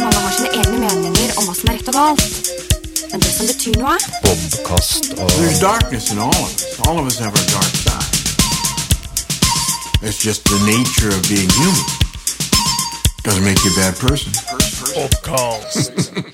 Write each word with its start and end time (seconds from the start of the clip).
Mange 0.00 0.18
har 0.18 0.32
sine 0.36 0.50
egne 0.56 0.78
meninger 0.80 1.32
om 1.40 1.44
hva 1.48 1.54
som 1.56 1.68
er 1.68 1.76
rett 1.78 1.88
og 1.90 1.96
galt. 1.96 2.22
Men 3.12 3.20
det 3.20 3.32
som 3.34 3.44
betyr 3.50 3.74
noe, 3.80 3.96
Bobkast 4.24 5.10
og 5.18 5.28
There's 5.36 5.60
darkness 5.60 6.10
in 6.12 6.18
all 6.22 6.32
of 6.32 6.48
us. 6.48 6.80
All 6.86 6.96
of 7.00 7.06
us 7.10 7.18
have 7.20 7.34
our 7.36 7.48
dark 7.52 7.74
side. 7.84 8.08
It's 10.02 10.20
just 10.24 10.44
the 10.48 10.58
nature 10.64 11.12
of 11.12 11.20
being 11.28 11.50
human. 11.60 11.84
Doesn't 13.22 13.44
make 13.44 13.60
you 13.64 13.70
a 13.70 13.78
bad 13.78 13.94
person. 14.00 14.32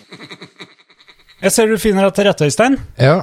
Jeg 1.38 1.52
ser 1.54 1.66
du 1.70 1.78
finner 1.78 2.08
deg 2.08 2.14
til 2.16 2.26
rette, 2.26 2.46
Øystein. 2.48 2.78
Ja. 2.98 3.20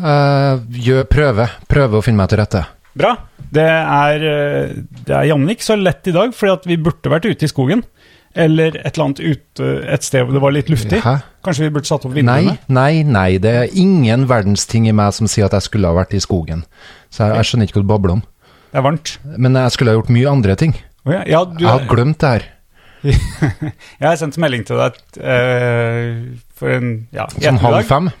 Uh, 0.00 0.62
gjør 0.72 1.04
prøve. 1.10 1.48
Prøve 1.68 2.00
å 2.00 2.04
finne 2.04 2.22
meg 2.22 2.28
til 2.32 2.40
rette. 2.40 2.62
Bra. 2.96 3.16
Det 3.52 3.64
er, 3.64 4.22
eh, 4.24 4.70
det 5.04 5.12
er 5.12 5.26
jammen 5.28 5.50
ikke 5.52 5.66
så 5.66 5.76
lett 5.76 6.08
i 6.08 6.14
dag, 6.14 6.32
fordi 6.32 6.52
at 6.54 6.64
vi 6.70 6.78
burde 6.80 7.10
vært 7.12 7.26
ute 7.28 7.44
i 7.44 7.50
skogen. 7.50 7.82
Eller 8.34 8.78
et 8.80 8.94
eller 8.94 9.04
annet 9.04 9.20
ute 9.20 9.70
et 9.92 10.06
sted 10.06 10.24
hvor 10.24 10.36
det 10.36 10.42
var 10.42 10.54
litt 10.56 10.70
luftig. 10.72 11.02
Hæ? 11.04 11.18
Kanskje 11.44 11.66
vi 11.66 11.74
burde 11.74 11.90
satt 11.90 12.06
opp 12.08 12.14
vinduene? 12.16 12.56
nei, 12.68 13.02
nei. 13.02 13.02
nei. 13.04 13.28
Det 13.42 13.52
er 13.64 13.76
ingen 13.76 14.24
verdens 14.30 14.64
ting 14.70 14.88
i 14.88 14.94
meg 14.96 15.12
som 15.16 15.28
sier 15.28 15.50
at 15.50 15.56
jeg 15.58 15.68
skulle 15.68 15.90
ha 15.90 15.98
vært 15.98 16.16
i 16.16 16.22
skogen. 16.22 16.64
Så 17.12 17.26
jeg, 17.26 17.36
jeg 17.40 17.50
skjønner 17.50 17.68
ikke 17.68 17.80
hva 17.80 17.84
du 17.84 17.92
babler 17.92 18.16
om. 18.16 18.24
Det 18.72 18.80
er 18.80 18.86
varmt. 18.86 19.14
Men 19.36 19.60
jeg 19.60 19.74
skulle 19.74 19.92
ha 19.92 20.00
gjort 20.00 20.12
mye 20.16 20.32
andre 20.32 20.56
ting. 20.56 20.76
Oh, 21.04 21.12
ja, 21.12 21.22
ja, 21.28 21.44
du, 21.44 21.60
Jeg 21.60 21.68
har 21.68 21.88
glemt 21.90 22.20
det 22.22 22.34
her. 22.36 22.50
jeg 24.00 24.06
har 24.06 24.16
sendt 24.20 24.38
melding 24.38 24.62
til 24.64 24.78
deg 24.78 24.98
uh, 25.18 26.38
for 26.54 26.70
en 26.70 26.92
ja, 27.10 27.26
Som 27.34 27.42
Sånn 27.42 27.58
halv 27.64 27.88
fem. 27.88 28.12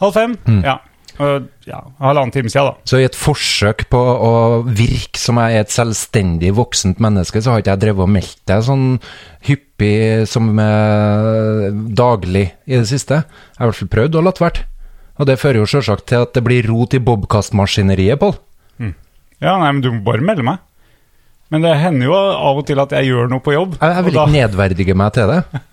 Halv 0.00 0.14
fem, 0.16 0.36
ja. 0.64 0.78
Og, 1.20 1.48
ja. 1.68 1.78
Halvannen 2.00 2.32
time 2.32 2.48
siden, 2.48 2.70
da. 2.70 2.88
Så 2.88 2.96
i 3.00 3.04
et 3.04 3.16
forsøk 3.18 3.82
på 3.92 3.98
å 4.00 4.30
virke 4.64 5.20
som 5.20 5.36
jeg 5.42 5.58
er 5.58 5.66
et 5.66 5.74
selvstendig 5.74 6.54
voksent 6.56 7.02
menneske, 7.04 7.42
så 7.44 7.52
har 7.52 7.60
ikke 7.60 7.74
jeg 7.74 7.82
drevet 7.84 8.06
og 8.06 8.12
meldt 8.14 8.40
deg 8.48 8.62
sånn 8.64 8.86
hyppig 9.44 10.24
som 10.30 10.48
eh, 10.64 11.66
daglig 12.00 12.46
i 12.64 12.78
det 12.78 12.86
siste. 12.88 13.20
Jeg 13.20 13.60
har 13.60 13.68
i 13.68 13.72
hvert 13.74 13.80
fall 13.82 13.92
prøvd 13.98 14.18
og 14.20 14.26
latt 14.30 14.40
være. 14.42 14.64
Og 15.20 15.28
det 15.28 15.36
fører 15.42 15.60
jo 15.60 15.68
selvsagt 15.68 16.06
til 16.08 16.24
at 16.24 16.32
det 16.38 16.42
blir 16.46 16.64
rot 16.70 16.96
i 16.96 17.02
bobkastmaskineriet, 17.04 18.20
Pål. 18.22 18.38
Ja, 19.40 19.54
nei, 19.56 19.70
men 19.72 19.80
du 19.84 19.90
må 19.92 20.02
bare 20.04 20.20
melde 20.24 20.44
meg. 20.44 20.58
Men 21.50 21.64
det 21.64 21.70
hender 21.80 22.06
jo 22.06 22.14
av 22.16 22.58
og 22.60 22.66
til 22.68 22.78
at 22.78 22.92
jeg 22.94 23.08
gjør 23.08 23.30
noe 23.32 23.42
på 23.42 23.54
jobb. 23.56 23.72
Jeg, 23.80 23.94
jeg 23.96 24.04
vil 24.06 24.12
ikke 24.14 24.24
da- 24.26 24.34
nedverdige 24.36 24.96
meg 25.00 25.14
til 25.16 25.32
det. 25.32 25.40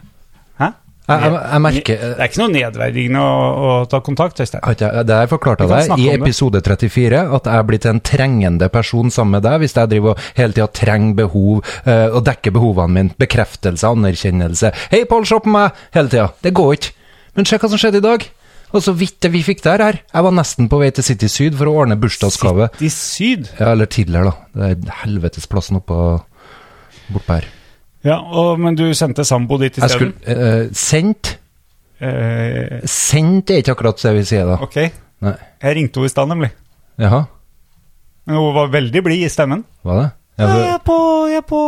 Jeg, 1.08 1.22
jeg, 1.24 1.32
jeg 1.40 1.62
merker 1.64 2.00
Det 2.02 2.08
er 2.20 2.28
ikke 2.28 2.40
noe 2.42 2.52
nedverdigende 2.52 3.20
å, 3.24 3.36
å 3.64 3.76
ta 3.88 4.00
kontakt, 4.04 4.42
Øystein. 4.44 4.62
Jeg- 4.76 5.06
Det 5.08 5.20
jeg 5.22 5.30
forklart 5.32 5.62
Vi 5.64 5.68
deg 5.72 6.00
i 6.04 6.10
episode 6.18 6.62
34, 6.66 7.22
at 7.38 7.46
jeg 7.48 7.56
er 7.62 7.64
blitt 7.70 7.86
en 7.88 8.02
trengende 8.02 8.68
person 8.74 9.10
sammen 9.10 9.38
med 9.38 9.44
deg, 9.48 9.62
hvis 9.64 9.74
jeg 9.78 9.90
driver 9.94 10.10
og 10.18 10.20
hele 10.36 10.54
tida 10.58 10.68
trenger 10.68 11.16
behov, 11.16 11.64
eh, 11.86 12.10
og 12.12 12.26
dekker 12.28 12.52
behovene 12.52 12.92
mine. 12.92 13.16
Bekreftelse, 13.18 13.88
anerkjennelse. 13.88 14.74
'Hei, 14.92 15.06
Pål, 15.06 15.26
se 15.26 15.40
på 15.40 15.48
meg!' 15.56 15.72
hele 15.96 16.10
tida. 16.10 16.28
Det 16.44 16.54
går 16.54 16.74
ikke. 16.76 16.92
Men 17.38 17.46
se 17.46 17.58
hva 17.58 17.70
som 17.70 17.78
skjedde 17.80 17.98
i 18.04 18.08
dag. 18.10 18.28
Og 18.76 18.82
så 18.84 18.92
vidt 18.94 19.22
det 19.22 19.32
vi 19.32 19.44
fikk 19.48 19.62
der 19.64 19.78
her. 19.80 20.00
Jeg 20.14 20.24
var 20.24 20.32
nesten 20.36 20.68
på 20.68 20.80
vei 20.82 20.90
til 20.92 21.04
City 21.08 21.28
Syd 21.32 21.56
for 21.56 21.68
å 21.72 21.76
ordne 21.86 21.96
bursdagsgave. 21.96 22.68
City 22.76 22.90
syd. 22.92 23.50
Ja, 23.62 23.72
eller 23.72 23.86
tidligere, 23.88 24.34
da. 24.34 24.36
Det 24.76 24.88
er 24.92 24.92
helvetesplassen 25.06 25.80
oppå 25.80 26.20
bortpå 27.14 27.38
her. 27.40 27.46
Ja, 28.08 28.18
og, 28.24 28.56
men 28.64 28.78
du 28.80 28.86
sendte 28.96 29.26
sambo 29.28 29.58
dit 29.62 29.76
isteden? 29.78 30.14
skulle 30.16 30.36
eh, 30.64 30.70
Sendt? 30.78 31.34
Uh, 31.98 32.78
Sendt 32.88 33.50
er 33.52 33.64
ikke 33.64 33.74
akkurat 33.74 34.00
det 34.06 34.14
vi 34.20 34.26
sier, 34.30 34.46
da. 34.48 34.58
ok. 34.64 34.78
Nei. 35.26 35.34
Jeg 35.66 35.78
ringte 35.80 35.98
henne 36.00 36.10
i 36.12 36.14
stad, 36.14 36.30
nemlig. 36.30 36.52
Jaha, 37.02 37.24
Men 38.28 38.38
hun 38.38 38.54
var 38.58 38.68
veldig 38.74 39.02
blid 39.06 39.24
i 39.26 39.30
stemmen. 39.34 39.64
var 39.88 40.02
det? 40.04 40.10
Ja, 40.38 40.46
for- 40.52 40.62
jeg 40.62 40.74
er 40.76 40.84
på, 40.86 40.98
jeg 41.32 41.38
er 41.42 41.48
på. 41.50 41.62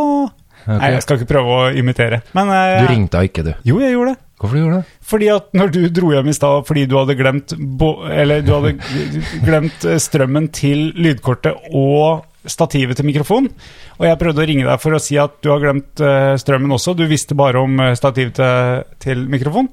okay. 0.62 0.76
Nei, 0.78 0.90
jeg 0.94 1.02
skal 1.02 1.18
ikke 1.18 1.30
prøve 1.32 1.56
å 1.56 1.68
imitere. 1.74 2.20
Men 2.36 2.52
uh, 2.54 2.78
Du 2.84 2.90
ringte 2.92 3.18
henne 3.18 3.30
ikke, 3.32 3.42
du. 3.48 3.52
Jo, 3.66 3.80
jeg 3.82 3.96
gjorde 3.96 4.14
det. 4.14 4.20
Hvorfor 4.40 4.56
du 4.56 4.62
gjorde 4.62 4.76
det? 4.78 4.98
Fordi 5.10 5.26
at 5.34 5.48
når 5.58 5.72
du 5.74 5.80
dro 5.92 6.10
hjem 6.14 6.30
i 6.30 6.32
stad 6.38 6.62
fordi 6.68 6.86
du 6.88 6.94
hadde 6.96 7.16
glemt 7.18 7.52
bo, 7.80 7.90
Eller 8.08 8.40
du 8.46 8.54
hadde 8.54 8.70
glemt 9.46 9.84
eh, 9.84 9.98
strømmen 10.00 10.46
til 10.56 10.86
lydkortet 10.96 11.58
og 11.76 12.22
stativet 12.48 12.96
til 12.96 13.04
mikrofonen. 13.04 13.50
og 13.98 14.06
jeg 14.06 14.18
prøvde 14.20 14.42
å 14.42 14.46
ringe 14.48 14.66
deg 14.66 14.80
for 14.80 14.96
å 14.96 15.00
si 15.02 15.18
at 15.20 15.40
du 15.44 15.50
har 15.52 15.60
glemt 15.60 16.00
eh, 16.00 16.36
strømmen 16.40 16.72
også, 16.76 16.94
du 16.96 17.04
visste 17.10 17.36
bare 17.36 17.60
om 17.60 17.80
eh, 17.80 17.96
stativet 17.98 18.38
til, 18.38 18.84
til 19.02 19.26
mikrofon, 19.28 19.68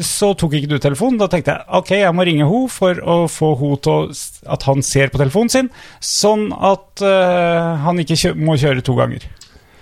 så 0.00 0.32
tok 0.38 0.56
ikke 0.58 0.72
du 0.74 0.76
telefonen. 0.82 1.18
Da 1.20 1.28
tenkte 1.30 1.54
jeg 1.54 1.66
ok, 1.78 1.92
jeg 2.00 2.14
må 2.14 2.26
ringe 2.26 2.48
henne 2.50 2.72
for 2.72 2.98
å 2.98 3.16
få 3.30 3.54
henne 3.60 3.80
til 3.84 4.10
at 4.54 4.66
han 4.68 4.82
ser 4.86 5.12
på 5.12 5.20
telefonen 5.22 5.52
sin, 5.52 5.70
sånn 6.02 6.48
at 6.54 7.04
uh, 7.04 7.78
han 7.84 8.02
ikke 8.02 8.18
kjø 8.18 8.34
må 8.38 8.58
kjøre 8.60 8.82
to 8.84 8.96
ganger. 8.98 9.26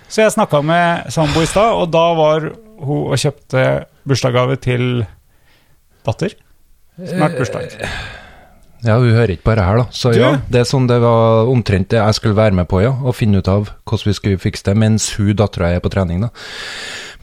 Så 0.05 0.21
jeg 0.21 0.35
snakka 0.35 0.61
med 0.61 1.09
sambo 1.13 1.41
i 1.41 1.49
stad, 1.49 1.73
og 1.73 1.89
da 1.93 2.05
var 2.17 2.51
hun 2.83 3.13
og 3.13 3.17
kjøpte 3.17 3.63
bursdagsgave 4.05 4.59
til 4.61 4.89
datter. 6.05 6.37
Snart 7.01 7.39
bursdag. 7.39 8.21
Ja, 8.83 8.97
hun 8.99 9.15
hører 9.15 9.31
ikke 9.37 9.47
bare 9.47 9.63
her, 9.63 9.79
da. 9.79 9.85
Så 9.95 10.11
ja, 10.15 10.33
det 10.51 10.59
er 10.59 10.67
sånn 10.67 10.89
det 10.89 10.99
var 11.03 11.47
omtrent 11.51 11.87
det 11.93 12.01
jeg 12.01 12.17
skulle 12.17 12.35
være 12.35 12.57
med 12.57 12.67
på, 12.67 12.81
ja. 12.83 12.91
Og 13.03 13.15
finne 13.15 13.39
ut 13.39 13.47
av 13.51 13.69
hvordan 13.87 14.09
vi 14.09 14.15
skulle 14.17 14.41
fikse 14.43 14.67
det, 14.67 14.75
mens 14.79 15.07
hun 15.15 15.31
dattera 15.39 15.71
er 15.71 15.83
på 15.83 15.91
trening, 15.93 16.25
da. 16.25 16.31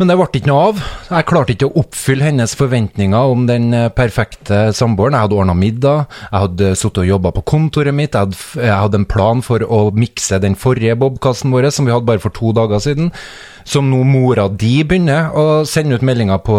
Men 0.00 0.08
det 0.08 0.16
ble 0.16 0.26
ikke 0.32 0.48
noe 0.48 0.60
av. 0.70 0.78
Jeg 1.10 1.26
klarte 1.28 1.52
ikke 1.52 1.68
å 1.68 1.82
oppfylle 1.82 2.24
hennes 2.24 2.54
forventninger 2.56 3.32
om 3.34 3.42
den 3.50 3.66
eh, 3.76 3.90
perfekte 3.92 4.70
samboeren. 4.72 5.18
Jeg 5.18 5.28
hadde 5.28 5.36
ordna 5.42 5.56
middag, 5.58 6.06
jeg 6.30 6.46
hadde 6.46 6.70
sittet 6.80 7.02
og 7.02 7.10
jobba 7.10 7.34
på 7.36 7.44
kontoret 7.52 7.96
mitt, 7.98 8.16
jeg 8.16 8.30
hadde, 8.30 8.64
jeg 8.64 8.78
hadde 8.86 9.00
en 9.02 9.08
plan 9.10 9.44
for 9.44 9.60
å 9.60 9.82
mikse 9.92 10.40
den 10.40 10.56
forrige 10.56 10.96
bobkassen 11.02 11.52
vår, 11.52 11.68
som 11.76 11.84
vi 11.84 11.92
hadde 11.92 12.08
bare 12.08 12.24
for 12.24 12.32
to 12.32 12.54
dager 12.56 12.80
siden. 12.80 13.12
Som 13.70 13.86
nå 13.92 14.00
mora 14.02 14.48
di 14.50 14.80
begynner 14.82 15.30
å 15.38 15.44
sende 15.68 15.94
ut 15.98 16.02
meldinger 16.06 16.40
på 16.42 16.56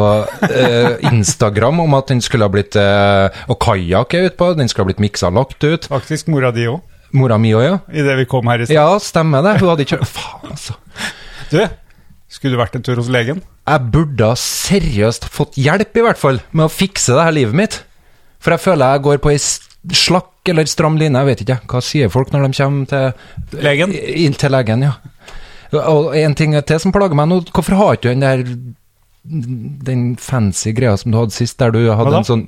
eh, 0.48 1.02
Instagram 1.12 1.82
om 1.84 1.98
at 1.98 2.14
den 2.14 2.24
skulle 2.24 2.48
ha 2.48 2.54
blitt 2.54 2.78
eh, 2.80 3.42
Og 3.52 3.60
kajakk 3.60 4.16
er 4.16 4.30
utpå, 4.30 4.54
den 4.56 4.72
skulle 4.72 4.86
ha 4.86 4.92
blitt 4.94 5.04
miksa 5.04 5.28
og 5.28 5.42
lagt 5.42 5.66
ut. 5.68 5.90
Faktisk 5.92 6.32
mora 6.32 6.54
di 6.56 6.70
òg, 6.72 6.80
Mora 7.12 7.36
mi 7.42 7.52
òg, 7.52 7.66
ja. 7.66 7.78
idet 7.92 8.16
vi 8.22 8.28
kom 8.32 8.48
her 8.48 8.64
i 8.64 8.70
stad. 8.70 8.78
Ja, 8.78 8.88
stemmer 9.04 9.44
det. 9.44 9.58
Hun 9.60 9.74
hadde 9.74 9.84
ikke 9.84 10.00
Faen, 10.08 10.54
altså. 10.54 10.78
Du, 11.52 11.60
skulle 12.32 12.56
du 12.56 12.62
vært 12.62 12.78
en 12.80 12.86
tur 12.88 13.02
hos 13.02 13.12
legen? 13.12 13.42
Jeg 13.68 13.92
burde 13.92 14.30
seriøst 14.40 15.28
fått 15.36 15.60
hjelp, 15.60 15.92
i 16.00 16.06
hvert 16.08 16.20
fall, 16.22 16.40
med 16.56 16.70
å 16.70 16.72
fikse 16.72 17.18
det 17.18 17.26
her 17.28 17.36
livet 17.36 17.60
mitt. 17.60 17.82
For 18.42 18.56
jeg 18.56 18.64
føler 18.64 18.96
jeg 18.96 19.04
går 19.10 19.20
på 19.22 19.34
ei 19.34 19.42
slakk 19.42 20.52
eller 20.54 20.70
stram 20.72 20.96
line, 20.98 21.20
jeg 21.20 21.30
vet 21.34 21.44
ikke. 21.44 21.60
Hva 21.70 21.82
sier 21.84 22.10
folk 22.14 22.32
når 22.32 22.48
de 22.48 22.58
kommer 22.58 22.88
til 22.90 23.60
Legen? 23.68 23.92
Inn 23.94 24.40
til 24.40 24.56
legen, 24.56 24.88
ja. 24.88 24.96
Og 25.72 26.12
en 26.18 26.36
ting 26.36 26.56
til 26.68 26.80
som 26.84 26.94
plager 26.96 27.18
meg 27.18 27.30
nå, 27.32 27.42
hvorfor 27.56 27.78
har 27.80 27.98
ikke 27.98 28.09
du 28.09 28.14
den 28.14 28.26
der 28.26 28.46
den 29.86 30.16
fancy 30.18 30.72
greia 30.74 30.96
som 30.98 31.14
du 31.14 31.20
hadde 31.20 31.36
sist, 31.36 31.59
der 31.62 31.74
du 31.74 31.84
hadde 31.94 32.22
en 32.22 32.26
sånn 32.28 32.46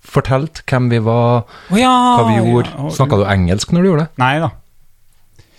Fortalt 0.00 0.62
hvem 0.64 0.86
vi 0.88 0.96
var, 1.04 1.42
oh, 1.68 1.76
ja! 1.76 1.90
hva 1.92 2.22
vi 2.30 2.38
gjorde. 2.38 2.70
ja. 2.72 2.92
Snakka 2.96 3.18
du 3.20 3.24
engelsk 3.28 3.72
når 3.76 3.82
du 3.82 3.88
gjorde 3.90 4.04
det? 4.06 4.20
Nei 4.22 4.30
da. 4.40 4.48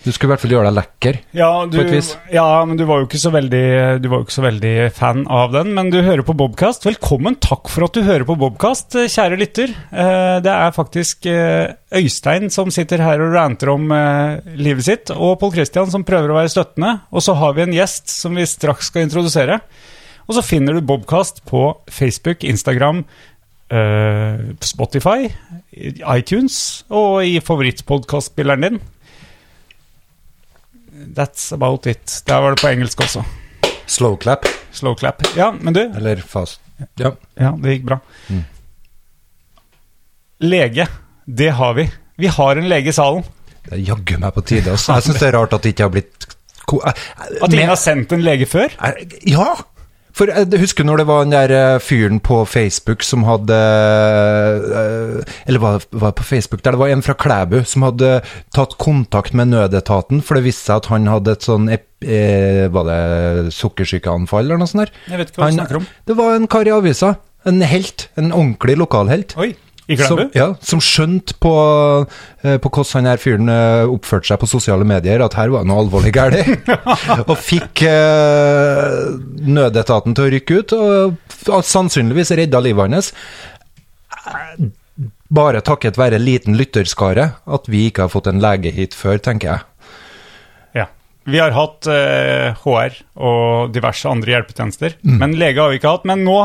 Du 0.02 0.10
skulle 0.10 0.32
i 0.32 0.34
hvert 0.34 0.42
fall 0.42 0.50
gjøre 0.56 0.66
deg 0.70 0.74
lekker. 0.80 1.16
Ja, 1.38 1.48
du, 1.70 1.76
På 1.78 1.82
et 1.84 1.92
vis. 1.94 2.08
ja, 2.32 2.44
men 2.66 2.74
du 2.78 2.82
var 2.88 2.98
jo 2.98 3.06
ikke 3.06 3.20
så 3.22 3.30
veldig 3.30 3.60
Du 4.02 4.08
var 4.10 4.18
jo 4.18 4.24
ikke 4.26 4.34
så 4.34 4.42
veldig 4.42 4.72
fan 4.96 5.20
av 5.30 5.52
den. 5.54 5.70
Men 5.76 5.92
du 5.94 6.00
hører 6.02 6.24
på 6.26 6.34
Bobkast. 6.34 6.82
Velkommen. 6.88 7.36
Takk 7.44 7.70
for 7.70 7.86
at 7.86 7.94
du 7.94 8.02
hører 8.02 8.24
på 8.26 8.34
Bobkast, 8.40 8.96
eh, 8.98 9.06
kjære 9.12 9.38
lytter. 9.38 9.70
Eh, 9.92 10.40
Det 10.42 10.50
er 10.50 10.74
faktisk 10.74 11.26
eh, 11.30 11.74
Øystein 11.94 12.50
som 12.50 12.70
sitter 12.74 12.98
her 13.04 13.22
og 13.22 13.32
ranter 13.36 13.70
om 13.70 13.86
eh, 13.94 14.40
livet 14.58 14.84
sitt, 14.88 15.10
og 15.14 15.38
Pål 15.38 15.54
Christian 15.60 15.90
som 15.94 16.02
prøver 16.08 16.32
å 16.34 16.40
være 16.40 16.50
støttende. 16.50 16.96
Og 17.14 17.22
så 17.22 17.34
har 17.38 17.54
vi 17.54 17.62
en 17.68 17.76
gjest 17.78 18.10
som 18.10 18.34
vi 18.34 18.42
straks 18.50 18.90
skal 18.90 19.06
introdusere. 19.06 19.60
Og 20.26 20.34
så 20.34 20.42
finner 20.42 20.74
du 20.74 20.82
Bobkast 20.86 21.44
på 21.46 21.68
Facebook, 21.90 22.42
Instagram, 22.42 23.04
Spotify, 24.60 25.30
iTunes 26.12 26.84
og 26.92 27.22
i 27.24 27.38
favorittpodkastspilleren 27.40 28.66
din. 28.66 28.80
That's 31.16 31.52
about 31.54 31.86
it. 31.86 32.22
Der 32.26 32.40
var 32.40 32.54
det 32.54 32.62
på 32.62 32.68
engelsk 32.68 33.00
også. 33.00 33.24
Slow 33.86 34.16
clap. 34.20 34.46
Slow 34.72 34.94
clap. 34.98 35.22
Ja, 35.36 35.50
men 35.52 35.74
du 35.74 35.80
Eller 35.80 36.22
fast. 36.26 36.60
Ja. 36.98 37.12
Ja, 37.38 37.52
det 37.62 37.76
gikk 37.76 37.86
bra. 37.90 37.98
Mm. 38.28 38.44
Lege, 40.42 40.86
det 41.26 41.50
har 41.58 41.74
vi. 41.74 41.90
Vi 42.18 42.26
har 42.26 42.56
en 42.56 42.68
lege 42.70 42.90
i 42.90 42.96
salen. 42.96 43.24
Det 43.62 43.76
er 43.76 43.84
jaggu 43.92 44.16
meg 44.18 44.34
på 44.34 44.42
tide. 44.46 44.72
Også. 44.74 44.96
Jeg 44.96 45.06
syns 45.06 45.20
det 45.22 45.28
er 45.28 45.36
rart 45.38 45.54
at 45.54 45.62
det 45.62 45.74
ikke 45.74 45.86
har 45.86 45.92
blitt 45.94 46.28
At 47.42 47.52
ingen 47.52 47.68
har 47.68 47.78
sendt 47.78 48.12
en 48.14 48.22
lege 48.24 48.46
før? 48.46 48.72
Ja! 49.28 49.52
For 50.16 50.28
jeg 50.28 50.60
husker 50.60 50.84
når 50.84 51.00
det 51.00 51.06
var 51.08 51.24
den 51.24 51.32
der 51.34 51.54
eh, 51.56 51.80
fyren 51.82 52.20
på 52.24 52.42
Facebook 52.48 53.04
som 53.06 53.24
hadde 53.24 53.56
eh, 53.56 55.32
Eller 55.48 55.62
var 55.62 55.78
det 55.78 55.88
var 55.90 56.12
det 56.12 56.20
på 56.20 56.26
Facebook? 56.28 56.62
Der 56.64 56.76
det 56.76 56.82
var 56.82 56.92
en 56.92 57.04
fra 57.04 57.16
Klæbu 57.16 57.62
som 57.68 57.86
hadde 57.86 58.12
tatt 58.54 58.76
kontakt 58.82 59.32
med 59.34 59.52
nødetaten, 59.54 60.20
for 60.20 60.36
det 60.36 60.46
viste 60.46 60.68
seg 60.68 60.82
at 60.82 60.90
han 60.92 61.08
hadde 61.10 61.36
et 61.36 61.48
sånn 61.48 61.68
eh, 61.72 62.68
Var 62.72 62.88
det 62.90 63.02
sukkersykeanfall 63.56 64.46
eller 64.46 64.60
noe 64.60 64.70
sånt 64.70 64.84
der? 64.86 64.94
Jeg 65.08 65.22
vet 65.22 65.32
ikke 65.32 65.44
hva 65.44 65.50
du 65.50 65.60
snakker 65.60 65.80
om. 65.80 65.90
Det 66.08 66.18
var 66.18 66.36
en 66.36 66.48
kar 66.50 66.68
i 66.68 66.74
avisa. 66.76 67.14
En 67.48 67.62
helt. 67.66 68.08
En 68.20 68.30
ordentlig 68.30 68.76
lokalhelt. 68.78 69.36
Oi. 69.40 69.52
I 69.90 69.96
Klæbu? 69.98 70.28
Ja, 70.38 70.52
som 70.62 70.78
skjønte 70.80 71.34
på, 71.42 71.52
eh, 72.44 72.56
på 72.62 72.70
hvordan 72.70 73.00
han 73.02 73.08
her 73.10 73.20
fyren 73.20 73.48
eh, 73.50 73.90
oppførte 73.90 74.30
seg 74.30 74.38
på 74.38 74.46
sosiale 74.50 74.86
medier, 74.86 75.24
at 75.26 75.34
her 75.34 75.50
var 75.52 75.66
noe 75.66 75.82
alvorlig 75.82 76.12
galt. 76.14 76.38
og 77.30 77.34
fikk 77.42 77.82
eh, 77.90 79.16
nødetaten 79.42 80.14
til 80.14 80.28
å 80.28 80.32
rykke 80.36 80.60
ut, 80.62 80.76
og 80.78 81.66
sannsynligvis 81.66 82.30
redda 82.38 82.60
livet 82.62 82.94
hans. 82.94 83.10
Bare 85.32 85.62
takket 85.64 85.96
være 85.98 86.20
liten 86.20 86.56
lytterskare 86.60 87.30
at 87.48 87.68
vi 87.72 87.86
ikke 87.88 88.04
har 88.06 88.12
fått 88.12 88.28
en 88.30 88.40
lege 88.44 88.70
hit 88.76 88.94
før, 88.94 89.18
tenker 89.24 89.48
jeg. 89.54 89.68
Ja. 90.82 90.86
Vi 91.24 91.40
har 91.40 91.54
hatt 91.56 91.88
eh, 91.90 92.52
HR 92.62 92.98
og 93.16 93.72
diverse 93.74 94.08
andre 94.10 94.36
hjelpetjenester, 94.36 94.98
Mm. 95.02 95.18
men 95.22 95.36
lege 95.40 95.62
har 95.62 95.72
vi 95.72 95.80
ikke 95.80 95.94
hatt. 95.96 96.04
Men 96.08 96.22
nå 96.28 96.38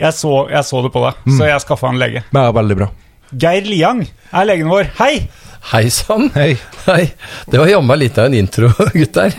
Jeg 0.00 0.14
så, 0.16 0.32
jeg 0.50 0.64
så 0.64 0.82
det 0.86 0.92
på 0.94 1.02
deg, 1.04 1.14
Mm. 1.28 1.36
så 1.38 1.46
jeg 1.50 1.60
skaffa 1.66 1.88
en 1.92 1.98
lege. 2.00 2.22
Ja, 2.32 2.46
veldig 2.56 2.76
bra. 2.78 2.88
Geir 3.32 3.64
Liang 3.68 4.02
er 4.32 4.44
legen 4.48 4.68
vår. 4.72 4.88
Hei! 4.98 5.28
Hei 5.72 5.84
sann. 5.94 6.30
Hei. 6.34 6.56
Hei. 6.88 7.04
Det 7.48 7.60
var 7.60 7.68
jammen 7.70 7.98
litt 8.00 8.16
av 8.18 8.26
en 8.26 8.34
intro, 8.34 8.72
gutter. 8.98 9.30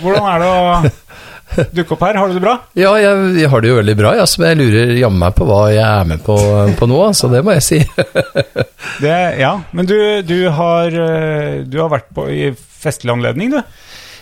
Hvordan 0.00 0.28
er 0.30 0.40
det 0.40 0.48
å 0.50 1.66
dukke 1.74 1.94
opp 1.96 2.04
her? 2.06 2.16
Har 2.16 2.30
du 2.30 2.38
det 2.38 2.42
bra? 2.44 2.54
Ja, 2.78 2.94
jeg, 3.02 3.26
jeg 3.42 3.50
har 3.52 3.60
det 3.60 3.68
jo 3.72 3.76
veldig 3.80 3.96
bra, 3.98 4.14
ja, 4.16 4.24
så 4.30 4.46
jeg 4.46 4.56
lurer 4.62 4.94
jammen 4.96 5.20
meg 5.20 5.34
på 5.36 5.44
hva 5.50 5.60
jeg 5.74 5.84
er 5.84 6.08
med 6.14 6.22
på, 6.24 6.36
på 6.78 6.88
nå, 6.90 7.00
så 7.18 7.28
det 7.34 7.42
må 7.46 7.54
jeg 7.58 7.66
si. 7.66 7.80
Det, 9.00 9.12
ja, 9.40 9.52
men 9.72 9.86
du, 9.88 9.96
du, 10.26 10.36
har, 10.52 10.92
eh, 10.92 11.60
du 11.64 11.76
har 11.80 11.88
vært 11.92 12.08
på 12.16 12.24
i 12.32 12.50
festlig 12.56 13.12
anledning, 13.14 13.52
du. 13.54 13.60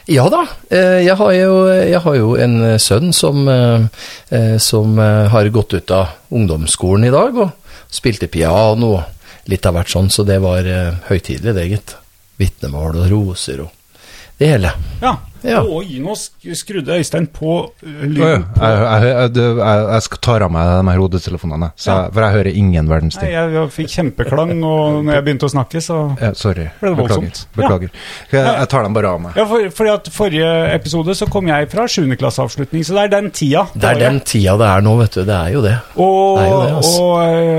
Ja 0.08 0.24
da, 0.32 0.46
eh, 0.72 1.02
jeg 1.04 1.14
har 1.20 1.32
jo, 1.36 1.56
jeg 1.68 2.00
har 2.00 2.14
jo 2.16 2.30
en 2.40 2.54
sønn 2.80 3.12
som, 3.12 3.42
eh, 3.52 3.84
eh, 4.32 4.56
som 4.56 4.98
eh, 4.98 5.26
har 5.28 5.50
gått 5.52 5.74
ut 5.74 5.90
av 5.92 6.14
ungdomsskolen 6.32 7.04
i 7.04 7.12
dag, 7.12 7.36
og 7.36 7.50
spilte 7.92 8.30
piano 8.32 8.94
og 8.96 9.50
litt 9.52 9.66
av 9.68 9.76
hvert 9.76 9.92
sånn, 9.92 10.08
så 10.08 10.24
det 10.24 10.38
var 10.40 10.64
eh, 10.64 10.96
høytidelig, 11.10 11.54
det, 11.56 11.66
gitt. 11.68 11.94
Vitnemål 12.40 13.02
og 13.02 13.10
roser 13.10 13.60
og 13.66 14.00
det 14.38 14.48
hele. 14.54 14.72
Ja. 15.02 15.16
Ja. 15.46 15.60
Oi, 15.62 15.98
nå 16.02 16.14
skrudde 16.18 16.96
Øystein 16.98 17.26
på 17.30 17.52
eh, 17.84 18.04
lyden. 18.08 18.44
Jeg, 18.58 18.72
jeg, 18.82 19.04
jeg, 19.04 19.30
jeg, 19.38 19.84
jeg 19.92 20.18
tar 20.24 20.42
av 20.46 20.50
meg 20.54 20.70
de 20.72 20.90
her 20.90 21.02
hodetelefonene, 21.02 21.68
så 21.78 21.92
jeg, 21.94 22.12
for 22.16 22.26
jeg 22.26 22.36
hører 22.38 22.58
ingen 22.62 22.88
verdens 22.90 23.18
ting. 23.20 23.30
jeg, 23.30 23.52
jeg 23.54 23.70
fikk 23.76 23.92
kjempeklang, 23.94 24.52
og 24.66 24.98
når 25.06 25.18
jeg 25.18 25.26
begynte 25.28 25.46
å 25.48 25.52
snakke, 25.52 25.82
så 25.84 25.98
Ja, 26.20 26.32
sorry. 26.34 26.66
Ble 26.80 26.90
det 26.90 26.96
Beklager. 26.98 27.22
voldsomt? 27.22 27.42
Beklager. 27.58 27.92
Jeg, 28.32 28.42
jeg 28.58 28.68
tar 28.72 28.82
dem 28.88 28.96
bare 28.98 29.12
av 29.14 29.20
meg. 29.26 29.36
Ja, 29.38 29.46
for, 29.50 29.68
fordi 29.78 29.92
at 29.94 30.10
Forrige 30.18 30.50
episode 30.74 31.14
så 31.18 31.28
kom 31.30 31.46
jeg 31.52 31.68
fra 31.70 31.86
7. 31.88 32.02
klasseavslutning, 32.18 32.84
så 32.88 32.96
det 32.98 33.04
er 33.06 33.14
den 33.18 33.30
tida. 33.30 33.66
Det 33.74 33.92
er 33.92 34.02
den 34.02 34.20
tida 34.26 34.56
det 34.58 34.66
er 34.72 34.84
nå, 34.86 34.96
vet 35.02 35.14
du, 35.20 35.22
det 35.28 35.36
er 35.38 35.54
jo 35.54 35.62
det. 35.64 35.76
Og, 35.96 36.38
Det 36.38 36.48
jo 36.48 36.58
det, 36.62 36.72
altså. 36.78 37.02
og 37.02 37.14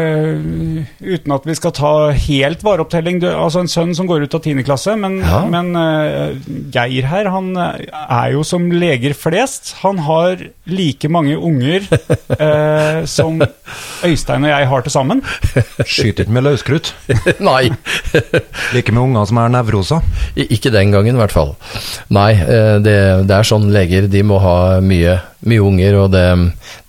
øh, 0.09 0.83
uten 1.15 1.35
at 1.35 1.47
vi 1.47 1.55
skal 1.57 1.73
ta 1.77 1.91
helt 2.27 2.63
vareopptelling 2.65 3.19
du, 3.23 3.27
Altså 3.29 3.63
en 3.63 3.69
sønn 3.71 3.95
som 3.97 4.07
går 4.09 4.25
ut 4.27 4.35
av 4.35 4.41
10. 4.43 4.63
klasse, 4.67 4.95
men, 4.99 5.19
Ja. 5.23 5.43
men 5.49 5.71
øh, 5.75 6.35
Geir 6.73 7.07
her, 7.09 7.29
han 7.33 7.53
er 7.89 8.31
jo 8.33 8.43
som 8.47 8.67
leger 8.71 9.13
flest. 9.17 9.75
Han 9.83 10.01
har 10.05 10.41
like 10.69 11.09
mange 11.11 11.35
unger 11.37 11.85
eh, 12.39 13.05
som 13.09 13.41
Øystein 14.05 14.45
og 14.47 14.51
jeg 14.51 14.69
har 14.71 14.85
til 14.85 14.93
sammen. 14.93 15.23
Skyter 15.85 16.25
ikke 16.25 16.35
med 16.37 16.47
løskrutt. 16.47 16.93
Nei, 17.49 17.69
Like 18.75 18.93
med 18.93 19.01
unger 19.03 19.29
som 19.29 19.41
er 19.41 19.53
nevrosa. 19.53 20.01
ikke 20.35 20.73
den 20.73 20.91
gangen 20.95 21.15
i 21.17 21.21
hvert 21.21 21.35
fall. 21.35 21.55
Nei, 22.13 22.31
eh, 22.39 22.75
det, 22.83 22.97
det 23.29 23.37
er 23.37 23.47
sånn 23.47 23.69
leger, 23.73 24.09
de 24.11 24.23
må 24.25 24.39
ha 24.43 24.57
mye, 24.83 25.19
mye 25.47 25.63
unger, 25.65 26.01
og 26.03 26.11
det, 26.13 26.25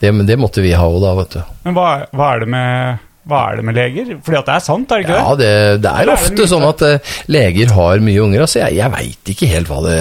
det, 0.02 0.14
det 0.28 0.38
måtte 0.40 0.64
vi 0.64 0.74
ha 0.76 0.86
òg 0.88 1.00
da, 1.04 1.14
vet 1.20 1.38
du. 1.38 1.54
Men 1.66 1.76
hva, 1.76 1.88
hva, 2.16 2.34
er 2.34 2.44
det 2.44 2.50
med, 2.54 3.06
hva 3.28 3.40
er 3.50 3.58
det 3.58 3.64
med 3.68 3.76
leger? 3.76 4.12
Fordi 4.24 4.38
at 4.38 4.46
det 4.48 4.54
er 4.54 4.62
sant, 4.64 4.90
er 4.90 5.00
det 5.00 5.04
ikke 5.04 5.18
Ja, 5.18 5.34
det? 5.36 5.48
det, 5.50 5.82
det 5.84 5.90
Eller 5.90 6.00
er 6.00 6.00
er 6.00 6.08
det 6.08 6.14
ofte 6.16 6.46
sånn 6.48 6.64
at 6.64 6.84
uh, 6.86 7.16
leger 7.28 7.74
har 7.76 8.04
mye 8.06 8.22
unger. 8.24 8.44
Altså, 8.46 8.60
jeg 8.62 8.78
jeg 8.80 8.94
veit 8.94 9.32
ikke 9.34 9.50
helt 9.50 9.68
hva 9.68 9.80
det 9.84 9.98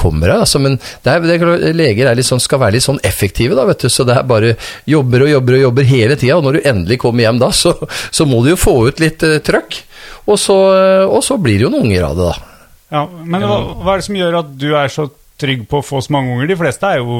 kommer 0.00 0.32
av, 0.32 0.44
altså, 0.46 0.62
men 0.64 0.78
det 0.78 1.12
er, 1.12 1.26
det 1.28 1.36
er, 1.36 1.66
leger 1.76 2.10
er 2.10 2.22
sånn, 2.24 2.40
skal 2.42 2.62
være 2.62 2.78
litt 2.78 2.86
sånn 2.86 3.02
effektive, 3.04 3.58
da, 3.58 3.66
vet 3.68 3.84
du. 3.84 3.90
Så 3.92 4.06
det 4.08 4.16
er 4.16 4.30
bare 4.30 4.54
jobber 4.88 5.26
og 5.26 5.32
jobber 5.34 5.58
og 5.58 5.66
jobber 5.66 5.90
hele 5.90 6.16
tida, 6.16 6.38
og 6.38 6.48
når 6.48 6.56
du 6.56 6.70
endelig 6.72 6.98
kommer 7.04 7.26
hjem 7.26 7.42
da, 7.42 7.50
så, 7.52 7.74
så 8.10 8.26
må 8.28 8.40
du 8.44 8.54
jo 8.54 8.60
få 8.60 8.78
ut 8.88 9.02
litt 9.04 9.26
uh, 9.28 9.36
trøkk. 9.44 9.82
Og 10.24 10.40
så, 10.40 10.56
og 11.04 11.20
så 11.20 11.36
blir 11.36 11.58
det 11.60 11.66
jo 11.66 11.72
noen 11.74 11.90
unger 11.90 12.06
av 12.06 12.16
det, 12.16 12.30
da. 12.30 12.54
Ja, 12.94 13.02
men 13.04 13.44
hva, 13.44 13.58
hva 13.82 13.92
er 13.92 14.00
det 14.00 14.06
som 14.06 14.16
gjør 14.16 14.38
at 14.40 14.54
du 14.56 14.70
er 14.72 14.92
så 14.92 15.08
trygg 15.40 15.66
på 15.68 15.80
å 15.82 15.84
få 15.84 16.00
så 16.04 16.14
mange 16.14 16.32
unger? 16.32 16.48
De 16.48 16.56
fleste 16.56 16.88
er 16.88 17.02
jo 17.02 17.18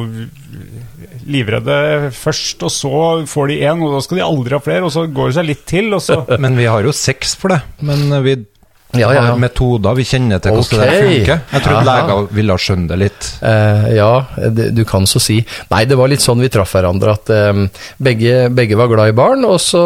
livredde 1.30 2.10
først, 2.14 2.62
og 2.66 2.72
så 2.72 3.04
får 3.30 3.52
de 3.52 3.60
én, 3.64 3.84
og 3.84 3.94
da 3.96 4.02
skal 4.04 4.20
de 4.20 4.26
aldri 4.26 4.56
ha 4.58 4.62
flere, 4.64 4.84
og 4.86 4.92
så 4.94 5.06
går 5.06 5.30
det 5.30 5.38
seg 5.38 5.48
litt 5.52 5.62
til, 5.70 5.92
og 5.96 6.02
så 6.04 6.22
Men 6.44 6.58
vi 6.58 6.66
har 6.70 6.84
jo 6.84 6.92
seks 6.94 7.36
for 7.40 7.54
det. 7.54 7.62
Men 7.84 8.10
vi 8.24 8.36
Ja, 8.94 9.08
ja, 9.10 9.14
ja. 9.16 9.22
har 9.32 9.38
metoder, 9.42 9.96
vi 9.98 10.04
kjenner 10.06 10.38
til 10.38 10.52
hvordan 10.54 10.78
det 10.78 10.84
der 10.86 11.08
funker. 11.08 11.40
Jeg 11.50 11.62
trodde 11.64 11.80
leger 11.88 12.28
ville 12.36 12.56
skjønne 12.62 12.86
det 12.92 12.98
litt. 13.00 13.30
Uh, 13.42 13.88
ja, 13.90 14.10
det, 14.54 14.68
du 14.76 14.84
kan 14.86 15.08
så 15.10 15.18
si. 15.18 15.40
Nei, 15.72 15.80
det 15.90 15.96
var 15.98 16.12
litt 16.12 16.22
sånn 16.22 16.38
vi 16.38 16.50
traff 16.54 16.76
hverandre, 16.76 17.16
at 17.18 17.32
um, 17.50 17.64
begge, 17.98 18.36
begge 18.54 18.78
var 18.78 18.92
glad 18.92 19.10
i 19.10 19.16
barn, 19.18 19.42
og 19.48 19.58
så, 19.64 19.82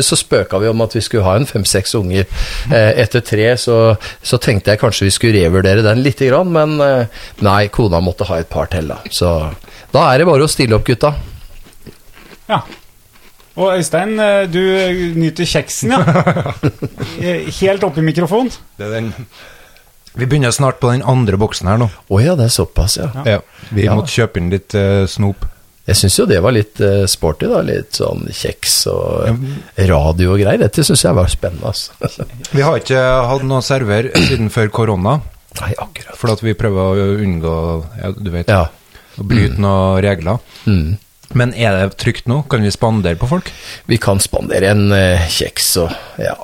så 0.00 0.16
spøka 0.16 0.62
vi 0.62 0.70
om 0.72 0.80
at 0.86 0.96
vi 0.96 1.04
skulle 1.04 1.26
ha 1.28 1.36
en 1.36 1.44
fem-seks 1.44 1.92
unger. 2.00 2.24
Uh, 2.72 2.94
etter 2.96 3.20
tre 3.28 3.50
så, 3.60 3.76
så 4.24 4.40
tenkte 4.40 4.72
jeg 4.72 4.80
kanskje 4.86 5.10
vi 5.10 5.14
skulle 5.18 5.44
revurdere 5.44 5.84
den 5.84 6.00
lite 6.06 6.30
grann, 6.32 6.48
men 6.56 6.78
uh, 6.80 7.28
nei, 7.44 7.66
kona 7.68 8.00
måtte 8.00 8.24
ha 8.32 8.40
et 8.40 8.48
par 8.48 8.72
til, 8.72 8.88
da. 8.88 9.02
Så 9.12 9.36
da 9.96 10.06
er 10.12 10.20
det 10.22 10.28
bare 10.28 10.44
å 10.44 10.50
stille 10.52 10.76
opp, 10.76 10.84
gutta. 10.86 11.14
Ja. 12.50 12.60
Og 13.56 13.72
Øystein, 13.78 14.18
eh, 14.20 14.44
du 14.52 14.60
nyter 15.16 15.48
kjeksen, 15.48 15.94
ja. 15.96 16.00
Eh, 17.24 17.46
Helt 17.62 17.84
oppi 17.86 18.02
mikrofonen. 18.04 18.52
Det 18.76 18.84
er 18.84 18.96
den 18.98 19.06
Vi 20.16 20.26
begynner 20.28 20.52
snart 20.52 20.78
på 20.80 20.90
den 20.92 21.02
andre 21.08 21.36
boksen 21.40 21.68
her 21.68 21.78
nå. 21.80 21.88
Å 22.12 22.20
ja, 22.22 22.34
det 22.36 22.46
er 22.50 22.52
såpass, 22.52 22.98
ja. 23.00 23.08
Ja. 23.24 23.38
Vi 23.72 23.84
Ja. 23.86 23.94
måtte 23.96 24.12
kjøpe 24.12 24.40
inn 24.40 24.50
litt 24.52 24.72
uh, 24.76 25.04
snop. 25.08 25.44
Jeg 25.86 25.96
syns 26.00 26.16
jo 26.18 26.24
det 26.26 26.38
var 26.42 26.52
litt 26.56 26.80
uh, 26.84 27.04
sporty, 27.08 27.48
da. 27.48 27.60
Litt 27.64 27.96
sånn 28.00 28.24
kjeks 28.32 28.78
og 28.92 29.44
radio 29.88 30.32
og 30.34 30.40
greier. 30.40 30.60
Dette 30.64 30.84
syns 30.88 31.04
jeg 31.04 31.16
var 31.16 31.28
spennende, 31.32 31.68
altså. 31.72 31.92
Vi 32.56 32.64
har 32.64 32.80
ikke 32.80 33.02
hatt 33.32 33.44
noen 33.48 33.64
server 33.64 34.08
siden 34.16 34.48
før 34.52 34.72
korona, 34.72 35.18
Nei, 35.60 35.72
akkurat. 35.80 36.16
for 36.20 36.32
at 36.36 36.42
vi 36.44 36.52
prøver 36.58 37.00
å 37.00 37.12
unngå 37.24 37.52
ja, 38.02 38.10
du 38.16 38.30
vet, 38.34 38.48
Ja. 38.52 38.66
Å 39.16 39.26
bryte 39.26 39.60
noen 39.62 40.02
regler. 40.04 40.38
Mm. 40.66 40.96
Men 41.36 41.54
er 41.58 41.74
det 41.74 41.96
trygt 42.00 42.28
nå? 42.30 42.42
Kan 42.50 42.62
vi 42.62 42.70
spandere 42.74 43.18
på 43.18 43.28
folk? 43.30 43.50
Vi 43.90 43.98
kan 44.02 44.22
spandere 44.22 44.70
en 44.74 44.86
uh, 44.92 45.26
kjeks 45.32 45.72
og 45.82 46.22
Ja, 46.22 46.36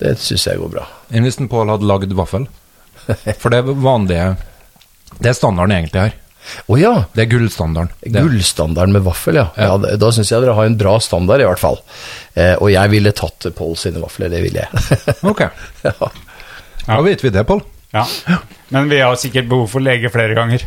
det 0.00 0.16
syns 0.22 0.46
jeg 0.48 0.60
går 0.62 0.72
bra. 0.72 0.86
Enn 1.12 1.26
hvis 1.26 1.40
en 1.42 1.50
Pål 1.50 1.74
hadde 1.74 1.88
lagd 1.88 2.14
vaffel? 2.16 2.48
For 3.40 3.52
det 3.52 3.60
er 3.60 3.78
vanlige 3.84 4.34
Det 5.18 5.32
er 5.32 5.36
standarden 5.36 5.76
egentlig 5.76 6.06
her. 6.06 6.16
Å 6.72 6.76
ja! 6.80 6.92
Det 7.12 7.26
er 7.26 7.30
gullstandarden. 7.34 7.92
Gullstandarden 8.14 8.94
med 8.96 9.04
vaffel, 9.04 9.36
ja. 9.38 9.50
ja. 9.60 9.74
ja 9.76 9.98
da 10.00 10.08
syns 10.14 10.32
jeg 10.32 10.42
dere 10.42 10.56
har 10.56 10.70
en 10.70 10.78
bra 10.80 10.96
standard, 11.04 11.42
i 11.42 11.46
hvert 11.46 11.60
fall. 11.60 11.78
Eh, 12.34 12.54
og 12.56 12.70
jeg 12.72 12.92
ville 12.94 13.12
tatt 13.16 13.50
Pål 13.56 13.76
sine 13.78 14.00
vafler, 14.02 14.32
det 14.32 14.40
ville 14.46 14.64
jeg. 14.64 14.98
Ok, 15.30 15.44
ja. 15.84 16.10
da 16.86 17.00
vet 17.04 17.22
vi 17.22 17.34
det, 17.34 17.44
Pål. 17.46 17.60
Ja. 17.92 18.06
Men 18.72 18.88
vi 18.90 19.02
har 19.02 19.18
sikkert 19.20 19.50
behov 19.50 19.68
for 19.74 19.84
lege 19.84 20.10
flere 20.14 20.34
ganger. 20.38 20.64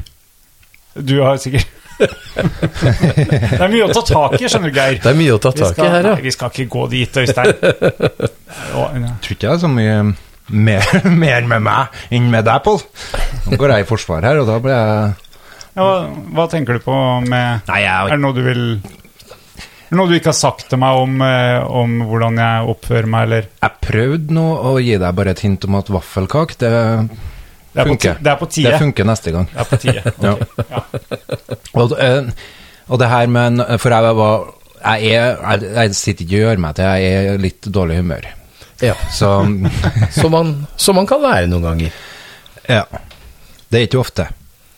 Du 0.93 1.15
har 1.23 1.39
sikkert 1.41 1.67
Det 2.03 3.59
er 3.61 3.69
mye 3.71 3.85
å 3.85 3.93
ta 3.93 4.01
tak 4.05 4.35
i, 4.39 4.47
skjønner 4.49 4.71
du, 4.71 4.77
Geir. 4.77 4.99
Det 5.01 5.11
er 5.11 5.17
mye 5.17 5.35
å 5.35 5.41
ta 5.41 5.51
tak 5.55 5.77
i 5.77 5.85
her, 5.85 6.05
nei, 6.05 6.13
ja. 6.15 6.21
vi 6.25 6.33
skal 6.33 6.53
ikke 6.53 6.65
gå 6.73 6.85
dit, 6.93 7.19
Øystein. 7.23 7.53
Jeg. 8.73 9.11
Tror 9.23 9.35
ikke 9.35 9.47
jeg 9.47 9.53
er 9.53 9.61
så 9.61 9.69
mye 9.71 9.93
mer, 10.53 10.89
mer 11.23 11.47
med 11.49 11.63
meg 11.65 12.01
enn 12.13 12.27
med 12.33 12.45
deg, 12.47 12.63
Pål. 12.65 12.81
Nå 13.47 13.59
går 13.59 13.75
jeg 13.75 13.85
i 13.85 13.87
forsvar 13.89 14.25
her, 14.27 14.41
og 14.41 14.49
da 14.49 14.57
blir 14.63 14.73
jeg 14.73 15.13
Ja, 15.73 15.85
hva, 15.85 15.93
hva 16.37 16.45
tenker 16.51 16.77
du 16.77 16.83
på 16.85 16.97
med 17.25 17.65
Nei, 17.69 17.79
jeg 17.83 18.11
Er 18.11 18.13
det 18.13 18.21
noe 18.23 18.37
du 18.37 18.43
vil 18.45 18.65
noe 19.93 20.09
du 20.09 20.15
ikke 20.17 20.31
har 20.31 20.37
sagt 20.37 20.71
til 20.71 20.79
meg 20.81 20.97
om, 20.97 21.19
eh, 21.21 21.59
om 21.69 21.99
hvordan 22.09 22.39
jeg 22.41 22.69
oppfører 22.73 23.09
meg, 23.13 23.27
eller 23.27 23.49
Jeg 23.61 23.81
prøvde 23.83 24.37
nå 24.37 24.45
å 24.71 24.71
gi 24.81 24.95
deg 24.97 25.19
bare 25.19 25.35
et 25.35 25.43
hint 25.45 25.67
om 25.67 25.77
at 25.77 25.91
vaffelkake, 25.93 26.57
det 26.63 26.71
Det 27.73 27.81
er 27.81 27.87
på, 27.89 27.95
det 28.23 28.29
er 28.31 28.35
på 28.37 28.47
tide. 28.53 28.69
Det 28.71 28.79
funker 28.83 29.07
neste 29.09 29.31
gang. 29.33 29.47
Det 29.49 29.61
er 29.63 29.69
på 29.71 29.79
tide. 29.81 30.01
Ja. 30.27 30.33
Ja. 30.69 30.81
Og, 31.81 31.95
eh, 31.97 32.27
og 32.87 32.99
det 33.01 33.07
her 33.09 33.27
med 33.33 33.61
For 33.81 33.89
jeg 33.95 34.15
var 34.19 34.43
jeg, 34.83 35.13
er, 35.15 35.37
jeg, 35.39 35.71
jeg 35.77 35.95
sitter 35.95 36.25
ikke 36.25 36.35
og 36.35 36.43
gjør 36.43 36.61
meg 36.65 36.75
til 36.77 36.89
jeg 36.91 37.17
er 37.33 37.37
litt 37.41 37.69
dårlig 37.73 37.97
humør. 38.01 38.27
ja. 38.83 38.93
Så 39.15 39.31
Som, 40.19 40.31
man, 40.35 40.53
som 40.77 40.95
man 40.99 41.07
kan 41.09 41.21
være 41.23 41.47
noen 41.49 41.63
ganger. 41.69 41.91
ja. 42.69 42.83
Det 43.73 43.79
er 43.79 43.87
ikke 43.87 44.01
ofte. 44.03 44.27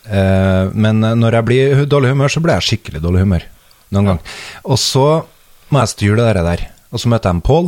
Eh, 0.08 0.70
men 0.72 1.02
når 1.20 1.36
jeg 1.42 1.46
blir 1.50 1.82
i 1.82 1.88
dårlig 1.92 2.14
humør, 2.14 2.32
så 2.32 2.40
blir 2.40 2.56
jeg 2.56 2.68
skikkelig 2.70 3.02
dårlig 3.04 3.26
humør. 3.26 3.44
Noen 3.92 4.08
gang. 4.14 4.22
Og 4.64 4.80
så 4.80 5.04
må 5.74 5.82
jeg 5.82 5.92
styre 5.92 6.30
det 6.32 6.46
der. 6.48 6.64
Og 6.96 7.02
så 7.04 7.10
møter 7.12 7.34
jeg 7.34 7.44
Pål, 7.44 7.68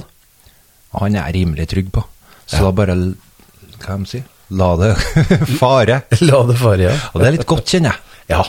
og 0.93 1.01
han 1.03 1.17
er 1.17 1.25
jeg 1.27 1.41
rimelig 1.41 1.67
trygg 1.73 1.89
på. 1.91 2.05
Så 2.47 2.61
da 2.63 2.71
bare 2.71 2.95
Hva 2.95 3.81
skal 3.81 4.05
de 4.05 4.11
si? 4.13 4.21
La 4.47 4.75
det 4.79 4.95
fare. 5.59 6.01
La 6.23 6.43
det 6.47 6.57
fare, 6.59 6.83
ja. 6.87 6.95
Og 7.13 7.21
det 7.21 7.27
er 7.27 7.35
litt 7.37 7.49
godt, 7.49 7.67
kjenner 7.73 7.95
jeg. 7.95 8.21
Ja. 8.31 8.43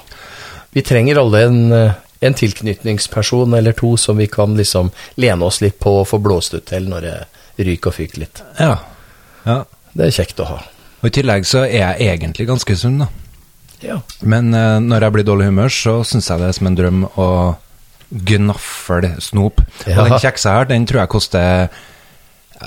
Vi 0.74 0.84
trenger 0.86 1.20
alle 1.22 1.42
en, 1.48 1.60
eh, 1.72 1.98
en 2.20 2.36
tilknytningsperson 2.38 3.54
eller 3.58 3.76
to 3.78 3.96
som 3.96 4.18
vi 4.20 4.26
kan 4.30 4.56
liksom 4.58 4.90
lene 5.16 5.44
oss 5.44 5.60
litt 5.64 5.78
på 5.82 6.00
og 6.02 6.08
få 6.10 6.20
blåst 6.22 6.54
ut 6.54 6.66
til 6.70 6.88
når 6.90 7.06
det 7.06 7.16
ryker 7.66 7.90
og 7.90 7.98
fyker 7.98 8.24
litt. 8.24 8.42
Ja. 8.58 8.76
ja. 9.44 9.62
Det 9.94 10.06
er 10.06 10.18
kjekt 10.20 10.42
å 10.44 10.50
ha. 10.52 10.58
Og 10.98 11.10
i 11.10 11.14
tillegg 11.14 11.46
så 11.46 11.64
er 11.66 11.96
jeg 11.96 12.12
egentlig 12.12 12.48
ganske 12.48 12.76
sunn, 12.78 13.02
da. 13.02 13.08
Ja. 13.82 14.00
Men 14.26 14.50
uh, 14.54 14.78
når 14.82 15.06
jeg 15.06 15.14
blir 15.14 15.26
dårlig 15.26 15.50
humør, 15.52 15.70
så 15.70 16.00
syns 16.06 16.30
jeg 16.30 16.42
det 16.42 16.48
er 16.48 16.56
som 16.56 16.70
en 16.70 16.78
drøm 16.78 17.04
å 17.14 17.28
gnafle 18.08 19.12
snop. 19.22 19.62
Ja. 19.84 20.00
Og 20.00 20.10
den 20.10 20.22
kjeksa 20.22 20.56
her, 20.56 20.68
den 20.70 20.86
tror 20.88 21.04
jeg 21.04 21.12
koster 21.12 21.68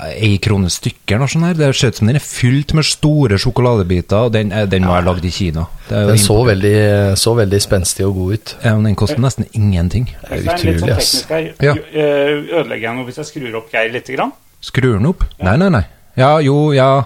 ei 0.08 0.38
krone 0.38 0.70
stykker. 0.72 1.14
eller 1.16 1.26
noe 1.26 1.28
sånt 1.28 1.44
her. 1.44 1.54
Det 1.54 1.74
ser 1.76 1.88
ut 1.92 1.96
som 2.00 2.06
den 2.08 2.16
er 2.16 2.24
fylt 2.24 2.72
med 2.74 2.84
store 2.88 3.36
sjokoladebiter, 3.38 4.26
og 4.26 4.32
den, 4.32 4.52
er- 4.52 4.66
den 4.66 4.82
må 4.86 4.92
være 4.94 5.04
lagd 5.10 5.24
i 5.24 5.30
Kina. 5.30 5.66
Det 5.88 5.96
er 5.98 6.02
jo 6.02 6.08
Den 6.08 6.18
så 6.18 6.36
veldig, 6.46 7.16
så 7.18 7.34
veldig 7.36 7.60
spenstig 7.60 8.06
og 8.06 8.14
god 8.14 8.32
ut. 8.34 8.54
ja, 8.64 8.74
men 8.74 8.84
den 8.84 8.94
koster 8.96 9.18
nesten 9.20 9.46
ingenting. 9.52 10.06
Det 10.28 10.30
er 10.30 10.54
utrolig, 10.56 10.78
sånn 10.80 10.96
ass. 10.96 11.12
teknisk. 11.28 11.62
Ja. 11.62 11.74
Eh, 11.92 12.60
Ødelegger 12.60 12.88
jeg 12.88 12.96
noe 12.96 13.04
hvis 13.04 13.16
jeg 13.20 13.26
skrur 13.26 13.54
opp 13.60 13.70
Geir 13.72 13.92
lite 13.92 14.16
Grann? 14.16 14.32
Skrur 14.60 14.96
den 14.98 15.06
opp? 15.06 15.24
Nei, 15.42 15.56
nei, 15.56 15.68
nei. 15.68 15.84
Ja, 16.16 16.38
jo, 16.40 16.72
ja 16.72 17.04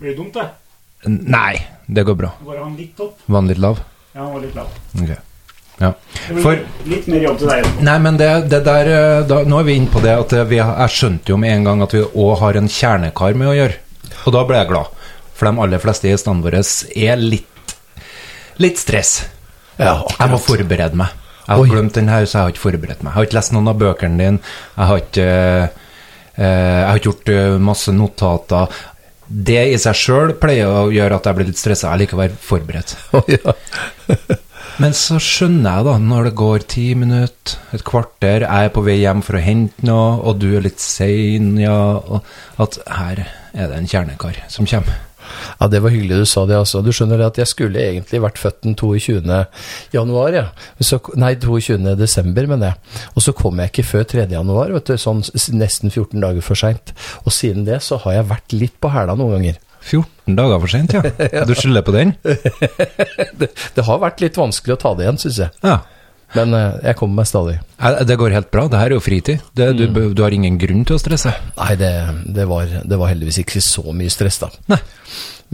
Blir 0.00 0.10
det 0.12 0.16
dumt, 0.18 0.34
det? 0.34 0.46
Nei, 1.06 1.56
det 1.88 2.04
går 2.04 2.16
bra. 2.16 2.32
Bare 2.44 2.62
han 2.64 2.76
litt 2.76 2.98
opp. 3.00 3.18
Var 3.26 3.40
han 3.40 3.48
litt 3.48 3.58
lav? 3.58 3.78
Ja, 4.14 4.22
han 4.24 4.32
var 4.32 4.40
litt 4.40 4.54
lav. 4.56 4.68
Ok. 5.00 5.16
Ja. 5.76 5.90
For 6.40 6.56
litt 6.88 7.08
mer 7.12 7.20
jobb 7.26 7.40
til 7.42 7.50
deg. 7.52 7.66
Nei, 7.84 7.96
men 8.00 8.16
det, 8.16 8.28
det 8.48 8.62
der 8.64 8.88
eh, 8.88 9.18
da, 9.28 9.42
Nå 9.44 9.58
er 9.60 9.66
vi 9.68 9.74
inne 9.76 9.92
på 9.92 10.00
det 10.00 10.14
at 10.16 10.32
eh, 10.32 10.46
vi, 10.48 10.56
jeg 10.62 10.94
skjønte 10.94 11.34
jo 11.34 11.36
med 11.42 11.52
en 11.52 11.66
gang 11.68 11.82
at 11.84 11.92
vi 11.96 12.00
òg 12.06 12.32
har 12.40 12.56
en 12.56 12.70
kjernekar 12.72 13.36
med 13.36 13.50
å 13.50 13.56
gjøre. 13.58 13.76
Og 14.24 14.32
da 14.34 14.44
ble 14.48 14.62
jeg 14.62 14.70
glad. 14.70 14.94
For 15.36 15.50
de 15.50 15.62
aller 15.66 15.82
fleste 15.82 16.08
i 16.08 16.16
standen 16.16 16.46
våre 16.46 16.62
er 16.64 17.20
litt 17.20 17.52
Litt 18.56 18.78
stress. 18.80 19.18
Ja, 19.76 19.98
Jeg 20.16 20.32
må 20.32 20.38
forberede 20.40 20.96
meg. 20.96 21.10
Jeg 21.42 21.50
har 21.50 21.60
Oi. 21.60 21.68
glemt 21.68 21.92
den 21.98 22.08
her, 22.08 22.24
så 22.24 22.38
jeg 22.38 22.46
har 22.46 22.54
ikke 22.54 22.62
forberedt 22.62 23.02
meg. 23.04 23.10
Jeg 23.10 23.16
har 23.18 23.26
ikke 23.28 23.36
lest 23.36 23.52
noen 23.52 23.68
av 23.68 23.76
bøkene 23.82 24.16
dine. 24.16 24.54
Jeg 24.78 24.88
har 24.88 25.02
ikke 25.02 25.26
eh, 25.28 26.40
Jeg 26.40 26.86
har 26.88 27.02
ikke 27.02 27.10
gjort 27.10 27.60
masse 27.68 27.92
notater. 27.92 28.80
Det 29.28 29.60
i 29.74 29.76
seg 29.82 30.00
sjøl 30.00 30.32
pleier 30.40 30.72
å 30.72 30.88
gjøre 30.94 31.20
at 31.20 31.28
jeg 31.28 31.36
blir 31.36 31.50
litt 31.50 31.60
stressa. 31.60 31.92
Jeg 31.92 32.06
liker 32.06 32.16
å 32.16 32.22
være 32.24 32.40
forberedt. 32.48 32.96
Oh, 33.12 33.28
ja. 33.28 33.52
Men 34.76 34.92
så 34.92 35.16
skjønner 35.22 35.78
jeg, 35.78 35.84
da, 35.86 35.92
når 36.04 36.26
det 36.28 36.36
går 36.36 36.64
ti 36.68 36.90
minutter, 36.98 37.56
et 37.72 37.84
kvarter, 37.86 38.44
jeg 38.44 38.68
er 38.68 38.72
på 38.74 38.82
vei 38.84 38.98
hjem 39.00 39.22
for 39.24 39.38
å 39.38 39.40
hente 39.40 39.86
noe, 39.88 40.18
og 40.20 40.42
du 40.42 40.50
er 40.58 40.66
litt 40.66 40.82
sein, 40.84 41.54
ja, 41.56 41.78
at 42.60 42.76
her 42.84 43.22
er 43.56 43.70
det 43.70 43.78
en 43.78 43.88
kjernekar 43.88 44.42
som 44.52 44.68
kommer. 44.68 44.98
Ja, 45.56 45.66
det 45.72 45.80
var 45.82 45.94
hyggelig 45.94 46.20
du 46.20 46.28
sa 46.28 46.44
det, 46.46 46.58
altså. 46.60 46.82
Du 46.84 46.92
skjønner 46.94 47.24
at 47.24 47.40
jeg 47.40 47.48
skulle 47.50 47.80
egentlig 47.82 48.20
vært 48.22 48.38
født 48.38 48.60
den 48.66 48.76
22. 48.78 49.40
januar, 49.96 50.36
ja. 50.36 50.44
Så, 50.84 51.00
nei, 51.18 51.32
22. 51.40 51.96
desember, 51.98 52.48
mener 52.52 52.74
jeg. 52.74 53.02
Og 53.16 53.24
så 53.24 53.34
kom 53.36 53.62
jeg 53.62 53.72
ikke 53.72 53.88
før 53.94 54.08
3. 54.12 54.26
januar, 54.36 54.76
vet 54.76 54.92
du, 54.92 54.98
sånn 55.00 55.24
nesten 55.56 55.88
14 55.88 56.20
dager 56.20 56.44
for 56.44 56.58
seint. 56.58 56.92
Og 57.24 57.32
siden 57.34 57.64
det 57.66 57.80
så 57.86 57.98
har 58.04 58.20
jeg 58.20 58.30
vært 58.34 58.56
litt 58.60 58.76
på 58.76 58.92
hæla 58.92 59.16
noen 59.16 59.38
ganger. 59.38 59.62
14 59.86 60.36
dager 60.38 60.62
for 60.62 60.72
sent, 60.72 60.94
ja. 60.96 61.02
Du 61.48 61.54
skylder 61.54 61.84
på 61.86 61.94
den? 61.94 62.16
Det, 63.40 63.50
det 63.76 63.84
har 63.84 64.00
vært 64.00 64.22
litt 64.24 64.38
vanskelig 64.38 64.76
å 64.76 64.80
ta 64.80 64.94
det 64.96 65.06
igjen, 65.06 65.18
syns 65.20 65.38
jeg. 65.44 65.54
Ja. 65.66 65.78
Men 66.34 66.54
eh, 66.56 66.78
jeg 66.88 66.98
kommer 66.98 67.22
meg 67.22 67.28
stadig. 67.30 67.56
Det 68.08 68.16
går 68.18 68.34
helt 68.34 68.50
bra. 68.54 68.66
Det 68.72 68.80
her 68.80 68.90
er 68.90 68.96
jo 68.96 69.04
fritid. 69.04 69.44
Det, 69.56 69.68
du, 69.78 69.86
du 70.16 70.22
har 70.24 70.34
ingen 70.34 70.56
grunn 70.60 70.82
til 70.88 70.96
å 70.96 71.00
stresse. 71.00 71.32
Nei, 71.58 71.76
det, 71.78 71.92
det, 72.34 72.48
var, 72.50 72.72
det 72.82 72.98
var 72.98 73.12
heldigvis 73.12 73.42
ikke 73.44 73.62
så 73.64 73.84
mye 73.94 74.12
stress, 74.12 74.40
da. 74.42 74.50
Nei. 74.72 74.80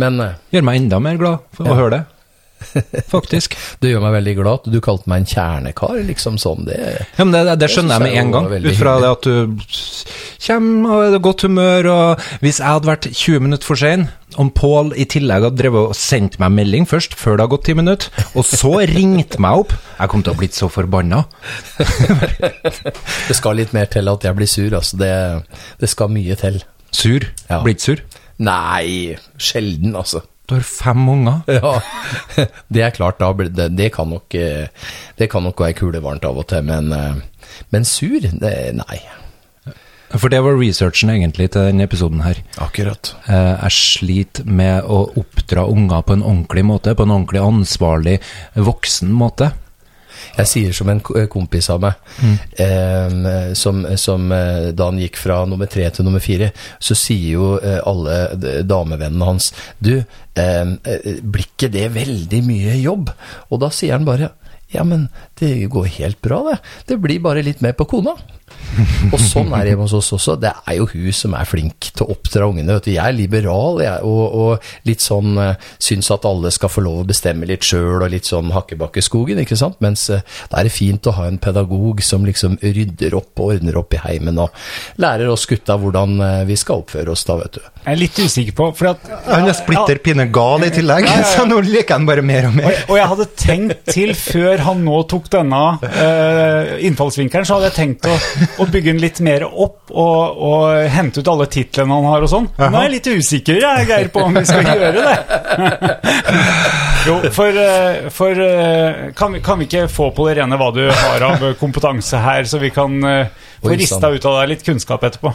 Men 0.00 0.22
eh, 0.24 0.38
Gjør 0.54 0.66
meg 0.70 0.80
enda 0.80 1.02
mer 1.04 1.20
glad 1.20 1.44
for 1.56 1.68
å 1.68 1.76
høre 1.76 1.98
det. 1.98 2.02
Faktisk. 3.14 3.56
det 3.82 3.92
gjør 3.92 4.04
meg 4.04 4.16
veldig 4.18 4.34
glad 4.38 4.62
at 4.62 4.72
du 4.72 4.78
kalte 4.84 5.10
meg 5.10 5.22
en 5.22 5.30
kjernekar, 5.32 6.00
liksom 6.08 6.38
sånn. 6.40 6.66
Det, 6.68 6.78
Ja, 7.18 7.26
men 7.26 7.34
det, 7.34 7.58
det 7.60 7.70
skjønner 7.72 7.98
jeg 7.98 8.06
med 8.06 8.18
en 8.20 8.34
gang. 8.34 8.50
Ut 8.52 8.78
fra 8.78 8.96
det 9.02 9.12
at 9.16 9.28
du 9.28 9.52
kommer 10.42 10.96
og 10.96 11.04
er 11.06 11.16
i 11.16 11.22
godt 11.22 11.46
humør, 11.46 11.88
og 11.92 12.26
hvis 12.42 12.60
jeg 12.60 12.68
hadde 12.68 12.90
vært 12.90 13.08
20 13.12 13.46
minutter 13.46 13.68
for 13.68 13.78
sein, 13.78 14.08
om 14.40 14.48
Pål 14.54 14.94
i 14.96 15.04
tillegg 15.12 15.44
hadde 15.44 15.58
drevet 15.60 15.90
og 15.90 15.98
sendt 15.98 16.38
meg 16.40 16.54
melding 16.56 16.86
først, 16.88 17.16
før 17.20 17.36
det 17.36 17.44
har 17.44 17.52
gått 17.52 17.68
10 17.68 17.78
minutter, 17.82 18.24
og 18.32 18.46
så 18.48 18.72
ringt 18.88 19.36
meg 19.42 19.64
opp 19.64 19.74
Jeg 19.74 20.12
kom 20.12 20.24
til 20.24 20.32
å 20.32 20.36
ha 20.36 20.40
blitt 20.40 20.56
så 20.56 20.68
forbanna. 20.72 21.22
det 23.28 23.36
skal 23.36 23.60
litt 23.60 23.74
mer 23.76 23.90
til 23.92 24.08
at 24.10 24.24
jeg 24.26 24.38
blir 24.38 24.50
sur, 24.50 24.72
altså. 24.78 24.98
Det, 25.00 25.12
det 25.82 25.90
skal 25.92 26.12
mye 26.12 26.36
til. 26.40 26.58
Sur. 26.92 27.28
Ja. 27.48 27.60
Blitt 27.64 27.84
sur. 27.84 28.02
Nei, 28.42 29.14
sjelden, 29.38 29.94
altså. 29.98 30.24
Har 30.52 30.66
fem 30.68 31.08
unger. 31.08 31.40
Ja, 31.58 31.72
det 32.72 32.84
er 32.86 32.94
klart, 32.94 33.18
da 33.22 33.32
det, 33.32 33.70
det 33.78 33.90
kan 33.94 34.10
nok 34.12 34.34
eh, 34.38 34.68
Det 35.18 35.30
kan 35.32 35.44
nok 35.46 35.60
være 35.64 35.76
kulevarmt 35.80 36.24
av 36.28 36.38
og 36.42 36.46
til, 36.52 36.62
men, 36.68 36.92
eh, 36.92 37.58
men 37.74 37.84
sur? 37.88 38.20
Det, 38.20 38.54
nei. 38.78 39.00
For 40.12 40.28
det 40.28 40.42
var 40.44 40.58
researchen 40.60 41.08
egentlig 41.14 41.46
til 41.54 41.70
denne 41.70 41.86
episoden 41.88 42.20
her. 42.20 42.42
Akkurat. 42.60 43.14
Eh, 43.32 43.54
Jeg 43.64 43.72
sliter 43.78 44.44
med 44.44 44.84
å 44.84 45.06
oppdra 45.16 45.64
unger 45.72 46.04
på 46.04 46.18
en 46.18 46.24
ordentlig 46.26 46.64
måte, 46.68 46.92
på 46.94 47.06
en 47.06 47.14
ordentlig 47.16 47.40
ansvarlig 47.40 48.18
voksen 48.60 49.08
måte. 49.16 49.52
Jeg 50.38 50.50
sier 50.50 50.76
som 50.76 50.90
en 50.92 51.00
kompis 51.02 51.68
av 51.72 51.82
meg, 51.82 51.94
eh, 52.60 53.52
som, 53.58 53.82
som 54.00 54.32
eh, 54.32 54.70
da 54.76 54.88
han 54.90 55.00
gikk 55.02 55.18
fra 55.20 55.42
nummer 55.48 55.70
tre 55.70 55.88
til 55.90 56.06
nummer 56.06 56.22
fire, 56.22 56.52
så 56.82 56.96
sier 56.98 57.34
jo 57.34 57.48
eh, 57.58 57.80
alle 57.86 58.62
damevennene 58.68 59.28
hans 59.28 59.52
Du, 59.82 59.94
eh, 59.98 60.62
eh, 60.62 61.18
blir 61.22 61.48
ikke 61.48 61.72
det 61.72 61.88
veldig 61.94 62.42
mye 62.46 62.76
jobb? 62.82 63.12
Og 63.50 63.62
da 63.62 63.70
sier 63.74 63.96
han 63.96 64.08
bare 64.08 64.32
Ja, 64.72 64.84
men 64.88 65.08
det 65.40 65.68
går 65.68 65.90
helt 65.98 66.22
bra, 66.24 66.38
det. 66.48 66.58
Det 66.88 66.96
blir 67.02 67.20
bare 67.20 67.42
litt 67.44 67.60
mer 67.60 67.74
på 67.76 67.84
kona. 67.90 68.14
Og 69.12 69.18
sånn 69.20 69.50
er 69.52 69.66
det 69.66 69.72
hjemme 69.72 69.86
hos 69.88 69.96
oss 69.98 70.12
også. 70.16 70.36
Det 70.40 70.52
er 70.52 70.76
jo 70.78 70.86
hun 70.92 71.08
som 71.16 71.34
er 71.36 71.48
flink 71.48 71.90
til 71.90 72.06
å 72.06 72.14
oppdra 72.14 72.46
ungene. 72.48 72.76
Vet 72.78 72.86
du. 72.86 72.92
Jeg 72.94 73.02
er 73.04 73.16
liberal 73.16 73.82
jeg, 73.82 74.04
og, 74.06 74.36
og 74.44 74.88
litt 74.88 75.04
sånn 75.04 75.34
eh, 75.42 75.66
syns 75.82 76.12
at 76.14 76.28
alle 76.28 76.52
skal 76.54 76.72
få 76.72 76.84
lov 76.86 77.02
å 77.02 77.08
bestemme 77.08 77.48
litt 77.48 77.66
sjøl, 77.66 78.04
og 78.04 78.12
litt 78.12 78.30
sånn 78.30 78.52
Hakkebakkeskogen, 78.54 79.42
ikke 79.42 79.58
sant. 79.58 79.80
Mens 79.84 80.06
eh, 80.14 80.22
da 80.52 80.62
er 80.62 80.70
det 80.70 80.74
fint 80.76 81.10
å 81.10 81.16
ha 81.18 81.26
en 81.28 81.40
pedagog 81.42 82.04
som 82.06 82.26
liksom 82.28 82.56
rydder 82.62 83.18
opp 83.18 83.42
og 83.42 83.56
ordner 83.56 83.80
opp 83.80 83.98
i 83.98 84.02
heimen 84.04 84.38
og 84.42 84.54
lærer 85.02 85.32
oss 85.32 85.48
gutta 85.50 85.76
hvordan 85.82 86.16
eh, 86.22 86.38
vi 86.48 86.58
skal 86.60 86.84
oppføre 86.84 87.12
oss 87.12 87.26
da, 87.28 87.38
vet 87.42 87.58
du. 87.58 87.62
Jeg 87.82 87.96
er 87.96 87.98
litt 87.98 88.22
usikker 88.22 88.56
på 88.56 88.70
for 88.78 88.92
at, 88.92 89.06
Han 89.26 89.48
er 89.50 89.58
splitter 89.58 89.98
pinne 90.04 90.28
gal 90.32 90.62
i 90.62 90.70
tillegg, 90.72 91.10
så 91.34 91.44
nå 91.48 91.58
liker 91.66 91.98
han 91.98 92.06
bare 92.08 92.22
mer 92.24 92.46
og 92.46 92.52
og, 92.52 92.58
mer. 92.60 92.80
og 92.88 92.98
jeg 92.98 93.08
hadde 93.12 93.26
tenkt 93.38 93.92
til, 93.92 94.12
før 94.16 94.62
han 94.66 94.82
nå 94.86 95.02
tok 95.10 95.28
denne 95.32 95.62
uh, 95.82 96.72
innfallsvinkelen, 96.84 97.46
så 97.48 97.58
hadde 97.58 97.70
jeg 97.70 97.76
tenkt 97.78 98.08
å, 98.08 98.16
å 98.58 98.66
bygge 98.68 98.92
den 98.92 99.00
litt 99.02 99.20
mer 99.24 99.44
opp 99.46 99.92
og, 99.92 100.42
og 100.48 100.88
hente 100.92 101.22
ut 101.22 101.30
alle 101.32 101.46
titlene 101.52 101.96
han 101.96 102.08
har 102.10 102.24
og 102.24 102.30
sånn. 102.32 102.48
Nå 102.58 102.68
er 102.68 102.86
jeg 102.86 102.92
litt 102.96 103.10
usikker, 103.22 103.60
jeg, 103.62 103.86
Geir, 103.88 104.10
på 104.12 104.24
om 104.26 104.36
vi 104.36 104.44
skal 104.48 104.66
gjøre 104.68 105.04
det. 105.06 105.94
jo, 107.08 107.16
for, 107.34 107.60
eh, 107.62 108.10
for 108.14 108.42
eh, 108.46 109.06
kan, 109.18 109.36
vi, 109.36 109.42
kan 109.44 109.60
vi 109.60 109.68
ikke 109.68 109.86
få 109.92 110.10
på 110.16 110.28
det 110.28 110.38
rene 110.40 110.58
hva 110.60 110.70
du 110.74 110.84
har 110.88 111.26
av 111.28 111.46
kompetanse 111.60 112.20
her, 112.22 112.48
så 112.48 112.60
vi 112.62 112.72
kan 112.74 112.98
eh, 113.08 113.32
få 113.62 113.76
rista 113.78 114.10
ut 114.10 114.26
av 114.28 114.40
deg 114.40 114.52
litt 114.54 114.66
kunnskap 114.66 115.06
etterpå? 115.08 115.32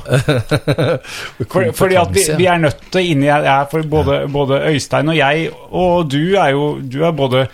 For, 1.47 1.71
fordi 1.75 1.97
at 1.99 2.11
vi, 2.13 2.23
vi 2.39 2.47
er 2.49 2.59
nødt 2.59 2.81
til 2.91 2.99
å 2.99 3.07
inni 3.13 3.27
i, 3.29 3.31
er 3.31 3.67
for 3.71 3.85
både, 3.87 4.19
både 4.31 4.59
Øystein 4.71 5.13
og 5.13 5.17
jeg, 5.17 5.49
og 5.71 6.09
du 6.11 6.35
er 6.35 6.53
jo 6.55 6.67
du 6.81 6.99
er 7.05 7.13
både 7.15 7.45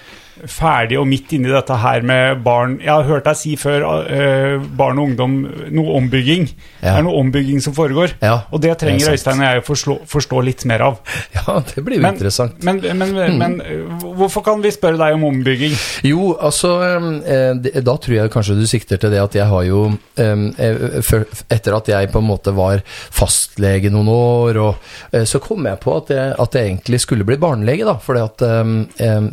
ferdig 0.50 0.98
og 0.98 1.06
midt 1.08 1.34
inni 1.36 1.52
dette 1.52 1.76
her 1.78 2.02
med 2.06 2.40
barn 2.46 2.80
Jeg 2.82 2.90
har 2.90 3.06
hørt 3.06 3.28
deg 3.28 3.38
si 3.38 3.54
før 3.60 3.86
uh, 3.86 4.64
barn 4.78 4.98
og 5.00 5.12
ungdom 5.12 5.36
noe 5.74 5.98
ombygging. 6.00 6.48
Det 6.82 6.90
er 6.90 7.06
noe 7.06 7.20
ombygging 7.22 7.62
som 7.64 7.76
foregår, 7.78 8.16
Ja, 8.24 8.42
og 8.50 8.64
det 8.64 8.72
er 8.74 8.80
trenger 8.82 9.12
det 9.12 9.18
Øystein 9.18 9.42
og 9.42 9.46
jeg 9.46 9.62
å 9.62 9.66
forstå, 9.68 9.98
forstå 10.10 10.42
litt 10.48 10.66
mer 10.70 10.86
av. 10.90 11.00
Ja, 11.38 11.58
det 11.68 11.82
blir 11.84 11.98
jo 11.98 12.04
Men, 12.06 12.16
interessant. 12.16 12.62
men, 12.64 12.80
men, 12.98 13.38
men 13.40 13.56
eh, 13.62 14.04
hvorfor 14.18 14.44
kan 14.46 14.62
vi 14.64 14.72
spørre 14.74 15.00
deg 15.00 15.16
om 15.18 15.26
ombygging? 15.28 15.74
Jo, 16.08 16.34
altså 16.40 16.74
eh, 16.84 17.80
Da 17.84 17.96
tror 18.00 18.16
jeg 18.16 18.32
kanskje 18.34 18.58
du 18.58 18.64
sikter 18.70 19.02
til 19.02 19.14
det 19.14 19.22
at 19.22 19.36
jeg 19.38 19.48
har 19.50 19.66
jo 19.68 19.82
Etter 20.18 21.76
at 21.76 21.90
jeg 21.90 22.12
på 22.14 22.22
en 22.22 22.28
måte 22.28 22.54
var 22.56 22.82
fastlege 22.86 23.92
noen 23.94 24.10
år, 24.14 24.60
og, 24.62 24.92
så 25.28 25.42
kom 25.44 25.68
jeg 25.68 25.80
på 25.84 25.96
at 25.98 26.12
jeg, 26.14 26.36
at 26.40 26.58
jeg 26.58 26.70
egentlig 26.70 27.00
skulle 27.04 27.28
bli 27.28 27.38
barnelege, 27.42 27.88
da. 27.88 27.96
Fordi 28.02 28.24
at 28.24 28.46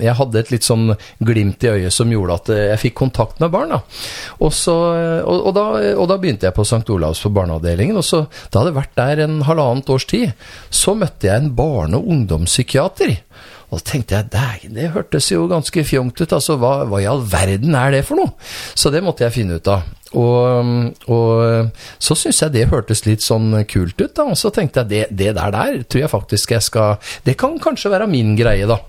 jeg 0.01 0.17
hadde 0.21 0.43
et 0.43 0.53
litt 0.55 0.67
sånn 0.67 0.90
glimt 1.19 1.65
i 1.65 1.73
øyet 1.75 1.95
som 1.95 2.11
gjorde 2.13 2.39
at 2.41 2.53
eh, 2.55 2.65
jeg 2.73 2.83
fikk 2.87 2.99
kontakt 3.03 3.41
med 3.43 3.53
barn. 3.55 3.77
da. 3.77 3.81
Og, 4.41 4.53
så, 4.57 4.77
eh, 4.97 5.21
og, 5.23 5.47
og, 5.51 5.55
da, 5.57 5.67
og 5.97 6.11
da 6.11 6.19
begynte 6.21 6.49
jeg 6.49 6.57
på 6.57 6.67
St. 6.67 6.85
Olavs 6.91 7.23
på 7.25 7.33
barneavdelingen, 7.37 8.01
og 8.01 8.07
så 8.07 8.25
da 8.51 8.61
hadde 8.61 8.75
jeg 8.75 8.81
vært 8.81 8.99
der 9.01 9.25
en 9.27 9.41
halvannet 9.49 9.95
års 9.95 10.09
tid. 10.11 10.35
Så 10.71 10.97
møtte 10.99 11.31
jeg 11.31 11.37
en 11.45 11.55
barne- 11.57 12.01
og 12.01 12.11
ungdomspsykiater. 12.11 13.17
Og 13.71 13.79
så 13.79 13.87
tenkte 13.93 14.17
jeg, 14.17 14.31
dægen, 14.33 14.75
det 14.75 14.91
hørtes 14.97 15.31
jo 15.31 15.47
ganske 15.51 15.85
fjongt 15.87 16.19
ut, 16.19 16.33
altså 16.35 16.57
hva, 16.59 16.81
hva 16.91 16.99
i 17.03 17.07
all 17.07 17.23
verden 17.31 17.77
er 17.79 17.95
det 17.95 18.03
for 18.09 18.19
noe? 18.19 18.35
Så 18.75 18.91
det 18.91 19.03
måtte 19.07 19.23
jeg 19.23 19.37
finne 19.37 19.61
ut 19.61 19.71
av. 19.71 19.87
Og, 20.19 20.71
og 21.07 21.71
så 22.03 22.17
syntes 22.19 22.41
jeg 22.43 22.55
det 22.57 22.67
hørtes 22.73 23.05
litt 23.07 23.23
sånn 23.23 23.53
kult 23.71 23.95
ut, 24.01 24.15
da. 24.17 24.27
Og 24.27 24.39
så 24.39 24.51
tenkte 24.55 24.83
jeg, 24.83 24.91
det, 24.91 25.03
det 25.15 25.35
der 25.39 25.55
der 25.55 25.83
tror 25.87 26.03
jeg 26.03 26.11
faktisk 26.11 26.57
jeg 26.57 26.67
skal 26.67 27.13
Det 27.27 27.37
kan 27.39 27.61
kanskje 27.63 27.93
være 27.95 28.11
min 28.11 28.35
greie, 28.39 28.67
da. 28.67 28.81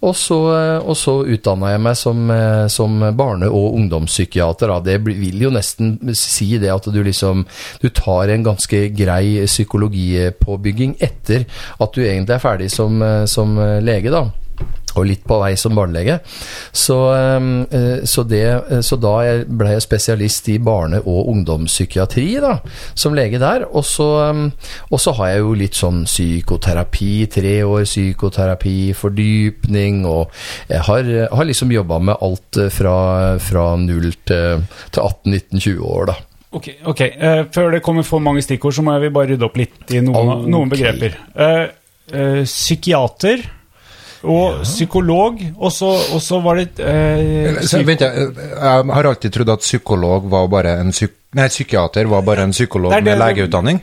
Og 0.00 0.14
så, 0.16 0.38
eh, 0.54 0.78
og 0.78 0.94
så 0.96 1.14
utdanna 1.26 1.72
jeg 1.72 1.82
meg 1.82 1.96
som, 1.98 2.30
eh, 2.30 2.66
som 2.68 3.00
barne- 3.16 3.50
og 3.50 3.74
ungdomspsykiater. 3.74 4.84
Det 4.84 4.98
vil 5.04 5.42
jo 5.42 5.50
nesten 5.50 5.98
si 6.14 6.58
det 6.58 6.70
at 6.70 6.84
du 6.84 7.02
liksom 7.02 7.46
Du 7.80 7.88
tar 7.88 8.28
en 8.28 8.44
ganske 8.44 8.94
grei 8.94 9.44
psykologipåbygging 9.46 10.96
etter 11.00 11.46
at 11.80 11.92
du 11.92 12.02
egentlig 12.02 12.34
er 12.34 12.38
ferdig 12.38 12.70
som, 12.70 13.02
eh, 13.02 13.24
som 13.26 13.56
lege, 13.56 14.10
da 14.10 14.30
og 14.98 15.08
litt 15.08 15.24
på 15.28 15.38
vei 15.40 15.52
som 15.58 15.76
barnelege. 15.78 16.18
Så, 16.72 16.98
eh, 17.14 18.04
så, 18.08 18.24
det, 18.28 18.44
så 18.84 18.98
da 19.00 19.14
ble 19.46 19.74
jeg 19.74 19.86
spesialist 19.86 20.50
i 20.52 20.58
barne- 20.62 21.02
og 21.04 21.30
ungdomspsykiatri 21.32 22.28
da, 22.42 22.58
som 22.98 23.16
lege 23.16 23.40
der. 23.42 23.66
Og 23.70 23.86
så, 23.86 24.08
eh, 24.28 24.44
og 24.90 25.02
så 25.02 25.14
har 25.18 25.32
jeg 25.32 25.44
jo 25.44 25.56
litt 25.62 25.78
sånn 25.78 26.04
psykoterapi, 26.08 27.12
tre 27.32 27.56
år 27.66 27.86
psykoterapi, 27.88 28.78
fordypning, 28.98 30.04
og 30.08 30.34
jeg 30.70 30.84
har, 30.88 31.12
har 31.32 31.48
liksom 31.48 31.72
jobba 31.74 32.00
med 32.10 32.24
alt 32.24 32.62
fra, 32.74 32.96
fra 33.42 33.68
0 33.80 34.10
til, 34.28 34.64
til 34.94 35.02
18-19-20 35.02 35.84
år, 35.84 36.10
da. 36.12 36.18
Ok, 36.50 36.70
ok. 36.88 37.02
Uh, 37.20 37.42
før 37.52 37.74
det 37.74 37.82
kommer 37.84 38.06
for 38.08 38.24
mange 38.24 38.42
stikkord, 38.44 38.72
så 38.78 38.84
må 38.84 38.96
vi 39.02 39.12
bare 39.12 39.34
rydde 39.34 39.44
opp 39.44 39.58
litt 39.60 39.92
i 39.92 40.00
noen, 40.00 40.32
okay. 40.32 40.52
noen 40.54 40.72
begreper. 40.72 41.18
Uh, 41.36 41.66
uh, 42.14 42.42
psykiater 42.48 43.44
og 44.24 44.62
psykolog, 44.64 45.38
og 45.58 45.72
så, 45.72 45.90
og 46.14 46.22
så 46.22 46.40
var 46.42 46.58
det 46.58 46.80
eh, 46.82 47.60
Så, 47.62 47.82
vent, 47.86 48.00
jeg, 48.02 48.30
jeg 48.36 48.88
har 48.94 49.06
alltid 49.12 49.30
trodd 49.34 49.52
at 49.54 49.62
psykolog 49.66 50.26
var 50.30 50.48
bare 50.50 50.78
en 50.80 50.90
psyk... 50.90 51.14
Nei, 51.38 51.46
psykiater 51.52 52.08
var 52.08 52.22
bare 52.26 52.42
en 52.48 52.54
psykolog 52.56 52.90
Det 52.92 53.04
det- 53.04 53.12
med 53.12 53.18
legeutdanning. 53.22 53.82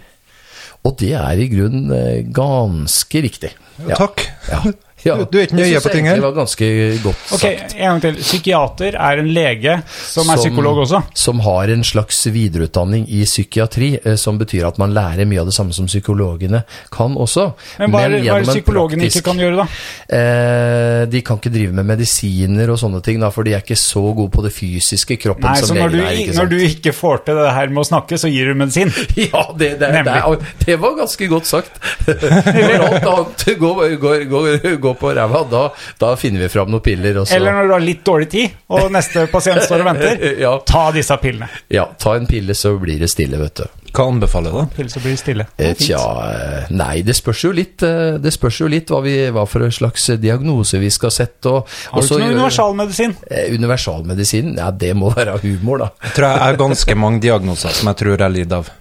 Og 0.86 0.96
det 1.00 1.14
er 1.18 1.40
i 1.42 1.48
grunnen 1.50 1.92
eh, 1.96 2.24
ganske 2.34 3.22
riktig. 3.22 3.54
Ja. 3.88 3.96
Takk. 3.98 4.26
Ja. 4.52 4.60
Ja. 5.06 5.16
Du, 5.20 5.26
du 5.30 5.38
er 5.38 5.44
ikke 5.46 5.56
nøye 5.60 5.80
på 5.84 5.92
ting 5.94 6.08
her. 6.10 6.16
Det 6.18 6.24
var 6.26 6.34
ganske 6.34 6.68
godt 7.04 7.34
Ok, 7.36 7.42
sagt. 7.44 7.76
en 7.78 7.86
gang 7.86 8.02
til. 8.02 8.16
Psykiater 8.26 8.96
er 8.98 9.20
en 9.22 9.28
lege 9.36 9.76
som 10.02 10.30
er 10.34 10.40
psykolog 10.42 10.80
også? 10.86 11.02
Som 11.14 11.40
har 11.46 11.70
en 11.74 11.84
slags 11.86 12.24
videreutdanning 12.34 13.06
i 13.14 13.22
psykiatri, 13.28 13.92
eh, 14.04 14.16
som 14.18 14.40
betyr 14.42 14.66
at 14.68 14.80
man 14.82 14.94
lærer 14.98 15.28
mye 15.30 15.44
av 15.44 15.46
det 15.52 15.54
samme 15.54 15.74
som 15.78 15.86
psykologene 15.86 16.64
kan 16.92 17.14
også. 17.22 17.52
Men 17.80 17.92
hva 17.94 18.02
er, 18.08 18.16
det- 18.18 18.26
er 18.28 18.44
psykologene 18.50 19.04
praktisk- 19.06 19.22
ikke 19.22 19.30
kan 19.30 19.44
gjøre, 19.44 19.56
da? 19.62 20.18
Eh, 20.18 21.06
de 21.12 21.22
kan 21.22 21.38
ikke 21.38 21.54
drive 21.54 21.74
med 21.78 21.86
medisiner 21.86 22.70
og 22.74 22.80
sånne 22.82 23.02
ting, 23.06 23.20
da, 23.22 23.30
for 23.30 23.44
de 23.46 23.54
er 23.54 23.62
ikke 23.64 23.78
så 23.78 24.02
gode 24.16 24.32
på 24.34 24.44
det 24.46 24.54
fysiske 24.56 25.18
kroppen 25.22 25.46
Nei, 25.52 25.56
som 25.62 25.70
så 25.70 25.78
når 25.80 25.90
du, 25.94 25.98
legene 25.98 26.12
er. 26.12 26.22
ikke 26.26 26.38
når 26.40 26.50
du 26.52 26.58
ikke 26.66 26.94
får 26.98 27.24
til 27.26 27.36
det 27.42 27.52
her 27.60 27.68
med 27.74 27.84
å 27.84 27.88
snakke, 27.90 28.18
så 28.22 28.32
gir 28.32 28.50
du 28.52 28.56
medisin? 28.58 28.92
Ja, 29.26 29.46
det, 29.58 29.72
det, 29.80 29.90
det, 30.06 30.40
det 30.66 30.76
var 30.82 30.96
ganske 30.98 31.28
godt 31.32 31.48
sagt. 31.48 31.78
Når 32.08 32.74
alt 32.86 33.06
annet 33.10 33.46
går, 33.60 33.96
går, 34.02 34.26
går, 34.30 34.76
går 34.84 34.95
på 35.00 35.14
ræva, 35.16 35.44
da, 35.52 35.64
da 36.02 36.16
finner 36.20 36.46
vi 36.46 36.50
fram 36.50 36.72
noen 36.74 36.84
piller. 36.86 37.22
Og 37.22 37.28
så, 37.30 37.36
Eller 37.38 37.54
når 37.58 37.68
du 37.68 37.74
har 37.78 37.86
litt 37.86 38.04
dårlig 38.08 38.30
tid, 38.34 38.60
og 38.76 38.92
neste 38.96 39.28
pasient 39.32 39.64
står 39.64 39.84
og 39.86 39.90
venter, 39.94 40.28
Ja. 40.46 40.58
ta 40.66 40.90
disse 40.96 41.18
pillene. 41.22 41.48
ja, 41.72 41.88
ta 42.00 42.16
en 42.20 42.26
pille, 42.30 42.54
så 42.58 42.76
blir 42.82 43.00
det 43.00 43.10
stille, 43.14 43.38
vet 43.42 43.62
du. 43.64 43.66
Hva 43.96 44.10
anbefaler 44.12 44.52
du? 44.52 44.58
da? 44.60 44.64
Pille 44.76 44.92
så 44.92 45.00
blir 45.00 45.14
det 45.16 45.20
stille. 45.22 45.46
Eh, 45.58 45.72
Tja, 45.80 46.02
eh, 46.28 46.66
nei, 46.76 46.98
det 47.08 47.14
spørs 47.16 47.46
jo 47.46 47.52
litt, 47.56 47.80
eh, 47.88 48.18
det 48.20 48.34
spørs 48.36 48.58
jo 48.60 48.68
litt 48.68 48.90
hva, 48.92 49.00
vi, 49.06 49.14
hva 49.32 49.46
for 49.48 49.64
en 49.64 49.72
slags 49.72 50.10
diagnose 50.20 50.82
vi 50.82 50.90
skal 50.92 51.14
sette. 51.16 51.48
Og, 51.48 51.64
Har 51.94 52.02
du 52.02 52.04
og 52.04 52.10
så 52.10 52.18
ikke 52.20 52.26
noe 52.26 52.34
universalmedisin? 52.36 53.16
Eh, 53.32 53.54
Universalmedisin? 53.56 54.56
Ja, 54.60 54.72
det 54.76 54.92
må 55.00 55.14
være 55.16 55.38
humor, 55.46 55.86
da. 55.86 55.90
Jeg 56.10 56.18
tror 56.18 56.28
jeg 56.34 56.44
har 56.44 56.60
ganske 56.60 56.96
mange 57.00 57.22
diagnoser 57.24 57.72
som 57.78 57.88
jeg 57.94 58.02
tror 58.04 58.18
jeg 58.26 58.36
lider 58.36 58.58
av. 58.66 58.74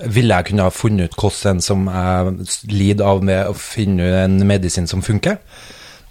Ville 0.00 0.34
jeg 0.34 0.44
kunne 0.48 0.66
ha 0.66 0.72
funnet 0.74 1.12
ut 1.12 1.20
hvordan 1.20 1.60
som 1.62 1.86
jeg 1.86 2.34
lider 2.72 3.06
av 3.06 3.22
med 3.24 3.50
å 3.50 3.54
finne 3.58 4.08
en 4.24 4.40
medisin 4.46 4.88
som 4.90 5.02
funker? 5.02 5.38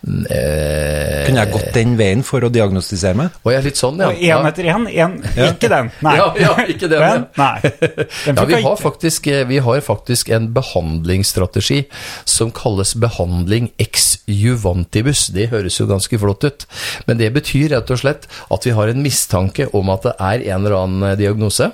Eh, 0.04 1.24
Kunne 1.28 1.44
jeg 1.46 1.52
gått 1.54 1.70
den 1.76 1.94
veien 2.00 2.24
for 2.28 2.44
å 2.44 2.50
diagnostisere 2.52 3.16
meg? 3.16 3.36
Og 3.46 3.54
jeg 3.54 3.62
er 3.62 3.68
litt 3.70 3.80
sånn, 3.80 4.02
ja. 4.04 4.10
Og 4.12 4.20
én 4.20 4.48
etter 4.50 4.68
én? 4.68 4.88
En, 5.04 5.14
ikke 5.54 5.70
den. 5.72 5.92
Nei. 6.04 6.16
Ja, 6.20 6.26
ja, 6.42 6.52
ikke 6.68 6.90
den, 6.92 7.04
Den? 7.04 7.26
Nei. 7.40 7.72
Den 8.26 8.36
Ja, 8.42 8.46
vi 8.50 8.60
har, 8.66 8.76
faktisk, 8.82 9.30
eh, 9.32 9.46
vi 9.48 9.62
har 9.64 9.80
faktisk 9.86 10.30
en 10.36 10.50
behandlingsstrategi 10.56 11.84
som 12.30 12.52
kalles 12.56 12.94
behandling 13.00 13.72
ex 13.82 14.18
juvantibus. 14.28 15.30
Det 15.36 15.48
høres 15.54 15.80
jo 15.80 15.88
ganske 15.90 16.20
flott 16.20 16.44
ut, 16.50 16.68
men 17.08 17.20
det 17.22 17.32
betyr 17.36 17.72
rett 17.78 17.96
og 17.96 18.04
slett 18.04 18.28
at 18.52 18.68
vi 18.68 18.76
har 18.76 18.92
en 18.92 19.02
mistanke 19.06 19.70
om 19.76 19.92
at 19.96 20.10
det 20.10 20.16
er 20.20 20.46
en 20.52 20.60
eller 20.66 20.78
annen 20.82 21.08
eh, 21.14 21.18
diagnose. 21.24 21.72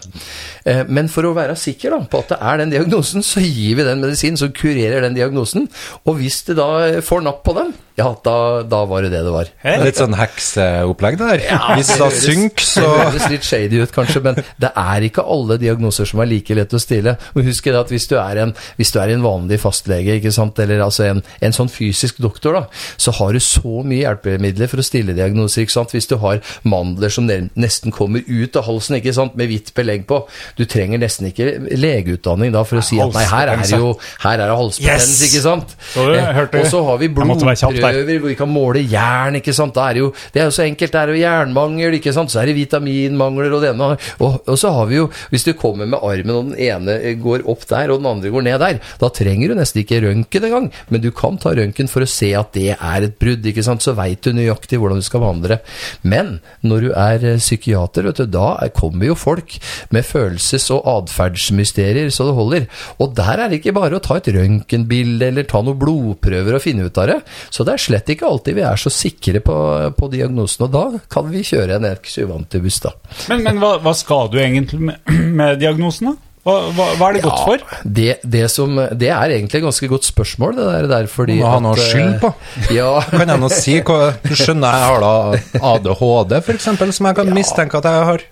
Eh, 0.70 0.86
Men 0.90 1.10
for 1.12 1.26
å 1.26 1.34
være 1.38 1.58
sikker 1.60 1.98
da, 1.98 2.04
på 2.10 2.22
at 2.24 2.36
det 2.36 2.40
er 2.46 2.62
den 2.62 2.74
diagnosen, 2.78 3.26
så 3.26 3.42
gir 3.44 3.78
vi 3.82 3.86
den 3.90 4.02
medisinen 4.06 4.38
som 4.40 4.54
kurerer 4.54 5.02
den 5.08 5.18
diagnosen. 5.18 5.66
Og 6.06 6.22
hvis 6.22 6.44
det 6.48 6.60
da 6.62 6.70
får 7.06 7.26
napp 7.26 7.42
på 7.46 7.58
den, 7.58 7.74
ja, 8.00 8.08
da, 8.26 8.36
da 8.72 8.80
var 8.90 9.04
det 9.06 9.12
det 9.14 9.22
det 9.28 9.34
var. 9.34 9.50
Hæ? 9.64 9.74
Litt 9.84 10.00
sånn 10.00 10.16
hekseopplegg 10.18 11.18
der. 11.20 11.42
Hvis 11.76 11.90
det 12.00 12.10
synker, 12.24 12.66
så 12.66 12.84
Det 12.88 13.04
høres 13.10 13.26
litt 13.34 13.48
shady 13.48 13.82
ut, 13.84 13.92
kanskje, 13.96 14.22
men 14.24 14.40
det 14.62 14.70
er 14.72 15.06
ikke 15.10 15.26
alle 15.28 15.58
diagnoser 15.62 16.08
som 16.10 16.22
er 16.24 16.30
like 16.32 16.56
lett 16.58 16.74
å 16.76 16.80
stille. 16.82 17.18
Og 17.36 17.44
husk 17.48 17.68
at 17.74 17.92
hvis 17.94 18.08
du 18.10 18.16
er 18.22 18.40
en, 18.46 18.54
hvis 18.80 18.94
du 18.96 19.00
er 19.04 19.12
en 19.14 19.26
vanlig 19.26 19.60
fastlege, 19.62 20.16
ikke 20.20 20.32
sant, 20.36 20.58
eller 20.64 20.82
altså 20.86 21.06
en, 21.10 21.22
en 21.46 21.56
sånn 21.56 21.70
fysisk 21.72 22.22
doktor, 22.24 22.56
da, 22.58 22.64
så 22.98 23.14
har 23.20 23.36
du 23.36 23.42
så 23.44 23.84
mye 23.86 24.02
hjelpemidler 24.06 24.72
for 24.72 24.82
å 24.82 24.86
stille 24.88 25.14
diagnoser. 25.18 25.66
ikke 25.66 25.76
sant? 25.76 25.94
Hvis 25.96 26.08
du 26.10 26.16
har 26.24 26.40
mandler 26.64 27.12
som 27.14 27.28
nesten 27.30 27.92
kommer 27.96 28.24
ut 28.26 28.56
av 28.60 28.66
halsen, 28.70 28.98
ikke 29.00 29.14
sant, 29.18 29.36
med 29.40 29.52
hvitt 29.52 29.74
belegg 29.78 30.06
på. 30.10 30.22
Du 30.58 30.64
trenger 30.70 31.02
nesten 31.04 31.28
ikke 31.30 31.52
legeutdanning 31.80 32.54
da 32.56 32.64
for 32.68 32.80
å 32.82 32.86
si 32.86 33.00
at 33.02 33.14
nei, 33.16 33.26
her 33.30 33.52
er 33.54 33.62
det 33.64 33.76
jo 33.80 33.92
her 34.24 34.38
er 34.40 34.48
det 34.52 34.58
halsbetennelse, 34.60 35.20
Yes! 35.20 35.28
ikke 35.30 35.44
sant? 35.44 35.76
Så 35.94 36.06
du 36.10 36.16
hørte- 36.40 36.64
og 36.64 36.68
så 36.72 36.84
har 36.88 36.98
vi 37.02 37.10
blodprøver 37.14 37.89
hvor 37.94 38.28
vi 38.30 38.36
kan 38.40 38.50
måle 38.52 38.82
jern, 38.90 39.36
ikke 39.40 39.54
sant. 39.56 39.74
Da 39.76 39.90
er 39.90 39.94
det, 39.98 40.04
jo, 40.04 40.12
det 40.34 40.42
er 40.42 40.48
jo 40.50 40.56
så 40.56 40.66
enkelt. 40.66 40.92
Det 40.94 41.00
er 41.02 41.12
jo 41.14 41.20
jernmangel, 41.24 41.98
ikke 42.00 42.14
sant. 42.16 42.32
Så 42.34 42.42
er 42.42 42.50
det 42.52 42.56
vitaminmangler 42.58 43.54
og 43.56 43.62
det 43.64 43.72
ene. 43.74 43.90
Og, 44.20 44.40
og 44.50 44.58
så 44.60 44.72
har 44.76 44.90
vi 44.90 45.00
jo, 45.00 45.08
hvis 45.32 45.46
du 45.48 45.54
kommer 45.60 45.86
med 45.90 46.00
armen 46.04 46.36
og 46.36 46.50
den 46.52 46.60
ene 46.70 46.98
går 47.22 47.46
opp 47.50 47.66
der 47.70 47.92
og 47.94 48.02
den 48.02 48.10
andre 48.12 48.32
går 48.34 48.46
ned 48.48 48.60
der, 48.64 48.80
da 49.02 49.10
trenger 49.14 49.52
du 49.54 49.58
nesten 49.60 49.84
ikke 49.84 50.02
røntgen 50.06 50.48
engang. 50.50 50.70
Men 50.90 51.02
du 51.04 51.10
kan 51.16 51.38
ta 51.42 51.54
røntgen 51.58 51.90
for 51.92 52.06
å 52.06 52.10
se 52.10 52.32
at 52.38 52.54
det 52.58 52.74
er 52.76 53.08
et 53.10 53.18
brudd, 53.22 53.46
ikke 53.46 53.64
sant. 53.66 53.84
Så 53.86 53.96
veit 53.98 54.22
du 54.26 54.32
nøyaktig 54.36 54.80
hvordan 54.82 55.00
du 55.02 55.06
skal 55.06 55.24
behandle 55.24 55.56
det. 55.56 55.60
Men 56.04 56.36
når 56.66 56.88
du 56.88 56.90
er 56.94 57.26
eh, 57.36 57.40
psykiater, 57.42 58.08
vet 58.10 58.24
du, 58.24 58.26
da 58.38 58.56
er- 58.64 58.74
kommer 58.80 59.10
jo 59.10 59.16
folk 59.18 59.58
med 59.92 60.06
følelses- 60.08 60.70
og 60.72 60.86
atferdsmysterier 60.88 62.10
så 62.14 62.28
det 62.30 62.36
holder. 62.38 62.68
Og 63.02 63.14
der 63.18 63.42
er 63.44 63.50
det 63.52 63.60
ikke 63.60 63.74
bare 63.76 63.98
å 63.98 64.04
ta 64.04 64.18
et 64.20 64.30
røntgenbilde 64.36 65.28
eller 65.32 65.48
ta 65.50 65.62
noen 65.66 65.80
blodprøver 65.82 66.56
og 66.58 66.64
finne 66.64 66.86
ut 66.88 67.00
av 67.02 67.10
det. 67.12 67.18
Så 67.54 67.66
det 67.68 67.74
er 67.76 67.79
slett 67.82 68.10
ikke 68.14 68.28
alltid 68.30 68.58
vi 68.60 68.64
er 68.68 68.80
så 68.80 68.92
sikre 68.94 69.42
på, 69.46 69.58
på 69.98 70.10
diagnosen, 70.14 70.68
og 70.68 70.74
da 70.76 71.04
kan 71.12 71.30
vi 71.32 71.44
kjøre 71.48 71.78
en 71.80 71.88
X-Uvantibus, 71.96 72.80
da. 72.86 72.96
Men, 73.32 73.44
men 73.46 73.62
hva, 73.62 73.76
hva 73.84 73.94
skal 73.98 74.32
du 74.34 74.40
egentlig 74.42 74.82
med, 74.92 75.14
med 75.40 75.62
diagnosen, 75.62 76.12
da? 76.12 76.18
Hva, 76.48 76.54
hva, 76.72 76.86
hva 76.96 77.08
er 77.10 77.18
det 77.18 77.22
godt 77.26 77.42
for? 77.44 77.64
Det, 77.84 78.14
det, 78.24 78.46
som, 78.50 78.78
det 78.96 79.10
er 79.12 79.34
egentlig 79.36 79.60
et 79.60 79.66
ganske 79.66 79.90
godt 79.92 80.08
spørsmål, 80.08 80.56
det 80.56 80.68
der, 80.70 80.88
der 80.90 81.10
fordi 81.12 81.36
Må 81.42 81.50
ha 81.52 81.60
noe 81.62 81.76
at, 81.76 81.84
å 81.84 82.14
på. 82.24 82.32
eh, 82.64 82.70
Ja, 82.78 82.94
kan 83.12 83.28
jeg 83.36 83.42
nå 83.44 83.50
si 83.54 83.76
hva 83.84 83.98
Du 84.24 84.32
skjønner 84.40 84.78
jeg 84.80 84.88
har 84.88 85.04
da 85.04 85.12
ADHD, 85.74 86.38
f.eks., 86.40 86.70
som 86.96 87.10
jeg 87.12 87.18
kan 87.20 87.34
mistenke 87.36 87.82
at 87.82 87.90
jeg 87.92 88.08
har. 88.14 88.24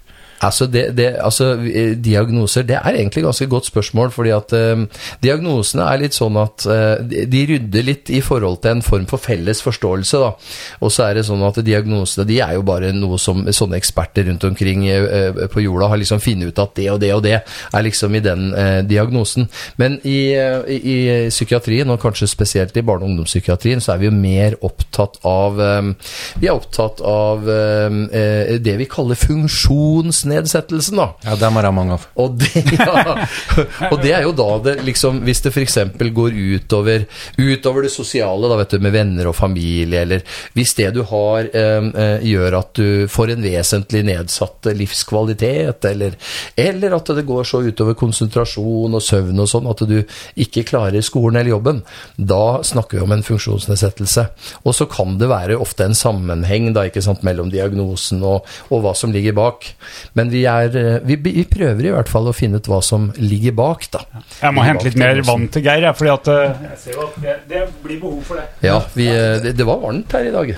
Altså, 0.41 0.67
det, 0.69 0.95
det, 0.97 1.15
altså, 1.23 1.53
eh, 1.65 1.95
diagnoser, 1.97 2.61
det 2.67 2.75
er 2.77 2.93
egentlig 2.99 3.23
ganske 3.23 3.47
godt 3.49 3.65
spørsmål, 3.65 4.11
fordi 4.11 4.29
at 4.35 4.53
eh, 4.53 4.83
diagnosene 5.23 5.85
er 5.89 5.97
litt 6.03 6.13
sånn 6.17 6.37
at 6.41 6.65
eh, 6.69 7.03
de- 7.09 7.25
de 7.31 7.45
rydder 7.49 7.83
litt 7.87 8.09
i 8.13 8.21
forhold 8.21 8.61
til 8.61 8.71
en 8.75 8.81
form 8.85 9.05
for 9.09 9.17
felles 9.17 9.61
forståelse, 9.65 10.17
da. 10.21 10.31
Og 10.81 10.91
så 10.93 11.07
er 11.07 11.15
det 11.17 11.25
sånn 11.25 11.41
at 11.47 11.57
diagnosene, 11.65 12.25
de 12.29 12.39
er 12.43 12.53
jo 12.57 12.61
bare 12.67 12.91
noe 12.93 13.17
som 13.19 13.45
sånne 13.49 13.77
eksperter 13.79 14.27
rundt 14.29 14.43
omkring 14.47 14.85
eh, 14.89 15.31
på 15.53 15.63
jorda 15.65 15.87
har 15.89 15.97
liksom 15.97 16.19
funnet 16.21 16.51
ut 16.53 16.59
at 16.59 16.75
det 16.77 16.89
og 16.93 16.99
det 17.01 17.13
og 17.15 17.23
det 17.25 17.35
er 17.73 17.83
liksom 17.87 18.15
i 18.15 18.19
den 18.23 18.53
eh, 18.53 18.81
diagnosen. 18.87 19.49
Men 19.77 19.97
i, 20.03 20.19
eh, 20.37 20.61
i, 20.69 20.97
psykiatrien, 21.33 21.89
og 21.89 21.99
kanskje 22.01 22.27
spesielt 22.29 22.77
i 22.77 22.81
barne- 22.85 23.03
og 23.05 23.09
ungdomspsykiatrien, 23.09 23.81
så 23.81 23.93
er 23.95 23.97
vi 24.03 24.05
jo 24.09 24.13
mer 24.15 24.55
opptatt 24.61 25.17
av 25.25 25.59
eh, 25.59 25.91
Vi 26.39 26.47
er 26.47 26.53
opptatt 26.57 27.01
av 27.01 27.47
eh, 27.49 27.97
eh, 28.21 28.53
det 28.61 28.77
vi 28.77 28.85
kaller 28.89 29.15
funksjonsnedsettelsen, 30.27 30.97
da. 30.97 31.15
Ja, 31.23 31.35
dem 31.35 31.55
har 31.55 31.67
jeg 31.67 31.75
mange 31.75 31.95
av. 31.95 32.05
Og 32.15 32.37
det, 32.37 32.63
ja, 32.77 33.27
og 33.91 34.01
det 34.01 34.13
er 34.13 34.25
jo 34.25 34.33
da 34.35 34.47
det 34.63 34.75
liksom 34.85 35.21
Hvis 35.25 35.41
det 35.43 35.51
f.eks. 35.53 35.77
går 36.13 36.35
utover, 36.35 37.05
utover 37.37 37.83
det 37.83 37.91
sosiale, 37.91 38.47
da 38.49 38.57
vet 38.59 38.75
du, 38.75 38.79
med 38.83 38.93
venner 38.93 39.29
og 39.29 39.35
familie, 39.35 40.01
eller 40.01 40.23
hvis 40.55 40.73
det 40.77 40.91
du 40.95 41.03
har 41.07 41.47
eh, 41.47 41.87
eh, 41.87 42.25
gjør 42.27 42.57
at 42.59 42.73
du 42.77 43.07
får 43.11 43.33
en 43.33 43.43
vesentlig 43.43 44.03
nedsatt 44.07 44.69
livskvalitet, 44.77 45.85
eller, 45.85 46.17
eller 46.55 46.97
at 46.97 47.11
det 47.17 47.25
går 47.27 47.47
så 47.47 47.61
utover 47.65 47.97
konsentrasjon 47.97 48.97
og 48.97 49.03
søvn 49.03 49.43
og 49.43 49.49
sånn 49.51 49.69
at 49.69 49.83
du 49.87 49.97
ikke 50.37 50.65
klarer 50.67 51.05
skolen 51.05 51.39
eller 51.39 51.55
jobben, 51.55 51.83
da 52.15 52.59
snakker 52.65 52.99
vi 52.99 53.05
om 53.05 53.15
en 53.15 53.25
funksjonsnedsettelse. 53.25 54.27
Og 54.63 54.75
så 54.75 54.87
kan 54.89 55.17
det 55.21 55.29
være 55.31 55.59
ofte 55.61 55.87
en 55.87 55.97
sammenheng 55.97 56.71
da, 56.75 56.87
ikke 56.87 57.03
sant, 57.05 57.23
mellom 57.27 57.51
diagnosen 57.53 58.23
og, 58.25 58.47
og 58.71 58.83
hva 58.83 58.93
som 58.97 59.13
ligger 59.13 59.35
bak. 59.37 59.71
Men 60.17 60.31
vi, 60.33 60.43
er, 60.49 60.73
eh, 60.73 60.97
vi, 61.05 61.19
vi 61.21 61.45
prøver 61.49 61.89
i 61.89 61.93
hvert 61.93 62.09
fall 62.09 62.31
å 62.31 62.35
finne 62.35 62.57
ut 62.57 62.69
hva 62.71 62.81
som 62.85 63.11
ligger 63.21 63.53
bak, 63.57 63.85
da. 63.93 64.01
Jeg 64.41 64.55
må 64.55 64.65
hente 64.65 64.89
litt 64.89 64.97
mer 64.97 65.21
vann 65.27 65.45
til 65.53 65.65
Geir, 65.67 65.85
jeg, 65.85 65.99
fordi 65.99 66.13
at 66.15 66.33
eh, 66.33 66.65
jeg 66.71 66.81
ser 66.83 66.97
jo 66.97 67.05
at 67.05 67.21
det, 67.21 67.37
det 67.51 67.63
blir 67.83 68.01
behov 68.01 68.19
for 68.25 68.41
det. 68.41 68.49
Ja, 68.65 68.81
vi, 68.97 69.11
eh, 69.13 69.37
det, 69.43 69.53
det 69.59 69.67
var 69.67 69.81
varmt 69.83 70.17
her 70.17 70.25
i 70.25 70.33
dag. 70.33 70.53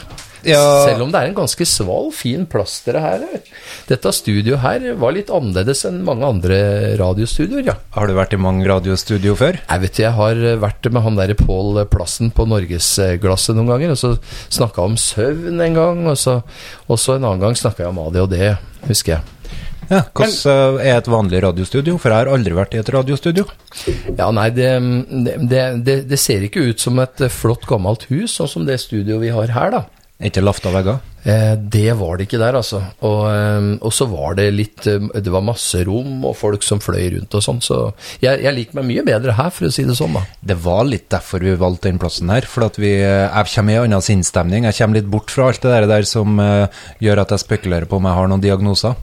Ja. 0.47 0.61
Selv 0.87 1.03
om 1.03 1.09
det 1.11 1.19
er 1.19 1.27
en 1.27 1.35
ganske 1.35 1.65
sval, 1.67 2.13
fin 2.15 2.45
plass 2.47 2.77
dere 2.85 3.01
her 3.03 3.23
er. 3.25 3.41
Dette 3.89 4.13
studioet 4.15 4.61
her 4.63 4.85
var 5.01 5.11
litt 5.11 5.31
annerledes 5.35 5.83
enn 5.89 5.97
mange 6.07 6.23
andre 6.23 6.59
radiostudioer, 7.01 7.65
ja. 7.67 7.75
Har 7.97 8.07
du 8.07 8.15
vært 8.15 8.37
i 8.37 8.39
mange 8.39 8.63
radiostudio 8.69 9.35
før? 9.39 9.59
Jeg 9.65 9.83
vet 9.83 9.99
jeg 9.99 10.15
har 10.15 10.39
vært 10.61 10.87
med 10.95 11.03
han 11.03 11.19
der 11.19 11.35
Pål 11.39 11.81
Plassen 11.91 12.31
på 12.31 12.47
Norgesglasset 12.47 13.57
noen 13.57 13.73
ganger, 13.73 13.91
og 13.97 13.99
så 13.99 14.13
snakka 14.47 14.87
om 14.87 14.95
søvn 14.99 15.59
en 15.67 15.75
gang, 15.75 16.07
og 16.07 16.15
så, 16.21 16.39
og 16.87 17.03
så 17.03 17.17
en 17.17 17.27
annen 17.27 17.43
gang 17.43 17.59
snakka 17.59 17.83
jeg 17.83 17.91
om 17.91 18.01
ADHD, 18.07 18.39
husker 18.87 19.17
jeg. 19.17 19.38
Ja, 19.89 20.03
Hvordan 20.13 20.79
eh, 20.79 20.89
er 20.91 20.99
et 20.99 21.09
vanlig 21.09 21.41
radiostudio? 21.43 21.97
For 22.01 22.13
jeg 22.13 22.21
har 22.21 22.29
aldri 22.29 22.53
vært 22.57 22.75
i 22.77 22.81
et 22.81 22.91
radiostudio. 22.93 23.47
Ja, 24.13 24.29
nei, 24.35 24.49
det, 24.53 24.69
det, 25.49 25.63
det, 25.85 25.95
det 26.09 26.19
ser 26.21 26.45
ikke 26.45 26.67
ut 26.69 26.83
som 26.83 27.01
et 27.01 27.23
flott, 27.33 27.65
gammelt 27.69 28.05
hus, 28.11 28.35
sånn 28.37 28.51
som 28.51 28.67
det 28.69 28.77
studioet 28.83 29.23
vi 29.23 29.33
har 29.33 29.55
her, 29.55 29.73
da. 29.73 29.85
Ikke 30.29 30.43
lafta 30.43 30.71
vegger? 30.75 30.99
Eh, 31.27 31.55
det 31.59 31.91
var 31.99 32.15
det 32.17 32.27
ikke 32.29 32.39
der, 32.39 32.55
altså. 32.55 32.79
Og, 33.03 33.21
eh, 33.27 33.65
og 33.83 33.91
så 33.91 34.05
var 34.07 34.37
det 34.39 34.45
litt 34.55 34.85
eh, 34.87 35.03
Det 35.19 35.31
var 35.33 35.43
masse 35.43 35.81
rom 35.83 36.23
og 36.29 36.37
folk 36.39 36.63
som 36.63 36.79
fløy 36.79 37.09
rundt 37.17 37.35
og 37.35 37.43
sånn, 37.43 37.59
så 37.63 37.79
jeg, 38.23 38.39
jeg 38.45 38.55
liker 38.55 38.79
meg 38.79 38.87
mye 38.87 39.03
bedre 39.09 39.35
her, 39.35 39.49
for 39.51 39.67
å 39.67 39.71
si 39.75 39.83
det 39.87 39.97
sånn, 39.99 40.15
da. 40.15 40.23
Det 40.39 40.55
var 40.63 40.85
litt 40.87 41.09
derfor 41.11 41.43
vi 41.43 41.57
valgte 41.59 41.89
den 41.91 41.99
plassen 41.99 42.31
her. 42.31 42.47
For 42.47 42.63
at 42.69 42.79
vi, 42.79 42.93
jeg 43.03 43.51
kommer 43.53 43.73
i 43.75 43.79
en 43.81 43.87
annen 43.89 44.05
sinnsstemning. 44.05 44.67
Jeg 44.69 44.77
kommer 44.79 45.01
litt 45.01 45.11
bort 45.11 45.33
fra 45.35 45.49
alt 45.51 45.61
det 45.65 45.73
der, 45.75 45.87
der 45.91 46.07
som 46.07 46.39
uh, 46.39 46.67
gjør 47.03 47.21
at 47.25 47.33
jeg 47.35 47.43
spekulerer 47.43 47.89
på 47.89 47.99
om 47.99 48.07
jeg 48.07 48.17
har 48.19 48.31
noen 48.31 48.43
diagnoser. 48.43 48.95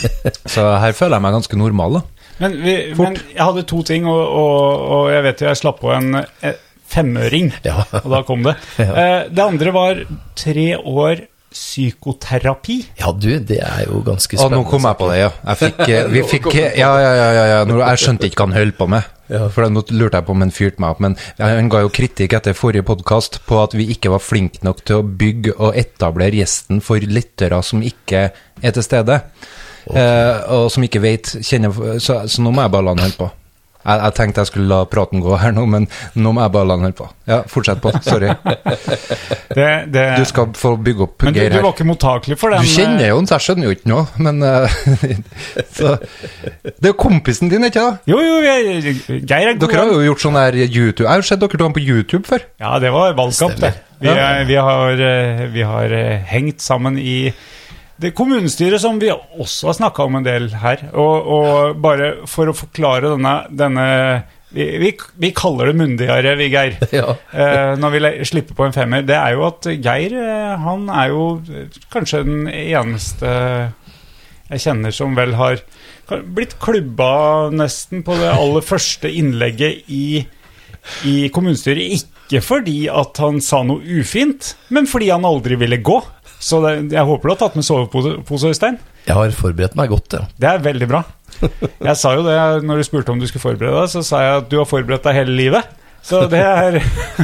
Så 0.54 0.64
her 0.78 0.94
føler 0.94 1.18
jeg 1.18 1.26
meg 1.26 1.36
ganske 1.40 1.58
normal, 1.58 1.98
da. 1.98 2.04
Men, 2.42 2.56
vi, 2.64 2.76
men 2.98 3.18
jeg 3.30 3.42
hadde 3.42 3.66
to 3.70 3.82
ting, 3.86 4.06
og, 4.10 4.22
og, 4.22 4.86
og 4.96 5.10
jeg 5.14 5.26
vet 5.26 5.42
jo 5.44 5.50
jeg 5.50 5.60
slapp 5.60 5.82
på 5.82 5.92
en 5.94 6.22
femøring, 6.94 7.52
Ja. 7.66 7.84
og 8.02 8.10
da 8.12 8.22
kom 8.26 8.42
det. 8.46 8.56
Eh, 8.84 9.28
Det 9.30 9.42
andre 9.44 9.72
var 9.74 10.02
tre 10.38 10.66
år 10.78 11.24
psykoterapi. 11.54 12.76
Ja, 13.00 13.12
du, 13.14 13.30
det 13.38 13.60
er 13.62 13.84
jo 13.88 14.00
ganske 14.06 14.36
Og 14.36 14.44
spennende. 14.44 14.62
nå 14.64 14.70
kom 14.70 14.86
jeg 14.88 14.98
på 15.00 15.08
det, 15.10 15.18
ja. 15.20 15.30
Jeg 15.48 15.60
fikk, 15.62 15.82
eh, 15.88 16.06
vi 16.12 16.22
fikk, 16.34 16.48
ja, 16.54 16.70
ja, 17.00 17.12
ja, 17.14 17.28
ja, 17.38 17.44
ja. 17.52 17.58
Nå, 17.68 17.78
jeg 17.82 18.02
skjønte 18.02 18.28
ikke 18.28 18.42
hva 18.42 18.48
han 18.50 18.56
holdt 18.58 18.78
på 18.80 18.88
med. 18.94 19.10
For 19.54 19.64
Nå 19.72 19.80
lurte 19.96 20.18
jeg 20.20 20.26
på 20.28 20.34
om 20.34 20.42
han 20.44 20.52
fyrte 20.52 20.82
meg 20.84 20.92
opp, 20.92 20.98
men 21.00 21.14
han 21.40 21.70
ga 21.72 21.80
jo 21.80 21.88
kritikk 21.96 22.34
etter 22.36 22.52
forrige 22.58 22.84
podkast 22.84 23.38
på 23.48 23.56
at 23.62 23.72
vi 23.72 23.86
ikke 23.94 24.12
var 24.12 24.20
flinke 24.20 24.60
nok 24.66 24.82
til 24.84 25.00
å 25.00 25.06
bygge 25.22 25.54
og 25.56 25.78
etablere 25.80 26.42
gjesten 26.42 26.82
for 26.84 27.00
lyttere 27.00 27.62
som 27.64 27.80
ikke 27.82 28.26
er 28.34 28.74
til 28.76 28.84
stede. 28.84 29.16
Eh, 29.88 30.44
og 30.52 30.68
som 30.72 30.84
ikke 30.84 31.00
vet, 31.04 31.32
kjenner 31.44 31.98
Så, 32.00 32.22
så 32.28 32.44
nå 32.44 32.52
må 32.52 32.62
jeg 32.66 32.72
bare 32.76 32.86
la 32.86 32.94
han 32.94 33.02
holde 33.06 33.18
på. 33.22 33.30
Jeg, 33.84 34.00
jeg 34.00 34.14
tenkte 34.16 34.40
jeg 34.40 34.50
skulle 34.50 34.68
la 34.70 34.80
praten 34.88 35.20
gå 35.24 35.36
her 35.40 35.52
nå, 35.52 35.66
men 35.68 35.86
nå 36.16 36.32
må 36.32 36.44
jeg 36.44 36.54
bare 36.54 36.68
la 36.70 36.76
den 36.78 36.86
holde 36.88 36.98
på. 36.98 37.08
Ja, 37.28 37.42
fortsett 37.48 37.82
på. 37.84 37.92
Sorry. 38.04 38.32
Det, 39.54 39.66
det, 39.94 40.02
Du 40.18 40.24
skal 40.26 40.48
få 40.58 40.72
bygge 40.82 41.04
opp 41.04 41.22
men 41.22 41.34
du, 41.34 41.38
Men 41.38 41.52
du 41.52 41.60
var 41.62 41.74
ikke 41.76 41.84
mottakelig 41.86 42.36
for 42.40 42.50
den? 42.50 42.64
Du 42.64 42.70
kjenner 42.72 43.04
jo 43.06 43.18
han, 43.20 43.28
så 43.30 43.36
jeg 43.36 43.44
skjønner 43.44 43.68
jo 43.68 43.74
ikke 43.76 43.90
noe, 43.92 44.02
men 44.26 44.42
eh, 44.42 44.74
så, 45.76 45.92
Det 46.64 46.88
er 46.88 46.90
jo 46.90 46.96
kompisen 46.98 47.52
din, 47.52 47.66
ikke 47.68 47.84
sant? 47.84 48.08
Jo, 48.10 48.18
jo, 48.18 48.40
jeg, 48.42 48.96
Geir 49.22 49.52
er 49.52 49.54
god. 49.54 49.68
Dere 49.68 49.84
har 49.84 49.92
jo 49.92 50.00
gjort 50.08 50.24
sånn 50.24 50.38
her 50.40 50.58
YouTube 50.64 51.04
Jeg 51.04 51.12
har 51.12 51.22
jo 51.22 51.28
sett 51.28 51.44
dere 51.44 51.60
to 51.60 51.70
på 51.76 51.84
YouTube 51.84 52.24
før. 52.26 52.46
Ja, 52.62 52.72
det 52.82 52.90
var 52.94 53.14
valgkamp, 53.18 53.60
det. 53.62 53.74
Vi, 54.02 54.10
er, 54.10 54.42
vi, 54.48 54.56
har, 54.58 55.04
eh, 55.06 55.44
vi 55.54 55.62
har 55.70 55.94
eh, 55.94 56.24
hengt 56.34 56.64
sammen 56.64 56.98
i 56.98 57.18
det 58.00 58.14
kommunestyret 58.16 58.82
som 58.82 58.98
vi 58.98 59.12
også 59.12 59.70
har 59.70 59.76
snakka 59.78 60.06
om 60.08 60.18
en 60.18 60.26
del 60.26 60.48
her. 60.58 60.88
Og, 60.92 61.28
og 61.36 61.82
bare 61.82 62.14
for 62.30 62.50
å 62.50 62.56
forklare 62.56 63.12
denne, 63.14 63.34
denne 63.54 63.84
vi, 64.54 64.66
vi, 64.78 64.90
vi 65.18 65.30
kaller 65.34 65.70
det 65.70 65.78
myndigere, 65.78 66.34
vi, 66.38 66.50
Geir. 66.52 66.76
Ja. 66.94 67.14
Eh, 67.32 67.74
når 67.78 67.94
vi 67.94 68.26
slipper 68.26 68.58
på 68.58 68.68
en 68.68 68.76
femmer. 68.76 69.06
Det 69.06 69.16
er 69.18 69.34
jo 69.34 69.46
at 69.48 69.66
Geir, 69.66 70.14
eh, 70.14 70.52
han 70.62 70.86
er 70.90 71.10
jo 71.10 71.24
eh, 71.50 71.80
kanskje 71.92 72.24
den 72.26 72.46
eneste 72.50 73.32
jeg 74.44 74.60
kjenner 74.60 74.92
som 74.92 75.14
vel 75.16 75.32
har 75.38 75.62
blitt 76.36 76.58
klubba 76.60 77.48
nesten 77.50 78.04
på 78.04 78.14
det 78.20 78.28
aller 78.28 78.62
første 78.62 79.08
innlegget 79.08 79.88
i, 79.90 80.20
i 81.08 81.14
kommunestyret. 81.34 81.96
Ikke 81.96 82.42
fordi 82.44 82.84
at 82.92 83.18
han 83.24 83.40
sa 83.42 83.62
noe 83.66 83.80
ufint, 83.82 84.52
men 84.68 84.86
fordi 84.90 85.10
han 85.14 85.26
aldri 85.26 85.58
ville 85.58 85.80
gå. 85.82 85.98
Så 86.44 86.60
det, 86.60 86.72
jeg 86.92 87.08
håper 87.08 87.30
du 87.30 87.32
har 87.32 87.40
tatt 87.40 87.54
med 87.56 87.64
sovepose, 87.64 88.50
Øystein. 88.50 88.76
Jeg 89.06 89.16
har 89.16 89.32
forberedt 89.36 89.76
meg 89.78 89.92
godt, 89.92 90.16
ja. 90.16 90.26
Det 90.40 90.50
er 90.50 90.64
veldig 90.64 90.88
bra. 90.90 91.00
Jeg 91.40 91.96
sa 91.98 92.12
jo 92.16 92.24
det 92.26 92.36
når 92.64 92.80
du 92.80 92.86
spurte 92.86 93.14
om 93.14 93.20
du 93.20 93.26
skulle 93.28 93.44
forberede 93.46 93.80
deg, 93.80 93.92
så 93.94 94.04
sa 94.04 94.20
jeg 94.22 94.42
at 94.42 94.52
du 94.52 94.58
har 94.60 94.68
forberedt 94.68 95.08
deg 95.08 95.18
hele 95.22 95.38
livet. 95.38 95.72
Så 96.04 96.26
det 96.28 96.42
er 96.44 96.78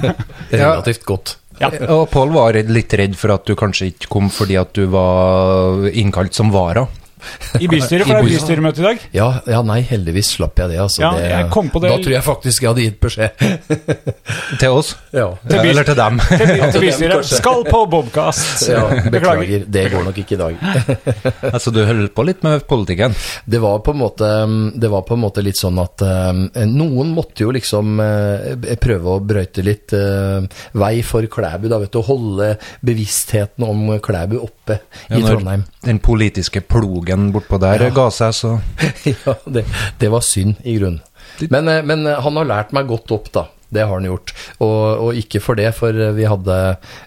Relativt 0.62 1.04
godt. 1.08 1.36
Ja. 1.60 1.68
Og 1.92 2.06
Pål 2.08 2.32
var 2.32 2.56
litt 2.72 2.94
redd 2.96 3.16
for 3.20 3.34
at 3.34 3.44
du 3.44 3.52
kanskje 3.58 3.90
ikke 3.92 4.08
kom 4.08 4.30
fordi 4.32 4.56
at 4.56 4.72
du 4.76 4.86
var 4.92 5.84
innkalt 5.92 6.36
som 6.36 6.48
vara. 6.54 6.86
I 7.60 7.68
bystyret, 7.70 8.06
for 8.06 8.14
det 8.14 8.22
er 8.22 8.28
bystyremøte 8.30 8.82
i 8.82 8.86
dag. 8.86 9.04
Ja, 9.16 9.28
ja, 9.50 9.60
nei, 9.66 9.80
heldigvis 9.86 10.32
slapp 10.36 10.58
jeg 10.62 10.72
det, 10.72 10.78
altså. 10.82 11.02
Ja, 11.04 11.10
det, 11.16 11.28
jeg 11.30 11.50
kom 11.54 11.70
på 11.70 11.80
det- 11.82 11.90
Da 11.90 11.98
tror 12.04 12.14
jeg 12.16 12.24
faktisk 12.26 12.62
jeg 12.62 12.70
hadde 12.70 12.84
gitt 12.86 13.00
beskjed. 13.00 13.30
Til 14.60 14.68
oss. 14.76 14.94
ja. 15.12 15.26
Til 15.48 15.58
Eller 15.70 15.84
til 15.86 15.96
dem. 15.98 16.18
Til, 16.28 16.46
by- 16.46 16.70
til 16.72 16.80
bystyret. 16.86 17.24
Skal 17.30 17.64
på 17.68 17.82
Bobkast. 17.90 18.68
ja. 18.68 18.84
Beklager. 18.88 19.10
Beklager, 19.10 19.64
det 19.66 19.84
går 19.92 20.04
nok 20.04 20.18
ikke 20.22 20.34
i 20.36 20.40
dag. 20.40 20.54
altså, 21.54 21.70
du 21.74 21.82
holder 21.84 22.08
på 22.14 22.24
litt 22.26 22.42
med 22.46 22.64
politikken. 22.70 23.14
Det 23.44 23.60
var 23.62 23.78
på 23.84 23.94
en 23.94 24.00
måte, 24.00 24.30
det 24.80 24.90
var 24.92 25.02
på 25.08 25.14
en 25.18 25.24
måte 25.24 25.42
litt 25.44 25.58
sånn 25.58 25.78
at 25.82 26.02
eh, 26.06 26.64
noen 26.70 27.10
måtte 27.16 27.42
jo 27.44 27.50
liksom 27.54 27.98
uh, 28.00 28.76
prøve 28.80 29.16
å 29.16 29.20
brøyte 29.24 29.64
litt 29.66 29.92
uh, 29.96 30.44
vei 30.78 31.00
for 31.06 31.26
Klæbu, 31.30 31.66
da, 31.70 31.78
vet 31.82 31.92
du. 31.94 32.00
Holde 32.06 32.52
bevisstheten 32.86 33.64
om 33.66 33.98
Klæbu 34.02 34.38
oppe 34.44 34.78
Ja, 35.08 35.18
i 35.18 35.22
Trondheim. 35.24 35.64
Den 35.82 35.98
politiske 35.98 36.60
plogen 36.62 37.09
bortpå 37.34 37.58
der 37.60 37.82
Ja. 37.86 37.90
ga 37.94 38.08
seg, 38.14 38.34
så 38.34 38.50
ja, 39.10 39.34
det, 39.46 39.64
det 39.98 40.10
var 40.12 40.20
synd, 40.26 40.56
i 40.64 40.76
grunnen. 40.78 41.00
Men, 41.50 41.68
eh, 41.68 41.82
men 41.86 42.06
eh, 42.06 42.18
han 42.20 42.36
har 42.36 42.44
lært 42.48 42.72
meg 42.76 42.86
godt 42.90 43.10
opp, 43.16 43.30
da. 43.32 43.46
Det 43.70 43.84
har 43.86 43.92
han 44.00 44.06
gjort. 44.08 44.32
Og, 44.58 44.78
og 45.06 45.14
ikke 45.14 45.38
for 45.40 45.54
det, 45.54 45.68
for 45.76 45.94
eh, 45.94 46.10
vi 46.16 46.24
hadde 46.26 46.56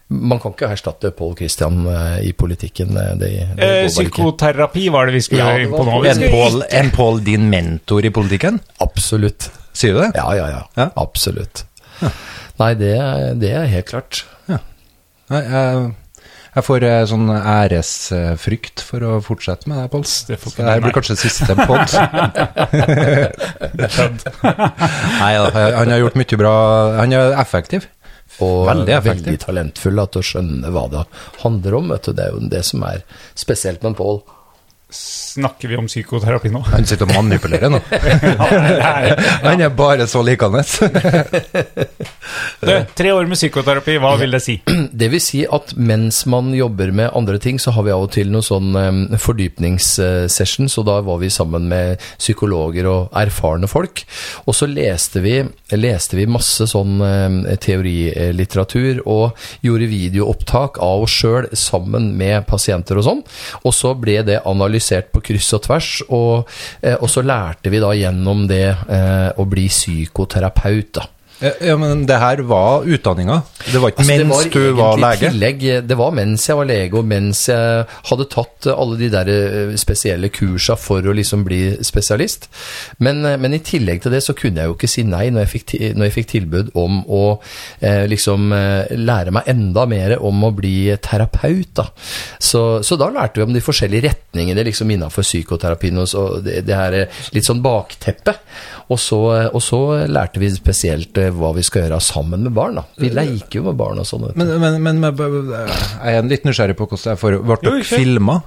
Man 0.08 0.40
kan 0.40 0.54
ikke 0.56 0.70
erstatte 0.72 1.10
Pål 1.12 1.34
Christian 1.42 1.82
i 2.24 2.32
politikken. 2.40 2.94
Det, 2.96 3.08
det 3.20 3.32
Eh, 3.58 3.88
psykoterapi 3.92 4.86
var 4.94 5.10
det 5.12 5.18
vi 5.18 5.22
skulle 5.26 5.44
Ja, 5.44 5.58
inn 5.60 5.74
på 5.76 5.84
nå. 5.84 5.98
En 6.08 6.24
Pål, 6.32 6.62
en 6.70 6.92
Pål 6.96 7.20
din 7.28 7.50
mentor 7.52 8.06
i 8.08 8.14
politikken? 8.16 8.62
Absolutt. 8.80 9.50
Sier 9.74 9.94
du 9.98 10.00
det? 10.06 10.12
Ja, 10.16 10.30
ja, 10.40 10.48
ja. 10.54 10.62
Ja. 10.80 10.88
Absolutt. 11.04 11.66
Nei, 12.62 12.74
det, 12.80 12.94
det 13.44 13.52
er 13.60 13.68
helt 13.68 13.90
klart. 13.92 14.24
Nei, 14.48 15.40
jeg, 15.44 15.84
jeg 16.54 16.64
får 16.68 16.84
eh, 16.86 17.00
sånn 17.10 17.30
æresfrykt 17.34 18.84
for 18.86 19.00
å 19.08 19.12
fortsette 19.26 19.70
med 19.72 19.80
det, 19.82 19.88
Pål. 19.94 20.04
Det 20.30 20.38
får 20.42 20.50
ikke 20.54 20.66
det 20.68 20.74
her 20.76 20.84
blir 20.84 20.96
kanskje 20.98 21.16
siste 21.24 21.54
pod. 21.58 21.88
Nei 25.24 25.34
da, 25.40 25.48
han 25.80 25.94
har 25.94 26.00
gjort 26.04 26.20
mye 26.20 26.40
bra. 26.40 26.54
Han 27.00 27.16
er 27.18 27.36
effektiv. 27.42 27.82
Og 28.42 28.64
Veldig 28.66 28.96
veldig 29.06 29.36
talentfull 29.44 30.00
til 30.10 30.22
å 30.22 30.26
skjønne 30.26 30.72
hva 30.74 30.88
det 30.94 31.04
handler 31.44 31.76
om. 31.78 31.92
Vet 31.94 32.08
du. 32.08 32.12
Det 32.18 32.24
er 32.26 32.32
jo 32.34 32.40
det 32.54 32.64
som 32.66 32.80
er 32.88 33.04
spesielt 33.38 33.82
med 33.86 33.98
Pål. 34.00 34.18
Snakker 34.94 35.68
vi 35.68 35.78
om 35.78 35.88
psykoterapi 35.88 36.52
nå? 36.54 36.60
Han 36.70 36.86
sitter 36.86 37.08
og 37.10 37.16
manipulerer 37.16 37.72
nå. 37.74 37.80
Han 39.48 39.64
er 39.66 39.72
bare 39.74 40.06
så 40.06 40.22
likende. 40.22 40.62
Du, 42.62 42.74
tre 42.94 43.14
år 43.16 43.26
med 43.26 43.40
psykoterapi, 43.40 43.96
hva 44.02 44.12
vil 44.22 44.36
det 44.38 44.44
si? 44.46 44.60
Det 45.04 45.10
vil 45.10 45.22
si 45.24 45.42
at 45.50 45.74
mens 45.74 46.22
man 46.30 46.52
jobber 46.54 46.92
med 46.94 47.10
andre 47.18 47.40
ting, 47.42 47.58
så 47.58 47.74
har 47.74 47.88
vi 47.88 47.94
av 47.96 48.06
og 48.06 48.12
til 48.14 48.30
noen 48.30 48.46
sånn 48.46 48.78
um, 48.78 49.00
så 50.70 50.84
da 50.86 51.00
var 51.02 51.18
vi 51.24 51.32
sammen 51.34 51.66
med 51.72 52.04
psykologer 52.22 52.86
og 52.92 53.18
erfarne 53.18 53.68
folk. 53.72 54.04
Og 54.46 54.54
så 54.54 54.70
leste 54.70 55.24
vi, 55.26 55.40
leste 55.74 56.20
vi 56.20 56.28
masse 56.30 56.68
sånn 56.70 57.02
um, 57.02 57.42
teorilitteratur, 57.58 59.02
og 59.10 59.34
gjorde 59.66 59.90
videoopptak 59.90 60.78
av 60.84 61.08
oss 61.08 61.18
sjøl 61.24 61.50
sammen 61.58 62.12
med 62.20 62.46
pasienter 62.46 63.02
og 63.02 63.08
sånn. 63.10 63.26
Og 63.66 63.74
så 63.74 63.96
ble 63.98 64.22
det 64.30 64.44
analysert 64.46 64.83
på 65.14 65.24
kryss 65.24 65.54
og 65.58 65.64
tvers, 65.68 65.90
og, 66.10 66.50
eh, 66.82 66.96
og 67.00 67.10
så 67.12 67.24
lærte 67.26 67.72
vi 67.74 67.82
da 67.84 67.92
gjennom 67.98 68.46
det 68.50 68.68
eh, 68.70 69.30
å 69.38 69.48
bli 69.50 69.68
psykoterapeut, 69.72 70.94
da. 71.00 71.08
Ja, 71.44 71.76
men 71.80 72.06
det 72.08 72.18
her 72.22 72.40
var 72.48 72.86
utdanninga. 72.88 73.42
Det 73.64 73.80
var 73.82 73.92
ikke 73.92 74.04
Altså, 74.04 74.12
mens 74.12 74.30
mens 74.30 74.54
du 74.54 74.78
var 74.78 75.00
lege. 75.00 75.30
Tillegg, 75.30 75.64
det 75.88 75.98
var 76.00 76.14
mens 76.16 76.46
jeg 76.48 76.58
var 76.60 76.68
lege, 76.70 77.00
og 77.00 77.08
mens 77.08 77.42
jeg 77.50 77.86
hadde 78.10 78.28
tatt 78.32 78.68
eh, 78.70 78.78
alle 78.84 78.98
de 79.00 79.10
der 79.12 79.32
eh, 79.34 79.74
spesielle 79.80 80.30
kursa 80.34 80.78
for 80.80 81.04
å 81.04 81.16
liksom 81.16 81.44
bli 81.48 81.62
spesialist. 81.84 82.48
Men, 83.04 83.24
eh, 83.28 83.38
men 83.42 83.58
i 83.58 83.62
tillegg 83.64 84.04
til 84.04 84.16
det 84.16 84.24
så 84.26 84.36
kunne 84.38 84.64
jeg 84.64 84.72
jo 84.72 84.78
ikke 84.78 84.92
si 84.92 85.06
nei 85.08 85.26
når 85.34 85.46
jeg 85.46 85.52
fikk, 85.54 85.76
når 85.98 86.10
jeg 86.10 86.16
fikk 86.18 86.30
tilbud 86.34 86.72
om 86.80 87.02
å 87.12 87.24
eh, 87.82 88.06
liksom 88.12 88.54
eh, 88.56 88.94
lære 89.00 89.36
meg 89.36 89.50
enda 89.54 89.86
mer 89.90 90.18
om 90.24 90.48
å 90.48 90.54
bli 90.56 90.78
terapeut. 91.04 91.74
Da. 91.76 91.88
Så, 92.40 92.64
så 92.86 93.00
da 93.00 93.10
lærte 93.14 93.42
vi 93.42 93.48
om 93.48 93.56
de 93.56 93.64
forskjellige 93.64 94.08
retningene 94.10 94.66
liksom 94.68 94.92
innenfor 94.94 95.26
psykoterapien 95.26 96.00
og 96.00 96.10
så 96.10 96.28
det, 96.44 96.62
det 96.68 96.78
her 96.78 97.00
eh, 97.04 97.22
litt 97.36 97.48
sånn 97.48 97.64
bakteppe. 97.64 98.38
Og 98.92 99.00
så, 99.00 99.20
og 99.48 99.62
så 99.64 99.80
lærte 100.12 100.42
vi 100.42 100.52
spesielt 100.54 101.18
eh, 101.34 101.38
hva 101.42 101.54
vi 101.58 101.66
skal 101.66 101.88
gjøre 101.88 102.02
sammen 102.04 102.48
med 102.48 102.56
barn. 102.56 102.80
Da. 102.80 102.88
Vi 103.02 103.12
leker 103.14 103.60
jo 103.60 103.68
med 103.68 103.80
barn 103.80 104.02
og 104.02 104.10
sånn. 104.10 104.30
Men, 104.40 104.56
men, 104.62 104.82
men, 104.86 105.04
men 105.04 105.54
jeg 105.54 106.18
er 106.18 106.28
litt 106.30 106.48
nysgjerrig 106.48 106.78
på 106.80 106.88
hvordan 106.88 107.10
det 107.10 107.16
er 107.18 107.24
for 107.26 107.42
Ble 107.44 107.62
dere 107.66 107.88
filma? 107.88 108.42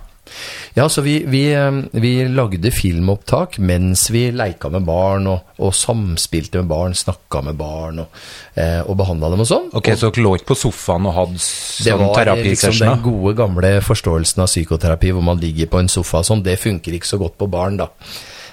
Ja, 0.75 0.89
så 0.89 1.01
vi, 1.01 1.25
vi, 1.27 1.55
eh, 1.55 1.71
vi 1.91 2.29
lagde 2.29 2.71
filmopptak 2.75 3.59
mens 3.59 4.11
vi 4.11 4.27
leika 4.35 4.69
med 4.73 4.85
barn, 4.85 5.29
og, 5.31 5.57
og 5.63 5.73
samspilte 5.75 6.61
med 6.61 6.71
barn, 6.71 6.97
snakka 6.99 7.43
med 7.47 7.57
barn, 7.57 8.03
og, 8.03 8.21
eh, 8.61 8.83
og 8.85 8.99
behandla 9.01 9.31
dem 9.33 9.45
og 9.47 9.49
sånn. 9.49 9.71
Ok, 9.79 9.93
så 9.97 10.11
dere 10.11 10.27
lå 10.27 10.35
ikke 10.37 10.53
på 10.53 10.59
sofaen 10.67 11.09
og 11.09 11.17
hadde 11.17 11.39
Det 11.39 11.95
sånn 11.95 12.05
var 12.05 12.33
liksom 12.43 12.79
den 12.83 13.05
gode, 13.07 13.37
gamle 13.39 13.73
forståelsen 13.87 14.45
av 14.45 14.53
psykoterapi 14.53 15.15
hvor 15.17 15.25
man 15.31 15.41
ligger 15.43 15.71
på 15.73 15.81
en 15.81 15.93
sofa 15.93 16.21
og 16.21 16.29
sånn. 16.29 16.45
Det 16.45 16.59
funker 16.61 16.99
ikke 16.99 17.15
så 17.15 17.21
godt 17.23 17.39
på 17.41 17.49
barn, 17.53 17.81
da. 17.81 17.91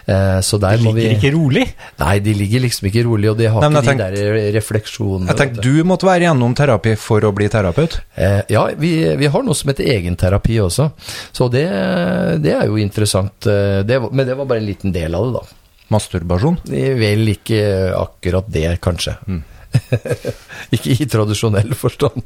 Eh, 0.05 0.39
Så 0.43 0.57
der 0.59 0.77
må 0.83 0.91
vi 0.91 1.05
Ligger 1.07 1.15
ikke 1.21 1.31
rolig. 1.37 1.63
Nei, 1.99 2.17
de 2.19 2.33
ligger 2.35 2.59
liksom 2.65 2.87
ikke 2.89 3.03
rolig, 3.07 3.29
og 3.31 3.37
de 3.39 3.45
har 3.47 3.61
Nei, 3.63 3.69
ikke 3.81 3.93
ikke 3.93 4.09
de 4.11 4.23
der 4.25 4.51
refleksjonene. 4.57 5.29
Jeg 5.31 5.37
tenkte 5.39 5.63
du 5.63 5.83
måtte 5.87 6.07
være 6.09 6.25
gjennom 6.27 6.55
terapi 6.59 6.95
for 6.99 7.23
å 7.23 7.31
bli 7.35 7.47
terapeut. 7.53 7.99
Eh, 8.19 8.41
ja, 8.51 8.65
vi, 8.75 8.91
vi 9.15 9.29
har 9.31 9.43
noe 9.47 9.55
som 9.55 9.71
heter 9.71 9.87
egenterapi 9.95 10.59
også, 10.65 10.89
så 11.31 11.47
det, 11.53 11.63
det 12.43 12.51
er 12.57 12.67
jo 12.67 12.75
interessant. 12.83 13.47
eh, 13.47 13.79
Det, 13.87 14.01
men 14.11 14.27
det 14.27 14.35
var 14.35 14.45
bare 14.49 14.59
en 14.59 14.67
liten 14.67 14.91
del 14.91 15.15
av 15.15 15.29
det, 15.29 15.33
da. 15.39 15.59
Masturbasjon. 15.93 16.59
Vel 16.67 17.27
ikke 17.35 17.63
akkurat 17.95 18.47
det, 18.51 18.67
kanskje. 18.83 19.15
ikke 20.75 20.93
i 20.99 21.05
tradisjonell 21.09 21.73
forstand. 21.77 22.21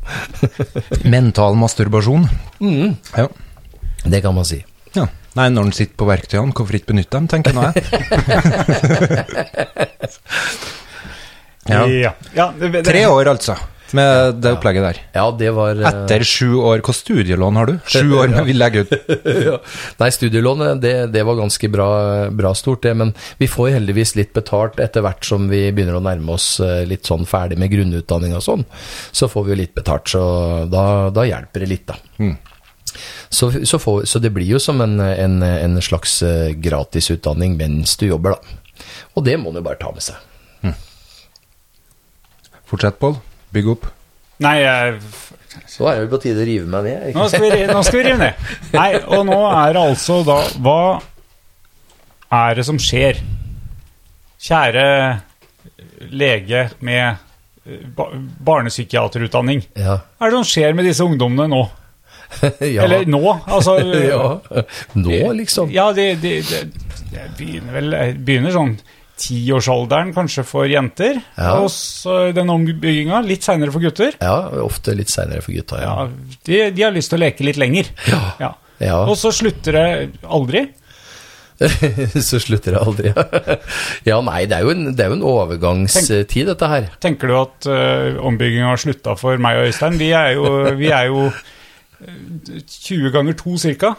Mental 1.05 1.55
masturbasjon. 1.59 2.25
Mm. 2.59 2.95
Ja. 3.17 3.27
Det 4.07 4.21
kan 4.23 4.35
man 4.35 4.45
si. 4.47 4.63
ja. 4.95 5.07
Nei, 5.37 5.47
når 5.53 5.69
en 5.69 5.75
sitter 5.77 5.95
på 5.99 6.09
verktøyene, 6.09 6.53
hvorfor 6.57 6.79
ikke 6.79 6.91
benytte 6.93 7.13
dem, 7.17 7.27
tenker 7.31 7.53
jeg 7.53 7.57
nå 7.57 7.63
jeg. 7.69 7.75
Ja. 11.67 11.87
Ja. 11.87 12.13
ja 12.33 12.53
det, 12.59 12.69
det, 12.71 12.83
Tre 12.87 13.01
år, 13.11 13.27
altså, 13.27 13.57
med 13.95 14.39
det 14.41 14.51
opplegget 14.55 14.85
der. 14.85 14.99
Ja, 15.15 15.25
det 15.39 15.51
var 15.55 15.79
eh, 15.79 15.87
Etter 15.89 16.23
sju 16.27 16.57
år, 16.59 16.81
hva 16.85 16.95
studielån 16.95 17.59
har 17.59 17.69
du? 17.69 17.75
Sju 17.87 18.15
år 18.19 18.31
med 18.31 18.47
vill 18.47 18.59
legge 18.59 18.83
ut. 18.85 18.93
ja. 19.47 19.57
Nei, 20.01 20.09
studielånet, 20.15 20.81
det, 20.83 20.95
det 21.13 21.23
var 21.27 21.39
ganske 21.39 21.69
bra, 21.71 21.89
bra 22.31 22.53
stort, 22.57 22.83
det. 22.87 22.95
Men 22.99 23.13
vi 23.39 23.49
får 23.51 23.75
heldigvis 23.77 24.15
litt 24.19 24.33
betalt 24.35 24.81
etter 24.83 25.05
hvert 25.05 25.27
som 25.27 25.47
vi 25.51 25.65
begynner 25.71 25.99
å 25.99 26.03
nærme 26.03 26.35
oss 26.35 26.53
eh, 26.63 26.83
litt 26.87 27.07
sånn 27.07 27.27
ferdig 27.29 27.59
med 27.61 27.71
grunnutdanning 27.73 28.35
og 28.37 28.45
sånn. 28.47 28.67
Så 29.11 29.31
får 29.31 29.47
vi 29.47 29.55
jo 29.55 29.61
litt 29.63 29.75
betalt, 29.77 30.11
så 30.11 30.23
da, 30.71 30.85
da 31.13 31.27
hjelper 31.27 31.63
det 31.65 31.73
litt, 31.75 31.87
da. 31.91 31.99
Mm. 32.23 32.35
Så, 33.29 33.51
så, 33.67 33.79
får, 33.79 34.05
så 34.07 34.19
det 34.23 34.31
blir 34.35 34.47
jo 34.55 34.59
som 34.63 34.79
en, 34.81 34.99
en, 35.01 35.41
en 35.43 35.81
slags 35.83 36.21
eh, 36.23 36.53
gratisutdanning 36.55 37.57
mens 37.59 37.97
du 37.99 38.07
jobber, 38.07 38.37
da. 38.37 38.83
Og 39.17 39.25
det 39.25 39.35
må 39.41 39.51
du 39.51 39.59
bare 39.65 39.79
ta 39.81 39.91
med 39.91 40.05
seg. 40.05 40.15
Fortsett, 42.67 42.97
Pål. 42.99 43.15
Bygg 43.55 43.69
opp. 43.71 43.85
Nei, 44.43 44.57
jeg, 44.59 44.97
Så 45.71 45.87
er 45.89 46.01
det 46.03 46.09
på 46.11 46.19
tide 46.21 46.43
å 46.43 46.47
rive 46.47 46.67
meg 46.69 46.83
ned. 46.85 47.15
nå, 47.15 47.27
skal 47.31 47.45
vi, 47.45 47.61
nå 47.69 47.83
skal 47.87 47.99
vi 48.01 48.03
rive 48.05 48.19
ned. 48.21 48.49
Nei, 48.75 48.89
og 49.07 49.23
nå 49.29 49.37
er 49.47 49.71
det 49.73 49.83
altså 49.93 50.19
da 50.27 50.35
Hva 50.61 50.81
er 52.37 52.59
det 52.59 52.65
som 52.67 52.77
skjer? 52.81 53.21
Kjære 54.43 54.83
lege 56.11 56.67
med 56.85 57.23
barnepsykiaterutdanning. 58.47 59.63
Ja. 59.79 60.01
Hva 60.19 60.27
er 60.27 60.35
det 60.35 60.41
som 60.43 60.49
skjer 60.51 60.75
med 60.77 60.85
disse 60.87 61.07
ungdommene 61.07 61.47
nå? 61.51 61.63
ja. 62.75 62.83
Eller 62.83 63.07
nå? 63.09 63.23
Altså 63.45 63.77
ja. 64.11 64.37
Nå, 64.93 65.17
liksom. 65.37 65.71
Ja, 65.73 65.89
det 65.95 66.17
det, 66.23 66.35
det, 66.49 66.61
det 67.13 67.25
begynner 67.39 67.79
vel 67.79 67.97
Begynner 68.17 68.55
sånn 68.55 68.77
tiårsalderen 69.17 70.11
kanskje 70.13 70.43
for 70.45 70.69
jenter. 70.69 71.17
Ja. 71.37 71.55
Og 71.63 71.71
så 71.73 72.27
den 72.37 72.51
ombygginga 72.53 73.23
litt 73.25 73.47
seinere 73.47 73.73
for 73.73 73.81
gutter. 73.81 74.13
Ja, 74.21 74.35
ofte 74.61 74.93
litt 74.93 75.09
seinere 75.09 75.41
for 75.41 75.57
gutta, 75.57 75.79
ja. 75.81 75.93
Ja, 76.05 76.35
de, 76.45 76.59
de 76.77 76.85
har 76.85 76.93
lyst 76.93 77.09
til 77.13 77.17
å 77.17 77.23
leke 77.25 77.47
litt 77.47 77.57
lenger. 77.57 77.89
Ja. 78.05 78.53
Ja. 78.77 78.99
Og 79.07 79.15
så 79.17 79.31
slutter 79.33 79.73
det 79.73 79.87
aldri. 80.21 80.67
så 82.29 82.39
slutter 82.39 82.75
det 82.75 82.81
aldri. 82.81 83.11
ja, 84.05 84.19
nei, 84.21 84.43
det 84.49 84.59
er 84.59 84.65
jo 84.67 84.73
en, 84.75 84.91
det 84.93 85.05
er 85.05 85.11
jo 85.11 85.17
en 85.17 85.27
overgangstid, 85.31 86.45
dette 86.51 86.69
her. 86.69 86.89
Tenker 87.01 87.31
du 87.31 87.37
at 87.39 87.69
uh, 87.71 88.19
ombygginga 88.27 88.73
har 88.75 88.81
slutta 88.81 89.17
for 89.17 89.41
meg 89.41 89.61
og 89.61 89.71
Øystein? 89.71 89.97
Vi 89.97 90.11
er 90.13 90.35
jo, 90.37 90.51
vi 90.77 90.91
er 90.93 91.09
jo 91.09 91.25
eh, 91.31 91.45
20 91.99 93.09
ganger 93.09 93.33
2 93.33 93.57
cirka. 93.57 93.89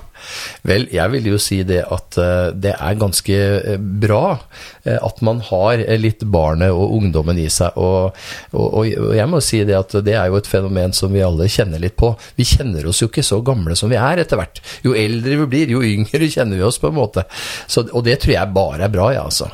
Vel, 0.67 0.87
jeg 0.95 1.11
vil 1.11 1.27
jo 1.33 1.39
si 1.43 1.61
det 1.67 1.81
at 1.83 2.19
eh, 2.23 2.51
det 2.55 2.75
er 2.77 2.99
ganske 3.01 3.39
eh, 3.39 3.79
bra 3.79 4.37
eh, 4.85 4.95
at 4.95 5.23
man 5.27 5.41
har 5.49 5.83
litt 5.99 6.23
barnet 6.31 6.71
og 6.71 6.95
ungdommen 7.01 7.41
i 7.43 7.49
seg. 7.51 7.75
Og, 7.75 8.15
og, 8.55 8.77
og 8.79 9.15
jeg 9.19 9.31
må 9.31 9.43
si 9.43 9.65
det 9.67 9.79
at 9.79 9.99
det 10.07 10.15
er 10.15 10.31
jo 10.31 10.39
et 10.39 10.51
fenomen 10.51 10.95
som 10.95 11.11
vi 11.15 11.25
alle 11.27 11.51
kjenner 11.51 11.83
litt 11.83 11.99
på. 11.99 12.13
Vi 12.39 12.47
kjenner 12.47 12.87
oss 12.87 13.03
jo 13.03 13.11
ikke 13.11 13.27
så 13.27 13.41
gamle 13.43 13.75
som 13.79 13.91
vi 13.91 13.99
er 13.99 14.23
etter 14.23 14.39
hvert. 14.39 14.63
Jo 14.87 14.95
eldre 14.99 15.41
vi 15.43 15.51
blir, 15.57 15.75
jo 15.75 15.83
yngre 15.83 16.31
kjenner 16.31 16.61
vi 16.61 16.69
oss 16.69 16.79
på 16.79 16.93
en 16.93 17.01
måte. 17.01 17.27
Så, 17.67 17.89
og 17.91 18.07
det 18.07 18.21
tror 18.23 18.37
jeg 18.37 18.55
bare 18.55 18.87
er 18.87 18.95
bra, 18.95 19.11
ja, 19.17 19.27
altså. 19.27 19.51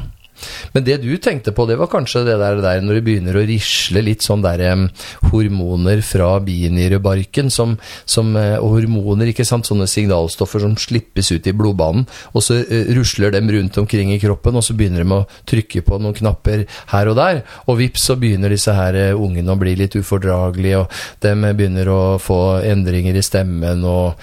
Men 0.74 0.84
det 0.86 0.98
du 1.02 1.12
tenkte 1.22 1.52
på, 1.54 1.66
det 1.68 1.76
var 1.78 1.90
kanskje 1.92 2.24
det 2.26 2.36
der, 2.40 2.60
der 2.62 2.82
når 2.84 2.98
det 2.98 3.04
begynner 3.06 3.38
å 3.38 3.44
risle 3.46 4.02
litt 4.04 4.24
sånn 4.24 4.42
der 4.44 4.62
um, 4.74 4.86
hormoner 5.30 6.02
fra 6.04 6.32
binyrebarken, 6.44 7.50
som, 7.54 7.76
som, 8.08 8.32
uh, 8.36 8.58
hormoner, 8.62 9.30
ikke 9.30 9.46
sant, 9.46 9.68
sånne 9.68 9.88
signalstoffer 9.90 10.64
som 10.64 10.76
slippes 10.80 11.30
ut 11.34 11.46
i 11.46 11.54
blodbanen, 11.56 12.06
og 12.32 12.44
så 12.44 12.60
uh, 12.62 12.74
rusler 12.96 13.34
dem 13.34 13.50
rundt 13.54 13.78
omkring 13.80 14.12
i 14.14 14.20
kroppen, 14.22 14.58
og 14.58 14.66
så 14.66 14.76
begynner 14.76 15.04
de 15.04 15.18
å 15.18 15.22
trykke 15.50 15.84
på 15.86 16.00
noen 16.02 16.16
knapper 16.18 16.66
her 16.92 17.12
og 17.12 17.18
der, 17.20 17.42
og 17.68 17.78
vips 17.80 18.08
så 18.10 18.18
begynner 18.20 18.52
disse 18.52 18.74
her 18.74 18.98
uh, 18.98 19.22
ungene 19.24 19.54
å 19.54 19.60
bli 19.60 19.76
litt 19.78 19.96
ufordragelige, 19.98 20.82
og 20.84 21.24
de 21.24 21.54
begynner 21.54 21.90
å 21.92 22.00
få 22.22 22.40
endringer 22.64 23.16
i 23.16 23.24
stemmen, 23.24 23.84
og, 23.88 24.20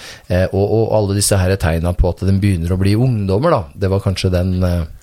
og, 0.51 0.61
og 0.61 0.95
alle 0.97 1.17
disse 1.17 1.37
her 1.39 1.55
tegna 1.61 1.93
på 1.97 2.11
at 2.11 2.23
de 2.27 2.35
begynner 2.41 2.73
å 2.73 2.79
bli 2.79 2.95
ungdommer, 2.99 3.53
da. 3.53 3.61
Det 3.83 3.89
var 3.91 4.03
kanskje 4.03 4.31
den, 4.33 4.53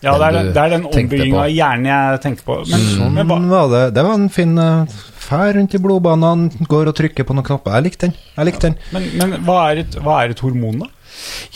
Ja, 0.05 0.15
det 0.15 0.27
er, 0.29 0.51
det 0.55 0.63
er 0.63 0.75
den 0.77 0.85
ombygginga 0.87 1.41
av 1.43 1.51
hjernen 1.51 1.89
jeg 1.91 2.21
tenker 2.23 2.47
på. 2.47 2.59
Men, 2.71 2.85
men 3.17 3.25
Sånn 3.27 3.49
var 3.51 3.71
det. 3.73 3.81
Det 3.97 4.05
var 4.07 4.15
en 4.15 4.29
fin 4.31 4.53
uh, 4.61 5.01
fær 5.29 5.57
rundt 5.57 5.75
i 5.75 5.81
blodbanene, 5.83 6.67
går 6.71 6.93
og 6.93 6.97
trykker 7.01 7.27
på 7.27 7.35
noen 7.35 7.47
knapper. 7.49 7.75
Jeg 7.79 7.89
likte 7.89 8.07
den. 8.07 8.15
Jeg 8.37 8.49
likte 8.51 8.71
den. 8.71 8.79
men, 8.95 9.09
men 9.19 9.35
hva, 9.49 9.59
er 9.73 9.83
et, 9.83 9.99
hva 10.05 10.21
er 10.23 10.37
et 10.37 10.45
hormon, 10.45 10.85
da? 10.85 10.93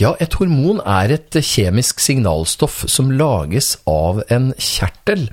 Ja, 0.00 0.14
et 0.22 0.36
hormon 0.38 0.80
er 0.84 1.12
et 1.16 1.36
kjemisk 1.42 2.00
signalstoff 2.02 2.82
som 2.90 3.10
lages 3.14 3.74
av 3.88 4.22
en 4.32 4.50
kjertel. 4.56 5.28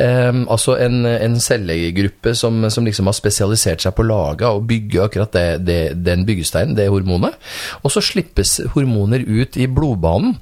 Eh, 0.00 0.30
altså 0.44 0.76
en, 0.82 1.04
en 1.06 1.38
cellegruppe 1.42 2.34
som, 2.38 2.64
som 2.70 2.86
liksom 2.86 3.10
har 3.10 3.16
spesialisert 3.16 3.84
seg 3.84 3.96
på 3.96 4.04
å 4.04 4.08
lage 4.08 4.48
og 4.48 4.66
bygge 4.70 5.02
akkurat 5.06 5.34
det, 5.34 5.46
det, 5.66 5.80
den 6.06 6.24
byggesteinen, 6.28 6.76
det 6.78 6.88
hormonet. 6.92 7.36
Og 7.82 7.92
så 7.94 8.02
slippes 8.04 8.56
hormoner 8.74 9.24
ut 9.26 9.58
i 9.60 9.68
blodbanen, 9.70 10.36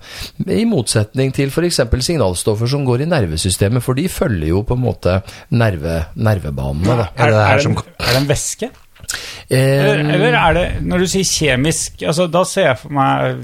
i 0.46 0.64
motsetning 0.68 1.34
til 1.34 1.52
f.eks. 1.52 1.82
signalstoffer 2.02 2.70
som 2.70 2.86
går 2.88 3.04
i 3.04 3.10
nervesystemet, 3.10 3.84
for 3.84 3.98
de 3.98 4.08
følger 4.12 4.52
jo 4.52 4.62
på 4.66 4.78
en 4.78 4.84
måte 4.84 5.18
nerve, 5.54 6.02
nervebanene. 6.14 7.02
Da. 7.02 7.10
Er 7.16 7.32
det 7.32 7.38
det 7.38 7.44
er, 7.44 7.62
det 7.62 7.70
en, 7.70 7.78
er 7.98 8.10
det 8.12 8.22
en 8.22 8.32
væske? 8.32 8.72
Eller, 9.52 10.00
eller 10.14 10.36
er 10.38 10.54
det 10.56 10.66
Når 10.88 11.02
du 11.02 11.06
sier 11.12 11.28
kjemisk, 11.28 12.02
altså, 12.02 12.26
da 12.32 12.44
ser 12.48 12.70
jeg 12.70 12.78
for 12.80 12.96
meg 12.96 13.42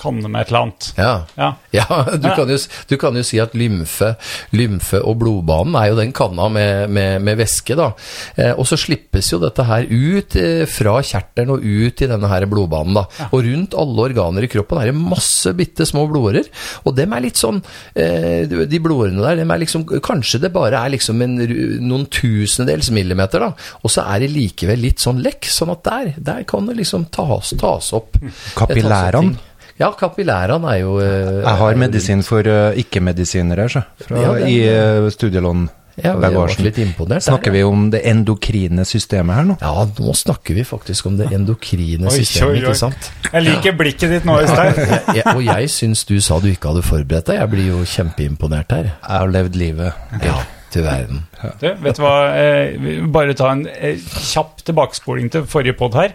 kanne 0.00 0.28
med 0.28 0.42
et 0.44 0.50
eller 0.52 0.66
annet. 0.66 0.88
ja. 0.96 1.12
Ja. 1.36 1.52
Ja, 1.76 1.86
du 2.16 2.28
kan, 2.36 2.48
jo, 2.48 2.56
du 2.88 2.94
kan 3.00 3.16
jo 3.18 3.22
si 3.26 3.38
at 3.42 3.54
lymfe, 3.58 4.14
lymfe 4.56 5.00
og 5.04 5.18
blodbanen 5.20 5.76
er 5.76 5.90
jo 5.90 5.98
den 5.98 6.12
kanna 6.16 6.46
med, 6.52 6.90
med, 6.92 7.20
med 7.24 7.36
væske, 7.40 7.76
da. 7.76 7.90
Eh, 8.36 8.52
og 8.56 8.64
så 8.68 8.78
slippes 8.80 9.28
jo 9.32 9.40
dette 9.42 9.64
her 9.68 9.84
ut 9.90 10.36
eh, 10.40 10.62
fra 10.70 10.94
kjertelen 11.04 11.52
og 11.56 11.64
ut 11.64 12.02
i 12.04 12.08
denne 12.08 12.30
her 12.30 12.46
blodbanen, 12.48 12.96
da. 12.96 13.04
Og 13.30 13.44
rundt 13.44 13.76
alle 13.76 14.06
organer 14.08 14.46
i 14.46 14.50
kroppen 14.52 14.80
er 14.80 14.90
det 14.90 14.96
masse 14.96 15.52
bitte 15.56 15.84
små 15.88 16.06
blodårer, 16.10 16.48
og 16.86 16.96
dem 16.96 17.12
er 17.16 17.24
litt 17.26 17.40
sånn 17.40 17.58
eh, 17.96 18.46
De 18.46 18.80
blodårene 18.82 19.20
der, 19.22 19.40
dem 19.42 19.52
er 19.52 19.60
liksom 19.62 19.84
Kanskje 20.04 20.40
det 20.44 20.52
bare 20.54 20.80
er 20.80 20.92
liksom 20.94 21.20
en, 21.24 21.36
noen 21.84 22.06
tusendels 22.12 22.88
millimeter, 22.94 23.42
da. 23.42 23.52
Og 23.82 23.92
så 23.92 24.06
er 24.14 24.24
det 24.24 24.32
likevel 24.32 24.80
litt 24.86 25.02
sånn 25.04 25.20
lekk, 25.24 25.48
sånn 25.50 25.74
at 25.74 25.84
der, 25.86 26.12
der 26.30 26.46
kan 26.48 26.68
det 26.70 26.78
liksom 26.80 27.08
tas, 27.14 27.52
tas 27.60 27.92
opp. 27.96 28.16
Kapillærene? 28.56 29.36
Ja, 29.78 29.90
kapillærene 29.92 30.70
er 30.72 30.78
jo 30.80 30.98
eh, 31.04 31.42
Jeg 31.42 31.56
har 31.60 31.74
medisin 31.80 32.22
for 32.24 32.46
uh, 32.48 32.76
ikke-medisinere, 32.80 33.68
så. 33.68 33.82
Fra, 34.06 34.22
Ja, 34.22 34.30
det- 34.38 34.48
I 34.48 34.62
uh, 35.04 35.10
studielån. 35.12 35.68
Ja, 35.96 36.12
vi 36.20 36.28
ble 36.28 36.64
litt 36.66 36.78
imponert. 36.78 37.08
der, 37.08 37.20
Snakker 37.24 37.52
vi 37.54 37.62
om 37.64 37.86
det 37.90 38.02
endokrine 38.04 38.84
systemet 38.84 39.34
her 39.38 39.46
nå? 39.48 39.54
Ja, 39.62 39.84
nå 39.96 40.12
snakker 40.12 40.54
vi 40.58 40.64
faktisk 40.68 41.06
om 41.08 41.16
det 41.16 41.30
endokrine 41.32 42.10
systemet, 42.12 42.50
oi, 42.50 42.58
oi. 42.58 42.64
ikke 42.66 42.74
sant? 42.76 43.08
Jeg 43.32 43.46
liker 43.46 43.78
blikket 43.78 44.12
ditt 44.12 44.26
nå, 44.28 44.34
Øystein. 44.42 44.76
Jeg, 45.16 45.24
og 45.32 45.40
jeg 45.46 45.70
syns 45.72 46.04
du 46.04 46.18
sa 46.20 46.36
du 46.42 46.50
ikke 46.50 46.68
hadde 46.74 46.84
forberedt 46.84 47.30
deg. 47.30 47.40
Jeg 47.40 47.52
blir 47.54 47.70
jo 47.70 47.80
kjempeimponert 47.88 48.76
her. 48.76 48.90
Jeg 48.92 49.22
har 49.22 49.32
levd 49.32 49.56
livet. 49.56 50.04
Ja, 50.20 50.36
til 50.74 50.84
verden. 50.84 51.24
Du, 51.62 51.66
vet 51.86 51.96
du 51.96 52.02
hva, 52.04 52.14
eh, 52.36 53.00
bare 53.16 53.32
ta 53.38 53.54
en 53.54 53.64
eh, 53.70 53.96
kjapp 54.34 54.66
tilbakespoling 54.68 55.32
til 55.32 55.48
forrige 55.48 55.78
pod 55.80 55.96
her. 55.96 56.12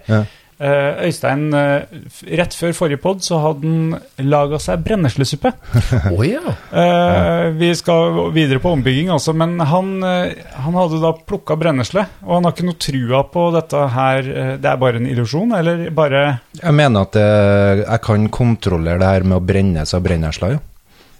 Eh, 0.62 1.06
Øystein, 1.08 1.48
eh, 1.58 2.02
rett 2.38 2.54
før 2.54 2.76
forrige 2.78 3.02
pod 3.02 3.24
så 3.26 3.40
hadde 3.42 3.66
han 3.66 4.28
laga 4.30 4.60
seg 4.62 4.84
brenneslesuppe. 4.86 5.50
Oh, 6.12 6.22
ja. 6.28 6.54
Eh, 6.70 7.48
vi 7.58 7.72
skal 7.78 8.20
videre 8.36 8.62
på 8.62 8.76
ombygging 8.76 9.10
altså, 9.10 9.34
men 9.34 9.56
han, 9.58 9.90
han 10.06 10.78
hadde 10.78 11.00
da 11.02 11.16
plukka 11.18 11.58
brennesle. 11.58 12.06
Og 12.28 12.36
han 12.36 12.46
har 12.46 12.54
ikke 12.54 12.68
noe 12.68 12.82
trua 12.86 13.24
på 13.34 13.48
dette 13.56 13.86
her. 13.96 14.30
det 14.62 14.70
er 14.70 14.84
bare 14.84 15.02
en 15.02 15.10
illusjon, 15.10 15.56
eller 15.58 15.88
bare 15.98 16.22
Jeg 16.60 16.78
mener 16.78 17.08
at 17.10 17.18
eh, 17.18 17.82
jeg 17.82 18.04
kan 18.06 18.30
kontrollere 18.30 19.02
det 19.02 19.10
her 19.16 19.26
med 19.26 19.40
å 19.40 19.46
brenne 19.46 19.88
seg 19.88 19.98
av 19.98 20.06
brennesla, 20.06 20.52
jo. 20.54 20.62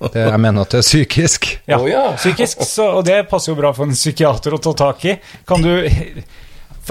Det, 0.02 0.22
jeg 0.26 0.42
mener 0.42 0.66
at 0.66 0.74
det 0.74 0.80
er 0.82 0.86
psykisk. 0.86 1.50
Ja. 1.70 1.78
psykisk. 2.18 2.64
Så, 2.66 2.88
og 2.98 3.04
det 3.06 3.20
passer 3.30 3.54
jo 3.54 3.58
bra 3.60 3.70
for 3.78 3.86
en 3.86 3.98
psykiater 3.98 4.54
å 4.58 4.62
ta 4.62 4.74
tak 4.86 5.06
i. 5.06 5.18
Kan 5.50 5.62
du 5.62 5.76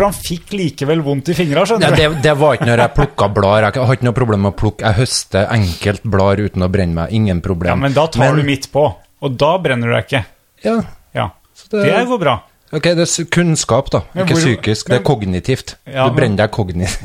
For 0.01 0.07
han 0.09 0.15
fikk 0.17 0.55
likevel 0.57 1.03
vondt 1.05 1.29
i 1.29 1.35
fingra, 1.37 1.67
skjønner 1.69 1.93
du. 1.93 1.97
det, 2.01 2.23
det 2.25 2.33
var 2.41 2.55
ikke 2.57 2.65
når 2.71 2.81
jeg 2.81 2.93
plukka 2.97 3.27
blader. 3.37 3.67
Jeg 3.69 3.85
har 3.85 3.99
ikke 3.99 4.07
noe 4.09 4.17
problem 4.17 4.41
med 4.47 4.55
å 4.55 4.57
plukke. 4.57 4.81
Jeg 4.87 4.97
høster 4.97 5.51
enkelt 5.53 6.07
blader 6.09 6.47
uten 6.49 6.65
å 6.65 6.69
brenne 6.73 6.97
meg. 6.97 7.13
Ingen 7.19 7.43
problem. 7.45 7.75
Ja, 7.75 7.83
men 7.83 7.93
da 7.93 8.07
tar 8.09 8.33
du 8.39 8.41
midt 8.47 8.71
på, 8.73 8.87
og 9.21 9.37
da 9.37 9.51
brenner 9.61 9.93
du 9.93 9.97
deg 9.99 10.07
ikke. 10.09 10.23
Ja, 10.65 10.79
Ja, 11.13 11.27
det- 11.69 11.85
det 11.85 12.07
går 12.09 12.19
bra. 12.23 12.39
Ok, 12.73 12.87
det 12.99 13.05
er 13.07 13.25
kunnskap, 13.35 13.91
da. 13.93 14.01
Ikke 14.15 14.35
hvor- 14.37 14.43
psykisk. 14.45 14.91
Det 14.91 14.99
er 15.01 15.05
kognitivt. 15.07 15.75
Ja, 15.91 16.07
Du 16.09 16.15
brenner 16.17 16.37
deg 16.45 16.51
kognitivt. 16.55 17.03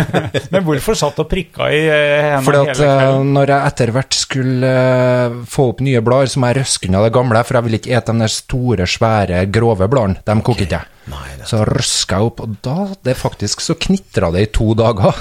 Men 0.54 0.64
hvorfor 0.66 0.94
satt 0.98 1.18
og 1.22 1.28
prikka 1.30 1.68
i 1.74 1.80
hendene 1.88 2.44
Fordi 2.46 2.60
at 2.62 2.76
hele 2.78 2.90
eh, 2.92 3.00
kvelden? 3.02 3.32
når 3.38 3.52
jeg 3.54 3.72
etter 3.72 3.92
hvert 3.96 4.18
skulle 4.18 4.74
eh, 4.74 5.38
få 5.54 5.68
opp 5.72 5.82
nye 5.84 6.02
blader, 6.06 6.30
så 6.32 6.42
må 6.42 6.52
jeg 6.52 6.60
røske 6.62 6.88
unna 6.90 7.02
det 7.06 7.12
gamle, 7.18 7.42
for 7.48 7.58
jeg 7.58 7.66
vil 7.68 7.78
ikke 7.80 7.96
ete 7.98 8.14
de 8.14 8.24
der 8.24 8.34
store, 8.36 8.86
svære, 8.94 9.42
grove 9.58 9.88
bladene. 9.90 10.22
De 10.24 10.38
koker 10.46 10.66
ikke 10.68 10.78
jeg. 10.80 10.94
Så 11.48 11.62
røska 11.64 12.18
jeg 12.20 12.30
opp, 12.30 12.40
og 12.44 12.56
da 12.62 12.76
det 13.08 13.16
faktisk 13.16 13.62
så 13.64 13.74
knitra 13.80 14.28
det 14.34 14.42
i 14.44 14.50
to 14.52 14.74
dager. 14.76 15.16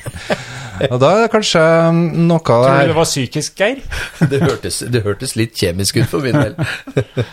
og 0.90 0.96
da 1.02 1.08
er 1.16 1.24
det 1.26 1.30
kanskje 1.34 1.62
noe 1.92 2.38
av 2.40 2.44
Tror 2.46 2.68
du 2.70 2.80
det 2.80 2.90
det 2.92 2.98
var 3.00 3.08
psykisk, 3.08 3.56
Geir? 3.60 3.80
Det 4.30 4.40
hørtes, 4.44 4.78
det 4.88 5.02
hørtes 5.04 5.34
litt 5.36 5.56
kjemisk 5.58 5.98
ut 6.00 6.08
for 6.12 6.24
min 6.24 6.38
del. 6.38 6.54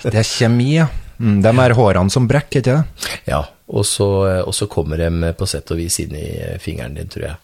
Det 0.04 0.15
er 0.17 0.26
kjemi, 0.28 0.71
ja. 0.82 0.88
Mm, 1.19 1.41
de 1.41 1.53
er 1.63 1.73
hårene 1.77 2.12
som 2.13 2.27
brekker, 2.30 2.62
ikke 2.62 2.75
det? 2.77 3.10
Ja, 3.27 3.41
og 3.67 3.84
så, 3.86 4.06
og 4.45 4.53
så 4.56 4.67
kommer 4.71 4.97
de 5.01 5.34
på 5.38 5.47
sett 5.49 5.71
og 5.73 5.77
vis 5.82 5.99
inn 6.03 6.13
i 6.15 6.30
fingeren 6.62 6.93
din, 6.95 7.08
tror 7.12 7.25
jeg. 7.32 7.36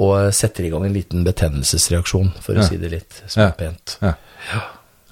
Og 0.00 0.32
setter 0.34 0.64
i 0.66 0.70
gang 0.72 0.84
en 0.88 0.94
liten 0.96 1.24
betennelsesreaksjon, 1.26 2.32
for 2.40 2.54
å 2.54 2.62
Ja. 2.64 2.68
si 2.68 2.76
det 2.80 2.90
litt 2.90 3.22
Ja. 3.22 3.50
småpent. 3.52 3.98
Ja. 4.02 4.14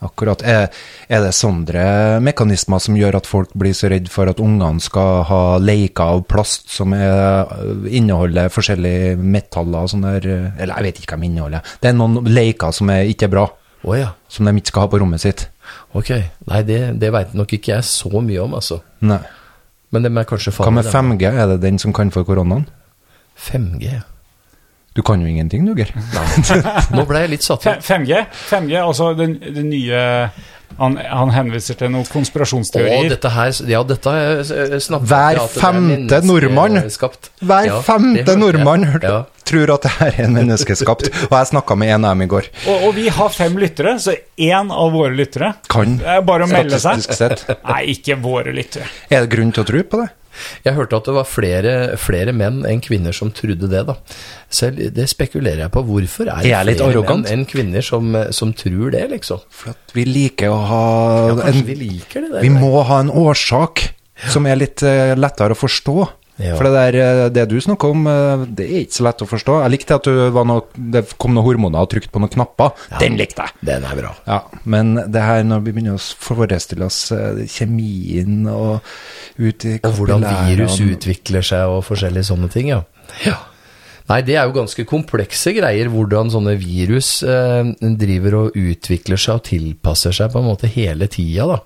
Akkurat. 0.01 0.42
Er, 0.47 0.68
er 1.11 1.21
det 1.25 1.33
sånne 1.35 2.21
mekanismer 2.23 2.79
som 2.81 2.94
gjør 2.94 3.16
at 3.18 3.27
folk 3.27 3.51
blir 3.59 3.75
så 3.75 3.88
redd 3.90 4.07
for 4.09 4.31
at 4.31 4.38
ungene 4.38 4.79
skal 4.81 5.25
ha 5.27 5.59
leker 5.59 6.05
av 6.14 6.21
plast 6.31 6.71
som 6.71 6.92
er, 6.94 7.49
inneholder 7.90 8.47
forskjellige 8.55 9.16
metaller 9.18 9.83
og 9.83 9.90
sånn 9.90 10.07
der 10.07 10.29
eh, 10.31 10.62
Eller 10.62 10.77
jeg 10.79 10.85
vet 10.87 11.01
ikke 11.03 11.16
hva 11.16 11.21
de 11.21 11.27
inneholder. 11.33 11.73
Det 11.83 11.90
er 11.90 11.99
noen 11.99 12.21
leker 12.31 12.71
som 12.79 12.90
er 12.94 13.11
ikke 13.11 13.27
er 13.27 13.35
bra, 13.35 13.49
Oh, 13.87 13.94
ja, 13.94 14.09
som 14.29 14.44
de 14.44 14.53
ikke 14.59 14.73
skal 14.73 14.83
ha 14.83 14.88
på 14.90 14.99
rommet 14.99 15.21
sitt. 15.23 15.44
Ok. 15.96 16.11
Nei, 16.50 16.62
det, 16.68 16.81
det 17.00 17.12
veit 17.14 17.35
nok 17.38 17.52
ikke 17.59 17.74
jeg 17.74 17.87
så 17.88 18.11
mye 18.20 18.42
om, 18.44 18.57
altså. 18.59 18.81
Nei. 19.00 19.20
Men 19.94 20.04
de 20.04 20.12
er 20.12 20.28
kanskje 20.28 20.52
Hva 20.59 20.72
med 20.74 20.88
5G? 20.88 21.31
Er 21.33 21.46
det 21.54 21.62
den 21.64 21.78
som 21.81 21.94
kan 21.96 22.11
få 22.12 22.24
koronaen? 22.28 22.66
5G? 23.38 24.00
Du 24.98 25.02
kan 25.06 25.20
jo 25.22 25.28
ingenting, 25.30 25.62
du, 25.68 25.76
Geir. 25.78 25.92
Nå 26.96 27.04
ble 27.06 27.20
jeg 27.22 27.30
litt 27.37 27.44
satt 27.46 27.62
ut. 27.68 27.84
5G, 27.87 28.24
5G 28.50 28.78
altså 28.82 29.12
den, 29.14 29.37
den 29.38 29.68
nye 29.70 30.00
han, 30.78 30.96
han 31.00 31.30
henviser 31.32 31.78
til 31.78 31.90
noen 31.94 32.04
Å, 32.04 32.11
konspirasjonsteorier. 32.12 33.06
dette 33.14 33.30
her 33.32 33.54
Ja, 33.70 33.80
dette 33.87 34.11
har 34.12 34.18
jeg 34.20 34.42
eh, 34.74 34.74
snakket 34.84 35.08
Hver 35.11 35.38
er 35.40 35.54
femte 35.54 36.18
nordmann. 36.26 36.76
Hver 37.40 37.70
Ja, 37.70 37.78
femte 37.87 38.34
nordmann 38.38 38.84
Ja. 39.00 39.22
tror 39.48 39.72
at 39.78 39.87
det 39.87 39.94
her 39.96 40.11
er 40.18 40.26
en 40.26 40.34
menneskeskapt. 40.37 41.08
Og 41.30 41.32
jeg 41.38 41.50
snakka 41.54 41.78
med 41.80 41.94
en 41.94 42.04
av 42.04 42.12
dem 42.18 42.26
i 42.26 42.28
går. 42.34 42.50
Og, 42.68 42.82
og 42.90 42.94
vi 42.98 43.06
har 43.08 43.32
fem 43.32 43.56
lyttere, 43.58 43.94
så 44.02 44.12
én 44.37 44.68
av 44.74 44.92
våre 44.92 45.14
lyttere 45.16 45.54
Kan 45.72 45.96
bare 46.28 46.44
å 46.44 46.50
melde 46.50 46.76
seg. 46.82 47.00
statistisk 47.06 47.16
sett. 47.22 47.64
Nei, 47.70 47.80
ikke 47.94 48.18
våre 48.20 48.52
lyttere. 48.52 48.90
Er 49.08 49.24
det 49.24 49.32
grunn 49.32 49.54
til 49.56 49.64
å 49.64 49.70
tro 49.72 49.82
på 49.94 50.02
det? 50.02 50.11
Jeg 50.64 50.74
hørte 50.79 50.96
at 51.01 51.09
det 51.11 51.14
var 51.16 51.27
flere, 51.29 51.74
flere 52.01 52.33
menn 52.37 52.62
enn 52.68 52.81
kvinner 52.85 53.14
som 53.16 53.31
trodde 53.35 53.68
det, 53.70 53.85
da. 53.88 53.96
Selv 54.51 54.81
det 54.94 55.09
spekulerer 55.11 55.64
jeg 55.66 55.72
på. 55.74 55.83
Hvorfor 55.88 56.29
er 56.31 56.42
det 56.44 56.53
Er 56.55 56.64
flere 56.64 56.88
arrogant? 56.90 57.27
menn 57.29 57.40
enn 57.40 57.46
kvinner 57.48 57.85
som, 57.85 58.14
som 58.35 58.53
tror 58.57 58.92
det, 58.94 59.05
liksom? 59.12 59.42
For 59.51 59.74
at 59.74 59.94
vi 59.96 60.05
liker 60.09 60.53
å 60.55 60.59
ha 60.70 60.83
Ja, 61.33 61.38
en, 61.53 61.62
vi 61.66 61.74
liker 61.85 62.27
det 62.27 62.33
der. 62.37 62.42
Vi 62.46 62.51
må 62.55 62.83
ha 62.88 63.01
en 63.05 63.11
årsak 63.11 63.88
som 64.33 64.46
er 64.51 64.59
litt 64.59 64.83
uh, 64.83 65.14
lettere 65.14 65.55
å 65.55 65.59
forstå. 65.59 65.94
Ja. 66.38 66.55
For 66.55 66.68
det 66.68 66.72
der, 66.74 66.98
eh, 67.03 67.29
det 67.35 67.48
du 67.51 67.57
snakker 67.61 67.90
om, 67.94 68.07
eh, 68.07 68.44
det 68.46 68.66
er 68.66 68.85
ikke 68.85 68.98
så 68.98 69.07
lett 69.09 69.24
å 69.24 69.29
forstå. 69.29 69.57
Jeg 69.64 69.74
likte 69.74 69.98
at 69.98 70.07
du 70.07 70.31
var 70.35 70.46
noe, 70.46 70.62
det 70.74 71.05
kom 71.18 71.35
noen 71.35 71.46
hormoner 71.46 71.83
og 71.83 71.90
trykte 71.90 72.14
på 72.14 72.22
noen 72.22 72.33
knapper. 72.35 72.72
Den 73.03 73.18
likte 73.18 73.48
jeg. 73.48 73.66
Den 73.72 73.87
er 73.88 73.98
bra. 73.98 74.14
Ja, 74.29 74.40
men 74.64 74.94
det 75.11 75.24
her 75.24 75.42
når 75.46 75.64
vi 75.66 75.74
begynner 75.74 75.98
å 75.98 76.03
forestille 76.29 76.87
oss 76.87 77.11
eh, 77.12 77.44
kjemien 77.51 78.46
og 78.53 78.87
ut 79.38 79.66
i 79.66 79.79
hvordan 79.83 80.27
virus 80.46 80.79
utvikler 80.83 81.46
seg 81.46 81.74
og 81.74 81.85
forskjellige 81.87 82.31
sånne 82.31 82.51
ting, 82.55 82.70
ja. 82.70 82.83
ja. 83.27 83.38
Nei, 84.09 84.21
det 84.25 84.37
er 84.40 84.47
jo 84.49 84.55
ganske 84.57 84.85
komplekse 84.88 85.53
greier, 85.53 85.90
hvordan 85.92 86.31
sånne 86.33 86.55
virus 86.61 87.11
eh, 87.29 87.68
driver 88.01 88.37
og 88.38 88.57
utvikler 88.57 89.21
seg 89.21 89.35
og 89.40 89.44
tilpasser 89.51 90.14
seg 90.16 90.31
på 90.33 90.40
en 90.40 90.47
måte 90.49 90.71
hele 90.73 91.09
tida, 91.12 91.44
da. 91.51 91.59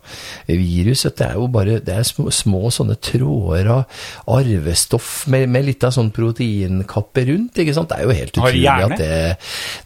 Viruset, 0.48 1.14
det 1.20 1.28
er 1.28 1.36
jo 1.38 1.46
bare 1.54 1.76
det 1.84 1.94
er 2.00 2.06
små, 2.08 2.30
små 2.34 2.70
sånne 2.74 2.96
tråder 3.02 3.70
av 3.76 4.02
arvestoff 4.34 5.26
med, 5.30 5.46
med 5.54 5.66
litt 5.68 5.84
av 5.86 5.94
sånn 5.94 6.10
proteinkappe 6.14 7.24
rundt, 7.28 7.60
ikke 7.62 7.74
sant. 7.76 7.90
Det 7.92 8.00
er 8.00 8.08
jo 8.08 8.16
helt 8.18 8.36
utrolig 8.38 8.66
at 8.72 8.96
det 8.98 9.10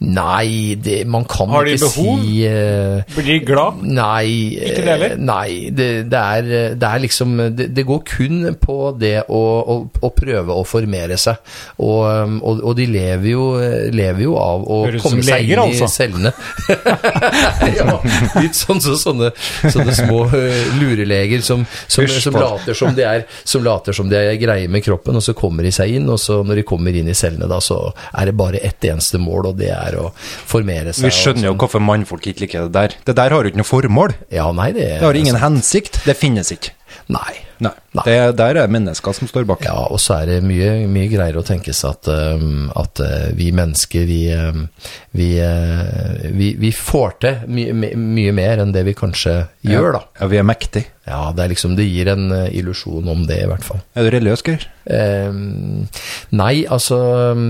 Nei, 0.07 0.77
det, 0.81 0.97
man 1.09 1.25
kan 1.29 1.51
ikke 1.53 1.53
si 1.53 1.57
Har 1.57 1.69
de 1.69 1.77
behov? 1.83 2.25
si 2.25 2.47
eh, 2.47 3.14
Blir 3.16 3.29
de 3.29 3.38
glad? 3.49 3.83
Nei, 3.85 4.27
Ikke 4.57 4.85
det 4.85 4.92
heller? 4.95 5.14
eh, 5.16 5.23
Nei, 5.27 5.49
det, 5.77 5.88
det, 6.12 6.21
er, 6.40 6.51
det 6.79 6.90
er 6.90 7.03
liksom 7.05 7.37
det, 7.57 7.85
går 7.87 8.03
kun 8.09 8.40
på 8.61 8.79
det 9.01 9.14
å, 9.29 9.42
å, 9.61 9.79
å 10.09 10.12
prøve 10.16 10.57
å 10.57 10.64
formere 10.66 11.19
seg. 11.21 11.40
Og, 11.83 12.37
og, 12.46 12.62
og 12.62 12.76
de 12.78 12.87
lever 12.90 13.28
jo, 13.32 13.44
lever 13.94 14.22
jo 14.24 14.37
av 14.40 14.64
å 14.64 14.78
komme 15.02 15.24
seg 15.26 15.48
inn 15.48 15.52
i 15.56 15.62
altså. 15.64 15.88
cellene. 15.90 16.32
ja, 17.78 17.96
litt 18.40 18.56
sånn 18.59 18.80
så, 18.82 18.96
sånne, 19.00 19.32
sånne 19.64 19.96
små 19.96 20.22
eh, 20.37 20.70
lureleger 20.80 21.44
som, 21.46 21.64
som, 21.87 22.06
som, 22.09 22.38
later 22.38 22.78
som, 22.78 22.94
de 22.96 23.06
er, 23.06 23.26
som 23.44 23.64
later 23.66 23.96
som 23.96 24.11
de 24.11 24.18
er 24.20 24.38
greie 24.40 24.70
med 24.70 24.85
kroppen, 24.87 25.18
og 25.18 25.24
så 25.24 25.35
kommer 25.37 25.66
de 25.66 25.74
seg 25.74 25.98
inn, 25.98 26.09
og 26.12 26.20
så 26.22 26.40
når 26.46 26.62
de 26.62 26.66
kommer 26.68 26.96
inn 26.96 27.11
i 27.11 27.16
cellene, 27.16 27.48
da, 27.50 27.61
så 27.62 27.80
er 28.12 28.30
det 28.30 28.37
bare 28.38 28.62
ett 28.66 28.85
eneste 28.87 29.20
mål, 29.22 29.52
og 29.52 29.61
det 29.61 29.72
er 29.74 29.98
å 30.00 30.11
formere 30.16 30.94
seg. 30.94 31.11
Vi 31.11 31.14
skjønner 31.18 31.50
jo 31.50 31.56
hvorfor 31.59 31.82
mannfolk 31.82 32.30
ikke 32.30 32.46
liker 32.46 32.68
det 32.68 32.74
der. 32.76 32.98
Det 33.06 33.16
der 33.18 33.35
har 33.35 33.42
jo 33.42 33.52
ikke 33.52 33.62
noe 33.62 33.68
formål. 33.68 34.16
Ja, 34.35 34.48
nei, 34.56 34.72
det, 34.76 34.88
Det 35.00 35.09
har 35.09 35.18
ingen 35.18 35.40
hensikt. 35.40 36.02
Det 36.06 36.16
finnes 36.18 36.52
ikke. 36.54 36.74
Nei. 37.12 37.32
Nei. 37.64 37.73
Nei. 37.97 38.05
Det, 38.05 38.16
der 38.37 38.61
er 38.61 38.73
mennesker 38.73 39.16
som 39.16 39.29
står 39.31 39.47
bak. 39.49 39.64
Ja, 39.64 39.77
og 39.88 40.01
så 40.03 40.19
er 40.21 40.31
det 40.31 40.40
mye, 40.45 40.73
mye 40.90 41.09
greier 41.12 41.38
å 41.40 41.45
tenke 41.47 41.73
seg 41.77 41.97
at, 41.97 42.11
um, 42.37 42.66
at 42.77 43.01
uh, 43.01 43.31
vi 43.37 43.49
mennesker, 43.57 44.05
vi, 44.09 44.21
um, 44.37 44.66
vi, 45.16 45.31
uh, 45.40 46.27
vi, 46.37 46.53
vi 46.61 46.73
får 46.77 47.16
til 47.25 47.47
mye, 47.49 47.77
my, 47.77 47.95
mye 48.19 48.37
mer 48.37 48.64
enn 48.64 48.75
det 48.77 48.85
vi 48.90 48.97
kanskje 48.99 49.38
gjør, 49.64 49.97
da. 49.97 50.05
Ja, 50.21 50.31
vi 50.33 50.42
er 50.42 50.47
mektige. 50.47 50.92
Ja, 51.07 51.31
det 51.31 51.45
er 51.45 51.51
liksom, 51.53 51.77
det 51.79 51.87
gir 51.87 52.11
en 52.11 52.33
uh, 52.35 52.49
illusjon 52.51 53.09
om 53.09 53.25
det, 53.29 53.38
i 53.45 53.49
hvert 53.49 53.64
fall. 53.64 53.81
Er 53.95 54.05
du 54.05 54.11
religiøs, 54.16 54.42
Geir? 54.47 54.66
Um, 54.87 55.88
nei, 56.38 56.61
altså 56.71 56.97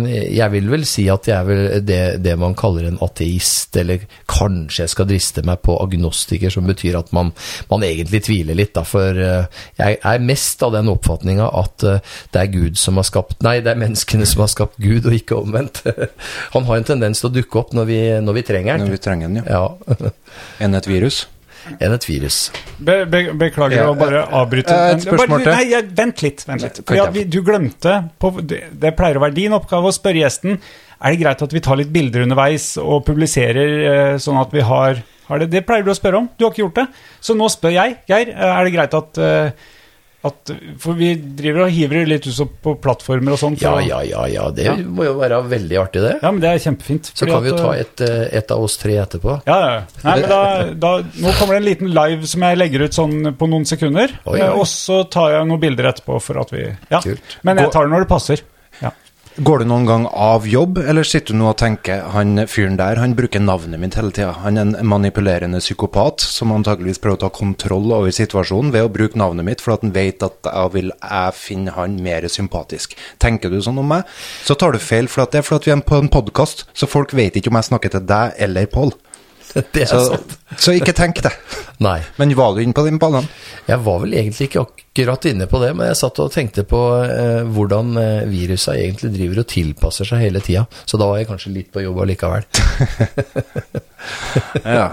Jeg 0.08 0.46
vil 0.54 0.70
vel 0.72 0.86
si 0.88 1.02
at 1.12 1.26
jeg 1.28 1.36
er 1.36 1.44
vel 1.44 1.60
det, 1.84 1.98
det 2.24 2.32
man 2.40 2.56
kaller 2.56 2.86
en 2.88 3.00
ateist, 3.04 3.76
eller 3.80 4.06
kanskje 4.30 4.84
jeg 4.84 4.92
skal 4.92 5.08
driste 5.08 5.44
meg 5.44 5.60
på 5.64 5.76
agnostiker, 5.82 6.52
som 6.52 6.68
betyr 6.68 7.00
at 7.00 7.12
man, 7.16 7.32
man 7.72 7.84
egentlig 7.84 8.22
tviler 8.28 8.56
litt, 8.56 8.74
da, 8.76 8.84
for 8.88 9.18
uh, 9.18 9.64
jeg 9.80 9.95
er 10.02 10.24
mest 10.24 10.62
av 10.66 10.74
den 10.76 10.90
oppfatninga 10.92 11.46
at 11.60 11.86
uh, 11.86 12.16
det 12.34 12.42
er 12.42 12.50
Gud 12.52 12.80
som 12.80 12.98
har 13.00 13.06
skapt 13.08 13.40
Nei, 13.46 13.58
det 13.64 13.72
er 13.72 13.80
menneskene 13.80 14.26
som 14.28 14.44
har 14.44 14.50
skapt 14.52 14.76
Gud, 14.82 15.06
og 15.06 15.14
ikke 15.16 15.38
omvendt. 15.38 15.82
Han 16.54 16.66
har 16.68 16.80
en 16.80 16.90
tendens 16.94 17.22
til 17.22 17.30
å 17.30 17.34
dukke 17.36 17.62
opp 17.62 17.72
når 17.76 17.88
vi, 17.88 18.00
når 18.24 18.40
vi 18.40 18.44
trenger 18.50 18.82
Når 18.82 18.92
vi 18.96 19.00
trenger 19.08 19.32
den, 19.32 19.40
ja. 19.44 19.62
Ja. 19.62 20.12
Enn 20.62 20.76
et 20.76 20.88
virus? 20.90 21.24
Enn 21.80 21.94
et 21.96 22.04
virus. 22.06 22.36
Be, 22.78 23.00
be, 23.10 23.22
beklager 23.38 23.80
Ja, 23.80 23.86
å 23.90 23.96
bare 23.98 24.22
avbryte. 24.38 24.70
eh, 24.70 24.92
et 24.94 25.02
spørsmål 25.06 25.42
til. 25.42 25.52
Nei, 25.52 25.80
vent 25.98 26.22
litt. 26.22 26.44
Vent 26.46 26.62
litt. 26.62 26.80
Vi, 27.16 27.24
du 27.26 27.40
glemte 27.46 27.96
på, 28.22 28.30
det, 28.42 28.92
pleier 28.98 29.18
å 29.18 29.24
være 29.24 29.36
din 29.36 29.56
oppgave 29.56 29.90
å 29.90 29.94
spørre 29.94 30.22
gjesten 30.22 30.60
Er 31.00 31.12
det 31.12 31.20
greit 31.20 31.42
at 31.42 31.52
vi 31.52 31.62
tar 31.64 31.80
litt 31.80 31.90
bilder 31.92 32.22
underveis 32.24 32.76
og 32.80 33.02
publiserer, 33.08 33.74
eh, 33.90 34.18
sånn 34.22 34.38
at 34.40 34.54
vi 34.54 34.62
har 34.64 35.02
Har 35.26 35.42
det, 35.42 35.50
det 35.50 35.64
pleier 35.66 35.82
du 35.82 35.90
å 35.90 35.98
spørre 35.98 36.20
om. 36.22 36.28
Du 36.38 36.44
har 36.44 36.52
ikke 36.52 36.62
gjort 36.62 36.76
det. 36.78 36.86
Så 37.20 37.34
nå 37.34 37.48
spør 37.50 37.74
jeg. 37.74 37.96
Geir, 38.06 38.28
er 38.30 38.62
det 38.62 38.72
greit 38.76 38.94
at, 38.94 39.18
eh, 39.18 39.50
at 40.26 40.50
For 40.82 40.96
vi 40.98 41.12
driver 41.38 41.66
og 41.66 41.70
hiver 41.74 42.06
litt 42.08 42.26
ut 42.26 42.54
på 42.62 42.74
plattformer 42.82 43.34
og 43.36 43.40
sånn. 43.40 43.56
Ja, 43.60 43.76
ja, 43.80 44.00
ja, 44.06 44.26
ja. 44.30 44.48
Det 44.54 44.64
Ja. 44.66 44.74
må 44.76 45.04
jo 45.06 45.14
være 45.18 45.40
veldig 45.48 45.78
artig, 45.80 46.02
det. 46.02 46.14
Ja, 46.22 46.30
men 46.30 46.40
det 46.42 46.50
er 46.50 46.62
kjempefint. 46.66 47.12
Så 47.14 47.26
kan 47.28 47.42
vi 47.44 47.50
jo 47.50 47.56
ta 47.58 47.72
eh, 47.74 47.80
et, 47.86 48.00
eh, 48.06 48.38
et 48.40 48.50
av 48.50 48.62
oss 48.62 48.76
tre 48.80 48.96
etterpå. 49.02 49.38
Ja, 49.46 49.58
ja. 49.66 49.80
Nei, 50.04 50.16
men 50.20 50.28
da, 50.28 50.42
da, 50.74 50.92
nå 51.22 51.32
kommer 51.38 51.56
det 51.56 51.62
en 51.62 51.68
liten 51.70 51.94
live 51.94 52.26
som 52.26 52.42
jeg 52.42 52.58
legger 52.58 52.86
ut 52.86 52.98
sånn 52.98 53.32
på 53.36 53.48
noen 53.50 53.64
sekunder. 53.68 54.12
Oi, 54.26 54.40
oi. 54.40 54.50
Og 54.58 54.66
så 54.70 55.02
tar 55.10 55.32
jeg 55.38 55.46
noen 55.48 55.60
bilder 55.62 55.90
etterpå 55.92 56.20
for 56.22 56.40
at 56.42 56.50
vi 56.54 56.66
Ja. 56.90 57.00
Kult. 57.00 57.38
Men 57.42 57.56
jeg 57.58 57.72
tar 57.72 57.86
det 57.86 57.92
når 57.94 58.06
det 58.06 58.08
passer. 58.12 58.42
Går 59.36 59.58
du 59.60 59.66
noen 59.68 59.84
gang 59.84 60.04
av 60.16 60.46
jobb, 60.48 60.78
eller 60.80 61.04
sitter 61.04 61.34
du 61.34 61.42
nå 61.42 61.50
og 61.50 61.58
tenker 61.60 62.06
han 62.14 62.38
fyren 62.48 62.78
der, 62.80 62.96
han 62.96 63.12
bruker 63.18 63.42
navnet 63.44 63.82
mitt 63.82 63.98
hele 63.98 64.08
tida. 64.08 64.30
Han 64.40 64.56
er 64.56 64.64
en 64.64 64.88
manipulerende 64.88 65.60
psykopat 65.60 66.24
som 66.24 66.54
antakeligvis 66.56 67.02
prøver 67.04 67.18
å 67.18 67.22
ta 67.26 67.30
kontroll 67.36 67.92
over 67.92 68.14
situasjonen 68.16 68.72
ved 68.72 68.86
å 68.86 68.92
bruke 68.94 69.20
navnet 69.20 69.44
mitt, 69.44 69.60
for 69.60 69.74
at 69.74 69.84
han 69.84 69.92
vet 69.92 70.24
at 70.24 70.48
jeg 70.48 70.72
vil 70.72 70.88
jeg 70.94 71.36
finne 71.36 71.76
han 71.76 71.98
mer 72.00 72.24
sympatisk. 72.32 72.96
Tenker 73.20 73.52
du 73.52 73.60
sånn 73.60 73.82
om 73.82 73.92
meg, 73.92 74.08
så 74.48 74.56
tar 74.56 74.72
du 74.72 74.80
feil, 74.80 75.04
for 75.04 75.26
at 75.26 75.36
det 75.36 75.42
er 75.42 75.50
fordi 75.50 75.68
vi 75.68 75.76
er 75.76 75.84
på 75.84 76.00
en 76.00 76.08
podkast, 76.16 76.64
så 76.72 76.88
folk 76.88 77.12
vet 77.12 77.36
ikke 77.36 77.52
om 77.52 77.60
jeg 77.60 77.74
snakker 77.74 77.92
til 77.92 78.08
deg 78.08 78.40
eller 78.40 78.72
Pål. 78.72 78.96
Det 79.74 79.82
er 79.86 79.90
Så, 79.90 80.00
sant. 80.12 80.34
så 80.60 80.74
ikke 80.76 80.92
tenk 80.96 81.22
det. 81.24 81.32
Nei. 81.84 81.98
Men 82.20 82.32
var 82.38 82.54
du 82.56 82.62
inne 82.62 82.76
på 82.76 82.84
den 82.86 82.98
ballen? 83.00 83.26
Jeg 83.68 83.80
var 83.84 84.00
vel 84.02 84.14
egentlig 84.16 84.48
ikke 84.50 84.62
akkurat 84.66 85.26
inne 85.28 85.46
på 85.50 85.60
det, 85.62 85.70
men 85.76 85.88
jeg 85.90 85.98
satt 86.00 86.20
og 86.24 86.30
tenkte 86.32 86.64
på 86.68 86.80
eh, 87.04 87.42
hvordan 87.56 87.94
viruset 87.96 88.32
virusa 88.36 88.74
egentlig 88.78 89.10
driver 89.16 89.42
og 89.42 89.48
tilpasser 89.50 90.08
seg 90.08 90.22
hele 90.26 90.40
tida. 90.44 90.66
Så 90.88 91.00
da 91.00 91.08
var 91.10 91.20
jeg 91.20 91.28
kanskje 91.30 91.54
litt 91.56 91.72
på 91.74 91.84
jobb 91.84 92.02
allikevel. 92.04 92.46
Ja. 94.64 94.90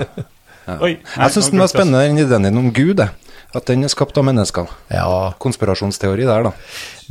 Oi, 0.79 0.93
nei, 0.95 1.25
Jeg 1.25 1.33
syns 1.35 1.49
den 1.51 1.59
var 1.61 1.69
spennende, 1.69 2.05
den 2.07 2.21
ideen 2.23 2.47
din 2.47 2.59
om 2.61 2.69
Gud, 2.73 2.95
det. 3.01 3.09
At 3.53 3.67
den 3.69 3.83
er 3.85 3.91
skapt 3.93 4.17
av 4.17 4.25
mennesker. 4.25 4.65
Ja, 4.89 5.33
Konspirasjonsteori 5.43 6.25
der, 6.25 6.47
da. 6.47 6.51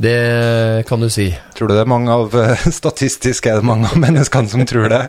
det 0.03 0.85
kan 0.89 0.99
du 0.99 1.07
si. 1.13 1.29
Tror 1.55 1.69
du 1.71 1.73
det 1.77 1.85
er 1.85 1.89
mange 1.91 2.11
av 2.11 2.35
Statistisk 2.81 3.47
er 3.47 3.61
det 3.61 3.67
mange 3.67 3.87
av 3.87 3.95
menneskene 4.03 4.51
som 4.51 4.65
tror 4.67 4.89
det. 4.91 5.01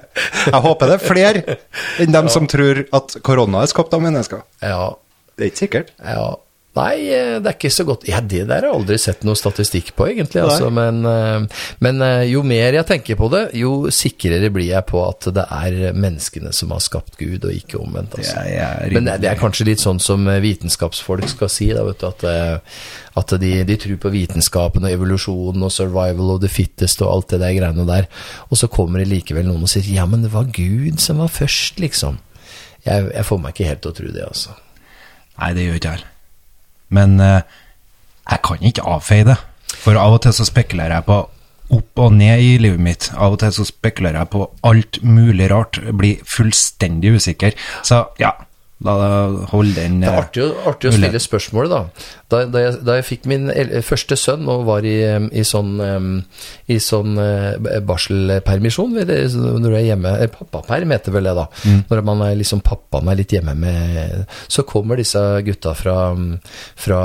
Jeg 0.47 0.63
håper 0.63 0.93
det 0.93 0.99
er 1.01 1.03
flere 1.09 1.59
enn 2.05 2.15
dem 2.15 2.31
som 2.31 2.47
tror 2.51 2.85
at 2.95 3.17
korona 3.27 3.65
er 3.65 3.73
skapt 3.73 3.95
av 3.99 4.05
mennesker. 4.05 4.45
Ja, 4.63 4.93
Det 5.35 5.43
er 5.49 5.51
ikke 5.51 5.65
sikkert. 5.67 5.95
ja. 6.07 6.29
Nei, 6.75 7.07
eh, 7.15 7.37
det 7.39 7.47
er 7.47 7.55
ikke 7.55 7.71
så 7.71 7.85
godt 7.87 8.07
Ja, 8.09 8.19
det 8.19 8.49
der 8.49 8.65
har 8.65 8.67
jeg 8.67 8.75
aldri 8.81 8.97
sett 8.99 9.23
noe 9.27 9.39
statistikk 9.39 9.93
på, 9.95 10.09
egentlig. 10.11 10.43
Altså, 10.43 10.73
men 10.75 11.05
eh, 11.07 11.61
men 11.85 12.03
eh, 12.03 12.25
jo 12.33 12.43
mer 12.47 12.75
jeg 12.75 12.87
tenker 12.89 13.19
på 13.19 13.29
det, 13.31 13.43
jo 13.61 13.93
sikrere 13.95 14.51
blir 14.55 14.73
jeg 14.73 14.87
på 14.89 14.99
at 15.05 15.29
det 15.37 15.45
er 15.55 15.95
menneskene 15.95 16.51
som 16.57 16.73
har 16.75 16.83
skapt 16.83 17.15
Gud, 17.21 17.47
og 17.47 17.55
ikke 17.55 17.79
omvendt. 17.79 18.17
Altså. 18.19 18.43
Det 18.43 18.59
er 18.59 18.97
Men 18.97 19.11
det 19.23 19.31
er 19.31 19.39
kanskje 19.39 19.69
litt 19.69 19.83
sånn 19.83 20.03
som 20.03 20.27
vitenskapsfolk 20.27 21.29
skal 21.31 21.53
si, 21.53 21.69
da, 21.77 21.85
vet 21.87 22.03
du, 22.03 22.09
at, 22.11 22.65
at 23.23 23.35
de, 23.41 23.53
de 23.69 23.77
tror 23.85 24.01
på 24.03 24.13
vitenskapen 24.15 24.87
og 24.87 24.97
evolusjonen 24.97 25.67
og 25.67 25.73
survival 25.75 26.35
og 26.37 26.43
the 26.43 26.51
fittest 26.51 27.05
og 27.05 27.13
alt 27.13 27.35
det 27.35 27.43
der 27.45 27.55
greiene 27.55 27.87
der. 27.87 28.09
Og 28.51 28.59
så 28.59 28.71
kommer 28.73 29.03
det 29.03 29.13
likevel 29.13 29.47
noen 29.47 29.63
og 29.67 29.71
sier 29.71 29.87
ja, 29.95 30.09
men 30.11 30.27
det 30.27 30.33
var 30.35 30.51
Gud 30.51 30.99
som 31.03 31.23
var 31.23 31.31
først, 31.31 31.79
liksom. 31.83 32.19
Jeg, 32.85 33.07
jeg 33.15 33.29
får 33.31 33.41
meg 33.41 33.55
ikke 33.55 33.71
helt 33.71 33.85
til 33.87 33.95
å 33.95 33.99
tro 34.01 34.11
det, 34.11 34.27
altså. 34.27 34.59
Nei, 35.39 35.53
det 35.55 35.69
gjør 35.69 35.81
ikke 35.81 35.95
jeg. 35.95 36.09
Men 36.89 37.21
eh, 37.21 37.43
jeg 38.31 38.43
kan 38.45 38.65
ikke 38.65 38.87
avfeie 38.97 39.29
det. 39.29 39.39
For 39.85 39.99
av 40.01 40.17
og 40.17 40.25
til 40.25 40.35
så 40.37 40.47
spekulerer 40.49 40.99
jeg 40.99 41.09
på 41.09 41.21
opp 41.75 42.01
og 42.05 42.13
ned 42.17 42.43
i 42.45 42.57
livet 42.61 42.83
mitt. 42.83 43.11
Av 43.17 43.35
og 43.35 43.41
til 43.43 43.53
så 43.57 43.67
spekulerer 43.69 44.21
jeg 44.23 44.33
på 44.35 44.47
alt 44.69 45.01
mulig 45.05 45.49
rart. 45.53 45.81
Jeg 45.81 45.97
Blir 45.99 46.25
fullstendig 46.29 47.17
usikker. 47.17 47.57
Så 47.83 48.05
ja, 48.21 48.35
la 48.83 48.95
holde 49.53 49.75
den 49.79 50.01
Det 50.03 50.09
er 50.11 50.13
eh, 50.13 50.19
artig, 50.25 50.43
å- 50.43 50.69
artig 50.69 50.91
å 50.91 50.93
stille 50.97 51.21
spørsmålet, 51.23 51.71
da. 51.71 52.11
Da, 52.35 52.41
da, 52.51 52.59
jeg, 52.65 52.73
da 52.85 52.95
jeg 52.99 53.05
fikk 53.07 53.27
min 53.31 53.47
første 53.87 54.17
sønn 54.19 54.49
og 54.51 54.65
var 54.67 54.83
i, 54.85 54.97
i 55.39 55.45
sånn, 55.47 55.77
i 56.67 56.79
sånn 56.83 57.19
eh, 57.23 57.79
barselpermisjon 57.87 58.97
Når 58.97 59.63
du 59.63 59.77
er 59.77 59.85
hjemme 59.87 60.11
eh, 60.25 60.31
Pappaperm 60.33 60.91
heter 60.97 61.15
vel 61.15 61.29
det, 61.29 61.35
da. 61.39 61.45
Når 61.93 62.03
man 62.09 62.25
er 62.27 62.35
liksom 62.41 62.61
pappaen 62.67 63.09
er 63.13 63.19
litt 63.21 63.33
hjemme 63.37 63.55
med 63.55 64.25
Så 64.51 64.65
kommer 64.67 64.99
disse 64.99 65.21
gutta 65.47 65.75
fra, 65.79 65.97
fra 66.81 67.01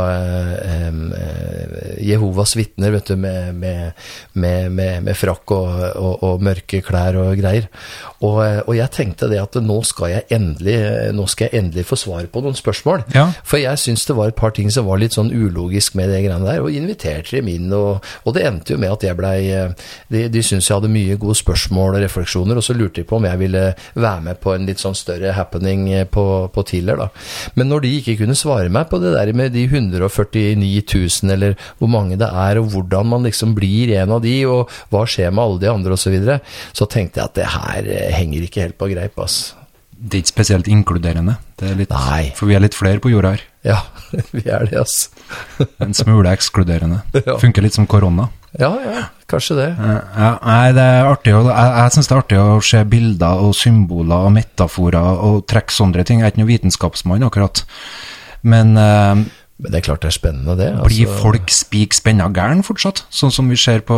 um, 0.89 1.03
eh, 1.13 2.01
Jehovas 2.09 2.55
vitner, 2.57 2.91
vet 2.95 3.11
du, 3.11 3.15
med, 3.19 3.53
med, 3.59 3.93
med, 4.33 4.71
med, 4.73 5.11
frakk 5.19 5.53
og, 5.55 5.69
og, 5.99 6.23
og 6.25 6.43
mørke 6.45 6.81
klær 6.85 7.17
og 7.21 7.33
greier. 7.39 7.69
Og, 8.25 8.41
eh, 8.45 8.59
og 8.65 8.75
jeg 8.79 8.93
tenkte 8.95 9.29
det 9.31 9.39
at 9.43 9.59
nå 9.63 9.79
skal 9.87 10.15
jeg 10.15 10.25
endelig 10.35 10.77
Nå 11.15 11.25
skal 11.29 11.49
jeg 11.49 11.58
endelig 11.59 11.85
få 11.89 11.99
svar 11.99 12.27
på 12.31 12.43
noen 12.43 12.57
spørsmål. 12.57 13.05
Ja. 13.15 13.29
For 13.47 13.61
jeg 13.61 13.81
syns 13.81 14.05
det 14.09 14.17
var 14.17 14.31
et 14.31 14.39
par 14.39 14.53
ting 14.55 14.71
som 14.73 14.87
var 14.89 15.01
litt 15.01 15.17
sånn 15.17 15.31
ulogisk 15.31 15.97
med 15.99 16.11
det 16.13 16.23
greiene 16.25 16.47
der, 16.47 16.63
og 16.63 16.73
inviterte 16.73 17.37
dem 17.37 17.51
inn, 17.51 17.69
og, 17.75 18.05
og 18.25 18.35
det 18.35 18.45
endte 18.47 18.75
jo 18.75 18.81
med 18.81 18.95
at 18.95 19.05
jeg 19.05 19.17
blei 19.19 19.37
De, 20.09 20.25
de 20.31 20.41
syntes 20.45 20.67
jeg 20.69 20.77
hadde 20.77 20.91
mye 20.91 21.17
gode 21.19 21.37
spørsmål 21.37 21.97
og 21.97 22.03
refleksjoner, 22.03 22.59
og 22.59 22.65
så 22.65 22.75
lurte 22.77 23.01
de 23.01 23.07
på 23.07 23.17
om 23.19 23.27
jeg 23.27 23.39
ville 23.41 23.63
være 23.93 24.25
med 24.25 24.39
på 24.41 24.53
en 24.55 24.67
litt 24.69 24.81
sånn 24.81 24.97
større 24.97 25.33
happening 25.37 25.87
eh, 25.93 26.05
på, 26.09 26.25
på 26.53 26.65
Tiller, 26.67 26.99
da. 26.99 27.09
Men 27.59 27.71
når 27.71 27.85
de 27.85 27.93
ikke 27.99 28.17
kunne 28.23 28.37
svare 28.37 28.71
meg 28.73 28.89
på 28.91 29.01
det 29.03 29.13
der 29.15 29.31
med 29.37 29.53
de 29.55 29.65
149 29.69 30.83
000, 30.83 31.33
eller 31.35 31.55
hvor 31.79 31.91
mange 31.91 32.19
det 32.19 32.29
er, 32.29 32.61
og 32.61 32.71
hvordan 32.73 33.11
man 33.13 33.27
liksom 33.27 33.55
blir 33.57 33.95
en 33.99 34.17
av 34.17 34.23
de, 34.25 34.35
og 34.49 34.73
hva 34.93 35.05
skjer 35.09 35.33
med 35.33 35.45
alle 35.45 35.63
de 35.63 35.71
andre, 35.73 35.95
osv., 35.95 36.09
så, 36.09 36.13
videre, 36.13 36.39
så 36.73 36.89
tenkte 36.89 37.21
jeg 37.21 37.29
at 37.29 37.37
det 37.37 37.49
her 37.53 37.93
eh, 37.93 38.11
henger 38.17 38.45
ikke 38.45 38.65
helt 38.65 38.79
på 38.79 38.89
greip, 38.93 39.19
ass. 39.21 39.58
Det 39.99 40.15
er 40.15 40.21
ikke 40.23 40.31
spesielt 40.31 40.67
inkluderende. 40.71 41.33
Det 41.59 41.69
er 41.73 41.79
litt. 41.81 41.91
For 42.37 42.47
vi 42.47 42.55
er 42.55 42.61
litt 42.63 42.75
flere 42.77 43.01
på 43.03 43.11
jorda 43.11 43.33
her. 43.35 43.41
Ja, 43.67 43.79
vi 44.35 44.45
er 44.47 44.63
det, 44.69 44.79
ass. 44.79 45.09
En 45.83 45.91
smule 45.97 46.31
ekskluderende. 46.31 47.01
Ja. 47.19 47.35
Funker 47.41 47.65
litt 47.65 47.75
som 47.75 47.87
korona. 47.89 48.29
Ja, 48.57 48.69
ja, 48.81 49.01
kanskje 49.29 49.57
det. 49.59 49.65
Eh, 49.77 49.97
Ja, 50.17 50.29
nei, 50.41 50.71
det 50.73 50.85
er 50.95 51.09
artig 51.09 51.35
å, 51.37 51.43
jeg, 51.51 51.73
jeg 51.75 51.93
syns 51.97 52.07
det 52.09 52.15
er 52.15 52.21
artig 52.23 52.39
å 52.41 52.55
se 52.65 52.79
bilder 52.89 53.43
og 53.45 53.51
symboler 53.59 54.29
og 54.29 54.33
metaforer 54.39 55.19
og 55.27 55.43
trekke 55.51 55.75
sånne 55.75 56.05
ting. 56.07 56.23
Jeg 56.23 56.29
er 56.29 56.33
ikke 56.33 56.41
noen 56.41 56.53
vitenskapsmann, 56.55 57.27
akkurat. 57.27 57.61
Men 58.41 58.73
uh, 58.79 59.19
Men 59.59 59.73
det 59.73 59.81
er 59.81 59.85
klart 59.91 60.01
det 60.07 60.13
er 60.13 60.15
spennende, 60.15 60.55
det. 60.55 60.71
blir 60.87 61.03
altså. 61.09 61.19
folk 61.27 61.51
spik 61.51 61.93
spenna 61.97 62.29
gæren 62.31 62.63
fortsatt? 62.63 63.03
Sånn 63.11 63.33
som 63.35 63.51
vi 63.51 63.59
ser 63.59 63.83
på 63.85 63.97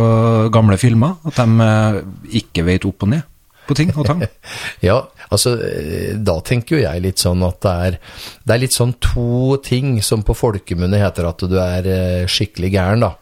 gamle 0.52 0.74
filmer? 0.82 1.14
At 1.30 1.38
de 1.38 1.68
eh, 1.70 2.00
ikke 2.42 2.64
vet 2.66 2.84
opp 2.88 3.06
og 3.06 3.12
ned 3.14 3.22
på 3.68 3.76
ting 3.78 3.92
og 3.94 4.06
tang? 4.08 4.24
Ja, 4.88 4.98
altså 5.28 5.54
eh, 5.62 6.14
da 6.18 6.38
tenker 6.44 6.78
jo 6.78 6.82
jeg 6.84 7.04
litt 7.04 7.22
sånn 7.22 7.44
at 7.46 7.60
det 7.62 7.74
er, 7.88 7.98
det 8.42 8.56
er 8.56 8.62
litt 8.64 8.74
sånn 8.76 8.96
to 9.02 9.58
ting 9.64 9.94
som 10.02 10.24
på 10.26 10.34
folkemunne 10.36 10.98
heter 11.02 11.28
at 11.30 11.44
du 11.46 11.54
er 11.62 11.86
eh, 11.86 12.24
skikkelig 12.30 12.72
gæren, 12.74 13.06
da. 13.06 13.12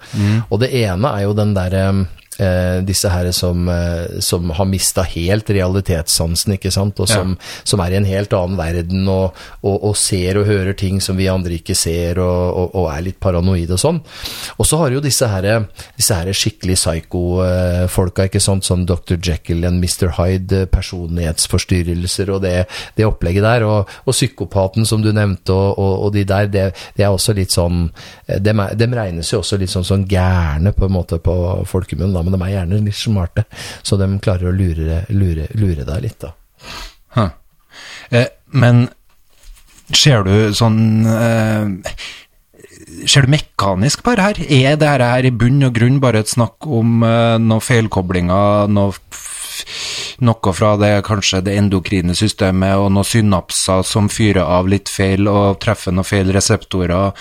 Og 0.48 0.62
det 0.62 0.72
ene 0.80 1.12
er 1.16 1.26
jo 1.26 1.36
den 1.36 1.52
derre 1.56 1.84
eh, 1.90 2.00
disse 2.86 3.10
her 3.12 3.30
som, 3.36 3.68
eh, 3.68 4.20
som 4.24 4.50
har 4.56 4.68
mista 4.68 5.02
helt 5.02 5.50
realitetssansen, 5.50 6.54
ikke 6.56 6.72
sant, 6.72 7.00
og 7.02 7.08
som, 7.10 7.34
som 7.64 7.82
er 7.84 7.94
i 7.94 7.98
en 8.00 8.08
helt 8.08 8.32
annen 8.36 8.58
verden 8.58 9.08
og, 9.10 9.36
og, 9.60 9.76
og 9.90 9.96
ser 9.98 10.40
og 10.40 10.48
hører 10.48 10.76
ting 10.78 11.00
som 11.04 11.18
vi 11.18 11.28
andre 11.30 11.58
ikke 11.58 11.76
ser, 11.76 12.20
og, 12.22 12.56
og, 12.56 12.76
og 12.80 12.88
er 12.94 13.04
litt 13.06 13.20
paranoide 13.22 13.76
og 13.76 13.82
sånn. 13.82 14.00
Og 14.56 14.68
så 14.68 14.80
har 14.80 14.94
jo 14.94 15.02
disse 15.04 15.28
her, 15.28 15.48
disse 15.98 16.16
her 16.16 16.30
skikkelig 16.36 16.78
psycho-folka, 16.80 18.28
ikke 18.30 18.42
sant, 18.42 18.66
som 18.66 18.86
Dr. 18.88 19.18
Jekyll 19.18 19.66
and 19.68 19.82
Mr. 19.82 20.10
Hyde, 20.16 20.64
eh, 20.64 20.70
personlighetsforstyrrelser 20.70 22.32
og 22.34 22.42
det, 22.46 22.54
det 22.96 23.08
opplegget 23.08 23.46
der, 23.46 23.66
og, 23.68 23.90
og 24.04 24.16
psykopaten 24.16 24.88
som 24.88 25.04
du 25.04 25.10
nevnte, 25.16 25.54
og, 25.54 25.78
og, 25.78 26.06
og 26.06 26.14
de 26.16 26.24
der, 26.28 26.50
det, 26.50 26.66
det 26.96 27.06
er 27.06 27.12
også 27.12 27.36
litt 27.36 27.54
sånn 27.54 27.86
eh, 28.26 28.40
dem, 28.40 28.62
dem 28.78 28.96
regnes 28.96 29.32
jo 29.32 29.42
også 29.42 29.60
litt 29.60 29.72
sånn, 29.72 29.86
sånn 29.86 30.08
gærne 30.10 30.74
på 30.76 30.86
en 30.86 30.94
måte 30.94 31.20
på 31.22 31.36
folkemunnen, 31.68 32.16
da, 32.16 32.24
men 32.30 32.38
de 32.38 32.46
er 32.46 32.54
gjerne 32.54 32.80
litt 32.86 32.98
smarte, 32.98 33.44
så 33.82 33.98
de 34.00 34.08
klarer 34.22 34.50
å 34.50 34.54
lure, 34.54 35.02
lure, 35.10 35.48
lure 35.58 35.86
deg 35.86 36.02
litt, 36.04 36.18
da. 36.22 36.32
Huh. 37.16 37.30
Eh, 38.10 38.28
men 38.54 38.88
ser 39.94 40.26
du 40.26 40.54
sånn 40.54 41.06
eh, 41.10 41.94
Ser 43.06 43.24
du 43.24 43.32
mekanisk 43.32 44.02
på 44.04 44.12
det 44.18 44.24
her? 44.24 44.38
Er 44.50 44.78
det 44.80 44.88
her 44.90 45.26
i 45.26 45.30
bunn 45.34 45.62
og 45.66 45.76
grunn 45.76 46.00
bare 46.02 46.22
et 46.24 46.30
snakk 46.30 46.66
om 46.66 47.04
eh, 47.06 47.36
noen 47.40 47.62
feilkoblinger, 47.62 48.70
noe, 48.72 49.20
noe 50.26 50.54
fra 50.56 50.72
det 50.80 50.90
kanskje 51.06 51.42
det 51.46 51.54
endokrine 51.60 52.16
systemet 52.18 52.80
og 52.80 52.90
noen 52.92 53.06
synapser 53.06 53.86
som 53.86 54.10
fyrer 54.12 54.42
av 54.42 54.68
litt 54.68 54.90
feil 54.90 55.30
og 55.30 55.60
treffer 55.62 55.94
noen 55.94 56.08
feil 56.08 56.34
reseptorer? 56.34 57.14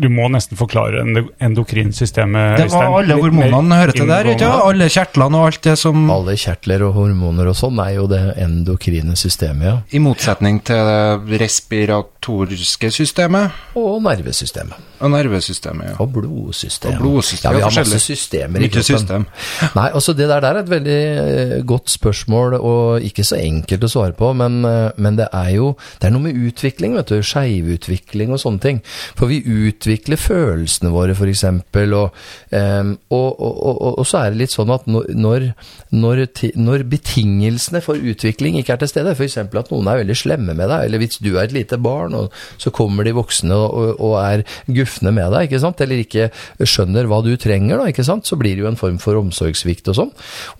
Du 0.00 0.08
må 0.12 0.28
nesten 0.32 0.58
forklare 0.58 1.02
endokrinsystemet. 1.42 2.56
Det 2.58 2.68
var 2.72 2.86
Øystein. 2.88 2.96
alle 3.00 3.18
hormonene, 3.20 3.80
til 3.92 4.08
der, 4.08 4.30
ikke. 4.34 4.50
Alle 4.64 4.88
kjertlene 4.92 5.40
og 5.40 5.50
alt 5.50 5.62
det 5.66 5.76
som 5.80 6.10
Alle 6.10 6.36
kjertler 6.40 6.86
og 6.88 6.94
hormoner 6.98 7.50
og 7.52 7.58
sånn 7.58 7.78
er 7.84 7.94
jo 7.98 8.08
det 8.10 8.22
endokrine 8.40 9.16
systemet, 9.18 9.66
ja. 9.68 9.76
I 9.92 10.02
motsetning 10.02 10.60
til 10.66 11.38
respirator 11.40 12.13
respiratoriske 12.24 12.90
systemet 12.90 13.50
Og 13.76 14.02
nervesystemet. 14.02 14.74
og 15.00 15.10
nervesystemet. 15.10 15.84
ja. 15.88 15.94
Og 15.98 16.12
blodsystemet. 16.12 16.96
Og 16.96 17.02
blodsystemet, 17.02 17.52
Ja, 17.52 17.56
vi 17.56 17.62
har 17.62 17.80
masse 17.80 17.98
systemer 18.00 18.60
i 18.60 18.68
kroppen. 18.68 18.82
system. 18.82 19.26
Nei, 19.76 19.90
altså 19.94 20.12
det 20.16 20.28
der, 20.28 20.40
der 20.40 20.54
er 20.54 20.58
et 20.62 20.70
veldig 20.70 21.58
eh, 21.58 21.62
godt 21.66 21.90
spørsmål, 21.90 22.54
og 22.54 23.02
ikke 23.02 23.24
så 23.24 23.36
enkelt 23.36 23.84
å 23.84 23.88
svare 23.88 24.12
på, 24.12 24.32
men, 24.32 24.64
eh, 24.64 24.90
men 24.96 25.16
det 25.16 25.28
er 25.32 25.50
jo 25.56 25.76
det 26.00 26.08
er 26.08 26.10
noe 26.14 26.22
med 26.22 26.34
utvikling, 26.36 26.94
vet 26.96 27.08
du. 27.08 27.20
Skeivutvikling 27.22 28.32
og 28.32 28.40
sånne 28.40 28.60
ting. 28.60 28.80
For 29.16 29.26
vi 29.26 29.42
utvikler 29.44 30.16
følelsene 30.16 30.90
våre, 30.94 31.12
f.eks., 31.14 31.44
og, 31.44 32.14
em, 32.50 32.96
og, 33.10 33.40
og, 33.40 33.82
og, 33.82 33.98
og 33.98 34.06
så 34.06 34.18
er 34.24 34.30
det 34.30 34.38
litt 34.38 34.54
sånn 34.54 34.70
at 34.72 34.86
når, 34.86 35.52
når, 35.90 36.24
når 36.56 36.84
betingelsene 36.88 37.82
for 37.84 37.94
utvikling 37.98 38.56
ikke 38.58 38.72
er 38.72 38.76
til 38.82 38.88
stede, 38.88 39.14
f.eks. 39.14 39.36
at 39.36 39.70
noen 39.70 39.88
er 39.90 40.00
veldig 40.02 40.16
slemme 40.16 40.54
med 40.56 40.68
deg, 40.70 40.86
eller 40.86 40.98
hvis 41.02 41.18
du 41.20 41.34
er 41.36 41.44
et 41.44 41.52
lite 41.52 41.76
barn, 41.78 42.13
og 42.18 42.40
så 42.60 42.72
kommer 42.74 43.06
de 43.06 43.14
voksne 43.16 43.56
og, 43.56 44.00
og 44.00 44.16
er 44.20 44.44
gufne 44.66 45.12
med 45.14 45.32
deg, 45.34 45.48
ikke 45.48 45.62
sant, 45.62 45.80
eller 45.84 46.02
ikke 46.02 46.28
skjønner 46.62 47.08
hva 47.10 47.20
du 47.24 47.32
trenger, 47.40 47.80
da, 47.80 47.88
ikke 47.90 48.06
sant, 48.06 48.28
så 48.28 48.38
blir 48.40 48.56
det 48.56 48.64
jo 48.64 48.70
en 48.70 48.80
form 48.80 48.98
for 49.02 49.18
omsorgssvikt 49.20 49.90
og 49.92 49.98
sånn. 49.98 50.12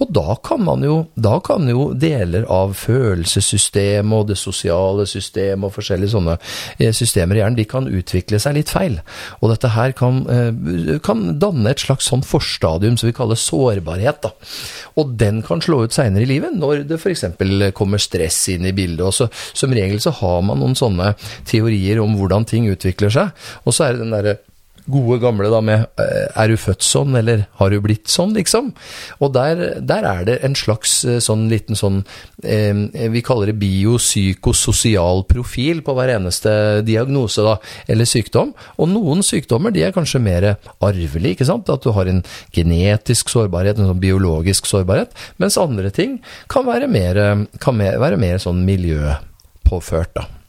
Og 0.02 0.12
da 0.14 0.36
kan 0.44 0.64
man 0.66 0.84
jo, 0.86 0.98
da 1.14 1.38
kan 1.44 1.68
jo 1.70 1.90
deler 1.98 2.46
av 2.52 2.74
følelsessystemet 2.78 4.18
og 4.18 4.28
det 4.30 4.38
sosiale 4.40 5.06
systemet 5.08 5.68
og 5.68 5.74
forskjellige 5.76 6.14
sånne 6.14 6.36
eh, 6.78 6.92
systemer 6.94 7.38
i 7.38 7.42
hjernen, 7.42 7.58
de 7.58 7.68
kan 7.68 7.88
utvikle 7.88 8.40
seg 8.42 8.58
litt 8.58 8.72
feil. 8.72 9.00
Og 9.40 9.52
dette 9.52 9.72
her 9.74 9.94
kan, 9.96 10.22
eh, 10.30 10.98
kan 11.04 11.26
danne 11.42 11.72
et 11.72 11.84
slags 11.84 12.10
sånn 12.10 12.24
forstadium 12.26 12.98
som 13.00 13.10
vi 13.10 13.16
kaller 13.16 13.38
sårbarhet, 13.40 14.22
da. 14.24 14.32
Og 15.00 15.14
den 15.18 15.42
kan 15.46 15.62
slå 15.64 15.84
ut 15.84 15.94
seinere 15.94 16.26
i 16.26 16.30
livet, 16.30 16.54
når 16.58 16.84
det 16.88 17.00
f.eks. 17.00 17.26
kommer 17.76 18.02
stress 18.02 18.40
inn 18.52 18.66
i 18.68 18.74
bildet. 18.76 19.04
Og 19.06 19.14
så, 19.16 19.28
som 19.56 19.74
regel 19.74 20.00
så 20.02 20.12
har 20.20 20.42
man 20.46 20.60
noen 20.62 20.76
sånne 20.78 21.14
teorier 21.46 22.02
om 22.02 22.16
hvordan 22.18 22.48
ting 22.48 22.68
utvikler 22.72 23.12
seg, 23.14 23.46
og 23.64 23.76
så 23.76 23.88
er 23.88 23.96
det 23.96 24.04
den 24.04 24.14
derre 24.16 24.38
gode 24.90 25.18
gamle 25.22 25.48
da 25.52 25.60
med 25.64 25.86
eh, 26.00 26.26
Er 26.36 26.50
du 26.50 26.58
født 26.60 26.84
sånn, 26.84 27.16
eller 27.16 27.46
har 27.60 27.72
du 27.72 27.78
blitt 27.84 28.10
sånn, 28.12 28.34
liksom? 28.36 28.72
Og 29.24 29.32
der, 29.34 29.80
der 29.80 30.06
er 30.08 30.24
det 30.28 30.38
en 30.44 30.56
slags 30.58 30.98
eh, 31.08 31.20
sånn 31.24 31.46
liten 31.52 31.78
sånn 31.78 32.02
eh, 32.44 32.74
Vi 33.12 33.24
kaller 33.24 33.50
det 33.50 33.58
biopsykososial 33.62 35.24
profil 35.30 35.82
på 35.84 35.96
hver 35.96 36.14
eneste 36.18 36.84
diagnose, 36.86 37.44
da, 37.44 37.56
eller 37.90 38.08
sykdom. 38.08 38.52
Og 38.78 38.90
noen 38.92 39.24
sykdommer 39.24 39.74
de 39.74 39.86
er 39.86 39.96
kanskje 39.96 40.22
mer 40.22 40.50
arvelige, 40.84 41.38
ikke 41.38 41.48
sant? 41.48 41.72
At 41.72 41.84
du 41.84 41.92
har 41.96 42.10
en 42.10 42.22
genetisk 42.54 43.32
sårbarhet, 43.32 43.80
en 43.80 43.92
sånn 43.92 44.02
biologisk 44.02 44.68
sårbarhet. 44.68 45.14
Mens 45.42 45.58
andre 45.60 45.92
ting 45.94 46.18
kan 46.52 46.68
være 46.68 46.90
mer, 46.90 47.20
kan 47.62 47.80
være 47.80 48.20
mer 48.20 48.40
sånn 48.42 48.64
miljøpåført, 48.68 50.16
da. 50.18 50.43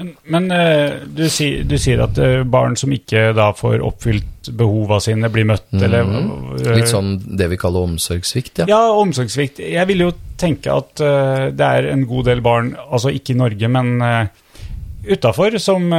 Men, 0.00 0.10
men 0.32 0.46
eh, 0.56 0.94
du, 1.06 1.26
sier, 1.28 1.62
du 1.68 1.76
sier 1.78 2.00
at 2.06 2.16
eh, 2.18 2.40
barn 2.48 2.74
som 2.80 2.92
ikke 2.96 3.30
da 3.36 3.50
får 3.56 3.82
oppfylt 3.84 4.48
behova 4.56 4.96
sine, 5.04 5.28
blir 5.30 5.44
møtt, 5.50 5.68
eller 5.76 6.00
eh. 6.08 6.72
Litt 6.80 6.88
sånn 6.88 7.18
det 7.36 7.50
vi 7.52 7.58
kaller 7.60 7.84
omsorgssvikt, 7.90 8.62
ja. 8.64 8.68
Ja, 8.72 8.80
omsorgssvikt. 8.96 9.60
Jeg 9.60 9.86
vil 9.92 10.06
jo 10.06 10.12
tenke 10.40 10.72
at 10.72 10.96
det 10.96 11.66
er 11.66 11.90
en 11.92 12.06
god 12.08 12.30
del 12.30 12.40
barn, 12.40 12.72
altså 12.88 13.12
ikke 13.12 13.34
i 13.34 13.40
Norge, 13.42 13.68
men 13.68 13.90
uh, 14.00 14.24
utafor, 15.12 15.58
som 15.60 15.92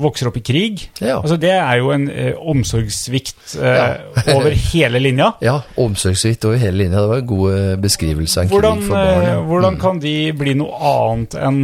vokser 0.00 0.30
opp 0.30 0.38
i 0.40 0.42
krig. 0.44 0.86
Ja. 1.02 1.18
Altså, 1.20 1.36
det 1.40 1.50
er 1.52 1.74
jo 1.80 1.90
en 1.92 2.06
eh, 2.08 2.32
omsorgssvikt 2.38 3.56
eh, 3.60 3.76
Ja. 3.76 3.88
over 4.36 4.54
hele 4.72 5.02
linja. 5.02 5.32
Ja, 5.44 5.58
omsorgssvikt 5.80 6.46
over 6.48 6.56
hele 6.62 6.84
linja. 6.84 7.02
Det 7.04 7.10
var 7.12 7.20
en 7.20 7.28
god 7.28 7.82
beskrivelse 7.84 8.40
av 8.40 8.46
en 8.46 8.52
Hvordan, 8.54 8.80
krig 8.80 8.88
for 8.88 8.96
barn. 8.96 9.26
Ja. 9.28 9.38
hvordan 9.50 9.74
Mm. 9.76 9.80
kan 9.84 10.00
de 10.00 10.14
bli 10.40 10.54
noe 10.56 10.80
annet 10.94 11.36
enn 11.36 11.60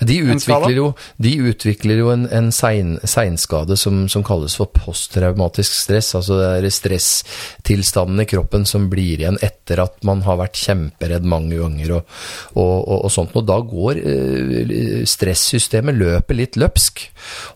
De 0.00 0.18
utvikler 0.34 0.76
jo, 0.76 0.88
de 1.22 1.34
utvikler 1.50 2.00
jo 2.02 2.10
en, 2.12 2.26
en 2.32 2.50
sein, 2.54 2.96
seinskade 3.04 3.76
som, 3.80 4.04
som 4.12 4.24
kalles 4.26 4.56
for 4.58 4.70
posttraumatisk 4.74 5.76
stress. 5.76 6.12
Altså 6.18 6.38
det 6.40 6.50
er 6.50 6.68
stresstilstanden 6.74 8.24
i 8.24 8.28
kroppen 8.30 8.66
som 8.68 8.88
blir 8.92 9.20
igjen 9.20 9.40
etter 9.44 9.82
at 9.84 10.00
man 10.06 10.24
har 10.26 10.40
vært 10.40 10.58
kjemperedd 10.60 11.26
mange 11.28 11.58
ganger 11.60 11.96
og, 11.98 12.18
og, 12.54 12.74
og, 12.76 12.96
og 13.08 13.14
sånt. 13.14 13.36
Og 13.38 13.46
da 13.48 13.58
går 13.64 14.02
eh, 14.02 15.04
stressystemet 15.08 15.98
løpet, 15.98 16.36
litt 16.36 16.60
løpsk. 16.60 17.04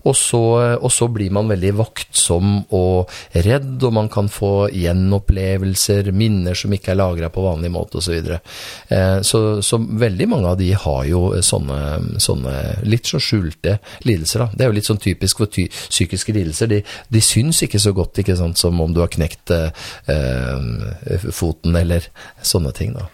Og 0.09 0.16
så, 0.18 0.43
og 0.77 0.91
så 0.93 1.09
blir 1.12 1.33
man 1.35 1.51
veldig 1.51 1.75
vaktsom 1.79 2.55
og 2.77 3.11
redd, 3.45 3.77
og 3.85 3.95
man 3.97 4.11
kan 4.12 4.29
få 4.33 4.68
gjenopplevelser, 4.75 6.11
minner 6.14 6.57
som 6.59 6.72
ikke 6.75 6.93
er 6.95 7.01
lagra 7.01 7.31
på 7.33 7.45
vanlig 7.45 7.72
måte 7.75 8.01
osv. 8.01 8.05
Så, 8.05 8.12
videre. 8.14 8.41
eh, 8.89 9.20
så, 9.27 9.62
så 9.62 9.79
veldig 9.81 10.29
mange 10.31 10.51
av 10.53 10.59
de 10.61 10.70
har 10.77 11.05
jo 11.09 11.22
sånne, 11.43 11.79
sånne 12.22 12.54
litt 12.86 13.08
så 13.10 13.20
skjulte 13.22 13.78
lidelser. 14.06 14.44
Da. 14.44 14.48
Det 14.52 14.66
er 14.66 14.72
jo 14.72 14.78
litt 14.78 14.90
sånn 14.90 15.02
typisk 15.02 15.42
for 15.42 15.52
ty 15.52 15.66
psykiske 15.72 16.34
lidelser. 16.36 16.70
De, 16.70 16.82
de 16.84 17.24
syns 17.24 17.62
ikke 17.66 17.82
så 17.82 17.94
godt 17.96 18.22
ikke 18.22 18.36
sant, 18.38 18.60
som 18.60 18.80
om 18.80 18.94
du 18.94 19.02
har 19.02 19.12
knekt 19.12 19.54
eh, 19.54 19.70
foten 21.30 21.76
eller 21.78 22.08
sånne 22.42 22.74
ting. 22.76 22.94
da. 22.98 23.08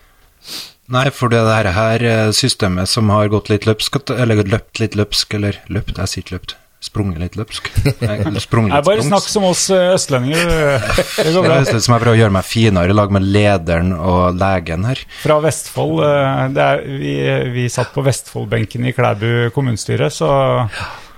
Nei, 0.91 1.07
for 1.15 1.31
det 1.31 1.41
her 1.77 2.03
eh, 2.03 2.33
systemet 2.35 2.91
som 2.91 3.11
har 3.15 3.31
gått 3.31 3.51
litt 3.53 3.67
løpsk, 3.69 4.01
eller 4.11 4.43
løpt 4.43 4.81
litt 4.83 4.97
løpsk, 4.99 5.37
eller 5.39 5.61
løpt, 5.71 6.01
jeg 6.01 6.11
sier 6.11 6.25
ikke 6.25 6.39
løpt, 6.39 6.57
sprunget 6.81 7.21
litt 7.21 7.35
løpsk. 7.37 7.69
Sprunget 8.41 8.73
litt 8.75 8.87
Bare 8.89 9.05
snakk 9.05 9.27
som 9.29 9.45
oss 9.51 9.67
eh, 9.75 9.91
østlendinger. 9.95 10.49
Det 11.21 11.35
går 11.35 11.45
bra. 11.45 11.59
Det 11.61 11.75
er 11.77 11.85
som 11.85 11.95
jeg 11.97 12.03
prøver 12.07 12.15
å 12.15 12.21
gjøre 12.23 12.37
meg 12.39 12.49
finere 12.49 12.95
i 12.95 12.97
lag 12.97 13.13
med 13.13 13.27
lederen 13.29 13.93
og 13.99 14.39
legen 14.41 14.89
her. 14.89 15.03
Fra 15.21 15.37
Vestfold. 15.45 16.01
eh, 16.07 16.43
Det 16.57 16.67
er, 16.67 16.83
vi, 17.05 17.15
vi 17.59 17.69
satt 17.73 17.93
på 17.95 18.05
Vestfoldbenken 18.07 18.89
i 18.89 18.95
Klæbu 18.97 19.31
kommunestyre, 19.55 20.09
så 20.13 20.31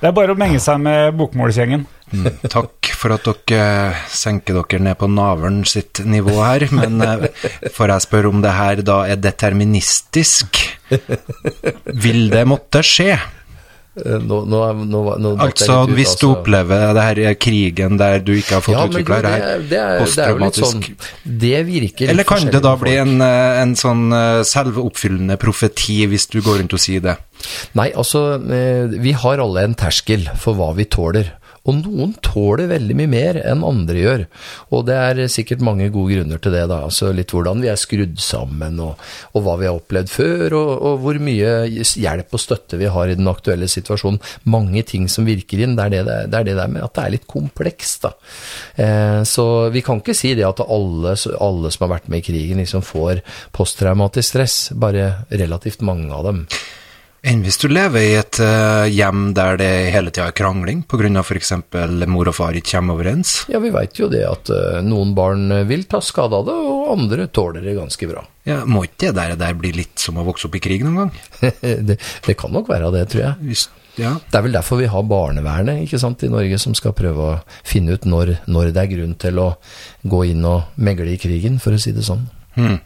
det 0.02 0.10
er 0.10 0.14
bare 0.16 0.34
å 0.34 0.38
menge 0.38 0.58
seg 0.58 0.80
med 0.82 1.14
bokmålsgjengen. 1.14 1.84
Mm, 2.12 2.26
takk 2.52 2.90
for 2.98 3.14
at 3.14 3.24
dere 3.48 3.94
senker 4.12 4.58
dere 4.58 4.82
ned 4.84 4.98
på 5.00 5.06
navlen 5.08 5.62
sitt 5.64 6.02
nivå 6.04 6.34
her, 6.42 6.66
men 6.74 6.98
eh, 7.06 7.28
får 7.72 7.94
jeg 7.94 8.04
spørre 8.08 8.32
om 8.34 8.42
det 8.44 8.52
her 8.58 8.82
da 8.84 8.98
er 9.14 9.22
deterministisk? 9.22 10.58
Vil 12.02 12.26
det 12.34 12.42
måtte 12.50 12.82
skje? 12.84 13.14
Eh, 13.92 14.16
Nå, 14.24 14.38
nå, 14.48 14.58
nå, 14.88 15.00
Altså, 15.36 15.82
ut, 15.84 15.90
hvis 15.92 16.14
du 16.16 16.24
altså. 16.24 16.30
opplever 16.38 16.94
det 16.96 17.02
her 17.04 17.34
krigen 17.36 17.98
der 18.00 18.22
du 18.24 18.30
ikke 18.38 18.54
har 18.56 18.62
fått 18.64 18.72
Ja, 18.78 18.86
utvikla 18.88 19.18
det, 19.20 19.32
det 19.32 19.68
det, 19.68 19.80
her 19.82 20.32
er- 20.32 20.38
det, 20.40 20.54
sånn 20.56 20.80
Det 21.42 21.58
virker 21.66 22.06
litt 22.06 22.14
Eller 22.14 22.24
kan 22.24 22.46
det 22.48 22.62
da 22.64 22.72
bli 22.80 22.94
en, 22.96 23.20
eh, 23.20 23.60
en 23.60 23.74
sånn 23.76 24.06
eh, 24.16 24.40
selvoppfyllende 24.48 25.36
profeti 25.36 26.06
hvis 26.08 26.24
du 26.32 26.40
går 26.40 26.62
rundt 26.62 26.72
og 26.72 26.80
sier 26.80 27.04
det? 27.04 27.18
Nei, 27.76 27.90
altså, 27.92 28.40
eh, 28.48 28.88
vi 28.96 29.12
har 29.12 29.44
alle 29.44 29.66
en 29.68 29.74
terskel 29.76 30.24
for 30.40 30.54
hva 30.56 30.72
vi 30.74 30.84
tåler. 30.88 31.28
Og 31.62 31.76
noen 31.78 32.10
tåler 32.26 32.66
veldig 32.72 32.94
mye 32.98 33.10
mer 33.12 33.36
enn 33.46 33.60
andre 33.62 34.00
gjør. 34.00 34.22
Og 34.74 34.80
det 34.88 34.96
er 34.98 35.20
sikkert 35.30 35.60
mange 35.62 35.86
gode 35.94 36.16
grunner 36.16 36.40
til 36.42 36.50
det, 36.56 36.64
da. 36.72 36.80
Altså 36.88 37.12
litt 37.14 37.30
hvordan 37.30 37.60
vi 37.62 37.68
er 37.70 37.78
skrudd 37.78 38.16
sammen, 38.18 38.80
og, 38.82 38.98
og 39.36 39.44
hva 39.46 39.54
vi 39.60 39.68
har 39.68 39.78
opplevd 39.78 40.10
før, 40.10 40.56
og, 40.58 40.72
og 40.90 40.96
hvor 41.04 41.20
mye 41.22 41.52
hjelp 41.70 42.34
og 42.34 42.42
støtte 42.42 42.80
vi 42.80 42.90
har 42.90 43.12
i 43.12 43.14
den 43.20 43.30
aktuelle 43.30 43.68
situasjonen. 43.70 44.18
Mange 44.50 44.82
ting 44.90 45.06
som 45.12 45.28
virker 45.28 45.62
inn. 45.62 45.76
Det 45.78 45.86
er 45.86 45.94
det, 45.94 46.02
det, 46.08 46.16
er- 46.18 46.32
det, 46.34 46.42
er 46.56 46.60
der 46.64 46.74
med 46.74 46.82
at 46.88 46.96
det 46.98 47.04
er 47.06 47.14
litt 47.14 47.28
komplekst, 47.30 48.08
da. 48.08 48.14
Eh, 48.82 49.20
så 49.28 49.46
vi 49.70 49.84
kan 49.86 50.02
ikke 50.02 50.18
si 50.18 50.34
det 50.34 50.48
at 50.48 50.64
alle, 50.66 51.14
alle 51.38 51.70
som 51.70 51.86
har 51.86 51.94
vært 51.94 52.10
med 52.10 52.24
i 52.24 52.26
krigen, 52.32 52.58
liksom 52.64 52.82
får 52.82 53.22
posttraumatisk 53.54 54.32
stress. 54.34 54.58
Bare 54.74 55.12
relativt 55.30 55.86
mange 55.86 56.10
av 56.10 56.26
dem. 56.26 56.44
Enn 57.22 57.44
hvis 57.44 57.60
du 57.62 57.68
lever 57.70 58.02
i 58.02 58.14
et 58.18 58.38
uh, 58.42 58.82
hjem 58.90 59.28
der 59.36 59.58
det 59.60 59.70
hele 59.94 60.10
tida 60.10 60.24
er 60.32 60.34
krangling 60.34 60.80
pga. 60.90 61.06
f.eks. 61.22 61.52
mor 62.10 62.30
og 62.32 62.34
far 62.34 62.56
ikke 62.58 62.72
kommer 62.74 62.98
overens? 62.98 63.44
Ja, 63.52 63.60
vi 63.62 63.70
veit 63.70 63.94
jo 64.00 64.08
det 64.10 64.24
at 64.26 64.50
uh, 64.50 64.80
noen 64.82 65.12
barn 65.14 65.44
eh, 65.54 65.62
vil 65.68 65.84
ta 65.86 66.00
skade 66.02 66.34
av 66.34 66.48
det, 66.48 66.56
og 66.56 66.90
andre 66.96 67.28
tåler 67.30 67.62
det 67.62 67.76
ganske 67.78 68.08
bra. 68.10 68.24
Ja, 68.48 68.64
Må 68.66 68.82
ikke 68.88 69.12
det 69.12 69.14
der, 69.20 69.36
der 69.38 69.54
bli 69.54 69.70
litt 69.76 70.02
som 70.02 70.18
å 70.18 70.26
vokse 70.26 70.48
opp 70.48 70.58
i 70.58 70.64
krig 70.64 70.82
noen 70.82 70.98
gang? 71.04 71.14
det, 71.92 72.00
det 72.26 72.36
kan 72.40 72.50
nok 72.50 72.66
være 72.72 72.90
det, 72.96 73.06
tror 73.14 73.24
jeg. 73.28 73.38
Hvis, 73.52 73.64
ja. 74.02 74.16
Det 74.26 74.40
er 74.40 74.46
vel 74.48 74.58
derfor 74.58 74.82
vi 74.82 74.90
har 74.90 75.06
barnevernet 75.06 75.86
ikke 75.86 76.02
sant, 76.02 76.26
i 76.26 76.32
Norge, 76.32 76.58
som 76.58 76.74
skal 76.74 76.98
prøve 76.98 77.30
å 77.36 77.40
finne 77.62 77.94
ut 77.94 78.08
når, 78.08 78.40
når 78.50 78.74
det 78.74 78.82
er 78.82 78.94
grunn 78.96 79.14
til 79.22 79.38
å 79.38 79.50
gå 80.02 80.26
inn 80.34 80.42
og 80.48 80.74
megle 80.74 81.14
i 81.14 81.22
krigen, 81.22 81.62
for 81.62 81.78
å 81.78 81.78
si 81.78 81.94
det 81.94 82.02
sånn. 82.08 82.26
Hmm. 82.58 82.80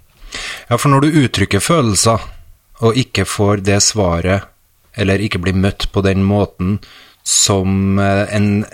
ja, 0.69 0.77
for 0.77 0.93
når 0.93 1.07
du 1.07 1.23
uttrykker 1.25 1.65
følelser, 1.65 2.21
og 2.85 2.99
ikke 3.01 3.27
får 3.29 3.65
det 3.67 3.81
svaret, 3.85 4.49
eller 4.97 5.23
ikke 5.23 5.43
blir 5.45 5.57
møtt 5.57 5.89
på 5.93 6.03
den 6.05 6.25
måten 6.27 6.79
som 7.27 7.99
eh, 7.99 8.37
en 8.37 8.65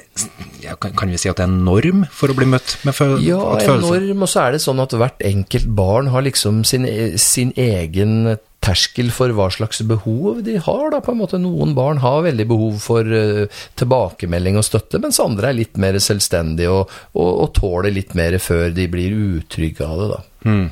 ja, 0.60 0.74
kan, 0.76 1.08
vi 1.08 1.16
si 1.16 1.30
at 1.30 1.38
det 1.38 1.46
er 1.46 1.48
en 1.48 1.62
norm 1.64 2.02
for 2.12 2.28
å 2.28 2.36
bli 2.36 2.46
møtt 2.52 2.76
med 2.84 2.94
følelser? 2.94 3.30
Ja, 3.30 3.40
en 3.64 3.80
norm, 3.80 4.24
og 4.26 4.28
så 4.28 4.42
er 4.44 4.54
det 4.54 4.60
sånn 4.64 4.82
at 4.82 4.92
hvert 4.92 5.24
enkelt 5.24 5.70
barn 5.72 6.10
har 6.12 6.26
liksom 6.26 6.60
sin, 6.68 6.84
sin 7.16 7.54
egen 7.56 8.36
terskel 8.62 9.08
for 9.14 9.32
hva 9.34 9.48
slags 9.50 9.80
behov 9.88 10.42
de 10.46 10.58
har, 10.60 10.84
da, 10.92 11.00
på 11.02 11.14
en 11.14 11.20
måte. 11.22 11.40
Noen 11.40 11.72
barn 11.74 12.02
har 12.04 12.22
veldig 12.28 12.46
behov 12.52 12.78
for 12.84 13.08
eh, 13.08 13.64
tilbakemelding 13.80 14.60
og 14.60 14.68
støtte, 14.68 15.00
mens 15.02 15.20
andre 15.24 15.50
er 15.50 15.58
litt 15.62 15.80
mer 15.80 15.96
selvstendige 15.96 16.76
og, 16.76 16.92
og, 17.16 17.30
og 17.32 17.52
tåler 17.58 17.96
litt 17.96 18.12
mer 18.18 18.36
før 18.42 18.68
de 18.76 18.88
blir 18.92 19.16
utrygge 19.16 19.88
av 19.88 20.04
det, 20.04 20.10
da. 20.12 20.22
Hmm. 20.44 20.68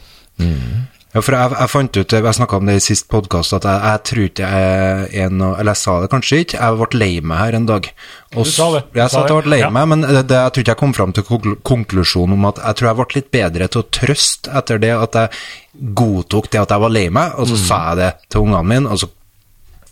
Ja, 1.11 1.19
for 1.27 1.35
jeg, 1.35 1.51
jeg 1.59 1.71
fant 1.73 1.97
ut, 1.99 2.13
jeg 2.15 2.35
snakka 2.39 2.59
om 2.61 2.69
det 2.71 2.77
i 2.79 2.83
sist 2.85 3.09
podkast, 3.11 3.51
at 3.57 3.65
jeg, 3.67 3.81
jeg 3.83 4.03
tror 4.07 4.27
ikke 4.29 4.51
jeg 4.55 5.25
er 5.25 5.33
noe 5.35 5.57
Eller 5.59 5.75
jeg 5.75 5.81
sa 5.81 5.95
det 6.05 6.11
kanskje 6.13 6.39
ikke, 6.45 6.61
jeg 6.61 6.77
ble 6.79 7.01
lei 7.01 7.09
meg 7.27 7.41
her 7.41 7.57
en 7.59 7.67
dag. 7.67 7.89
Og 8.37 8.47
Du 8.47 8.51
sa 8.55 8.69
det, 8.77 8.83
du 8.93 9.01
Jeg 9.01 9.11
sa 9.11 9.25
at 9.25 9.33
jeg 9.33 9.43
ble 9.43 9.51
lei 9.57 9.59
ja. 9.65 9.71
meg, 9.75 9.89
men 9.91 10.05
det, 10.07 10.23
det, 10.31 10.39
jeg 10.39 10.55
tror 10.55 10.63
ikke 10.65 10.75
jeg 10.77 10.81
kom 10.85 10.95
fram 10.95 11.15
til 11.17 11.27
konklusjonen 11.67 12.37
om 12.39 12.47
at 12.53 12.63
jeg 12.63 12.79
tror 12.79 12.91
jeg 12.93 12.99
ble 13.01 13.09
litt 13.19 13.31
bedre 13.35 13.69
til 13.75 13.83
å 13.83 13.89
trøste 13.99 14.55
etter 14.61 14.79
det 14.87 14.93
at 15.01 15.19
jeg 15.19 15.83
godtok 15.99 16.51
det 16.55 16.63
at 16.63 16.77
jeg 16.77 16.85
var 16.87 16.95
lei 16.95 17.05
meg, 17.11 17.35
og 17.43 17.51
så 17.51 17.59
Mm. 17.59 17.65
sa 17.67 17.81
jeg 17.91 17.99
det 18.05 18.13
til 18.31 18.47
ungene 18.47 18.63
mine. 18.71 18.87
og 18.95 19.03
så 19.03 19.11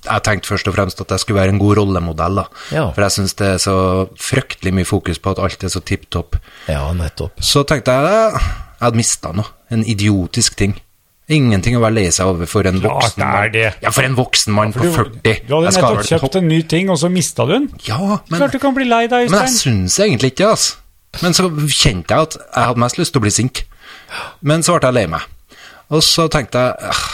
jeg 0.09 0.23
tenkte 0.23 0.47
først 0.55 0.69
og 0.71 0.75
fremst 0.79 1.01
at 1.03 1.11
jeg 1.11 1.19
skulle 1.25 1.41
være 1.41 1.51
en 1.51 1.59
god 1.59 1.77
rollemodell, 1.83 2.39
da. 2.39 2.45
Ja. 2.71 2.85
For 2.95 3.03
jeg 3.03 3.11
syns 3.19 3.35
det 3.43 3.49
er 3.57 3.59
så 3.59 3.75
fryktelig 4.23 4.71
mye 4.79 4.87
fokus 4.87 5.19
på 5.19 5.35
at 5.35 5.41
alt 5.43 5.65
er 5.67 5.73
så 5.75 5.83
tipp 5.83 6.07
topp. 6.15 6.39
Ja, 6.71 6.87
nettopp. 6.95 7.43
Så 7.43 7.65
tenkte 7.67 7.91
jeg 7.99 8.07
eh, 8.07 8.39
jeg 8.79 8.85
hadde 8.87 9.01
mista 9.03 9.33
noe. 9.35 9.51
En 9.75 9.83
idiotisk 9.83 10.55
ting. 10.57 10.77
Ingenting 11.29 11.77
å 11.77 11.81
være 11.83 11.95
lei 11.99 12.07
seg 12.15 12.27
over 12.31 12.49
for 12.49 12.65
en 12.71 12.79
Klart 12.81 13.03
voksen 13.03 13.21
mann. 13.25 13.51
det. 13.53 13.67
Ja, 13.85 13.91
for 13.93 14.03
en 14.07 14.15
voksen 14.17 14.55
mann 14.57 14.73
på 14.73 14.81
Du, 14.87 14.91
40. 14.95 15.43
du 15.47 15.55
hadde 15.59 15.73
nettopp 15.77 16.07
kjøpt 16.09 16.39
en 16.41 16.49
ny 16.49 16.63
ting, 16.71 16.89
og 16.89 16.97
så 17.03 17.11
mista 17.13 17.45
du 17.45 17.53
den. 17.53 17.67
Ja, 17.85 17.99
men, 18.31 18.39
Klart 18.41 18.53
du 18.57 18.59
kan 18.63 18.75
bli 18.75 18.87
lei 18.89 19.03
deg, 19.07 19.29
men 19.31 19.43
jeg 19.43 19.51
Øystein. 19.51 19.89
syns 19.89 19.99
egentlig 20.07 20.33
ikke 20.33 20.47
det, 20.47 20.53
altså. 20.57 20.77
Men 21.23 21.33
så 21.37 21.49
kjente 21.73 22.15
jeg 22.15 22.29
at 22.29 22.35
jeg 22.39 22.65
hadde 22.71 22.81
mest 22.85 22.99
lyst 23.01 23.13
til 23.13 23.21
å 23.21 23.27
bli 23.27 23.31
sint. 23.35 23.63
Men 24.41 24.63
så 24.65 24.79
ble 24.79 24.89
jeg 24.89 24.95
lei 24.95 25.07
meg. 25.07 25.21
Og 25.93 26.03
så 26.05 26.29
tenkte 26.33 26.59
jeg 26.65 26.93
«Ah, 26.93 27.05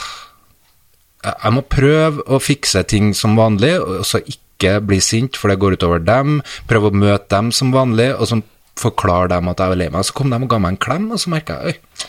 jeg 1.44 1.52
må 1.56 1.62
prøve 1.72 2.22
å 2.28 2.38
fikse 2.42 2.82
ting 2.90 3.12
som 3.16 3.36
vanlig, 3.38 3.74
og 3.80 4.04
så 4.06 4.20
ikke 4.22 4.76
bli 4.86 4.98
sint, 5.02 5.36
for 5.40 5.48
det 5.50 5.58
går 5.62 5.74
utover 5.78 6.02
dem. 6.04 6.38
Prøve 6.70 6.90
å 6.90 6.94
møte 6.94 7.28
dem 7.34 7.50
som 7.54 7.72
vanlig, 7.74 8.12
og 8.14 8.28
så 8.30 8.40
forklare 8.78 9.28
dem 9.34 9.48
at 9.50 9.58
jeg 9.62 9.70
er 9.74 9.80
lei 9.80 9.88
meg. 9.94 10.04
Så 10.06 10.14
kom 10.18 10.30
de 10.30 10.36
og 10.42 10.48
ga 10.50 10.58
meg 10.62 10.74
en 10.76 10.82
klem, 10.86 11.10
og 11.14 11.18
så 11.22 11.30
merka 11.34 11.58
jeg 11.62 11.74
oi, 11.74 12.08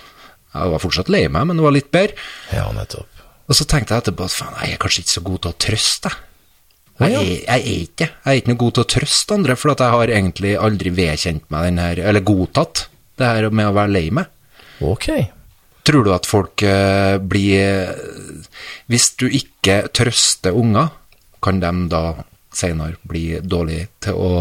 jeg 0.55 0.71
var 0.73 0.81
fortsatt 0.83 1.11
lei 1.11 1.25
meg, 1.27 1.49
men 1.49 1.59
det 1.59 1.65
var 1.65 1.75
litt 1.75 1.91
bedre. 1.93 2.15
Ja, 2.55 2.69
nettopp. 2.75 3.11
Og 3.45 3.57
så 3.57 3.67
tenkte 3.69 3.93
jeg 3.93 4.05
etterpå 4.05 4.25
at 4.25 4.33
faen, 4.33 4.55
jeg 4.63 4.73
er 4.73 4.81
kanskje 4.81 5.03
ikke 5.03 5.15
så 5.15 5.25
god 5.25 5.43
til 5.43 5.51
å 5.51 5.59
trøste, 5.67 6.13
jeg. 6.15 6.31
Jeg 6.95 7.11
er, 7.11 7.29
jeg 7.43 7.59
er 7.59 7.79
ikke 7.83 8.05
Jeg 8.07 8.23
er 8.31 8.37
ikke 8.39 8.51
noe 8.53 8.59
god 8.61 8.75
til 8.75 8.83
å 8.85 8.91
trøste 8.93 9.35
andre, 9.35 9.55
for 9.59 9.73
jeg 9.73 9.91
har 9.91 10.11
egentlig 10.15 10.53
aldri 10.55 10.93
vedkjent 10.95 11.49
meg 11.51 11.65
den 11.67 11.81
her, 11.83 11.99
eller 12.07 12.23
godtatt 12.23 12.85
det 13.19 13.31
her 13.31 13.47
med 13.51 13.67
å 13.67 13.73
være 13.75 13.91
lei 13.91 14.05
meg. 14.15 14.29
Ok. 14.83 15.09
Tror 15.85 16.07
du 16.07 16.11
at 16.15 16.27
folk 16.27 16.63
eh, 16.65 17.17
blir 17.21 17.91
Hvis 18.91 19.11
du 19.19 19.27
ikke 19.27 19.85
trøster 19.95 20.55
unger, 20.55 20.89
kan 21.43 21.59
de 21.61 21.71
da 21.91 22.01
senere 22.57 22.99
blir 23.07 23.43
dårlig 23.43 23.85
til 24.03 24.17
å 24.17 24.31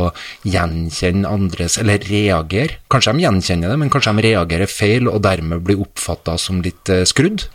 gjenkjenne 0.47 1.29
andres 1.29 1.79
Eller 1.81 2.05
reagere? 2.09 2.81
Kanskje 2.93 3.17
de 3.17 3.27
gjenkjenner 3.27 3.73
det, 3.73 3.81
men 3.81 3.93
kanskje 3.93 4.15
de 4.17 4.27
reagerer 4.29 4.71
feil, 4.71 5.11
og 5.11 5.23
dermed 5.25 5.65
blir 5.67 5.83
oppfatta 5.85 6.39
som 6.41 6.63
litt 6.65 6.91
eh, 6.93 7.07
skrudd? 7.09 7.49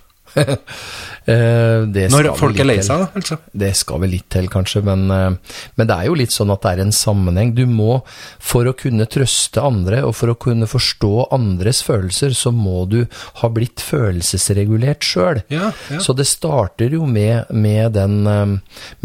Eh, 1.30 1.86
Når 2.10 2.32
folk 2.40 2.58
er 2.58 2.66
lei 2.66 2.80
seg, 2.82 3.04
da, 3.04 3.08
altså. 3.20 3.38
Det 3.54 3.70
skal 3.78 4.02
vel 4.02 4.14
litt 4.16 4.30
til, 4.34 4.48
kanskje, 4.50 4.82
men, 4.86 5.06
eh, 5.14 5.58
men 5.78 5.90
det 5.90 5.96
er 5.96 6.08
jo 6.10 6.18
litt 6.18 6.34
sånn 6.34 6.50
at 6.54 6.64
det 6.64 6.72
er 6.72 6.84
en 6.86 6.96
sammenheng. 6.96 7.52
Du 7.58 7.66
må, 7.70 8.00
for 8.42 8.66
å 8.70 8.74
kunne 8.78 9.06
trøste 9.10 9.62
andre, 9.62 10.02
og 10.08 10.16
for 10.18 10.34
å 10.34 10.38
kunne 10.40 10.70
forstå 10.70 11.28
andres 11.36 11.84
følelser, 11.86 12.34
så 12.38 12.54
må 12.56 12.86
du 12.90 13.04
ha 13.44 13.50
blitt 13.54 13.84
følelsesregulert 13.84 15.06
sjøl. 15.06 15.44
Ja, 15.54 15.70
ja. 15.92 16.00
Så 16.02 16.16
det 16.18 16.26
starter 16.30 16.98
jo 16.98 17.06
med, 17.10 17.52
med 17.54 17.94
den, 18.00 18.26
eh, 18.26 18.56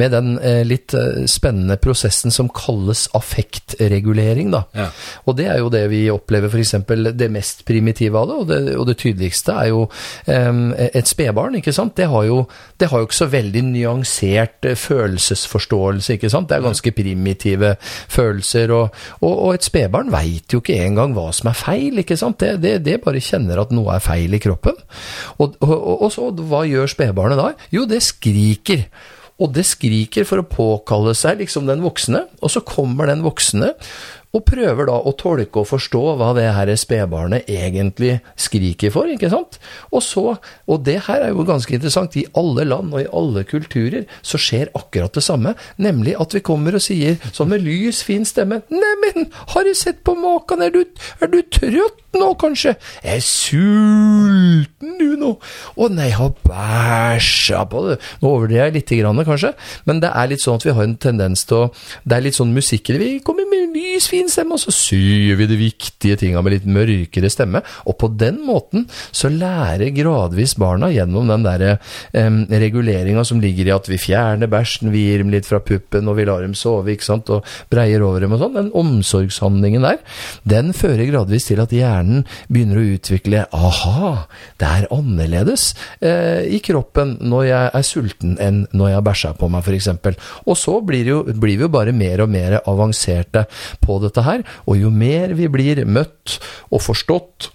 med 0.01 0.15
den 0.15 0.33
litt 0.65 0.95
spennende 1.31 1.77
prosessen 1.81 2.33
som 2.33 2.49
kalles 2.53 3.07
affektregulering, 3.17 4.53
da. 4.55 4.65
Ja. 4.77 4.89
Og 5.29 5.37
det 5.39 5.49
er 5.51 5.61
jo 5.61 5.71
det 5.73 5.85
vi 5.93 6.07
opplever 6.13 6.49
f.eks. 6.49 6.77
det 7.19 7.31
mest 7.33 7.65
primitive 7.69 8.19
av 8.19 8.31
det, 8.31 8.39
og 8.41 8.49
det, 8.49 8.61
og 8.81 8.89
det 8.89 8.97
tydeligste 9.03 9.55
er 9.61 9.71
jo 9.73 9.85
um, 9.85 10.65
et 10.79 11.09
spedbarn, 11.25 11.57
ikke 11.59 11.73
sant. 11.75 11.95
Det 11.97 12.09
har, 12.11 12.27
jo, 12.29 12.45
det 12.81 12.89
har 12.91 13.01
jo 13.01 13.09
ikke 13.09 13.17
så 13.17 13.29
veldig 13.33 13.63
nyansert 13.71 14.69
eh, 14.69 14.77
følelsesforståelse, 14.79 16.19
ikke 16.19 16.31
sant. 16.33 16.51
Det 16.51 16.59
er 16.59 16.67
ganske 16.67 16.93
primitive 16.97 17.75
følelser, 18.13 18.73
og, 18.75 19.01
og, 19.21 19.33
og 19.33 19.55
et 19.55 19.67
spedbarn 19.67 20.13
veit 20.13 20.53
jo 20.53 20.61
ikke 20.63 20.79
engang 20.85 21.17
hva 21.17 21.31
som 21.35 21.51
er 21.51 21.59
feil, 21.59 21.99
ikke 22.03 22.19
sant. 22.21 22.41
Det, 22.43 22.59
det, 22.63 22.77
det 22.87 23.01
bare 23.05 23.23
kjenner 23.25 23.63
at 23.63 23.75
noe 23.75 23.97
er 23.97 24.05
feil 24.05 24.35
i 24.35 24.43
kroppen. 24.43 24.79
Og, 25.39 25.59
og, 25.65 25.75
og 25.97 26.09
så, 26.13 26.31
hva 26.45 26.65
gjør 26.69 26.91
spedbarnet 26.91 27.41
da? 27.41 27.53
Jo, 27.75 27.89
det 27.89 28.03
skriker. 28.05 28.89
Og 29.43 29.51
det 29.51 29.65
skriker 29.67 30.27
for 30.29 30.41
å 30.41 30.47
påkalle 30.47 31.15
seg 31.19 31.41
liksom 31.41 31.67
den 31.67 31.83
voksne, 31.83 32.21
og 32.39 32.53
så 32.55 32.63
kommer 32.63 33.11
den 33.11 33.25
voksne 33.25 33.73
og 34.35 34.45
prøver 34.49 34.89
da 34.91 34.97
å 34.99 35.15
tolke 35.19 35.63
og 35.63 35.69
forstå 35.71 36.03
hva 36.19 36.33
det 36.37 36.49
her 36.57 36.73
spedbarnet 36.81 37.49
egentlig 37.51 38.19
skriker 38.41 38.93
for, 38.95 39.11
ikke 39.11 39.31
sant? 39.33 39.59
Og 39.95 40.03
så, 40.05 40.25
og 40.67 40.85
det 40.87 41.01
her 41.09 41.29
er 41.29 41.35
jo 41.35 41.47
ganske 41.47 41.77
interessant, 41.77 42.17
i 42.19 42.27
alle 42.39 42.67
land 42.69 42.95
og 42.95 43.05
i 43.05 43.11
alle 43.15 43.45
kulturer 43.49 44.09
så 44.27 44.41
skjer 44.41 44.73
akkurat 44.75 45.15
det 45.15 45.25
samme, 45.25 45.55
nemlig 45.79 46.17
at 46.21 46.35
vi 46.35 46.45
kommer 46.45 46.77
og 46.77 46.85
sier, 46.85 47.19
sånn 47.33 47.53
med 47.53 47.65
lys, 47.65 48.03
fin 48.07 48.27
stemme, 48.29 48.63
Neimen, 48.75 49.31
har 49.55 49.67
du 49.67 49.75
sett 49.77 50.03
på 50.07 50.17
maken, 50.19 50.65
er 50.65 50.75
du, 50.75 50.83
er 51.23 51.31
du 51.31 51.41
trøtt 51.55 52.03
nå, 52.19 52.31
kanskje? 52.39 52.75
Jeg 53.03 53.19
er 53.21 53.25
sulten, 53.27 54.95
du, 55.01 55.15
nå. 55.19 55.33
Å 55.75 55.89
nei, 55.91 56.09
jeg 56.11 56.19
har 56.21 56.33
bæsja 56.47 57.65
på 57.71 57.85
det. 57.89 57.99
Nå 58.23 58.31
overdriver 58.37 58.69
jeg 58.69 58.77
lite 58.79 58.99
grann, 59.01 59.23
kanskje, 59.27 59.53
men 59.89 60.03
det 60.05 60.13
er 60.15 60.31
litt 60.31 60.45
sånn 60.45 60.61
at 60.61 60.67
vi 60.67 60.75
har 60.77 60.87
en 60.87 60.97
tendens 61.01 61.45
til 61.49 61.65
å 61.65 61.71
Det 62.05 62.17
er 62.17 62.25
litt 62.27 62.37
sånn 62.37 62.55
musikk. 62.55 62.93
Vi 63.01 63.19
kommer 63.25 63.49
med 63.51 63.75
lys, 63.75 64.07
fin 64.11 64.24
stemme, 64.33 64.57
og 64.57 64.63
så 64.63 64.75
syr 64.75 65.37
vi 65.39 65.49
de 65.51 65.59
viktige 65.59 66.19
tinga 66.21 66.43
med 66.45 66.57
litt 66.57 66.69
mørkere 66.69 67.31
stemme. 67.33 67.63
Og 67.89 67.97
på 68.01 68.11
den 68.13 68.41
måten 68.47 68.87
så 69.15 69.31
lærer 69.33 69.95
gradvis 69.95 70.57
barna 70.61 70.91
gjennom 70.93 71.31
den 71.31 71.47
derre 71.47 71.77
um, 72.13 72.43
reguleringa 72.51 73.25
som 73.27 73.41
ligger 73.43 73.69
i 73.69 73.75
at 73.75 73.89
vi 73.91 74.01
fjerner 74.01 74.51
bæsjen, 74.51 74.93
vi 74.95 75.07
gir 75.09 75.25
dem 75.25 75.33
litt 75.35 75.49
fra 75.49 75.61
puppen, 75.65 76.09
og 76.11 76.19
vi 76.19 76.27
lar 76.29 76.45
dem 76.45 76.57
sove, 76.59 76.95
ikke 76.95 77.07
sant, 77.07 77.33
og 77.33 77.47
breier 77.73 78.05
over 78.05 78.25
dem 78.25 78.37
og 78.37 78.43
sånn. 78.43 78.59
Den 78.59 78.73
omsorgshandlingen 78.85 79.87
der, 79.87 80.01
den 80.49 80.73
fører 80.77 81.09
gradvis 81.11 81.49
til 81.51 81.63
at 81.65 81.75
hjernen 81.75 82.25
begynner 82.49 82.81
å 82.81 82.87
utvikle 82.95 83.45
aha, 83.55 84.15
det 84.61 84.71
er 84.71 84.89
annerledes 84.95 85.71
eh, 86.05 86.45
i 86.55 86.61
kroppen 86.65 87.17
når 87.25 87.49
jeg 87.49 87.73
er 87.81 87.87
sulten 87.87 88.37
enn 88.43 88.65
når 88.75 88.91
jeg 88.91 88.99
har 88.99 89.07
bæsja 89.09 89.33
på 89.39 89.51
meg, 89.53 89.65
f.eks. 89.65 89.91
Og 90.45 90.59
så 90.59 90.79
blir, 90.85 91.11
jo, 91.11 91.23
blir 91.27 91.59
vi 91.59 91.67
jo 91.67 91.73
bare 91.73 91.95
mer 91.97 92.25
og 92.25 92.33
mer 92.33 92.59
avanserte 92.61 93.47
på 93.83 93.99
dette 94.03 94.14
her, 94.23 94.45
og 94.69 94.79
jo 94.79 94.91
mer 94.95 95.35
vi 95.35 95.49
blir 95.51 95.83
møtt 95.85 96.39
og 96.71 96.83
forstått 96.85 97.51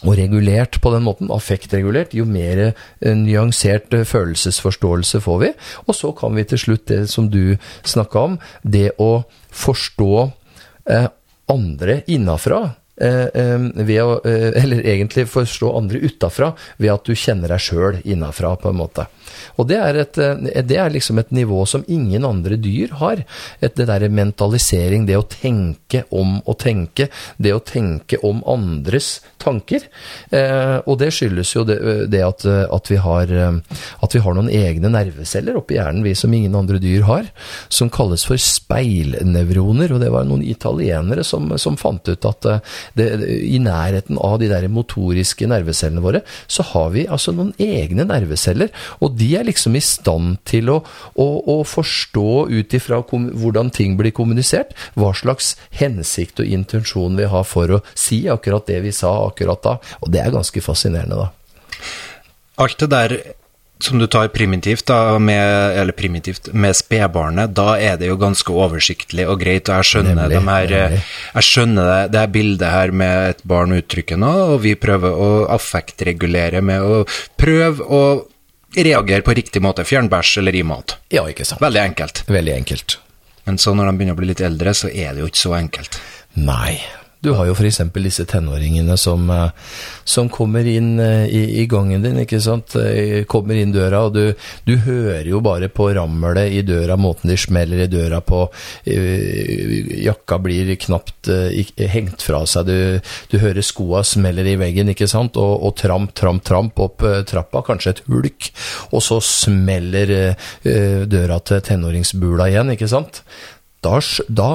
og 0.00 0.16
regulert 0.16 0.78
på 0.80 0.92
den 0.94 1.04
måten, 1.04 1.30
affektregulert, 1.32 2.14
jo 2.16 2.24
mer 2.28 2.62
eh, 2.70 3.16
nyansert 3.16 3.92
eh, 3.96 4.06
følelsesforståelse 4.08 5.20
får 5.20 5.40
vi. 5.42 5.50
Og 5.86 5.96
så 5.96 6.12
kan 6.16 6.36
vi 6.36 6.46
til 6.48 6.62
slutt, 6.62 6.86
det 6.88 7.02
som 7.12 7.28
du 7.32 7.56
snakka 7.84 8.26
om, 8.30 8.38
det 8.62 8.94
å 9.00 9.26
forstå 9.52 10.12
eh, 10.88 11.08
andre 11.52 12.02
innafra. 12.08 12.68
Ved 13.00 13.96
å, 14.04 14.18
eller 14.60 14.82
egentlig 14.84 15.22
forstå 15.32 15.70
andre 15.72 16.02
utafra 16.04 16.50
ved 16.76 16.90
at 16.92 17.06
du 17.08 17.14
kjenner 17.16 17.48
deg 17.48 17.62
sjøl 17.64 18.02
innafra, 18.04 18.50
på 18.60 18.68
en 18.68 18.76
måte. 18.76 19.06
Og 19.58 19.68
det 19.70 19.78
er, 19.80 20.00
et, 20.04 20.18
eh, 20.18 20.62
det 20.66 20.78
er 20.80 20.92
liksom 20.92 21.20
et 21.22 21.32
nivå 21.34 21.64
som 21.68 21.84
ingen 21.88 22.26
andre 22.26 22.58
dyr 22.60 22.96
har. 23.00 23.24
Et, 23.60 23.74
det 23.76 23.88
derre 23.88 24.10
mentalisering, 24.12 25.06
det 25.08 25.18
å 25.18 25.26
tenke 25.28 26.04
om 26.10 26.38
å 26.44 26.56
tenke, 26.58 27.08
det 27.38 27.54
å 27.54 27.62
tenke 27.64 28.20
om 28.26 28.42
andres 28.48 29.18
tanker. 29.40 29.86
Eh, 30.30 30.76
og 30.84 30.98
det 31.00 31.10
skyldes 31.16 31.54
jo 31.54 31.64
det, 31.68 31.78
det 32.12 32.22
at, 32.24 32.44
at, 32.46 32.90
vi 32.90 32.98
har, 33.00 33.30
eh, 33.32 33.80
at 34.04 34.16
vi 34.16 34.22
har 34.24 34.36
noen 34.36 34.50
egne 34.52 34.92
nerveceller 34.92 35.58
oppi 35.60 35.78
hjernen, 35.78 36.04
vi 36.04 36.14
som 36.18 36.34
ingen 36.34 36.56
andre 36.58 36.80
dyr 36.82 37.06
har, 37.08 37.30
som 37.72 37.90
kalles 37.92 38.26
for 38.28 38.40
speilnevroner. 38.40 39.94
Og 39.94 40.02
det 40.02 40.12
var 40.12 40.28
noen 40.28 40.44
italienere 40.46 41.24
som, 41.26 41.50
som 41.60 41.78
fant 41.80 42.10
ut 42.10 42.28
at 42.28 42.50
eh, 42.50 42.62
det, 42.98 43.08
i 43.46 43.60
nærheten 43.62 44.20
av 44.20 44.38
de 44.42 44.50
der 44.52 44.68
motoriske 44.72 45.48
nervecellene 45.50 46.04
våre, 46.04 46.24
så 46.50 46.66
har 46.72 46.92
vi 46.96 47.08
altså 47.08 47.34
noen 47.36 47.54
egne 47.60 48.06
nerveceller. 48.08 48.72
Og 49.00 49.16
de 49.20 49.28
er 49.38 49.46
liksom 49.48 49.76
i 49.78 49.82
stand 49.84 50.38
til 50.48 50.72
å, 50.72 50.78
å, 51.14 51.28
å 51.54 51.56
forstå 51.68 52.46
ut 52.50 52.76
ifra 52.76 53.02
hvordan 53.04 53.72
ting 53.74 53.98
blir 54.00 54.14
kommunisert, 54.16 54.72
hva 54.98 55.12
slags 55.16 55.54
hensikt 55.80 56.42
og 56.42 56.48
intensjon 56.50 57.18
vi 57.20 57.28
har 57.30 57.44
for 57.48 57.78
å 57.78 57.82
si 57.94 58.24
akkurat 58.32 58.68
det 58.70 58.80
vi 58.86 58.94
sa 58.96 59.12
akkurat 59.26 59.62
da. 59.66 59.76
Og 60.00 60.14
det 60.14 60.24
er 60.24 60.34
ganske 60.34 60.64
fascinerende, 60.64 61.26
da. 61.26 61.30
Alt 62.60 62.82
det 62.82 62.90
der 62.92 63.14
som 63.80 63.98
du 63.98 64.06
tar 64.06 64.28
primitivt, 64.28 64.86
da, 64.86 65.18
med, 65.18 65.78
eller 65.80 65.96
primitivt, 65.96 66.50
med 66.52 66.76
spedbarnet, 66.76 67.54
da 67.56 67.76
er 67.80 67.96
det 68.00 68.10
jo 68.10 68.18
ganske 68.20 68.52
oversiktlig 68.52 69.24
og 69.28 69.40
greit, 69.40 69.70
og 69.70 69.80
jeg 69.80 69.90
skjønner, 69.90 70.18
Nemlig, 70.20 70.36
de 70.36 70.74
her, 70.76 70.98
jeg 71.38 71.48
skjønner 71.48 71.88
det, 71.88 72.00
det 72.16 72.26
bildet 72.34 72.74
her 72.74 72.92
med 72.92 73.30
et 73.34 73.40
barn 73.48 73.72
uttrykker 73.76 74.20
nå, 74.20 74.32
og 74.54 74.60
vi 74.66 74.74
prøver 74.80 75.16
å 75.16 75.30
affektregulere 75.56 76.60
med 76.64 76.84
å 76.84 77.00
prøve 77.40 77.88
å 77.88 78.02
reagere 78.76 79.24
på 79.26 79.34
riktig 79.34 79.62
måte, 79.62 79.84
fjernbæsj 79.84 80.38
eller 80.42 80.56
i 80.56 80.62
mat. 80.66 80.96
Ja, 81.10 81.24
ikke 81.28 81.46
sant. 81.48 81.62
Veldig 81.62 81.82
enkelt. 81.82 82.24
Veldig 82.30 82.54
enkelt. 82.54 82.98
Men 83.48 83.58
så 83.58 83.74
når 83.74 83.90
de 83.90 83.96
begynner 83.98 84.14
å 84.16 84.20
bli 84.20 84.30
litt 84.30 84.42
eldre, 84.44 84.74
så 84.76 84.90
er 84.90 85.14
det 85.14 85.24
jo 85.24 85.30
ikke 85.30 85.42
så 85.42 85.54
enkelt. 85.58 86.00
Nei, 86.38 86.78
Du 87.20 87.34
har 87.36 87.50
jo 87.50 87.52
f.eks. 87.52 87.82
disse 88.00 88.24
tenåringene 88.24 88.96
som, 88.96 89.26
eh, 89.30 89.50
som 90.08 90.28
kommer 90.32 90.64
inn 90.64 90.94
eh, 91.00 91.26
i, 91.28 91.42
i 91.60 91.66
gangen 91.68 92.00
din, 92.02 92.16
ikke 92.22 92.40
sant. 92.40 92.76
Eh, 92.80 93.26
Kommer 93.30 93.58
inn 93.60 93.74
døra, 93.74 94.06
og 94.08 94.14
du, 94.16 94.32
du 94.64 94.72
hører 94.86 95.28
jo 95.28 95.42
bare 95.44 95.68
på 95.68 95.90
rammelet 95.94 96.54
i 96.56 96.62
døra, 96.64 96.96
måten 96.96 97.28
de 97.30 97.36
smeller 97.38 97.84
i 97.84 97.90
døra 97.92 98.22
på. 98.24 98.40
Jakka 98.86 100.38
blir 100.40 100.72
knapt 100.80 101.28
hengt 101.92 102.24
fra 102.24 102.40
seg. 102.48 102.70
Du, 102.70 103.12
du 103.30 103.36
hører 103.42 103.64
skoa 103.66 104.02
smeller 104.06 104.48
i 104.48 104.56
veggen, 104.60 104.94
ikke 104.94 105.08
sant. 105.10 105.36
Og, 105.40 105.52
og 105.68 105.76
tramp, 105.78 106.14
tramp, 106.16 106.42
tramp 106.46 106.80
opp 106.80 107.04
trappa, 107.28 107.62
kanskje 107.66 107.94
et 107.94 108.04
hulk. 108.08 108.50
Og 108.96 109.04
så 109.04 109.20
smeller 109.24 110.16
døra 110.64 111.40
til 111.44 111.64
tenåringsbula 111.68 112.48
igjen, 112.50 112.74
ikke 112.74 112.90
sant. 112.90 113.24
Da, 113.80 113.96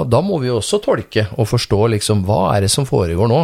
da, 0.06 0.20
må 0.22 0.38
vi 0.38 0.52
jo 0.52 0.60
også 0.60 0.78
tolke 0.86 1.24
og 1.34 1.48
forstå 1.50 1.80
liksom 1.96 2.22
hva 2.28 2.54
er 2.54 2.66
det 2.66 2.70
som 2.70 2.86
foregår 2.86 3.30
nå. 3.32 3.40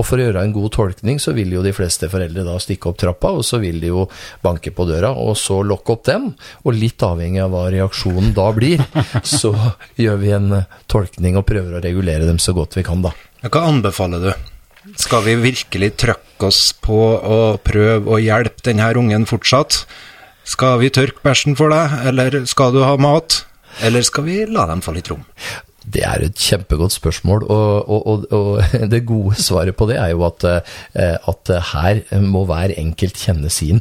Og 0.00 0.06
for 0.06 0.16
å 0.16 0.24
gjøre 0.24 0.44
en 0.46 0.54
god 0.54 0.72
tolkning, 0.72 1.20
så 1.20 1.34
vil 1.36 1.52
jo 1.52 1.64
de 1.64 1.74
fleste 1.76 2.08
foreldre 2.08 2.46
da 2.46 2.56
stikke 2.62 2.88
opp 2.88 3.00
trappa, 3.02 3.34
og 3.36 3.44
så 3.44 3.60
vil 3.60 3.76
de 3.82 3.90
jo 3.92 4.06
banke 4.44 4.72
på 4.72 4.88
døra, 4.88 5.12
og 5.12 5.36
så 5.36 5.60
lokke 5.60 5.92
opp 5.94 6.06
den. 6.08 6.30
Og 6.64 6.78
litt 6.78 7.04
avhengig 7.04 7.42
av 7.44 7.52
hva 7.52 7.66
reaksjonen 7.74 8.32
da 8.36 8.48
blir, 8.56 8.80
så 9.38 9.52
gjør 10.00 10.22
vi 10.22 10.32
en 10.38 10.54
eh, 10.62 10.78
tolkning 10.88 11.36
og 11.36 11.44
prøver 11.50 11.76
å 11.76 11.82
regulere 11.84 12.28
dem 12.28 12.40
så 12.40 12.56
godt 12.56 12.78
vi 12.80 12.86
kan, 12.88 13.04
da. 13.04 13.12
Hva 13.44 13.66
anbefaler 13.68 14.30
du? 14.30 14.32
Skal 14.96 15.26
vi 15.26 15.34
virkelig 15.42 15.90
trøkke 16.00 16.48
oss 16.48 16.70
på 16.72 16.96
å 16.96 17.40
prøve 17.60 18.16
å 18.16 18.22
hjelpe 18.22 18.64
denne 18.70 18.88
ungen 18.96 19.28
fortsatt? 19.28 19.82
Skal 20.48 20.80
vi 20.80 20.88
tørke 20.88 21.20
bæsjen 21.20 21.58
for 21.58 21.68
deg, 21.74 21.98
eller 22.08 22.40
skal 22.48 22.72
du 22.72 22.80
ha 22.80 22.96
mat? 22.96 23.42
Eller 23.80 24.02
skal 24.02 24.24
vi 24.24 24.46
la 24.46 24.66
dem 24.66 24.82
få 24.82 24.92
litt 24.96 25.10
rom? 25.10 25.24
Det 25.94 26.02
er 26.04 26.24
et 26.26 26.36
kjempegodt 26.38 26.92
spørsmål, 26.94 27.44
og, 27.48 27.88
og, 27.88 28.06
og, 28.06 28.24
og 28.34 28.62
det 28.92 29.04
gode 29.08 29.36
svaret 29.40 29.76
på 29.78 29.88
det 29.90 29.98
er 30.00 30.12
jo 30.12 30.24
at, 30.26 30.44
eh, 30.48 31.16
at 31.32 31.52
her 31.72 32.00
må 32.24 32.44
hver 32.48 32.74
enkelt 32.78 33.18
kjenne 33.18 33.50
sin, 33.52 33.80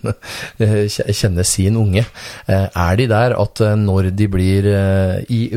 kjenne 1.20 1.46
sin 1.48 1.78
unge. 1.80 2.06
Eh, 2.48 2.68
Er 2.78 3.00
de 3.00 3.08
der 3.12 3.36
at 3.38 3.62
eh, 3.64 3.76
når 3.80 4.12
de 4.18 4.28
blir, 4.32 4.68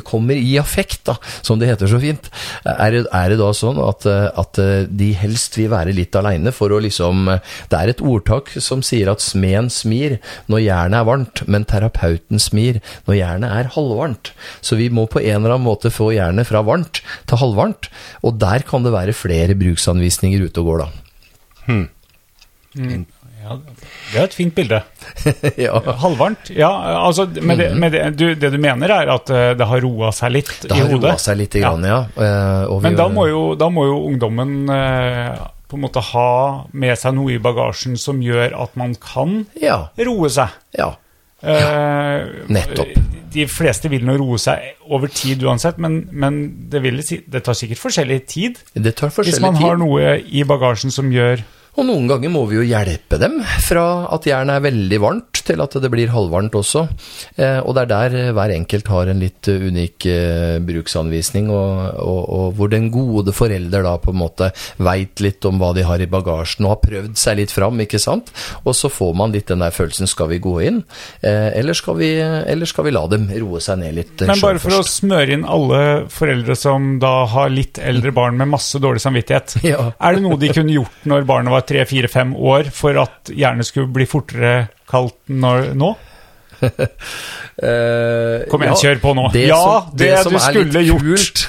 kommer 0.07 0.39
i 0.39 0.57
affekt, 0.61 1.03
da, 1.07 1.17
som 1.47 1.61
det 1.61 1.69
heter 1.71 1.91
så 1.91 2.01
fint, 2.03 2.31
er 2.65 2.95
det, 2.95 3.05
er 3.15 3.33
det 3.33 3.39
da 3.41 3.51
sånn 3.57 3.79
at, 3.85 4.07
at 4.09 4.61
de 4.91 5.11
helst 5.19 5.57
vil 5.59 5.71
være 5.73 5.95
litt 5.97 6.17
aleine 6.19 6.53
for 6.55 6.73
å 6.73 6.81
liksom 6.83 7.29
Det 7.71 7.77
er 7.79 7.93
et 7.93 8.03
ordtak 8.03 8.51
som 8.63 8.83
sier 8.85 9.11
at 9.13 9.23
smeden 9.25 9.71
smir 9.73 10.19
når 10.51 10.65
jernet 10.65 11.01
er 11.01 11.09
varmt, 11.09 11.43
men 11.51 11.67
terapeuten 11.69 12.41
smir 12.43 12.81
når 13.07 13.19
jernet 13.21 13.55
er 13.61 13.71
halvvarmt. 13.75 14.33
Så 14.65 14.79
vi 14.81 14.89
må 14.93 15.07
på 15.11 15.23
en 15.23 15.41
eller 15.41 15.57
annen 15.57 15.67
måte 15.69 15.93
få 15.93 16.11
jernet 16.15 16.40
fra 16.49 16.63
varmt 16.67 17.01
til 17.27 17.41
halvvarmt, 17.41 17.89
og 18.27 18.39
der 18.41 18.63
kan 18.69 18.83
det 18.87 18.93
være 18.95 19.13
flere 19.17 19.55
bruksanvisninger 19.59 20.45
ute 20.49 20.61
og 20.63 20.67
går, 20.73 20.85
da. 20.85 20.89
Ja, 23.41 23.55
det 24.13 24.19
er 24.21 24.27
et 24.27 24.35
fint 24.37 24.53
bilde. 24.55 24.79
ja. 25.65 25.79
Halvvarmt. 26.03 26.51
Ja, 26.55 26.69
altså, 27.07 27.25
med 27.41 27.59
det, 27.59 27.69
med 27.81 27.95
det, 27.95 28.03
du, 28.21 28.27
det 28.39 28.51
du 28.53 28.59
mener 28.61 28.93
er 28.95 29.11
at 29.15 29.31
eh, 29.33 29.53
det 29.59 29.67
har 29.67 29.81
roa 29.83 30.11
seg 30.15 30.35
litt 30.37 30.51
Det 30.67 30.75
i 30.77 30.77
har 30.83 30.91
hodet? 30.93 31.09
roa 31.09 31.23
seg 31.23 31.39
litt, 31.41 31.57
grann, 31.63 31.87
ja. 31.89 32.03
Eh, 32.21 32.65
og 32.69 32.83
vi- 32.83 32.91
Men 32.91 32.99
da 33.01 33.09
må 33.11 33.25
jo, 33.31 33.41
da 33.59 33.71
må 33.73 33.87
jo 33.89 33.97
ungdommen 34.11 34.53
eh, 34.77 35.41
på 35.71 35.79
en 35.79 35.85
måte 35.87 36.03
ha 36.13 36.29
med 36.73 36.99
seg 37.01 37.17
noe 37.17 37.33
i 37.33 37.41
bagasjen 37.43 37.97
som 37.99 38.21
gjør 38.23 38.55
at 38.61 38.77
man 38.77 38.95
kan 39.01 39.47
Ja. 39.63 39.87
roe 39.99 40.29
seg. 40.31 40.53
ja. 40.79 40.93
Eh, 41.43 42.27
Nettopp. 42.53 42.99
De 43.31 43.47
fleste 43.47 43.89
vil 43.93 44.03
nå 44.05 44.17
roe 44.19 44.39
seg 44.43 44.75
over 44.91 45.09
tid 45.15 45.43
uansett, 45.47 45.79
men, 45.79 46.03
men 46.11 46.41
det, 46.71 46.83
vil 46.83 46.99
det 47.01 47.43
tar 47.47 47.55
sikkert 47.57 47.79
forskjellig 47.79 48.19
tid. 48.27 48.59
Det 48.75 48.97
tar 48.99 49.13
Hvis 49.15 49.39
man 49.41 49.55
tid. 49.55 49.63
har 49.69 49.79
noe 49.81 50.17
i 50.27 50.43
bagasjen 50.45 50.91
som 50.95 51.13
gjør 51.15 51.45
Og 51.79 51.87
noen 51.87 52.09
ganger 52.11 52.33
må 52.33 52.47
vi 52.51 52.57
jo 52.59 52.65
hjelpe 52.67 53.19
dem 53.21 53.39
fra 53.63 53.85
at 54.15 54.27
jernet 54.27 54.57
er 54.59 54.65
veldig 54.71 54.99
varmt 55.03 55.43
til 55.47 55.61
at 55.63 55.75
det 55.83 55.91
blir 55.93 56.11
halvvarmt 56.13 56.57
også. 56.59 56.83
Eh, 57.37 57.59
og 57.63 57.75
det 57.77 57.85
er 57.85 57.91
der 57.93 58.17
eh, 58.21 58.31
hver 58.37 58.53
enkelt 58.55 58.89
har 58.91 59.11
en 59.11 59.21
litt 59.23 59.49
eh, 59.51 59.63
unik 59.71 60.07
bruksanvisning, 60.67 61.51
og, 61.53 61.99
og, 62.01 62.21
og 62.37 62.57
hvor 62.59 62.71
den 62.73 62.89
gode 62.93 63.35
forelder 63.37 63.85
da 63.87 63.95
på 64.03 64.13
en 64.15 64.21
måte 64.21 64.51
veit 64.83 65.21
litt 65.25 65.45
om 65.49 65.61
hva 65.61 65.73
de 65.77 65.85
har 65.87 66.03
i 66.03 66.09
bagasjen 66.11 66.67
og 66.67 66.75
har 66.75 66.81
prøvd 66.85 67.19
seg 67.21 67.39
litt 67.41 67.55
fram, 67.55 67.81
ikke 67.85 68.01
sant. 68.03 68.33
Og 68.65 68.75
så 68.77 68.91
får 68.93 69.15
man 69.19 69.35
litt 69.35 69.51
den 69.51 69.63
der 69.65 69.75
følelsen 69.75 70.11
skal 70.11 70.31
vi 70.33 70.41
gå 70.43 70.57
inn, 70.67 70.83
eller, 71.23 71.77
skal 71.77 71.99
vi, 72.01 72.11
eller 72.21 72.69
skal 72.69 72.87
vi 72.87 72.95
la 72.95 73.05
dem 73.11 73.29
roe 73.43 73.61
seg 73.63 73.81
ned 73.83 73.97
litt? 73.99 74.25
Men 74.27 74.41
bare 74.43 74.61
for 74.63 74.71
for 74.71 74.83
å 74.85 74.87
smøre 74.87 75.35
inn 75.35 75.45
alle 75.49 75.81
foreldre 76.13 76.55
som 76.59 76.93
da 77.03 77.25
har 77.33 77.51
litt 77.53 77.81
eldre 77.83 78.13
barn 78.15 78.39
med 78.39 78.53
masse 78.53 78.79
dårlig 78.83 79.03
samvittighet, 79.03 79.57
Ja. 79.71 79.91
er 79.99 80.17
det 80.17 80.23
noe 80.25 80.39
de 80.41 80.51
kunne 80.55 80.75
gjort 80.75 81.07
når 81.11 81.27
barnet 81.29 81.55
var 81.55 81.60
tre, 81.69 81.85
fire, 81.89 82.11
fem 82.11 82.35
år, 82.37 82.71
for 82.75 82.97
at 83.01 83.33
hjernen 83.35 83.67
skulle 83.67 83.93
bli 83.93 84.07
fortere 84.09 84.71
kaldt 84.91 85.19
når, 85.33 85.73
nå? 85.79 85.95
Eh, 87.61 88.47
Kom 88.49 88.63
igjen, 88.65 88.77
kjør 88.81 89.01
på 89.03 89.11
nå. 89.19 89.27
det 89.35 89.43
Ja, 89.51 89.59
som- 89.61 89.97
det 90.01 90.11
som 90.23 90.33
du 90.33 90.39
skulle 90.41 90.81
gjort. 90.81 91.43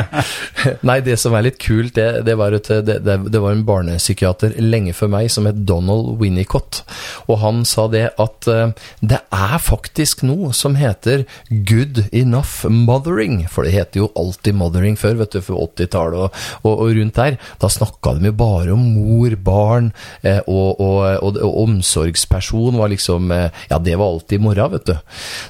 Nei, 0.86 1.00
det 1.02 1.16
som 1.18 1.34
er 1.34 1.42
litt 1.48 1.56
kult, 1.58 1.96
det, 1.96 2.20
det, 2.26 2.36
var 2.38 2.54
et, 2.54 2.68
det, 2.86 3.00
det, 3.02 3.16
det 3.34 3.40
var 3.42 3.56
en 3.56 3.64
barnepsykiater 3.66 4.54
lenge 4.62 4.94
før 4.94 5.10
meg 5.16 5.26
som 5.34 5.48
het 5.50 5.58
Donald 5.66 6.20
Winnicott. 6.20 6.84
Og 7.26 7.40
han 7.42 7.64
sa 7.66 7.88
det 7.90 8.04
at 8.22 8.46
uh, 8.46 8.70
det 9.02 9.18
er 9.34 9.56
faktisk 9.64 10.22
noe 10.28 10.52
som 10.54 10.76
heter 10.78 11.24
good 11.50 12.04
enough 12.14 12.62
mothering. 12.70 13.40
For 13.50 13.66
det 13.66 13.74
heter 13.74 14.04
jo 14.04 14.10
alltid 14.22 14.54
mothering 14.60 14.94
før, 15.00 15.18
vet 15.24 15.34
du, 15.34 15.40
for 15.42 15.58
80-tallet 15.66 16.28
og, 16.28 16.40
og, 16.62 16.76
og 16.86 16.94
rundt 17.00 17.18
der. 17.18 17.40
Da 17.58 17.72
snakka 17.74 18.14
de 18.20 18.30
jo 18.30 18.36
bare 18.38 18.76
om 18.76 18.86
mor, 19.00 19.34
barn, 19.50 19.90
eh, 20.22 20.38
og, 20.46 20.78
og 20.78 21.42
omsorgsperson 21.66 22.78
var 22.78 22.94
liksom 22.94 23.34
eh, 23.34 23.50
Ja, 23.70 23.82
det 23.82 23.98
var 23.98 24.14
alltid 24.14 24.39
mora, 24.42 24.68
vet 24.72 24.86
du. 24.88 24.94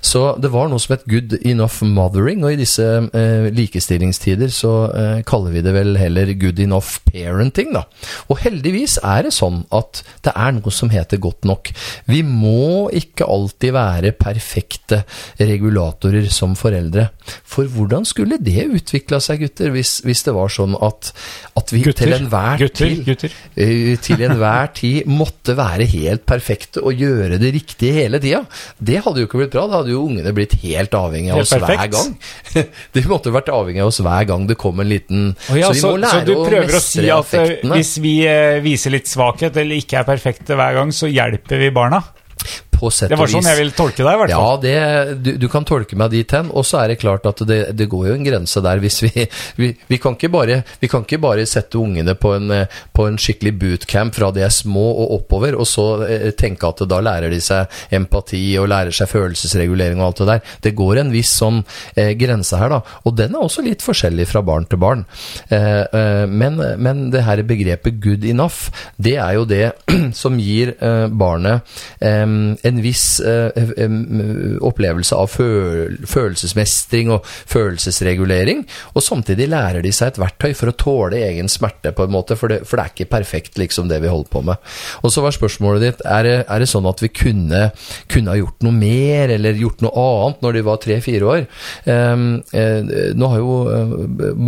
Så 0.05 0.22
det 0.43 0.51
var 0.53 0.68
noe 0.70 0.80
som 0.82 0.95
het 0.97 1.07
good 1.11 1.36
enough 1.47 1.80
mothering, 1.86 2.45
og 2.45 2.55
i 2.55 2.61
disse 2.61 2.84
eh, 2.84 3.49
likestillingstider 3.55 4.51
så 4.55 4.72
eh, 4.91 5.20
kaller 5.28 5.55
vi 5.57 5.62
det 5.64 5.74
vel 5.76 5.95
heller 6.01 6.32
good 6.41 6.61
enough 6.62 6.99
parenting, 7.09 7.72
da. 7.76 7.84
Og 8.30 8.41
heldigvis 8.45 8.99
er 9.03 9.26
det 9.28 9.34
sånn 9.36 9.62
at 9.74 10.03
det 10.26 10.34
er 10.34 10.55
noe 10.57 10.74
som 10.74 10.91
heter 10.93 11.20
godt 11.22 11.47
nok. 11.49 11.72
Vi 12.11 12.22
må 12.26 12.88
ikke 12.97 13.28
alltid 13.30 13.74
være 13.76 14.12
perfekte 14.18 15.03
regulatorer 15.41 16.28
som 16.32 16.57
foreldre. 16.59 17.09
For 17.47 17.68
hvordan 17.70 18.07
skulle 18.09 18.38
det 18.43 18.66
utvikla 18.70 19.20
seg, 19.22 19.45
gutter, 19.45 19.70
hvis, 19.74 20.01
hvis 20.07 20.24
det 20.26 20.34
var 20.36 20.51
sånn 20.53 20.76
at, 20.82 21.12
at 21.59 21.72
vi 21.74 21.82
Gutter, 21.86 22.07
til 22.07 22.16
enhver 22.16 22.64
tid 22.76 23.05
gutter. 23.07 23.34
eh, 23.57 23.95
til 24.03 24.24
enhver 24.26 24.72
tid 24.76 25.09
måtte 25.11 25.57
være 25.59 25.86
helt 25.91 26.26
perfekte 26.28 26.82
og 26.84 26.99
gjøre 27.01 27.38
det 27.41 27.53
riktige 27.57 27.97
hele 28.03 28.20
tida. 28.22 28.43
Det 28.81 29.01
hadde 29.05 29.20
jo 29.22 29.28
ikke 29.28 29.43
blitt 29.43 29.53
bra. 29.53 29.66
Da 29.68 29.81
hadde 29.81 29.93
jo 29.93 30.05
ungene 30.09 30.33
blitt 30.37 30.55
helt 30.62 30.95
avhengig 30.97 31.35
av 31.35 31.43
oss 31.43 31.53
hver 31.53 31.91
gang. 31.93 32.14
De 32.97 33.03
måtte 33.11 33.33
vært 33.35 33.51
avhengig 33.53 33.83
av 33.85 33.91
oss 33.93 34.01
hver 34.05 34.28
gang 34.31 34.47
det 34.49 34.57
kom 34.61 34.81
en 34.81 34.89
liten 34.89 35.26
oh, 35.35 35.59
ja, 35.59 35.68
Så 35.68 35.76
vi 35.76 35.83
så, 35.83 35.91
må 35.91 35.99
så 35.99 36.03
lære 36.07 36.24
du 36.28 36.33
prøver 36.39 36.76
å 36.76 36.81
å 36.81 36.85
si 36.85 37.05
at 37.12 37.35
eh, 37.37 37.53
hvis 37.74 37.93
vi 38.03 38.14
eh, 38.28 38.61
viser 38.64 38.95
litt 38.97 39.11
svakhet 39.11 39.61
eller 39.61 39.83
ikke 39.83 40.01
er 40.01 40.09
perfekte 40.09 40.57
hver 40.59 40.81
gang, 40.81 40.95
så 40.97 41.11
hjelper 41.11 41.61
vi 41.61 41.70
barna? 41.76 42.01
På 42.81 42.91
sett 42.95 43.12
Det 43.12 43.18
var 43.20 43.31
sånn 43.31 43.47
jeg 43.51 43.61
ville 43.61 43.76
tolke 43.76 44.03
deg, 44.03 44.14
i 44.16 44.20
hvert 44.22 44.33
Ja, 44.33 44.41
fall. 44.41 44.61
det, 44.64 44.74
du, 45.24 45.31
du 45.45 45.47
kan 45.53 45.66
tolke 45.68 45.99
meg 46.01 46.11
dit 46.14 46.33
hen. 46.37 46.49
Og 46.57 46.64
så 46.66 46.81
er 46.83 46.93
det 46.95 47.01
klart 47.03 47.28
at 47.28 47.43
det, 47.49 47.61
det 47.76 47.89
går 47.93 48.09
jo 48.11 48.16
en 48.16 48.26
grense 48.26 48.62
der 48.64 48.81
hvis 48.83 49.01
vi 49.05 49.12
vi, 49.61 49.70
vi, 49.91 49.99
kan 50.01 50.16
ikke 50.16 50.31
bare, 50.33 50.61
vi 50.81 50.89
kan 50.91 51.05
ikke 51.05 51.20
bare 51.22 51.45
sette 51.49 51.78
ungene 51.81 52.14
på 52.18 52.33
en, 52.39 52.51
på 52.97 53.07
en 53.09 53.18
skikkelig 53.20 53.53
bootcamp 53.61 54.16
fra 54.16 54.31
de 54.35 54.45
er 54.47 54.53
små 54.55 54.87
og 55.05 55.14
oppover, 55.20 55.57
og 55.61 55.68
så 55.68 55.87
eh, 56.09 56.28
tenke 56.39 56.68
at 56.70 56.83
da 56.89 57.01
lærer 57.05 57.33
de 57.33 57.41
seg 57.45 57.68
empati 57.97 58.43
og 58.61 58.68
lærer 58.72 58.95
seg 58.95 59.11
følelsesregulering 59.11 60.01
og 60.01 60.09
alt 60.11 60.22
det 60.22 60.28
der. 60.31 60.55
Det 60.68 60.74
går 60.78 61.03
en 61.03 61.12
viss 61.14 61.33
sånn 61.41 61.61
eh, 61.95 62.12
grense 62.20 62.59
her, 62.61 62.72
da. 62.72 62.81
Og 63.07 63.16
den 63.18 63.35
er 63.37 63.45
også 63.45 63.64
litt 63.66 63.85
forskjellig 63.85 64.26
fra 64.31 64.43
barn 64.47 64.66
til 64.70 64.81
barn. 64.83 65.05
Eh, 65.51 65.83
eh, 65.85 66.24
men, 66.31 66.61
men 66.81 67.05
det 67.12 67.24
her 67.26 67.43
begrepet 67.47 68.01
good 68.03 68.24
enough, 68.28 68.70
det 69.01 69.16
er 69.20 69.37
jo 69.39 69.47
det 69.51 69.62
som 70.22 70.39
gir 70.41 70.74
eh, 70.78 71.07
barnet 71.11 71.66
eh, 72.01 72.24
en 72.71 72.81
viss 72.85 73.21
eh, 73.21 73.51
opplevelse 74.66 75.16
av 75.16 75.31
føl 75.33 75.99
følelsesmestring 76.09 77.11
og 77.14 77.27
følelsesregulering, 77.27 78.64
og 78.95 79.05
samtidig 79.05 79.51
lærer 79.51 79.85
de 79.85 79.93
seg 79.95 80.12
et 80.12 80.21
verktøy 80.23 80.55
for 80.57 80.73
å 80.73 80.77
tåle 80.79 81.23
egen 81.27 81.51
smerte, 81.51 81.93
på 81.97 82.07
en 82.07 82.14
måte, 82.14 82.37
for 82.39 82.53
det, 82.53 82.62
for 82.68 82.79
det 82.79 82.87
er 82.87 82.95
ikke 82.95 83.11
perfekt, 83.16 83.59
liksom, 83.61 83.91
det 83.91 84.01
vi 84.05 84.12
holder 84.12 84.31
på 84.33 84.45
med. 84.47 84.71
Og 85.05 85.14
så 85.14 85.25
var 85.25 85.37
spørsmålet 85.37 85.87
ditt, 85.87 86.05
er 86.07 86.27
det, 86.27 86.37
er 86.47 86.62
det 86.62 86.71
sånn 86.71 86.89
at 86.91 87.03
vi 87.03 87.11
kunne, 87.12 87.66
kunne 88.11 88.35
ha 88.35 88.39
gjort 88.41 88.66
noe 88.66 88.77
mer, 88.77 89.35
eller 89.37 89.61
gjort 89.61 89.85
noe 89.85 90.07
annet 90.07 90.45
når 90.45 90.57
de 90.57 90.64
var 90.66 90.83
tre-fire 90.83 91.31
år? 91.35 91.47
Eh, 91.85 92.27
eh, 92.61 92.93
nå 93.16 93.33
har 93.33 93.43
jo 93.43 93.57
eh, 93.75 93.97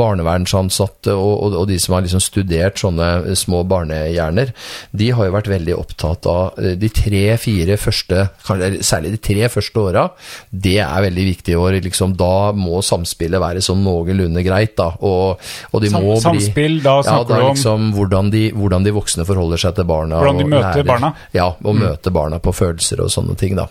barnevernsansatte 0.03 1.15
og, 1.17 1.33
og, 1.33 1.59
og 1.63 1.69
de 1.71 1.79
som 1.83 1.97
har 1.97 2.07
liksom 2.07 2.23
studert 2.23 2.81
sånne 2.81 3.37
små 3.39 3.63
barnehjerner, 3.69 4.53
de 4.93 5.11
har 5.15 5.29
jo 5.29 5.37
vært 5.37 5.51
veldig 5.53 5.77
opptatt 5.79 6.29
av 6.31 6.61
eh, 6.61 6.77
de 6.79 6.91
tre-fire 6.93 7.79
første 7.81 8.12
første, 8.13 8.47
kanskje 8.47 8.83
særlig 8.85 9.11
de 9.13 9.19
tre 9.19 9.49
første 9.49 9.81
åra, 9.83 10.05
det 10.53 10.79
er 10.85 11.03
veldig 11.07 11.25
viktige 11.29 11.59
år. 11.59 11.79
Liksom, 11.83 12.15
da 12.17 12.53
må 12.53 12.83
samspillet 12.85 13.41
være 13.41 13.63
sånn 13.65 13.83
noenlunde 13.85 14.45
greit, 14.45 14.77
da. 14.77 14.91
Og, 15.01 15.39
og 15.73 15.81
de 15.83 15.91
Sam- 15.91 16.03
må 16.05 16.15
bli 16.17 16.23
samspill, 16.25 16.83
da 16.83 16.97
ja, 16.99 17.03
snakker 17.03 17.29
da 17.29 17.37
du 17.41 17.43
om- 17.47 17.55
liksom 17.57 17.93
hvordan 17.97 18.31
de, 18.31 18.43
hvordan 18.53 18.85
de 18.85 18.91
voksne 18.93 19.27
forholder 19.27 19.57
seg 19.59 19.75
til 19.75 19.85
barna. 19.85 20.21
Hvordan 20.23 20.39
de 20.39 20.45
og 20.45 20.51
møter 20.51 20.83
lærer- 20.83 20.87
barna. 20.93 21.13
Ja, 21.35 21.47
og 21.65 21.75
møter 21.77 22.11
barna 22.13 22.39
på 22.39 22.53
følelser 22.55 23.01
og 23.05 23.11
sånne 23.11 23.37
ting, 23.39 23.57
da. 23.57 23.67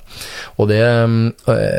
Og 0.58 0.68
det, 0.68 0.82
øh, 0.82 1.32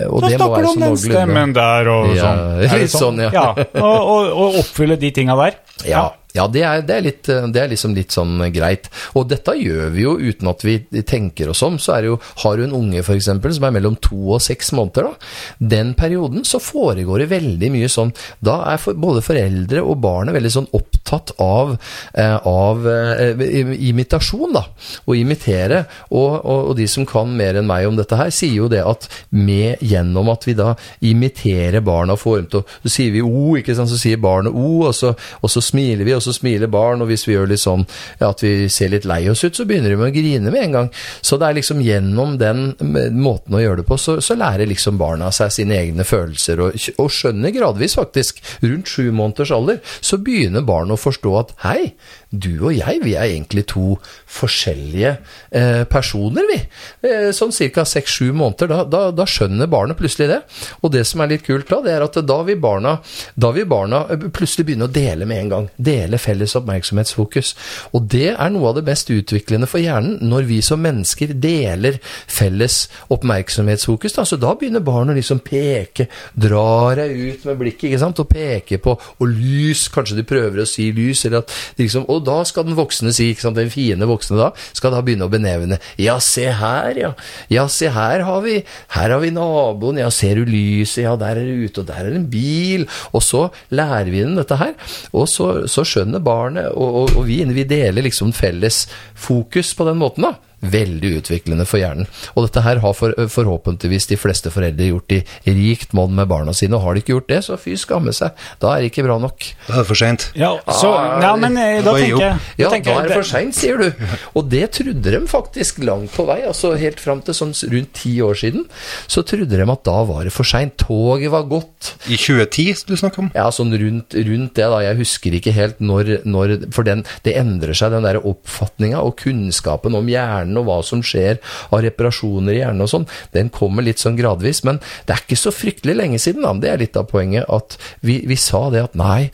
og 0.08 0.22
det 0.22 0.38
må 0.38 0.38
snakker 0.38 0.50
være 0.50 0.62
du 0.62 0.66
så 0.66 0.72
om 0.72 0.80
den 0.80 0.96
stemmen 0.96 1.52
der 1.54 1.88
og 1.88 2.14
Ja, 2.16 2.22
sånn. 2.22 2.42
Det 2.62 2.80
litt 2.80 2.90
sånn, 2.90 3.18
ja. 3.32 3.46
og, 3.52 4.00
og, 4.00 4.32
og 4.32 4.54
oppfylle 4.62 4.96
de 4.98 5.10
tinga 5.10 5.36
der. 5.36 5.56
Ja, 5.88 6.10
ja 6.33 6.47
det, 6.49 6.62
er, 6.64 6.83
det, 6.87 6.97
er 6.97 7.05
litt, 7.05 7.28
det 7.28 7.61
er 7.61 7.70
liksom 7.72 7.95
litt 7.97 8.14
sånn 8.14 8.41
greit. 8.55 8.89
Og 9.18 9.28
dette 9.28 9.55
gjør 9.59 9.91
vi 9.93 10.05
jo 10.07 10.14
uten 10.16 10.49
at 10.49 10.64
vi 10.64 10.78
tenker 11.05 11.53
oss 11.53 11.62
om. 11.66 11.78
Så 11.83 11.97
er 11.97 12.05
det 12.05 12.12
jo, 12.12 12.18
har 12.45 12.57
du 12.57 12.64
en 12.64 12.76
unge 12.78 13.03
for 13.05 13.18
eksempel, 13.18 13.53
som 13.53 13.66
er 13.68 13.74
mellom 13.76 13.99
to 14.01 14.18
og 14.37 14.43
seks 14.45 14.72
måneder, 14.76 15.11
da. 15.11 15.33
Den 15.72 15.93
perioden 15.99 16.47
så 16.49 16.61
foregår 16.62 17.22
det 17.22 17.30
veldig 17.33 17.68
mye 17.72 17.89
sånn 17.91 18.12
Da 18.45 18.57
er 18.72 18.80
for, 18.80 18.97
både 18.99 19.22
foreldre 19.24 19.83
og 19.85 20.01
barnet 20.03 20.37
veldig 20.37 20.53
sånn 20.55 20.70
opptatt 20.76 21.35
av, 21.43 21.74
eh, 22.18 22.37
av 22.49 22.89
eh, 22.89 23.45
imitasjon, 23.91 24.57
da. 24.57 24.64
Å 25.05 25.16
imitere. 25.18 25.85
Og, 26.11 26.30
og, 26.41 26.72
og 26.72 26.76
de 26.80 26.89
som 26.91 27.07
kan 27.09 27.30
mer 27.37 27.61
enn 27.61 27.68
meg 27.68 27.91
om 27.91 27.99
dette 27.99 28.16
her, 28.18 28.33
sier 28.33 28.57
jo 28.57 28.70
det 28.72 28.83
at 28.87 29.09
med, 29.37 29.83
gjennom 29.85 30.33
at 30.33 30.49
vi 30.49 30.57
da 30.59 30.72
imiterer 31.05 31.85
barna 31.85 32.16
og 32.16 32.22
får 32.22 32.41
dem 32.41 32.51
til 32.53 32.62
å 32.62 32.66
Så 32.83 32.95
sier 32.97 33.12
vi 33.14 33.22
O, 33.22 33.53
ikke 33.59 33.76
sant, 33.76 33.91
så 33.93 34.01
sier 34.01 34.20
barnet 34.22 34.55
O, 34.55 34.87
og 34.89 34.95
så, 34.97 35.12
og 35.43 35.53
så 35.53 35.62
smiler 35.64 36.07
vi, 36.09 36.14
og 36.16 36.22
så 36.25 36.35
smiler 36.37 36.70
barn, 36.73 37.03
og 37.03 37.11
hvis 37.11 37.27
vi 37.29 37.37
gjør 37.37 37.51
litt 37.53 37.62
sånn 37.62 37.85
at 38.23 38.45
vi 38.45 38.68
ser 38.73 38.93
litt 38.93 39.07
lei 39.09 39.25
oss 39.31 39.45
ut, 39.45 39.57
så 39.57 39.66
begynner 39.68 39.93
de 39.93 39.99
med 40.01 40.11
å 40.12 40.14
grine 40.14 40.53
med 40.53 40.66
en 40.66 40.77
gang. 40.79 40.91
Så 41.20 41.39
det 41.41 41.49
er 41.49 41.59
liksom 41.59 41.83
gjennom 41.85 42.37
den 42.41 42.73
måten 43.18 43.59
å 43.59 43.62
gjøre 43.62 43.83
det 43.83 43.89
på, 43.91 43.99
så, 44.01 44.18
så 44.25 44.37
lærer 44.39 44.70
liksom 44.70 45.01
barna 45.01 45.33
seg 45.35 45.53
sine 45.55 45.79
egne 45.79 46.07
følelser, 46.07 46.62
og, 46.62 46.79
og 47.03 47.12
skjønner 47.12 47.55
gradvis 47.55 47.97
faktisk, 47.99 48.43
rundt 48.64 48.91
sju 48.91 49.11
måneders 49.11 49.55
alder, 49.55 49.83
så 50.01 50.20
begynner 50.23 50.66
barnet 50.66 50.97
å 50.97 51.03
forstå 51.03 51.37
at 51.41 51.55
hei, 51.66 51.93
du 52.33 52.53
og 52.64 52.72
jeg, 52.72 53.01
vi 53.05 53.12
er 53.12 53.28
egentlig 53.28 53.66
to 53.68 53.99
forskjellige 54.33 55.11
eh, 55.53 55.83
personer, 55.91 56.47
vi. 56.49 56.59
Eh, 57.05 57.28
sånn 57.37 57.53
ca. 57.53 57.85
seks-sju 57.85 58.30
måneder, 58.33 58.70
da, 58.70 58.78
da, 58.89 59.03
da 59.12 59.26
skjønner 59.28 59.68
barnet 59.70 59.99
plutselig 60.01 60.30
det. 60.30 60.41
Og 60.80 60.95
det 60.95 61.05
som 61.09 61.20
er 61.20 61.35
litt 61.35 61.45
kult 61.45 61.68
da, 61.68 61.83
det 61.85 61.93
er 61.93 62.07
at 62.07 62.16
da 62.24 62.39
vil 62.47 62.61
barna, 62.62 62.97
da 63.37 63.53
vil 63.53 63.68
barna 63.68 64.05
eh, 64.09 64.24
plutselig 64.33 64.70
begynne 64.70 64.89
å 64.89 64.93
dele 64.93 65.28
med 65.28 65.43
en 65.43 65.53
gang. 65.53 65.68
Dele 65.76 66.20
felles 66.22 66.57
oppmerksomhetsfokus. 66.57 67.53
Og 67.93 68.09
det 68.14 68.30
er 68.33 68.55
noe 68.55 68.70
av 68.70 68.80
det 68.80 68.87
mest 68.89 69.12
utviklende 69.12 69.68
for 69.68 69.83
hjernen, 69.85 70.16
når 70.33 70.49
vi 70.49 70.62
som 70.64 70.80
mennesker 70.83 71.37
deler 71.37 72.01
felles 72.03 72.87
oppmerksomhetsfokus. 73.12 74.16
Da. 74.16 74.26
Så 74.28 74.41
da 74.41 74.55
begynner 74.57 74.85
barnet 74.85 75.12
å 75.16 75.20
liksom 75.20 75.45
peke, 75.45 76.09
drar 76.33 76.97
deg 77.03 77.12
ut 77.12 77.47
med 77.51 77.61
blikket, 77.61 77.91
ikke 77.91 78.03
sant, 78.07 78.24
og 78.24 78.33
peker 78.33 78.80
på, 78.83 78.97
og 78.97 79.28
lys, 79.28 79.87
kanskje 79.93 80.16
de 80.22 80.26
prøver 80.28 80.64
å 80.64 80.68
si 80.68 80.89
lys, 80.97 81.26
eller 81.28 81.45
at 81.45 81.53
de 81.76 81.85
liksom, 81.85 82.09
og 82.09 82.22
da 82.25 82.39
skal 82.49 82.66
den 82.68 82.79
voksne 82.79 83.12
si, 83.14 83.31
ikke 83.33 83.47
sant, 83.47 83.59
den 83.59 83.73
fine 83.73 84.09
voksne 84.09 84.39
da, 84.39 84.51
skal 84.77 84.95
da 84.95 85.03
begynne 85.05 85.29
å 85.29 85.33
benevne, 85.33 85.79
ja, 86.01 86.18
se 86.23 86.49
her, 86.59 86.99
ja, 86.99 87.12
ja, 87.53 87.66
se 87.73 87.91
her 87.93 88.25
har 88.27 88.45
vi, 88.45 88.59
her 88.97 89.14
har 89.14 89.23
vi 89.23 89.33
naboen, 89.35 90.01
ja, 90.03 90.11
ser 90.12 90.41
du 90.41 90.49
lyset, 90.49 91.05
ja, 91.07 91.16
der 91.20 91.41
er 91.41 91.49
det 91.49 91.68
ute, 91.68 91.85
og 91.85 91.91
der 91.91 92.05
er 92.05 92.12
det 92.12 92.23
en 92.23 92.31
bil, 92.33 92.87
og 93.12 93.25
så 93.25 93.47
lærer 93.75 94.12
vi 94.12 94.25
den 94.25 94.39
dette 94.39 94.59
her, 94.61 94.77
og 95.12 95.29
så, 95.31 95.53
så 95.70 95.87
skjønner 95.87 96.23
barnet, 96.25 96.70
og, 96.73 97.03
og, 97.03 97.18
og 97.20 97.29
vi, 97.29 97.43
vi 97.53 97.66
deler 97.68 98.07
liksom 98.07 98.35
felles 98.37 98.85
fokus 99.18 99.75
på 99.77 99.89
den 99.89 100.01
måten 100.03 100.29
da, 100.29 100.37
veldig 100.62 101.16
utviklende 101.18 101.66
for 101.68 101.82
hjernen. 101.82 102.08
Og 102.36 102.46
dette 102.46 102.62
her 102.64 102.80
har 102.82 102.94
for, 102.96 103.14
forhåpentligvis 103.34 104.08
de 104.12 104.18
fleste 104.20 104.52
foreldre 104.54 104.88
gjort 104.92 105.16
i 105.16 105.22
rikt 105.46 105.94
monn 105.96 106.14
med 106.16 106.30
barna 106.30 106.54
sine, 106.56 106.78
og 106.78 106.86
har 106.86 106.94
de 106.94 107.02
ikke 107.02 107.16
gjort 107.16 107.30
det, 107.32 107.40
så 107.46 107.58
fy 107.60 107.74
skamme 107.80 108.14
seg. 108.16 108.36
Da 108.62 108.74
er 108.74 108.84
det 108.84 108.92
ikke 108.92 109.06
bra 109.06 109.18
nok. 109.22 109.48
Da 109.66 109.74
er 109.74 109.82
det 109.82 109.88
for 109.90 109.98
seint. 109.98 110.28
Ja, 110.38 110.52
så, 110.70 110.92
ja 111.22 111.32
men 111.40 111.58
eh, 111.60 111.80
da 111.84 111.96
tenker 111.96 112.26
jeg 112.26 112.62
Ja, 112.62 112.70
da 112.70 112.96
er 112.96 113.10
det 113.10 113.18
for 113.18 113.28
seint, 113.28 113.56
sier 113.58 113.80
du. 113.82 114.04
Og 114.38 114.46
det 114.52 114.64
trodde 114.78 115.14
de 115.16 115.22
faktisk 115.30 115.82
langt 115.84 116.14
på 116.14 116.26
vei. 116.28 116.40
altså 116.48 116.74
Helt 116.78 117.02
fram 117.02 117.22
til 117.24 117.36
sånn 117.36 117.54
rundt 117.72 117.92
ti 117.98 118.14
år 118.24 118.38
siden, 118.38 118.66
så 119.10 119.24
trodde 119.26 119.58
de 119.58 119.66
at 119.72 119.84
da 119.86 119.98
var 120.08 120.26
det 120.26 120.34
for 120.34 120.48
seint. 120.48 120.76
Toget 120.82 121.32
var 121.32 121.48
gått. 121.50 121.94
I 122.06 122.16
2010 122.16 122.86
du 122.88 122.96
snakker 122.98 123.24
om? 123.24 123.30
Ja, 123.36 123.48
sånn 123.54 123.74
rundt, 123.78 124.14
rundt 124.14 124.54
det, 124.58 124.68
da. 124.72 124.80
Jeg 124.84 125.00
husker 125.02 125.36
ikke 125.36 125.54
helt 125.56 125.82
når, 125.82 126.14
når 126.28 126.54
For 126.74 126.86
den, 126.86 127.04
det 127.26 127.36
endrer 127.38 127.76
seg, 127.76 127.92
den 127.94 128.06
der 128.06 128.20
oppfatninga 128.22 129.02
og 129.02 129.16
kunnskapen 129.20 129.96
om 129.98 130.08
hjernen 130.10 130.51
og 130.61 130.66
hva 130.68 130.78
som 130.86 131.03
skjer 131.05 131.38
av 131.70 131.82
reparasjoner 131.84 132.57
i 132.57 132.61
hjernen 132.62 132.84
og 132.86 132.90
sånn. 132.92 133.07
Den 133.32 133.50
kommer 133.55 133.86
litt 133.86 134.03
sånn 134.03 134.18
gradvis. 134.18 134.62
Men 134.68 134.80
det 135.07 135.16
er 135.16 135.22
ikke 135.24 135.40
så 135.40 135.53
fryktelig 135.55 135.96
lenge 135.98 136.20
siden, 136.22 136.42
da. 136.46 136.53
Det 136.62 136.72
er 136.72 136.82
litt 136.84 136.98
av 137.00 137.09
poenget. 137.12 137.48
At 137.53 137.78
vi, 138.05 138.20
vi 138.28 138.36
sa 138.40 138.68
det 138.74 138.84
at 138.88 138.98
nei, 138.98 139.30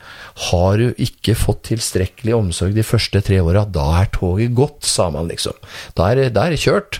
har 0.49 0.77
du 0.79 0.93
ikke 0.97 1.35
fått 1.37 1.65
tilstrekkelig 1.69 2.35
omsorg 2.37 2.75
de 2.77 2.85
første 2.85 3.21
tre 3.25 3.41
åra, 3.43 3.65
da 3.65 3.87
er 4.03 4.11
toget 4.15 4.55
gått, 4.57 4.83
sa 4.87 5.09
man 5.13 5.27
liksom. 5.29 5.57
Da 5.97 6.11
er, 6.11 6.29
det- 6.29 6.59
kjørt. 6.59 6.99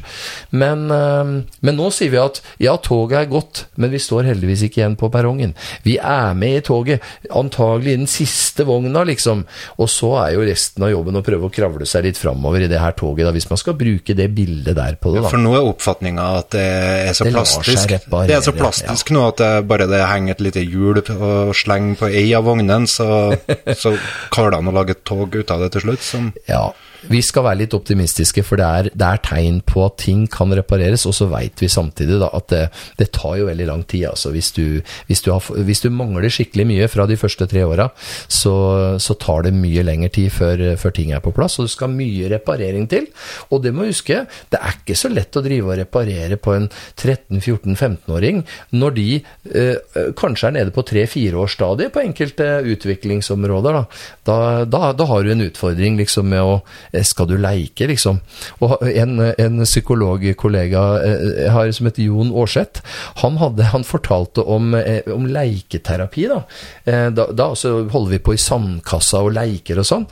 Men, 0.52 0.90
øh, 0.92 1.44
men 1.62 1.78
nå 1.78 1.90
sier 1.94 2.12
vi 2.14 2.20
at 2.22 2.42
ja, 2.62 2.76
toget 2.78 3.18
er 3.20 3.32
gått, 3.32 3.66
men 3.78 3.92
vi 3.94 4.02
står 4.02 4.28
heldigvis 4.30 4.64
ikke 4.68 4.82
igjen 4.82 4.98
på 5.00 5.10
perrongen. 5.14 5.54
Vi 5.86 5.98
er 5.98 6.34
med 6.38 6.58
i 6.60 6.66
toget, 6.66 7.04
antagelig 7.36 7.94
i 7.94 8.00
den 8.02 8.10
siste 8.12 8.66
vogna, 8.68 9.04
liksom. 9.08 9.46
Og 9.80 9.90
så 9.92 10.12
er 10.24 10.36
jo 10.36 10.46
resten 10.48 10.86
av 10.86 10.94
jobben 10.94 11.20
å 11.20 11.24
prøve 11.26 11.50
å 11.50 11.54
kravle 11.54 11.88
seg 11.90 12.08
litt 12.08 12.20
framover 12.20 12.66
i 12.66 12.72
det 12.72 12.82
her 12.82 12.96
toget, 12.98 13.26
da, 13.28 13.34
hvis 13.36 13.50
man 13.52 13.62
skal 13.62 13.78
bruke 13.80 14.09
det 14.18 14.28
bildet 14.36 14.76
der 14.78 14.98
på 15.02 15.14
det, 15.14 15.24
da. 15.26 15.32
For 15.32 15.42
nå 15.42 15.54
er 15.58 15.68
oppfatninga 15.70 16.26
at 16.40 16.52
det 16.56 16.66
er 17.10 17.14
så 17.18 17.28
Det 17.28 17.34
plastisk. 17.36 17.96
Det 18.10 18.36
er 18.36 18.44
så 18.46 18.54
plastisk 18.56 19.14
nå 19.16 19.28
at 19.30 19.42
det 19.42 19.52
bare 19.70 19.88
det 19.90 20.02
henger 20.06 20.38
et 20.38 20.44
lite 20.50 20.64
hjul 20.66 21.02
og 21.02 21.56
slenger 21.58 22.00
på 22.00 22.12
ei 22.12 22.28
av 22.38 22.48
vognene, 22.48 22.88
så, 22.90 23.34
så 23.78 23.96
klarer 24.34 24.58
de 24.58 24.72
å 24.72 24.76
lage 24.76 24.98
et 24.98 25.04
tog 25.08 25.36
ut 25.36 25.52
av 25.56 25.66
det 25.66 25.74
til 25.76 25.88
slutt. 25.90 26.06
Som, 26.06 26.32
Ja, 26.50 26.70
vi 27.08 27.22
skal 27.24 27.46
være 27.46 27.62
litt 27.62 27.76
optimistiske, 27.78 28.44
for 28.44 28.60
det 28.60 28.68
er, 28.68 28.90
det 28.92 29.08
er 29.08 29.22
tegn 29.24 29.60
på 29.68 29.86
at 29.86 29.98
ting 30.04 30.26
kan 30.32 30.52
repareres, 30.56 31.06
og 31.08 31.16
så 31.16 31.30
veit 31.32 31.62
vi 31.62 31.70
samtidig 31.72 32.20
da, 32.22 32.30
at 32.36 32.50
det, 32.52 32.64
det 33.00 33.10
tar 33.16 33.38
jo 33.40 33.48
veldig 33.48 33.68
lang 33.70 33.86
tid. 33.88 34.10
Altså, 34.12 34.34
hvis, 34.36 34.52
du, 34.58 34.82
hvis, 35.08 35.24
du 35.26 35.32
har, 35.32 35.46
hvis 35.68 35.84
du 35.86 35.90
mangler 35.94 36.32
skikkelig 36.34 36.68
mye 36.70 36.90
fra 36.92 37.08
de 37.10 37.18
første 37.20 37.48
tre 37.50 37.64
åra, 37.68 37.90
så, 38.28 38.56
så 39.00 39.16
tar 39.22 39.48
det 39.48 39.56
mye 39.56 39.86
lengre 39.88 40.12
tid 40.20 40.34
før, 40.36 40.64
før 40.82 40.96
ting 40.96 41.14
er 41.16 41.24
på 41.24 41.34
plass, 41.36 41.60
og 41.60 41.70
det 41.70 41.76
skal 41.76 41.94
mye 41.94 42.32
reparering 42.34 42.90
til. 42.92 43.08
Og 43.50 43.64
det 43.64 43.74
må 43.76 43.88
du 43.88 43.94
huske, 43.94 44.24
det 44.52 44.60
er 44.60 44.78
ikke 44.82 44.98
så 45.00 45.12
lett 45.14 45.40
å 45.40 45.46
drive 45.46 45.72
og 45.72 45.80
reparere 45.80 46.40
på 46.42 46.56
en 46.58 46.68
13-14-15-åring 47.00 48.44
når 48.76 48.96
de 48.98 49.08
eh, 49.20 50.04
kanskje 50.20 50.50
er 50.50 50.58
nede 50.60 50.76
på 50.76 50.84
3-4-årsstadiet 50.90 51.94
på 51.96 52.04
enkelte 52.04 52.50
utviklingsområder. 52.76 53.80
Da. 53.80 53.84
Da, 54.30 54.38
da, 54.70 54.92
da 54.98 55.10
har 55.10 55.26
du 55.26 55.34
en 55.34 55.46
utfordring 55.48 55.98
liksom 56.00 56.30
med 56.34 56.44
å 56.44 56.60
Skal 57.06 57.30
du 57.30 57.36
leike, 57.40 57.88
liksom? 57.90 58.20
Og 58.66 58.78
en, 58.90 59.20
en 59.30 59.64
psykologkollega 59.66 60.84
eh, 61.06 61.26
jeg 61.44 61.54
har 61.54 61.72
som 61.76 61.90
heter 61.90 62.08
Jon 62.08 62.32
Aarseth, 62.34 62.84
han, 63.22 63.38
hadde, 63.42 63.70
han 63.74 63.86
fortalte 63.88 64.44
om, 64.44 64.74
eh, 64.78 65.06
om 65.14 65.28
leiketerapi. 65.30 66.26
Da. 66.32 66.40
Eh, 66.86 67.08
da, 67.16 67.30
da 67.36 67.50
så 67.58 67.76
holder 67.92 68.16
vi 68.16 68.22
på 68.26 68.36
i 68.36 68.42
sandkassa 68.42 69.22
og 69.26 69.34
leker 69.38 69.82
og 69.82 69.88
sånn. 69.88 70.08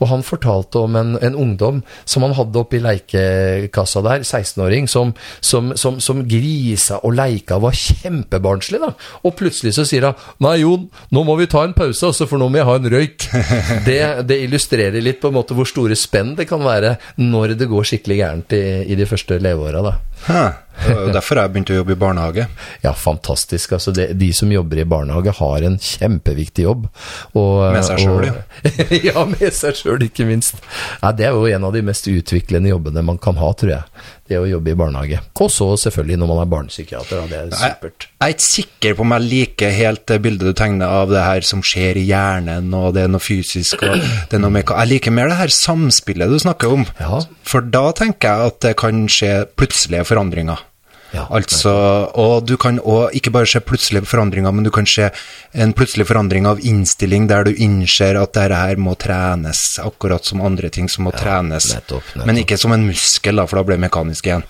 Og 0.00 0.08
han 0.10 0.24
fortalte 0.26 0.82
om 0.82 0.96
en, 0.98 1.14
en 1.20 1.38
ungdom 1.38 1.82
som 2.04 2.26
han 2.26 2.36
hadde 2.38 2.62
oppi 2.62 2.80
leikekassa 2.82 4.04
der, 4.06 4.24
16-åring, 4.24 4.88
som, 4.90 5.14
som, 5.40 5.72
som, 5.78 6.00
som 6.02 6.24
grisa 6.28 7.00
og 7.02 7.16
leika 7.18 7.58
og 7.58 7.68
var 7.68 7.78
kjempebarnslig. 7.78 8.82
da. 8.82 8.92
Og 9.26 9.36
plutselig 9.38 9.76
så 9.76 9.86
sier 9.88 10.08
han 10.08 10.28
Nei, 10.42 10.58
Jon, 10.62 10.88
nå 11.14 11.22
må 11.26 11.36
vi 11.38 11.48
ta 11.50 11.64
en 11.66 11.74
pause, 11.76 12.06
altså, 12.08 12.26
for 12.30 12.40
nå 12.40 12.48
må 12.50 12.60
jeg 12.60 12.68
ha 12.68 12.78
en 12.78 12.90
røyk. 12.96 13.28
Det, 13.86 13.98
det 14.28 14.36
illustrerer 14.44 15.02
litt 15.02 15.18
på 15.22 15.30
en 15.30 15.34
måte 15.34 15.54
hvor 15.56 15.66
store 15.68 15.96
spenn 15.98 16.21
det 16.38 16.48
kan 16.50 16.62
være 16.64 16.96
når 17.20 17.56
det 17.58 17.68
går 17.70 17.88
skikkelig 17.88 18.18
gærent 18.22 18.56
i, 18.56 18.62
i 18.92 18.98
de 18.98 19.08
første 19.08 19.38
leveåra. 19.42 19.82
da. 19.84 19.94
Hæ, 20.26 20.44
har 20.82 21.40
jeg 21.40 21.52
begynt 21.52 21.70
å 21.72 21.76
jobbe 21.76 21.94
i 21.94 22.00
barnehage. 22.00 22.46
Ja, 22.82 22.92
fantastisk. 22.96 23.74
Altså, 23.76 23.92
det, 23.94 24.08
de 24.18 24.30
som 24.36 24.50
jobber 24.52 24.82
i 24.82 24.88
barnehage, 24.88 25.34
har 25.38 25.66
en 25.66 25.78
kjempeviktig 25.78 26.66
jobb. 26.66 26.88
Og, 27.34 27.52
Med 27.74 27.84
seg 27.86 28.02
selv, 28.02 28.26
ja. 28.28 28.72
ja, 29.10 29.26
med 29.28 29.52
seg 29.54 29.78
sjøl, 29.78 30.08
ikke 30.08 30.26
minst. 30.28 30.58
Ja, 31.02 31.12
det 31.16 31.28
er 31.28 31.36
jo 31.36 31.46
en 31.46 31.68
av 31.68 31.76
de 31.76 31.84
mest 31.86 32.08
utviklende 32.10 32.72
jobbene 32.72 33.04
man 33.06 33.20
kan 33.22 33.38
ha, 33.40 33.52
tror 33.58 33.76
jeg. 33.76 34.08
Det 34.30 34.38
å 34.38 34.46
jobbe 34.48 34.72
i 34.72 34.78
barnehage. 34.78 35.18
Og 35.42 35.50
så 35.52 35.66
selvfølgelig 35.82 36.18
når 36.22 36.28
man 36.30 36.40
er 36.40 36.50
barnepsykiater. 36.52 37.24
Det 37.28 37.38
er 37.38 37.50
supert. 37.58 38.06
jeg 38.06 38.28
er 38.30 38.34
ikke 38.36 38.46
sikker 38.46 38.94
på 38.96 39.04
om 39.04 39.14
jeg 39.16 39.26
liker 39.26 39.74
helt 39.74 40.04
det 40.08 40.18
bildet 40.24 40.46
du 40.46 40.56
tegner 40.56 40.94
av 41.02 41.10
det 41.10 41.24
her 41.26 41.44
som 41.44 41.64
skjer 41.66 41.98
i 42.00 42.04
hjernen, 42.06 42.70
og 42.78 42.94
det 42.96 43.04
er 43.04 43.10
noe 43.12 43.22
fysisk 43.22 43.82
og 43.82 43.98
det 43.98 44.38
er 44.38 44.42
noe 44.42 44.54
med 44.54 44.70
Jeg 44.70 44.90
liker 44.92 45.14
mer 45.14 45.28
det 45.32 45.40
her 45.40 45.52
samspillet 45.52 46.32
du 46.32 46.38
snakker 46.40 46.78
om. 46.78 46.86
Ja. 47.02 47.20
For 47.48 47.66
da 47.74 47.90
tenker 47.98 48.30
jeg 48.30 48.52
at 48.52 48.60
det 48.64 48.74
kan 48.80 49.04
skje 49.10 49.32
plutselige 49.58 50.06
forandringer. 50.12 50.68
Ja, 51.12 51.26
altså, 51.28 51.72
og 52.16 52.46
du 52.48 52.54
kan 52.60 52.78
òg 52.80 53.12
ikke 53.18 53.32
bare 53.34 53.48
se 53.48 53.60
plutselige 53.60 54.08
forandringer, 54.08 54.52
men 54.54 54.64
du 54.64 54.70
kan 54.72 54.88
se 54.88 55.10
en 55.52 55.74
plutselig 55.76 56.06
forandring 56.08 56.48
av 56.48 56.62
innstilling 56.64 57.26
der 57.28 57.44
du 57.48 57.52
innser 57.52 58.16
at 58.20 58.32
dette 58.32 58.60
her 58.62 58.80
må 58.80 58.94
trenes, 59.00 59.76
akkurat 59.82 60.24
som 60.24 60.40
andre 60.44 60.72
ting 60.72 60.88
som 60.88 61.04
må 61.08 61.12
trenes. 61.12 61.68
nettopp, 61.74 62.14
nettopp. 62.14 62.26
Men 62.30 62.40
ikke 62.40 62.56
som 62.60 62.72
en 62.72 62.86
muskel, 62.88 63.36
da, 63.36 63.44
for 63.48 63.60
da 63.60 63.66
blir 63.68 63.76
det 63.76 63.84
mekanisk 63.84 64.30
igjen. 64.30 64.46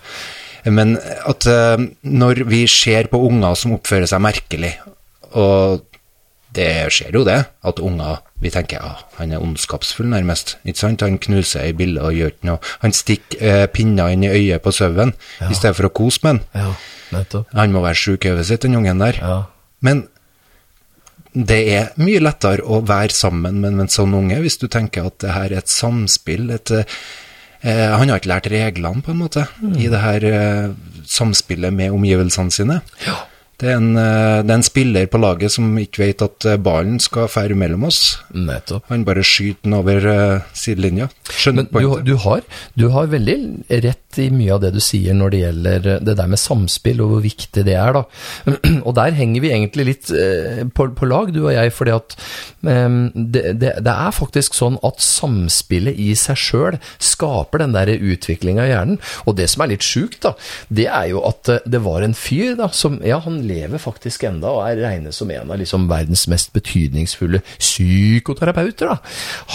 Men 0.71 0.95
at 1.27 1.49
uh, 1.51 1.75
når 2.07 2.45
vi 2.47 2.63
ser 2.71 3.11
på 3.11 3.19
unger 3.27 3.59
som 3.59 3.75
oppfører 3.75 4.07
seg 4.07 4.23
merkelig, 4.23 4.77
og 5.35 5.83
det 6.53 6.69
skjer 6.93 7.15
jo 7.17 7.23
det, 7.27 7.39
at 7.65 7.81
unger 7.81 8.21
vi 8.43 8.51
tenker 8.51 8.81
ja, 8.81 8.95
han 9.17 9.31
er 9.31 9.43
ondskapsfull, 9.43 10.09
nærmest. 10.11 10.57
ikke 10.67 10.81
sant? 10.81 11.03
Han 11.05 11.19
knuser 11.21 11.63
ei 11.63 11.75
bille 11.77 12.01
og 12.03 12.15
gjør 12.17 12.33
ikke 12.33 12.49
noe. 12.49 12.59
Han 12.83 12.95
stikker 12.95 13.39
eh, 13.39 13.67
pinner 13.71 14.11
inn 14.11 14.25
i 14.27 14.31
øyet 14.33 14.63
på 14.63 14.73
sauen 14.75 15.13
i 15.47 15.55
stedet 15.55 15.77
for 15.77 15.87
å 15.87 15.93
kose 15.95 16.23
med 16.25 16.33
han. 16.33 16.41
Ja. 16.65 16.73
Han 17.53 17.75
må 17.75 17.83
være 17.85 17.99
sjuk 17.99 18.25
i 18.25 18.33
hodet 18.33 18.49
sitt, 18.49 18.65
den 18.65 18.75
ungen 18.79 18.99
der. 18.99 19.19
Ja. 19.21 19.37
Men 19.85 20.07
det 21.33 21.59
er 21.73 21.91
mye 22.01 22.21
lettere 22.21 22.65
å 22.65 22.81
være 22.85 23.15
sammen 23.15 23.61
med 23.61 23.79
en 23.81 23.91
sånn 23.91 24.13
unge, 24.17 24.37
hvis 24.43 24.59
du 24.61 24.67
tenker 24.71 25.09
at 25.09 25.19
det 25.23 25.33
her 25.33 25.49
er 25.49 25.63
et 25.63 25.71
samspill. 25.71 26.51
Et, 26.53 26.73
eh, 27.63 27.89
han 27.95 28.11
har 28.11 28.21
ikke 28.21 28.33
lært 28.33 28.51
reglene, 28.53 29.01
på 29.01 29.13
en 29.13 29.21
måte, 29.23 29.47
i 29.79 29.89
det 29.89 30.01
her 30.03 30.27
eh, 30.29 30.73
samspillet 31.09 31.73
med 31.73 31.95
omgivelsene 31.95 32.53
sine. 32.53 32.81
Det 33.61 33.69
er, 33.69 33.77
en, 33.77 33.93
eh, 33.95 34.41
det 34.41 34.49
er 34.49 34.57
en 34.57 34.65
spiller 34.65 35.09
på 35.11 35.19
laget 35.21 35.53
som 35.53 35.67
ikke 35.77 36.01
vet 36.01 36.23
at 36.25 36.47
eh, 36.49 36.59
ballen 36.61 36.97
skal 37.01 37.29
fære 37.29 37.55
mellom 37.57 37.85
oss. 37.85 38.17
Nettopp. 38.33 38.87
Han 38.89 39.05
bare 39.05 39.23
skyter 39.23 39.67
den 39.67 39.75
over 39.77 40.07
eh, 40.09 40.47
sidelinja. 40.57 41.07
Skjønner 41.29 41.67
Men 41.69 41.85
du, 41.85 41.93
du, 42.07 42.13
har, 42.25 42.41
du 42.73 42.87
har 42.95 43.11
veldig 43.11 43.37
rett 43.85 44.19
i 44.21 44.27
mye 44.33 44.55
av 44.55 44.63
det 44.63 44.73
du 44.75 44.79
sier 44.83 45.15
når 45.17 45.33
det 45.33 45.41
gjelder 45.43 45.85
det 46.05 46.15
der 46.17 46.31
med 46.31 46.41
samspill, 46.41 47.01
og 47.05 47.13
hvor 47.13 47.23
viktig 47.23 47.65
det 47.65 47.77
er. 47.77 47.99
da. 47.99 48.03
Og 48.87 48.91
der 48.97 49.15
henger 49.17 49.45
vi 49.45 49.53
egentlig 49.53 49.85
litt 49.87 50.11
på, 50.73 50.87
på 50.97 51.09
lag, 51.09 51.31
du 51.33 51.43
og 51.45 51.53
jeg, 51.53 51.73
fordi 51.73 51.93
at 51.95 52.17
eh, 52.65 52.97
det, 53.13 53.45
det, 53.61 53.75
det 53.85 53.93
er 53.93 54.17
faktisk 54.17 54.57
sånn 54.57 54.79
at 54.85 55.01
samspillet 55.03 55.97
i 56.01 56.11
seg 56.17 56.41
sjøl 56.41 56.79
skaper 56.97 57.61
den 57.63 57.77
der 57.77 57.93
utviklinga 57.93 58.65
i 58.65 58.73
hjernen. 58.73 58.99
Og 59.27 59.37
det 59.37 59.49
som 59.53 59.65
er 59.65 59.75
litt 59.75 59.85
sjukt, 59.85 60.23
da, 60.25 60.33
det 60.73 60.89
er 60.89 61.11
jo 61.13 61.23
at 61.29 61.53
det 61.69 61.83
var 61.85 62.05
en 62.05 62.17
fyr 62.17 62.57
da, 62.59 62.71
som 62.73 62.99
ja, 63.05 63.21
han 63.23 63.42
lever 63.43 63.81
faktisk 63.81 64.25
enda 64.27 64.51
og 64.53 64.63
er 64.67 64.81
regnet 64.83 65.15
som 65.15 65.31
en 65.33 65.51
av 65.51 65.59
liksom 65.59 65.87
verdens 65.91 66.25
mest 66.31 66.53
betydningsfulle 66.55 67.43
psykoterapeuter. 67.57 68.93
da. 68.93 68.97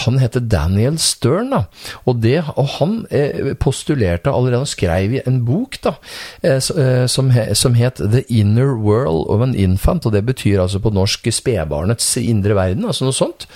Han 0.05 0.19
heter 0.21 0.43
Daniel 0.45 0.97
Stern, 1.01 1.53
da. 1.53 1.63
Og, 2.05 2.21
det, 2.23 2.43
og 2.55 2.67
han 2.79 2.95
eh, 3.11 3.53
postulerte 3.59 4.31
allerede, 4.31 4.63
og 4.65 4.71
skrev 4.71 5.17
i 5.17 5.21
en 5.27 5.41
bok 5.47 5.79
da, 5.83 5.95
eh, 6.43 6.59
eh, 6.59 7.05
som, 7.11 7.31
he, 7.35 7.47
som 7.55 7.77
het 7.77 8.01
The 8.01 8.23
Inner 8.29 8.75
World 8.75 9.29
of 9.29 9.43
an 9.45 9.55
Infant, 9.55 10.05
og 10.05 10.15
det 10.15 10.25
betyr 10.27 10.61
altså 10.63 10.81
på 10.83 10.93
norsk 10.93 11.29
spedbarnets 11.33 12.11
indre 12.21 12.55
verden, 12.57 12.85
altså 12.85 13.07
noe 13.07 13.15
sånt. 13.15 13.47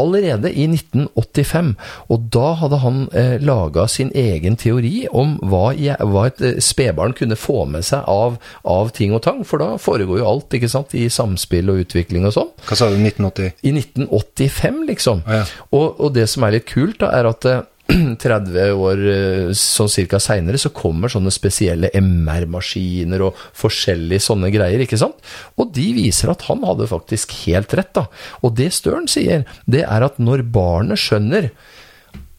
Allerede 0.00 0.50
i 0.52 0.66
1985, 0.70 1.74
og 2.12 2.28
da 2.34 2.52
hadde 2.60 2.80
han 2.84 3.04
eh, 3.12 3.36
laga 3.42 3.86
sin 3.90 4.12
egen 4.14 4.58
teori 4.60 5.06
om 5.12 5.36
hva, 5.42 5.68
hva 6.04 6.26
et 6.30 6.42
spedbarn 6.64 7.14
kunne 7.16 7.38
få 7.38 7.64
med 7.70 7.86
seg 7.86 8.06
av, 8.10 8.38
av 8.68 8.92
ting 8.96 9.14
og 9.14 9.24
tang, 9.26 9.42
for 9.46 9.62
da 9.62 9.73
foregår 9.82 10.20
jo 10.20 10.28
alt, 10.28 10.56
ikke 10.56 10.70
sant, 10.70 10.94
i 10.96 11.06
samspill 11.12 11.70
og 11.72 11.84
utvikling 11.84 12.26
og 12.28 12.34
sånn. 12.36 12.50
Hva 12.68 12.78
sa 12.78 12.90
du, 12.92 12.98
1980? 13.00 13.54
I 13.64 13.74
1985, 13.76 14.82
liksom. 14.90 15.22
Ah, 15.26 15.42
ja. 15.42 15.46
og, 15.70 16.00
og 16.00 16.12
det 16.16 16.26
som 16.32 16.46
er 16.46 16.58
litt 16.58 16.68
kult, 16.70 16.98
da, 17.02 17.12
er 17.16 17.28
at 17.30 17.48
eh, 17.50 17.62
30 18.24 18.78
år 18.80 19.02
eh, 19.12 19.50
sånn 19.58 19.90
cirka 19.92 20.20
seinere, 20.22 20.60
så 20.60 20.72
kommer 20.74 21.12
sånne 21.12 21.32
spesielle 21.34 21.90
MR-maskiner 21.98 23.26
og 23.26 23.40
forskjellige 23.60 24.24
sånne 24.24 24.52
greier, 24.54 24.84
ikke 24.84 25.00
sant? 25.00 25.20
Og 25.60 25.74
de 25.76 25.90
viser 25.96 26.32
at 26.32 26.46
han 26.48 26.64
hadde 26.64 26.88
faktisk 26.90 27.34
helt 27.44 27.74
rett, 27.76 27.92
da. 27.96 28.06
Og 28.42 28.56
det 28.58 28.70
Støren 28.76 29.10
sier, 29.10 29.44
det 29.68 29.84
er 29.84 30.06
at 30.06 30.16
når 30.22 30.46
barnet 30.54 31.00
skjønner 31.02 31.50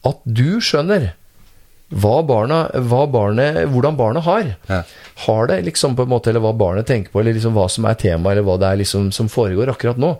at 0.06 0.20
du 0.26 0.58
skjønner 0.62 1.12
hva 1.94 2.16
barna, 2.26 2.64
hva 2.88 3.04
barnet, 3.06 3.60
hvordan 3.70 3.98
barnet 3.98 4.26
har. 4.26 4.52
Ja. 4.66 4.82
Har 5.26 5.50
det 5.50 5.60
liksom 5.68 5.94
på 5.96 6.02
en 6.02 6.10
måte, 6.10 6.32
eller 6.32 6.42
hva 6.42 6.54
barnet 6.56 6.88
tenker 6.88 7.12
på, 7.12 7.20
eller 7.22 7.36
liksom 7.36 7.54
hva 7.54 7.68
som 7.70 7.86
er 7.86 7.98
tema, 8.00 8.32
eller 8.32 8.46
hva 8.46 8.58
det 8.58 8.70
er 8.70 8.80
liksom 8.82 9.12
som 9.14 9.30
foregår 9.30 9.70
akkurat 9.70 10.00
nå, 10.02 10.16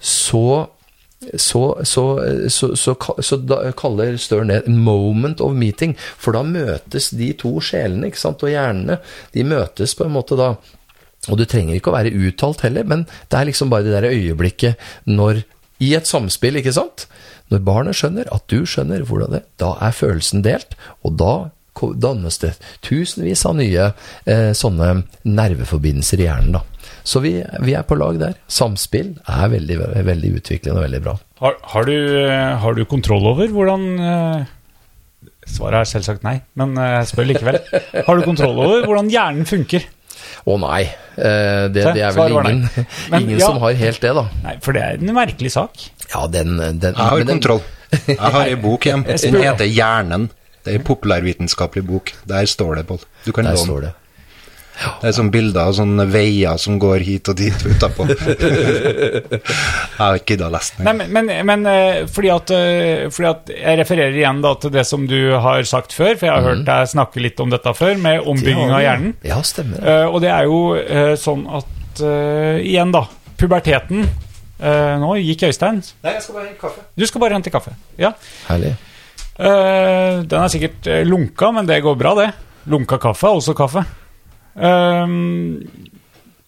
så 0.00 0.66
så, 1.36 1.80
så, 1.84 2.02
så, 2.48 2.76
så, 2.76 2.94
så 3.18 3.36
da 3.36 3.58
kaller 3.76 4.16
Støren 4.16 4.48
det 4.48 4.62
'moment 4.66 5.40
of 5.44 5.52
meeting', 5.52 5.92
for 6.16 6.32
da 6.32 6.40
møtes 6.42 7.10
de 7.12 7.32
to 7.36 7.58
sjelene, 7.60 8.08
ikke 8.08 8.22
sant, 8.22 8.40
og 8.42 8.48
hjernene, 8.48 8.96
de 9.34 9.44
møtes 9.44 9.92
på 9.94 10.06
en 10.06 10.14
måte 10.16 10.38
da. 10.40 10.54
Og 11.28 11.36
du 11.36 11.44
trenger 11.44 11.76
ikke 11.76 11.92
å 11.92 11.98
være 11.98 12.14
uttalt 12.16 12.64
heller, 12.64 12.88
men 12.88 13.04
det 13.28 13.36
er 13.36 13.50
liksom 13.50 13.68
bare 13.68 13.84
det 13.84 13.92
der 13.98 14.08
øyeblikket 14.08 14.80
når 15.04 15.42
I 15.80 15.94
et 15.96 16.08
samspill, 16.08 16.56
ikke 16.56 16.72
sant? 16.72 17.06
Når 17.50 17.64
barnet 17.66 17.98
skjønner 17.98 18.30
at 18.34 18.44
du 18.50 18.62
skjønner 18.68 19.06
hvordan 19.06 19.34
det 19.34 19.44
Da 19.60 19.74
er 19.82 19.96
følelsen 19.96 20.44
delt, 20.46 20.76
og 21.02 21.18
da 21.20 21.32
dannes 21.80 22.36
det 22.42 22.50
tusenvis 22.84 23.46
av 23.48 23.54
nye 23.56 23.86
eh, 24.28 24.50
sånne 24.56 25.04
nerveforbindelser 25.24 26.20
i 26.20 26.26
hjernen, 26.26 26.58
da. 26.58 26.64
Så 27.06 27.22
vi, 27.24 27.38
vi 27.64 27.74
er 27.76 27.86
på 27.88 27.96
lag 27.96 28.18
der. 28.20 28.34
Samspill 28.50 29.14
er 29.24 29.52
veldig, 29.52 29.78
veldig 30.04 30.32
utviklende 30.40 30.80
og 30.80 30.84
veldig 30.84 31.02
bra. 31.06 31.14
Har, 31.40 31.56
har, 31.72 31.88
du, 31.88 31.96
eh, 32.20 32.56
har 32.60 32.76
du 32.76 32.84
kontroll 32.90 33.30
over 33.32 33.52
hvordan 33.54 33.86
eh, 33.96 34.50
Svaret 35.50 35.80
er 35.80 35.88
selvsagt 35.88 36.26
nei, 36.26 36.36
men 36.60 36.76
eh, 36.78 36.98
jeg 36.98 37.08
spør 37.14 37.30
likevel. 37.30 37.58
Har 38.06 38.18
du 38.18 38.26
kontroll 38.26 38.60
over 38.60 38.84
hvordan 38.84 39.08
hjernen 39.12 39.48
funker? 39.48 39.86
Å 40.46 40.56
nei, 40.62 40.82
eh, 41.16 41.68
det, 41.72 41.84
det 41.94 42.02
er 42.06 42.14
vel 42.16 42.32
ingen, 42.38 42.62
Men 43.12 43.22
ingen 43.26 43.38
ja. 43.42 43.46
som 43.50 43.58
har 43.62 43.72
helt 43.76 44.00
det, 44.00 44.12
da. 44.16 44.26
Nei, 44.44 44.56
For 44.64 44.72
det 44.76 44.82
er 44.86 44.98
en 45.00 45.14
merkelig 45.16 45.52
sak. 45.56 45.84
Ja, 46.14 46.26
den, 46.26 46.56
den 46.56 46.94
Jeg 46.94 46.96
har 46.96 47.18
den- 47.18 47.34
kontroll. 47.36 47.62
Jeg 48.06 48.18
har 48.20 48.44
ei 48.46 48.54
bok 48.54 48.86
hjem. 48.86 49.02
Den 49.04 49.40
heter 49.42 49.66
Hjernen. 49.66 50.28
Det 50.62 50.74
er 50.74 50.78
en 50.78 50.84
populærvitenskapelig 50.86 51.82
bok. 51.88 52.12
Der 52.28 52.46
står 52.46 52.76
det, 52.78 52.86
Pål. 52.86 53.00
Du 53.24 53.32
kan 53.32 53.48
låne. 53.48 53.56
står 53.64 53.86
det. 54.80 55.08
Er 55.08 55.14
sånne 55.16 55.32
bilder 55.34 55.68
av 55.68 55.74
sånne 55.76 56.06
veier 56.10 56.60
som 56.60 56.78
går 56.80 57.04
hit 57.04 57.28
og 57.32 57.36
dit 57.40 57.64
utapå. 57.66 58.06
jeg 58.10 59.42
har 59.98 60.18
ikke 60.20 60.36
gidda 60.36 60.48
å 60.48 60.54
lese 60.54 60.78
den. 60.78 60.86
Nei, 60.88 60.94
men, 61.00 61.12
men, 61.16 61.30
men 61.48 61.66
eh, 61.70 62.00
fordi, 62.10 62.30
at, 62.32 62.52
eh, 62.56 63.04
fordi 63.12 63.28
at 63.30 63.52
Jeg 63.54 63.80
refererer 63.82 64.16
igjen 64.16 64.40
da 64.44 64.54
til 64.60 64.72
det 64.74 64.86
som 64.88 65.04
du 65.10 65.18
har 65.44 65.62
sagt 65.68 65.94
før, 65.96 66.14
for 66.14 66.28
jeg 66.28 66.34
har 66.34 66.46
hørt 66.46 66.64
deg 66.68 66.90
snakke 66.94 67.22
litt 67.22 67.40
om 67.42 67.52
dette 67.52 67.74
før, 67.76 67.94
med 68.00 68.24
ombygging 68.30 68.72
av 68.72 68.84
hjernen. 68.84 69.14
Ja, 69.26 69.40
stemmer. 69.46 69.80
Uh, 69.84 70.06
og 70.14 70.20
det 70.24 70.30
er 70.32 70.48
jo 70.48 70.60
uh, 70.76 71.14
sånn 71.20 71.46
at 71.60 72.04
uh, 72.04 72.60
Igjen, 72.60 72.92
da. 72.94 73.06
Puberteten. 73.40 74.04
Nå 74.60 75.14
gikk 75.16 75.46
Øystein. 75.48 75.78
Nei, 76.04 76.12
jeg 76.18 76.24
skal 76.26 76.36
bare 76.36 76.50
hente 76.50 76.60
kaffe. 76.60 76.82
Du 76.92 77.06
skal 77.08 77.22
bare 77.22 77.36
hente 77.38 77.52
kaffe. 77.52 77.72
Ja. 77.96 78.10
Herlig. 78.50 78.74
Eh, 79.40 80.18
den 80.28 80.36
er 80.36 80.52
sikkert 80.52 80.88
lunka, 81.08 81.48
men 81.56 81.68
det 81.68 81.78
går 81.80 81.96
bra, 81.96 82.12
det. 82.18 82.26
Lunka 82.68 82.98
kaffe 83.00 83.30
er 83.30 83.38
også 83.40 83.54
kaffe. 83.56 83.86
Ehm, 84.56 85.60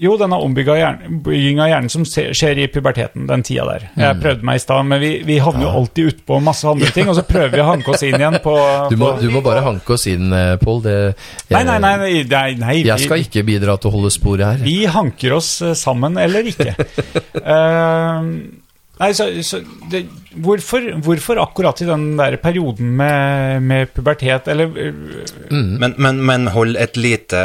jo, 0.03 0.17
denne 0.19 0.35
ombygging 0.43 1.61
av 1.63 1.69
hjernen 1.71 1.91
som 1.93 2.03
skjer 2.03 2.59
i 2.59 2.65
puberteten, 2.73 3.29
den 3.29 3.45
tida 3.47 3.69
der. 3.69 3.85
Jeg 3.95 4.19
prøvde 4.19 4.47
meg 4.49 4.59
i 4.59 4.63
stad, 4.65 4.89
men 4.91 4.99
vi, 4.99 5.11
vi 5.29 5.37
havner 5.39 5.69
jo 5.69 5.75
alltid 5.83 6.09
utpå 6.11 6.41
masse 6.43 6.67
andre 6.67 6.89
ting, 6.91 7.07
og 7.07 7.15
så 7.15 7.23
prøver 7.29 7.55
vi 7.55 7.63
å 7.63 7.69
hanke 7.69 7.93
oss 7.95 8.03
inn 8.09 8.17
igjen 8.19 8.41
på, 8.43 8.57
Du 8.91 8.97
må, 8.99 9.13
du 9.21 9.29
må 9.31 9.45
bare 9.47 9.63
hanke 9.63 9.95
oss 9.95 10.09
inn, 10.11 10.33
eh, 10.35 10.57
Pål. 10.59 10.83
Nei, 10.89 11.63
nei, 11.63 11.79
nei. 11.79 11.93
nei, 12.01 12.25
nei, 12.59 12.75
vi, 12.81 12.89
Jeg 12.91 13.05
skal 13.07 13.23
ikke 13.23 13.45
bidra 13.47 13.79
til 13.79 13.93
å 13.93 13.95
holde 13.95 14.11
sporet 14.11 14.49
her. 14.49 14.65
vi 14.67 14.81
hanker 14.91 15.37
oss 15.39 15.53
eh, 15.63 15.77
sammen 15.79 16.19
eller 16.19 16.51
ikke. 16.51 16.75
Ehm, 17.53 18.62
nei, 19.03 19.11
så, 19.17 19.27
så 19.45 19.59
det, 19.91 20.05
hvorfor, 20.45 20.85
hvorfor 21.03 21.41
akkurat 21.43 21.83
i 21.83 21.89
den 21.89 22.05
der 22.19 22.37
perioden 22.43 22.93
med, 22.97 23.63
med 23.67 23.91
pubertet, 23.95 24.49
eller 24.49 24.71
mm. 24.71 25.73
Men, 25.83 25.95
men, 25.99 26.21
men 26.25 26.47
hold 26.55 26.77
et 26.81 26.97
lite 26.97 27.41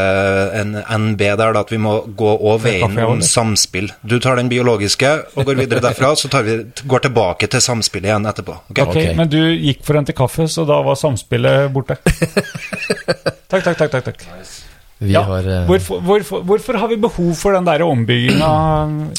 en 0.62 0.78
NB 0.78 1.24
der, 1.24 1.42
da, 1.42 1.64
at 1.64 1.74
vi 1.74 1.80
må 1.82 1.98
gå 2.08 2.30
over 2.38 2.62
veien 2.68 2.98
om 3.08 3.22
samspill. 3.26 3.90
Du 4.02 4.20
tar 4.24 4.40
den 4.40 4.52
biologiske 4.52 5.12
og 5.36 5.50
går 5.50 5.60
videre 5.64 5.84
derfra, 5.84 6.14
så 6.20 6.32
tar 6.32 6.46
vi, 6.48 6.60
går 6.86 7.08
tilbake 7.10 7.50
til 7.52 7.64
samspillet 7.64 8.12
igjen 8.12 8.30
etterpå. 8.30 8.60
ok? 8.70 8.86
Okay, 8.88 9.10
Ok. 9.10 9.18
men 9.18 9.34
du 9.34 9.42
gikk 9.42 9.84
for 9.88 10.00
en 10.00 10.08
til 10.08 10.18
kaffe, 10.18 10.48
så 10.52 10.66
da 10.68 10.80
var 10.86 11.00
samspillet 11.00 11.72
borte. 11.74 12.00
takk, 13.52 13.64
takk, 13.64 13.78
takk. 13.78 13.92
takk, 13.92 14.04
takk. 14.14 14.26
Vi 14.28 14.67
Ja, 15.06 15.22
har 15.28 15.46
eh, 15.46 15.66
hvorfor, 15.70 16.00
hvorfor, 16.02 16.42
hvorfor 16.42 16.78
har 16.82 16.90
vi 16.90 16.96
behov 16.98 17.34
for 17.38 17.54
den 17.54 17.68
der 17.68 17.84
ombygginga 17.86 18.48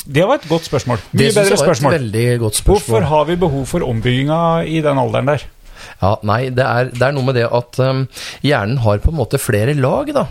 Det 0.03 0.24
var 0.26 0.41
et 0.41 0.49
godt 0.51 0.66
spørsmål. 0.66 0.99
Mye 1.12 1.31
bedre 1.31 1.57
spørsmål. 1.57 1.95
godt 2.41 2.57
spørsmål. 2.59 2.74
Hvorfor 2.74 3.07
har 3.07 3.24
vi 3.29 3.37
behov 3.37 3.66
for 3.66 3.87
ombygginga 3.87 4.41
i 4.66 4.81
den 4.83 4.99
alderen 4.99 5.31
der? 5.31 5.47
Ja, 6.03 6.12
nei, 6.29 6.41
det 6.55 6.64
er, 6.64 6.91
det 6.95 7.03
er 7.09 7.14
noe 7.16 7.26
med 7.26 7.35
det 7.39 7.47
at 7.49 7.79
um, 7.83 8.05
hjernen 8.45 8.79
har 8.85 8.99
på 9.03 9.11
en 9.12 9.18
måte 9.18 9.39
flere 9.41 9.74
lag, 9.79 10.11
da. 10.14 10.26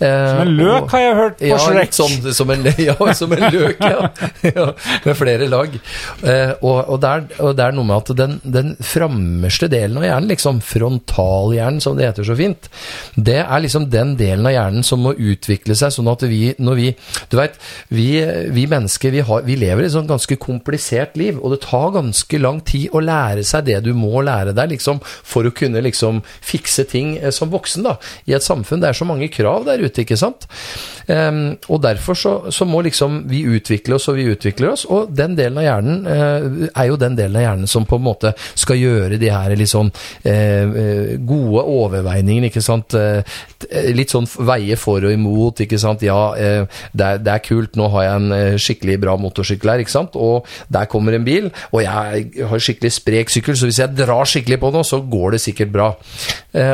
Eh, 0.00 0.28
Som 0.32 0.42
en 0.46 0.52
løk, 0.58 0.82
og- 0.82 0.90
har 0.94 1.00
jeg 1.04 1.16
hørt 1.20 1.38
på 1.40 1.50
ja, 1.52 1.58
Shrek. 1.62 1.92
sånn 1.96 2.32
som 2.34 2.50
en, 2.54 2.66
ja, 2.88 2.96
som 3.18 3.32
en 3.36 3.46
løk, 3.54 3.80
ja. 3.80 4.08
ja. 4.50 4.66
Med 5.04 5.16
flere 5.18 5.48
lag. 5.50 5.74
Eh, 6.22 6.52
og, 6.60 6.78
og, 6.88 7.00
det 7.02 7.12
er, 7.12 7.26
og 7.42 7.56
det 7.58 7.66
er 7.66 7.76
noe 7.76 7.88
med 7.88 7.96
at 8.02 8.12
den, 8.18 8.36
den 8.44 8.74
frammeste 8.82 9.68
delen 9.72 9.98
av 10.00 10.06
hjernen, 10.08 10.28
liksom 10.32 10.60
frontalhjernen 10.64 11.80
som 11.82 11.96
det 11.98 12.08
heter 12.10 12.26
så 12.26 12.36
fint, 12.38 12.68
det 13.16 13.38
er 13.42 13.62
liksom 13.64 13.88
den 13.92 14.14
delen 14.20 14.46
av 14.48 14.54
hjernen 14.54 14.84
som 14.86 15.02
må 15.04 15.14
utvikle 15.16 15.76
seg 15.78 15.92
sånn 15.94 16.10
at 16.12 16.22
vi, 16.28 16.52
når 16.62 16.78
vi 16.78 16.88
Du 17.30 17.36
veit, 17.38 17.54
vi, 17.92 18.06
vi 18.52 18.66
mennesker, 18.68 19.12
vi, 19.14 19.22
har, 19.24 19.42
vi 19.46 19.54
lever 19.58 19.86
et 19.86 19.92
sånn 19.94 20.08
ganske 20.10 20.36
komplisert 20.40 21.16
liv, 21.18 21.38
og 21.40 21.54
det 21.54 21.60
tar 21.64 21.92
ganske 21.94 22.38
lang 22.42 22.60
tid 22.68 22.92
å 22.92 23.00
lære 23.02 23.44
seg 23.46 23.64
det 23.68 23.78
du 23.86 23.92
må 23.96 24.20
lære 24.24 24.52
deg, 24.56 24.74
liksom. 24.74 24.91
Liksom 24.92 25.00
for 25.24 25.46
å 25.46 25.52
kunne 25.54 25.82
liksom 25.82 26.22
fikse 26.42 26.84
ting 26.90 27.16
eh, 27.18 27.30
som 27.30 27.50
voksen, 27.50 27.84
da, 27.84 27.96
i 28.26 28.34
et 28.34 28.42
samfunn. 28.42 28.80
Det 28.80 28.90
er 28.90 28.98
så 28.98 29.06
mange 29.08 29.28
krav 29.32 29.64
der 29.66 29.82
ute, 29.82 30.02
ikke 30.02 30.16
sant. 30.16 30.46
Um, 31.06 31.56
og 31.68 31.82
derfor 31.82 32.14
så, 32.14 32.32
så, 32.50 32.64
må 32.64 32.82
liksom 32.82 33.24
vi 33.28 33.42
utvikle 33.44 33.96
oss, 33.96 34.08
og 34.08 34.16
vi 34.16 34.28
utvikler 34.30 34.72
oss, 34.72 34.84
og 34.86 35.10
den 35.12 35.34
delen 35.36 35.58
av 35.58 35.66
hjernen 35.66 36.06
uh, 36.06 36.68
er 36.72 36.88
jo 36.88 36.98
den 37.00 37.16
delen 37.18 37.36
av 37.36 37.46
hjernen 37.46 37.70
som 37.70 37.86
på 37.86 37.98
en 37.98 38.06
måte 38.06 38.34
skal 38.54 38.78
gjøre 38.78 39.18
de 39.20 39.30
her 39.32 39.56
liksom 39.58 39.90
uh, 39.90 41.16
gode 41.18 41.64
overveiningene, 41.66 42.50
ikke 42.52 42.64
sant. 42.64 42.94
Uh, 42.94 43.22
litt 43.94 44.12
sånn 44.12 44.28
veie 44.46 44.76
for 44.80 45.04
og 45.06 45.14
imot, 45.14 45.62
ikke 45.64 45.80
sant. 45.80 46.04
Ja, 46.06 46.32
det 46.34 47.06
er, 47.06 47.20
det, 47.22 47.32
er, 47.32 47.42
kult, 47.44 47.76
nå 47.78 47.88
har 47.94 48.06
jeg 48.06 48.20
en 48.20 48.58
skikkelig 48.60 48.98
bra 49.02 49.16
motorsykkel 49.20 49.72
her, 49.72 49.82
ikke 49.84 49.94
sant. 49.94 50.16
Og 50.18 50.48
der 50.72 50.88
kommer 50.90 51.16
en 51.16 51.26
bil, 51.26 51.50
og 51.70 51.82
jeg 51.84 52.46
har 52.50 52.64
skikkelig 52.66 52.92
sprek 52.96 53.32
sykkel, 53.32 53.58
så 53.58 53.68
hvis 53.68 53.80
jeg 53.82 53.96
drar 53.98 54.28
skikkelig 54.28 54.60
på 54.62 54.72
noe 54.74 54.86
så 54.86 55.00
går 55.08 55.36
det 55.36 55.42
sikkert 55.44 55.72
bra. 55.74 55.88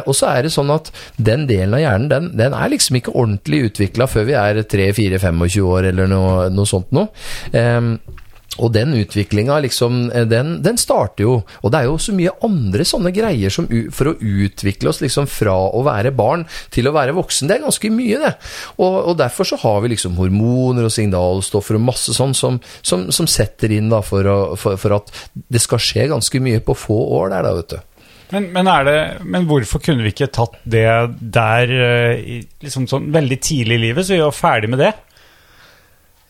og 0.05 0.14
så 0.16 0.30
er 0.32 0.47
det 0.47 0.53
sånn 0.55 0.70
at 0.74 0.91
den 1.16 1.47
delen 1.49 1.76
av 1.76 1.82
hjernen, 1.82 2.09
den, 2.12 2.30
den 2.39 2.57
er 2.57 2.72
liksom 2.72 2.99
ikke 2.99 3.14
ordentlig 3.14 3.68
utvikla 3.70 4.09
før 4.11 4.28
vi 4.28 4.39
er 4.39 4.62
3-4-25 4.64 5.61
år, 5.64 5.91
eller 5.93 6.11
noe, 6.11 6.49
noe 6.55 6.68
sånt 6.68 6.95
noe. 6.97 7.11
Og 8.59 8.73
den 8.75 8.95
utviklinga, 8.99 9.59
liksom, 9.65 10.09
eh, 10.11 10.27
den, 10.29 10.59
den, 10.65 10.79
starter 10.79 11.25
jo 11.25 11.35
Og 11.63 11.73
det 11.73 11.81
er 11.81 11.89
jo 11.89 11.99
så 12.01 12.15
mye 12.17 12.35
andre 12.45 12.87
sånne 12.87 13.13
greier 13.15 13.53
som, 13.53 13.69
for 13.95 14.13
å 14.13 14.17
utvikle 14.19 14.93
oss 14.93 15.03
liksom 15.03 15.29
fra 15.31 15.55
å 15.55 15.83
være 15.87 16.13
barn 16.17 16.45
til 16.75 16.89
å 16.89 16.95
være 16.97 17.17
voksen. 17.17 17.49
Det 17.49 17.59
er 17.59 17.67
ganske 17.67 17.91
mye, 17.95 18.21
det. 18.23 18.35
Og, 18.79 18.97
og 19.13 19.19
derfor 19.21 19.49
så 19.49 19.59
har 19.63 19.83
vi 19.85 19.93
liksom 19.95 20.19
hormoner 20.19 20.89
og 20.89 20.95
signalstoffer 20.95 21.79
og 21.79 21.87
masse 21.89 22.15
sånn 22.17 22.35
som, 22.37 22.61
som, 22.83 23.09
som 23.15 23.29
setter 23.31 23.75
inn 23.77 23.93
da 23.93 24.03
for, 24.05 24.27
å, 24.27 24.39
for, 24.59 24.79
for, 24.81 24.99
at 24.99 25.13
det 25.35 25.63
skal 25.63 25.83
skje 25.83 26.09
ganske 26.13 26.43
mye 26.43 26.63
på 26.65 26.77
få 26.79 26.99
år 27.19 27.33
der, 27.35 27.47
da, 27.47 27.55
vet 27.59 27.77
du. 27.77 27.79
Men, 28.29 28.51
men, 28.53 28.69
det, 28.85 28.99
men, 29.25 29.47
hvorfor 29.49 29.81
kunne 29.81 30.05
vi 30.05 30.13
ikke 30.13 30.29
tatt 30.37 30.59
det 30.69 30.85
der 31.33 31.71
eh, 31.73 32.43
liksom 32.61 32.85
sånn 32.91 33.09
veldig 33.15 33.39
tidlig 33.41 33.79
i 33.79 33.85
livet, 33.87 34.05
så 34.05 34.19
vi 34.19 34.25
var 34.25 34.37
ferdig 34.37 34.73
med 34.75 34.83
det? 34.85 34.93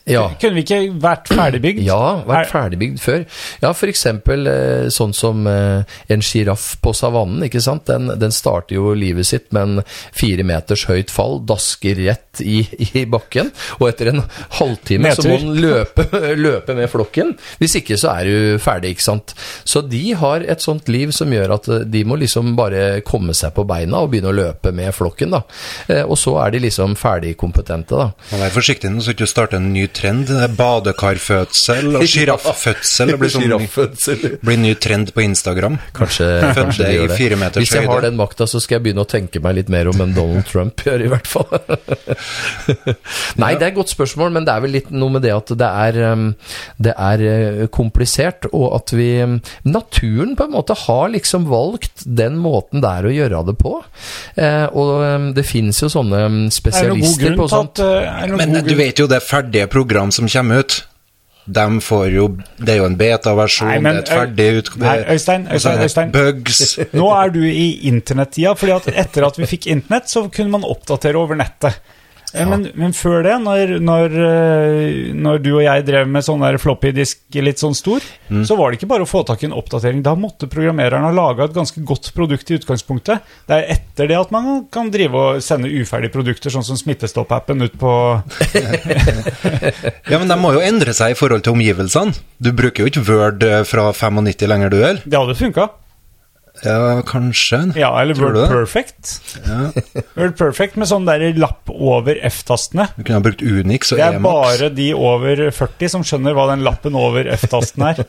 Ja. 0.09 0.25
Kunne 0.41 0.57
vi 0.57 0.65
ikke 0.65 0.81
vært 1.03 1.29
ferdigbygd? 1.31 1.83
Ja, 1.87 2.23
vært 2.29 2.51
ferdigbygd 2.53 3.01
før. 3.03 3.25
Ja, 3.63 3.73
f.eks. 3.75 4.05
Eh, 4.09 4.89
sånn 4.95 5.15
som 5.17 5.47
eh, 5.51 5.99
en 6.13 6.25
sjiraff 6.25 6.71
på 6.83 6.95
savannen. 6.97 7.45
ikke 7.47 7.63
sant? 7.65 7.87
Den, 7.89 8.11
den, 8.21 8.33
starter 8.35 8.79
jo 8.79 8.95
livet 8.97 9.29
sitt 9.29 9.51
med 9.53 9.63
en 9.63 9.83
fire 10.17 10.45
meters 10.47 10.87
høyt 10.89 11.13
fall, 11.13 11.41
dasker 11.49 11.99
rett 12.07 12.43
i, 12.45 12.63
i 12.93 13.05
bakken. 13.11 13.53
Og 13.79 13.89
etter 13.91 14.13
en 14.13 14.23
halvtime 14.61 15.09
Meter. 15.09 15.25
så 15.25 15.33
må 15.33 15.41
den 15.43 15.61
løpe, 15.63 16.09
løpe, 16.47 16.77
med 16.79 16.91
flokken. 16.93 17.35
Hvis 17.61 17.79
ikke 17.83 17.99
så 18.01 18.15
er 18.17 18.29
du 18.29 18.63
ferdig, 18.63 18.95
ikke 18.97 19.09
sant. 19.09 19.37
Så 19.69 19.83
de 19.85 20.03
har 20.19 20.47
et 20.47 20.65
sånt 20.65 20.89
liv 20.93 21.13
som 21.17 21.33
gjør 21.33 21.57
at 21.59 21.71
eh, 21.73 21.85
de 21.89 22.05
må 22.09 22.19
liksom 22.21 22.55
bare 22.59 23.03
komme 23.07 23.37
seg 23.37 23.53
på 23.57 23.67
beina 23.69 24.03
og 24.05 24.13
begynne 24.13 24.33
å 24.33 24.39
løpe 24.39 24.73
med 24.75 24.95
flokken, 24.97 25.37
da. 25.37 25.45
Og 26.09 26.17
så 26.21 26.35
er 26.43 26.53
de 26.55 26.61
liksom 26.63 26.95
ferdig 26.99 27.35
kompetente, 27.41 27.97
da. 27.97 28.11
Vær 28.39 28.53
forsiktig 28.55 28.91
nå 28.93 29.03
så 29.05 29.13
ikke 29.13 29.27
du 29.27 29.31
starter 29.31 29.59
en 29.59 29.71
ny 29.75 29.87
trend. 29.99 30.31
Badekarfødsel 30.59 31.99
og 31.99 32.07
sjiraffødsel. 32.13 33.13
Det 33.13 33.19
blir, 33.21 33.33
sånn, 33.33 34.39
blir 34.45 34.61
ny 34.61 34.75
trend 34.81 35.13
på 35.15 35.25
Instagram. 35.25 35.79
Kanskje, 35.97 36.29
kanskje 36.59 36.85
de 36.85 36.97
gjør 36.97 37.13
det. 37.13 37.51
Hvis 37.59 37.75
jeg 37.75 37.89
har 37.91 38.05
den 38.05 38.19
makta, 38.19 38.49
så 38.51 38.61
skal 38.63 38.79
jeg 38.79 38.89
begynne 38.89 39.05
å 39.05 39.09
tenke 39.09 39.43
meg 39.45 39.59
litt 39.61 39.73
mer 39.73 39.91
om 39.91 40.03
enn 40.05 40.15
Donald 40.17 40.47
Trump 40.49 40.85
gjør, 40.87 41.05
i 41.07 41.11
hvert 41.13 41.31
fall. 41.31 41.51
Nei, 43.43 43.53
det 43.59 43.67
er 43.67 43.71
et 43.73 43.79
godt 43.79 43.95
spørsmål, 43.95 44.33
men 44.37 44.49
det 44.49 44.55
er 44.55 44.65
vel 44.65 44.77
litt 44.79 44.93
noe 44.95 45.17
med 45.17 45.25
det 45.27 45.35
at 45.35 45.53
det 45.59 45.71
er, 45.89 46.01
um, 46.13 46.29
det 46.79 46.95
er 46.95 47.25
uh, 47.25 47.65
komplisert, 47.75 48.49
og 48.53 48.71
at 48.79 48.95
vi 48.97 49.11
um, 49.25 49.39
Naturen 49.69 50.35
på 50.39 50.47
en 50.47 50.55
måte 50.55 50.77
har 50.87 51.09
liksom 51.13 51.49
valgt 51.51 52.05
den 52.05 52.39
måten 52.41 52.83
det 52.85 52.91
er 53.01 53.09
å 53.09 53.15
gjøre 53.15 53.43
det 53.49 53.55
på. 53.61 53.75
Eh, 54.39 54.67
og 54.77 54.91
um, 55.03 55.29
det 55.37 55.45
finnes 55.47 55.79
jo 55.83 55.89
sånne 55.93 56.49
spesialister 56.55 57.37
på 57.39 57.49
sånt. 57.51 57.81
At, 57.83 58.31
men 58.39 58.59
du 58.67 58.75
vet 58.79 59.01
jo 59.01 59.09
det 59.11 59.21
ferdige 59.25 59.67
programmet 59.67 59.78
program 59.79 60.13
som 60.15 60.29
kommer 60.29 60.65
ut, 60.65 60.81
de 61.49 61.81
får 61.81 62.09
jo 62.13 62.25
Det 62.59 62.75
er 62.75 62.81
jo 62.83 62.87
en 62.91 62.97
beta-versjon, 62.99 63.71
det 63.81 63.93
er 63.93 64.01
et 64.03 64.11
ferdig 64.13 64.49
ut... 64.59 64.73
Nei, 64.83 64.97
Øystein, 65.15 65.47
Øystein, 65.49 65.85
Øystein. 65.87 66.11
Bugs. 66.13 66.75
Nå 66.93 67.07
er 67.17 67.33
du 67.33 67.41
i 67.49 67.69
internettida, 67.89 68.53
fordi 68.59 68.75
at 68.75 68.91
etter 69.07 69.25
at 69.31 69.39
vi 69.41 69.49
fikk 69.49 69.71
internett, 69.73 70.11
så 70.13 70.27
kunne 70.29 70.59
man 70.59 70.67
oppdatere 70.69 71.17
over 71.17 71.39
nettet. 71.41 71.79
Ja. 72.35 72.45
Men, 72.49 72.67
men, 72.77 72.93
før 72.97 73.23
det, 73.25 73.35
når, 73.45 73.75
når, 73.85 74.17
eh, 74.27 75.13
når, 75.17 75.41
du 75.45 75.51
og 75.55 75.63
jeg 75.65 75.85
drev 75.89 76.11
med 76.11 76.27
sånn 76.27 76.43
der 76.45 76.59
floppy-disk 76.61 77.39
litt 77.41 77.63
sånn 77.63 77.77
stor, 77.79 78.05
mm. 78.29 78.43
så 78.49 78.57
var 78.59 78.71
det 78.71 78.81
ikke 78.81 78.91
bare 78.91 79.07
å 79.07 79.09
få 79.09 79.23
tak 79.29 79.43
i 79.43 79.49
en 79.49 79.57
oppdatering. 79.57 80.03
Da 80.05 80.15
måtte 80.19 80.51
programmereren 80.51 81.07
ha 81.07 81.13
laga 81.15 81.47
et 81.49 81.57
ganske 81.57 81.83
godt 81.89 82.11
produkt 82.17 82.51
i 82.51 82.59
utgangspunktet. 82.59 83.25
Det 83.49 83.59
er 83.59 83.75
etter 83.79 84.11
det 84.11 84.19
at 84.19 84.35
man 84.35 84.67
kan 84.75 84.93
drive 84.93 85.25
og 85.25 85.43
sende 85.45 85.73
uferdige 85.73 86.15
produkter, 86.15 86.53
sånn 86.53 86.67
som 86.67 86.79
Smittestopp-appen, 86.81 87.65
ut 87.65 87.77
på 87.81 87.93
Ja, 90.13 90.19
men 90.19 90.29
de 90.29 90.39
må 90.41 90.55
jo 90.57 90.65
endre 90.65 90.95
seg 90.97 91.15
i 91.15 91.19
forhold 91.19 91.47
til 91.47 91.57
omgivelsene. 91.57 92.17
Du 92.43 92.53
bruker 92.57 92.85
jo 92.85 92.93
ikke 92.93 93.05
Word 93.09 93.45
eh, 93.47 93.63
fra 93.69 93.91
95 93.93 94.49
lenger, 94.49 94.73
du 94.73 94.81
heller? 94.83 95.05
Det 95.05 95.19
hadde 95.21 95.39
funka. 95.39 95.71
Ja, 96.65 97.03
kanskje. 97.07 97.61
Ja, 97.79 97.91
eller 98.01 98.17
Tror 98.19 98.35
Word 98.35 98.49
Perfect. 98.51 99.13
Ja. 99.45 99.71
Word 100.17 100.37
Perfect 100.39 100.79
med 100.81 100.91
sånn 100.91 101.07
der 101.09 101.25
lapp 101.39 101.71
over 101.73 102.19
F-tastene. 102.29 102.89
Du 102.97 103.03
kunne 103.03 103.21
ha 103.21 103.25
brukt 103.25 103.45
Unix 103.45 103.93
og 103.95 104.01
Emacs. 104.01 104.15
Det 104.15 104.19
er 104.19 104.25
bare 104.25 104.71
de 104.77 104.89
over 104.97 105.45
40 105.55 105.93
som 105.95 106.07
skjønner 106.07 106.37
hva 106.37 106.49
den 106.53 106.65
lappen 106.67 106.99
over 106.99 107.29
F-tasten 107.37 107.87
er. 107.91 108.03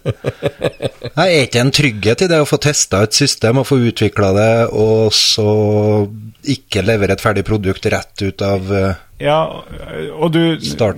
Nei, 1.18 1.28
er 1.28 1.46
ikke 1.46 1.64
en 1.66 1.76
trygghet 1.76 2.26
i 2.26 2.32
det 2.32 2.42
å 2.42 2.48
få 2.50 2.62
testa 2.64 3.04
et 3.06 3.18
system 3.18 3.62
og 3.62 3.70
få 3.70 3.80
utvikla 3.90 4.32
det, 4.38 4.52
og 4.74 5.14
så 5.16 5.50
ikke 6.50 6.86
levere 6.86 7.16
et 7.16 7.24
ferdig 7.24 7.46
produkt 7.48 7.86
rett 7.92 8.24
ut 8.24 8.44
av 8.46 8.72
uh, 8.72 9.06
ja, 9.20 9.38
og 10.16 10.30
du, 10.32 10.40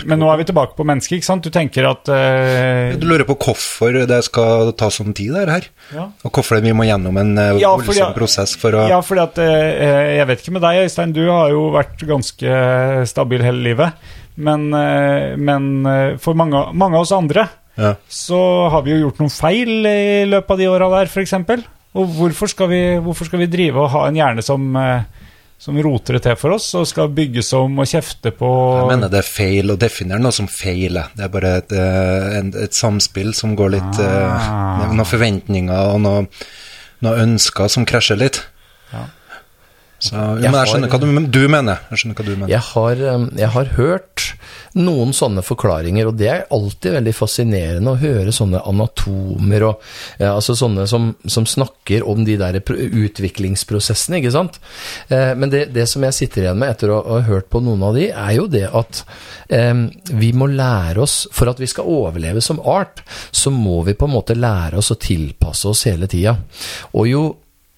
men 0.05 0.19
nå 0.21 0.27
er 0.29 0.37
vi 0.37 0.45
tilbake 0.51 0.75
på 0.77 0.85
mennesket, 0.85 1.17
ikke 1.17 1.25
sant? 1.25 1.47
Du 1.47 1.53
tenker 1.53 1.87
at 1.89 2.09
uh, 2.13 2.93
Du 3.01 3.07
lurer 3.09 3.25
på 3.25 3.33
hvorfor 3.47 3.97
det 4.09 4.19
skal 4.27 4.75
ta 4.77 4.91
sånn 4.93 5.15
tid, 5.17 5.33
det 5.33 5.45
her? 5.49 5.65
Ja. 5.89 6.05
Og 6.21 6.37
hvorfor 6.37 6.61
vi 6.61 6.73
må 6.77 6.85
gjennom 6.85 7.17
en 7.17 7.33
uh, 7.39 7.57
ja, 7.57 7.71
voldsom 7.73 8.13
prosess 8.13 8.53
for 8.61 8.77
å 8.77 8.85
Ja, 8.91 8.99
fordi 9.05 9.23
at 9.23 9.41
uh, 9.41 10.11
Jeg 10.19 10.27
vet 10.29 10.43
ikke 10.43 10.53
med 10.53 10.65
deg, 10.67 10.83
Øystein, 10.85 11.15
du 11.17 11.23
har 11.31 11.49
jo 11.49 11.71
vært 11.73 12.05
ganske 12.05 12.59
stabil 13.09 13.41
hele 13.45 13.65
livet. 13.71 14.11
Men, 14.41 14.69
men 14.71 15.65
for 16.23 16.37
mange, 16.39 16.61
mange, 16.71 16.95
av 16.95 17.03
oss 17.03 17.11
andre 17.13 17.43
ja. 17.75 17.91
så 18.09 18.39
har 18.73 18.85
vi 18.85 18.93
jo 18.93 19.01
gjort 19.03 19.19
noen 19.21 19.33
feil 19.33 19.85
i 19.85 20.23
løpet 20.29 20.55
av 20.55 20.61
de 20.61 20.69
åra 20.71 20.87
der, 20.93 21.11
f.eks. 21.11 21.35
Og 21.99 22.13
hvorfor 22.15 22.49
skal, 22.53 22.71
vi, 22.71 22.81
hvorfor 23.03 23.27
skal 23.27 23.43
vi 23.43 23.49
drive 23.51 23.81
og 23.83 23.91
ha 23.91 24.05
en 24.07 24.17
hjerne 24.17 24.45
som 24.45 24.71
uh, 24.77 25.03
som 25.61 25.77
roter 25.77 26.17
det 26.17 26.23
til 26.25 26.37
for 26.41 26.55
oss 26.55 26.71
og 26.79 26.87
skal 26.89 27.11
bygges 27.13 27.51
om 27.53 27.83
og 27.83 27.89
kjefte 27.89 28.31
på 28.33 28.49
Jeg 28.79 28.87
mener 28.95 29.11
det 29.13 29.19
er 29.21 29.27
feil 29.27 29.73
å 29.73 29.77
definere 29.77 30.23
noe 30.23 30.33
som 30.33 30.47
feiler. 30.49 31.11
Det 31.13 31.27
er 31.27 31.33
bare 31.35 31.51
et, 31.59 31.75
eh, 31.77 32.39
et, 32.39 32.57
et 32.65 32.77
samspill 32.77 33.29
som 33.37 33.53
går 33.59 33.75
litt 33.75 34.01
eh, 34.01 34.25
ah. 34.25 34.87
Noen 34.87 35.05
forventninger 35.05 35.93
og 35.93 36.01
noen 36.01 36.31
noe 37.01 37.21
ønsker 37.23 37.69
som 37.71 37.85
krasjer 37.89 38.19
litt. 38.21 38.41
Så, 40.01 40.15
ja, 40.17 40.49
men 40.49 40.57
jeg 40.63 40.69
skjønner 40.71 40.89
hva 40.89 40.97
du, 40.97 41.09
du, 41.29 41.43
mener. 41.51 41.81
Jeg 41.91 42.01
skjønner 42.01 42.17
hva 42.17 42.23
du 42.25 42.31
mener. 42.33 42.49
Jeg 42.49 42.65
har, 42.71 43.01
um, 43.13 43.25
jeg 43.37 43.49
har, 43.53 43.67
hørt 43.77 44.23
noen 44.81 45.11
sånne 45.13 45.43
forklaringer, 45.45 46.07
og 46.09 46.15
det 46.17 46.29
er 46.31 46.47
alltid 46.55 46.95
veldig 46.95 47.13
fascinerende 47.13 47.93
å 47.93 47.99
høre 48.01 48.33
sånne 48.33 48.63
anatomer 48.65 49.65
og 49.67 49.83
ja, 50.17 50.31
altså 50.31 50.55
sånne 50.57 50.87
som, 50.89 51.11
som, 51.29 51.45
snakker 51.45 52.05
om 52.07 52.23
de 52.25 52.37
der 52.39 52.57
utviklingsprosessene, 52.61 54.21
ikke 54.21 54.33
sant. 54.33 54.57
Eh, 55.11 55.35
men 55.37 55.53
det, 55.53 55.67
det, 55.75 55.85
som 55.91 56.01
jeg 56.07 56.17
sitter 56.17 56.47
igjen 56.47 56.61
med 56.63 56.73
etter 56.73 56.95
å, 56.95 56.97
å 57.03 57.19
ha 57.19 57.27
hørt 57.27 57.51
på 57.53 57.61
noen 57.61 57.85
av 57.85 57.99
de, 57.99 58.07
er 58.09 58.33
jo 58.39 58.47
det 58.49 58.65
at 58.71 59.03
eh, 59.53 59.85
vi 60.09 60.31
må 60.33 60.49
lære 60.49 61.03
oss 61.05 61.27
For 61.35 61.49
at 61.51 61.59
vi 61.61 61.69
skal 61.69 61.87
overleve 61.89 62.41
som 62.41 62.61
art, 62.65 63.03
så 63.29 63.53
må 63.53 63.83
vi 63.85 63.93
på 63.93 64.09
en 64.09 64.15
måte 64.15 64.37
lære 64.39 64.81
oss 64.81 64.93
å 64.95 64.99
tilpasse 65.01 65.69
oss 65.69 65.85
hele 65.91 66.09
tida. 66.09 66.39
Og 66.97 67.09
jo 67.11 67.23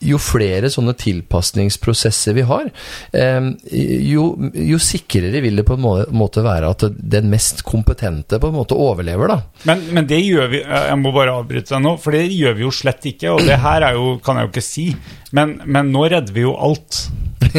jo 0.04 0.20
flere 0.22 0.70
sånne 0.72 0.96
tilpasningsprosesser 1.00 2.36
vi 2.38 2.46
har, 2.48 2.70
jo, 3.14 4.26
jo, 4.54 4.80
sikrere 4.82 5.42
vil 5.44 5.60
det 5.60 5.66
på 5.68 5.78
en 5.78 6.16
måte 6.16 6.44
være 6.46 6.72
at 6.74 6.86
den 6.98 7.30
mest 7.32 7.64
kompetente 7.68 8.40
på 8.42 8.50
en 8.52 8.58
måte 8.58 8.78
overlever, 8.78 9.32
da. 9.34 9.40
Men, 9.70 9.84
men 9.96 10.08
det 10.10 10.20
gjør 10.24 10.50
vi 10.52 10.62
Jeg 10.64 10.98
må 11.00 11.12
bare 11.16 11.36
avbryte 11.40 11.74
deg 11.74 11.84
nå, 11.86 11.96
for 12.02 12.16
det 12.16 12.24
gjør 12.28 12.58
vi 12.58 12.66
jo 12.66 12.72
slett 12.74 13.06
ikke. 13.14 13.34
Og 13.34 13.44
det 13.48 13.60
her 13.64 13.86
er 13.90 13.98
jo, 13.98 14.16
kan 14.24 14.40
jeg 14.40 14.48
jo 14.48 14.54
ikke 14.54 14.66
si, 14.66 14.88
men, 15.36 15.58
men 15.66 15.92
nå 15.94 16.06
redder 16.12 16.36
vi 16.36 16.46
jo 16.46 16.56
alt. 16.58 17.04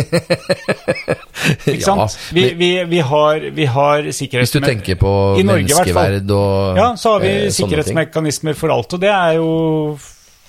ikke 1.71 1.85
sant? 1.85 2.01
Ja, 2.01 2.35
vi, 2.37 2.47
vi, 2.59 2.71
vi, 2.91 3.01
har, 3.05 3.49
vi 3.57 3.69
har 3.71 4.11
sikkerhets... 4.11 4.51
Hvis 4.51 4.57
du 4.57 4.67
tenker 4.67 4.99
på 5.01 5.13
menneskeverd 5.41 6.35
og 6.35 6.81
Ja, 6.81 6.91
så 7.01 7.17
har 7.17 7.25
vi 7.25 7.33
eh, 7.45 7.53
sikkerhetsmekanismer 7.55 8.59
for 8.59 8.75
alt, 8.75 8.97
og 8.97 9.03
det 9.03 9.13
er 9.13 9.39
jo 9.39 9.51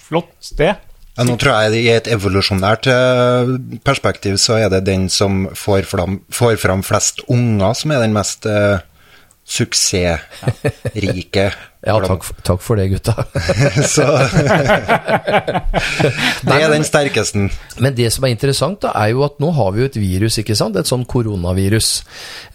flott, 0.05 0.53
det. 0.59 0.75
Ja, 1.15 1.23
nå 1.23 1.37
tror 1.39 1.55
jeg 1.63 1.79
I 1.79 1.93
et 1.93 2.07
evolusjonært 2.11 2.89
eh, 2.91 3.47
perspektiv 3.87 4.35
så 4.41 4.53
er 4.59 4.69
det 4.73 4.87
den 4.89 5.09
som 5.11 5.47
får 5.55 5.83
fram, 5.87 6.19
får 6.33 6.55
fram 6.59 6.83
flest 6.83 7.23
unger, 7.31 7.73
som 7.79 7.91
er 7.95 7.99
den 8.03 8.13
mest 8.15 8.45
uh, 8.49 8.77
suksessrike 9.47 11.45
Ja, 11.85 11.99
takk, 12.01 12.25
takk 12.45 12.61
for 12.65 12.79
det, 12.79 12.87
gutta. 12.95 13.13
Så 13.95 14.05
Det 16.45 16.55
er 16.55 16.71
den 16.71 16.85
sterkesten. 16.87 17.49
Men 17.81 17.95
det 17.97 18.11
som 18.13 18.25
er 18.25 18.33
interessant, 18.33 18.81
da, 18.85 18.93
er 18.97 19.13
jo 19.13 19.25
at 19.27 19.37
nå 19.43 19.51
har 19.55 19.73
vi 19.75 19.83
jo 19.83 19.89
et 19.89 19.99
virus, 19.99 20.39
ikke 20.41 20.57
sant? 20.57 20.77
Et 20.79 20.89
sånn 20.89 21.05
koronavirus. 21.09 21.89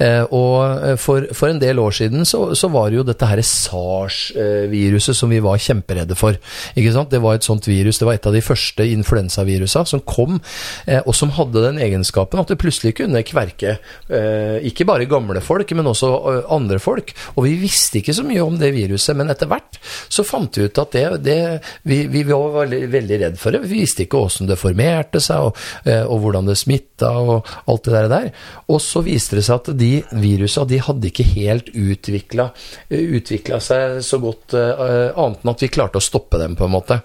Eh, 0.03 0.25
og 0.27 0.87
eh, 0.91 0.97
for, 1.01 1.29
for 1.37 1.53
en 1.53 1.61
del 1.63 1.81
år 1.83 1.95
siden 2.01 2.27
så, 2.29 2.51
så 2.59 2.71
var 2.73 2.91
det 2.91 3.01
jo 3.01 3.07
dette 3.07 3.29
her 3.31 3.43
SARS-viruset 3.45 5.17
som 5.17 5.31
vi 5.33 5.41
var 5.45 5.61
kjemperedde 5.63 6.19
for. 6.19 6.39
Ikke 6.75 6.95
sant? 6.95 7.13
Det 7.13 7.23
var 7.23 7.39
et 7.39 7.47
sånt 7.47 7.69
virus, 7.71 8.01
det 8.01 8.09
var 8.09 8.19
et 8.19 8.29
av 8.29 8.37
de 8.37 8.43
første 8.45 8.87
influensavirusa 8.97 9.85
som 9.89 10.03
kom, 10.07 10.41
eh, 10.87 11.01
og 11.05 11.15
som 11.17 11.33
hadde 11.37 11.65
den 11.69 11.81
egenskapen 11.83 12.41
at 12.41 12.51
det 12.51 12.59
plutselig 12.61 12.97
kunne 12.99 13.23
kverke 13.27 13.77
eh, 13.77 14.59
ikke 14.71 14.87
bare 14.89 15.09
gamle 15.11 15.43
folk, 15.45 15.71
men 15.77 15.91
også 15.91 16.11
eh, 16.33 16.43
andre 16.53 16.81
folk. 16.83 17.15
Og 17.37 17.45
vi 17.47 17.57
visste 17.61 18.01
ikke 18.01 18.17
så 18.17 18.25
mye 18.27 18.45
om 18.45 18.59
det 18.61 18.73
viruset, 18.77 19.17
men 19.21 19.33
etter 19.33 19.51
hvert 19.51 19.79
så 20.09 20.25
fant 20.27 20.57
vi 20.57 20.67
ut 20.67 20.81
at 20.81 20.97
det, 20.97 21.05
det 21.25 21.39
vi, 21.87 22.03
vi 22.11 22.25
var 22.29 22.55
veldig, 22.63 22.81
veldig 22.93 23.19
redd 23.25 23.39
for 23.41 23.55
det. 23.55 23.63
Vi 23.67 23.83
visste 23.83 24.05
ikke 24.05 24.21
åssen 24.25 24.49
det 24.49 24.59
formerte 24.61 25.21
seg, 25.23 25.51
og, 25.51 25.61
eh, 25.85 26.03
og 26.03 26.25
hvordan 26.25 26.49
det 26.49 26.59
smitta, 26.61 27.13
og 27.21 27.49
alt 27.71 27.89
det 27.89 28.05
der. 28.11 28.31
Og 28.71 28.81
så 28.83 29.03
viste 29.05 29.39
det 29.39 29.45
seg 29.47 29.61
at 29.61 29.73
de 29.79 29.93
virusa 30.21 30.67
de 30.69 30.81
hadde 30.83 31.11
ikke 31.11 31.27
helt 31.35 31.71
utvikla 31.75 32.51
seg 33.63 34.01
så 34.05 34.21
godt, 34.23 34.57
eh, 34.57 35.11
annet 35.15 35.45
enn 35.45 35.53
at 35.53 35.65
vi 35.65 35.71
klarte 35.73 36.01
å 36.01 36.05
stoppe 36.05 36.41
dem, 36.41 36.57
på 36.59 36.67
en 36.67 36.75
måte. 36.75 37.01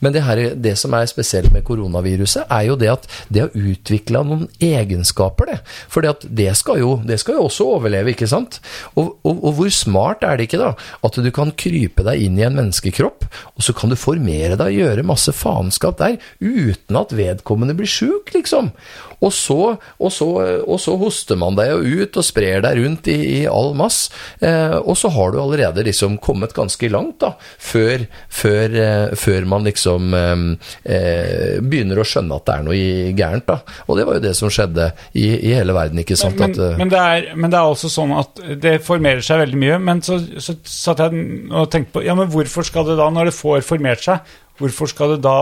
Men 0.00 0.14
det, 0.14 0.24
her, 0.26 0.42
det 0.54 0.76
som 0.80 0.94
er 0.96 1.08
spesielt 1.10 1.52
med 1.54 1.64
koronaviruset, 1.66 2.46
er 2.50 2.68
jo 2.68 2.78
det 2.80 2.92
at 2.92 3.08
det 3.28 3.46
har 3.46 3.56
utvikla 3.56 4.24
noen 4.26 4.46
egenskaper, 4.60 5.50
det. 5.50 5.58
For 5.90 6.04
det, 6.04 6.50
skal 6.58 6.80
jo, 6.82 6.92
det 7.06 7.20
skal 7.22 7.38
jo 7.38 7.46
også 7.48 7.68
overleve, 7.76 8.14
ikke 8.14 8.28
sant? 8.30 8.60
Og, 8.94 9.16
og, 9.24 9.44
og 9.48 9.56
hvor 9.58 9.72
smart 9.74 10.24
er 10.26 10.38
det 10.38 10.48
ikke, 10.48 10.60
da? 10.60 10.72
At 11.06 11.18
du 11.20 11.30
kan 11.34 11.52
krype 11.60 12.04
deg 12.06 12.24
inn 12.24 12.38
i 12.40 12.46
en 12.46 12.56
menneskekropp, 12.58 13.26
og 13.54 13.64
så 13.64 13.74
kan 13.76 13.92
du 13.92 13.98
formere 14.00 14.56
deg 14.56 14.72
og 14.72 14.80
gjøre 14.80 15.06
masse 15.06 15.34
faenskap 15.36 16.00
der, 16.00 16.18
uten 16.40 17.00
at 17.00 17.14
vedkommende 17.16 17.76
blir 17.78 17.90
sjuk, 17.90 18.32
liksom. 18.36 18.72
Og 19.20 19.32
så, 19.34 19.58
og, 19.76 20.10
så, 20.14 20.28
og 20.64 20.80
så 20.80 20.96
hoster 21.00 21.38
man 21.40 21.58
deg 21.58 21.72
jo 21.72 22.02
ut 22.04 22.18
og 22.20 22.26
sprer 22.26 22.64
deg 22.64 22.80
rundt 22.80 23.10
i, 23.12 23.18
i 23.40 23.40
all 23.50 23.74
mass, 23.78 24.08
eh, 24.40 24.76
og 24.80 24.96
så 24.98 25.10
har 25.12 25.34
du 25.34 25.40
allerede 25.42 25.84
liksom 25.86 26.18
kommet 26.24 26.54
ganske 26.56 26.88
langt, 26.92 27.20
da, 27.20 27.34
før, 27.60 28.06
før, 28.32 28.76
eh, 28.80 29.14
før 29.20 29.48
man 29.50 29.68
liksom 29.68 30.16
eh, 30.16 30.46
eh, 30.88 31.60
begynner 31.60 32.00
å 32.00 32.06
skjønne 32.06 32.40
at 32.40 32.48
det 32.48 32.56
er 32.56 32.66
noe 32.68 33.14
gærent, 33.18 33.48
da. 33.50 33.60
Og 33.86 33.98
det 33.98 34.06
var 34.08 34.18
jo 34.18 34.24
det 34.24 34.34
som 34.38 34.52
skjedde 34.52 34.90
i, 35.12 35.26
i 35.50 35.54
hele 35.56 35.76
verden, 35.76 36.02
ikke 36.02 36.18
sant? 36.18 36.38
Men, 36.40 36.54
at, 36.54 36.62
eh, 36.64 36.78
men, 36.80 36.92
det 36.92 37.00
er, 37.00 37.30
men 37.36 37.52
det 37.52 37.60
er 37.60 37.72
altså 37.74 37.90
sånn 37.92 38.14
at 38.16 38.44
det 38.62 38.76
formerer 38.86 39.24
seg 39.24 39.44
veldig 39.44 39.60
mye. 39.60 39.80
Men 39.90 40.04
så, 40.04 40.20
så 40.40 40.56
satt 40.64 41.02
jeg 41.04 41.24
og 41.50 41.70
tenkte 41.72 41.98
på 41.98 42.04
Ja, 42.06 42.16
men 42.18 42.30
hvorfor 42.32 42.66
skal 42.66 42.88
det 42.88 42.98
da, 43.00 43.10
når 43.12 43.30
det 43.30 43.36
får 43.36 43.66
formert 43.66 44.04
seg, 44.04 44.24
hvorfor 44.60 44.90
skal 44.90 45.16
det 45.16 45.24
da 45.26 45.38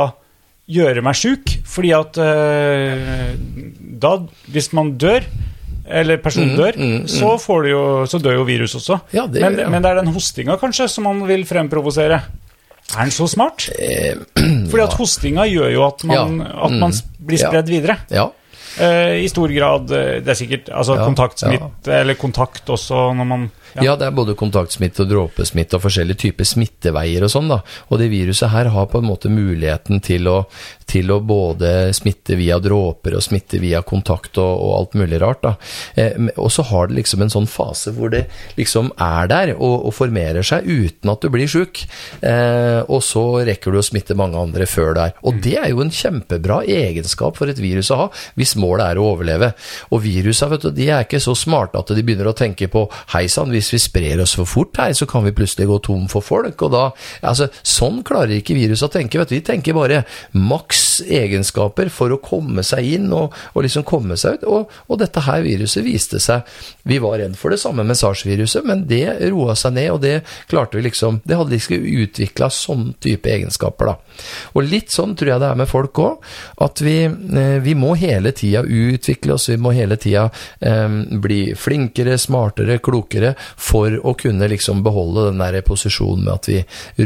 gjøre 0.69 1.03
meg 1.05 1.17
sjuk? 1.17 1.55
Fordi 1.69 1.93
at 1.97 2.19
uh, 2.21 3.35
da, 3.99 4.15
hvis 4.53 4.71
man 4.77 4.95
dør 5.01 5.25
eller 5.89 6.19
personen 6.21 6.53
dør, 6.59 6.77
så, 7.09 7.31
får 7.41 7.63
du 7.65 7.69
jo, 7.71 7.83
så 8.13 8.19
dør 8.21 8.35
jo 8.43 8.43
virus 8.45 8.75
også. 8.77 8.99
Mm, 9.01 9.15
Ja, 9.17 9.23
det 9.27 9.41
men, 9.41 9.55
ja. 9.63 9.69
men 9.73 9.81
det 9.87 9.89
er 9.95 10.01
den 10.03 10.11
hostinga 10.13 10.59
kanskje 10.61 10.85
som 10.93 11.07
man 11.09 11.23
vil 11.29 11.47
fremprovosere. 11.49 12.19
Er 12.93 12.99
den 13.07 13.13
så 13.13 13.25
smart? 13.29 13.71
Fordi 14.71 14.83
at 14.85 14.97
hostinga 15.01 15.47
gjør 15.49 15.73
jo 15.73 15.87
at 15.87 16.05
man, 16.09 16.43
Ja. 16.45 16.51
at 16.69 16.77
man 16.77 16.93
Mm. 16.93 17.25
blir 17.31 17.41
spredd 17.41 17.69
videre. 17.73 17.97
ja. 18.13 18.29
Eh, 18.79 19.25
I 19.25 19.29
stor 19.33 19.49
grad 19.51 19.91
eh, 19.91 20.21
Det 20.23 20.29
er 20.31 20.37
sikkert 20.39 20.69
altså 20.71 20.95
Ja, 20.95 21.03
kontaktsmitte, 21.09 21.91
eller 21.99 22.15
kontakt 22.15 22.69
også 22.71 23.09
når 23.17 23.27
man 23.27 23.47
Ja. 23.85 23.97
det 23.99 24.09
er 24.09 24.17
både 24.17 24.37
kontaktsmitte 24.39 25.05
og 25.05 25.13
dråpesmitte 25.13 25.79
og 25.79 25.85
forskjellige 25.85 26.23
typer 26.25 26.49
smitteveier 26.49 27.27
og 27.27 27.33
sånn, 27.33 27.51
da. 27.53 27.61
Og 27.89 28.01
det 28.01 28.11
viruset 28.13 28.53
her 28.53 28.71
har 28.75 28.89
på 28.91 29.03
en 29.03 29.09
måte 29.09 29.33
muligheten 29.33 30.03
til 30.05 30.29
å, 30.31 30.39
til 30.89 31.13
å 31.13 31.21
både 31.25 31.93
smitte 31.97 32.39
via 32.39 32.59
dråper 32.63 33.19
og 33.19 33.25
smitte 33.25 33.61
via 33.63 33.83
kontakt 33.87 34.39
og, 34.41 34.49
og 34.49 34.75
alt 34.79 34.99
mulig 35.01 35.21
rart, 35.23 35.43
da. 35.45 35.55
Eh, 35.99 36.29
og 36.37 36.51
så 36.55 36.65
har 36.71 36.89
det 36.89 36.99
liksom 37.01 37.25
en 37.25 37.33
sånn 37.33 37.49
fase 37.51 37.93
hvor 37.97 38.13
det 38.15 38.27
liksom 38.59 38.93
er 38.95 39.31
der 39.31 39.55
og, 39.57 39.89
og 39.89 39.95
formerer 39.97 40.47
seg 40.47 40.67
uten 40.69 41.13
at 41.13 41.25
du 41.25 41.31
blir 41.33 41.51
sjuk. 41.51 41.83
Eh, 42.21 42.81
og 42.87 43.03
så 43.05 43.25
rekker 43.49 43.75
du 43.75 43.81
å 43.81 43.87
smitte 43.87 44.17
mange 44.19 44.39
andre 44.41 44.67
før 44.69 44.95
det 44.97 45.09
er. 45.09 45.17
Og 45.29 45.41
det 45.45 45.57
er 45.61 45.71
jo 45.73 45.83
en 45.85 45.93
kjempebra 45.95 46.63
egenskap 46.69 47.39
for 47.39 47.51
et 47.51 47.61
virus 47.63 47.93
å 47.95 48.03
ha, 48.03 48.09
hvis 48.39 48.57
målet 48.61 48.93
er 48.93 49.01
å 49.01 49.09
overleve. 49.13 49.53
Og 49.93 50.03
virusa, 50.05 50.51
vet 50.53 50.67
du, 50.67 50.71
de 50.75 50.89
er 50.91 51.07
ikke 51.07 51.23
så 51.23 51.37
smarte 51.39 51.81
at 51.81 51.93
de 51.95 52.05
begynner 52.05 52.31
å 52.31 52.37
tenke 52.37 52.69
på 52.73 52.87
hei 53.15 53.27
sann, 53.33 53.53
hvis 53.55 53.68
vi 53.73 53.81
sprer 53.83 54.23
oss 54.23 54.35
for 54.39 54.49
fort 54.49 54.79
her, 54.81 54.93
så 54.97 55.07
kan 55.09 55.25
vi 55.27 55.35
plutselig 55.37 55.69
gå 55.69 55.79
tom 55.89 56.09
for 56.11 56.25
folk, 56.25 56.63
og 56.67 56.75
da 56.75 56.85
Altså, 57.29 57.49
sånn 57.67 58.01
klarer 58.07 58.39
ikke 58.39 58.57
viruset 58.57 58.89
å 58.89 58.93
tenke, 58.93 59.19
vet 59.21 59.31
du. 59.31 59.37
Vi 59.37 59.45
tenker 59.45 59.77
bare 59.77 60.03
maks 60.37 61.01
egenskaper 61.05 61.91
for 61.93 62.15
å 62.15 62.21
komme 62.23 62.63
seg 62.67 62.87
inn 62.97 63.09
og, 63.15 63.35
og 63.55 63.65
liksom 63.65 63.85
komme 63.89 64.17
seg 64.21 64.39
ut. 64.39 64.47
Og, 64.49 64.77
og 64.89 65.01
dette 65.01 65.23
her 65.27 65.43
viruset 65.45 65.85
viste 65.87 66.21
seg 66.23 66.47
Vi 66.89 66.99
var 67.03 67.19
redd 67.21 67.37
for 67.39 67.53
det 67.53 67.61
samme 67.63 67.85
med 67.87 67.99
SARS-viruset, 67.99 68.67
men 68.69 68.87
det 68.91 69.05
roa 69.29 69.57
seg 69.59 69.77
ned, 69.77 69.91
og 69.95 70.03
det 70.05 70.15
klarte 70.51 70.79
vi 70.79 70.87
liksom 70.87 71.21
Det 71.25 71.39
hadde 71.39 71.55
liksom 71.55 71.89
utvikla 72.05 72.51
sånn 72.55 72.93
type 73.03 73.31
egenskaper, 73.31 73.93
da. 73.93 74.25
Og 74.57 74.67
litt 74.67 74.95
sånn 74.95 75.15
tror 75.19 75.35
jeg 75.35 75.43
det 75.43 75.51
er 75.51 75.59
med 75.61 75.71
folk 75.71 76.01
òg, 76.03 76.25
at 76.65 76.83
vi, 76.85 76.97
eh, 77.07 77.59
vi 77.63 77.75
må 77.79 77.95
hele 77.99 78.33
tida 78.37 78.65
utvikle 78.65 79.37
oss, 79.37 79.49
vi 79.51 79.59
må 79.61 79.73
hele 79.77 79.99
tida 80.01 80.29
eh, 80.61 80.89
bli 81.23 81.41
flinkere, 81.59 82.19
smartere, 82.19 82.81
klokere 82.83 83.35
for 83.57 83.95
å 84.03 84.15
kunne 84.19 84.49
liksom 84.51 84.83
beholde 84.87 85.29
den 85.29 85.43
der 85.43 85.61
posisjonen 85.67 86.25
med 86.27 86.35
at 86.35 86.49
vi 86.51 86.59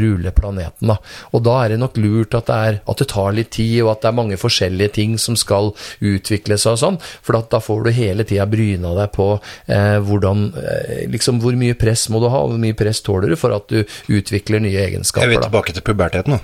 ruller 0.03 0.35
planeten. 0.35 0.91
Da. 0.91 0.97
Og 1.33 1.43
da 1.45 1.57
er 1.63 1.73
det 1.73 1.81
nok 1.83 1.97
lurt 2.01 2.37
at 2.37 2.49
det, 2.49 2.59
er, 2.69 2.79
at 2.89 3.03
det 3.03 3.09
tar 3.13 3.35
litt 3.37 3.51
tid, 3.55 3.79
og 3.83 3.93
at 3.93 4.03
det 4.03 4.11
er 4.11 4.19
mange 4.21 4.39
forskjellige 4.41 4.95
ting 4.99 5.17
som 5.21 5.37
skal 5.39 5.73
utvikle 6.03 6.57
seg 6.59 6.77
og 6.77 6.81
sånn, 6.83 7.01
for 7.23 7.39
at 7.39 7.51
da 7.53 7.61
får 7.63 7.87
du 7.87 7.93
hele 7.95 8.27
tida 8.27 8.47
bryna 8.49 8.93
deg 8.97 9.13
på 9.15 9.29
eh, 9.37 9.97
hvordan 10.03 10.45
eh, 10.59 11.03
liksom 11.13 11.41
Hvor 11.43 11.55
mye 11.59 11.75
press 11.77 12.05
må 12.13 12.21
du 12.21 12.29
ha, 12.31 12.43
og 12.43 12.53
hvor 12.53 12.61
mye 12.61 12.77
press 12.77 13.01
tåler 13.03 13.33
du 13.33 13.37
for 13.39 13.55
at 13.55 13.67
du 13.71 13.81
utvikler 14.13 14.63
nye 14.63 14.77
Er 14.77 14.93
egenskaper. 14.93 15.27
Jeg 15.27 15.37
vil 15.37 15.45
tilbake 15.47 15.75
til 15.75 15.85
puberteten, 15.85 16.37
nå? 16.37 16.41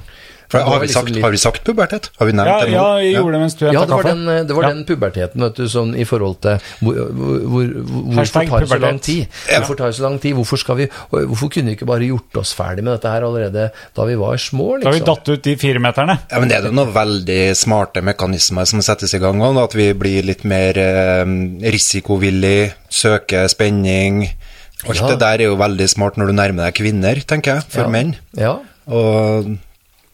For 0.50 0.58
Ja, 0.60 0.66
har, 0.66 0.80
vi 0.82 0.88
liksom 0.88 1.04
sagt, 1.06 1.14
litt- 1.14 1.24
har 1.24 1.32
vi 1.32 1.38
sagt 1.38 1.64
pubertet? 1.64 2.10
Har 2.18 2.26
vi 2.26 2.32
nevnt 2.34 2.48
Ja, 2.50 2.60
det 2.66 2.70
nå? 2.72 2.74
ja 2.74 2.98
jeg 3.04 3.14
gjorde 3.16 3.32
det 3.36 3.40
mens 3.44 3.54
du 3.56 3.66
Ja, 3.66 3.72
henta 3.72 3.86
det 3.86 3.90
kaffe. 4.00 4.14
den, 4.16 4.48
det 4.48 4.56
var 4.58 4.64
Ja. 4.64 4.70
den 4.74 4.86
puberteten, 4.86 5.42
vet 5.46 5.56
du, 5.56 5.64
sånn 5.70 5.92
i 5.96 6.04
forhold 6.10 6.42
til 6.42 6.58
hvor, 6.82 6.96
hvor, 6.96 7.38
hvor, 7.46 7.66
Hvorfor 8.16 8.48
tar 8.50 8.60
det 8.60 8.70
så 8.70 8.80
lang 8.82 9.00
tid? 9.00 9.28
Hvorfor 9.46 9.78
tar 9.78 9.86
det 9.92 9.96
så 10.00 10.02
lang 10.08 10.18
tid? 10.20 10.34
Hvorfor, 10.36 10.58
skal 10.58 10.76
vi, 10.78 10.88
hvorfor 11.12 11.50
kunne 11.54 11.66
vi 11.70 11.76
ikke 11.78 11.86
bare 11.86 12.08
gjort 12.10 12.38
oss 12.42 12.54
ferdig 12.58 12.84
med 12.84 12.94
dette 12.98 13.12
her 13.14 13.22
allerede 13.22 13.72
da 13.96 14.06
vi 14.06 14.16
var 14.16 14.38
små, 14.38 14.80
Da 14.82 14.90
har 14.90 14.94
vi 14.94 15.00
liksom? 15.00 15.16
datt 15.16 15.30
ut 15.30 15.44
de 15.44 15.56
firemeterne. 15.56 16.18
Ja, 16.32 16.40
men 16.40 16.50
Det 16.50 16.58
er 16.58 16.64
jo 16.66 16.72
noen 16.72 16.94
veldig 16.94 17.42
smarte 17.56 18.02
mekanismer 18.02 18.66
som 18.66 18.82
settes 18.82 19.14
i 19.14 19.20
gang, 19.20 19.40
også, 19.40 19.64
at 19.64 19.74
vi 19.78 19.94
blir 19.94 20.26
litt 20.26 20.44
mer 20.44 20.74
eh, 20.78 21.26
risikovillig, 21.72 22.74
søker 22.90 23.48
spenning. 23.48 24.24
Alt 24.88 24.98
Ja. 24.98 25.08
det 25.10 25.20
der 25.20 25.34
er 25.34 25.44
jo 25.50 25.56
veldig 25.58 25.90
smart 25.90 26.16
når 26.18 26.28
du 26.28 26.34
nærmer 26.34 26.66
deg 26.66 26.74
kvinner, 26.76 27.16
tenker 27.26 27.56
jeg, 27.56 27.64
for 27.70 27.82
Ja. 27.82 27.88
menn. 27.90 28.16
Ja. 28.36 28.58
Og 28.88 29.58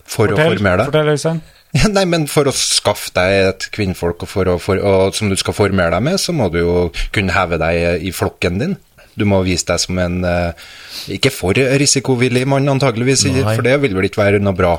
for 0.08 0.32
å 0.32 0.38
formere 0.40 0.84
deg. 0.84 0.90
fortell 0.92 1.14
Øystein. 1.16 1.44
Ja, 1.76 1.90
Nei, 1.92 2.06
men 2.08 2.24
for 2.32 2.48
å 2.48 2.54
skaffe 2.56 3.10
deg 3.18 3.34
et 3.50 3.66
kvinnfolk 3.76 4.22
og, 4.24 4.30
for 4.32 4.48
å, 4.48 4.54
for, 4.64 4.80
og 4.80 5.18
som 5.18 5.28
du 5.28 5.36
skal 5.36 5.58
formere 5.58 5.92
deg 5.92 6.06
med, 6.08 6.22
så 6.24 6.32
må 6.32 6.48
du 6.54 6.62
jo 6.62 6.76
kunne 7.12 7.36
heve 7.36 7.58
deg 7.60 8.06
i 8.08 8.14
flokken 8.16 8.62
din. 8.62 8.78
Du 9.20 9.26
må 9.28 9.42
vise 9.44 9.68
deg 9.68 9.82
som 9.84 10.00
en 10.00 10.22
eh, 10.28 10.64
ikke 11.18 11.34
for 11.36 11.56
risikovillig 11.56 12.46
mann, 12.48 12.72
antageligvis, 12.72 13.26
Nei. 13.28 13.44
for 13.50 13.68
det 13.68 13.76
vil 13.84 13.96
vel 13.98 14.08
ikke 14.08 14.22
være 14.24 14.40
noe 14.44 14.56
bra. 14.56 14.78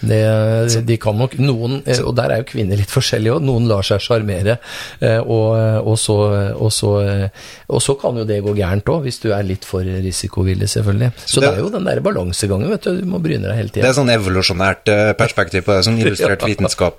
Det, 0.00 0.84
de 0.86 0.96
kan 1.00 1.16
nok 1.16 1.38
noen, 1.40 1.78
eh, 1.86 2.00
og 2.04 2.14
der 2.18 2.30
er 2.34 2.42
jo 2.42 2.48
kvinner 2.50 2.76
litt 2.76 2.90
forskjellige 2.92 3.38
òg, 3.38 3.42
noen 3.46 3.66
lar 3.70 3.82
seg 3.86 4.00
sjarmere, 4.04 4.58
eh, 5.00 5.18
og, 5.20 5.56
og, 5.86 5.96
så- 5.98 6.52
og, 6.54 6.70
så- 6.70 7.00
eh, 7.00 7.28
og 7.70 7.80
så 7.80 7.94
kan 8.00 8.16
jo 8.20 8.24
det 8.28 8.42
gå 8.44 8.52
gærent 8.54 8.84
òg, 8.92 9.02
hvis 9.06 9.20
du 9.22 9.32
er 9.32 9.42
litt 9.42 9.64
for 9.64 9.80
risikovillig, 9.82 10.68
selvfølgelig. 10.68 11.12
Så 11.24 11.40
det, 11.40 11.48
Det- 11.48 11.54
er 11.58 11.62
jo 11.62 11.70
den 11.70 11.84
der 11.84 12.00
balansegangen, 12.00 12.68
vet 12.70 12.82
du, 12.82 13.00
du 13.00 13.06
må 13.06 13.18
bryne 13.22 13.42
deg 13.48 13.56
hele 13.56 13.68
Det 13.72 13.80
tida. 13.80 13.88
er 13.88 13.96
sånn 13.96 14.12
evolusjonært 14.12 14.88
eh, 14.92 15.12
perspektiv 15.14 15.64
på 15.64 15.72
det, 15.76 15.84
sånn 15.86 15.98
illustrert 16.04 16.42
Ja. 16.42 16.46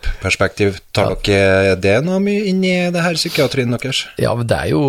vitenskap-perspektiv. 0.01 0.79
Tar 0.93 1.15
dere 1.23 1.75
det 1.79 2.03
noe 2.05 2.19
mye 2.23 2.45
inn 2.49 2.63
i 2.65 2.89
det 2.91 3.01
her 3.03 3.13
psykiatrien 3.13 3.69
deres? 3.77 4.05
Ja, 4.17 4.33
men 4.35 4.47
det 4.47 4.57
er, 4.57 4.69
jo, 4.73 4.81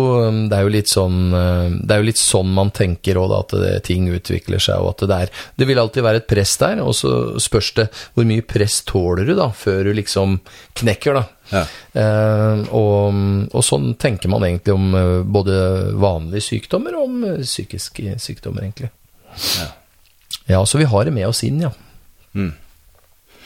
det 0.49 0.57
er 0.57 0.63
jo 0.65 0.73
litt 0.73 0.87
sånn 0.91 1.33
eh, 1.33 1.69
Det 1.85 1.91
er 1.95 2.01
jo 2.01 2.07
litt 2.09 2.17
sånn 2.21 2.51
man 2.53 2.71
tenker 2.71 3.15
òg, 3.21 3.33
at 3.39 3.53
det, 3.59 3.83
ting 3.85 4.07
utvikler 4.09 4.59
seg, 4.61 4.79
og 4.81 4.95
at 4.95 5.07
det 5.07 5.17
er 5.21 5.29
Det 5.57 5.67
vil 5.69 5.77
alltid 5.81 6.03
være 6.03 6.15
et 6.23 6.27
press 6.27 6.55
der, 6.57 6.81
og 6.81 6.93
så 6.97 7.37
spørs 7.39 7.73
det 7.77 7.87
hvor 8.13 8.27
mye 8.27 8.45
press 8.45 8.79
tåler 8.87 9.27
du 9.29 9.35
da, 9.37 9.49
før 9.55 9.89
du 9.89 9.93
liksom 9.97 10.39
knekker, 10.79 11.19
da. 11.19 11.23
Ja. 11.49 11.63
Eh, 11.97 12.63
og, 12.75 13.19
og 13.49 13.65
sånn 13.65 13.93
tenker 14.01 14.31
man 14.31 14.45
egentlig 14.45 14.75
om 14.75 14.93
eh, 14.97 15.15
både 15.25 15.57
vanlige 15.99 16.45
sykdommer 16.51 16.97
og 16.97 17.07
om 17.07 17.23
eh, 17.27 17.41
psykiske 17.43 18.17
sykdommer, 18.21 18.67
egentlig. 18.67 18.91
Ja. 20.49 20.61
så 20.65 20.81
vi 20.81 20.89
har 20.89 21.05
det 21.05 21.15
med 21.15 21.29
oss 21.29 21.43
inn, 21.47 21.61
ja. 21.65 21.73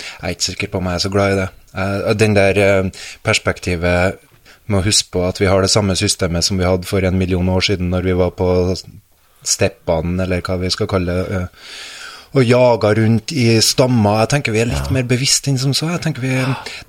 Jeg 0.03 0.21
er 0.21 0.35
ikke 0.35 0.49
sikker 0.49 0.71
på 0.73 0.81
om 0.81 0.89
jeg 0.89 0.99
er 0.99 1.05
så 1.05 1.13
glad 1.13 1.33
i 1.33 1.39
det. 1.41 1.49
Eh, 1.77 2.13
Den 2.19 2.37
der 2.37 2.91
perspektivet 3.23 4.19
med 4.65 4.79
å 4.79 4.85
huske 4.85 5.11
på 5.11 5.23
at 5.27 5.39
vi 5.41 5.49
har 5.51 5.63
det 5.63 5.71
samme 5.71 5.95
systemet 5.99 6.45
som 6.47 6.59
vi 6.59 6.67
hadde 6.67 6.87
for 6.87 7.03
en 7.03 7.17
million 7.19 7.49
år 7.51 7.65
siden 7.67 7.91
når 7.91 8.05
vi 8.07 8.19
var 8.19 8.31
på 8.35 8.47
steppene, 9.43 10.23
eller 10.23 10.43
hva 10.43 10.55
vi 10.61 10.71
skal 10.71 10.87
kalle 10.91 11.17
det. 11.27 11.41
Og 12.33 12.43
jager 12.49 12.95
rundt 12.97 13.31
i 13.31 13.59
stammer. 13.61 14.19
Jeg 14.23 14.29
tenker 14.33 14.51
vi 14.55 14.61
er 14.63 14.69
litt 14.71 14.89
mer 14.91 15.03
bevisst 15.09 15.47
enn 15.51 15.59
som 15.61 15.73
så. 15.77 15.91
Jeg 15.93 16.01
tenker 16.01 16.21
vi, 16.25 16.31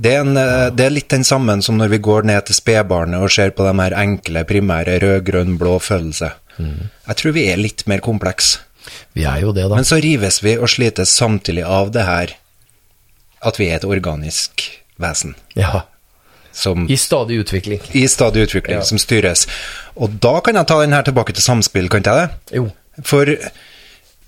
det, 0.00 0.12
er 0.14 0.20
en, 0.24 0.36
eh, 0.40 0.70
det 0.72 0.86
er 0.86 0.94
litt 0.94 1.08
den 1.12 1.24
samme 1.24 1.58
som 1.62 1.76
når 1.80 1.88
vi 1.92 1.98
går 1.98 2.24
ned 2.30 2.46
til 2.48 2.56
spedbarnet 2.56 3.20
og 3.20 3.30
ser 3.34 3.50
på 3.56 3.66
de 3.66 3.74
her 3.82 3.96
enkle, 4.00 4.44
primære 4.48 4.98
rød-grønn-blå 5.04 5.74
følelse. 5.84 6.30
Jeg 6.58 7.16
tror 7.20 7.32
vi 7.36 7.48
er 7.50 7.56
litt 7.60 7.84
mer 7.90 8.00
kompleks. 8.04 8.54
Vi 9.16 9.24
er 9.26 9.40
jo 9.42 9.52
det, 9.52 9.66
da. 9.68 9.74
Men 9.76 9.84
så 9.88 9.98
rives 10.00 10.40
vi 10.44 10.56
og 10.56 10.68
slites 10.70 11.12
samtidig 11.18 11.64
av 11.66 11.90
det 11.94 12.04
her 12.08 12.34
at 13.44 13.58
vi 13.60 13.66
er 13.68 13.76
et 13.80 13.84
organisk 13.84 14.62
vesen 15.02 15.34
Ja. 15.56 15.82
som 16.52 16.86
I 16.88 16.96
stadig 16.96 17.40
utvikling. 17.42 17.80
i 17.92 18.06
stadig 18.08 18.46
utvikling, 18.46 18.76
Ja. 18.78 18.82
som 18.84 18.96
styres. 18.98 19.46
Og 19.96 20.20
da 20.20 20.40
kan 20.40 20.54
jeg 20.54 20.66
ta 20.66 20.80
den 20.80 20.92
her 20.92 21.02
tilbake 21.02 21.34
til 21.34 21.42
samspill, 21.42 21.88
kan 21.90 22.00
ikke 22.00 22.14
jeg 22.16 22.28
det? 22.28 22.56
Jo. 22.56 22.72
For 23.02 23.26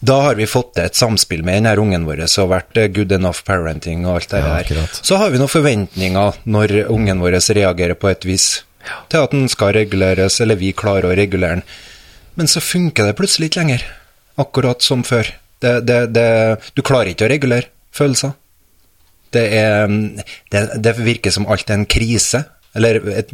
da 0.00 0.20
har 0.26 0.34
vi 0.36 0.46
fått 0.46 0.74
til 0.76 0.84
et 0.84 0.98
samspill 0.98 1.42
med 1.46 1.56
denne 1.60 1.72
ungen 1.80 2.04
vår 2.06 2.24
og 2.26 2.50
vært 2.52 2.76
eh, 2.76 2.88
good 2.92 3.12
enough 3.16 3.42
parenting 3.46 4.04
og 4.06 4.18
alt 4.20 4.30
det 4.30 4.42
Ja, 4.42 4.48
der. 4.48 4.64
akkurat. 4.64 5.00
Så 5.02 5.16
har 5.16 5.30
vi 5.30 5.38
noen 5.40 5.48
forventninger 5.52 6.40
når 6.44 6.74
ungen 6.92 7.20
vår 7.24 7.38
reagerer 7.40 7.94
på 7.94 8.10
et 8.12 8.24
vis 8.28 8.62
til 9.10 9.18
at 9.24 9.32
den 9.34 9.48
skal 9.48 9.72
reguleres, 9.74 10.40
eller 10.40 10.58
vi 10.60 10.72
klarer 10.72 11.08
å 11.10 11.16
regulere 11.16 11.58
den. 11.58 11.62
Men 12.36 12.46
så 12.46 12.60
funker 12.60 13.08
det 13.08 13.16
plutselig 13.18 13.48
ikke 13.50 13.62
lenger, 13.64 13.86
akkurat 14.38 14.82
som 14.84 15.02
før. 15.02 15.32
Det, 15.58 15.80
det, 15.88 16.00
det, 16.14 16.26
du 16.76 16.82
klarer 16.86 17.10
ikke 17.10 17.26
å 17.26 17.32
regulere 17.32 17.66
følelser. 17.96 18.36
Det, 19.32 19.42
er, 19.58 19.88
det, 20.52 20.62
det 20.84 20.92
virker 21.00 21.34
som 21.34 21.48
alt 21.50 21.70
er 21.70 21.80
en 21.80 21.88
krise, 21.88 22.44
eller 22.76 23.00
et, 23.16 23.32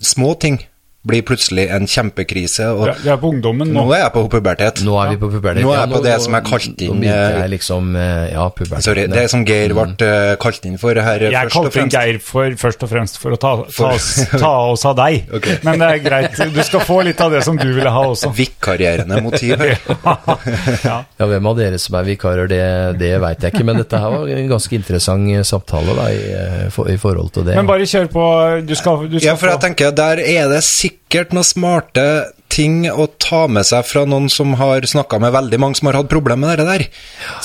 små 0.00 0.32
ting 0.40 0.56
blir 1.02 1.22
plutselig 1.24 1.64
en 1.72 1.86
kjempekrise. 1.88 2.66
Og 2.76 2.90
Vi 3.00 3.08
er 3.08 3.16
på 3.20 3.30
ungdommen 3.32 3.70
nå. 3.72 3.86
nå 3.86 3.94
er 3.96 4.02
jeg 4.02 4.12
på 4.12 4.22
pubertet. 4.34 4.82
Nå 4.84 4.98
er 5.00 5.14
vi 5.14 5.16
på 5.22 5.30
pubertet. 5.32 5.62
Nå 5.64 5.70
er 5.72 5.78
Ja, 5.78 5.84
jeg 5.86 5.94
på 5.94 6.00
det 6.04 6.16
som 6.20 6.34
er 6.36 6.42
kalt 6.44 6.66
inn 6.84 6.98
begynte 7.00 7.14
eh, 7.14 7.38
jeg 7.40 7.52
liksom 7.54 7.94
eh, 7.96 8.26
Ja. 8.34 8.48
Sorry, 8.84 9.06
det 9.08 9.22
som 9.32 9.44
Geir 9.48 9.72
ble 9.72 9.86
eh, 10.04 10.34
kalt 10.42 10.66
inn 10.68 10.76
for 10.80 11.00
her 11.00 11.24
Jeg 11.24 11.32
først 11.32 11.56
og 11.56 11.64
kalte 11.70 11.80
inn. 11.86 11.92
Geir 11.94 12.18
for, 12.20 12.56
først 12.60 12.84
og 12.84 12.90
fremst 12.92 13.16
for 13.22 13.32
å 13.32 13.38
ta, 13.40 13.52
ta, 13.64 13.72
For- 13.78 13.96
oss, 13.96 14.10
ta 14.34 14.52
oss 14.74 14.84
av 14.90 14.98
deg. 15.00 15.24
Okay. 15.40 15.56
Men 15.64 15.80
det 15.80 15.86
er 15.88 16.00
greit. 16.04 16.34
Du 16.52 16.58
skal 16.66 16.82
få 16.84 16.98
litt 17.06 17.20
av 17.24 17.30
det 17.32 17.40
som 17.46 17.56
du 17.56 17.64
ville 17.72 17.88
ha 17.88 18.02
også. 18.10 18.28
Vikarierende 18.40 19.22
motiv 19.24 19.56
ja. 19.64 20.98
Ja, 21.16 21.26
Hvem 21.30 21.48
av 21.48 21.56
dere 21.56 21.78
som 21.80 21.96
er 21.96 22.04
vikarer, 22.10 22.50
det, 22.50 22.60
det 23.00 23.14
veit 23.22 23.40
jeg 23.46 23.54
ikke. 23.54 23.64
Men 23.64 23.80
dette 23.80 24.00
her 24.02 24.12
var 24.12 24.28
en 24.34 24.50
ganske 24.50 24.76
interessant 24.76 25.46
samtale 25.48 25.96
da, 25.96 26.06
i, 26.12 26.68
for, 26.74 26.90
i 26.92 26.98
forhold 27.00 27.32
til 27.38 27.46
det. 27.48 27.56
Men 27.56 27.68
bare 27.70 27.88
kjør 27.88 28.10
på. 28.12 28.26
Du 28.68 28.74
skal, 28.76 29.06
du 29.08 29.16
skal 29.16 29.30
Ja, 29.30 29.36
for 29.40 29.52
jeg 29.54 29.62
tenker 29.64 29.96
der 29.96 30.20
er 30.20 30.50
det 30.52 30.60
sikkert 30.66 30.89
noen 31.34 31.46
smarte 31.46 32.06
ting 32.50 32.84
å 32.90 33.06
ta 33.22 33.44
med 33.50 33.66
seg 33.68 33.86
fra 33.86 34.04
noen 34.08 34.28
som 34.32 34.56
har 34.58 34.86
snakka 34.88 35.20
med 35.22 35.34
veldig 35.34 35.60
mange 35.62 35.78
som 35.78 35.90
har 35.90 36.00
hatt 36.00 36.10
problemer 36.10 36.50
med 36.50 36.60
det 36.60 36.68
der. 36.68 36.86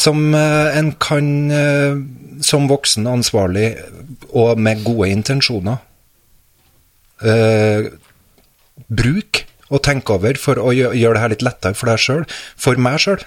Som 0.02 0.34
eh, 0.38 0.78
en 0.80 0.94
kan, 1.02 1.28
eh, 1.54 1.98
som 2.46 2.70
voksen 2.72 3.08
ansvarlig 3.10 3.76
og 4.36 4.60
med 4.60 4.84
gode 4.86 5.12
intensjoner, 5.14 5.82
eh, 7.22 7.92
bruk 8.88 9.46
og 9.74 9.82
tenke 9.82 10.14
over 10.14 10.38
for 10.38 10.62
å 10.62 10.72
gjøre 10.76 11.16
det 11.16 11.22
her 11.24 11.34
litt 11.34 11.46
lettere 11.46 11.78
for 11.78 11.90
deg 11.90 12.02
sjøl, 12.02 12.26
for 12.62 12.82
meg 12.82 13.00
sjøl. 13.02 13.22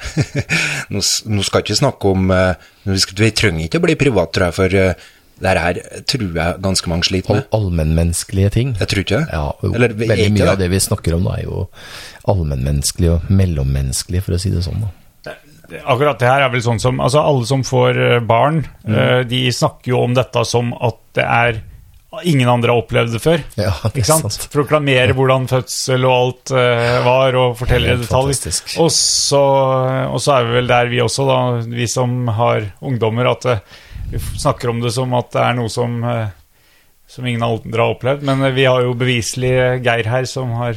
nå, 0.95 1.03
skal 1.03 1.61
jeg 1.61 1.65
ikke 1.67 1.81
snakke 1.81 2.13
om 2.15 2.35
eh, 2.35 2.69
Vi, 2.87 3.31
trenger 3.35 3.67
ikke 3.67 3.81
å 3.81 3.87
bli 3.87 3.99
privat, 3.99 4.35
tror 4.35 4.49
jeg, 4.49 4.59
for 4.59 5.09
det 5.41 5.63
her 5.63 5.79
tror 6.11 6.25
jeg 6.35 6.61
ganske 6.65 6.89
mange 6.91 7.05
sliter 7.09 7.35
med. 7.39 7.47
allmennmenneskelige 7.55 8.51
ting. 8.51 8.75
Jeg 8.81 8.89
tror 8.91 9.03
ikke 9.05 9.19
det. 9.23 9.29
Ja, 9.33 9.45
jo, 9.63 9.73
Eller, 9.75 9.89
er 9.95 10.01
veldig 10.03 10.19
ikke 10.27 10.35
mye 10.35 10.45
det. 10.45 10.49
av 10.55 10.59
det 10.59 10.71
vi 10.71 10.81
snakker 10.83 11.15
om 11.19 11.25
da, 11.29 11.37
er 11.39 11.45
jo 11.45 11.69
allmennmenneskelig 12.29 13.11
og 13.15 13.31
mellommenneskelig, 13.31 14.23
for 14.27 14.37
å 14.37 14.41
si 14.43 14.51
det 14.55 14.65
sånn. 14.67 14.83
da. 14.87 15.35
Akkurat 15.85 16.17
det 16.19 16.29
her 16.31 16.41
er 16.47 16.49
vel 16.49 16.63
sånn 16.65 16.79
som 16.81 16.97
Altså, 17.05 17.21
alle 17.21 17.45
som 17.45 17.61
får 17.63 17.99
eh, 18.01 18.21
barn, 18.25 18.63
Mm. 18.89 18.95
eh, 18.97 19.23
de 19.29 19.41
snakker 19.53 19.93
jo 19.93 19.99
om 20.03 20.15
dette 20.17 20.45
som 20.49 20.73
at 20.75 20.97
det 21.15 21.25
er 21.25 21.63
Ingen 22.25 22.49
andre 22.49 22.73
har 22.73 22.81
opplevd 22.81 23.13
det 23.13 23.19
før. 23.21 23.43
Ja, 23.61 23.69
det 23.85 24.01
ikke 24.01 24.07
sant? 24.09 24.33
sant. 24.33 24.47
Proklamere 24.51 25.13
hvordan 25.15 25.45
fødsel 25.47 26.07
og 26.09 26.15
alt 26.15 26.51
eh, 26.57 27.03
var, 27.05 27.37
og 27.37 27.53
fortelle 27.61 27.93
i 27.93 27.99
detalj. 28.01 28.33
Og 28.81 28.89
så, 28.91 29.43
og 30.09 30.17
så 30.25 30.39
er 30.39 30.47
vi 30.49 30.55
vel 30.57 30.67
der, 30.71 30.89
vi 30.89 31.03
også, 31.05 31.27
da, 31.29 31.37
vi 31.69 31.87
som 31.87 32.27
har 32.33 32.65
ungdommer, 32.81 33.29
at 33.37 33.45
vi 34.11 34.19
snakker 34.19 34.71
om 34.73 34.81
det 34.81 34.93
som 34.97 35.13
at 35.19 35.33
det 35.35 35.43
er 35.45 35.57
noe 35.59 35.73
som, 35.73 35.99
eh, 36.05 36.29
som 37.09 37.27
ingen 37.27 37.43
andre 37.43 37.81
har 37.81 37.95
opplevd. 37.95 38.25
Men 38.29 38.45
eh, 38.45 38.55
vi 38.55 38.67
har 38.69 38.85
jo 38.85 38.95
beviselig 38.99 39.53
eh, 39.57 39.81
Geir 39.81 40.09
her, 40.13 40.29
som 40.29 40.53
har 40.61 40.77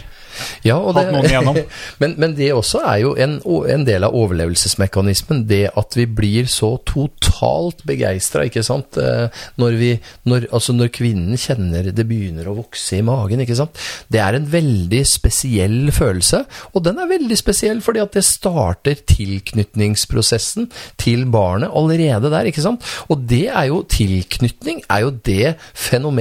Ja, 0.63 0.77
Hatt 0.79 1.11
noen 1.11 1.27
igjennom. 1.27 1.57
men, 2.01 2.15
men 2.21 2.35
det 2.37 2.53
også 2.55 2.79
er 2.87 3.01
jo 3.03 3.11
en, 3.19 3.35
en 3.43 3.83
del 3.87 4.07
av 4.07 4.15
overlevelsesmekanismen, 4.15 5.43
det 5.49 5.65
at 5.75 5.97
vi 5.99 6.05
blir 6.07 6.47
så 6.47 6.77
totalt 6.87 7.83
begeistra, 7.87 8.47
ikke 8.47 8.63
sant, 8.63 8.97
Eh, 9.01 9.41
når 9.59 9.75
vi 9.79 9.89
når, 10.27 10.47
Altså 10.53 10.73
når 10.75 10.91
kvinnen 10.93 11.39
kjenner 11.39 11.89
det 11.95 12.05
begynner 12.07 12.47
å 12.49 12.55
vokse 12.57 12.99
i 12.99 13.03
magen, 13.05 13.41
ikke 13.43 13.57
sant. 13.57 13.79
Det 14.11 14.19
er 14.21 14.37
en 14.37 14.47
veldig 14.51 15.01
spesiell 15.07 15.91
følelse, 15.95 16.43
og 16.71 16.85
den 16.85 16.99
er 17.01 17.09
veldig 17.09 17.37
spesiell 17.39 17.81
fordi 17.83 18.03
at 18.03 18.15
det 18.15 18.23
starter 18.27 18.99
tilknytningsprosessen 19.09 20.69
til 21.01 21.25
barnet 21.31 21.73
allerede 21.77 22.31
der, 22.31 22.49
ikke 22.49 22.63
sant. 22.63 22.85
Og 23.09 23.25
det 23.29 23.47
er 23.49 23.69
jo 23.71 23.81
tilknytning, 23.91 24.83
er 24.91 25.05
jo 25.05 25.13
det 25.25 25.55
fenomenet 25.73 26.20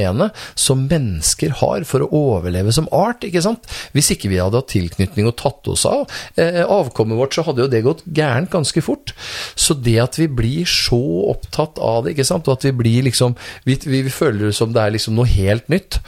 som 0.58 0.86
mennesker 0.90 1.56
har 1.60 1.86
for 1.88 2.04
å 2.04 2.10
overleve 2.16 2.72
som 2.74 2.88
art, 2.94 3.24
ikke 3.26 3.42
sant. 3.44 3.68
Hvis 3.94 4.12
ikke 4.14 4.30
vi 4.32 4.40
hadde 4.40 4.60
hatt 4.60 4.70
tilknytning 4.72 5.28
og 5.30 5.36
tatt 5.40 5.70
oss 5.70 5.86
av 5.88 6.06
eh, 6.40 6.62
avkommet 6.64 7.18
vårt, 7.18 7.36
så 7.36 7.44
hadde 7.46 7.64
jo 7.64 7.70
det 7.72 7.84
gått 7.86 8.04
gærent 8.06 8.52
ganske 8.52 8.82
fort. 8.84 9.14
Så 9.54 9.76
det 9.78 9.98
at 10.02 10.18
vi 10.20 10.28
blir 10.28 10.68
så 10.68 11.00
opptatt 11.30 11.80
av 11.82 12.04
det, 12.04 12.14
ikke 12.14 12.28
sant, 12.28 12.48
og 12.48 12.58
at 12.58 12.68
vi 12.68 12.74
blir 12.76 13.06
liksom 13.06 13.36
Vi, 13.64 13.76
vi, 13.84 14.00
vi 14.04 14.12
føler 14.12 14.48
det 14.48 14.56
som 14.56 14.72
det 14.74 14.82
er 14.82 14.92
liksom 14.94 15.14
noe 15.16 15.28
helt 15.28 15.68
nytt, 15.72 15.98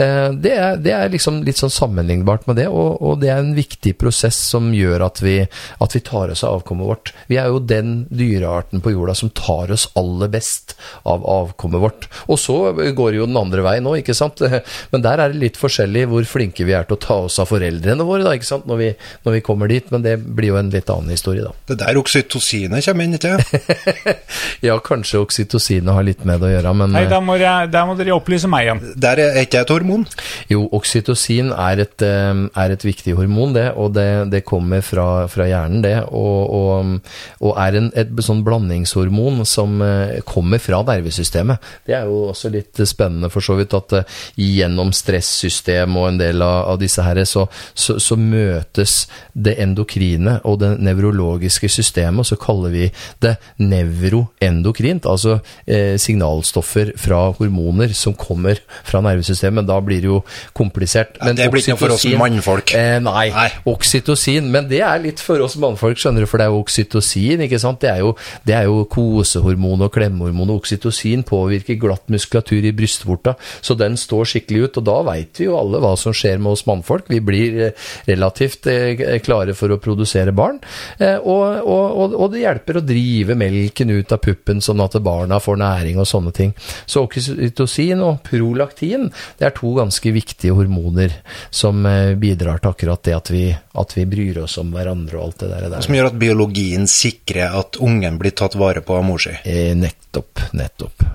eh, 0.00 0.30
det, 0.32 0.52
er, 0.54 0.78
det 0.82 0.92
er 0.94 1.12
liksom 1.12 1.40
litt 1.46 1.60
sånn 1.60 1.72
sammenlignbart 1.72 2.46
med 2.48 2.58
det, 2.60 2.68
og, 2.70 3.00
og 3.02 3.20
det 3.22 3.30
er 3.32 3.42
en 3.42 3.54
viktig 3.56 3.94
prosess 4.00 4.38
som 4.52 4.70
gjør 4.74 5.06
at 5.06 5.22
vi, 5.24 5.36
at 5.82 5.96
vi 5.96 6.02
tar 6.04 6.32
oss 6.32 6.44
av 6.46 6.60
avkommet 6.60 6.88
vårt. 6.88 7.12
Vi 7.30 7.38
er 7.40 7.50
jo 7.50 7.60
den 7.62 8.06
dyrearten 8.10 8.82
på 8.84 8.94
jorda 8.94 9.16
som 9.18 9.32
tar 9.34 9.72
oss 9.74 9.88
aller 9.98 10.30
best 10.32 10.76
av 11.08 11.24
avkommet 11.28 11.82
vårt. 11.82 12.08
Og 12.28 12.40
så 12.40 12.58
går 12.72 13.18
jo 13.18 13.28
den 13.32 13.40
andre 13.40 13.64
veien 13.64 13.86
nå, 13.86 13.96
ikke 14.00 14.16
sant. 14.16 14.42
Men 14.92 15.04
der 15.04 15.22
er 15.24 15.32
det 15.32 15.40
litt 15.40 15.60
forskjellig 15.60 16.04
hvor 16.12 16.28
flinke 16.28 16.66
vi 16.68 16.76
er 16.76 16.86
til 16.88 16.98
å 16.98 17.02
ta 17.02 17.18
oss 17.26 17.40
av 17.42 17.50
foreldrene 17.50 18.06
våre, 18.06 18.26
da, 18.26 18.36
ikke 18.36 18.50
sant, 18.50 18.68
når 18.70 18.82
vi, 18.82 18.90
når 19.26 19.38
vi 19.38 19.44
kommer 19.48 19.72
dit. 19.72 19.88
Men 19.94 20.04
det 20.04 20.18
blir 20.22 20.52
jo 20.52 20.60
en 20.60 20.72
litt 20.72 20.92
annen 20.92 21.16
historie, 21.16 21.46
da. 21.48 21.56
Det 21.72 21.80
der 21.80 22.00
oksytocinet 22.00 22.84
kommer 22.84 23.08
inn, 23.08 23.16
ikke 23.18 23.36
sant? 23.38 24.20
Ja, 24.62 24.76
kanskje 24.84 25.20
oksytocinet 25.22 25.90
har 25.94 26.04
litt 26.06 26.22
med 26.28 26.40
det 26.42 26.50
å 26.50 26.52
gjøre, 26.52 26.72
men 26.76 26.92
Nei, 26.94 27.04
da 27.10 27.22
der 27.22 27.26
må, 27.26 27.36
jeg, 27.40 27.70
da 27.72 27.84
må 27.86 27.94
dere 27.98 28.14
opplyse 28.16 28.50
meg 28.50 28.66
igjen. 28.66 28.80
Der 29.00 29.20
er 29.22 29.38
ikke 29.42 29.62
et 29.62 29.72
hormon. 29.72 30.06
Jo, 30.50 30.64
oksytocin 30.74 31.52
er 31.54 31.84
et, 31.84 32.02
eh, 32.02 32.42
er 32.64 32.74
et 32.74 32.86
viktig 32.86 33.14
hormon, 33.18 33.54
det, 33.56 33.68
og 33.78 33.94
det, 33.96 34.08
det 34.32 34.42
kommer 34.48 34.82
fra, 34.84 35.26
fra 35.32 35.46
hjernen, 35.48 35.82
det. 35.84 35.94
Og, 36.10 36.40
og, 36.58 37.14
og 37.42 37.62
er 37.62 37.78
en, 37.78 37.90
et 37.98 38.12
sånn 38.24 38.42
blandingshormon 38.46 39.44
som 39.48 39.78
eh, 39.84 40.18
kommer 40.28 40.62
fra 40.62 40.82
nervesystemet. 40.88 41.70
Det 41.86 41.96
er 41.98 42.10
jo 42.10 42.28
også 42.32 42.52
litt 42.52 42.82
spennende 42.88 43.21
for 43.30 43.44
så 43.44 43.54
vidt 43.58 43.74
at 43.76 43.94
uh, 44.00 44.20
gjennom 44.40 44.92
stressystem 44.96 45.96
og 46.00 46.08
en 46.08 46.20
del 46.20 46.42
av, 46.42 46.72
av 46.72 46.80
disse 46.80 47.04
her, 47.04 47.22
så, 47.28 47.46
så, 47.74 47.98
så 48.02 48.16
møtes 48.18 49.06
det 49.32 49.56
endokrine 49.62 50.38
og 50.48 50.58
det 50.62 50.72
nevrologiske 50.82 51.68
systemet, 51.70 52.24
og 52.24 52.28
så 52.28 52.38
kaller 52.40 52.72
vi 52.72 52.88
det 53.22 53.36
nevroendokrint, 53.62 55.06
altså 55.08 55.38
eh, 55.66 55.94
signalstoffer 56.00 56.92
fra 57.00 57.24
hormoner 57.38 57.92
som 57.96 58.16
kommer 58.18 58.60
fra 58.86 59.02
nervesystemet. 59.04 59.66
Da 59.68 59.78
blir 59.84 60.02
det 60.02 60.10
jo 60.10 60.20
komplisert. 60.56 61.18
Ja, 61.20 61.32
det 61.36 61.48
blir 61.52 61.62
ikke 61.62 61.76
noe 61.76 61.82
for 61.82 61.96
oss 61.96 62.06
mannfolk. 62.18 62.74
Eh, 62.78 62.98
nei, 63.04 63.26
Nei. 63.34 63.48
oksytocin. 63.72 64.50
Men 64.52 64.68
det 64.70 64.82
er 64.86 65.02
litt 65.02 65.22
for 65.22 65.42
oss 65.44 65.56
mannfolk, 65.60 66.00
skjønner 66.00 66.24
du, 66.24 66.30
for 66.30 66.40
det 66.40 66.48
er 66.48 66.54
jo 66.54 66.62
oksytocin, 66.62 67.44
ikke 67.46 67.60
sant. 67.62 67.80
Det 67.82 67.92
er 67.92 68.02
jo, 68.04 68.14
det 68.48 68.56
er 68.58 68.68
jo 68.70 68.82
kosehormon 68.92 69.86
og 69.86 69.92
klemhormon, 69.94 70.52
og 70.52 70.62
oksytocin 70.62 71.24
påvirker 71.28 71.80
glatt 71.82 72.08
muskulatur 72.12 72.68
i 72.68 72.74
brystvorta, 73.12 73.34
så 73.60 73.74
den 73.74 73.96
står 73.96 74.24
skikkelig 74.24 74.62
ut. 74.64 74.76
Og 74.78 74.84
da 74.84 75.02
veit 75.06 75.40
vi 75.40 75.46
jo 75.46 75.58
alle 75.58 75.80
hva 75.82 75.94
som 75.96 76.12
skjer 76.12 76.38
med 76.38 76.52
oss 76.52 76.66
mannfolk. 76.66 77.04
Vi 77.08 77.20
blir 77.20 77.60
eh, 77.68 77.72
relativt 78.06 78.66
eh, 78.66 79.18
klare 79.22 79.54
for 79.54 79.72
å 79.72 79.80
produsere 79.82 80.32
barn, 80.32 80.60
eh, 80.98 81.16
og, 81.16 81.62
og, 81.62 82.14
og, 82.14 82.30
det 82.32 82.44
hjelper 82.44 82.78
å 82.78 82.84
drive 82.86 83.36
melken 83.36 83.90
ut 83.90 84.12
av 84.12 84.22
puppen, 84.22 84.60
sånn 84.60 84.80
at 84.80 84.96
barna 85.02 85.40
får 85.40 85.60
næring 85.60 86.00
og 86.00 86.08
sånne 86.08 86.32
ting. 86.32 86.54
Så 86.86 87.04
oksytocin 87.04 88.02
og 88.02 88.22
prolaktin, 88.26 89.10
det 89.38 89.48
er 89.48 89.56
to 89.56 89.74
ganske 89.76 90.12
viktige 90.12 90.56
hormoner 90.56 91.14
som 91.50 91.84
bidrar 92.18 92.60
til 92.62 92.72
akkurat 92.72 93.02
det 93.04 93.14
at 93.16 93.30
vi, 93.32 93.44
at 93.52 93.96
vi 93.96 94.06
bryr 94.08 94.42
oss 94.44 94.58
om 94.60 94.72
hverandre 94.74 95.18
og 95.18 95.26
alt 95.26 95.44
det 95.44 95.50
der. 95.52 95.78
Som 95.84 95.96
gjør 95.96 96.10
at 96.12 96.18
biologien 96.20 96.88
sikrer 96.90 97.58
at 97.60 97.78
ungen 97.82 98.18
blir 98.20 98.34
tatt 98.36 98.56
vare 98.58 98.84
på 98.84 98.96
av 98.96 99.06
mor 99.06 99.22
si. 99.22 99.34
Nettopp, 99.76 100.46
nettopp. 100.56 101.06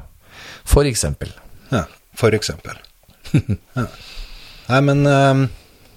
For 0.68 0.88
eksempel. 0.90 1.32
Ja, 1.70 1.88
for 2.14 2.34
eksempel. 2.34 2.78
ja. 3.74 3.88
Nei, 4.68 4.82
men 4.82 5.06
ehm, 5.06 5.48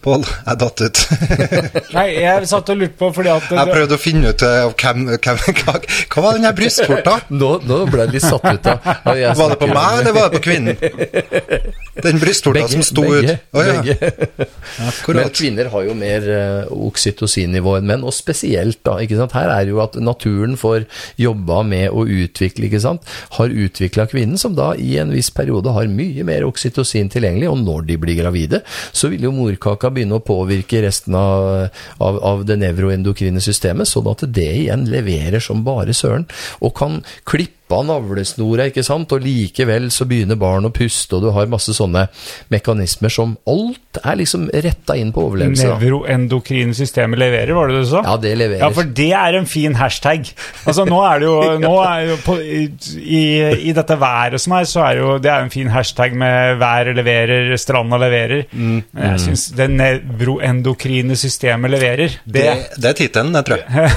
Pål, 0.00 0.22
jeg 0.24 0.56
datt 0.62 0.80
ut. 0.80 0.98
Nei, 1.96 2.06
jeg 2.22 2.46
satt 2.48 2.70
og 2.72 2.78
lurte 2.80 2.96
på 2.96 3.10
fordi 3.12 3.28
at 3.34 3.50
Jeg 3.52 3.68
prøvde 3.68 3.96
å 3.96 4.00
finne 4.00 4.30
ut 4.32 4.44
uh, 4.46 4.70
hvem, 4.72 5.02
hvem 5.12 5.40
hva, 5.60 5.74
hva 5.76 6.22
var 6.24 6.38
den 6.38 6.46
her 6.48 6.54
brystvorta? 6.56 7.18
Nå, 7.40 7.50
nå 7.68 7.80
ble 7.90 8.06
jeg 8.06 8.14
litt 8.14 8.24
satt 8.24 8.46
ut 8.48 8.70
av 8.72 8.88
Var 9.04 9.52
det 9.52 9.58
på 9.60 9.68
meg, 9.68 9.98
eller 10.00 10.16
var 10.16 10.30
det 10.30 10.38
på 10.38 10.44
kvinnen? 10.46 10.78
Den 12.00 12.20
brystvorta 12.22 12.64
som 12.72 12.84
sto 12.86 13.04
begge, 13.04 13.34
ut. 13.36 13.52
Oh, 13.52 13.66
ja. 13.66 13.74
begge. 13.82 14.48
Men 15.20 15.32
kvinner 15.36 15.68
har 15.74 15.84
jo 15.84 15.96
mer 15.98 16.28
uh, 16.32 16.72
oksytocinnivå 16.88 17.76
enn 17.76 17.90
menn, 17.90 18.06
og 18.06 18.16
spesielt 18.16 18.80
da, 18.86 18.96
ikke 19.04 19.18
sant. 19.20 19.36
Her 19.36 19.52
er 19.52 19.68
det 19.68 19.74
jo 19.74 19.82
at 19.84 19.98
naturen 20.00 20.56
får 20.60 20.86
jobba 21.20 21.60
med 21.66 21.90
å 21.92 22.06
utvikle, 22.08 22.70
ikke 22.70 22.80
sant. 22.86 23.04
Har 23.36 23.52
utvikla 23.52 24.08
kvinnen, 24.08 24.40
som 24.40 24.56
da 24.56 24.72
i 24.80 24.94
en 25.02 25.12
viss 25.12 25.28
periode 25.34 25.76
har 25.76 25.92
mye 25.92 26.24
mer 26.24 26.48
oksytocin 26.48 27.12
tilgjengelig, 27.12 27.50
og 27.52 27.60
når 27.66 27.86
de 27.90 28.00
blir 28.00 28.20
gravide, 28.22 28.64
så 28.96 29.12
vil 29.12 29.28
jo 29.28 29.36
morkaka 29.36 29.89
begynne 29.94 30.18
å 30.18 30.24
påvirke 30.24 30.82
resten 30.84 31.16
av, 31.18 31.70
av, 31.98 32.20
av 32.32 32.44
det 32.48 32.58
nevroendokrine 32.62 33.42
systemet, 33.44 33.90
sånn 33.90 34.10
at 34.10 34.26
det 34.28 34.50
igjen 34.64 34.88
leverer 34.90 35.42
som 35.42 35.64
bare 35.66 35.96
søren, 35.96 36.28
og 36.60 36.76
kan 36.78 37.00
klippe 37.28 37.59
av 37.76 37.86
navlesnora, 37.88 38.66
ikke 38.70 38.84
sant, 38.86 39.12
og 39.12 39.22
likevel 39.24 39.90
så 39.94 40.06
begynner 40.10 40.38
barn 40.40 40.66
å 40.68 40.72
puste, 40.74 41.16
og 41.16 41.22
du 41.26 41.30
har 41.36 41.50
masse 41.50 41.74
sånne 41.76 42.06
mekanismer 42.52 43.12
som 43.12 43.36
alt 43.50 44.00
er 44.04 44.18
liksom 44.20 44.48
retta 44.64 44.96
inn 44.98 45.10
på 45.14 45.24
overlevelse. 45.28 45.66
nevroendokrine 45.70 46.74
systemet 46.76 47.18
leverer, 47.20 47.52
var 47.56 47.68
det 47.70 47.78
det 47.78 47.84
du 47.86 47.90
sa? 47.90 48.02
Ja, 48.06 48.16
det 48.22 48.34
leverer. 48.38 48.62
Ja, 48.64 48.70
for 48.74 48.90
det 49.00 49.08
er 49.16 49.38
en 49.38 49.46
fin 49.50 49.74
hashtag. 49.78 50.30
Altså, 50.64 50.84
nå 50.88 51.00
er 51.06 51.22
det 51.22 51.26
jo, 51.30 51.36
nå 51.66 51.72
er 51.82 52.04
jo 52.12 52.18
på, 52.24 52.36
i, 52.40 53.22
I 53.70 53.74
dette 53.76 53.96
været 54.00 54.40
som 54.42 54.54
er, 54.58 54.68
så 54.70 54.84
er 54.86 55.00
jo 55.00 55.16
det 55.22 55.30
er 55.32 55.46
en 55.46 55.52
fin 55.52 55.70
hashtag 55.72 56.14
med 56.18 56.58
været 56.60 56.94
leverer, 56.98 57.50
stranda 57.60 57.98
leverer. 58.00 58.44
Mm. 58.52 58.82
Jeg 58.94 59.20
syns 59.26 59.48
det 59.58 59.68
nevroendokrine 59.74 61.16
systemet 61.18 61.70
leverer. 61.74 62.18
Det, 62.24 62.40
Det, 62.40 62.80
det 62.82 62.90
er 62.90 62.98
tittelen, 62.98 63.32
det 63.34 63.44
tror 63.46 63.60
jeg. 63.60 63.90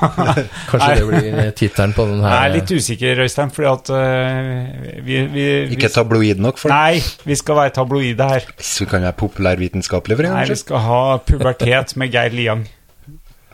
Kanskje 0.70 0.90
det 1.00 1.06
blir 1.10 1.50
tittelen 1.58 1.92
på 1.96 2.06
den 2.08 2.22
her. 2.24 2.30
jeg 2.34 2.50
er 2.50 2.54
litt 2.56 2.72
usikker, 2.76 3.19
Øystein, 3.24 3.50
fordi 3.54 3.68
at 3.70 3.90
uh, 3.94 5.04
vi, 5.06 5.20
vi, 5.32 5.46
vi 5.70 5.76
Ikke 5.76 5.88
tabloid 5.92 6.42
nok 6.42 6.58
for. 6.60 6.72
Nei, 6.72 7.00
vi 7.24 7.38
skal 7.38 7.58
være 7.60 7.74
tabloide 7.78 8.28
her. 8.32 8.46
Så 8.58 8.86
kan 8.90 9.06
være 9.06 9.16
populærvitenskapelig, 9.20 10.18
for 10.20 10.28
Nei, 10.28 10.44
vi 10.50 10.58
skal 10.60 10.84
ha 10.86 11.00
pubertet 11.26 11.96
med 12.00 12.12
Geir 12.14 12.36
Liang. 12.36 12.66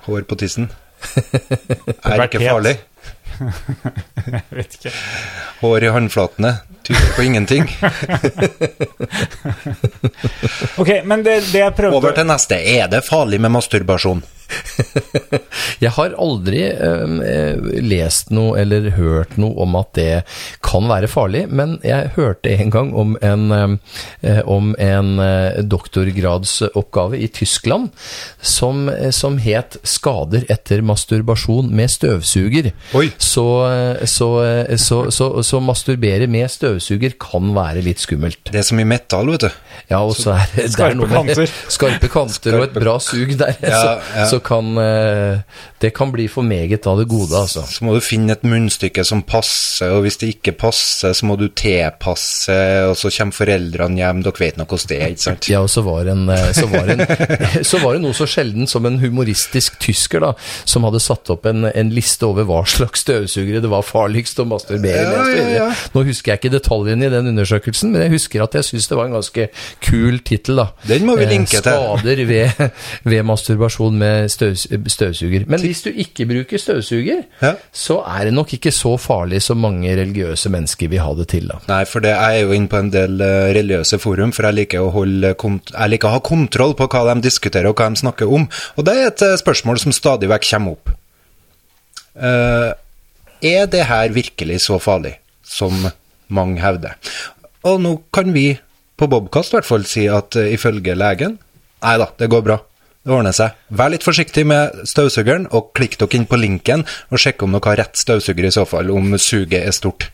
Hår 0.07 0.27
på 0.29 0.39
tissen. 0.43 0.71
Er 2.07 2.23
ikke 2.23 2.41
farlig. 2.41 2.77
Jeg 4.33 4.43
vet 4.51 4.79
ikke. 4.79 4.93
Hår 5.61 5.85
i 5.85 5.91
håndflatene 5.93 6.53
tyder 6.87 7.13
på 7.17 7.27
ingenting. 7.27 7.69
Ok, 10.77 10.91
men 11.05 11.23
det, 11.25 11.41
det 11.53 11.61
jeg 11.63 11.75
prøvde 11.75 11.97
Over 11.97 12.13
til 12.17 12.27
neste. 12.29 12.57
Er 12.77 12.89
det 12.93 13.01
farlig 13.05 13.41
med 13.41 13.51
masturbasjon? 13.55 14.21
Jeg 15.85 15.93
har 15.97 16.15
aldri 16.21 16.63
eh, 16.71 17.57
lest 17.83 18.31
noe 18.35 18.61
eller 18.61 18.91
hørt 18.97 19.37
noe 19.41 19.55
om 19.65 19.77
at 19.79 19.93
det 19.99 20.11
kan 20.65 20.87
være 20.89 21.11
farlig, 21.11 21.47
men 21.51 21.77
jeg 21.85 22.13
hørte 22.17 22.53
en 22.55 22.73
gang 22.73 22.93
om 22.97 23.17
en, 23.25 23.79
eh, 24.23 24.41
om 24.47 24.73
en 24.83 25.11
eh, 25.23 25.59
doktorgradsoppgave 25.67 27.19
i 27.19 27.29
Tyskland 27.33 27.91
som, 28.41 28.89
eh, 28.89 29.11
som 29.11 29.39
het 29.39 29.77
'Skader 29.83 30.47
etter 30.49 30.83
masturbasjon 30.83 31.71
med 31.71 31.91
støvsuger'. 31.91 32.73
Så, 33.19 33.47
eh, 33.73 34.07
så, 34.07 34.31
eh, 34.45 34.77
så, 34.77 35.11
så, 35.11 35.43
så 35.43 35.61
masturbere 35.61 36.27
med 36.27 36.51
støvsuger 36.51 37.19
kan 37.21 37.55
være 37.55 37.83
litt 37.83 38.01
skummelt. 38.01 38.51
Det 38.53 38.61
er 38.63 38.67
så 38.67 38.75
mye 38.79 38.89
metall, 38.89 39.31
vet 39.35 39.41
du. 39.41 39.51
Ja, 39.91 40.01
og 40.03 40.17
så 40.17 40.33
er 40.37 40.47
det, 40.55 40.57
det 40.57 40.65
er 40.65 40.73
Skarpe 40.75 40.97
noe 40.99 41.07
med 41.07 41.35
kanter. 41.35 41.53
skarpe 41.69 42.09
kanter 42.09 42.59
og 42.59 42.65
et 42.69 42.75
bra 42.77 42.97
sug 43.03 43.37
der. 43.39 43.57
Ja, 43.63 43.99
ja. 44.17 44.27
så 44.31 44.36
kan 44.45 44.79
eh, 44.81 45.43
det 45.83 45.91
kan 45.97 46.11
bli 46.15 46.25
for 46.33 46.47
meget 46.47 46.87
av 46.89 46.99
det 46.99 47.05
gode, 47.11 47.37
altså. 47.37 47.63
Så 47.69 47.85
må 47.85 47.93
du 47.95 48.01
finne 48.01 48.33
et 48.33 48.45
munnstykke 48.47 49.05
som 49.05 49.21
passer, 49.27 49.93
og 49.93 50.07
hvis 50.07 50.17
det 50.23 50.31
ikke 50.37 50.55
passer, 50.57 51.13
så 51.13 51.29
må 51.29 51.37
du 51.37 51.47
tilpasse, 51.53 52.57
og 52.89 52.97
så 52.97 53.13
kommer 53.13 53.37
foreldrene 53.37 54.01
hjem. 54.01 54.23
Dere 54.25 54.41
vet 54.41 54.57
nå 54.57 54.65
hvordan 54.65 54.91
det 54.91 55.01
er, 55.01 55.13
ikke 55.13 55.25
sant? 55.27 55.51
Ja, 55.53 55.61
og 55.67 55.71
så 55.73 55.85
var, 55.85 56.09
en, 56.13 56.25
eh, 56.33 56.49
så, 56.57 56.65
var 56.73 56.93
en, 56.95 57.05
så 57.71 57.83
var 57.85 57.99
det 57.99 58.03
noe 58.07 58.17
så 58.17 58.29
sjelden 58.31 58.71
som 58.71 58.89
en 58.89 58.99
humoristisk 59.03 59.77
tysker 59.83 60.25
da, 60.25 60.33
som 60.65 60.89
hadde 60.89 61.03
satt 61.05 61.35
opp 61.35 61.47
en, 61.51 61.69
en 61.69 61.93
liste 61.93 62.25
over 62.27 62.49
hva 62.49 62.63
slags 62.65 63.05
støvsugere 63.05 63.61
det 63.61 63.73
var 63.73 63.85
farligst 63.85 64.41
å 64.41 64.49
masturbere. 64.49 65.05
Ja, 65.05 65.23
så 65.29 65.37
ja, 65.37 65.47
ja. 65.61 65.69
Nå 65.93 66.07
husker 66.09 66.33
jeg 66.33 66.41
ikke 66.41 66.55
detaljene 66.57 67.11
i 67.11 67.13
den 67.13 67.31
undersøkelsen, 67.35 67.93
men 67.93 68.07
jeg 68.07 68.17
husker 68.17 68.47
at 68.47 68.57
jeg 68.57 68.71
syns 68.71 68.89
det 68.89 68.99
var 68.99 69.11
en 69.11 69.19
ganske 69.19 69.49
kul 69.85 70.23
tittel. 70.25 70.65
da. 70.65 70.71
Den 70.89 71.05
må 71.05 71.19
vi 71.21 71.27
Eh, 71.27 71.33
linke 71.33 71.61
til. 71.61 71.63
Skader 71.63 72.25
ved, 72.27 72.71
ved 73.05 73.23
masturbasjon 73.27 73.99
med 73.99 74.26
støvs, 74.33 74.67
støvsuger. 74.93 75.45
Men 75.51 75.61
hvis 75.61 75.83
du 75.85 75.91
ikke 75.91 76.27
bruker 76.29 76.59
støvsuger, 76.61 77.25
Ja. 77.43 77.55
så 77.73 78.01
er 78.07 78.25
det 78.25 78.35
nok 78.35 78.53
ikke 78.55 78.73
så 78.73 78.97
farlig 79.01 79.43
som 79.43 79.59
mange 79.63 79.91
religiøse 79.97 80.51
mennesker 80.53 80.89
vil 80.89 81.01
ha 81.01 81.15
det 81.15 81.29
til. 81.29 81.49
da. 81.49 81.59
Nei, 81.69 81.85
for 81.85 82.01
det 82.01 82.11
jeg 82.15 82.41
er 82.41 82.45
jo 82.47 82.53
inne 82.57 82.69
på 82.69 82.79
en 82.79 82.91
del 82.91 83.21
eh, 83.21 83.53
religiøse 83.57 83.99
forum, 83.99 84.33
for 84.33 84.49
jeg 84.49 84.55
liker 84.55 84.87
jeg 84.87 85.91
liker 85.91 86.09
å 86.09 86.15
ha 86.17 86.21
kontroll 86.21 86.75
på 86.75 86.89
hva 86.89 87.15
de 87.15 87.21
diskuterer 87.23 87.69
og 87.69 87.77
hva 87.77 87.89
de 87.91 88.03
snakker 88.03 88.33
om. 88.33 88.49
Og 88.77 88.85
det 88.85 88.97
er 88.97 89.07
et 89.11 89.23
eh, 89.23 89.37
spørsmål 89.37 89.79
som 89.79 89.93
stadig 89.93 90.29
vekk 90.29 90.51
kommer 90.51 90.77
opp. 90.77 90.95
Uh, 92.17 92.73
er 93.45 93.67
det 93.69 93.85
her 93.85 94.09
virkelig 94.09 94.63
så 94.65 94.79
farlig 94.81 95.19
som 95.45 95.75
mange 96.33 96.63
hevder? 96.63 96.97
Og 97.69 97.81
nå 97.83 97.99
kan 98.15 98.33
vi 98.33 98.55
på 98.97 99.09
Bobkast 99.13 99.53
i 99.53 99.59
hvert 99.59 99.69
fall 99.69 99.85
si 99.85 100.07
at 100.09 100.39
ifølge 100.41 100.95
legen 100.97 101.37
Nei 101.85 101.99
da, 102.01 102.07
det 102.19 102.31
går 102.33 102.41
bra. 102.43 102.57
Det 103.07 103.15
ordner 103.15 103.31
seg. 103.37 103.55
Vær 103.79 103.91
litt 103.93 104.03
forsiktig 104.03 104.43
med 104.51 104.81
støvsugeren, 104.91 105.45
og 105.55 105.69
klikk 105.79 105.95
dere 106.01 106.19
inn 106.19 106.25
på 106.27 106.39
linken 106.43 106.83
og 107.13 107.21
sjekk 107.23 107.45
om 107.47 107.53
dere 107.55 107.71
har 107.71 107.79
rett 107.85 108.01
støvsuger 108.01 108.49
i 108.49 108.51
så 108.55 108.65
fall, 108.67 108.91
om 108.91 109.15
suget 109.23 109.61
er 109.63 109.75
stort. 109.77 110.09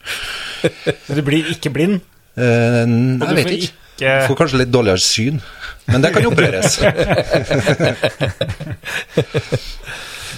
Du 1.08 1.22
blir 1.24 1.48
ikke 1.54 1.72
blind. 1.72 2.02
Uh, 2.36 2.84
Og 3.20 3.26
jeg 3.30 3.36
vet 3.38 3.46
ikke. 3.46 3.56
ikke- 3.62 4.26
får 4.28 4.36
kanskje 4.42 4.58
litt 4.62 4.70
dårligere 4.74 4.98
syn, 5.04 5.36
men 5.88 6.02
det 6.02 6.10
kan 6.14 6.26
opereres. 6.26 6.78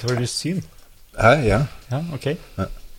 Dårligere 0.05 0.27
syn? 0.31 0.59
Hæ, 1.19 1.31
ja. 1.47 1.61
Ja, 1.91 2.01
ok. 2.15 2.27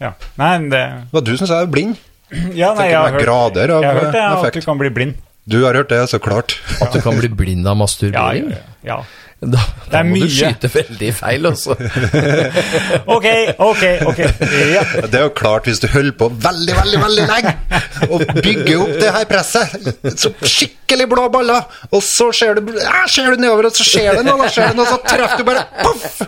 Ja. 0.02 0.12
Nei, 0.40 0.58
men 0.60 0.70
det 0.72 0.82
Det 1.12 1.14
var 1.14 1.22
du 1.28 1.36
som 1.38 1.48
sa 1.48 1.60
jeg 1.62 1.68
er 1.68 1.72
blind. 1.76 1.96
Ja, 2.58 2.74
nei, 2.74 2.88
jeg 2.90 2.98
har 2.98 3.12
hørt, 3.14 3.22
jeg 3.22 3.70
har 3.70 4.00
hørt 4.00 4.14
det, 4.16 4.22
eh, 4.24 4.46
at 4.50 4.54
du 4.56 4.62
kan 4.66 4.78
bli 4.82 4.90
blind. 4.90 5.14
Du 5.48 5.60
har 5.64 5.74
hørt 5.78 5.90
det, 5.94 6.00
så 6.10 6.18
klart. 6.20 6.56
At 6.82 6.92
du 6.96 7.00
kan 7.06 7.16
bli 7.20 7.28
blind 7.30 7.68
av 7.70 7.78
masturbering? 7.78 8.50
Ja, 8.50 8.58
ja, 8.82 8.98
ja. 8.98 9.04
Da, 9.46 9.62
da 9.92 10.00
er 10.00 10.08
må 10.08 10.18
du 10.22 10.30
skyte 10.32 10.70
veldig 10.74 11.10
feil, 11.18 11.46
altså. 11.50 11.76
Ok, 13.16 13.26
ok, 13.62 13.84
ok. 14.10 14.20
Ja. 14.72 14.84
Det 15.06 15.20
er 15.20 15.24
jo 15.28 15.32
klart, 15.38 15.68
hvis 15.70 15.82
du 15.84 15.88
holder 15.92 16.16
på 16.18 16.30
veldig, 16.46 16.76
veldig 16.80 17.02
veldig 17.04 17.26
lenge 17.30 17.54
og 18.10 18.26
bygger 18.42 18.82
opp 18.82 18.94
det 19.02 19.14
her 19.16 19.28
presset, 19.30 19.90
så 20.18 20.32
skikkelig 20.42 21.08
blå 21.12 21.28
baller, 21.34 21.68
og 21.92 22.04
så 22.06 22.32
ser 22.36 22.58
du, 22.60 22.74
ja, 22.80 23.06
ser 23.12 23.32
du 23.36 23.42
nedover, 23.44 23.70
og 23.70 23.78
så 23.78 23.86
skjer 23.88 24.20
det 24.20 24.26
noe, 24.28 24.38
da 24.42 24.50
skjer 24.52 24.72
det 24.74 24.80
noe, 24.80 24.90
så 24.90 25.00
treffer 25.06 25.42
du 25.42 25.48
bare 25.48 25.66
poff! 25.82 26.22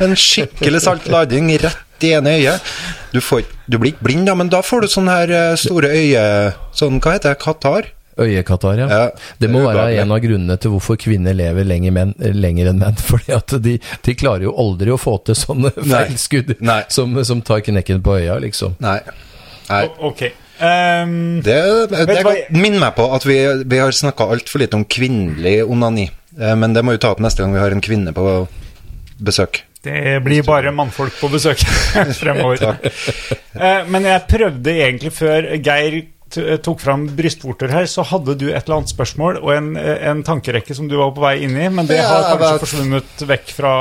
En 0.00 0.14
skikkelig 0.18 0.82
salt 0.86 1.08
lading 1.12 1.50
rett 1.60 2.06
i 2.06 2.14
ene 2.16 2.36
øyet. 2.38 2.70
Du, 3.12 3.18
får, 3.20 3.42
du 3.68 3.76
blir 3.82 3.92
ikke 3.92 4.06
blind, 4.06 4.28
da, 4.30 4.36
men 4.38 4.48
da 4.52 4.62
får 4.64 4.86
du 4.86 4.92
sånne 4.92 5.16
her 5.18 5.32
eh, 5.36 5.54
store 5.60 5.90
øye... 5.92 6.22
Sånn, 6.76 7.00
hva 7.02 7.16
heter 7.18 7.34
det? 7.34 7.40
Katar? 7.42 7.90
Øyekatarr, 8.20 8.82
ja. 8.84 8.88
Ja, 8.90 9.06
det 9.40 9.48
må 9.50 9.62
det 9.64 9.72
være 9.78 10.02
en 10.02 10.12
av 10.14 10.20
grunnene 10.24 10.56
til 10.60 10.74
hvorfor 10.74 10.98
kvinner 11.00 11.34
lever 11.36 11.64
lenger, 11.68 11.94
menn, 11.96 12.14
lenger 12.18 12.70
enn 12.72 12.78
menn. 12.82 12.98
fordi 13.10 13.32
at 13.36 13.54
de, 13.64 13.78
de 14.06 14.14
klarer 14.20 14.44
jo 14.48 14.54
aldri 14.60 14.92
å 14.94 14.98
få 15.00 15.16
til 15.24 15.38
sånne 15.38 15.72
feilskudd 15.78 16.54
Nei. 16.60 16.82
som, 16.92 17.16
som 17.24 17.40
tar 17.46 17.62
knekken 17.66 18.02
på 18.04 18.18
øya, 18.20 18.38
liksom. 18.44 18.76
Nei. 18.84 18.98
Nei. 19.70 19.82
O- 19.88 20.10
Ok. 20.12 20.26
Um, 20.60 21.40
Det, 21.40 21.56
det, 21.88 22.04
det 22.12 22.32
minner 22.52 22.82
meg 22.82 22.92
på 22.98 23.06
at 23.16 23.24
vi, 23.24 23.36
vi 23.64 23.78
har 23.80 23.94
snakka 23.96 24.26
altfor 24.34 24.60
lite 24.60 24.76
om 24.76 24.82
kvinnelig 24.84 25.62
onani. 25.64 26.10
Eh, 26.36 26.52
Men 26.60 26.74
det 26.76 26.82
må 26.84 26.92
vi 26.92 27.00
ta 27.00 27.14
opp 27.14 27.22
neste 27.24 27.40
gang 27.40 27.54
vi 27.56 27.62
har 27.62 27.72
en 27.72 27.80
kvinne 27.80 28.12
på 28.12 28.26
besøk. 29.24 29.62
det 29.82 30.18
blir 30.24 30.42
bare 30.44 30.68
mannfolk 30.76 31.14
på 31.20 31.30
besøk 31.32 31.62
fremover. 32.20 32.76
Eh, 33.60 33.82
men 33.90 34.04
jeg 34.06 34.22
prøvde 34.30 34.72
egentlig 34.84 35.10
før 35.12 35.48
Geir 35.58 35.96
tok 36.62 36.80
fram 36.80 37.06
brystvorter 37.16 37.72
her, 37.74 37.86
så 37.90 38.04
hadde 38.06 38.34
du 38.38 38.46
et 38.50 38.62
eller 38.64 38.76
annet 38.80 38.92
spørsmål 38.92 39.38
og 39.42 39.50
en, 39.54 39.70
en 39.76 40.22
tankerekke 40.26 40.74
som 40.76 40.86
du 40.90 40.94
var 41.00 41.10
på 41.16 41.22
vei 41.24 41.32
inn 41.46 41.56
i, 41.58 41.68
men 41.72 41.88
det 41.88 41.96
Ja, 41.98 42.06
har 42.08 42.26
kanskje 42.30 42.52
vet. 42.52 42.60
forsvunnet 42.64 43.24
vekk 43.32 43.52
fra 43.56 43.72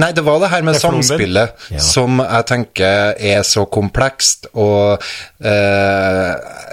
Nei, 0.00 0.10
det 0.16 0.24
var 0.24 0.40
det 0.40 0.50
her 0.54 0.62
med 0.66 0.78
samspillet 0.80 1.66
Ja. 1.74 1.78
som 1.84 2.18
jeg 2.22 2.46
tenker 2.48 3.14
er 3.18 3.42
så 3.44 3.66
komplekst, 3.68 4.48
og 4.54 5.02
eh, 5.44 6.32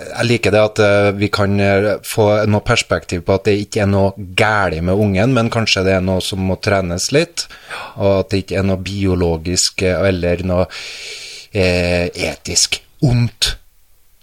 jeg 0.10 0.28
liker 0.30 0.56
det 0.56 0.64
at 0.64 0.82
eh, 0.86 1.12
vi 1.20 1.30
kan 1.34 1.60
eh, 1.60 1.90
få 2.08 2.30
noe 2.50 2.64
perspektiv 2.66 3.24
på 3.28 3.36
at 3.40 3.48
det 3.50 3.58
ikke 3.66 3.84
er 3.86 3.92
noe 3.92 4.14
galt 4.40 4.80
med 4.84 4.96
ungen, 4.96 5.34
men 5.36 5.50
kanskje 5.54 5.84
det 5.88 5.98
er 6.00 6.04
noe 6.06 6.22
som 6.24 6.42
må 6.46 6.56
trenes 6.64 7.12
litt, 7.16 7.48
og 7.98 8.22
at 8.24 8.32
det 8.34 8.44
ikke 8.46 8.60
er 8.62 8.68
noe 8.72 8.82
biologisk 8.84 9.84
eh, 9.88 10.00
eller 10.10 10.44
noe 10.48 10.68
eh, 11.54 12.08
etisk 12.30 12.80
ondt. 13.06 13.56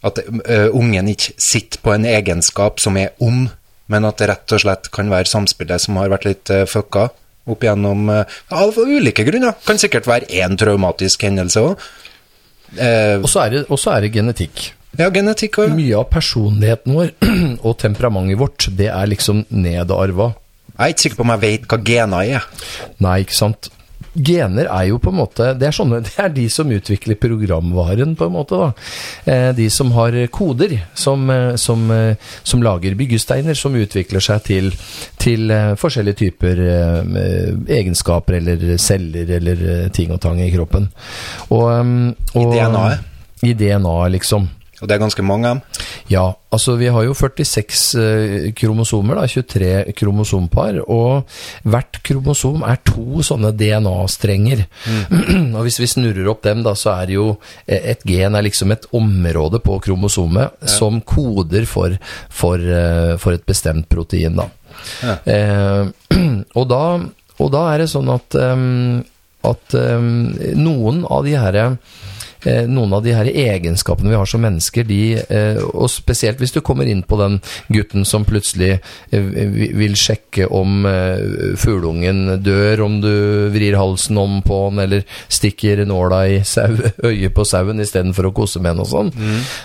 At 0.04 0.18
uh, 0.20 0.68
ungen 0.76 1.08
ikke 1.08 1.32
sitter 1.40 1.80
på 1.82 1.94
en 1.94 2.04
egenskap 2.04 2.80
som 2.82 2.98
er 3.00 3.14
ond, 3.24 3.48
men 3.88 4.04
at 4.04 4.18
det 4.20 4.28
rett 4.28 4.52
og 4.56 4.60
slett 4.60 4.90
kan 4.94 5.08
være 5.10 5.30
samspillet 5.30 5.80
som 5.82 5.96
har 6.00 6.10
vært 6.12 6.26
litt 6.28 6.52
uh, 6.52 6.64
fucka 6.68 7.08
opp 7.46 7.62
igjennom 7.62 8.08
uh, 8.10 8.24
Av 8.50 8.76
ulike 8.76 9.24
grunner. 9.26 9.54
Kan 9.66 9.78
sikkert 9.78 10.08
være 10.10 10.28
én 10.42 10.56
traumatisk 10.58 11.22
hendelse 11.26 11.62
òg. 11.62 11.84
Uh, 12.76 13.22
Og 13.22 13.28
så 13.30 13.44
er, 13.46 13.60
er 13.62 14.00
det 14.06 14.12
genetikk. 14.14 14.72
ja, 14.98 15.08
genetikk 15.14 15.60
òg. 15.62 15.74
Mye 15.78 15.96
av 16.00 16.08
personligheten 16.12 16.96
vår 16.96 17.14
og 17.66 17.78
temperamentet 17.78 18.40
vårt, 18.40 18.68
det 18.76 18.90
er 18.90 19.06
liksom 19.12 19.44
nedarva. 19.54 20.32
Jeg 20.76 20.82
er 20.84 20.92
ikke 20.92 21.04
sikker 21.06 21.16
på 21.22 21.24
om 21.24 21.32
jeg 21.36 21.44
vet 21.46 21.68
hva 21.70 21.78
gener 21.86 22.34
er. 22.36 22.48
Nei, 23.00 23.20
ikke 23.24 23.38
sant. 23.38 23.70
Gener 24.16 24.68
er 24.72 24.88
jo 24.88 24.98
på 25.02 25.12
en 25.12 25.18
måte 25.18 25.50
Det 25.58 25.68
er, 25.68 25.74
sånne, 25.76 26.00
det 26.06 26.14
er 26.22 26.32
de 26.34 26.46
som 26.52 26.70
utvikler 26.72 27.18
programvaren, 27.20 28.16
på 28.16 28.28
en 28.28 28.34
måte. 28.34 28.58
da. 28.60 28.72
Eh, 29.32 29.50
de 29.56 29.68
som 29.72 29.92
har 29.96 30.16
koder, 30.32 30.76
som, 30.94 31.28
eh, 31.30 31.54
som, 31.60 31.90
eh, 31.90 32.16
som 32.42 32.62
lager 32.64 32.96
byggesteiner, 32.98 33.54
som 33.54 33.76
utvikler 33.76 34.24
seg 34.24 34.42
til, 34.46 34.70
til 35.20 35.52
forskjellige 35.76 36.20
typer 36.20 36.60
egenskaper 37.66 38.38
eller 38.38 38.76
celler 38.80 39.30
eller 39.38 39.88
ting 39.94 40.12
og 40.14 40.20
tang 40.22 40.40
i 40.40 40.50
kroppen. 40.54 40.88
Og, 41.50 41.66
og, 41.66 42.40
I 42.40 42.46
DNA-et? 42.52 43.12
I 43.46 43.52
DNA-et, 43.58 44.14
liksom. 44.16 44.48
Og 44.82 44.88
det 44.88 44.96
er 44.96 45.00
ganske 45.00 45.24
mange 45.24 45.48
av 45.48 45.56
dem. 45.56 45.84
Ja, 46.12 46.24
altså 46.52 46.74
vi 46.76 46.90
har 46.92 47.04
jo 47.06 47.14
46 47.16 47.84
eh, 48.00 48.48
kromosomer, 48.56 49.16
da, 49.16 49.24
23 49.30 49.94
kromosompar, 49.96 50.82
og 50.92 51.24
hvert 51.64 52.00
kromosom 52.04 52.64
er 52.68 52.82
to 52.84 53.24
sånne 53.24 53.54
DNA-strenger. 53.56 54.66
og 55.56 55.62
hvis 55.64 55.80
vi 55.80 55.88
snurrer 55.90 56.28
opp 56.32 56.44
dem, 56.44 56.60
da, 56.66 56.76
så 56.76 56.92
er 56.98 57.14
jo 57.16 57.28
eh, 57.64 57.92
et 57.94 58.04
gen 58.06 58.36
er 58.36 58.44
liksom 58.44 58.74
et 58.76 58.88
område 58.96 59.62
på 59.64 59.78
kromosomet 59.86 60.68
som 60.68 61.00
koder 61.08 61.64
for, 61.70 61.96
for, 62.28 62.60
eh, 62.60 63.14
for 63.22 63.36
et 63.36 63.46
bestemt 63.48 63.88
protein, 63.92 64.36
da. 64.36 64.50
Ja. 65.00 65.16
Eh, 65.24 66.18
og 66.58 66.66
da. 66.72 66.82
Og 67.36 67.50
da 67.52 67.66
er 67.68 67.82
det 67.82 67.90
sånn 67.92 68.06
at, 68.08 68.32
at 69.44 69.74
noen 70.56 71.02
av 71.04 71.26
de 71.26 71.34
her 71.36 71.58
eh, 71.60 71.74
noen 72.46 72.92
av 72.96 73.02
de 73.04 73.14
her 73.16 73.28
egenskapene 73.30 74.12
vi 74.12 74.18
har 74.18 74.28
som 74.28 74.42
mennesker, 74.44 74.86
de, 74.86 75.00
eh, 75.18 75.58
og 75.66 75.90
spesielt 75.90 76.40
hvis 76.42 76.54
du 76.54 76.60
kommer 76.64 76.88
inn 76.88 77.02
på 77.06 77.18
den 77.20 77.38
gutten 77.72 78.06
som 78.08 78.26
plutselig 78.28 78.76
eh, 79.10 79.30
vil 79.76 79.96
sjekke 79.98 80.48
om 80.54 80.86
eh, 80.88 81.56
fugleungen 81.60 82.38
dør, 82.44 82.84
om 82.86 83.00
du 83.02 83.12
vrir 83.54 83.78
halsen 83.78 84.18
om 84.20 84.40
på 84.46 84.60
den, 84.70 84.84
eller 84.86 85.18
stikker 85.28 85.84
nåla 85.88 86.22
i 86.36 86.40
sau, 86.46 86.76
øyet 87.08 87.34
på 87.36 87.46
sauen 87.48 87.82
istedenfor 87.82 88.30
å 88.30 88.34
kose 88.36 88.62
med 88.62 88.76
den 88.76 88.86
og 88.86 88.92
sånn, 88.92 89.12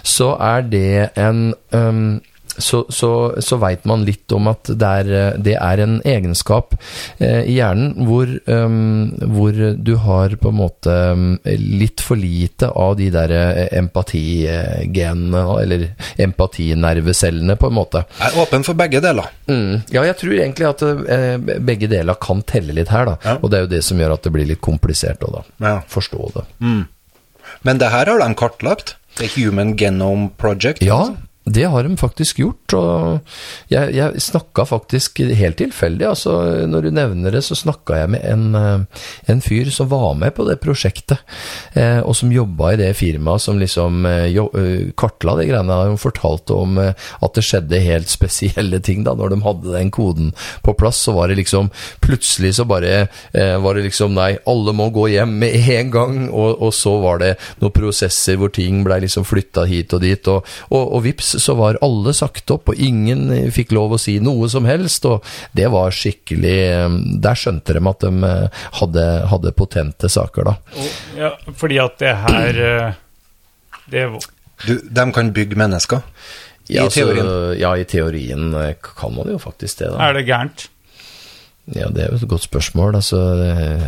så 0.03 0.33
er 0.41 0.67
det 0.71 0.91
en 1.19 1.51
ehm, 1.75 2.19
så, 2.57 2.85
så, 2.89 3.09
så 3.39 3.57
veit 3.61 3.85
man 3.87 4.03
litt 4.05 4.31
om 4.35 4.49
at 4.51 4.67
det 4.67 4.87
er, 5.01 5.11
eh, 5.15 5.37
det 5.39 5.53
er 5.55 5.81
en 5.83 5.93
egenskap 6.07 6.75
eh, 7.19 7.45
i 7.47 7.55
hjernen 7.57 7.93
hvor, 8.07 8.27
um, 8.51 9.11
hvor 9.31 9.55
du 9.77 9.93
har 10.03 10.35
på 10.41 10.51
en 10.51 10.57
måte 10.59 10.91
ehm, 10.91 11.25
litt 11.79 12.03
for 12.03 12.19
lite 12.19 12.67
av 12.75 12.97
de 12.99 13.07
der 13.13 13.31
eh, 13.37 13.61
empatigenene, 13.79 15.43
eller 15.63 15.87
empatinervecellene, 16.21 17.55
på 17.55 17.71
en 17.71 17.77
måte. 17.77 18.03
Jeg 18.19 18.33
er 18.33 18.41
åpen 18.43 18.67
for 18.67 18.77
begge 18.79 19.01
deler. 19.03 19.31
Mm. 19.47 19.81
Ja, 19.93 20.03
jeg 20.09 20.17
tror 20.21 20.35
egentlig 20.37 20.69
at 20.69 20.83
eh, 20.85 21.35
begge 21.63 21.89
deler 21.91 22.19
kan 22.21 22.43
telle 22.47 22.75
litt 22.77 22.91
her, 22.93 23.13
da. 23.13 23.17
Ja. 23.25 23.37
Og 23.41 23.51
det 23.51 23.59
er 23.61 23.67
jo 23.67 23.73
det 23.77 23.83
som 23.87 24.01
gjør 24.01 24.17
at 24.17 24.27
det 24.27 24.35
blir 24.35 24.49
litt 24.49 24.63
komplisert 24.63 25.23
å 25.27 25.31
da 25.39 25.45
Ja. 25.63 25.75
forstå 25.91 26.31
det. 26.35 26.47
Men 27.61 27.79
det 27.81 27.91
her 27.93 28.09
har 28.11 28.19
de 28.21 28.33
kartlagt. 28.37 28.95
The 29.19 29.27
Human 29.35 29.75
Genome 29.77 30.29
Project. 30.39 30.81
Ja, 30.85 31.03
det 31.45 31.65
har 31.65 31.84
de 31.84 31.97
faktisk 31.97 32.39
gjort. 32.43 32.76
Og 32.77 33.72
jeg, 33.72 33.93
jeg 33.97 34.22
snakka 34.22 34.65
faktisk 34.69 35.23
helt 35.26 35.57
tilfeldig. 35.57 36.05
altså 36.05 36.35
Når 36.69 36.85
du 36.85 36.89
nevner 36.93 37.34
det, 37.34 37.43
så 37.45 37.57
snakka 37.57 37.97
jeg 38.03 38.11
med 38.13 38.26
en, 38.30 38.55
eh, 38.55 39.05
en 39.31 39.41
fyr 39.41 39.72
som 39.73 39.89
var 39.89 40.13
med 40.19 40.35
på 40.38 40.45
det 40.47 40.59
prosjektet, 40.61 41.23
eh, 41.73 41.99
og 41.99 42.15
som 42.15 42.31
jobba 42.31 42.73
i 42.73 42.81
det 42.84 42.91
firmaet 42.99 43.41
som 43.41 43.59
liksom 43.59 44.05
eh, 44.05 44.27
jo, 44.35 44.47
eh, 44.57 44.91
kartla 44.97 45.35
de 45.39 45.47
greiene. 45.49 45.80
Han 45.91 45.97
fortalte 46.01 46.53
om 46.53 46.77
at 46.81 47.34
det 47.35 47.45
skjedde 47.45 47.81
helt 47.84 48.11
spesielle 48.11 48.81
ting 48.84 49.03
da 49.07 49.15
når 49.18 49.34
de 49.34 49.41
hadde 49.45 49.73
den 49.73 49.91
koden 49.93 50.31
på 50.61 50.76
plass. 50.77 51.01
Så 51.01 51.15
var 51.18 51.31
det 51.31 51.39
liksom 51.39 51.72
Plutselig 52.01 52.55
så 52.55 52.65
bare 52.65 53.07
eh, 53.34 53.55
var 53.61 53.76
det 53.76 53.85
liksom 53.88 54.13
Nei, 54.15 54.35
alle 54.49 54.73
må 54.76 54.89
gå 54.93 55.07
hjem 55.13 55.34
med 55.41 55.55
en 55.73 55.91
gang. 55.93 56.18
Og, 56.30 56.61
og 56.61 56.73
så 56.76 56.95
var 57.01 57.22
det 57.22 57.34
noen 57.61 57.73
prosesser 57.76 58.38
hvor 58.39 58.51
ting 58.53 58.84
blei 58.85 59.01
liksom 59.05 59.26
flytta 59.27 59.65
hit 59.69 59.95
og 59.95 60.03
dit. 60.03 60.31
Og, 60.31 60.47
og, 60.69 60.81
og 60.97 61.03
vips, 61.05 61.30
så 61.39 61.55
var 61.59 61.77
alle 61.85 62.13
sagt 62.17 62.51
opp, 62.53 62.69
og 62.73 62.75
ingen 62.81 63.29
fikk 63.53 63.71
lov 63.75 63.95
å 63.95 63.99
si 64.01 64.17
noe 64.23 64.49
som 64.51 64.65
helst. 64.69 65.05
Og 65.09 65.25
det 65.57 65.69
var 65.73 65.93
skikkelig 65.95 66.55
eh, 66.65 66.97
Der 67.23 67.39
skjønte 67.39 67.75
de 67.77 67.83
at 67.91 68.05
de 68.05 68.11
eh, 68.27 68.61
hadde, 68.81 69.05
hadde 69.31 69.53
potente 69.57 70.09
saker, 70.11 70.51
da. 70.51 70.55
Ja, 71.17 71.31
fordi 71.57 71.79
at 71.83 71.97
det 72.01 72.13
her 72.25 72.61
eh, 72.67 72.99
Det 73.91 74.05
Du, 74.67 74.75
de 74.83 75.07
kan 75.15 75.31
bygge 75.33 75.57
mennesker. 75.57 76.03
I 76.69 76.75
Ja, 76.77 76.83
altså, 76.85 77.07
teorien. 77.07 77.59
ja, 77.59 77.71
i 77.75 77.83
teorien 77.89 78.51
kan 78.85 79.15
man 79.15 79.27
jo 79.33 79.39
faktisk 79.41 79.79
det, 79.81 79.89
da. 79.91 79.97
er 80.07 80.13
det 80.19 80.27
gærent. 80.29 80.67
Ja, 81.71 81.88
det 81.93 82.01
er 82.03 82.09
jo 82.11 82.17
et 82.17 82.27
godt 82.27 82.43
spørsmål. 82.43 82.95
Altså, 82.97 83.19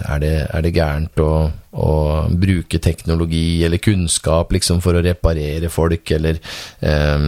er, 0.05 0.19
det, 0.21 0.31
er 0.53 0.61
det 0.63 0.71
gærent 0.75 1.19
å, 1.19 1.29
å 1.73 1.87
bruke 2.29 2.79
teknologi 2.79 3.63
eller 3.65 3.81
kunnskap 3.81 4.53
liksom 4.53 4.79
for 4.85 4.95
å 4.95 5.01
reparere 5.03 5.71
folk, 5.73 6.11
eller 6.15 6.37
eh, 6.85 7.25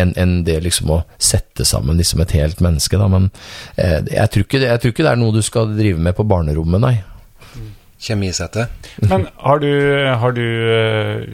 enn 0.00 0.14
en 0.18 0.32
det 0.46 0.56
liksom 0.64 0.90
å 0.96 1.02
sette 1.20 1.66
sammen 1.68 2.00
liksom 2.00 2.24
et 2.24 2.32
helt 2.40 2.62
menneske, 2.64 2.98
da. 2.98 3.10
Men 3.12 3.28
eh, 3.76 4.00
jeg, 4.08 4.30
tror 4.34 4.46
ikke, 4.48 4.62
det- 4.64 4.70
jeg 4.72 4.80
tror 4.86 4.94
ikke 4.96 5.06
det 5.06 5.12
er 5.12 5.20
noe 5.20 5.36
du 5.36 5.42
skal 5.44 5.76
drive 5.76 6.00
med 6.08 6.16
på 6.18 6.26
barnerommet, 6.32 6.80
nei. 6.82 6.94
Kjemisette. 8.04 8.66
Men 9.10 9.28
har 9.44 9.60
du, 9.62 9.70
har 10.24 10.34
du 10.36 10.44
eh, 10.74 11.28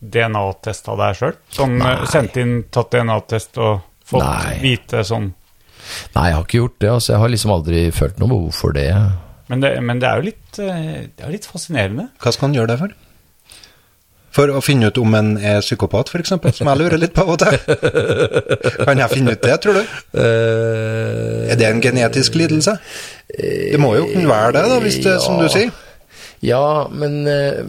DNA-testa 0.00 0.94
deg 0.98 1.18
sjøl? 1.18 1.36
Sånn 1.54 1.76
eh, 1.82 2.06
sendt 2.10 2.38
inn, 2.40 2.60
tatt 2.72 2.94
DNA-test 2.94 3.58
og 3.62 3.82
fått 4.08 4.24
Nei. 4.24 4.54
vite 4.62 5.02
sånn 5.04 5.32
Nei, 6.14 6.28
jeg 6.28 6.36
har 6.38 6.44
ikke 6.46 6.60
gjort 6.62 6.78
det. 6.84 6.90
altså 6.94 7.12
Jeg 7.14 7.22
har 7.24 7.34
liksom 7.34 7.52
aldri 7.56 7.82
følt 7.94 8.18
noe 8.22 8.28
behov 8.34 8.52
for 8.56 8.76
det. 8.76 8.88
Men 9.48 9.62
det, 9.64 9.74
men 9.82 10.00
det 10.02 10.08
er 10.08 10.16
jo 10.20 10.26
litt, 10.28 10.58
eh, 10.60 11.06
det 11.16 11.24
er 11.24 11.32
litt 11.32 11.46
fascinerende. 11.48 12.10
Hva 12.20 12.32
skal 12.34 12.48
han 12.50 12.56
gjøre 12.58 12.72
det 12.74 12.78
for? 12.82 12.96
For 14.38 14.52
å 14.54 14.60
finne 14.62 14.90
ut 14.92 14.98
om 15.00 15.14
en 15.18 15.30
er 15.40 15.62
psykopat, 15.64 16.10
f.eks., 16.12 16.34
som 16.58 16.68
jeg 16.68 16.78
lurer 16.78 17.00
litt 17.00 17.14
på 17.16 17.24
av 17.24 17.30
og 17.32 17.38
til. 17.40 17.56
Kan 18.84 19.00
jeg 19.00 19.10
finne 19.14 19.32
ut 19.34 19.42
det, 19.42 19.54
tror 19.64 19.78
du? 19.80 19.96
Eh, 20.20 21.48
Er 21.54 21.56
det 21.58 21.66
en 21.70 21.80
genetisk 21.82 22.36
lidelse? 22.38 22.76
Det 23.32 23.80
må 23.80 23.94
jo 23.96 24.04
kunne 24.12 24.28
være 24.30 24.52
det, 24.58 24.64
da, 24.70 24.78
hvis 24.84 25.00
det, 25.04 25.16
som 25.24 25.40
du 25.40 25.48
sier. 25.50 25.72
Ja, 26.44 26.60
men 26.92 27.24
eh, 27.26 27.64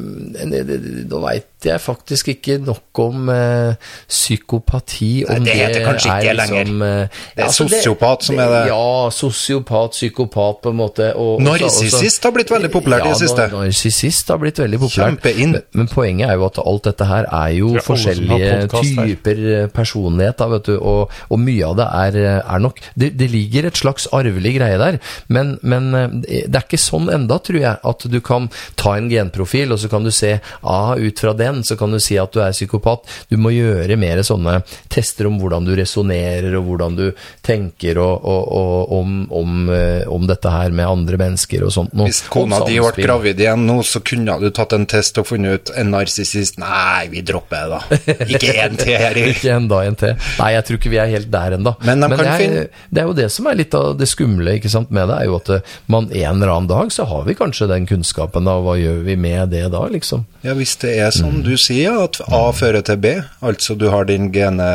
da 1.10 1.22
veit 1.24 1.59
jeg 1.66 1.82
faktisk 1.82 2.28
ikke 2.28 2.58
nok 2.64 3.00
om 3.04 3.30
eh, 3.30 3.74
psykopati. 4.08 5.24
Nei, 5.28 5.38
Om 5.38 5.44
det 5.46 5.56
heter 5.58 5.86
kanskje 5.86 6.10
ikke 6.14 6.30
det 6.30 6.36
liksom, 6.40 6.82
eh, 6.82 7.08
Det 7.36 7.44
er 7.44 7.48
altså, 7.48 7.68
sosiopat 7.68 8.24
som 8.24 8.40
er 8.40 8.48
det. 8.54 8.62
Ja, 8.70 9.10
sosiopat, 9.12 9.92
psykopat, 9.92 10.62
på 10.64 10.70
en 10.70 10.76
måte. 10.80 11.16
og- 11.16 11.42
Narsissist 11.42 12.24
har 12.24 12.32
blitt 12.32 12.50
veldig 12.52 12.72
populært 12.72 13.06
i 13.06 13.10
det 13.10 13.18
siste. 13.18 13.42
Ja, 13.52 13.58
narsissist 13.64 14.28
har 14.30 14.38
blitt 14.38 14.58
veldig 14.60 14.80
populært. 14.80 15.20
Kjempeinn. 15.20 15.52
Men, 15.52 15.62
men 15.74 15.88
poenget 15.88 16.30
er 16.30 16.36
jo 16.36 16.46
at 16.46 16.60
alt 16.66 16.84
dette 16.84 17.06
her 17.06 17.26
er 17.32 17.50
jo 17.58 17.68
som 17.68 17.76
har 17.76 17.88
forskjellige 17.90 18.68
typer 18.70 19.36
her. 19.36 19.64
eh, 19.64 19.68
personlighet, 19.68 20.38
da, 20.38 20.48
vet 20.48 20.64
du, 20.66 20.78
og, 20.80 21.10
og 21.30 21.40
mye 21.40 21.66
av 21.66 21.76
det 21.80 21.88
er, 21.94 22.20
eh, 22.24 22.54
er 22.56 22.60
nok 22.60 22.80
det, 22.96 23.18
det 23.18 23.30
ligger 23.32 23.66
et 23.68 23.78
slags 23.78 24.08
arvelig 24.14 24.56
greie 24.58 24.78
der, 24.78 25.00
men, 25.28 25.58
men 25.62 25.94
eh, 25.96 26.08
det 26.48 26.56
er 26.56 26.66
ikke 26.66 26.80
sånn 26.82 27.10
enda, 27.14 27.40
tror 27.40 27.60
jeg, 27.60 27.78
at 27.84 28.06
du 28.10 28.20
kan 28.22 28.50
ta 28.76 28.96
en 28.98 29.10
genprofil, 29.10 29.72
og 29.72 29.80
så 29.80 29.90
kan 29.90 30.04
du 30.04 30.12
se 30.12 30.40
ah, 30.64 30.96
ut 30.96 31.20
fra 31.20 31.34
den, 31.50 31.64
så 31.68 31.78
kan 31.80 31.92
du 31.92 32.00
si 32.04 32.18
at 32.22 32.32
du 32.36 32.40
er 32.46 32.54
psykopat. 32.56 33.06
Du 33.30 33.38
må 33.42 33.52
gjøre 33.56 33.98
mer 34.00 34.22
sånne 34.26 34.60
tester 34.92 35.28
om 35.30 35.40
hvordan 35.42 35.66
du 35.68 35.74
resonnerer, 35.78 36.54
og 36.60 36.66
hvordan 36.70 36.96
du 37.00 37.06
tenker 37.46 37.98
og, 38.02 38.26
og, 38.26 38.48
og, 38.60 38.94
om, 39.00 39.16
om, 39.36 39.70
eh, 39.74 40.04
om 40.12 40.28
dette 40.30 40.52
her 40.54 40.72
med 40.76 40.88
andre 40.88 41.18
mennesker 41.20 41.64
og 41.68 41.74
sånt. 41.76 41.94
noe. 41.98 42.10
Hvis 42.10 42.24
kona 42.32 42.62
di 42.68 42.78
ble 42.80 43.06
gravid 43.06 43.40
igjen 43.44 43.66
nå, 43.68 43.80
så 43.88 44.02
kunne 44.06 44.38
du 44.42 44.50
tatt 44.56 44.74
en 44.78 44.86
test 44.90 45.18
og 45.22 45.28
funnet 45.30 45.60
ut 45.70 45.74
en 45.80 45.92
narsissist. 45.94 46.60
Nei, 46.62 47.08
vi 47.12 47.24
dropper 47.26 47.70
det, 47.70 47.80
da. 47.80 48.26
Ikke 48.30 48.56
en 48.64 48.78
til 48.80 48.96
her. 49.00 49.18
i- 49.18 49.28
Ikke 49.34 49.54
enda 49.56 49.82
en 49.86 49.96
til. 50.00 50.16
Nei, 50.40 50.52
jeg 50.56 50.66
tror 50.68 50.80
ikke 50.80 50.92
vi 50.94 51.00
er 51.02 51.12
helt 51.14 51.30
der 51.32 51.56
ennå. 51.58 51.76
Men 51.86 52.02
de 52.06 52.10
det, 52.14 52.20
er, 52.26 52.40
finne- 52.42 52.66
det 52.90 53.02
er 53.04 53.10
jo 53.10 53.18
det 53.18 53.30
som 53.34 53.48
er 53.52 53.58
litt 53.60 53.76
av 53.78 53.92
det 54.00 54.08
skumle 54.10 54.56
ikke 54.60 54.72
sant, 54.72 54.90
med 54.96 55.08
det, 55.12 55.18
er 55.22 55.30
jo 55.30 55.38
at 55.40 55.52
eh, 55.58 55.76
man 55.92 56.10
en 56.10 56.36
eller 56.40 56.54
annen 56.54 56.70
dag 56.70 56.92
så 56.94 57.06
har 57.10 57.26
vi 57.28 57.36
kanskje 57.40 57.68
den 57.72 57.88
kunnskapen, 57.90 58.46
da. 58.50 58.58
Hva 58.64 58.76
gjør 58.80 59.02
vi 59.06 59.16
med 59.20 59.50
det 59.54 59.66
da, 59.74 59.84
liksom? 59.92 60.26
Ja, 60.46 60.54
hvis 60.58 60.76
det 60.82 60.96
er 61.04 61.12
som 61.40 61.46
du 61.48 61.56
sier, 61.58 61.96
at 62.04 62.20
A 62.30 62.44
fører 62.56 62.84
til 62.86 62.98
B, 63.02 63.16
altså 63.42 63.76
du 63.80 63.88
har 63.90 64.04
din 64.10 64.30
gene, 64.36 64.68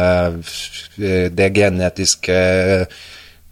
det 0.97 1.51
genetiske 1.55 2.39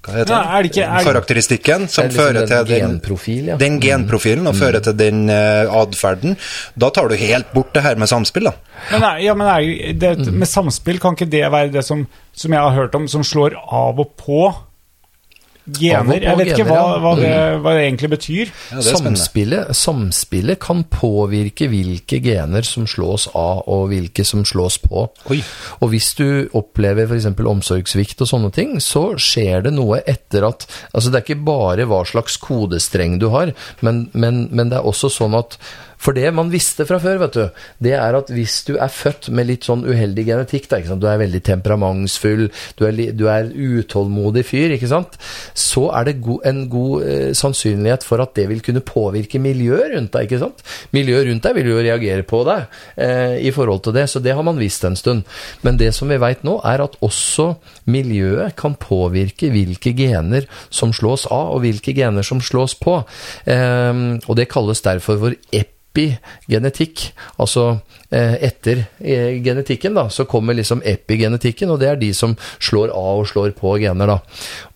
hva 0.03 0.17
heter 0.17 0.33
ja, 0.35 0.39
er 0.59 0.63
det 0.65 0.71
ikke- 0.73 0.83
er 0.83 0.97
det- 0.99 1.07
karakteristikken 1.07 1.89
som 1.89 2.09
Det 2.09 2.17
er 2.19 2.33
liksom 2.33 2.35
fører 2.35 2.47
til 2.49 2.67
den, 2.67 2.91
genprofil, 2.91 3.45
ja. 3.47 3.57
den 3.57 3.77
genprofilen 3.81 4.47
og 4.49 4.55
fører 4.57 4.81
til 4.83 4.97
den 4.99 5.31
uh, 5.31 5.71
atferden. 5.83 6.37
Da 6.77 6.89
tar 6.91 7.07
du 7.09 7.15
helt 7.15 7.53
bort 7.55 7.73
det 7.73 7.83
her 7.85 7.95
med 7.95 8.09
samspill, 8.09 8.45
da. 8.51 8.53
Men, 8.91 9.23
ja, 9.23 9.35
men 9.35 9.47
er, 9.47 9.93
det, 9.95 10.19
Mm. 10.27 10.39
med 10.41 10.49
samspill, 10.49 10.99
kan 10.99 11.15
ikke 11.15 11.31
det 11.31 11.45
være 11.53 11.71
det 11.73 11.85
som, 11.85 12.09
som 12.35 12.51
jeg 12.53 12.61
har 12.61 12.75
hørt 12.75 12.95
om, 12.97 13.07
som 13.07 13.23
slår 13.23 13.55
av 13.71 14.01
og 14.01 14.17
på 14.19 14.53
gener? 15.67 16.25
Jeg 16.25 16.39
vet 16.39 16.51
ikke 16.55 16.67
hva, 16.69 16.99
hva, 17.03 17.13
det, 17.19 17.33
hva 17.63 17.75
det 17.77 17.85
egentlig 17.87 18.11
betyr. 18.15 18.53
Ja, 18.73 18.81
det 18.81 18.95
samspillet, 18.97 19.73
samspillet 19.77 20.61
kan 20.63 20.83
påvirke 20.91 21.69
hvilke 21.73 22.19
gener 22.25 22.67
som 22.67 22.89
slås 22.91 23.29
av, 23.33 23.63
og 23.71 23.89
hvilke 23.93 24.27
som 24.27 24.45
slås 24.49 24.79
på. 24.83 25.07
Oi. 25.33 25.41
Og 25.81 25.93
hvis 25.95 26.13
du 26.19 26.27
opplever 26.59 27.09
f.eks. 27.09 27.31
omsorgssvikt 27.55 28.25
og 28.25 28.33
sånne 28.33 28.53
ting, 28.55 28.77
så 28.83 29.13
skjer 29.21 29.69
det 29.69 29.77
noe 29.77 30.03
etter 30.07 30.49
at 30.49 30.69
Altså, 30.93 31.11
det 31.11 31.19
er 31.19 31.25
ikke 31.25 31.45
bare 31.47 31.85
hva 31.89 32.03
slags 32.09 32.37
kodestreng 32.41 33.19
du 33.23 33.29
har, 33.33 33.53
men, 33.85 34.07
men, 34.13 34.47
men 34.53 34.71
det 34.71 34.79
er 34.79 34.89
også 34.89 35.11
sånn 35.13 35.37
at 35.39 35.59
for 36.03 36.17
det 36.17 36.33
man 36.35 36.51
visste 36.51 36.87
fra 36.89 36.99
før, 37.03 37.21
vet 37.23 37.37
du, 37.37 37.61
det 37.85 37.95
er 37.95 38.17
at 38.19 38.31
hvis 38.35 38.59
du 38.67 38.75
er 38.75 38.91
født 38.91 39.29
med 39.35 39.47
litt 39.49 39.69
sånn 39.69 39.85
uheldig 39.87 40.25
genetikk, 40.27 40.69
da, 40.71 40.81
du 40.99 41.07
er 41.07 41.21
veldig 41.21 41.43
temperamentsfull, 41.47 42.49
du 42.79 42.85
er, 42.89 42.99
du 43.15 43.27
er 43.31 43.53
utålmodig 43.53 44.45
fyr, 44.49 44.75
ikke 44.77 44.91
sant? 44.91 45.19
så 45.59 45.89
er 45.95 46.09
det 46.09 46.17
go 46.25 46.39
en 46.49 46.65
god 46.73 47.05
eh, 47.07 47.31
sannsynlighet 47.37 48.07
for 48.07 48.23
at 48.25 48.35
det 48.39 48.49
vil 48.51 48.63
kunne 48.65 48.83
påvirke 48.85 49.41
miljøet 49.43 49.95
rundt 49.95 50.15
deg. 50.17 50.27
ikke 50.27 50.41
sant? 50.43 50.63
Miljøet 50.97 51.29
rundt 51.29 51.47
deg 51.47 51.59
vil 51.59 51.71
jo 51.71 51.81
reagere 51.83 52.27
på 52.27 52.43
deg 52.49 52.79
eh, 52.97 53.37
i 53.47 53.53
forhold 53.55 53.85
til 53.87 53.97
det, 53.97 54.09
så 54.11 54.23
det 54.23 54.35
har 54.35 54.47
man 54.47 54.61
visst 54.61 54.87
en 54.89 54.99
stund. 54.99 55.27
Men 55.63 55.79
det 55.81 55.93
som 55.97 56.11
vi 56.11 56.19
veit 56.23 56.43
nå, 56.47 56.59
er 56.67 56.83
at 56.85 56.99
også 57.05 57.53
miljøet 57.93 58.57
kan 58.59 58.75
påvirke 58.81 59.53
hvilke 59.55 59.95
gener 59.99 60.49
som 60.73 60.95
slås 60.97 61.29
av, 61.31 61.55
og 61.55 61.63
hvilke 61.63 61.95
gener 61.97 62.27
som 62.27 62.43
slås 62.43 62.75
på. 62.81 62.99
Eh, 63.47 64.03
og 64.27 64.35
det 64.39 64.51
kalles 64.51 64.83
derfor 64.83 65.21
for 65.23 65.39
epigenetikk. 65.93 67.13
Altså 67.39 67.71
eh, 67.71 67.77
etter 68.13 68.85
eh, 68.99 69.43
genetikken, 69.43 69.95
da, 69.97 70.09
så 70.11 70.27
kommer 70.29 70.57
liksom 70.57 70.83
epigenetikken, 70.85 71.71
og 71.73 71.81
det 71.81 71.89
er 71.89 72.01
de 72.01 72.11
som 72.17 72.35
slår 72.61 72.93
av 72.93 73.23
og 73.23 73.29
slår 73.31 73.55
på 73.57 73.75
gener, 73.83 74.11
da. 74.11 74.19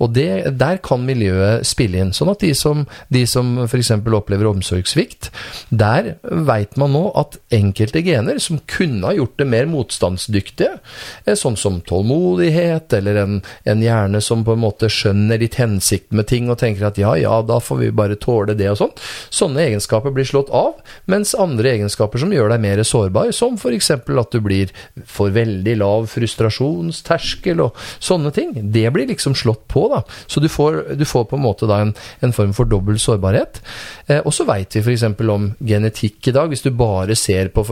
Og 0.01 0.13
det, 0.17 0.57
der 0.57 0.81
kan 0.85 1.05
miljøet 1.07 1.67
spille 1.69 2.01
inn. 2.01 2.15
Sånn 2.17 2.33
at 2.33 2.41
de 2.45 2.53
som, 2.57 2.87
de 3.13 3.25
som 3.29 3.53
f.eks. 3.67 3.93
opplever 4.07 4.49
omsorgssvikt, 4.49 5.31
der 5.69 6.15
veit 6.23 6.79
man 6.81 6.95
nå 6.97 7.05
at 7.19 7.39
enkelte 7.55 8.03
gener 8.07 8.41
som 8.43 8.61
kunne 8.71 9.05
ha 9.11 9.15
gjort 9.17 9.37
det 9.41 9.49
mer 9.53 9.69
motstandsdyktige, 9.71 10.79
eh, 11.25 11.37
sånn 11.37 11.59
som 11.61 11.83
tålmodighet, 11.85 12.93
eller 12.97 13.21
en, 13.23 13.39
en 13.69 13.85
hjerne 13.85 14.23
som 14.25 14.45
på 14.47 14.57
en 14.57 14.65
måte 14.65 14.91
skjønner 14.93 15.41
litt 15.43 15.59
hensikten 15.61 16.17
med 16.17 16.31
ting 16.31 16.51
og 16.53 16.61
tenker 16.63 16.89
at 16.89 17.01
ja, 17.01 17.13
ja, 17.21 17.41
da 17.47 17.61
får 17.63 17.83
vi 17.83 17.93
bare 17.97 18.19
tåle 18.21 18.57
det 18.57 18.71
og 18.73 18.81
sånn. 18.81 18.97
Sånne 19.35 19.67
egenskaper 19.69 20.15
blir 20.15 20.29
slått 20.29 20.53
av, 20.55 20.81
mens 21.11 21.35
andre 21.39 21.75
egenskaper 21.77 22.23
som 22.23 22.33
gjør 22.33 22.55
deg 22.55 22.65
mer 22.65 22.83
sårbar, 22.87 23.26
som 23.35 23.57
f.eks. 23.59 23.91
at 23.91 24.33
du 24.33 24.41
blir 24.45 24.73
for 25.09 25.33
veldig 25.35 25.77
lav 25.81 26.07
frustrasjonsterskel 26.13 27.63
og 27.65 27.77
sånne 27.99 28.33
ting, 28.35 28.55
det 28.73 28.87
blir 28.95 29.09
liksom 29.11 29.37
slått 29.39 29.67
på, 29.73 29.87
da. 29.93 30.03
Så 30.27 30.41
du 30.43 30.49
får, 30.53 30.83
du 30.99 31.05
får 31.09 31.27
på 31.31 31.39
en 31.39 31.45
måte 31.45 31.69
da 31.71 31.81
en, 31.85 31.95
en 32.25 32.35
form 32.37 32.55
for 32.57 32.69
dobbel 32.71 32.99
sårbarhet. 33.03 33.61
Eh, 34.07 34.23
og 34.23 34.35
så 34.35 34.47
veit 34.49 34.77
vi 34.77 34.83
f.eks. 34.85 35.07
om 35.27 35.51
genetikk 35.59 36.31
i 36.31 36.37
dag. 36.37 36.51
Hvis 36.53 36.65
du 36.67 36.71
bare 36.77 37.17
ser 37.19 37.51
på 37.55 37.65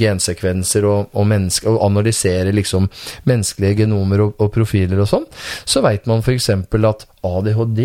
gensekvenser 0.00 0.86
og, 0.88 1.10
og, 1.12 1.26
menneske, 1.30 1.68
og 1.70 1.84
analyserer 1.86 2.52
liksom 2.56 2.88
menneskelige 3.28 3.84
genomer 3.84 4.26
og, 4.26 4.34
og 4.40 4.52
profiler 4.54 5.02
og 5.02 5.10
sånn, 5.10 5.28
så 5.64 5.84
veit 5.84 6.08
man 6.10 6.24
f.eks. 6.24 6.50
at 6.50 7.06
ADHD 7.26 7.82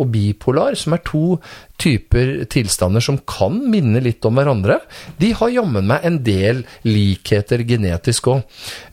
og 0.00 0.08
bipolar, 0.12 0.76
som 0.78 0.96
er 0.96 1.04
to 1.06 1.38
typer 1.82 2.44
tilstander 2.50 3.02
som 3.02 3.18
kan 3.26 3.56
minne 3.70 4.00
litt 4.04 4.22
om 4.28 4.38
hverandre, 4.38 4.78
de 5.18 5.32
har 5.34 5.50
jammen 5.50 5.88
meg 5.88 6.04
en 6.06 6.18
del 6.24 6.62
likheter 6.86 7.64
genetisk 7.66 8.28
òg. 8.32 8.42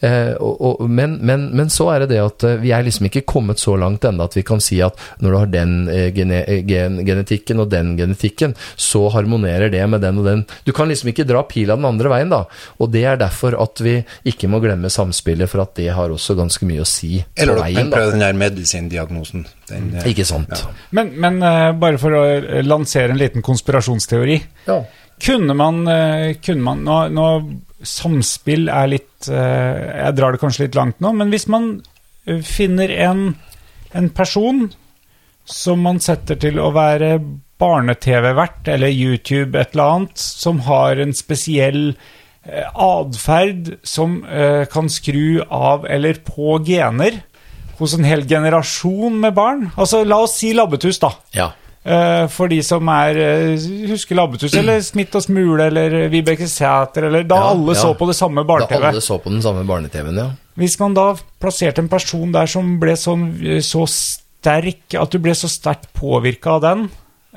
Eh, 0.06 0.34
men, 0.90 1.18
men, 1.26 1.50
men 1.56 1.70
så 1.74 1.92
er 1.94 2.04
det 2.04 2.16
det 2.16 2.22
at 2.24 2.46
eh, 2.48 2.58
vi 2.64 2.74
er 2.76 2.86
liksom 2.86 3.10
ikke 3.10 3.26
kommet 3.30 3.62
så 3.62 3.76
langt 3.80 4.08
ennå 4.10 4.26
at 4.26 4.38
vi 4.38 4.46
kan 4.48 4.64
si 4.64 4.80
at 4.86 4.98
når 5.22 5.30
du 5.30 5.38
har 5.38 5.52
den 5.54 5.76
eh, 5.94 6.08
gene, 6.16 6.42
gen, 6.68 7.02
genetikken 7.06 7.62
og 7.62 7.70
den 7.74 7.94
genetikken, 8.00 8.58
så 8.76 9.06
harmonerer 9.14 9.70
det 9.74 9.86
med 9.90 10.04
den 10.06 10.24
og 10.24 10.30
den. 10.32 10.44
Du 10.66 10.74
kan 10.76 10.90
liksom 10.90 11.14
ikke 11.14 11.28
dra 11.30 11.44
pila 11.50 11.78
den 11.78 11.90
andre 11.90 12.12
veien, 12.12 12.34
da. 12.34 12.44
Og 12.82 12.90
det 12.94 13.06
er 13.06 13.22
derfor 13.22 13.58
at 13.62 13.84
vi 13.86 14.00
ikke 14.30 14.50
må 14.50 14.64
glemme 14.64 14.90
samspillet, 14.94 15.50
for 15.52 15.64
at 15.64 15.78
det 15.78 15.92
har 15.94 16.10
også 16.14 16.38
ganske 16.40 16.66
mye 16.68 16.84
å 16.84 16.90
si 16.90 17.20
Eller 17.38 17.60
på 17.60 17.68
veien. 17.68 17.94
kan 17.94 18.14
den 18.16 18.26
der 18.26 18.38
medisindiagnosen. 18.38 19.46
Den, 19.70 19.90
eh, 19.96 20.10
Ikke 20.12 20.26
sant. 20.28 20.66
Men, 20.96 21.12
men 21.22 21.42
eh, 21.46 21.72
bare 21.80 22.00
for 22.02 22.16
å 22.18 22.24
eh, 22.38 22.62
lansere 22.66 23.14
en 23.14 23.22
liten 23.22 23.46
konspirasjonsteori. 23.46 24.40
Ja. 24.70 24.82
Kunne 25.20 25.56
man, 25.58 25.82
kunne 26.40 26.64
man 26.64 26.86
nå, 26.88 27.00
nå 27.12 27.24
Samspill 27.84 28.70
er 28.72 28.88
litt 28.88 29.28
Jeg 29.28 30.16
drar 30.16 30.32
det 30.32 30.40
kanskje 30.40 30.66
litt 30.66 30.78
langt 30.80 31.02
nå, 31.04 31.12
men 31.16 31.28
hvis 31.32 31.46
man 31.52 31.66
finner 32.48 32.92
en, 33.04 33.26
en 33.96 34.08
person 34.16 34.62
som 35.44 35.84
man 35.84 36.00
setter 36.04 36.40
til 36.40 36.60
å 36.64 36.70
være 36.76 37.18
barne-TV-vert 37.60 38.72
eller 38.72 38.96
YouTube, 38.96 39.60
et 39.60 39.76
eller 39.76 39.96
annet, 39.98 40.24
som 40.24 40.64
har 40.70 41.04
en 41.04 41.12
spesiell 41.16 41.98
atferd 42.48 43.74
som 43.84 44.22
kan 44.72 44.92
skru 44.92 45.42
av 45.44 45.84
eller 45.84 46.24
på 46.28 46.62
gener 46.68 47.20
hos 47.80 47.96
en 47.98 48.06
hel 48.08 48.26
generasjon 48.28 49.18
med 49.24 49.34
barn. 49.38 49.70
Altså, 49.80 50.04
la 50.08 50.22
oss 50.26 50.38
si 50.42 50.54
labbetuss, 50.58 51.00
da. 51.02 51.14
ja. 51.36 51.50
Eh, 51.80 52.26
for 52.28 52.52
de 52.52 52.58
som 52.62 52.84
er 52.92 53.16
eh, 53.24 53.68
husker 53.88 54.18
Labbetuss 54.20 54.52
eller 54.60 54.82
Smitt 54.84 55.14
og 55.16 55.24
Smule 55.24 55.70
eller 55.70 55.94
Vibeke 56.12 56.44
Sæter 56.52 57.06
eller 57.08 57.24
Da 57.24 57.38
Ja, 57.40 57.54
alle 57.54 57.72
ja. 57.72 57.80
så 57.80 57.94
på 57.96 58.04
det 58.10 58.18
samme 58.18 58.44
Da 58.44 58.50
barne-TV. 58.50 58.84
alle 58.90 59.02
så 59.02 59.16
på 59.24 59.32
den 59.32 59.40
samme 59.42 59.64
barne-TV-en, 59.66 60.20
ja. 60.20 60.26
Hvis 60.60 60.76
man 60.82 60.94
da 60.98 61.06
plasserte 61.40 61.80
en 61.80 61.88
person 61.88 62.34
der 62.36 62.52
som 62.52 62.74
ble 62.84 62.98
sånn 63.00 63.24
eh, 63.40 63.62
så 63.64 63.86
sterk 63.88 64.98
At 65.00 65.16
du 65.16 65.22
ble 65.24 65.32
så 65.40 65.48
sterkt 65.48 65.88
påvirka 65.96 66.58
av 66.58 66.66
den 66.68 66.90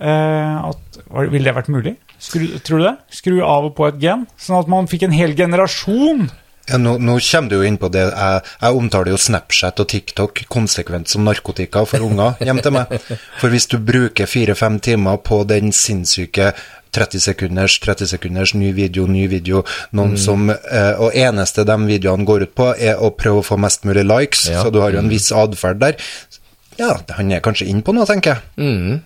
at, 0.03 0.99
Ville 1.31 1.45
det 1.47 1.55
vært 1.55 1.71
mulig? 1.71 1.95
Skru, 2.19 2.49
tror 2.67 2.83
du 2.83 2.85
det? 2.89 2.97
Skru 3.15 3.37
av 3.47 3.71
og 3.71 3.77
på 3.79 3.87
et 3.93 4.03
gen? 4.03 4.27
Sånn 4.41 4.59
at 4.59 4.71
man 4.75 4.91
fikk 4.91 5.07
en 5.07 5.15
hel 5.15 5.37
generasjon 5.39 6.27
Ja, 6.73 6.79
nå, 6.81 6.97
nå 6.99 7.19
kommer 7.21 7.51
du 7.53 7.57
jo 7.59 7.65
inn 7.69 7.77
på 7.79 7.91
det. 7.93 8.07
Jeg, 8.11 8.43
jeg 8.63 8.79
omtaler 8.83 9.13
jo 9.13 9.21
Snapchat 9.21 9.81
og 9.85 9.89
TikTok 9.93 10.45
konsekvent 10.53 11.13
som 11.13 11.25
narkotika 11.29 11.85
for 11.89 12.05
unger 12.07 12.39
hjem 12.47 12.63
til 12.65 12.73
meg. 12.79 12.95
For 13.41 13.53
hvis 13.53 13.69
du 13.69 13.77
bruker 13.79 14.27
fire-fem 14.31 14.81
timer 14.83 15.21
på 15.23 15.43
den 15.51 15.73
sinnssyke 15.77 16.53
30 16.93 17.23
sekunders, 17.25 17.79
30 17.81 18.09
sekunders, 18.11 18.53
ny 18.59 18.73
video, 18.77 19.07
ny 19.09 19.25
video, 19.33 19.63
noen 19.97 20.19
som 20.21 20.51
eh, 20.53 20.93
Og 21.01 21.15
eneste 21.17 21.65
de 21.65 21.77
videoene 21.89 22.27
går 22.29 22.45
ut 22.49 22.53
på, 22.59 22.67
er 22.77 23.01
å 23.01 23.09
prøve 23.17 23.41
å 23.41 23.47
få 23.47 23.57
mest 23.61 23.87
mulig 23.89 24.05
likes, 24.05 24.49
Ja. 24.51 24.61
så 24.65 24.73
du 24.75 24.81
har 24.85 24.93
jo 24.93 25.01
en 25.01 25.09
viss 25.13 25.31
atferd 25.33 25.81
der. 25.81 25.97
Ja, 26.81 26.95
han 27.17 27.33
er 27.33 27.41
kanskje 27.45 27.69
inn 27.69 27.81
på 27.85 27.93
noe, 27.97 28.05
tenker 28.09 28.37
jeg. 28.37 29.01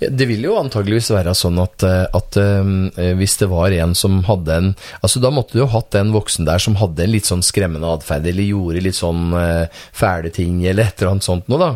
Det 0.00 0.26
vil 0.28 0.44
jo 0.46 0.56
antageligvis 0.60 1.10
være 1.12 1.34
sånn 1.36 1.58
at, 1.62 1.82
eh, 1.86 2.06
at 2.16 2.36
eh, 2.40 3.14
hvis 3.18 3.36
det 3.42 3.48
var 3.50 3.74
en 3.76 3.94
som 3.98 4.22
hadde 4.28 4.54
en 4.56 4.68
Altså 5.02 5.20
Da 5.22 5.30
måtte 5.34 5.52
du 5.56 5.60
jo 5.62 5.66
hatt 5.72 5.94
en 5.98 6.12
voksen 6.14 6.46
der 6.48 6.58
som 6.62 6.76
hadde 6.80 7.04
en 7.04 7.12
litt 7.12 7.28
sånn 7.28 7.42
skremmende 7.44 7.88
atferd, 7.90 8.26
eller 8.30 8.46
gjorde 8.46 8.82
litt 8.84 8.96
sånn 8.98 9.32
eh, 9.36 9.66
fæle 9.96 10.30
ting, 10.34 10.60
eller 10.66 10.88
et 10.88 11.00
eller 11.00 11.12
annet 11.14 11.26
sånt 11.26 11.48
noe, 11.50 11.58
da. 11.60 11.70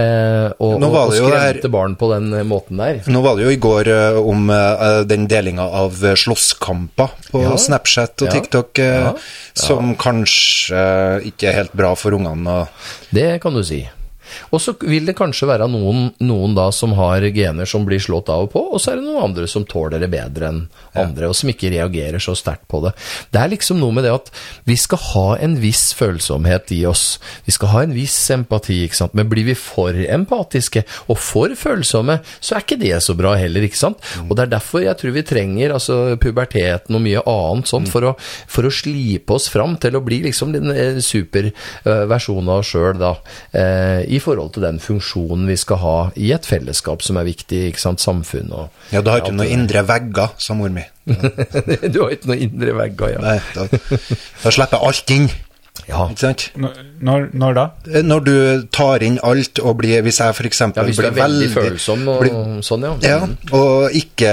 Eh, 0.00 0.48
og, 0.58 0.76
Nå 0.82 0.88
og, 0.88 0.94
var 0.94 1.12
og 1.12 1.16
skremte 1.18 1.70
barn 1.72 1.96
på 2.00 2.10
den 2.14 2.30
måten 2.48 2.80
der. 2.80 3.02
Nå 3.10 3.22
var 3.24 3.36
det 3.38 3.46
jo 3.46 3.54
i 3.54 3.60
går 3.62 3.90
eh, 3.94 4.18
om 4.20 4.46
den 5.08 5.26
delinga 5.30 5.66
av 5.82 5.98
slåsskamper 6.20 7.14
på 7.30 7.42
Ja. 7.44 7.56
Snapchat 7.60 8.22
og 8.22 8.28
Ja. 8.28 8.32
TikTok, 8.38 8.78
Ja. 8.78 9.12
som 9.54 9.94
kanskje 9.96 10.84
ikke 11.30 11.48
er 11.50 11.60
helt 11.62 11.72
bra 11.76 11.94
for 11.94 12.12
ungene. 12.16 12.66
Det 13.14 13.40
kan 13.42 13.54
du 13.54 13.62
si. 13.64 13.82
Og 14.52 14.62
så 14.62 14.74
vil 14.82 15.06
det 15.08 15.16
kanskje 15.18 15.48
være 15.50 15.68
noen, 15.70 16.08
noen 16.24 16.56
da 16.56 16.70
som 16.74 16.94
har 16.98 17.24
gener 17.34 17.68
som 17.68 17.86
blir 17.86 18.02
slått 18.02 18.30
av 18.32 18.46
og 18.46 18.52
på, 18.54 18.62
og 18.74 18.82
så 18.82 18.92
er 18.92 19.00
det 19.00 19.06
noen 19.06 19.30
andre 19.30 19.48
som 19.50 19.66
tåler 19.68 20.02
det 20.02 20.10
bedre 20.12 20.50
enn 20.50 20.62
andre, 20.98 21.28
og 21.30 21.36
som 21.38 21.50
ikke 21.50 21.72
reagerer 21.74 22.22
så 22.22 22.36
sterkt 22.38 22.66
på 22.70 22.80
det. 22.84 22.94
Det 23.34 23.40
er 23.40 23.52
liksom 23.52 23.80
noe 23.80 23.94
med 23.94 24.06
det 24.06 24.14
at 24.14 24.30
vi 24.68 24.76
skal 24.80 25.00
ha 25.10 25.26
en 25.44 25.56
viss 25.62 25.88
følsomhet 25.96 26.72
i 26.74 26.82
oss. 26.88 27.18
Vi 27.46 27.54
skal 27.54 27.72
ha 27.72 27.84
en 27.84 27.94
viss 27.96 28.16
empati, 28.34 28.80
ikke 28.86 29.00
sant. 29.00 29.16
Men 29.18 29.30
blir 29.30 29.46
vi 29.48 29.56
for 29.58 29.94
empatiske 29.94 30.84
og 31.08 31.18
for 31.20 31.54
følsomme, 31.58 32.20
så 32.38 32.56
er 32.56 32.64
ikke 32.64 32.80
det 32.80 32.94
så 33.04 33.16
bra 33.18 33.34
heller, 33.38 33.66
ikke 33.66 33.80
sant. 33.80 34.02
Og 34.26 34.34
det 34.36 34.46
er 34.46 34.54
derfor 34.56 34.84
jeg 34.84 34.98
tror 35.00 35.14
vi 35.16 35.26
trenger 35.26 35.74
altså 35.76 35.98
puberteten 36.20 36.96
og 36.96 37.04
mye 37.04 37.22
annet 37.30 37.70
sånt 37.70 37.90
for 37.92 38.10
å, 38.10 38.14
for 38.50 38.66
å 38.66 38.72
slipe 38.74 39.34
oss 39.36 39.48
fram 39.52 39.76
til 39.82 39.98
å 39.98 40.02
bli 40.04 40.22
liksom 40.26 40.54
den 40.54 40.70
eh, 40.74 41.00
superversjonen 41.04 42.50
av 42.50 42.62
oss 42.62 42.72
sjøl, 42.74 42.98
da. 43.00 43.14
Eh, 43.54 44.00
I 44.14 44.20
forhold 44.22 44.52
til 44.54 44.64
den 44.66 44.78
funksjonen 44.82 45.46
vi 45.50 45.56
skal 45.60 45.80
ha 45.82 45.94
i 46.20 46.30
et 46.36 46.46
fellesskap 46.48 47.02
som 47.02 47.18
er 47.20 47.26
viktig, 47.28 47.62
ikke 47.72 47.82
sant. 47.82 48.02
Samfunn 48.04 48.52
og 48.54 48.92
Ja, 48.94 49.00
du 49.02 49.10
har 49.10 49.22
ikke 49.24 49.34
noen 49.36 49.50
indre 49.54 49.82
vegger, 49.88 50.34
sa 50.38 50.54
mor 50.58 50.70
mi. 50.74 50.84
Du 51.92 51.98
har 52.04 52.14
ikke 52.14 52.30
noen 52.30 52.44
indre 52.48 52.76
vegger, 52.78 53.16
ja. 53.16 53.24
Nei, 53.24 53.40
da, 53.56 53.66
da 54.44 54.52
slipper 54.54 54.84
alt 54.86 55.10
inn. 55.14 55.28
Ja. 55.88 56.04
Ikke 56.06 56.22
sant? 56.22 56.42
Når, 56.56 57.24
når, 57.34 57.54
da? 57.58 57.62
Eh, 57.90 58.04
Når 58.06 58.20
du 58.24 58.34
tar 58.72 59.02
inn 59.04 59.16
alt 59.26 59.58
og 59.58 59.74
blir 59.80 60.04
Hvis 60.06 60.20
jeg 60.22 60.32
f.eks. 60.32 60.60
ja, 60.62 60.84
hvis 60.86 61.00
blir 61.00 61.10
veldig 61.16 61.16
veldig 61.18 61.48
følsom 61.52 62.04
og 62.12 62.20
blir- 62.22 62.62
sånn, 62.64 62.86
ja. 62.86 62.92
Ja, 63.02 63.18
og 63.58 63.90
ikke 63.98 64.30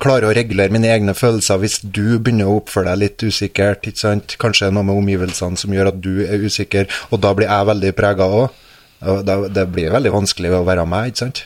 klarer 0.00 0.30
å 0.30 0.36
regulere 0.38 0.72
mine 0.72 0.92
egne 0.94 1.12
følelser 1.18 1.58
hvis 1.60 1.80
du 1.82 2.16
begynner 2.22 2.48
å 2.48 2.60
oppføre 2.62 2.92
deg 2.94 3.02
litt 3.02 3.26
usikkert, 3.26 3.90
ikke 3.90 4.04
sant? 4.04 4.36
Kanskje 4.40 4.70
noe 4.72 4.86
med 4.86 4.96
omgivelsene 5.02 5.58
som 5.60 5.74
gjør 5.74 5.90
at 5.90 5.98
du 6.06 6.12
er 6.24 6.46
usikker, 6.46 6.86
og 7.10 7.20
da 7.26 7.34
blir 7.36 7.50
jeg 7.50 7.68
veldig 7.74 7.92
prega 7.98 8.30
òg. 8.44 8.62
Det 9.00 9.66
blir 9.72 9.92
veldig 9.94 10.12
vanskelig 10.14 10.54
å 10.56 10.64
være 10.66 10.86
med, 10.88 11.12
ikke 11.12 11.24
sant? 11.26 11.44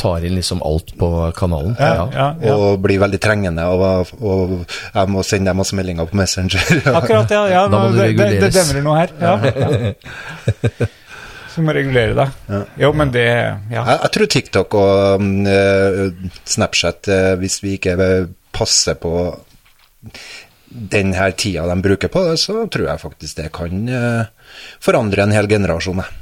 Tar 0.00 0.24
inn 0.24 0.38
liksom 0.38 0.62
alt 0.64 0.94
på 0.98 1.08
kanalen. 1.36 1.74
Ja, 1.78 2.06
ja, 2.08 2.28
ja. 2.40 2.54
Og 2.56 2.80
blir 2.80 3.02
veldig 3.02 3.20
trengende, 3.20 3.66
og, 3.68 4.14
og 4.24 4.54
jeg 4.64 5.12
må 5.12 5.24
sende 5.26 5.52
deg 5.52 5.58
masse 5.60 5.76
meldinger 5.76 6.08
på 6.08 6.16
Messenger. 6.16 6.64
Akkurat, 7.00 7.30
ja. 7.36 7.44
ja 7.52 7.66
Da 7.68 7.82
må 7.84 7.92
det 7.94 8.14
det, 8.16 8.30
det, 8.38 8.40
det 8.46 8.54
demrer 8.56 8.86
noe 8.86 8.96
her. 9.02 9.14
Ja. 9.20 9.36
ja. 9.44 10.88
Så 11.50 11.64
må 11.66 11.74
regulere 11.74 12.14
deg. 12.14 12.66
Jo, 12.80 12.92
men 12.96 13.12
det 13.14 13.26
Ja. 13.26 13.82
Jeg, 13.82 13.96
jeg 13.96 14.12
tror 14.16 14.30
TikTok 14.34 14.76
og 14.78 15.24
eh, 15.50 16.04
Snapchat, 16.48 17.10
uh, 17.10 17.32
hvis 17.40 17.58
vi 17.64 17.74
ikke 17.78 17.96
eh, 17.98 18.28
passer 18.54 18.98
på 19.00 19.12
den 20.70 21.12
her 21.16 21.34
tida 21.34 21.66
de 21.66 21.82
bruker 21.82 22.12
på 22.12 22.22
det, 22.28 22.38
så 22.38 22.64
tror 22.70 22.92
jeg 22.92 23.02
faktisk 23.02 23.40
det 23.42 23.50
kan 23.56 23.82
uh, 23.90 24.54
forandre 24.82 25.26
en 25.26 25.34
hel 25.34 25.50
generasjon. 25.50 26.04
jeg. 26.04 26.19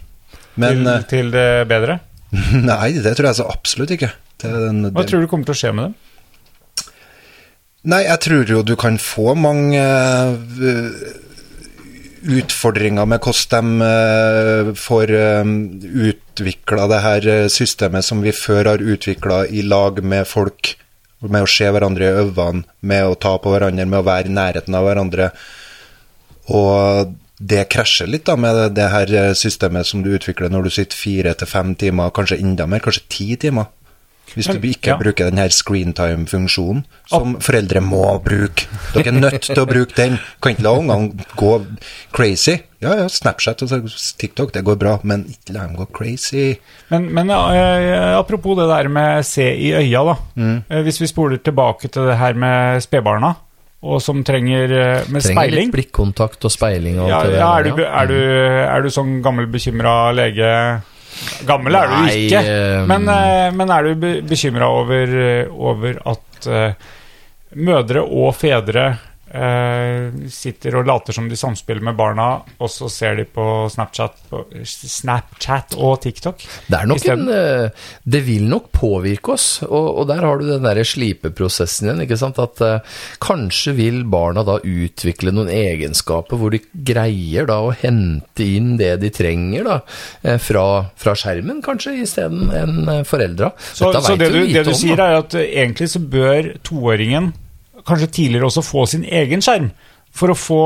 Men 0.59 0.83
Til, 0.83 0.91
eh, 0.91 1.07
til 1.09 1.31
det 1.35 1.49
bedre. 1.71 2.01
nei, 2.71 2.99
det 3.01 3.15
tror 3.17 3.31
jeg 3.31 3.39
så 3.41 3.49
absolutt 3.49 3.95
ikke. 3.95 4.11
Den, 4.43 4.91
Hva 4.95 5.07
tror 5.07 5.25
du 5.25 5.31
kommer 5.31 5.49
til 5.49 5.57
å 5.57 5.61
skje 5.63 5.73
med 5.75 5.89
dem? 5.89 5.97
Nei, 7.89 8.03
jeg 8.05 8.21
tror 8.25 8.51
jo 8.51 8.65
du 8.67 8.75
kan 8.79 8.99
få 9.01 9.33
mange 9.39 9.81
eh, 9.81 10.97
utfordringer 12.39 13.07
med 13.09 13.23
hvordan 13.23 13.71
de 13.79 13.87
eh, 13.87 14.73
får 14.77 15.15
utvikla 16.09 16.89
det 16.91 17.01
her 17.07 17.31
systemet 17.55 18.05
som 18.05 18.21
vi 18.25 18.35
før 18.35 18.75
har 18.75 18.83
utvikla 18.83 19.45
i 19.47 19.63
lag 19.63 20.03
med 20.03 20.27
folk, 20.29 20.75
med 21.23 21.47
å 21.47 21.51
se 21.51 21.71
hverandre 21.71 22.11
i 22.11 22.27
øynene, 22.27 22.67
med 22.83 23.07
å 23.07 23.17
ta 23.19 23.39
på 23.41 23.55
hverandre, 23.55 23.87
med 23.87 24.03
å 24.03 24.07
være 24.11 24.31
i 24.31 24.37
nærheten 24.37 24.77
av 24.77 24.85
hverandre. 24.87 25.31
Og 26.59 27.17
det 27.39 27.69
krasjer 27.71 28.11
litt 28.11 28.27
da 28.27 28.35
med 28.37 28.75
det, 28.75 28.89
her 28.91 29.15
eh, 29.15 29.33
systemet 29.39 29.87
som 29.87 30.03
du 30.03 30.11
utvikler 30.17 30.51
når 30.51 30.69
du 30.69 30.71
sitter 30.75 30.99
fire 30.99 31.35
til 31.39 31.51
fem 31.51 31.75
timer, 31.79 32.11
kanskje 32.15 32.41
enda 32.43 32.67
mer, 32.67 32.83
kanskje 32.85 33.07
ti 33.09 33.29
timer. 33.41 33.71
Hvis 34.35 34.47
du 34.47 34.59
ikke 34.61 34.91
ja. 34.91 34.97
bruker 35.01 35.31
den 35.31 35.39
her 35.41 35.49
screentime-funksjonen, 35.49 36.83
som 37.09 37.39
foreldre 37.41 37.81
må 37.81 38.03
bruke. 38.25 38.69
Dere 38.93 39.09
er 39.09 39.17
nødt 39.17 39.47
til 39.47 39.63
å 39.63 39.67
bruke 39.69 39.97
den. 39.97 40.19
Kan 40.43 40.53
ikke 40.53 40.67
la 40.67 40.75
ungene 40.77 41.29
gå 41.39 41.53
crazy. 42.13 42.59
Ja, 42.85 42.93
ja, 43.01 43.09
Snapchat 43.11 43.65
og 43.65 43.89
TikTok, 44.21 44.53
det 44.55 44.63
går 44.67 44.77
bra, 44.79 44.99
men 45.09 45.25
ikke 45.33 45.57
la 45.57 45.65
dem 45.67 45.79
gå 45.81 45.89
crazy. 45.97 46.53
Men, 46.93 47.09
men 47.15 47.33
eh, 47.33 48.15
apropos 48.19 48.59
det 48.61 48.69
der 48.71 48.93
med 48.93 49.27
se 49.27 49.49
i 49.49 49.73
øya, 49.81 50.05
da. 50.13 50.17
Mm. 50.37 50.57
Eh, 50.69 50.83
hvis 50.87 51.01
vi 51.03 51.11
spoler 51.11 51.41
tilbake 51.43 51.89
til 51.89 52.11
det 52.11 52.21
her 52.21 52.39
med 52.39 52.85
spedbarna, 52.85 53.33
og 53.79 54.01
som 54.03 54.25
trenger 54.27 54.73
eh, 54.75 55.07
med 55.07 55.23
Trenger 55.23 55.37
speiling. 55.37 55.69
litt 55.69 55.75
blikkontakt 55.77 56.47
og 56.49 56.51
speiling 56.51 56.99
og 56.99 57.11
ja, 57.13 57.21
det 57.23 57.37
ja, 57.39 57.51
er, 57.61 57.69
du, 57.69 57.83
er, 57.87 58.09
du, 58.11 58.17
er 58.65 58.83
du 58.83 58.91
sånn 58.91 59.19
gammel, 59.23 59.47
bekymra 59.53 60.11
lege? 60.17 60.49
Gammel 61.47 61.79
er 61.79 61.93
du 61.93 62.11
ikke, 62.11 62.43
eh, 62.43 62.81
men, 62.91 63.07
eh, 63.13 63.49
men 63.55 63.75
er 63.75 63.87
du 63.87 64.09
bekymra 64.27 64.71
over, 64.81 65.15
over 65.55 66.01
at 66.11 66.51
mødre 67.59 68.03
og 68.03 68.35
fedre 68.37 68.91
sitter 70.33 70.79
og 70.79 70.87
later 70.89 71.13
som 71.13 71.29
de 71.29 71.37
samspiller 71.37 71.85
med 71.85 71.97
barna, 71.99 72.29
og 72.59 72.71
så 72.73 72.89
ser 72.93 73.19
de 73.19 73.27
på 73.29 73.45
Snapchat, 73.73 74.17
på 74.31 74.43
Snapchat 74.65 75.77
og 75.77 76.01
TikTok? 76.05 76.45
Det 76.69 76.79
er 76.79 76.89
nok 76.89 77.05
en 77.13 77.27
eh, 77.33 77.89
Det 78.05 78.23
vil 78.27 78.49
nok 78.49 78.71
påvirke 78.73 79.35
oss, 79.35 79.49
og, 79.67 79.87
og 80.01 80.09
der 80.09 80.25
har 80.25 80.41
du 80.41 80.49
den 80.49 80.65
derre 80.65 80.87
slipeprosessen 80.87 81.89
igjen, 81.89 82.05
ikke 82.07 82.19
sant. 82.21 82.41
At 82.41 82.63
uh, 82.65 82.99
kanskje 83.23 83.75
vil 83.79 84.03
barna 84.09 84.45
da 84.47 84.59
utvikle 84.63 85.33
noen 85.35 85.51
egenskaper 85.53 86.39
hvor 86.39 86.55
de 86.55 86.61
greier 86.73 87.49
da 87.49 87.61
å 87.65 87.75
hente 87.75 88.47
inn 88.47 88.77
det 88.81 88.95
de 89.03 89.11
trenger 89.15 89.67
da, 89.69 89.81
eh, 90.23 90.39
fra, 90.43 90.65
fra 90.99 91.17
skjermen, 91.19 91.61
kanskje, 91.65 91.99
isteden 92.05 92.49
enn 92.55 92.79
eh, 92.89 93.05
foreldra. 93.09 93.53
Så, 93.59 93.93
så 93.93 94.17
det, 94.17 94.31
du, 94.35 94.41
det 94.47 94.65
du 94.69 94.73
sier, 94.75 94.97
om, 94.99 95.05
er 95.05 95.21
at 95.23 95.37
eh, 95.39 95.53
egentlig 95.65 95.91
så 95.95 96.03
bør 96.03 96.55
toåringen 96.67 97.33
kanskje 97.89 98.11
tidligere 98.21 98.51
også 98.51 98.65
få 98.67 98.85
sin 98.91 99.05
egen 99.09 99.41
skjerm 99.45 99.73
for 100.15 100.33
å 100.35 100.39
få 100.39 100.63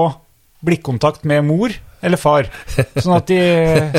blikkontakt 0.62 1.24
med 1.26 1.42
mor 1.44 1.72
eller 2.02 2.18
far. 2.18 2.48
Sånn 2.98 3.12
at 3.14 3.28
de, 3.30 3.36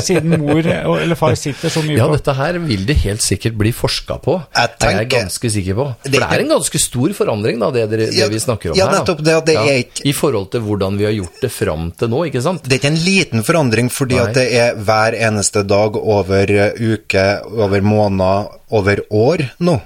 siden 0.04 0.34
mor 0.42 0.60
eller 0.60 1.16
far 1.16 1.32
sitter 1.40 1.72
så 1.72 1.80
mye 1.84 1.96
på 1.96 2.02
Ja, 2.02 2.08
dette 2.12 2.34
her 2.36 2.58
vil 2.60 2.82
det 2.88 2.98
helt 3.00 3.24
sikkert 3.24 3.56
bli 3.56 3.70
forska 3.72 4.18
på. 4.24 4.34
Jeg 4.52 4.74
Det 4.80 4.88
er 4.90 4.98
jeg 4.98 5.08
ganske 5.14 5.50
sikker 5.54 5.78
på. 5.78 5.86
For 6.02 6.10
Det- 6.12 6.20
er 6.20 6.42
en 6.44 6.52
ganske 6.52 6.80
stor 6.84 7.14
forandring, 7.16 7.60
da, 7.64 7.70
det, 7.72 7.86
dere, 7.94 8.10
Ja, 8.12 8.26
det 8.28 8.34
vi 8.36 8.42
snakker 8.44 8.72
om 8.72 8.76
ja, 8.76 8.88
her. 8.90 8.92
Ja, 8.92 8.98
nettopp 9.00 9.22
det 9.24 9.34
at 9.38 9.46
det 9.48 9.56
er 9.56 9.78
ikke- 9.86 10.04
I 10.04 10.12
forhold 10.12 10.50
til 10.52 10.60
hvordan 10.60 10.98
vi 11.00 11.04
har 11.08 11.12
gjort 11.16 11.40
det 11.40 11.52
fram 11.52 11.90
til 11.96 12.08
nå, 12.12 12.20
ikke 12.28 12.42
sant? 12.44 12.62
Det 12.68 12.72
er 12.72 12.82
ikke 12.82 12.92
en 12.92 13.04
liten 13.04 13.42
forandring, 13.44 13.88
fordi 13.90 14.16
Nei. 14.20 14.26
at 14.28 14.34
det 14.34 14.46
er 14.52 14.74
hver 14.84 15.16
eneste 15.30 15.66
dag 15.66 15.96
over 15.96 16.44
eh, 16.50 16.72
uke, 16.76 17.26
over 17.56 17.80
måneder, 17.80 18.48
over 18.70 18.96
år 19.10 19.48
nå. 19.60 19.80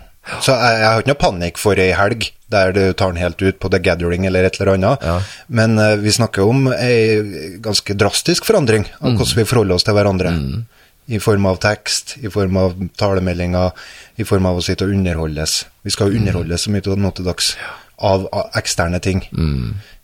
Så 0.45 0.53
jeg, 0.53 0.81
jeg 0.81 0.89
har 0.89 1.03
ikke 1.03 1.13
noe 1.13 1.21
panikk 1.23 1.61
for 1.61 1.81
ei 1.81 1.93
helg 1.97 2.29
der 2.53 2.73
du 2.73 2.83
tar 2.97 3.13
den 3.13 3.21
helt 3.21 3.43
ut 3.43 3.59
på 3.61 3.69
The 3.73 3.81
Gathering 3.85 4.25
eller 4.29 4.49
et 4.49 4.57
eller 4.59 4.75
annet. 4.75 5.05
Ja. 5.05 5.19
Men 5.53 5.77
uh, 5.81 5.97
vi 6.01 6.13
snakker 6.15 6.49
om 6.49 6.71
ei 6.73 7.59
ganske 7.65 7.97
drastisk 7.99 8.49
forandring 8.49 8.87
av 9.01 9.15
hvordan 9.15 9.41
vi 9.41 9.47
forholder 9.49 9.77
oss 9.77 9.87
til 9.89 9.97
hverandre. 9.99 10.33
I 11.09 11.21
form 11.25 11.47
av 11.49 11.57
tekst, 11.63 12.19
i 12.21 12.29
form 12.29 12.59
av 12.61 12.75
talemeldinger, 13.01 13.73
i 14.21 14.27
form 14.29 14.49
av 14.51 14.59
å 14.61 14.65
sitte 14.65 14.85
og 14.85 14.93
underholdes. 14.93 15.63
Vi 15.85 15.93
skal 15.95 16.13
jo 16.13 16.21
underholdes 16.21 16.67
så 16.67 16.73
mye 16.75 16.97
nå 17.01 17.13
til 17.17 17.29
dags 17.29 17.55
av, 17.97 18.27
av 18.29 18.59
eksterne 18.61 19.01
ting. 19.01 19.23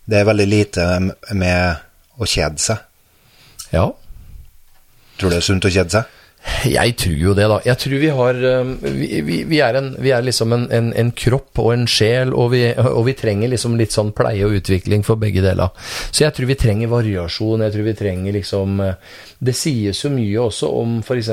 Det 0.05 0.17
er 0.17 0.25
veldig 0.25 0.47
lite 0.49 0.87
med 1.37 1.83
å 2.17 2.25
kjede 2.29 2.61
seg. 2.61 2.81
Ja. 3.69 3.85
Tror 5.19 5.29
du 5.29 5.35
det 5.35 5.43
er 5.43 5.45
sunt 5.45 5.65
å 5.69 5.73
kjede 5.73 5.93
seg? 5.93 6.17
Jeg 6.65 6.95
tror 6.97 7.15
jo 7.17 7.33
det, 7.37 7.45
da. 7.49 7.57
Jeg 7.65 7.77
tror 7.81 8.01
vi 8.01 8.09
har 8.13 8.39
um, 8.61 8.75
Vi, 8.81 9.21
vi, 9.25 9.37
vi, 9.49 9.59
er, 9.65 9.77
en, 9.79 9.91
vi 10.01 10.11
er 10.13 10.25
liksom 10.25 10.53
en, 10.53 10.65
en, 10.73 10.91
en 10.93 11.11
kropp 11.17 11.61
og 11.61 11.71
en 11.73 11.87
sjel, 11.89 12.33
og 12.33 12.51
vi, 12.53 12.61
og 12.77 13.09
trenger 13.17 13.51
liksom 13.51 13.77
litt 13.79 13.95
sånn 13.95 14.13
pleie 14.17 14.45
og 14.45 14.57
utvikling 14.59 15.05
for 15.05 15.21
begge 15.21 15.43
deler. 15.45 15.73
Så 16.11 16.25
jeg 16.25 16.35
tror 16.35 16.49
vi 16.49 16.57
trenger 16.59 16.91
variasjon. 16.91 17.65
Jeg 17.65 17.75
tror 17.75 17.87
vi 17.89 17.97
trenger 17.97 18.37
liksom 18.37 18.79
eh, 18.83 18.97
Det 19.39 19.55
sies 19.57 20.03
jo 20.05 20.13
mye 20.13 20.47
også 20.47 20.71
om 20.81 20.99
f.eks. 21.01 21.31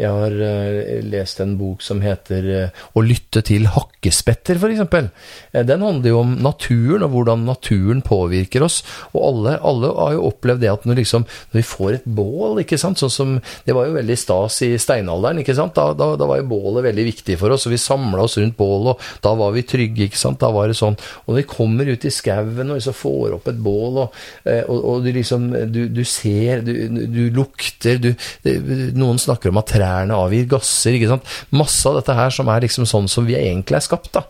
Jeg 0.00 0.08
har 0.08 0.32
uh, 0.32 1.02
lest 1.04 1.40
en 1.42 1.52
bok 1.60 1.82
som 1.84 2.00
heter 2.00 2.46
uh, 2.48 2.84
'Å 2.96 3.02
lytte 3.04 3.42
til 3.44 3.66
hakkespetter', 3.68 4.56
f.eks. 4.56 4.80
Uh, 5.52 5.60
den 5.68 5.84
handler 5.84 6.08
jo 6.08 6.22
om 6.22 6.32
naturen, 6.40 7.04
og 7.04 7.12
hvordan 7.12 7.44
naturen 7.44 8.00
påvirker 8.04 8.64
oss. 8.64 8.80
Og 9.12 9.20
alle, 9.26 9.58
alle 9.60 9.92
har 9.98 10.14
jo 10.16 10.28
opplevd 10.30 10.64
det 10.64 10.70
at 10.72 10.86
når, 10.88 11.02
liksom, 11.02 11.26
når 11.52 11.60
vi 11.60 11.66
får 11.68 11.90
et 11.98 12.08
bål, 12.08 12.62
ikke 12.62 12.80
sant 12.80 13.00
sånn 13.02 13.12
som 13.12 13.34
Det 13.66 13.74
var 13.76 13.88
jo 13.88 13.96
veldig 13.96 14.16
stas 14.18 14.58
i 14.64 14.70
steinalderen, 14.80 15.42
ikke 15.42 15.56
sant. 15.56 15.74
Da, 15.76 15.92
da, 15.96 16.12
da 16.18 16.28
var 16.28 16.40
jo 16.40 16.48
bålet 16.50 16.88
veldig 16.88 17.06
viktig 17.10 17.36
for 17.40 17.54
oss, 17.54 17.66
og 17.68 17.74
vi 17.74 17.80
samla 17.80 18.24
oss 18.24 18.38
rundt 18.40 18.56
bålet, 18.56 18.96
og 18.96 19.24
da 19.24 19.34
var 19.38 19.52
vi 19.54 19.66
trygge, 19.68 20.08
ikke 20.08 20.20
sant. 20.20 20.40
Da 20.40 20.50
var 20.54 20.72
det 20.72 20.78
sånn. 20.78 20.96
Og 21.24 21.32
når 21.32 21.42
vi 21.42 21.48
kommer 21.52 21.92
ut 21.92 22.08
i 22.08 22.12
skauen 22.12 22.72
og 22.72 22.80
liksom 22.80 22.96
får 22.96 23.36
opp 23.38 23.52
et 23.52 23.60
bål, 23.60 24.02
og, 24.06 24.18
eh, 24.48 24.64
og, 24.64 24.78
og 24.88 25.04
du 25.04 25.12
liksom 25.12 25.50
Du, 25.72 25.82
du 25.92 26.02
ser, 26.06 26.62
du, 26.64 26.72
du 27.10 27.22
lukter 27.34 27.98
du, 28.00 28.12
Noen 28.96 29.18
snakker 29.20 29.50
om 29.52 29.60
at 29.60 29.72
trærne 29.82 30.16
avgir 30.16 30.48
gasser, 30.50 30.96
ikke 30.96 31.10
sant. 31.10 31.30
Masse 31.54 31.84
av 31.88 31.98
dette 31.98 32.16
her 32.16 32.32
som 32.34 32.50
er 32.52 32.64
liksom 32.64 32.86
sånn 32.88 33.08
som 33.10 33.26
vi 33.28 33.36
egentlig 33.38 33.78
er 33.78 33.84
skapt, 33.84 34.12
da. 34.14 34.24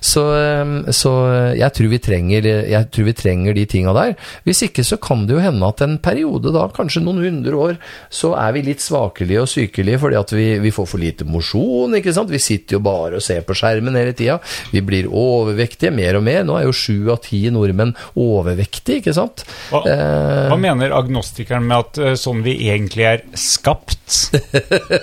Så, 0.00 0.24
eh, 0.38 0.92
så 0.96 1.12
jeg 1.54 1.70
tror 1.76 1.90
vi 1.92 2.00
trenger 2.02 2.44
Jeg 2.44 2.90
tror 2.92 3.06
vi 3.08 3.14
trenger 3.16 3.54
de 3.54 3.64
tinga 3.66 3.94
der. 3.96 4.14
Hvis 4.44 4.64
ikke 4.66 4.84
så 4.84 4.98
kan 5.00 5.26
det 5.26 5.36
jo 5.36 5.42
hende 5.44 5.68
at 5.68 5.82
en 5.84 5.98
periode, 6.02 6.52
da, 6.54 6.66
kanskje 6.74 7.02
noen 7.04 7.22
hundre 7.24 7.54
år, 7.54 7.78
så 8.10 8.34
er 8.38 8.52
vi 8.56 8.64
litt 8.68 8.82
svakelige 8.84 9.44
og 9.44 9.50
sykelige 9.50 10.00
fordi 10.00 10.18
at 10.18 10.32
vi, 10.34 10.46
vi 10.62 10.72
får 10.74 10.88
for 10.90 11.02
lite 11.02 11.28
mosjon, 11.28 11.94
ikke 11.98 12.14
sant. 12.14 12.32
Vi 12.32 12.42
sitter 12.42 12.78
jo 12.78 12.82
bare 12.84 13.20
og 13.20 13.24
ser 13.24 13.44
på 13.46 13.56
skjermen 13.56 13.96
hele 13.98 14.14
tida. 14.16 14.40
Vi 14.72 14.82
blir 14.84 15.08
overvektige 15.08 15.92
mer 15.94 16.18
og 16.18 16.26
mer. 16.26 16.42
Nå 16.46 16.58
er 16.58 16.66
jo 16.66 16.76
sju 16.76 17.10
av 17.12 17.22
ti 17.24 17.44
nordmenn 17.54 17.94
overvektige, 18.18 19.02
ikke 19.02 19.16
sant. 19.16 19.46
Hva, 19.70 19.84
Eh, 19.84 20.48
hva 20.50 20.58
mener 20.60 20.94
agnostikeren 20.96 21.66
med 21.68 21.76
at 21.82 22.00
eh, 22.00 22.16
sånn 22.18 22.42
vi 22.44 22.56
egentlig 22.70 23.06
er 23.08 23.24
skapt? 23.38 24.00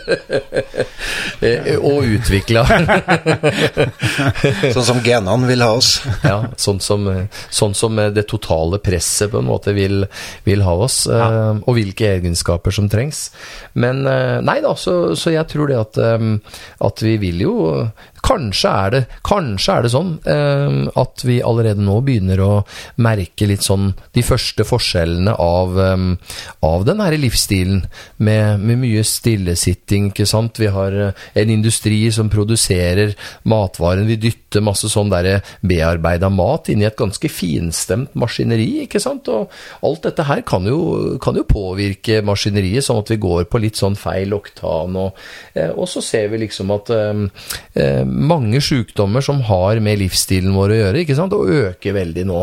eh, 1.41 1.75
og 1.89 2.05
utvikla. 2.17 2.65
Sånn 4.73 4.87
som 4.87 5.01
genene 5.05 5.49
vil 5.49 5.65
ha 5.65 5.71
oss. 5.77 5.93
ja, 6.23 6.37
sånn 6.59 6.81
som, 6.83 7.07
sånn 7.49 7.75
som 7.77 7.99
det 8.15 8.25
totale 8.29 8.79
presset 8.83 9.31
på 9.31 9.41
en 9.41 9.49
måte 9.49 9.73
vil, 9.77 10.05
vil 10.47 10.65
ha 10.65 10.75
oss, 10.85 11.03
eh, 11.11 11.53
og 11.61 11.77
hvilke 11.77 12.09
egenskaper 12.17 12.75
som 12.75 12.89
trengs. 12.91 13.29
Men 13.73 14.05
eh, 14.09 14.39
nei 14.45 14.59
da, 14.63 14.75
så, 14.77 15.15
så 15.17 15.33
jeg 15.33 15.47
tror 15.51 15.71
det 15.71 15.79
at, 15.79 16.01
eh, 16.01 16.57
at 16.87 17.05
vi 17.05 17.17
vil 17.21 17.45
jo 17.45 17.55
kanskje 18.25 18.71
er 18.71 18.93
det, 18.95 19.01
kanskje 19.27 19.75
er 19.75 19.85
det 19.85 19.91
sånn 19.93 20.11
eh, 20.29 20.77
at 21.01 21.25
vi 21.27 21.39
allerede 21.45 21.83
nå 21.83 21.99
begynner 22.05 22.41
å 22.43 22.51
merke 23.03 23.47
litt 23.49 23.65
sånn 23.65 23.91
de 24.15 24.23
første 24.25 24.65
forskjellene 24.67 25.35
av, 25.41 25.79
eh, 25.81 26.05
av 26.67 26.85
den 26.87 27.03
her 27.03 27.17
livsstilen, 27.19 27.83
med, 28.21 28.61
med 28.61 28.81
mye 28.83 29.03
stillesitting, 29.07 30.11
ikke 30.11 30.27
sant. 30.29 30.59
Vi 30.61 30.69
har 30.71 30.95
eh, 30.95 31.27
en 31.41 31.53
industri 31.53 32.03
som 32.13 32.29
produserer 32.31 33.15
matvaren. 33.49 34.07
Vi 34.09 34.19
dytter 34.21 34.63
masse 34.63 34.89
sånn 34.91 35.11
der 35.11 35.41
bearbeida 35.65 36.29
mat 36.31 36.69
inn 36.71 36.83
i 36.83 36.87
et 36.89 36.99
ganske 36.99 37.29
finstemt 37.31 38.15
maskineri, 38.19 38.85
ikke 38.85 39.01
sant. 39.01 39.29
Og 39.31 39.51
alt 39.87 40.05
dette 40.07 40.25
her 40.27 40.43
kan 40.47 40.67
jo, 40.69 41.17
kan 41.23 41.37
jo 41.37 41.45
påvirke 41.47 42.21
maskineriet, 42.25 42.85
sånn 42.85 43.01
at 43.01 43.13
vi 43.13 43.19
går 43.21 43.47
på 43.51 43.61
litt 43.63 43.79
sånn 43.79 43.97
feil 43.99 44.35
oktan. 44.37 44.97
Og, 45.01 45.21
eh, 45.55 45.71
og 45.71 45.89
så 45.89 46.03
ser 46.05 46.29
vi 46.31 46.43
liksom 46.45 46.73
at 46.75 46.93
eh, 46.95 47.25
eh, 47.81 48.05
mange 48.11 48.61
sykdommer 48.63 49.23
som 49.23 49.41
har 49.47 49.79
med 49.83 49.99
livsstilen 50.01 50.53
vår 50.55 50.73
å 50.73 50.79
gjøre, 50.79 51.01
ikke 51.03 51.17
sant, 51.17 51.35
og 51.35 51.49
øker 51.51 51.95
veldig 51.95 52.25
nå. 52.27 52.41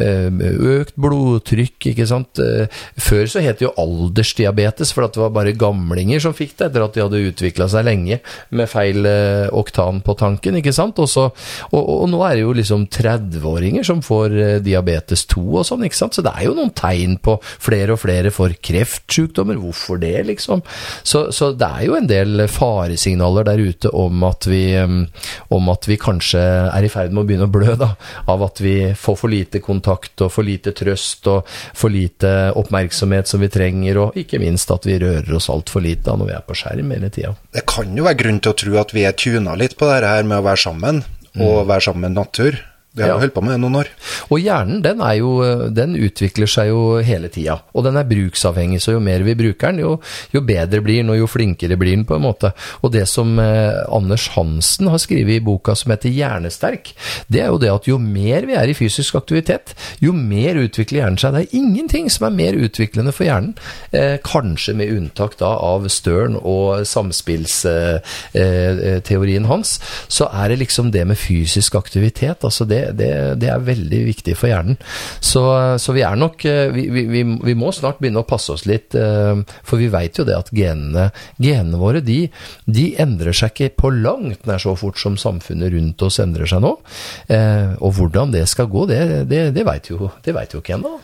Eh, 0.00 0.28
økt 0.76 0.96
blodtrykk, 1.00 1.90
ikke 1.92 2.06
sant. 2.08 2.40
Eh, 2.42 2.68
før 3.00 3.26
så 3.30 3.42
het 3.44 3.60
det 3.60 3.66
jo 3.66 3.74
aldersdiabetes, 3.80 4.92
for 4.94 5.06
det 5.06 5.22
var 5.22 5.34
bare 5.34 5.56
gamlinger 5.56 6.22
som 6.22 6.36
fikk 6.36 6.56
det, 6.56 6.70
etter 6.70 6.84
at 6.84 6.96
de 6.96 7.04
hadde 7.04 7.22
utvikla 7.30 7.68
seg 7.72 7.86
lenge 7.88 8.20
med 8.50 8.70
feil 8.70 9.08
eh, 9.08 9.46
oktan 9.56 10.02
på 10.06 10.16
tanken, 10.20 10.60
ikke 10.60 10.74
sant. 10.76 11.00
Også, 11.02 11.28
og, 11.72 11.82
og 11.82 12.06
nå 12.12 12.22
er 12.26 12.36
det 12.36 12.44
jo 12.44 12.56
liksom 12.56 12.86
30-åringer 12.92 13.86
som 13.86 14.02
får 14.04 14.36
diabetes 14.64 15.26
2 15.32 15.44
og 15.62 15.66
sånn, 15.68 15.86
ikke 15.88 16.00
sant. 16.00 16.16
Så 16.16 16.24
det 16.26 16.34
er 16.36 16.48
jo 16.48 16.56
noen 16.58 16.74
tegn 16.76 17.18
på 17.22 17.38
flere 17.42 17.96
og 17.96 18.02
flere 18.04 18.32
får 18.34 18.58
kreftsykdommer. 18.64 19.58
Hvorfor 19.60 20.00
det, 20.02 20.16
liksom? 20.28 20.62
Så, 21.06 21.28
så 21.34 21.52
det 21.56 21.68
er 21.68 21.86
jo 21.88 21.96
en 21.98 22.08
del 22.10 22.46
faresignaler 22.50 23.46
der 23.46 23.62
ute 23.62 23.92
om 23.96 24.24
at 24.26 24.46
vi, 24.50 24.62
um, 24.78 25.05
om 25.54 25.70
at 25.72 25.88
vi 25.88 25.98
kanskje 26.00 26.42
er 26.70 26.86
i 26.86 26.90
ferd 26.92 27.14
med 27.14 27.24
å 27.24 27.28
begynne 27.28 27.48
å 27.48 27.52
blø, 27.52 27.76
da. 27.78 27.92
Av 28.30 28.44
at 28.46 28.60
vi 28.64 28.76
får 28.96 29.18
for 29.20 29.32
lite 29.32 29.62
kontakt 29.64 30.24
og 30.24 30.32
for 30.34 30.46
lite 30.46 30.74
trøst 30.76 31.28
og 31.32 31.48
for 31.76 31.92
lite 31.92 32.52
oppmerksomhet 32.56 33.30
som 33.30 33.42
vi 33.42 33.50
trenger, 33.52 34.02
og 34.02 34.20
ikke 34.20 34.40
minst 34.42 34.70
at 34.74 34.86
vi 34.88 34.98
rører 35.02 35.32
oss 35.36 35.50
altfor 35.52 35.84
lite 35.84 36.06
da 36.06 36.14
når 36.18 36.30
vi 36.30 36.36
er 36.36 36.46
på 36.46 36.56
skjerm 36.58 36.94
hele 36.94 37.10
tida. 37.12 37.34
Det 37.54 37.66
kan 37.68 37.90
jo 37.96 38.06
være 38.06 38.20
grunn 38.22 38.40
til 38.42 38.52
å 38.52 38.58
tro 38.62 38.78
at 38.80 38.94
vi 38.94 39.06
er 39.08 39.16
tuna 39.18 39.56
litt 39.58 39.76
på 39.78 39.88
det 39.90 40.00
her 40.06 40.26
med 40.28 40.40
å 40.40 40.46
være 40.46 40.62
sammen, 40.68 41.02
og 41.36 41.66
være 41.68 41.88
sammen 41.88 42.08
med 42.08 42.18
natur. 42.20 42.58
Vi 42.96 43.02
har 43.02 43.08
Ja. 43.10 43.18
holdt 43.20 43.34
på 43.34 43.42
med 43.44 43.52
det 43.52 43.60
noen 43.60 43.76
år. 43.82 43.86
Og 44.30 44.38
hjernen 44.40 44.80
den, 44.82 44.98
jo, 45.18 45.30
den 45.70 45.96
utvikler 46.00 46.46
seg 46.48 46.68
jo 46.70 46.96
hele 47.04 47.28
tida, 47.28 47.58
og 47.74 47.84
den 47.84 47.96
er 48.00 48.04
bruksavhengig. 48.08 48.80
Så 48.80 48.92
jo 48.96 49.00
mer 49.00 49.20
vi 49.22 49.34
bruker 49.36 49.66
den, 49.70 49.78
jo, 49.84 50.00
jo 50.32 50.40
bedre 50.40 50.80
blir 50.80 50.96
den, 51.02 51.10
og 51.12 51.18
jo 51.20 51.26
flinkere 51.28 51.76
blir 51.76 51.92
den, 51.96 52.04
på 52.08 52.14
en 52.16 52.22
måte. 52.24 52.52
Og 52.82 52.92
det 52.92 53.04
som 53.08 53.38
eh, 53.38 53.84
Anders 53.92 54.28
Hansen 54.34 54.88
har 54.88 54.98
skrevet 54.98 55.36
i 55.36 55.40
boka 55.44 55.74
som 55.76 55.90
heter 55.92 56.08
Hjernesterk, 56.10 56.94
det 57.28 57.40
er 57.42 57.46
jo 57.52 57.58
det 57.58 57.70
at 57.74 57.84
jo 57.90 57.98
mer 57.98 58.46
vi 58.46 58.54
er 58.56 58.68
i 58.68 58.74
fysisk 58.74 59.14
aktivitet, 59.20 59.74
jo 60.00 60.12
mer 60.16 60.54
utvikler 60.56 60.98
hjernen 61.04 61.18
seg. 61.20 61.32
Det 61.36 61.40
er 61.44 61.56
ingenting 61.60 62.08
som 62.10 62.26
er 62.30 62.36
mer 62.38 62.52
utviklende 62.56 63.12
for 63.12 63.24
hjernen, 63.28 63.52
eh, 63.92 64.16
kanskje 64.24 64.72
med 64.74 64.88
unntak 64.96 65.36
da 65.38 65.46
av 65.60 65.84
Stern 65.92 66.36
og 66.40 66.86
samspillsteorien 66.86 69.44
hans, 69.50 69.76
så 70.08 70.28
er 70.32 70.48
det 70.52 70.58
liksom 70.64 70.90
det 70.94 71.04
med 71.06 71.16
fysisk 71.18 71.74
aktivitet. 71.74 72.44
altså 72.44 72.64
det, 72.68 72.85
det, 72.96 73.12
det 73.42 73.50
er 73.52 73.64
veldig 73.66 74.02
viktig 74.10 74.36
for 74.38 74.50
hjernen. 74.50 74.78
Så, 75.20 75.42
så 75.82 75.94
vi 75.96 76.04
er 76.06 76.18
nok 76.18 76.44
eh, 76.48 76.68
vi, 76.74 76.86
vi, 76.92 77.24
vi, 77.24 77.56
må 77.58 77.72
snart 77.74 78.00
begynne 78.02 78.22
å 78.22 78.28
passe 78.28 78.54
oss 78.54 78.66
litt, 78.68 78.94
eh, 78.98 79.42
for 79.66 79.82
vi 79.82 79.90
veit 79.92 80.18
jo 80.20 80.26
det 80.28 80.36
at 80.38 80.52
genene, 80.54 81.10
genene 81.40 81.80
våre 81.80 82.02
de, 82.04 82.26
de 82.66 82.86
endrer 83.02 83.36
seg 83.36 83.54
ikke 83.54 83.76
på 83.82 83.92
langt 83.94 84.46
nær 84.48 84.62
så 84.62 84.76
fort 84.78 85.00
som 85.00 85.18
samfunnet 85.20 85.72
rundt 85.74 86.06
oss 86.06 86.20
endrer 86.22 86.48
seg 86.50 86.64
nå. 86.64 86.76
Eh, 87.32 87.76
Og 87.80 87.96
hvordan 87.98 88.34
det 88.34 88.46
skal 88.50 88.70
gå, 88.70 88.86
det, 88.90 89.00
det, 89.30 89.50
det 89.56 89.66
veit 89.66 89.90
jo, 89.90 90.10
jo 90.10 90.62
ikke 90.62 90.78
ennå. 90.78 90.96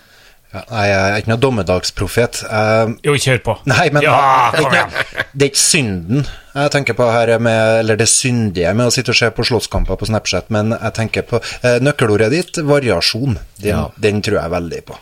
Nei, 0.53 0.83
jeg 0.89 1.01
er 1.01 1.15
ikke 1.23 1.31
noen 1.33 1.41
dommedagsprofet. 1.41 2.43
Jeg- 2.45 2.97
Jo, 3.07 3.12
kjør 3.16 3.39
på. 3.43 3.55
Nei, 3.66 3.89
men 3.91 4.03
Ja, 4.05 4.51
det, 4.53 4.59
er 4.59 4.62
kom 4.62 4.73
ikke, 4.73 5.24
det 5.33 5.47
er 5.47 5.51
ikke 5.51 5.62
synden 5.62 6.27
jeg 6.55 6.70
tenker 6.74 6.93
på 6.99 7.07
her, 7.11 7.39
med, 7.41 7.79
eller 7.81 7.97
det 7.97 8.09
syndige 8.12 8.74
med 8.77 8.87
å 8.87 8.93
sitte 8.93 9.09
og 9.15 9.16
se 9.16 9.31
på 9.33 9.45
slåsskamper 9.49 9.97
på 9.97 10.07
Snapchat, 10.11 10.51
men 10.53 10.74
jeg 10.77 10.93
tenker 10.99 11.23
på 11.23 11.41
eh, 11.65 11.79
nøkkelordet 11.81 12.29
ditt, 12.31 12.61
variasjon. 12.69 13.39
Den, 13.59 13.70
Ja. 13.70 13.87
den 13.99 14.20
tror 14.20 14.43
jeg 14.43 14.51
veldig 14.53 14.83
på. 14.85 14.99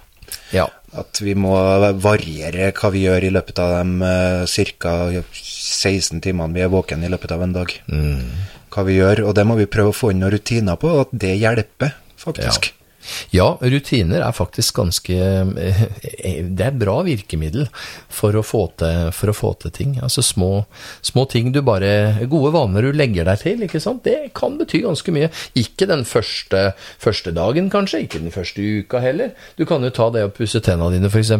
Ja. 0.54 0.68
At 0.96 1.18
vi 1.22 1.34
må 1.34 1.54
variere 2.00 2.70
hva 2.72 2.90
vi 2.94 3.02
gjør 3.08 3.24
i 3.26 3.30
løpet 3.34 3.58
av 3.58 3.74
de 3.82 4.06
eh, 4.06 4.74
ca. 4.78 4.94
16 5.34 6.20
timene 6.22 6.54
vi 6.54 6.62
er 6.62 6.68
våken 6.70 7.02
i 7.04 7.08
løpet 7.10 7.32
av 7.34 7.42
en 7.42 7.52
dag. 7.52 7.74
Hva 8.70 8.84
vi 8.86 8.98
gjør, 9.00 9.24
og 9.26 9.34
det 9.34 9.44
må 9.46 9.56
vi 9.58 9.66
prøve 9.66 9.90
å 9.90 9.96
få 9.96 10.12
inn 10.12 10.20
noen 10.22 10.30
rutiner 10.36 10.76
på, 10.78 10.90
og 10.94 11.00
at 11.08 11.14
det 11.26 11.34
hjelper, 11.40 11.94
faktisk. 12.16 12.70
Ja, 12.70 12.76
rutiner 13.60 14.24
er 14.24 14.36
faktisk 14.36 14.76
ganske 14.80 15.16
eh, 15.16 15.82
Det 16.44 16.66
er 16.66 16.76
bra 16.78 17.00
virkemiddel 17.06 17.68
for 18.08 18.36
å 18.36 18.44
få 18.44 18.66
til, 18.80 19.10
for 19.16 19.32
å 19.32 19.36
få 19.36 19.52
til 19.62 19.74
ting. 19.74 19.96
Altså 20.02 20.22
små, 20.24 20.66
små 21.02 21.26
ting 21.30 21.52
du 21.54 21.60
bare 21.66 22.20
Gode 22.30 22.52
vaner 22.54 22.86
du 22.86 22.96
legger 22.96 23.26
deg 23.28 23.40
til, 23.42 23.64
ikke 23.66 23.80
sant. 23.82 24.04
Det 24.04 24.32
kan 24.36 24.58
bety 24.60 24.82
ganske 24.84 25.14
mye. 25.14 25.30
Ikke 25.58 25.88
den 25.90 26.04
første, 26.08 26.70
første 27.00 27.32
dagen, 27.36 27.70
kanskje. 27.72 28.04
Ikke 28.06 28.20
den 28.22 28.34
første 28.34 28.62
uka 28.62 29.00
heller. 29.02 29.32
Du 29.58 29.64
kan 29.68 29.84
jo 29.84 29.92
ta 29.94 30.10
det 30.14 30.26
å 30.26 30.32
pusse 30.34 30.60
tennene 30.64 30.98
dine, 30.98 31.10
f.eks. 31.10 31.32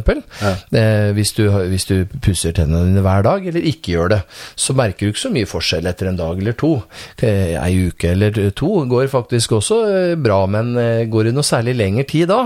Eh, 0.77 1.11
hvis, 1.16 1.35
du, 1.37 1.45
hvis 1.70 1.87
du 1.91 1.97
pusser 2.23 2.55
tennene 2.57 2.89
dine 2.89 3.05
hver 3.05 3.24
dag, 3.27 3.47
eller 3.51 3.69
ikke 3.70 3.95
gjør 3.95 4.15
det, 4.15 4.20
så 4.59 4.77
merker 4.78 5.07
du 5.07 5.15
ikke 5.15 5.24
så 5.27 5.35
mye 5.35 5.51
forskjell 5.51 5.89
etter 5.91 6.11
en 6.11 6.19
dag 6.20 6.41
eller 6.41 6.57
to. 6.59 6.73
Eh, 7.20 7.57
Ei 7.61 7.87
uke 7.91 8.12
eller 8.15 8.41
to 8.57 8.70
går 8.91 9.11
faktisk 9.12 9.57
også 9.59 9.78
eh, 9.91 10.15
bra, 10.20 10.43
men 10.51 10.73
eh, 10.81 11.05
går 11.11 11.28
det 11.28 11.35
noe 11.37 11.47
særlig 11.47 11.60
lengre 11.66 12.07
tid 12.09 12.31
da? 12.31 12.41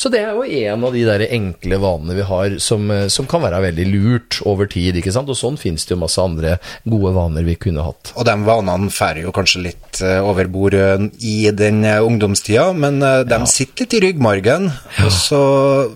Så 0.00 0.10
det 0.12 0.22
er 0.24 0.34
jo 0.34 0.44
en 0.44 0.86
av 0.88 0.96
de 0.96 1.04
der 1.06 1.26
enkle 1.28 1.78
vanene 1.82 2.16
vi 2.18 2.26
har 2.28 2.58
som, 2.62 2.90
eh, 2.90 3.06
som 3.12 3.28
kan 3.30 3.44
være 3.44 3.62
veldig 3.68 3.86
lurt 3.92 4.40
over 4.48 4.70
tid, 4.70 4.96
ikke 5.00 5.12
sant? 5.14 5.28
Og 5.28 5.38
sånn 5.38 5.60
finnes 5.60 5.84
det 5.84 5.94
jo 5.94 6.00
masse 6.02 6.20
andre 6.22 6.56
gode 6.88 7.14
vaner 7.16 7.44
vi 7.46 7.58
kunne 7.60 7.84
hatt. 7.84 8.14
Og 8.16 8.26
de 8.28 8.36
vanene 8.46 8.90
færer 8.92 9.24
jo 9.24 9.34
kanskje 9.34 9.64
litt 9.68 10.00
eh, 10.02 10.20
over 10.24 10.48
bord 10.50 10.76
eh, 10.78 11.08
i 11.20 11.50
den 11.54 11.84
eh, 11.84 12.00
ungdomstida, 12.04 12.70
men 12.76 13.00
de 13.04 13.34
de 13.34 13.50
sitter 13.50 13.84
litt 13.84 13.96
i 13.98 14.00
ryggmargen, 14.06 14.70
og 15.04 15.10
så 15.12 15.42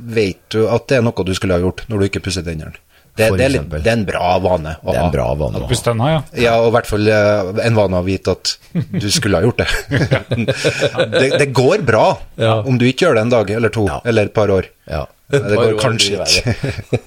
vet 0.03 0.41
du 0.53 0.65
at 0.69 0.89
det 0.91 0.99
er 0.99 1.07
noe 1.07 1.27
du 1.27 1.35
skulle 1.37 1.57
ha 1.57 1.63
gjort 1.63 1.85
når 1.89 2.01
du 2.01 2.09
ikke 2.09 2.25
pusser 2.27 2.45
tennene. 2.47 2.77
Det, 3.19 3.29
det, 3.35 3.45
er 3.49 3.51
litt, 3.51 3.69
det 3.73 3.83
er 3.91 3.97
en 3.97 4.05
bra 4.07 4.29
vane 4.39 4.77
å 4.79 4.93
Det 4.93 4.95
er 4.95 5.01
ha. 5.03 5.07
en 5.09 5.15
bra 5.17 5.27
vane 5.41 5.59
å 5.59 5.65
ha. 5.65 5.69
Puss 5.71 5.83
ja. 5.89 6.19
Ja, 6.39 6.55
og 6.63 6.69
i 6.71 6.75
hvert 6.77 6.87
fall 6.87 7.09
eh, 7.11 7.53
en 7.67 7.79
vane 7.79 7.99
å 7.99 8.07
vite 8.07 8.35
at 8.37 8.53
du 8.95 9.09
skulle 9.11 9.41
ha 9.41 9.47
gjort 9.49 9.59
det. 9.65 9.69
det, 11.19 11.29
det 11.43 11.49
går 11.57 11.83
bra 11.89 12.09
Ja. 12.39 12.61
om 12.63 12.79
du 12.79 12.87
ikke 12.87 13.09
gjør 13.09 13.19
det 13.19 13.25
en 13.27 13.35
dag 13.35 13.51
eller 13.51 13.75
to 13.75 13.87
Ja. 13.91 14.01
eller 14.05 14.31
et 14.31 14.35
par 14.35 14.53
år. 14.55 14.71
Ja. 14.87 15.07
Det 15.29 15.43
går 15.45 15.75
kanskje 15.83 16.23
ikke. 16.25 16.55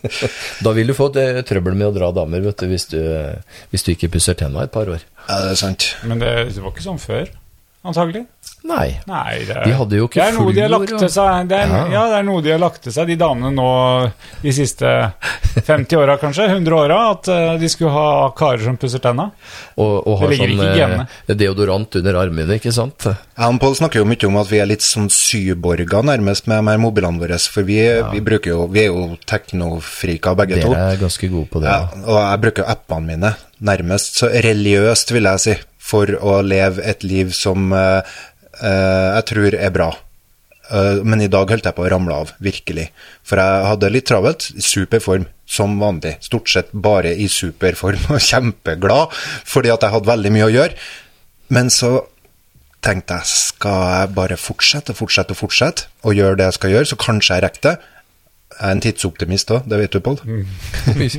da 0.67 0.73
vil 0.77 0.91
du 0.91 0.93
få 0.93 1.07
eh, 1.17 1.39
trøbbel 1.47 1.73
med 1.73 1.87
å 1.89 1.93
dra 1.95 2.11
damer, 2.13 2.43
vet 2.45 2.59
du, 2.61 2.67
hvis 2.69 2.85
du, 2.91 2.99
eh, 3.01 3.61
hvis 3.73 3.87
du 3.87 3.95
ikke 3.95 4.11
pusser 4.13 4.37
tenna 4.37 4.67
et 4.67 4.73
par 4.73 4.91
år. 4.93 5.01
Ja, 5.25 5.39
det 5.47 5.55
er 5.55 5.61
sant. 5.63 5.87
Men 6.05 6.21
det, 6.21 6.29
det 6.53 6.61
var 6.61 6.75
ikke 6.75 6.85
sånn 6.85 7.01
før, 7.01 7.31
antagelig. 7.83 8.25
Nei. 8.63 8.91
Nei, 9.09 9.39
det 9.47 9.55
er, 9.57 9.63
De 9.65 9.71
hadde 9.73 9.97
jo 9.97 10.05
ikke 10.05 10.21
det 10.21 10.33
noe 10.37 10.51
de 10.53 10.61
har 10.61 10.69
lagt 10.69 10.91
og- 10.93 10.99
til 11.01 11.09
seg. 11.09 11.47
Det 11.49 11.57
er, 11.57 11.67
Ja. 11.71 11.79
ja. 11.89 12.01
det 12.11 12.17
er 12.19 12.23
noe 12.27 12.41
de 12.45 12.51
har 12.51 12.59
lagt 12.61 12.83
til 12.83 12.93
seg, 12.93 13.07
de 13.09 13.15
damene 13.17 13.49
nå 13.55 14.11
de 14.43 14.51
siste 14.53 14.85
50 15.65 15.97
åra, 15.97 16.17
kanskje. 16.21 16.45
100 16.49 16.75
åra. 16.77 16.99
At 17.15 17.27
eh, 17.33 17.57
de 17.57 17.69
skulle 17.73 17.89
ha 17.95 18.29
karer 18.37 18.61
som 18.63 18.77
pusser 18.77 19.01
tenna. 19.01 19.31
Og, 19.81 20.07
og 20.07 20.19
har 20.21 20.35
sånn 20.37 20.61
eh, 20.61 21.33
deodorant 21.33 21.95
under 21.97 22.19
armene, 22.21 22.59
ikke 22.61 22.71
sant? 22.75 23.07
Jeg 23.09 23.49
og 23.49 23.59
Pål 23.61 23.75
snakker 23.81 24.01
jo 24.03 24.05
mye 24.05 24.27
om 24.29 24.37
at 24.37 24.51
vi 24.53 24.61
er 24.61 24.69
litt 24.69 24.85
som 24.85 25.09
syborger 25.09 26.05
nærmest 26.05 26.45
med 26.47 26.61
med 26.63 26.79
mobilene 26.85 27.17
våre, 27.19 27.39
for 27.51 27.63
vi, 27.65 27.79
vi 28.13 28.21
bruker 28.21 28.53
jo, 28.53 28.67
vi 28.69 28.85
er 28.85 28.91
jo 28.93 29.17
teknofrika 29.25 30.35
begge 30.37 30.61
to. 30.61 30.69
Dere 30.69 30.93
er 30.93 31.01
ganske 31.01 31.29
gode 31.33 31.49
på 31.49 31.61
det. 31.65 31.69
Ja, 31.73 31.89
Ja. 31.95 32.05
og 32.05 32.19
jeg 32.21 32.41
bruker 32.45 32.69
appene 32.69 33.07
mine 33.15 33.33
nærmest 33.61 34.17
så 34.21 34.29
religiøst, 34.31 35.11
vil 35.13 35.23
jeg 35.29 35.39
si, 35.39 35.55
for 35.81 36.13
å 36.21 36.39
leve 36.45 36.83
et 36.87 37.03
liv 37.07 37.33
som 37.35 37.71
uh, 37.73 37.99
jeg 38.61 39.27
tror 39.31 39.57
er 39.57 39.73
bra. 39.73 39.89
Uh, 40.71 41.01
men 41.03 41.23
i 41.25 41.29
dag 41.31 41.49
holdt 41.51 41.67
jeg 41.67 41.75
på 41.75 41.83
å 41.83 41.89
ramle 41.91 42.15
av, 42.23 42.31
virkelig. 42.43 42.87
For 43.27 43.41
jeg 43.41 43.67
hadde 43.71 43.91
litt 43.91 44.07
travelt, 44.07 44.47
super 44.63 45.03
form, 45.03 45.27
som 45.49 45.75
vanlig. 45.81 46.15
Stort 46.23 46.51
sett 46.51 46.71
bare 46.71 47.11
i 47.11 47.27
superform 47.31 48.07
og 48.15 48.23
kjempeglad 48.23 49.11
fordi 49.51 49.73
at 49.73 49.83
jeg 49.83 49.95
hadde 49.97 50.11
veldig 50.13 50.33
mye 50.37 50.47
å 50.47 50.55
gjøre. 50.55 50.89
Men 51.51 51.71
så 51.73 51.97
tenkte 52.81 53.19
jeg, 53.19 53.29
skal 53.51 53.81
jeg 53.91 54.13
bare 54.15 54.39
fortsette 54.39 54.93
og 54.93 55.01
fortsette 55.03 55.35
og 55.35 55.41
fortsette, 55.43 55.89
og 56.07 56.15
gjøre 56.17 56.39
det 56.39 56.47
jeg 56.47 56.57
skal 56.57 56.75
gjøre, 56.75 56.89
så 56.89 56.97
kanskje 57.03 57.35
jeg 57.37 57.45
rekker 57.45 57.65
det. 57.67 57.75
Er 58.61 58.75
en 58.75 58.81
tidsoptimist 58.83 59.49
òg, 59.55 59.65
det 59.69 59.79
vet 59.81 59.95
du, 59.95 60.01
Pål. 60.05 60.19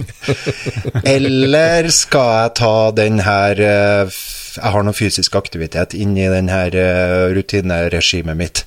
Eller 1.15 1.89
skal 1.95 2.29
jeg 2.37 2.53
ta 2.61 2.75
den 2.95 3.23
her 3.27 3.59
eh, 3.59 4.21
Jeg 4.57 4.75
har 4.77 4.87
noe 4.87 4.95
fysisk 4.95 5.35
aktivitet 5.41 5.97
inni 5.99 6.27
i 6.27 6.31
den 6.33 6.53
her 6.53 6.77
eh, 6.77 7.33
rutineregimet 7.35 8.39
mitt. 8.39 8.65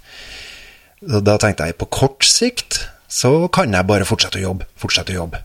Så 1.06 1.22
da 1.24 1.38
tenkte 1.40 1.70
jeg 1.70 1.80
på 1.80 1.88
kort 1.94 2.28
sikt 2.28 2.84
så 3.16 3.48
kan 3.54 3.72
jeg 3.72 3.88
bare 3.88 4.08
fortsette 4.08 4.42
å 4.42 4.48
jobbe, 4.50 4.66
fortsette 4.82 5.14
å 5.14 5.22
jobbe. 5.22 5.40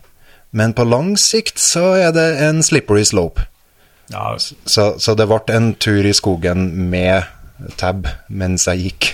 Men 0.51 0.73
på 0.75 0.83
lang 0.83 1.13
sikt 1.19 1.61
så 1.61 1.93
er 1.95 2.11
det 2.15 2.27
en 2.43 2.59
slippery 2.65 3.05
slope. 3.07 3.45
Ja, 4.11 4.35
Så, 4.39 4.99
så 4.99 5.15
det 5.15 5.27
ble 5.29 5.39
en 5.55 5.73
tur 5.79 6.03
i 6.03 6.11
skogen 6.13 6.65
med 6.91 7.23
tab 7.79 8.07
mens 8.27 8.67
jeg 8.69 8.87
gikk. 8.87 9.09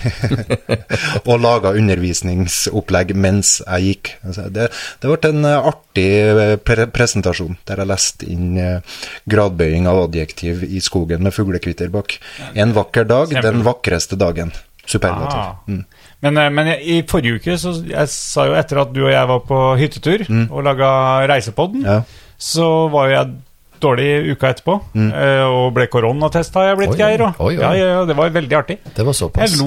og 1.29 1.41
laga 1.43 1.73
undervisningsopplegg 1.77 3.13
mens 3.17 3.57
jeg 3.63 3.87
gikk. 3.89 4.11
Altså, 4.27 4.47
det, 4.53 4.69
det 5.01 5.11
ble 5.11 5.31
en 5.31 5.49
eh, 5.49 5.69
artig 5.71 6.07
eh, 6.27 6.53
pre 6.61 6.87
presentasjon 6.93 7.57
der 7.67 7.83
jeg 7.83 7.91
leste 7.91 8.29
inn 8.31 8.57
eh, 8.61 9.01
gradbøying 9.29 9.89
av 9.89 10.05
adjektiv 10.07 10.63
i 10.67 10.81
skogen 10.83 11.25
med 11.25 11.35
fuglekvitter 11.35 11.91
bak. 11.93 12.17
En 12.55 12.75
vakker 12.77 13.07
dag, 13.09 13.33
den 13.43 13.63
vakreste 13.67 14.19
dagen. 14.19 14.53
Superlativ. 14.87 15.39
Ah. 15.39 15.55
Mm. 15.67 15.83
Men, 16.23 16.39
men 16.55 16.69
i 16.79 17.01
forrige 17.07 17.41
uke, 17.41 17.57
så 17.59 17.73
jeg 17.85 18.09
sa 18.13 18.47
jo 18.47 18.55
etter 18.57 18.79
at 18.81 18.93
du 18.95 19.01
og 19.03 19.11
jeg 19.11 19.29
var 19.29 19.43
på 19.45 19.59
hyttetur 19.77 20.23
og 20.47 20.63
laga 20.65 20.89
Reisepodden, 21.29 21.83
Ja. 21.85 21.99
så 22.39 22.87
var 22.93 23.09
jo 23.09 23.17
jeg 23.17 23.35
dårlig 23.83 24.07
uka 24.33 24.51
etterpå, 24.53 24.75
eh, 24.97 25.43
og 25.45 25.73
ble 25.75 25.87
koronatesta 25.91 26.67
jeg 26.69 26.79
blitt, 26.79 26.93
Oi, 26.95 26.99
Geir. 26.99 27.23
Og, 27.27 27.41
oi, 27.47 27.55
oi. 27.57 27.63
Ja, 27.63 27.71
ja, 27.77 28.05
det 28.09 28.15
var 28.17 28.31
veldig 28.35 28.57
artig. 28.59 28.79
Det 28.95 29.05
var 29.05 29.17
såpass. 29.17 29.57
Jeg 29.57 29.59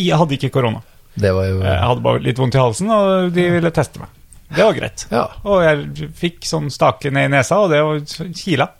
jeg 0.00 0.16
hadde 0.22 0.38
ikke 0.38 0.52
korona. 0.58 0.82
Det 1.20 1.32
var 1.34 1.48
jo 1.48 1.60
Jeg 1.64 1.82
hadde 1.88 2.04
bare 2.04 2.22
litt 2.22 2.38
vondt 2.38 2.54
i 2.54 2.62
halsen, 2.62 2.90
og 2.94 3.32
de 3.34 3.46
ville 3.56 3.70
teste 3.74 4.02
meg. 4.02 4.08
Det 4.50 4.64
var 4.66 4.74
greit. 4.74 5.06
Ja. 5.12 5.24
Og 5.46 5.62
jeg 5.62 6.10
fikk 6.18 6.46
sånn 6.48 6.70
stake 6.74 7.12
ned 7.14 7.28
i 7.30 7.34
nesa, 7.36 7.60
og 7.62 7.70
det 7.70 7.82
var 7.86 8.00
kila. 8.34 8.70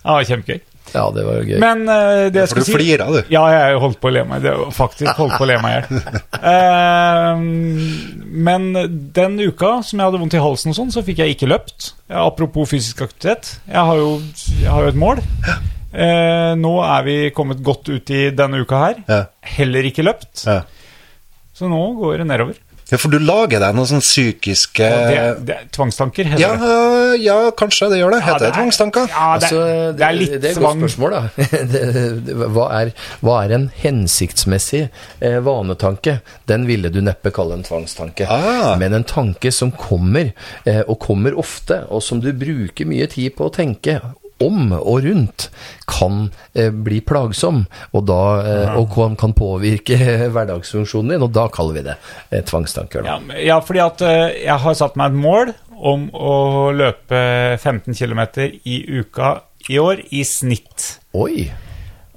Det 0.00 0.08
var 0.08 0.24
kjempegøy. 0.24 0.60
Ja, 0.94 1.04
det 1.14 1.24
var 1.26 1.38
jo 1.40 1.46
gøy. 1.46 1.56
Men 1.62 1.82
uh, 1.88 2.28
det 2.32 2.42
jeg 2.42 2.50
For 2.50 2.60
du 2.60 2.64
skulle 2.64 2.68
si 2.68 2.76
flira, 2.76 3.08
du. 3.12 3.18
Ja, 3.32 3.42
jeg 3.54 3.80
holdt 3.82 4.00
på 4.02 4.10
å 4.10 4.14
le 4.14 4.24
meg. 4.28 4.44
Det 4.44 4.54
var 4.58 4.72
faktisk 4.76 5.20
holdt 5.20 5.36
på 5.38 5.46
å 5.46 5.50
le 5.50 5.58
meg 5.62 5.72
i 5.72 5.76
hjel. 5.78 6.22
Uh, 6.36 7.42
men 8.50 8.70
den 9.16 9.36
uka 9.42 9.76
som 9.86 10.00
jeg 10.00 10.10
hadde 10.10 10.22
vondt 10.22 10.38
i 10.38 10.44
halsen 10.44 10.74
og 10.74 10.78
sånn, 10.80 10.94
så 10.94 11.04
fikk 11.06 11.22
jeg 11.24 11.36
ikke 11.36 11.50
løpt. 11.50 11.92
Apropos 12.22 12.70
fysisk 12.70 13.04
aktivitet. 13.06 13.56
Jeg 13.70 13.86
har 13.90 14.00
jo, 14.00 14.16
jeg 14.60 14.70
har 14.70 14.86
jo 14.86 14.94
et 14.94 15.02
mål. 15.04 15.22
Uh, 15.90 16.52
nå 16.58 16.74
er 16.86 17.06
vi 17.06 17.16
kommet 17.34 17.62
godt 17.66 17.90
ut 17.90 18.14
i 18.14 18.26
denne 18.34 18.62
uka 18.64 18.84
her. 18.86 19.24
Heller 19.58 19.90
ikke 19.90 20.06
løpt. 20.06 20.46
Så 20.46 21.68
nå 21.68 21.80
går 21.98 22.22
det 22.22 22.30
nedover. 22.30 22.60
Ja, 22.90 22.98
for 22.98 23.08
du 23.12 23.18
lager 23.22 23.60
deg 23.62 23.74
noen 23.76 23.86
sånne 23.86 24.02
psykiske 24.04 24.82
Ja, 24.86 25.00
det, 25.06 25.46
det 25.46 25.54
er 25.56 25.66
tvangstanker, 25.74 26.26
heter 26.32 26.42
ja, 26.42 26.50
det. 26.58 27.20
ja, 27.24 27.36
kanskje 27.58 27.88
det 27.92 28.00
gjør 28.00 28.14
det. 28.16 28.20
Ja, 28.20 28.26
Heter 28.30 28.44
det 28.44 28.48
er- 28.50 28.56
tvangstanker? 28.58 29.08
Ja, 29.12 29.26
det, 29.38 29.50
Altså, 29.50 29.60
det 29.98 30.06
er 30.08 30.16
litt 30.18 30.34
det 30.36 30.50
er 30.50 30.56
et 30.56 30.62
godt 30.64 30.80
spørsmål, 30.82 31.16
da. 31.16 31.22
Hva, 32.56 32.66
er, 32.80 32.92
hva 33.24 33.36
er 33.44 33.54
en 33.56 33.66
hensiktsmessig 33.82 34.82
eh, 35.20 35.38
vanetanke? 35.46 36.18
Den 36.50 36.66
ville 36.68 36.90
du 36.92 37.00
neppe 37.04 37.32
kalle 37.34 37.58
en 37.58 37.64
tvangstanke. 37.66 38.26
Ah. 38.30 38.74
Men 38.80 38.94
en 38.98 39.04
tanke 39.08 39.52
som 39.54 39.70
kommer, 39.72 40.32
eh, 40.64 40.82
og 40.86 40.98
kommer 41.02 41.36
ofte, 41.38 41.82
og 41.90 42.02
som 42.04 42.20
du 42.22 42.32
bruker 42.36 42.88
mye 42.90 43.06
tid 43.10 43.34
på 43.38 43.48
å 43.48 43.54
tenke 43.54 43.98
om 44.40 44.72
og 44.76 45.04
rundt, 45.04 45.48
kan 45.90 46.30
eh, 46.54 46.70
bli 46.72 47.00
plagsom, 47.04 47.64
og, 47.92 48.04
da, 48.08 48.20
eh, 48.40 48.76
og 48.80 48.90
kan, 48.94 49.16
kan 49.20 49.34
påvirke 49.36 49.98
hverdagsfunksjonen 50.34 51.14
din, 51.14 51.26
og 51.26 51.34
da 51.36 51.48
kaller 51.52 51.78
vi 51.80 51.86
det 51.90 51.96
eh, 52.30 52.44
tvangstanker. 52.46 53.06
Ja, 53.06 53.18
ja, 53.38 53.60
fordi 53.64 53.84
at 53.84 54.04
eh, 54.06 54.26
jeg 54.46 54.60
har 54.64 54.78
satt 54.78 54.98
meg 55.00 55.12
et 55.12 55.22
mål 55.24 55.54
om 55.80 56.10
å 56.12 56.36
løpe 56.76 57.20
15 57.56 57.96
km 57.96 58.22
i 58.68 58.82
uka 59.00 59.38
i 59.70 59.80
år, 59.80 60.04
i 60.12 60.24
snitt. 60.28 60.94
Oi! 61.16 61.50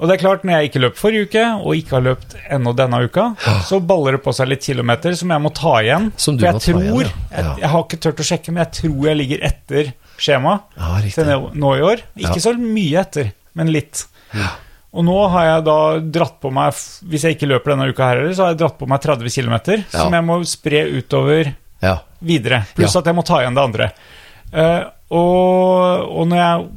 Og 0.03 0.09
det 0.09 0.17
er 0.17 0.23
klart, 0.23 0.41
når 0.43 0.57
jeg 0.57 0.69
ikke 0.69 0.79
løp 0.83 0.97
forrige 0.99 1.27
uke, 1.29 1.43
og 1.63 1.77
ikke 1.79 1.95
har 1.95 2.03
løpt 2.03 2.33
ennå 2.51 2.73
denne 2.75 2.97
uka, 3.05 3.27
så 3.63 3.77
baller 3.79 4.17
det 4.17 4.23
på 4.25 4.33
seg 4.35 4.49
litt 4.51 4.65
kilometer 4.65 5.15
som 5.15 5.31
jeg 5.31 5.43
må 5.43 5.51
ta 5.55 5.77
igjen. 5.79 6.09
Som 6.19 6.35
du 6.35 6.43
For 6.43 6.49
jeg 6.49 6.57
må 6.57 6.63
ta 6.63 6.71
igjen, 6.71 6.89
tror, 6.89 7.05
ja. 7.05 7.13
Ja. 7.13 7.37
Jeg, 7.37 7.61
jeg 7.61 7.71
har 7.75 7.85
ikke 7.85 7.99
tørt 8.07 8.23
å 8.23 8.25
sjekke, 8.27 8.55
men 8.55 8.63
jeg 8.65 8.75
tror 8.81 9.07
jeg 9.07 9.19
ligger 9.21 9.45
etter 9.47 9.93
skjema 10.23 10.53
Ja, 10.77 10.93
til 11.13 11.25
nå- 11.59 11.75
i 11.77 11.83
år. 11.83 12.03
Ikke 12.15 12.37
Ja. 12.39 12.43
så 12.47 12.53
mye 12.57 13.01
etter, 13.03 13.31
men 13.55 13.71
litt. 13.75 14.05
Og 14.93 15.03
nå 15.05 15.15
har 15.33 15.45
jeg 15.45 15.63
da 15.65 15.77
dratt 16.19 16.35
på 16.41 16.51
meg, 16.53 16.71
hvis 17.09 17.23
jeg 17.25 17.35
ikke 17.35 17.49
løper 17.49 17.73
denne 17.73 17.89
uka 17.89 18.07
her 18.11 18.19
heller, 18.21 18.33
så 18.37 18.45
har 18.45 18.51
jeg 18.53 18.59
dratt 18.61 18.77
på 18.79 18.87
meg 18.87 19.01
30 19.01 19.29
km, 19.33 19.55
Ja. 19.91 19.99
som 20.03 20.13
jeg 20.13 20.23
må 20.23 20.39
spre 20.45 20.83
utover 21.01 21.53
Ja. 21.81 21.97
videre. 22.23 22.63
Pluss 22.75 22.93
Ja. 22.93 22.99
at 23.01 23.05
jeg 23.05 23.15
må 23.15 23.25
ta 23.25 23.39
igjen 23.41 23.55
det 23.55 23.63
andre. 23.63 23.91
Uh, 24.53 24.83
og, 25.09 26.09
og 26.19 26.27
når 26.29 26.37
jeg 26.37 26.69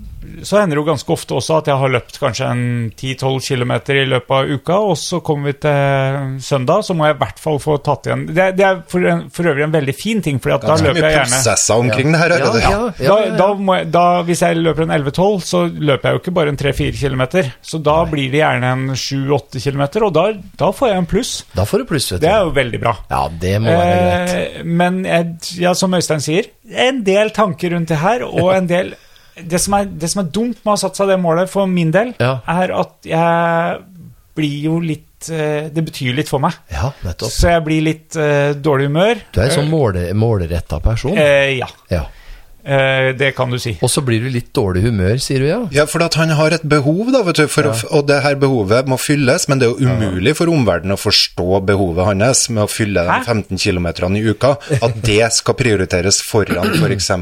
så 0.43 0.61
hender 0.61 0.77
det 0.77 0.83
jo 0.83 0.87
ganske 0.89 1.13
ofte 1.13 1.37
også 1.37 1.61
at 1.61 1.71
jeg 1.71 1.81
har 1.81 1.93
løpt 1.93 2.19
kanskje 2.23 2.49
en 2.51 2.65
10-12 2.93 3.41
km 3.47 3.75
i 3.95 4.07
løpet 4.11 4.35
av 4.37 4.51
uka, 4.51 4.79
og 4.93 4.97
så 5.01 5.21
kommer 5.25 5.53
vi 5.53 5.57
til 5.65 6.41
søndag, 6.45 6.85
så 6.87 6.97
må 6.97 7.09
jeg 7.09 7.17
i 7.17 7.21
hvert 7.23 7.43
fall 7.43 7.61
få 7.63 7.79
tatt 7.85 8.09
igjen 8.09 8.27
Det, 8.31 8.49
det 8.59 8.67
er 8.67 8.81
for, 8.91 9.07
en, 9.11 9.27
for 9.33 9.51
øvrig 9.51 9.67
en 9.67 9.75
veldig 9.75 9.97
fin 9.97 10.23
ting, 10.25 10.41
for 10.43 10.55
da 10.57 10.77
løper 10.81 11.03
jeg 11.03 11.17
gjerne 11.17 11.37
prosesser 11.37 11.85
omkring 11.87 12.13
det 12.13 12.23
her. 12.23 12.35
Ja, 12.37 12.39
ja, 12.39 12.47
ja, 12.47 12.73
da, 12.77 12.91
ja, 13.05 13.17
ja. 13.27 13.37
da 13.39 13.49
må 13.55 13.79
jeg, 13.79 13.89
da, 13.95 14.05
Hvis 14.27 14.43
jeg 14.45 14.61
løper 14.61 14.87
en 14.87 14.95
11-12, 14.97 15.41
så 15.47 15.63
løper 15.67 16.09
jeg 16.09 16.17
jo 16.17 16.23
ikke 16.23 16.35
bare 16.39 16.53
en 16.53 16.61
3-4 16.61 17.01
km. 17.01 17.25
Så 17.65 17.81
da 17.85 17.97
blir 18.11 18.31
det 18.33 18.43
gjerne 18.43 18.73
en 18.77 18.85
7-8 18.97 19.63
km, 19.63 19.85
og 20.09 20.13
da, 20.17 20.27
da 20.59 20.71
får 20.75 20.93
jeg 20.93 21.03
en 21.03 21.11
pluss. 21.11 21.33
Da 21.57 21.67
får 21.69 21.83
du 21.83 21.89
pluss, 21.93 22.11
vet 22.13 22.21
du. 22.21 22.27
Det 22.27 22.33
er 22.33 22.45
jo 22.45 22.55
veldig 22.57 22.83
bra. 22.83 22.95
Ja, 23.13 23.23
det 23.47 23.57
må 23.65 23.75
være 23.75 23.97
greit. 23.97 24.37
Eh, 24.37 24.69
men 24.83 25.03
jeg, 25.07 25.33
ja, 25.63 25.75
som 25.79 25.97
Øystein 25.97 26.25
sier, 26.25 26.51
en 26.87 27.03
del 27.07 27.33
tanker 27.37 27.75
rundt 27.77 27.93
det 27.93 28.01
her, 28.03 28.27
og 28.27 28.53
en 28.59 28.71
del 28.71 28.95
det 29.45 29.61
som, 29.61 29.75
er, 29.79 29.85
det 29.85 30.09
som 30.13 30.23
er 30.25 30.31
dumt 30.33 30.57
med 30.63 30.71
å 30.71 30.75
ha 30.77 30.81
satt 30.81 30.97
seg 30.97 31.09
det 31.13 31.19
målet, 31.21 31.51
for 31.53 31.67
min 31.69 31.91
del, 31.95 32.15
Ja. 32.21 32.39
er 32.49 32.73
at 32.73 32.95
jeg 33.05 33.83
blir 34.37 34.63
jo 34.65 34.79
litt 34.81 35.29
eh, 35.33 35.69
Det 35.73 35.83
betyr 35.85 36.15
litt 36.15 36.29
for 36.29 36.39
meg. 36.45 36.53
Ja, 36.71 36.91
nettopp. 37.05 37.31
Så 37.33 37.49
jeg 37.55 37.63
blir 37.65 37.81
litt 37.83 38.17
eh, 38.21 38.53
dårlig 38.55 38.91
humør. 38.91 39.21
Du 39.33 39.41
er 39.41 39.47
en 39.49 39.55
sånn 39.57 39.71
måle, 39.73 40.03
målretta 40.15 40.81
person. 40.85 41.17
Eh, 41.19 41.57
ja, 41.59 41.69
Ja. 41.91 42.03
Eh, 42.67 43.11
det 43.17 43.33
kan 43.37 43.53
du 43.53 43.59
si. 43.63 43.77
Og 43.81 43.91
så 43.93 44.03
blir 44.05 44.25
du 44.25 44.29
litt 44.33 44.51
dårlig 44.57 44.83
humør, 44.89 45.17
sier 45.23 45.43
du 45.43 45.49
ja? 45.49 45.61
Ja, 45.75 45.87
for 45.91 46.05
at 46.07 46.19
han 46.21 46.35
har 46.37 46.57
et 46.57 46.67
behov, 46.67 47.13
da, 47.15 47.23
vet 47.27 47.41
du, 47.41 47.47
for 47.53 47.71
å, 47.71 47.75
og 47.97 48.07
det 48.11 48.21
her 48.27 48.39
behovet 48.43 48.91
må 48.91 48.99
fylles, 49.01 49.49
men 49.51 49.63
det 49.63 49.69
er 49.69 49.75
jo 49.75 49.93
umulig 49.93 50.37
for 50.39 50.53
omverdenen 50.53 50.97
å 50.97 51.01
forstå 51.01 51.63
behovet 51.69 52.11
hans 52.11 52.47
med 52.53 52.67
å 52.67 52.71
fylle 52.71 53.07
de 53.07 53.21
15 53.23 53.63
km 53.63 53.89
i 54.19 54.25
uka. 54.29 54.57
At 54.81 54.99
det 55.11 55.23
skal 55.39 55.59
prioriteres 55.59 56.21
foran 56.27 56.75
f.eks. 56.77 57.13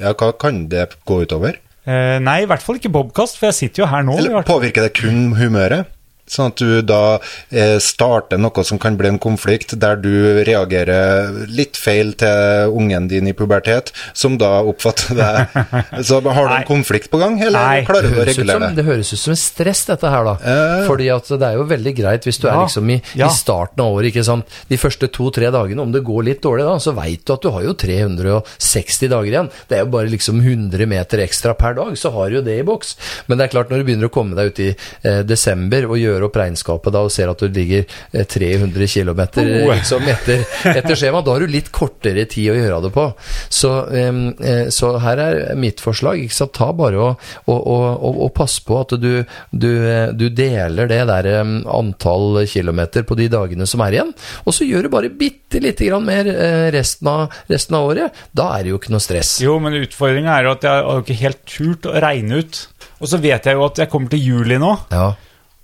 Ja, 0.00 0.16
hva 0.16 0.32
kan 0.40 0.66
det 0.72 0.88
gå 1.08 1.22
utover? 1.26 1.60
Eh, 1.82 2.18
nei, 2.22 2.42
i 2.44 2.46
hvert 2.50 2.62
fall 2.62 2.78
ikke 2.78 2.92
bobkast, 2.94 3.40
for 3.40 3.50
jeg 3.50 3.58
sitter 3.58 3.84
jo 3.84 3.90
her 3.90 4.06
nå. 4.06 4.14
Eller 4.22 4.46
påvirker 4.46 4.86
det 4.86 4.94
kun 4.98 5.32
humøret? 5.38 5.90
Sånn 6.32 6.48
at 6.52 6.60
du 6.62 6.80
da 6.86 7.18
eh, 7.52 7.76
starter 7.82 8.40
noe 8.40 8.64
som 8.64 8.78
kan 8.80 8.96
bli 8.96 9.10
en 9.12 9.20
konflikt, 9.22 9.74
der 9.82 9.98
du 10.00 10.10
reagerer 10.46 11.32
litt 11.52 11.76
feil 11.80 12.14
til 12.20 12.72
ungen 12.72 13.08
din 13.10 13.28
i 13.28 13.34
pubertet, 13.36 13.92
som 14.16 14.38
da 14.40 14.62
oppfatter 14.64 15.18
deg 15.18 15.56
Så 16.08 16.20
har 16.24 16.48
du 16.48 16.54
en 16.56 16.66
konflikt 16.68 17.10
på 17.12 17.20
gang, 17.20 17.36
eller 17.42 17.58
Nei. 17.60 17.84
klarer 17.86 18.08
du 18.08 18.16
å 18.16 18.22
som, 18.22 18.28
regulere 18.30 18.68
det? 18.70 18.70
det 18.80 18.86
høres 18.86 19.12
ut 19.12 19.20
som 19.20 19.34
en 19.34 19.40
stress, 19.40 19.84
dette 19.90 20.12
her, 20.14 20.24
da. 20.30 20.34
Eh. 20.40 20.84
Fordi 20.88 21.08
at 21.12 21.28
det 21.32 21.48
er 21.50 21.58
jo 21.60 21.66
veldig 21.70 21.94
greit 21.98 22.26
hvis 22.28 22.40
du 22.42 22.48
er 22.48 22.58
liksom 22.62 22.90
i, 22.94 22.98
Ja. 23.18 23.28
i 23.28 23.36
starten 23.36 23.84
av 23.84 23.92
året, 23.98 24.10
ikke 24.12 24.24
sant. 24.26 24.48
De 24.70 24.78
første 24.80 25.08
to-tre 25.12 25.50
dagene, 25.54 25.82
om 25.84 25.92
det 25.92 26.02
går 26.06 26.26
litt 26.30 26.42
dårlig 26.44 26.64
da, 26.68 26.78
så 26.82 26.94
veit 26.96 27.24
du 27.28 27.34
at 27.36 27.44
du 27.44 27.50
har 27.54 27.66
jo 27.66 27.74
360 27.78 29.10
dager 29.12 29.30
igjen. 29.32 29.50
Det 29.68 29.78
er 29.78 29.84
jo 29.84 29.92
bare 29.92 30.10
liksom 30.12 30.40
100 30.42 30.88
meter 30.90 31.22
ekstra 31.26 31.54
per 31.58 31.76
dag, 31.78 31.92
så 31.98 32.12
har 32.14 32.30
du 32.32 32.38
jo 32.40 32.44
det 32.46 32.58
i 32.62 32.66
boks. 32.66 32.96
Men 33.28 33.38
det 33.38 33.46
er 33.48 33.54
klart, 33.56 33.72
når 33.72 33.82
du 33.82 33.88
begynner 33.90 34.10
å 34.10 34.14
komme 34.14 34.38
deg 34.38 34.52
ut 34.52 34.62
i 34.64 34.70
eh, 34.72 35.20
desember 35.28 35.88
og 35.90 35.98
gjøre 36.00 36.21
opp 36.26 36.38
regnskapet 36.40 36.94
da, 36.94 37.04
og 37.06 37.12
ser 37.14 37.32
at 37.32 37.42
du 37.42 37.48
ligger 37.52 37.84
eh, 38.12 38.26
300 38.26 38.88
km 38.92 39.22
Oh. 39.42 39.72
liksom 39.72 40.06
etter, 40.08 40.42
etter 40.70 40.96
skjema, 40.98 41.22
da 41.24 41.34
har 41.34 41.44
du 41.44 41.50
litt 41.50 41.70
kortere 41.74 42.24
tid 42.30 42.52
å 42.52 42.56
gjøre 42.56 42.80
det 42.86 42.90
på. 42.94 43.04
Så, 43.52 43.70
eh, 43.92 44.68
så 44.74 44.92
her 45.02 45.22
er 45.22 45.40
mitt 45.58 45.82
forslag. 45.82 46.22
Ikke 46.22 46.36
sant? 46.36 46.54
Ta 46.56 46.70
bare 46.76 47.00
og, 47.00 47.22
og, 47.46 47.60
og, 47.66 48.20
og, 48.26 48.30
pass 48.36 48.58
på 48.64 48.78
at 48.80 48.94
du, 49.00 49.24
du, 49.50 49.70
eh, 49.88 50.12
du 50.16 50.28
deler 50.34 50.90
det 50.90 51.00
der 51.08 51.30
antall 51.42 52.42
kilometer 52.50 53.06
på 53.08 53.16
de 53.18 53.28
dagene 53.32 53.66
som 53.68 53.82
er 53.84 53.98
igjen, 53.98 54.12
og 54.44 54.56
så 54.56 54.66
gjør 54.68 54.86
du 54.86 54.92
bare 54.92 55.12
bitte 55.12 55.60
lite 55.62 55.88
grann 55.88 56.06
mer 56.06 56.28
eh, 56.32 56.68
resten 56.74 57.10
av, 57.10 57.26
resten 57.50 57.78
av 57.78 57.90
året. 57.90 58.22
Da 58.36 58.50
er 58.56 58.64
det 58.64 58.74
jo 58.74 58.80
ikke 58.80 58.94
noe 58.94 59.04
stress. 59.04 59.36
Jo, 59.42 59.58
men 59.62 59.80
utfordringa 59.82 60.36
er 60.36 60.48
jo 60.48 60.54
at 60.56 60.68
jeg 60.68 60.86
har 60.88 61.02
ikke 61.04 61.20
helt 61.22 61.42
turt 61.48 61.90
å 61.90 61.96
regne 62.02 62.42
ut. 62.42 62.62
Og 63.02 63.10
så 63.10 63.18
vet 63.22 63.48
jeg 63.48 63.58
jo 63.58 63.66
at 63.66 63.82
jeg 63.82 63.90
kommer 63.92 64.12
til 64.12 64.22
juli 64.22 64.58
nå, 64.62 64.72
Ja, 64.92 65.12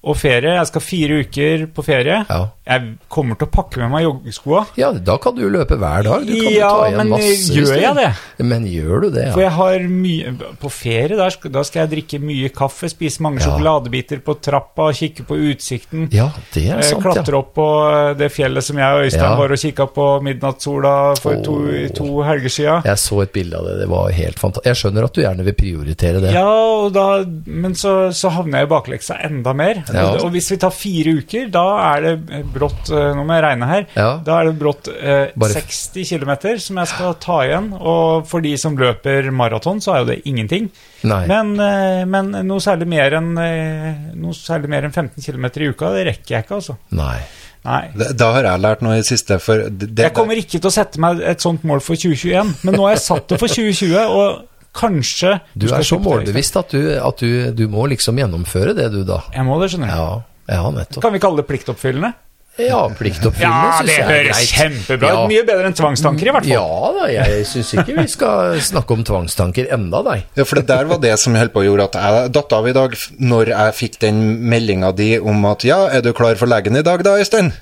og 0.08 0.16
ferie. 0.18 0.56
Jeg 0.56 0.70
skal 0.70 0.84
fire 0.84 1.20
uker 1.24 1.66
på 1.74 1.84
ferie. 1.86 2.22
ja. 2.28 2.40
Jeg 2.68 2.98
kommer 3.08 3.38
til 3.40 3.48
å 3.48 3.50
pakke 3.50 3.78
med 3.80 3.90
meg 3.94 4.02
joggeskoa. 4.04 4.66
ja, 4.76 4.90
da 4.92 5.16
kan 5.16 5.34
du 5.34 5.46
løpe 5.48 5.78
hver 5.80 6.02
dag. 6.04 6.26
Du 6.26 6.34
kan 6.34 6.52
Ja, 6.52 6.68
ta 6.68 6.84
igjen 6.90 6.96
men 6.98 7.08
masse. 7.14 7.54
gjør 7.54 7.80
jeg 7.80 7.94
det? 7.96 8.08
Men 8.44 8.66
gjør 8.68 9.00
du 9.02 9.10
det, 9.10 9.24
Ja. 9.28 9.32
For 9.32 9.40
jeg 9.40 9.50
har 9.52 9.78
mye 9.88 10.34
På 10.60 10.68
ferie 10.70 11.16
da 11.16 11.62
skal 11.64 11.86
jeg 11.86 11.90
drikke 11.94 12.20
mye 12.20 12.50
kaffe, 12.52 12.88
spise 12.92 13.20
mange 13.24 13.40
Ja. 13.40 13.46
sjokoladebiter 13.48 14.20
på 14.22 14.34
trappa, 14.40 14.90
kikke 14.92 15.24
på 15.26 15.36
utsikten. 15.50 16.08
Ja, 16.12 16.28
det 16.52 16.66
er 16.68 16.78
eh, 16.78 16.82
sant, 16.82 17.02
ja. 17.04 17.12
Klatre 17.14 17.38
opp 17.38 17.54
på 17.54 17.66
eh, 18.10 18.14
det 18.20 18.30
fjellet 18.32 18.62
som 18.62 18.76
jeg 18.76 18.84
og 18.94 19.04
Øystein 19.06 19.22
Ja. 19.30 19.36
var 19.36 19.52
og 19.52 19.58
kikka 19.58 19.86
på 19.94 20.06
midnattssola 20.22 21.16
for 21.18 21.40
to, 21.42 21.56
Åh. 21.68 21.88
to 21.94 22.22
helger 22.22 22.48
sia. 22.50 22.82
Jeg 22.84 22.96
så 23.00 23.22
et 23.22 23.32
bilde 23.32 23.56
av 23.56 23.64
det, 23.64 23.78
det 23.80 23.88
var 23.88 24.10
helt 24.10 24.38
fantastisk. 24.38 24.66
Jeg 24.66 24.76
skjønner 24.82 25.04
at 25.04 25.12
du 25.14 25.22
gjerne 25.22 25.44
vil 25.44 25.54
prioritere 25.54 26.20
det. 26.20 26.32
Ja, 26.34 26.88
da, 26.90 27.24
men 27.46 27.74
så, 27.74 28.10
så 28.12 28.30
havner 28.30 28.60
jeg 28.62 28.68
i 28.68 28.72
bakleksa 28.72 29.18
enda 29.24 29.54
mer. 29.54 29.82
Ja. 29.92 30.12
Og, 30.14 30.24
og 30.26 30.30
hvis 30.32 30.50
vi 30.52 30.56
tar 30.60 30.70
fire 30.74 31.16
uker, 31.22 31.48
da 31.50 31.66
er 31.96 32.00
det 32.02 32.44
brått 32.58 32.92
eh, 32.92 33.08
Nå 33.16 33.24
må 33.24 33.38
jeg 33.38 33.44
regne 33.46 33.70
her. 33.70 33.86
Ja. 33.96 34.10
Da 34.26 34.40
er 34.40 34.50
det 34.50 34.58
brått 34.60 34.90
eh, 34.92 35.32
60 35.38 36.04
km 36.10 36.34
som 36.60 36.82
jeg 36.82 36.92
skal 36.92 37.16
ta 37.22 37.40
igjen. 37.46 37.72
Og 37.78 38.28
for 38.28 38.44
de 38.44 38.54
som 38.60 38.76
løper 38.78 39.30
maraton, 39.34 39.82
så 39.84 39.94
er 39.94 40.02
jo 40.02 40.10
det 40.12 40.20
ingenting. 40.28 40.68
Men, 41.06 41.54
eh, 41.62 42.04
men 42.10 42.32
noe 42.48 42.62
særlig 42.62 42.88
mer 42.90 43.14
enn 43.20 43.34
eh, 43.38 44.06
Noe 44.18 44.34
særlig 44.34 44.70
mer 44.72 44.88
enn 44.88 44.94
15 44.94 45.22
km 45.22 45.46
i 45.46 45.68
uka, 45.70 45.92
det 45.94 46.08
rekker 46.10 46.34
jeg 46.34 46.46
ikke, 46.46 46.58
altså. 46.58 46.78
Nei. 46.98 47.20
Nei. 47.66 47.82
Da 47.98 48.12
da 48.16 48.28
har 48.36 48.46
jeg 48.46 48.62
lært 48.62 48.84
noe 48.86 48.98
i 48.98 49.06
siste, 49.06 49.38
for 49.42 49.66
det, 49.68 49.90
det, 49.92 50.06
Jeg 50.06 50.14
kommer 50.16 50.38
ikke 50.38 50.58
til 50.58 50.70
å 50.70 50.74
sette 50.74 51.00
meg 51.02 51.22
et 51.26 51.42
sånt 51.42 51.64
mål 51.68 51.82
for 51.84 51.98
2021, 51.98 52.54
men 52.66 52.78
nå 52.78 52.86
har 52.86 52.96
jeg 52.96 53.04
satt 53.04 53.34
det 53.34 53.40
for 53.42 53.50
2020, 53.50 53.98
og 54.14 54.78
kanskje 54.78 55.34
Du 55.54 55.66
du 55.66 55.74
er 55.74 55.86
så 55.86 55.98
målbevisst 56.02 56.58
at, 56.60 56.74
du, 56.74 56.94
at 57.02 57.22
du, 57.24 57.50
du 57.56 57.66
må 57.72 57.88
liksom 57.90 58.18
gjennomføre 58.20 58.76
det, 58.78 58.90
du, 58.94 59.02
da. 59.08 59.22
Jeg 59.34 59.46
må 59.48 59.58
det, 59.62 59.72
skjønner 59.72 59.90
du. 59.90 59.98
Ja, 59.98 60.56
ja 60.58 60.72
nettopp. 60.74 61.02
Kan 61.04 61.16
vi 61.16 61.22
kalle 61.22 61.42
det 61.42 61.48
pliktoppfyllende? 61.50 62.14
Ja, 62.58 62.80
pliktoppfyllende 62.98 63.68
Ja, 63.68 63.76
syns 63.78 63.86
det 63.86 63.94
jeg 63.94 64.02
er 64.02 64.08
høres 64.10 64.52
kjempebra 64.52 65.10
ut. 65.12 65.14
Ja. 65.14 65.26
Mye 65.30 65.44
bedre 65.46 65.68
enn 65.70 65.76
tvangstanker, 65.78 66.30
i 66.30 66.34
hvert 66.34 66.48
fall. 66.48 66.54
Ja 66.56 66.90
da, 66.96 67.06
jeg 67.12 67.46
syns 67.46 67.70
ikke 67.78 67.94
vi 68.00 68.06
skal 68.10 68.58
snakke 68.66 68.96
om 68.96 69.04
tvangstanker 69.06 69.70
enda, 69.78 70.02
nei. 70.06 70.18
Ja, 70.34 70.46
for 70.48 70.58
det 70.58 70.66
der 70.70 70.90
var 70.90 70.98
det 71.02 71.14
som 71.22 71.38
holdt 71.38 71.54
på 71.54 71.62
å 71.62 71.68
gjøre 71.68 71.86
at 71.86 72.00
jeg 72.02 72.34
datt 72.34 72.56
av 72.58 72.66
i 72.66 72.74
dag, 72.74 72.98
når 73.22 73.54
jeg 73.54 73.78
fikk 73.78 74.00
den 74.08 74.20
meldinga 74.50 74.90
di 74.98 75.12
om 75.22 75.46
at 75.50 75.66
ja, 75.68 75.84
er 75.92 76.02
du 76.02 76.10
klar 76.16 76.38
for 76.40 76.50
legen 76.50 76.78
i 76.78 76.84
dag 76.86 77.06
da, 77.06 77.14
Øystein? 77.22 77.52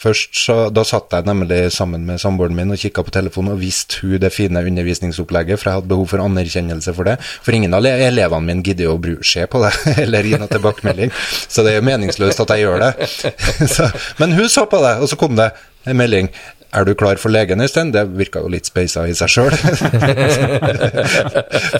Først 0.00 0.34
så, 0.36 0.54
Da 0.74 0.82
satt 0.84 1.12
jeg 1.14 1.24
nemlig 1.28 1.58
sammen 1.72 2.02
med 2.08 2.18
samboeren 2.20 2.56
min 2.56 2.72
og 2.74 2.80
kikka 2.80 3.04
på 3.06 3.12
telefonen 3.14 3.52
og 3.54 3.60
viste 3.62 4.00
hun 4.02 4.18
det 4.20 4.32
fine 4.34 4.60
undervisningsopplegget, 4.66 5.60
for 5.60 5.70
jeg 5.70 5.78
hadde 5.80 5.90
behov 5.92 6.08
for 6.10 6.24
anerkjennelse 6.24 6.94
for 6.96 7.08
det. 7.08 7.14
For 7.44 7.54
ingen 7.56 7.74
av 7.76 7.86
elevene 7.86 8.42
mine 8.44 8.64
gidder 8.66 8.90
å 8.92 8.98
bru- 9.00 9.22
se 9.24 9.46
på 9.46 9.62
det, 9.62 9.72
eller 10.04 10.26
gi 10.28 10.38
noe 10.40 10.50
tilbakemelding. 10.50 11.12
Så 11.48 11.62
det 11.64 11.74
er 11.74 11.80
jo 11.80 11.86
meningsløst 11.88 12.42
at 12.44 12.54
jeg 12.56 12.66
gjør 12.66 12.82
det. 12.88 13.08
Så, 13.74 13.86
men 14.20 14.34
hun 14.36 14.48
så 14.50 14.66
på 14.70 14.82
det, 14.82 14.96
og 15.00 15.08
så 15.08 15.16
kom 15.20 15.38
det 15.38 15.50
en 15.88 15.96
melding. 15.98 16.28
Er 16.74 16.82
du 16.88 16.90
klar 16.98 17.14
for 17.22 17.30
legen, 17.30 17.60
Øystein? 17.62 17.92
Det 17.94 18.02
virka 18.18 18.40
jo 18.42 18.48
litt 18.50 18.66
speisa 18.66 19.04
i 19.06 19.14
seg 19.14 19.30
sjøl. 19.30 19.54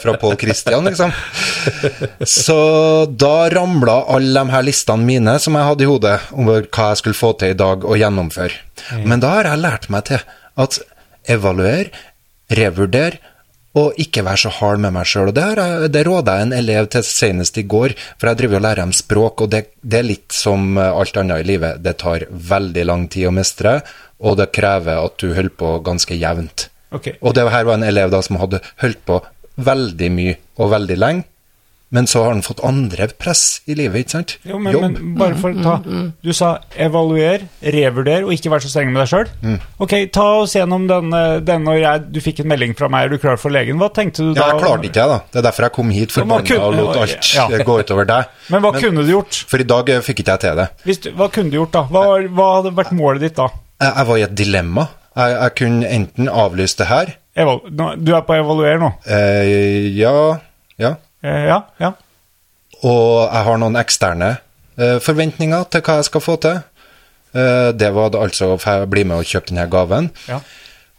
Fra 0.03 0.15
Pål 0.21 0.37
Christian, 0.41 0.85
liksom. 0.87 1.13
Så 2.27 2.59
da 3.11 3.51
ramla 3.51 3.99
alle 4.15 4.41
de 4.45 4.53
her 4.55 4.67
listene 4.67 5.07
mine 5.09 5.37
som 5.43 5.57
jeg 5.59 5.69
hadde 5.71 5.87
i 5.87 5.91
hodet, 5.91 6.17
om 6.35 6.49
hva 6.53 6.91
jeg 6.93 7.03
skulle 7.03 7.19
få 7.19 7.35
til 7.41 7.55
i 7.55 7.59
dag 7.59 7.85
og 7.85 7.99
gjennomføre. 8.01 8.63
Men 9.05 9.23
da 9.25 9.35
har 9.39 9.51
jeg 9.53 9.63
lært 9.65 9.91
meg 9.93 10.07
til 10.11 10.25
at 10.65 10.81
evaluer, 11.35 11.91
revurder 12.55 13.17
og 13.75 13.97
ikke 13.99 14.23
være 14.23 14.39
så 14.45 14.51
hard 14.61 14.79
med 14.85 14.93
meg 14.95 15.09
sjøl. 15.11 15.33
Det, 15.35 15.45
jeg- 15.59 15.89
det 15.91 16.05
råda 16.07 16.37
jeg 16.39 16.47
en 16.47 16.53
elev 16.61 16.87
til 16.95 17.03
senest 17.03 17.57
i 17.59 17.65
går, 17.67 17.97
for 18.21 18.29
jeg 18.31 18.39
driver 18.39 18.61
og 18.61 18.65
lærer 18.69 18.85
dem 18.85 18.93
språk, 18.95 19.43
og 19.43 19.51
det, 19.51 19.65
det 19.83 19.99
er 19.99 20.07
litt 20.07 20.31
som 20.37 20.79
alt 20.79 21.17
annet 21.19 21.43
i 21.43 21.49
livet. 21.49 21.81
Det 21.83 21.97
tar 21.99 22.29
veldig 22.31 22.85
lang 22.87 23.09
tid 23.11 23.27
å 23.27 23.33
mestre, 23.35 23.81
og 24.25 24.39
det 24.41 24.51
krever 24.57 25.03
at 25.05 25.21
du 25.21 25.35
holder 25.37 25.53
på 25.61 25.77
ganske 25.85 26.17
jevnt. 26.17 26.69
Okay. 26.95 27.19
Og 27.21 27.35
det 27.37 27.45
her 27.51 27.69
var 27.69 27.79
en 27.79 27.87
elev 27.87 28.13
da 28.15 28.23
som 28.25 28.39
hadde 28.41 28.63
holdt 28.83 29.05
på 29.09 29.21
veldig 29.61 30.11
mye 30.15 30.37
og 30.59 30.73
veldig 30.73 30.99
lenge, 30.99 31.29
men 31.95 32.09
så 32.11 32.25
har 32.25 32.33
han 32.33 32.41
fått 32.43 32.59
andre 32.67 33.07
press 33.21 33.61
i 33.71 33.75
livet, 33.79 34.03
ikke 34.03 34.15
sant? 34.17 34.33
Jo, 34.43 34.57
men, 34.59 34.75
Jobb. 34.75 34.85
men 34.97 35.13
bare 35.21 35.37
for 35.39 35.55
å 35.55 35.63
ta 35.63 35.75
Du 36.25 36.33
sa 36.35 36.49
evaluer, 36.81 37.45
revurder 37.77 38.27
og 38.27 38.33
ikke 38.35 38.51
vær 38.51 38.65
så 38.65 38.71
streng 38.73 38.91
med 38.91 38.99
deg 39.05 39.13
sjøl. 39.13 39.31
Mm. 39.45 39.61
Ok, 39.85 39.95
ta 40.15 40.25
oss 40.41 40.57
gjennom 40.57 40.89
denne, 40.91 41.21
denne 41.47 41.63
når 41.69 41.79
jeg, 41.85 42.03
du 42.17 42.19
fikk 42.25 42.43
en 42.43 42.51
melding 42.51 42.75
fra 42.79 42.89
meg, 42.91 43.07
er 43.07 43.15
du 43.15 43.23
klar 43.23 43.39
for 43.39 43.55
legen? 43.55 43.79
Hva 43.79 43.93
tenkte 43.95 44.27
du 44.27 44.33
da? 44.33 44.41
Ja, 44.41 44.49
jeg 44.57 44.65
klarte 44.65 44.89
ikke 44.91 44.97
det, 44.99 45.07
da. 45.13 45.21
Det 45.31 45.39
er 45.39 45.47
derfor 45.47 45.69
jeg 45.69 45.77
kom 45.79 45.93
hit 45.95 46.17
for 46.17 46.25
å 46.25 46.27
forbanna 46.33 46.67
og 46.67 46.79
lot 46.81 47.03
alt 47.05 47.31
Ja. 47.37 47.47
gå 47.71 47.79
utover 47.85 48.11
deg. 48.11 48.33
Men 48.51 48.65
hva 48.67 48.75
kunne 48.75 49.07
du 49.07 49.15
gjort? 49.15 49.45
For 49.53 49.63
i 49.63 49.69
dag 49.77 49.95
eh, 49.95 50.03
fikk 50.09 50.25
ikke 50.25 50.35
jeg 50.35 50.47
til 50.49 50.63
det. 50.65 50.71
Hvis 50.89 51.05
du, 51.07 51.13
hva 51.15 51.31
kunne 51.31 51.55
du 51.55 51.61
gjort 51.61 51.79
da? 51.79 51.85
Hva, 51.95 52.05
hva 52.27 52.49
hadde 52.57 52.75
vært 52.75 52.97
målet 52.97 53.29
ditt 53.29 53.39
da? 53.39 53.53
Jeg, 53.83 54.07
var 54.07 54.17
i 54.17 54.23
et 54.27 54.35
dilemma. 54.39 54.87
Jeg, 55.17 55.35
jeg 55.35 55.55
kunne 55.59 55.89
enten 55.91 56.29
avlyse 56.29 56.79
det 56.81 56.87
her 56.91 57.13
Eval 57.39 57.61
du 57.75 58.13
er 58.15 58.23
på 58.27 58.35
å 58.35 58.39
evaluere 58.39 58.79
nå? 58.79 58.89
eh, 59.11 59.89
Ja, 59.99 60.39
ja. 60.79 60.95
Eh, 61.23 61.45
ja? 61.49 61.61
Ja? 61.83 61.93
Og 62.87 63.25
jeg 63.25 63.43
har 63.49 63.59
noen 63.59 63.79
eksterne 63.81 64.29
eh, 64.79 64.99
forventninger 65.03 65.65
til 65.73 65.83
hva 65.87 65.97
jeg 65.99 66.09
skal 66.11 66.23
få 66.23 66.37
til. 66.45 66.61
Eh, 67.35 67.71
det 67.75 67.91
var 67.97 68.15
altså 68.21 68.53
å 68.55 68.77
bli 68.87 69.03
med 69.09 69.23
og 69.23 69.27
kjøpe 69.27 69.51
denne 69.51 69.67
gaven. 69.71 70.11
ja. 70.29 70.41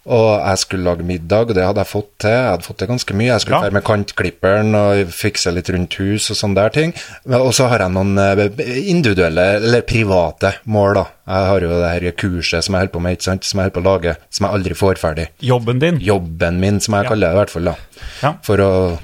Og 0.06 0.28
jeg 0.38 0.58
skulle 0.62 0.84
lage 0.86 1.02
middag, 1.04 1.50
og 1.50 1.56
det 1.58 1.64
hadde 1.66 1.82
jeg 1.82 1.90
fått 1.90 2.10
til. 2.22 2.30
Jeg 2.30 2.50
hadde 2.52 2.66
fått 2.68 2.78
til 2.78 2.88
ganske 2.92 3.14
mye. 3.18 3.26
Jeg 3.32 3.42
skulle 3.42 3.62
Ja. 3.66 3.70
med 3.74 3.84
kantklipperen 3.84 4.76
og 4.78 5.08
fikse 5.10 5.52
litt 5.52 5.70
rundt 5.74 5.96
hus 5.98 6.30
og 6.30 6.38
sånne 6.38 6.56
der 6.60 6.70
ting. 6.70 6.94
Og 7.26 7.50
så 7.58 7.68
har 7.72 7.80
jeg 7.80 7.90
noen 7.96 8.18
eh, 8.20 8.44
individuelle, 8.86 9.56
eller 9.58 9.82
private, 9.82 10.54
mål, 10.66 10.94
da. 10.94 11.06
Jeg 11.26 11.48
har 11.50 11.60
jo 11.66 11.70
det 11.70 11.90
her 11.90 12.12
kurset 12.12 12.64
som 12.64 12.76
jeg 12.76 12.82
holder 12.86 12.94
på 12.94 13.02
med, 13.02 13.18
ikke 13.18 13.24
sant, 13.32 13.44
som 13.50 13.58
jeg 13.60 13.66
holder 13.72 13.80
på 13.80 13.82
å 13.82 13.90
lage, 13.90 14.16
som 14.30 14.46
jeg 14.46 14.54
aldri 14.60 14.76
får 14.78 15.02
ferdig. 15.02 15.28
Jobben 15.42 15.80
din? 15.82 15.98
Jobben 16.00 16.60
min, 16.60 16.80
som 16.80 16.94
jeg 16.94 17.04
Ja. 17.04 17.10
kaller 17.10 17.28
det 17.28 17.34
i 17.34 17.40
hvert 17.40 17.50
fall, 17.50 17.64
da. 17.64 17.76
Ja. 18.22 18.34
For 18.44 18.58
å 18.58 19.00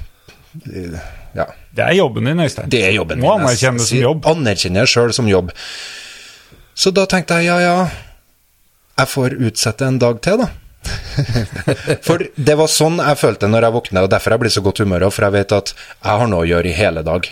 eh, 0.70 1.00
Ja. 1.34 1.46
Det 1.74 1.82
er 1.88 1.94
jobben 1.96 2.24
din, 2.26 2.38
Øystein. 2.38 2.68
Det 2.68 2.84
er 2.84 2.92
jobben 2.92 3.18
Må 3.18 3.38
min. 3.38 3.48
Jeg 3.48 3.56
anerkjenne 3.58 3.78
det 3.78 3.88
som 3.88 3.98
jobb. 3.98 4.22
Anerkjenner 4.26 4.86
sjøl 4.86 5.12
som 5.12 5.26
jobb. 5.26 5.50
Så 6.76 6.92
da 6.94 7.06
tenkte 7.06 7.34
jeg 7.40 7.46
ja, 7.46 7.58
ja, 7.58 7.88
jeg 8.98 9.08
får 9.08 9.34
utsette 9.40 9.82
en 9.86 9.98
dag 9.98 10.20
til, 10.22 10.36
da. 10.38 10.46
for 12.06 12.24
det 12.36 12.56
var 12.58 12.70
sånn 12.70 12.98
jeg 13.02 13.18
følte 13.20 13.48
når 13.50 13.66
jeg 13.68 13.76
våkna, 13.76 14.02
og 14.06 14.10
derfor 14.12 14.34
jeg 14.36 14.42
blir 14.44 14.54
så 14.54 14.62
godt 14.64 14.82
humør, 14.84 15.06
for 15.12 15.26
jeg 15.28 15.36
vet 15.38 15.54
at 15.58 15.72
jeg 15.76 16.18
har 16.22 16.28
noe 16.30 16.44
å 16.44 16.48
gjøre 16.48 16.70
i 16.72 16.74
hele 16.76 17.04
dag. 17.06 17.28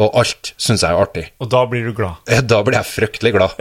Og 0.00 0.14
alt 0.16 0.54
syns 0.56 0.80
jeg 0.80 0.88
er 0.88 1.02
artig. 1.02 1.24
Og 1.44 1.50
da 1.52 1.66
blir 1.68 1.84
du 1.84 1.92
glad. 1.92 2.22
Eh, 2.32 2.40
Da 2.40 2.62
blir 2.64 2.78
jeg 2.78 2.88
fryktelig 2.88 3.34
glad. 3.34 3.58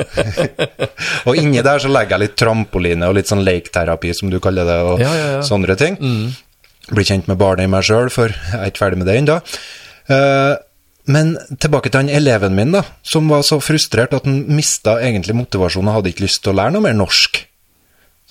og 1.27 1.35
inni 1.35 1.59
der 1.65 1.81
så 1.83 1.91
legger 1.91 2.15
jeg 2.15 2.23
litt 2.23 2.37
trampoline 2.39 3.09
og 3.09 3.17
litt 3.17 3.27
sånn 3.27 3.43
leikterapi, 3.43 4.13
som 4.15 4.31
du 4.31 4.39
kaller 4.43 4.63
det, 4.69 4.77
og 4.87 5.03
Ja, 5.03 5.11
ja, 5.11 5.27
ja. 5.35 5.41
sånne 5.43 5.75
ting. 5.79 5.99
Blir 6.91 7.07
kjent 7.07 7.27
med 7.27 7.35
barnet 7.41 7.67
i 7.67 7.71
meg 7.71 7.83
sjøl, 7.83 8.07
for 8.13 8.31
jeg 8.31 8.59
er 8.61 8.71
ikke 8.71 8.85
ferdig 8.85 9.01
med 9.01 9.11
det 9.11 9.17
ennå. 9.19 9.37
Eh, 10.11 10.55
men 11.11 11.33
tilbake 11.59 11.91
til 11.91 11.99
han 12.05 12.13
eleven 12.13 12.55
min, 12.55 12.71
da, 12.77 12.85
som 13.03 13.27
var 13.27 13.43
så 13.43 13.59
frustrert 13.59 14.13
at 14.15 14.23
han 14.23 14.45
mista 14.55 14.99
egentlig 15.03 15.35
motivasjonen 15.35 15.89
og 15.91 15.97
hadde 15.99 16.13
ikke 16.13 16.23
lyst 16.29 16.45
til 16.45 16.53
å 16.53 16.59
lære 16.61 16.77
noe 16.77 16.85
mer 16.87 16.95
norsk. 16.95 17.41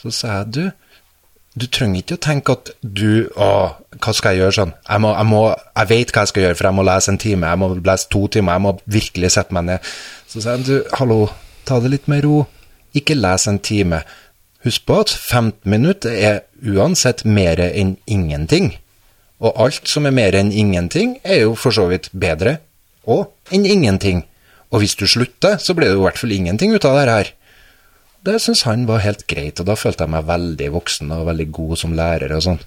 Så 0.01 0.13
sa 0.15 0.39
jeg, 0.39 0.53
du, 0.55 0.63
du 1.61 1.67
trenger 1.69 2.01
ikke 2.01 2.17
å 2.17 2.23
tenke 2.25 2.57
at 2.57 2.71
du 2.81 3.29
Å, 3.37 3.51
hva 3.99 4.15
skal 4.17 4.35
jeg 4.35 4.45
gjøre 4.45 4.57
sånn? 4.57 4.73
Jeg, 4.87 5.05
må, 5.05 5.13
jeg, 5.17 5.29
må, 5.29 5.43
jeg 5.77 5.91
vet 5.91 6.15
hva 6.15 6.25
jeg 6.25 6.33
skal 6.33 6.47
gjøre, 6.47 6.59
for 6.61 6.71
jeg 6.71 6.79
må 6.79 6.87
lese 6.89 7.13
en 7.13 7.21
time, 7.21 7.53
jeg 7.53 7.61
må 7.61 7.71
lese 7.77 8.11
to 8.13 8.25
timer, 8.33 8.57
jeg 8.57 8.67
må 8.67 8.75
virkelig 8.99 9.33
sette 9.37 9.57
meg 9.57 9.69
ned. 9.69 9.93
Så 10.31 10.45
sa 10.45 10.57
jeg, 10.57 10.67
du, 10.69 10.75
hallo, 11.01 11.21
ta 11.69 11.81
det 11.83 11.93
litt 11.93 12.09
med 12.11 12.25
ro. 12.25 12.45
Ikke 12.97 13.19
les 13.19 13.47
en 13.51 13.61
time. 13.63 14.03
Husk 14.65 14.87
på 14.89 15.01
at 15.05 15.13
15 15.13 15.69
minutter 15.71 16.15
er 16.15 16.41
uansett 16.61 17.25
mer 17.25 17.61
enn 17.65 17.97
ingenting. 18.11 18.75
Og 19.41 19.57
alt 19.57 19.89
som 19.89 20.09
er 20.09 20.17
mer 20.17 20.37
enn 20.37 20.53
ingenting, 20.53 21.17
er 21.25 21.47
jo 21.47 21.55
for 21.57 21.73
så 21.73 21.87
vidt 21.89 22.11
bedre 22.13 22.59
og 23.09 23.31
enn 23.55 23.65
ingenting. 23.65 24.25
Og 24.71 24.83
hvis 24.83 24.97
du 25.01 25.07
slutter, 25.09 25.57
så 25.59 25.75
blir 25.75 25.89
det 25.89 25.97
jo 25.97 26.05
i 26.05 26.09
hvert 26.09 26.21
fall 26.21 26.35
ingenting 26.35 26.75
ut 26.77 26.85
av 26.87 26.99
det 26.99 27.07
her. 27.09 27.31
Det 28.27 28.37
syns 28.43 28.67
han 28.69 28.85
var 28.89 29.01
helt 29.05 29.25
greit, 29.31 29.61
og 29.63 29.69
da 29.71 29.77
følte 29.79 30.05
jeg 30.05 30.13
meg 30.13 30.27
veldig 30.29 30.69
voksen 30.75 31.13
og 31.17 31.27
veldig 31.31 31.47
god 31.57 31.81
som 31.81 31.95
lærer 31.97 32.35
og 32.37 32.43
sånn. 32.45 32.61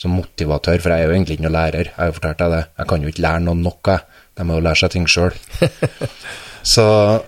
Som 0.00 0.16
motivatør, 0.18 0.80
for 0.82 0.90
jeg 0.90 1.04
er 1.04 1.10
jo 1.10 1.14
egentlig 1.14 1.36
ikke 1.36 1.44
noen 1.46 1.54
lærer, 1.54 1.90
jeg 1.90 1.96
har 1.98 2.08
jo 2.10 2.16
fortalt 2.16 2.40
deg 2.40 2.54
det. 2.54 2.62
Jeg 2.80 2.88
kan 2.90 3.04
jo 3.04 3.12
ikke 3.12 3.24
lære 3.26 3.42
noen 3.44 3.60
noe, 3.62 3.78
jeg. 3.86 4.22
de 4.34 4.46
må 4.48 4.56
jo 4.56 4.64
lære 4.64 4.80
seg 4.80 4.94
ting 4.96 5.06
sjøl. 5.06 5.36
Så 6.74 6.84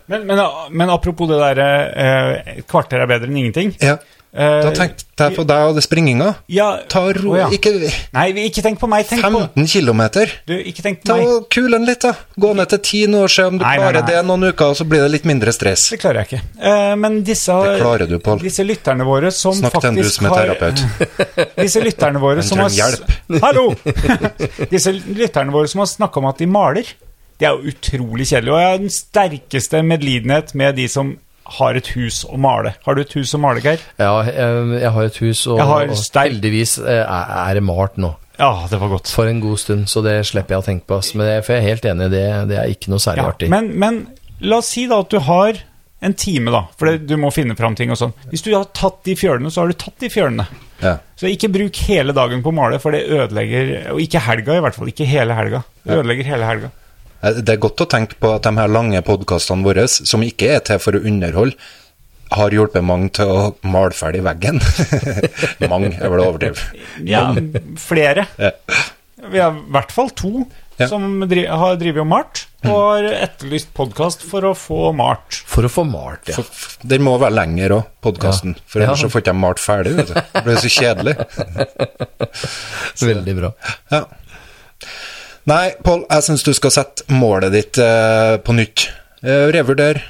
Men, 0.08 0.24
men, 0.26 0.40
men 0.72 0.90
apropos 0.90 1.28
det 1.28 1.36
der 1.36 1.58
eh, 1.60 2.62
kvarter 2.64 3.02
er 3.04 3.10
bedre 3.10 3.28
enn 3.28 3.36
ingenting. 3.42 3.74
ja, 3.84 3.98
Eh, 4.00 4.15
da 4.36 4.70
tenkte 4.76 5.04
jeg 5.16 5.32
på 5.32 5.44
deg 5.48 5.70
og 5.70 5.76
det 5.78 5.82
springinga. 5.86 6.26
ja, 6.52 6.66
Ta 6.92 7.00
ro, 7.16 7.36
ja. 7.38 7.46
ikke 7.48 7.72
Nei, 8.12 8.26
ikke 8.44 8.60
tenk 8.64 8.80
på 8.80 8.88
meg, 8.90 9.06
tenk 9.08 9.22
på 9.24 9.30
15 9.32 9.68
km. 9.72 10.02
Du, 10.44 10.52
ikke 10.60 10.84
tenk 10.84 11.00
på 11.00 11.08
Ta 11.08 11.16
meg. 11.16 11.46
Kul 11.52 11.70
den 11.72 11.86
litt, 11.88 12.04
da. 12.04 12.12
Gå 12.36 12.50
ned 12.58 12.68
til 12.74 12.82
10 12.82 13.12
nå 13.14 13.22
og 13.24 13.32
se 13.32 13.46
om 13.48 13.56
du 13.56 13.64
Nei, 13.64 13.76
nei, 13.76 13.80
klarer 13.80 14.02
nei. 14.02 14.10
det 14.12 14.24
noen 14.28 14.48
uker, 14.50 14.74
og 14.74 14.76
så 14.76 14.84
blir 14.88 15.06
det 15.06 15.12
litt 15.14 15.28
mindre 15.28 15.54
stress. 15.56 15.86
Det 15.94 16.00
klarer 16.02 16.20
jeg 16.22 16.28
ikke. 16.28 16.42
Uh, 16.60 16.92
men 17.00 17.22
disse, 17.24 17.56
Det 17.64 18.10
du, 18.12 18.18
disse 18.44 18.66
lytterne 18.68 19.08
våre 19.08 19.32
som 19.32 19.56
Snakk 19.56 19.78
til 19.80 19.88
en 19.88 19.96
du 19.96 20.04
faktisk 20.04 20.20
som 20.20 20.28
er 20.28 20.34
har 20.34 20.52
terapeut. 20.52 20.84
Disse 21.66 21.80
lytterne 21.82 22.20
våre 22.20 22.44
som 22.44 22.60
har 22.60 22.76
hjelp. 22.76 23.12
Hallo! 23.46 23.66
Disse 24.70 24.92
lytterne 24.92 25.54
våre 25.54 25.70
som 25.72 25.80
har 25.82 25.88
snakka 25.90 26.20
om 26.20 26.28
at 26.28 26.40
de 26.42 26.48
maler, 26.50 26.92
det 27.40 27.48
er 27.48 27.56
jo 27.56 27.72
utrolig 27.72 28.28
kjedelig. 28.28 28.52
Og 28.52 28.60
jeg 28.60 28.68
har 28.70 28.82
den 28.82 28.92
sterkeste 28.92 29.82
medlidenhet 29.84 30.52
med 30.56 30.76
de 30.78 30.86
som 30.92 31.16
har 31.58 31.78
et 31.78 31.88
hus 31.94 32.24
å 32.28 32.38
male. 32.40 32.74
Har 32.84 32.96
du 32.98 33.02
et 33.02 33.16
hus 33.18 33.34
å 33.36 33.40
male, 33.42 33.62
Geir? 33.64 33.82
Ja, 34.00 34.12
jeg, 34.26 34.80
jeg 34.82 34.92
har 34.96 35.08
et 35.10 35.18
hus, 35.22 35.46
og, 35.46 35.60
har 35.62 35.90
og 35.92 36.00
heldigvis 36.18 36.76
eh, 36.82 37.02
er, 37.04 37.30
er 37.46 37.60
det 37.60 37.64
malt 37.66 37.96
nå. 38.02 38.12
Ja, 38.36 38.50
det 38.68 38.80
var 38.82 38.90
godt. 38.92 39.08
For 39.14 39.30
en 39.30 39.40
god 39.40 39.60
stund, 39.62 39.86
så 39.88 40.02
det 40.04 40.18
slipper 40.28 40.56
jeg 40.56 40.64
å 40.64 40.66
tenke 40.66 40.84
på. 40.90 41.00
Men 41.16 41.30
jeg, 41.36 41.46
for 41.46 41.56
jeg 41.56 41.62
er 41.62 41.70
helt 41.70 41.88
enig, 41.92 42.10
det, 42.12 42.24
det 42.50 42.58
er 42.60 42.74
ikke 42.74 42.92
noe 42.92 43.00
særlig 43.00 43.24
Ja, 43.24 43.30
artig. 43.32 43.48
men, 43.52 43.70
men 43.80 44.02
la 44.44 44.58
oss 44.60 44.74
si 44.74 44.84
da 44.90 45.00
at 45.00 45.14
du 45.14 45.22
har 45.24 45.62
en 46.04 46.12
time, 46.12 46.52
da, 46.52 46.66
for 46.76 46.90
det, 46.90 47.06
du 47.08 47.16
må 47.16 47.30
finne 47.32 47.56
fram 47.56 47.74
ting 47.78 47.90
og 47.94 47.96
sånn. 47.98 48.12
Hvis 48.28 48.44
du 48.44 48.50
har 48.52 48.68
tatt 48.76 49.00
de 49.08 49.14
fjølene, 49.16 49.48
så 49.50 49.62
har 49.62 49.72
du 49.72 49.78
tatt 49.80 49.96
de 50.02 50.10
fjølene. 50.12 50.44
Ja. 50.82 50.98
Så 51.16 51.30
ikke 51.32 51.48
bruk 51.54 51.78
hele 51.88 52.12
dagen 52.12 52.42
på 52.44 52.52
å 52.52 52.56
male, 52.58 52.76
for 52.82 52.92
det 52.92 53.06
ødelegger 53.08 53.94
Og 53.94 54.02
ikke 54.04 54.20
helga, 54.20 54.58
i 54.58 54.60
hvert 54.60 54.76
fall. 54.76 54.90
Ikke 54.92 55.06
hele 55.08 55.32
helga. 55.38 55.62
Det 55.86 55.96
ødelegger 55.96 56.28
hele 56.34 56.50
helga. 56.50 56.68
Eh, 57.22 57.40
Det 57.42 57.54
er 57.56 57.62
godt 57.62 57.80
å 57.84 57.88
tenke 57.88 58.18
på 58.20 58.34
at 58.36 58.42
de 58.48 58.52
her 58.58 58.68
lange 58.68 59.00
podkastene 59.06 59.64
våre, 59.66 59.86
som 59.88 60.22
ikke 60.26 60.54
er 60.56 60.60
til 60.66 60.78
for 60.82 60.92
å 60.98 61.02
underholde, 61.06 61.56
har 62.32 62.50
hjulpet 62.50 62.82
mange 62.82 63.12
til 63.14 63.30
å 63.30 63.54
male 63.62 63.94
ferdig 63.94 64.24
veggen. 64.26 64.58
mange 65.70 65.92
er 65.94 66.10
vel 66.10 66.20
å 66.24 66.30
overdrive. 66.32 66.58
Ja, 67.06 67.28
flere. 67.78 68.26
Ja. 68.40 68.50
Vi 69.30 69.38
har 69.40 69.54
i 69.54 69.66
hvert 69.72 69.92
fall 69.94 70.10
to 70.10 70.46
Ja. 70.76 70.88
som 70.90 71.22
dri 71.24 71.46
har 71.48 71.78
drevet 71.80 72.02
og 72.02 72.08
malt, 72.10 72.42
og 72.68 72.74
har 72.76 73.06
etterlyst 73.24 73.70
podkast 73.72 74.20
for 74.28 74.44
å 74.44 74.50
få 74.52 74.90
malt. 74.92 75.38
For 75.48 75.64
å 75.64 75.70
få 75.72 75.86
malt, 75.88 76.28
ja. 76.28 76.34
For- 76.36 76.84
Den 76.84 77.00
må 77.06 77.14
være 77.18 77.32
lenger 77.32 77.72
òg, 77.78 77.86
podkasten. 78.04 78.56
For 78.68 78.82
ellers 78.84 79.00
Ja. 79.00 79.06
så 79.08 79.12
får 79.14 79.22
ikke 79.22 79.32
jeg 79.32 79.40
malt 79.40 79.62
ferdig. 79.62 79.94
Vet 79.96 80.08
du. 80.08 80.14
Det 80.20 80.44
blir 80.44 80.60
så 80.60 80.68
kjedelig. 80.68 81.14
Veldig 83.08 83.36
bra. 83.40 83.50
Ja. 83.90 84.02
Nei, 85.46 85.76
Pål, 85.78 86.00
jeg 86.10 86.26
syns 86.26 86.42
du 86.42 86.50
skal 86.58 86.72
sette 86.74 87.04
målet 87.14 87.52
ditt 87.54 87.78
eh, 87.78 88.34
på 88.42 88.54
nytt. 88.56 88.88
Eh, 89.22 89.46
revurder, 89.54 90.00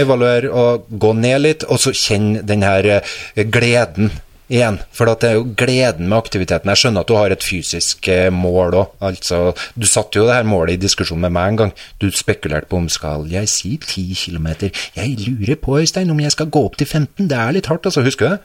evaluer 0.00 0.46
og 0.48 0.86
gå 0.88 1.10
ned 1.18 1.42
litt, 1.44 1.66
og 1.68 1.80
så 1.82 1.92
kjenn 1.92 2.38
den 2.48 2.64
her 2.64 2.88
eh, 2.94 3.42
gleden 3.52 4.08
igjen. 4.48 4.78
For 4.96 5.12
det 5.12 5.28
er 5.28 5.36
jo 5.36 5.44
gleden 5.60 6.08
med 6.08 6.16
aktiviteten. 6.22 6.72
Jeg 6.72 6.80
skjønner 6.80 7.04
at 7.04 7.12
du 7.12 7.18
har 7.18 7.34
et 7.34 7.44
fysisk 7.44 8.08
eh, 8.08 8.30
mål 8.32 8.78
òg. 8.80 8.96
Altså, 9.10 9.42
du 9.76 9.84
satte 9.88 10.22
jo 10.22 10.24
det 10.30 10.38
her 10.38 10.48
målet 10.48 10.78
i 10.78 10.82
diskusjon 10.86 11.20
med 11.20 11.36
meg 11.36 11.52
en 11.52 11.60
gang. 11.66 11.76
Du 12.00 12.08
spekulerte 12.08 12.72
på 12.72 12.80
om 12.80 12.88
skal 12.92 13.28
jeg 13.28 13.52
si 13.52 13.74
10 13.76 14.16
km. 14.24 14.72
Jeg 14.96 15.20
lurer 15.20 15.60
på, 15.60 15.76
Øystein, 15.82 16.16
om 16.16 16.24
jeg 16.24 16.32
skal 16.32 16.48
gå 16.48 16.64
opp 16.70 16.80
til 16.80 16.88
15. 16.88 17.28
Det 17.28 17.36
er 17.36 17.56
litt 17.58 17.68
hardt, 17.68 17.92
altså. 17.92 18.08
Husker 18.08 18.28
du 18.28 18.36
det? 18.38 18.42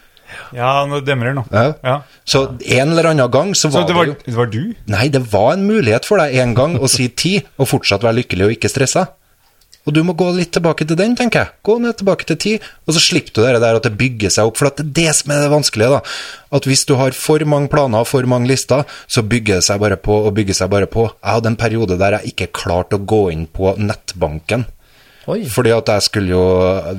Ja, 0.55 0.85
nå 0.89 1.01
demrer 1.05 1.33
det 1.33 1.37
nå. 1.39 1.45
Ja. 1.51 1.67
Ja. 1.83 1.97
Så 2.27 2.43
en 2.59 2.93
eller 2.93 3.11
annen 3.11 3.31
gang 3.31 3.53
så 3.55 3.71
Så 3.71 3.85
det 3.87 3.95
var, 3.95 4.09
det 4.09 4.15
jo 4.15 4.31
det 4.31 4.37
var 4.37 4.51
du? 4.51 4.61
Nei, 4.91 5.07
det 5.13 5.23
var 5.31 5.53
en 5.53 5.67
mulighet 5.67 6.07
for 6.07 6.21
deg 6.21 6.35
en 6.41 6.57
gang 6.57 6.77
å 6.79 6.89
si 6.91 7.09
ti, 7.09 7.37
og 7.57 7.69
fortsatt 7.71 8.03
være 8.05 8.21
lykkelig 8.21 8.49
og 8.49 8.57
ikke 8.57 8.71
stressa. 8.71 9.07
Og 9.87 9.93
du 9.95 10.01
må 10.03 10.17
gå 10.19 10.25
litt 10.35 10.51
tilbake 10.51 10.83
til 10.83 10.97
den, 10.99 11.13
tenker 11.15 11.45
jeg. 11.45 11.53
Gå 11.63 11.77
ned 11.79 11.95
tilbake 11.95 12.27
til 12.27 12.37
ti, 12.43 12.53
og 12.59 12.95
så 12.95 12.99
slipper 12.99 13.31
du 13.37 13.45
det 13.45 13.61
der 13.63 13.77
at 13.79 13.85
det 13.87 13.93
bygger 13.95 14.33
seg 14.35 14.49
opp. 14.49 14.57
For 14.59 14.67
at 14.67 14.81
det 14.81 14.83
er 14.83 14.95
det 14.97 15.13
som 15.15 15.31
er 15.31 15.45
det 15.45 15.51
vanskelige, 15.53 15.91
da. 15.95 16.01
At 16.59 16.67
hvis 16.67 16.83
du 16.89 16.97
har 16.99 17.15
for 17.15 17.43
mange 17.47 17.71
planer 17.71 18.03
og 18.03 18.09
for 18.09 18.27
mange 18.27 18.51
lister, 18.51 18.83
så 19.07 19.23
bygger 19.23 19.61
det 19.61 19.67
seg 19.69 19.79
bare 19.79 19.95
på 19.95 20.17
og 20.27 20.33
bygger 20.35 20.59
seg 20.59 20.73
bare 20.73 20.89
på. 20.91 21.07
Jeg 21.07 21.37
hadde 21.37 21.53
en 21.53 21.59
periode 21.61 21.99
der 22.01 22.17
jeg 22.17 22.33
ikke 22.33 22.49
klarte 22.59 22.99
å 22.99 23.05
gå 23.07 23.21
inn 23.31 23.47
på 23.47 23.77
nettbanken. 23.79 24.67
Oi. 25.31 25.41
Fordi 25.51 25.71
at 25.75 25.89
jeg 25.91 26.03
skulle 26.05 26.31
jo 26.31 26.43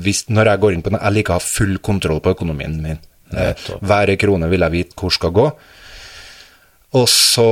hvis, 0.05 0.27
Når 0.29 0.51
jeg 0.51 0.61
går 0.61 0.75
inn 0.75 0.83
på 0.85 0.91
den, 0.93 1.01
Jeg 1.01 1.15
liker 1.17 1.33
å 1.33 1.39
ha 1.39 1.45
full 1.45 1.79
kontroll 1.81 2.21
på 2.21 2.35
økonomien 2.37 2.75
min. 2.83 2.99
Eh. 3.35 3.69
Hver 3.81 4.15
krone 4.21 4.49
vil 4.51 4.65
jeg 4.65 4.75
vite 4.75 4.99
hvor 4.99 5.15
skal 5.15 5.35
gå. 5.37 5.47
Og 6.97 7.07
så, 7.13 7.49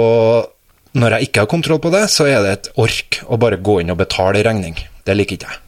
når 0.96 1.16
jeg 1.16 1.28
ikke 1.28 1.44
har 1.44 1.52
kontroll 1.52 1.80
på 1.82 1.92
det, 1.92 2.06
så 2.12 2.28
er 2.30 2.40
det 2.44 2.54
et 2.54 2.70
ork 2.80 3.20
å 3.28 3.38
bare 3.40 3.60
gå 3.60 3.80
inn 3.82 3.92
og 3.92 4.00
betale 4.00 4.44
regning. 4.46 4.78
Det 5.04 5.16
liker 5.16 5.36
ikke 5.36 5.50
jeg. 5.52 5.62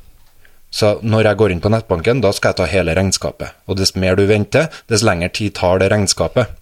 Så 0.70 0.98
når 1.00 1.30
jeg 1.30 1.40
går 1.40 1.52
inn 1.52 1.62
på 1.64 1.72
nettbanken, 1.72 2.20
da 2.20 2.32
skal 2.36 2.52
jeg 2.52 2.60
ta 2.60 2.68
hele 2.68 2.96
regnskapet. 2.96 3.56
Og 3.68 3.78
dess 3.80 3.94
mer 3.96 4.18
du 4.18 4.26
venter, 4.28 4.68
dess 4.88 5.04
lengre 5.04 5.30
tid 5.32 5.56
tar 5.56 5.80
det 5.80 5.90
regnskapet. 5.92 6.52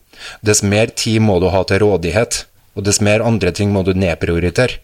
Dess 0.46 0.62
mer 0.62 0.92
tid 0.94 1.22
må 1.26 1.40
du 1.42 1.48
ha 1.52 1.64
til 1.66 1.82
rådighet, 1.82 2.44
og 2.78 2.86
dess 2.86 3.02
mer 3.02 3.24
andre 3.24 3.52
ting 3.54 3.72
må 3.74 3.82
du 3.86 3.92
nedprioritere. 3.98 4.78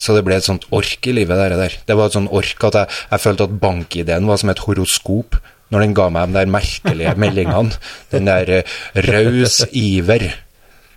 Så 0.00 0.16
det 0.16 0.24
ble 0.26 0.36
et 0.36 0.46
sånt 0.46 0.66
ork 0.74 1.06
i 1.06 1.14
livet 1.16 1.38
der. 1.38 1.54
der. 1.56 1.76
Det 1.86 1.96
var 1.96 2.10
et 2.10 2.16
sånt 2.16 2.32
ork 2.34 2.64
at 2.68 2.80
jeg, 2.80 2.96
jeg 3.12 3.24
følte 3.24 3.46
at 3.46 3.58
bankideen 3.60 4.26
var 4.28 4.40
som 4.40 4.50
et 4.52 4.64
horoskop 4.66 5.38
når 5.74 5.84
den 5.84 5.98
ga 5.98 6.08
meg 6.14 6.30
de 6.30 6.38
der 6.38 6.54
merkelige 6.54 7.18
meldingene. 7.24 7.82
Den 8.14 8.30
der 8.30 8.56
eh, 8.60 8.80
raus 9.10 9.60
iver. 9.74 10.30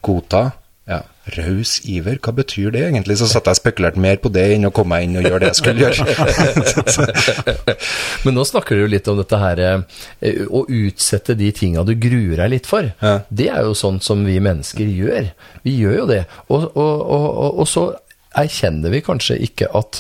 Godta. 0.05 0.45
Ja, 0.87 1.01
raus 1.35 1.73
iver, 1.83 2.15
hva 2.23 2.31
betyr 2.31 2.71
det 2.71 2.85
egentlig? 2.85 3.17
Så 3.19 3.27
satt 3.27 3.49
jeg 3.49 3.57
og 3.57 3.59
spekulerte 3.59 3.99
mer 3.99 4.21
på 4.23 4.29
det 4.31 4.45
enn 4.53 4.69
å 4.69 4.71
komme 4.71 4.95
meg 4.95 5.07
inn 5.09 5.17
og 5.19 5.25
gjøre 5.27 5.41
det 5.43 5.49
jeg 5.49 5.59
skulle 5.59 5.83
gjøre. 5.83 6.05
Men 8.23 8.37
nå 8.37 8.45
snakker 8.47 8.77
du 8.77 8.85
jo 8.85 8.91
litt 8.93 9.09
om 9.11 9.19
dette 9.19 9.41
her 9.41 9.61
eh, 9.65 10.39
å 10.47 10.63
utsette 10.63 11.35
de 11.35 11.51
tinga 11.51 11.83
du 11.83 11.91
gruer 11.99 12.39
deg 12.39 12.53
litt 12.53 12.71
for. 12.71 12.87
Ja. 13.03 13.17
Det 13.27 13.49
er 13.51 13.67
jo 13.67 13.75
sånn 13.75 13.99
som 14.05 14.23
vi 14.29 14.37
mennesker 14.39 14.87
gjør. 14.87 15.27
Vi 15.67 15.75
gjør 15.81 15.99
jo 16.05 16.07
det. 16.13 16.23
Og, 16.47 16.69
og, 16.69 16.95
og, 17.03 17.27
og, 17.27 17.61
og 17.65 17.67
så 17.67 17.89
erkjenner 18.37 18.93
vi 18.93 19.03
kanskje 19.03 19.41
ikke 19.43 19.67
at 19.75 19.99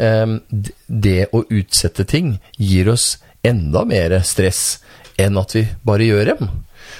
um, 0.00 0.38
det 0.86 1.28
å 1.36 1.44
utsette 1.44 2.08
ting 2.08 2.38
gir 2.56 2.88
oss 2.92 3.18
enda 3.46 3.84
mer 3.88 4.14
stress 4.26 4.82
enn 5.20 5.38
at 5.40 5.54
vi 5.56 5.66
bare 5.86 6.06
gjør 6.08 6.32
dem. 6.34 6.50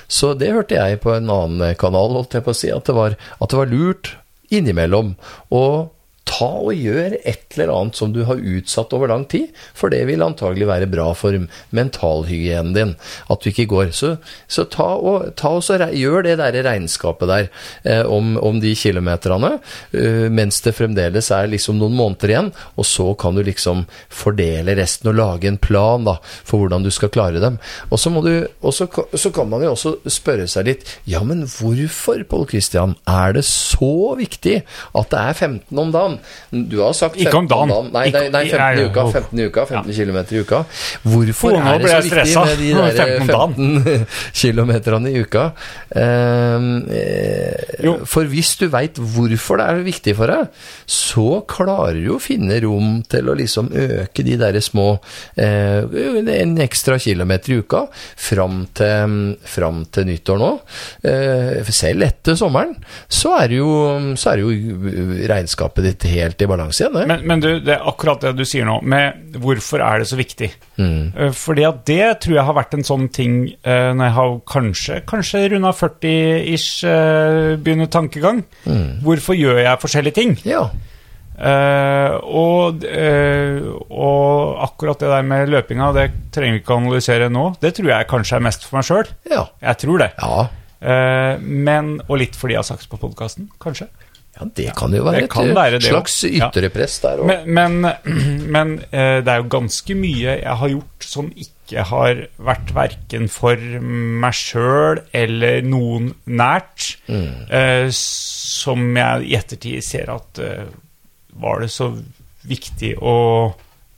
Så 0.08 0.32
det 0.38 0.52
hørte 0.52 0.76
jeg 0.76 1.00
på 1.02 1.14
en 1.14 1.30
annen 1.32 1.76
kanal, 1.80 2.14
holdt 2.18 2.36
jeg 2.36 2.44
på 2.46 2.52
å 2.54 2.58
si, 2.58 2.70
at 2.72 2.86
det 2.88 2.96
var, 2.96 3.16
at 3.16 3.52
det 3.52 3.58
var 3.58 3.70
lurt 3.70 4.14
innimellom 4.52 5.14
å 5.54 5.64
ta 6.42 6.48
og 6.62 6.74
gjør 6.74 7.16
et 7.20 7.54
eller 7.54 7.72
annet 7.72 7.98
som 7.98 8.12
du 8.14 8.22
har 8.26 8.40
utsatt 8.40 8.92
over 8.96 9.10
lang 9.10 9.24
tid, 9.30 9.50
for 9.76 9.92
det 9.92 10.02
vil 10.08 10.24
antagelig 10.24 10.68
være 10.68 10.88
bra 10.90 11.10
for 11.16 11.36
mentalhygienen 11.76 12.74
din, 12.76 12.94
at 13.30 13.42
du 13.42 13.50
ikke 13.50 13.68
går. 13.70 13.92
Så, 13.96 14.14
så 14.50 14.66
ta 14.70 14.88
og, 14.96 15.32
ta 15.38 15.54
og 15.58 15.64
så 15.66 15.78
gjør 15.92 16.26
det 16.26 16.38
der 16.40 16.58
regnskapet 16.66 17.30
der 17.30 17.48
eh, 17.84 18.02
om, 18.06 18.34
om 18.40 18.60
de 18.62 18.74
kilometerne, 18.78 19.54
eh, 19.96 20.26
mens 20.32 20.62
det 20.64 20.74
fremdeles 20.76 21.30
er 21.34 21.50
liksom 21.52 21.78
noen 21.80 21.96
måneder 21.98 22.34
igjen, 22.34 22.52
og 22.76 22.88
så 22.88 23.12
kan 23.18 23.36
du 23.36 23.44
liksom 23.46 23.84
fordele 24.12 24.76
resten 24.78 25.12
og 25.12 25.18
lage 25.18 25.50
en 25.50 25.60
plan 25.62 26.06
da, 26.08 26.18
for 26.22 26.64
hvordan 26.64 26.86
du 26.86 26.90
skal 26.94 27.12
klare 27.12 27.42
dem. 27.42 27.60
Og 27.90 28.00
så, 28.00 28.12
må 28.12 28.24
du, 28.26 28.32
og 28.62 28.74
så, 28.76 28.88
så 28.88 29.32
kan 29.34 29.50
man 29.52 29.64
jo 29.64 29.74
også 29.76 29.96
spørre 30.10 30.48
seg 30.50 30.70
litt, 30.70 30.96
ja, 31.08 31.22
men 31.26 31.44
hvorfor, 31.46 32.24
Pål 32.32 32.46
Christian, 32.48 32.96
er 33.08 33.34
det 33.36 33.44
så 33.48 34.14
viktig 34.18 34.62
at 34.62 35.12
det 35.12 35.20
er 35.20 35.36
15 35.36 35.82
om 35.82 35.92
dagen? 35.94 36.18
Du 36.52 36.82
har 36.82 36.92
sagt 36.92 37.16
15 37.16 37.26
Ikke 37.26 37.38
om 37.38 37.46
dagen. 37.48 37.70
Nei, 37.94 38.10
nei, 38.12 38.26
nei, 38.28 38.42
15 38.50 38.82
i 38.82 38.88
uka, 38.90 39.04
15 39.08 39.38
i 39.40 39.44
uka, 39.48 39.64
15 39.70 39.94
kilometer 39.96 40.36
i 40.36 40.40
uka. 40.44 40.58
Hvorfor 41.06 41.54
nå 41.56 41.62
er 41.70 41.78
det 41.80 41.92
så 41.92 42.00
viktig 42.04 42.34
med 42.44 42.58
de 42.60 42.72
er 42.82 42.98
der 42.98 43.12
15 43.22 43.38
om 43.40 43.54
15 43.86 44.04
kilometerne 44.42 45.12
i 45.12 45.22
uka? 45.24 45.44
Uh, 45.96 46.66
eh, 46.92 47.88
for 48.08 48.28
hvis 48.28 48.52
du 48.60 48.66
veit 48.72 49.00
hvorfor 49.00 49.62
det 49.62 49.68
er 49.70 49.80
viktig 49.86 50.14
for 50.18 50.32
deg, 50.32 50.60
så 50.84 51.26
klarer 51.48 52.00
du 52.02 52.10
å 52.16 52.20
finne 52.20 52.60
rom 52.64 53.00
til 53.08 53.32
å 53.32 53.36
liksom 53.38 53.72
øke 53.72 54.26
de 54.26 54.36
der 54.40 54.60
små 54.62 54.88
uh, 54.98 55.80
En 56.32 56.54
ekstra 56.60 56.98
kilometer 57.00 57.54
i 57.54 57.58
uka 57.64 57.86
fram 57.92 58.66
til, 58.76 59.16
fram 59.48 59.82
til 59.92 60.08
nyttår 60.10 60.40
nå. 60.40 60.52
Uh, 61.00 61.72
selv 61.72 62.04
etter 62.06 62.36
sommeren 62.38 62.76
så 63.08 63.34
er, 63.40 63.56
jo, 63.56 63.72
så 64.20 64.34
er 64.34 64.44
jo 64.44 64.52
regnskapet 65.32 65.88
ditt 65.88 66.06
helt 66.12 66.21
i 66.30 66.48
balanse 66.50 66.84
igjen. 66.84 67.08
Men, 67.08 67.24
men 67.28 67.42
du, 67.42 67.48
det 67.64 67.74
er 67.76 67.88
akkurat 67.90 68.22
det 68.22 68.34
du 68.38 68.44
sier 68.48 68.68
nå, 68.68 68.78
med 68.86 69.36
hvorfor 69.42 69.82
er 69.84 70.02
det 70.02 70.08
så 70.10 70.18
viktig? 70.20 70.50
Mm. 70.78 71.34
Fordi 71.36 71.66
at 71.68 71.82
det 71.88 72.06
tror 72.22 72.38
jeg 72.38 72.46
har 72.48 72.58
vært 72.58 72.78
en 72.78 72.86
sånn 72.86 73.08
ting 73.14 73.36
eh, 73.50 73.90
når 73.92 74.06
jeg 74.06 74.16
har 74.20 74.38
kanskje, 74.52 75.00
kanskje 75.08 75.44
runda 75.52 75.74
40-ish 75.76 76.86
uh, 76.86 77.58
begynner 77.58 77.90
tankegang. 77.92 78.44
Hvorfor 79.02 79.38
gjør 79.38 79.62
jeg 79.64 79.82
forskjellige 79.82 80.18
ting? 80.20 80.38
Ja. 80.48 80.66
Uh, 81.32 82.20
og, 82.28 82.84
uh, 82.84 83.72
og 83.90 84.60
akkurat 84.66 85.00
det 85.00 85.08
der 85.10 85.24
med 85.26 85.48
løpinga, 85.50 85.88
det 85.96 86.04
trenger 86.34 86.58
vi 86.58 86.60
ikke 86.62 86.76
å 86.76 86.82
analysere 86.82 87.30
nå. 87.32 87.46
Det 87.62 87.72
tror 87.78 87.88
jeg 87.94 88.10
kanskje 88.10 88.38
er 88.38 88.44
mest 88.46 88.66
for 88.68 88.78
meg 88.78 88.86
sjøl. 88.86 89.12
Ja. 89.32 89.46
Jeg 89.64 89.80
tror 89.82 90.04
det. 90.04 90.10
Ja. 90.20 90.44
Uh, 90.82 91.34
men, 91.42 91.96
og 92.08 92.20
litt 92.20 92.38
fordi 92.38 92.58
jeg 92.58 92.62
har 92.62 92.68
sagt 92.68 92.86
det 92.86 92.92
på 92.92 93.00
podkasten, 93.02 93.48
kanskje. 93.62 93.88
Ja, 94.32 94.46
det 94.56 94.70
kan 94.78 94.94
jo 94.96 95.02
være 95.04 95.26
kan 95.28 95.50
et 95.50 95.56
være 95.56 95.78
det 95.78 95.88
slags 95.90 96.14
også. 96.24 96.28
Ja. 96.32 96.48
der 96.54 97.20
òg. 97.20 97.26
Men, 97.28 97.80
men, 97.82 97.96
men 98.54 98.70
eh, 98.90 99.18
det 99.20 99.28
er 99.28 99.42
jo 99.42 99.48
ganske 99.52 99.96
mye 99.98 100.38
jeg 100.40 100.56
har 100.62 100.72
gjort 100.72 101.04
som 101.04 101.28
ikke 101.36 101.84
har 101.88 102.22
vært 102.40 102.72
verken 102.76 103.28
for 103.32 103.56
meg 103.56 104.34
sjøl 104.36 105.02
eller 105.16 105.60
noen 105.64 106.10
nært, 106.26 106.94
eh, 107.08 107.88
som 107.92 108.88
jeg 108.96 109.28
i 109.28 109.36
ettertid 109.38 109.84
ser 109.84 110.10
at 110.12 110.40
eh, 110.42 110.64
Var 111.42 111.60
det 111.64 111.70
så 111.72 111.86
viktig 112.48 112.94
å 113.00 113.14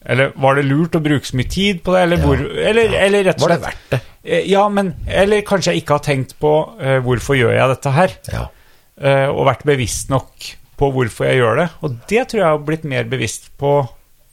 Eller 0.07 0.35
var 0.37 0.55
det 0.59 0.67
lurt 0.69 0.95
å 0.99 1.03
bruke 1.03 1.27
så 1.27 1.37
mye 1.39 1.49
tid 1.51 1.81
på 1.83 1.95
det, 1.95 2.03
eller, 2.07 2.21
Ja. 2.21 2.27
hvor, 2.29 2.43
eller, 2.71 2.99
eller 3.07 3.25
rett 3.31 3.41
og 3.41 3.49
slett 3.49 3.51
Var 3.51 3.57
det 3.57 3.65
verdt 3.71 3.95
det? 3.95 4.03
Eh, 4.25 4.45
Ja, 4.51 4.67
men 4.69 4.93
Eller 5.07 5.43
kanskje 5.47 5.73
jeg 5.75 5.83
ikke 5.83 5.99
har 5.99 6.05
tenkt 6.11 6.37
på 6.43 6.53
eh, 6.81 6.99
hvorfor 7.07 7.39
gjør 7.39 7.55
jeg 7.57 7.73
dette 7.77 7.95
her, 7.97 8.19
Ja. 8.33 8.45
Eh, 9.01 9.29
og 9.31 9.47
vært 9.49 9.67
bevisst 9.69 10.13
nok 10.13 10.51
på 10.79 10.91
hvorfor 10.95 11.29
jeg 11.29 11.41
gjør 11.41 11.61
det. 11.63 11.69
Og 11.87 11.99
det 12.11 12.25
tror 12.29 12.41
jeg 12.43 12.51
har 12.51 12.65
blitt 12.67 12.89
mer 12.89 13.07
bevisst 13.11 13.53
på 13.61 13.77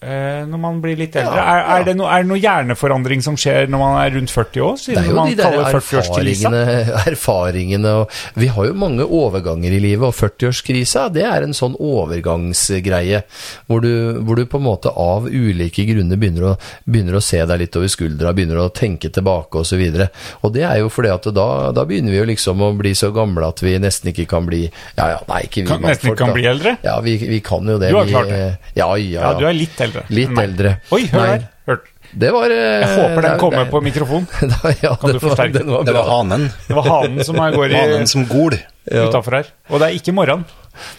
når 0.02 0.61
man 0.61 0.80
blir 0.82 0.98
litt 0.98 1.15
eldre. 1.15 1.38
Ja, 1.38 1.44
er, 1.45 1.60
ja. 1.61 1.76
er, 1.76 1.86
det 1.86 1.94
no, 1.99 2.07
er 2.10 2.23
det 2.23 2.30
noe 2.32 2.41
hjerneforandring 2.41 3.22
som 3.22 3.36
skjer 3.38 3.69
når 3.69 3.82
man 3.82 3.98
er 4.02 4.15
rundt 4.15 4.34
40 4.34 4.64
år? 4.65 4.80
Det 4.82 4.98
er 4.98 5.10
jo 5.10 5.18
man 5.18 5.30
de 5.30 5.36
der 5.38 5.52
kaller 5.52 5.76
40-årskrisa? 5.78 6.52
erfaringene, 6.52 7.03
erfaringene 7.11 7.94
Vi 8.41 8.49
har 8.56 8.69
jo 8.72 8.78
mange 8.82 9.06
overganger 9.06 9.76
i 9.78 9.82
livet, 9.84 10.07
og 10.07 10.15
40-årskrisa 10.18 11.06
det 11.14 11.26
er 11.28 11.45
en 11.45 11.53
sånn 11.57 11.78
overgangsgreie. 11.78 13.22
Hvor 13.69 13.86
du, 13.86 13.91
hvor 14.26 14.40
du 14.40 14.45
på 14.49 14.61
en 14.61 14.65
måte 14.65 14.90
av 14.90 15.28
ulike 15.30 15.86
grunner 15.90 16.18
begynner 16.18 16.49
å, 16.49 16.56
begynner 16.86 17.19
å 17.19 17.23
se 17.23 17.44
deg 17.45 17.61
litt 17.61 17.78
over 17.78 17.91
skuldra, 17.91 18.34
begynner 18.34 18.64
å 18.64 18.69
tenke 18.73 19.11
tilbake 19.14 19.61
osv. 19.61 19.82
Og, 19.82 20.02
så 20.02 20.48
og 20.48 20.56
det 20.56 20.65
er 20.68 20.82
jo 20.82 20.90
fordi 20.91 21.11
at 21.14 21.30
da, 21.36 21.48
da 21.76 21.86
begynner 21.88 22.15
vi 22.15 22.22
jo 22.22 22.28
liksom 22.32 22.61
å 22.65 22.72
bli 22.78 22.94
så 22.98 23.11
gamle 23.15 23.52
at 23.52 23.61
vi 23.64 23.76
nesten 23.82 24.11
ikke 24.11 24.28
kan 24.32 24.48
bli 24.48 24.64
Ja 24.98 25.07
ja, 25.14 25.19
nei, 25.30 25.44
ikke 25.48 25.64
vi 25.64 25.69
Kan, 25.69 25.86
nesten 25.86 26.11
ikke 26.11 26.19
kan 26.23 26.32
da. 26.32 26.38
bli 26.38 26.48
eldre? 26.49 26.76
Ja, 26.86 26.98
vi, 27.06 27.15
vi 27.22 27.40
kan 27.45 27.68
jo 27.69 27.78
det. 27.82 27.91
Du 27.94 27.99
har 27.99 28.10
klart 28.10 28.32
det. 28.32 28.41
Ja, 28.78 28.90
ja, 28.98 29.22
Ja, 29.22 29.34
du 29.38 29.45
er 29.48 29.56
litt 29.57 29.78
eldre. 29.84 29.90
Litt 30.09 30.30
enn 30.31 30.39
eldre. 30.43 30.76
Oi, 30.91 31.01
hør 31.11 31.19
Nei. 31.22 31.27
her. 31.35 31.47
Hørte. 31.72 31.88
Det 32.11 32.31
var 32.35 32.51
eh, 32.51 32.81
Jeg 32.84 32.89
håper 32.99 33.22
den 33.27 33.38
kommer 33.39 33.69
på 33.72 33.80
mikrofon. 33.85 34.26
Da, 34.51 34.72
ja, 34.84 34.95
Kan 34.99 35.13
du 35.13 35.13
den 35.13 35.22
var- 35.22 35.30
forsterke? 35.30 35.63
var 35.68 35.84
Det 35.88 35.93
var 35.95 36.09
hanen. 36.09 36.49
Det 36.68 36.76
var 36.76 36.89
hanen 36.89 37.23
som 37.23 37.35
går 37.39 37.72
i 37.72 37.76
Hanen 37.80 38.07
som 38.07 38.26
gol. 38.27 38.57
Ja. 38.91 39.05
utafor 39.07 39.38
her. 39.38 39.51
Og 39.69 39.80
det 39.80 39.88
er 39.91 39.95
ikke 39.99 40.11
morgenen. 40.18 40.43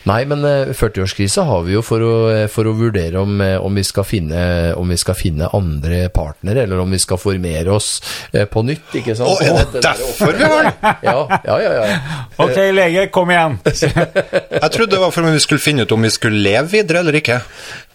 Nei, 0.09 0.23
men 0.29 0.45
eh, 0.45 0.73
40-årskrise 0.77 1.45
har 1.49 1.63
vi 1.67 1.77
jo 1.77 1.83
for 1.87 2.05
å, 2.05 2.15
eh, 2.33 2.47
for 2.53 2.69
å 2.69 2.75
vurdere 2.77 3.21
om, 3.23 3.41
eh, 3.45 3.57
om, 3.61 3.75
vi 3.75 3.85
skal 3.87 4.07
finne, 4.07 4.43
om 4.79 4.89
vi 4.89 4.99
skal 5.01 5.17
finne 5.19 5.51
andre 5.57 6.05
partnere, 6.15 6.67
eller 6.67 6.83
om 6.83 6.91
vi 6.93 7.01
skal 7.03 7.21
formere 7.21 7.73
oss 7.75 7.95
eh, 8.33 8.47
på 8.51 8.65
nytt, 8.67 8.91
ikke 9.03 9.17
sant? 9.19 9.31
Å, 9.31 9.39
er 9.43 9.71
det 9.73 9.85
derfor 9.85 10.37
vi 10.39 10.49
har 10.49 10.69
den? 10.69 10.91
Ja, 11.07 11.17
ja, 11.47 11.61
ja. 11.63 11.73
ja. 11.79 12.01
Ok, 12.43 12.59
lege, 12.75 13.07
kom 13.15 13.31
igjen! 13.33 13.59
Jeg 14.63 14.71
trodde 14.75 14.95
det 14.95 15.01
var 15.03 15.13
for 15.15 15.27
at 15.29 15.37
vi 15.37 15.43
skulle 15.43 15.63
finne 15.63 15.87
ut 15.87 15.95
om 15.95 16.05
vi 16.05 16.11
skulle 16.13 16.43
leve 16.43 16.69
videre 16.73 17.03
eller 17.03 17.17
ikke. 17.19 17.39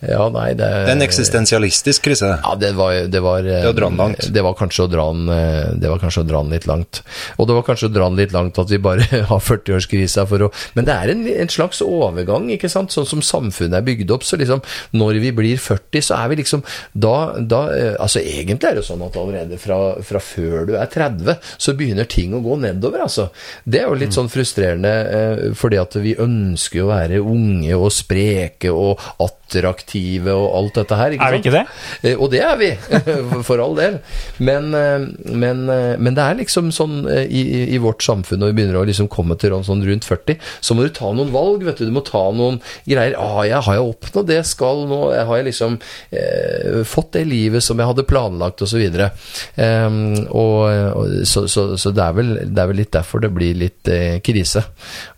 ja 0.05 0.27
nei, 0.33 0.49
det 0.57 0.67
Det 0.67 0.91
er 0.91 0.95
en 0.95 1.05
eksistensialistisk 1.05 2.05
krise. 2.07 2.29
Ja, 2.43 2.53
det 2.59 2.73
var, 2.77 2.93
det 3.11 3.21
var 3.23 3.45
eh, 3.45 3.65
Det 3.65 3.81
var 3.81 3.97
langt. 3.97 4.27
Det 4.33 4.43
var 4.45 4.57
kanskje 4.59 4.85
å 4.85 4.91
dra 4.91 5.07
den, 5.13 5.29
eh, 5.33 5.73
det 5.81 5.91
var 5.91 6.01
kanskje 6.03 6.23
å 6.23 6.27
dra 6.27 6.43
den 6.43 6.53
litt 6.53 6.67
langt. 6.69 7.01
Og 7.37 7.49
det 7.49 7.57
var 7.57 7.65
kanskje 7.67 7.89
å 7.89 7.93
dra 7.93 8.09
den 8.09 8.19
litt 8.19 8.35
langt 8.35 8.59
at 8.61 8.71
vi 8.71 8.81
bare 8.81 9.07
har 9.31 9.43
40-årskrisa 9.43 10.27
for 10.29 10.47
å 10.47 10.51
Men 10.77 10.87
det 10.89 10.95
er 10.95 11.13
en, 11.13 11.25
en 11.45 11.51
slags 11.51 11.76
overgang, 11.85 12.47
ikke 12.53 12.69
sant? 12.71 12.89
Sånn 12.95 13.05
som 13.05 13.21
samfunnet 13.21 13.77
er 13.77 13.85
bygd 13.85 14.11
opp. 14.15 14.23
Så 14.23 14.37
liksom, 14.39 14.61
når 14.97 15.19
vi 15.21 15.31
blir 15.37 15.57
40, 15.61 16.01
så 16.01 16.15
er 16.17 16.29
vi 16.31 16.39
liksom 16.41 16.63
Da, 16.93 17.35
da 17.39 17.61
eh, 17.75 17.95
Altså, 17.99 18.19
egentlig 18.23 18.69
er 18.71 18.75
det 18.79 18.85
sånn 18.87 19.03
at 19.05 19.15
allerede 19.19 19.57
fra, 19.61 19.77
fra 20.01 20.19
før 20.23 20.65
du 20.69 20.73
er 20.79 20.87
30, 20.89 21.37
så 21.57 21.73
begynner 21.77 22.07
ting 22.09 22.33
å 22.33 22.41
gå 22.41 22.57
nedover, 22.61 23.03
altså. 23.05 23.29
Det 23.65 23.81
er 23.81 23.87
jo 23.91 23.97
litt 23.99 24.15
sånn 24.15 24.29
frustrerende, 24.31 24.93
eh, 25.19 25.43
fordi 25.57 25.77
at 25.81 25.95
vi 26.01 26.15
ønsker 26.23 26.83
å 26.85 26.89
være 26.91 27.21
unge 27.21 27.75
og 27.77 27.91
spreke 27.93 28.71
og 28.73 28.99
attraktive 29.23 30.33
og 30.35 30.47
alt 30.59 30.75
dette 30.81 30.97
her. 30.99 31.15
Ikke 31.15 31.27
Er 31.27 31.35
vi 31.35 31.39
ikke 31.43 31.53
det? 31.55 31.63
Eh, 32.03 32.15
Og 32.19 32.31
det 32.31 32.41
er 32.43 32.57
vi, 32.59 32.71
for 33.47 33.61
all 33.63 33.75
del. 33.77 33.99
Men, 34.39 34.71
men, 34.71 35.65
men 35.67 36.17
det 36.17 36.23
er 36.23 36.39
liksom 36.41 36.71
sånn 36.75 36.99
i, 37.07 37.41
i- 37.41 37.67
i 37.75 37.79
vårt 37.83 38.03
samfunn, 38.05 38.39
når 38.41 38.51
vi 38.51 38.57
begynner 38.61 38.79
å 38.81 38.85
liksom 38.87 39.07
komme 39.11 39.37
til 39.39 39.55
sånn 39.67 39.83
rundt 39.87 40.05
40, 40.07 40.37
så 40.61 40.75
må 40.75 40.83
du 40.85 40.91
ta 40.95 41.09
noen 41.15 41.31
valg, 41.33 41.56
vet 41.65 41.79
du. 41.81 41.87
Du 41.87 41.95
må 41.95 42.03
ta 42.05 42.21
noen 42.35 42.59
greier. 42.85 43.15
Ah, 43.19 43.41
jeg, 43.47 43.61
har 43.65 43.77
jeg 43.77 43.93
oppnådd 43.93 44.29
det 44.29 44.39
jeg 44.39 44.49
skal 44.51 44.83
nå? 44.89 44.99
Jeg 45.15 45.27
Har 45.29 45.39
jeg 45.39 45.47
liksom 45.49 45.77
eh, 46.11 46.81
fått 46.87 47.13
det 47.17 47.25
livet 47.29 47.65
som 47.65 47.79
jeg 47.79 47.89
hadde 47.89 48.07
planlagt, 48.07 48.61
osv. 48.65 48.83
Eh, 48.83 49.87
og, 50.27 50.57
og, 50.67 51.15
så 51.27 51.47
så, 51.47 51.69
så 51.79 51.93
det, 51.95 52.03
er 52.03 52.17
vel, 52.17 52.33
det 52.45 52.63
er 52.63 52.71
vel 52.71 52.81
litt 52.83 52.93
derfor 52.95 53.23
det 53.23 53.31
blir 53.35 53.57
litt 53.57 53.89
eh, 53.91 54.19
krise. 54.23 54.63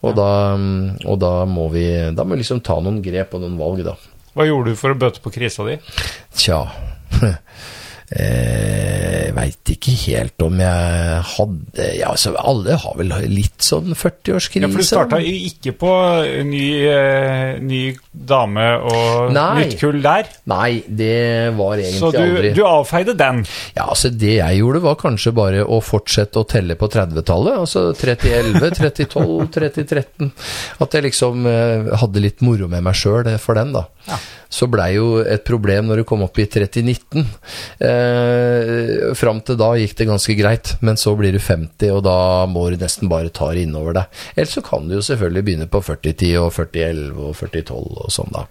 Og, 0.03 0.13
da, 0.17 0.29
mm, 0.55 1.05
og 1.09 1.19
da 1.21 1.33
må 1.49 1.67
vi 1.73 1.87
da 2.15 2.25
må 2.25 2.35
vi 2.35 2.43
liksom 2.43 2.63
ta 2.65 2.79
noen 2.83 3.01
grep 3.03 3.35
og 3.35 3.43
noen 3.43 3.59
valg, 3.59 3.83
da. 3.87 3.97
Hva 4.37 4.45
gjorde 4.47 4.71
du 4.71 4.79
for 4.79 4.93
å 4.93 4.99
bøte 4.99 5.23
på 5.23 5.33
krisa 5.33 5.65
di? 5.67 5.79
Tja 6.37 6.63
Jeg 8.09 9.33
veit 9.37 9.69
ikke 9.69 9.93
helt 10.07 10.41
om 10.41 10.61
jeg 10.63 11.17
hadde 11.35 11.87
Ja, 11.99 12.09
altså, 12.15 12.31
alle 12.41 12.77
har 12.81 12.95
vel 12.97 13.11
litt 13.29 13.61
sånn 13.61 13.93
40-årskrise. 13.93 14.63
Ja, 14.65 14.69
for 14.71 14.81
du 14.81 14.87
starta 14.87 15.19
ikke 15.21 15.75
på 15.77 15.91
ny, 16.47 16.63
eh, 16.89 17.59
ny 17.61 17.81
dame 18.09 18.65
og 18.81 19.29
Nei. 19.35 19.61
nytt 19.61 19.77
kull 19.81 20.01
der. 20.01 20.31
Nei, 20.49 20.81
det 20.87 21.53
var 21.59 21.77
egentlig 21.77 22.01
aldri 22.01 22.01
Så 22.01 22.11
du, 22.15 22.19
aldri 22.23 22.53
du 22.57 22.63
avfeide 22.65 23.15
den. 23.19 23.43
Ja, 23.77 23.85
altså 23.85 24.09
Det 24.09 24.33
jeg 24.39 24.59
gjorde, 24.63 24.81
var 24.87 24.97
kanskje 25.03 25.35
bare 25.37 25.61
å 25.61 25.79
fortsette 25.85 26.41
å 26.41 26.47
telle 26.49 26.79
på 26.79 26.89
30-tallet. 26.89 27.61
Altså 27.61 27.91
3011, 27.93 28.73
3012, 28.81 29.47
3013. 29.53 30.33
At 30.81 30.97
jeg 30.97 31.09
liksom 31.11 31.45
eh, 31.45 31.93
hadde 32.01 32.25
litt 32.25 32.41
moro 32.45 32.71
med 32.71 32.89
meg 32.89 32.97
sjøl 32.97 33.29
for 33.37 33.59
den, 33.59 33.75
da. 33.77 33.85
Så 34.49 34.65
blei 34.71 34.95
jo 34.95 35.19
et 35.21 35.43
problem 35.45 35.89
når 35.89 36.01
det 36.01 36.05
kom 36.09 36.23
opp 36.25 36.39
i 36.41 36.47
3019. 36.49 37.25
Eh, 37.85 39.11
Fram 39.19 39.41
til 39.45 39.59
da 39.59 39.69
gikk 39.77 39.93
det 39.99 40.07
ganske 40.09 40.35
greit, 40.39 40.73
men 40.85 40.97
så 40.97 41.13
blir 41.19 41.35
du 41.35 41.41
50, 41.41 41.91
og 41.93 42.01
da 42.07 42.17
må 42.49 42.65
du 42.73 42.79
nesten 42.81 43.11
bare 43.11 43.29
ta 43.33 43.51
det 43.53 43.67
innover 43.67 43.99
deg. 43.99 44.19
Ellers 44.35 44.55
så 44.57 44.63
kan 44.65 44.89
du 44.89 44.97
jo 44.97 45.05
selvfølgelig 45.05 45.45
begynne 45.45 45.69
på 45.69 45.83
4010 45.85 46.33
og 46.41 46.49
4011 46.57 47.21
og 47.29 47.37
4012 47.37 48.01
og 48.07 48.13
sånn, 48.17 48.33
da. 48.35 48.45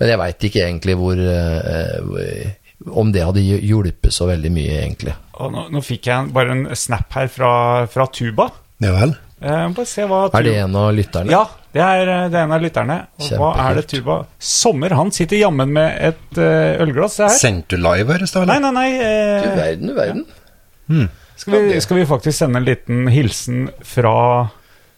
Men 0.00 0.12
jeg 0.14 0.22
veit 0.22 0.48
ikke 0.48 0.64
egentlig 0.64 0.98
hvor 1.02 1.20
eh, 1.20 2.56
om 2.90 3.12
det 3.14 3.26
hadde 3.26 3.44
hjulpet 3.44 4.14
så 4.14 4.26
veldig 4.30 4.50
mye, 4.54 4.78
egentlig. 4.86 5.14
Og 5.42 5.52
nå, 5.54 5.66
nå 5.74 5.82
fikk 5.84 6.08
jeg 6.10 6.32
bare 6.34 6.56
en 6.56 6.64
snap 6.78 7.12
her 7.18 7.28
fra, 7.32 7.52
fra 7.92 8.08
Tuba. 8.12 8.48
Ja 8.82 8.96
vel. 8.96 9.14
Eh, 9.42 9.68
bare 9.74 9.86
se 9.90 10.04
hva 10.06 10.20
Er 10.32 10.44
det 10.46 10.54
en 10.62 10.76
av 10.78 10.92
lytterne? 10.94 11.32
Ja, 11.34 11.42
det 11.74 11.82
er, 11.82 12.08
eh, 12.08 12.28
det 12.30 12.38
er 12.38 12.44
en 12.46 12.52
av 12.54 12.62
lytterne. 12.62 12.98
Og 13.18 13.32
hva 13.40 13.48
er 13.68 13.74
det 13.80 13.86
Tuba 13.90 14.20
Sommer, 14.38 14.94
han 14.98 15.10
sitter 15.14 15.40
jammen 15.40 15.72
med 15.74 15.98
et 16.10 16.38
eh, 16.38 16.78
ølglass. 16.84 17.18
Sendte 17.40 17.76
du 17.76 17.82
live 17.82 18.12
her 18.12 18.22
i 18.22 18.28
stad, 18.30 18.46
Nei, 18.46 18.56
eller? 18.60 18.72
nei, 18.72 18.88
nei. 18.92 19.42
Du 19.42 19.48
eh, 19.50 19.56
verden, 19.58 19.86
du 19.86 19.94
verden. 19.98 21.08
skal, 21.36 21.58
vi, 21.68 21.80
skal 21.80 21.96
vi 22.02 22.06
faktisk 22.06 22.38
sende 22.38 22.60
en 22.62 22.66
liten 22.68 23.06
hilsen 23.10 23.68
fra 23.82 24.48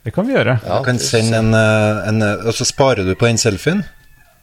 Det 0.05 0.13
kan 0.13 0.27
vi 0.29 0.35
gjøre. 0.37 0.59
Ja, 0.67 0.79
Du 0.79 0.85
kan 0.85 0.99
sende 1.01 1.39
en, 1.41 1.55
en 1.55 2.23
Og 2.45 2.53
så 2.53 2.67
sparer 2.69 3.05
du 3.07 3.15
på 3.15 3.25
den 3.31 3.39
selfien, 3.41 3.85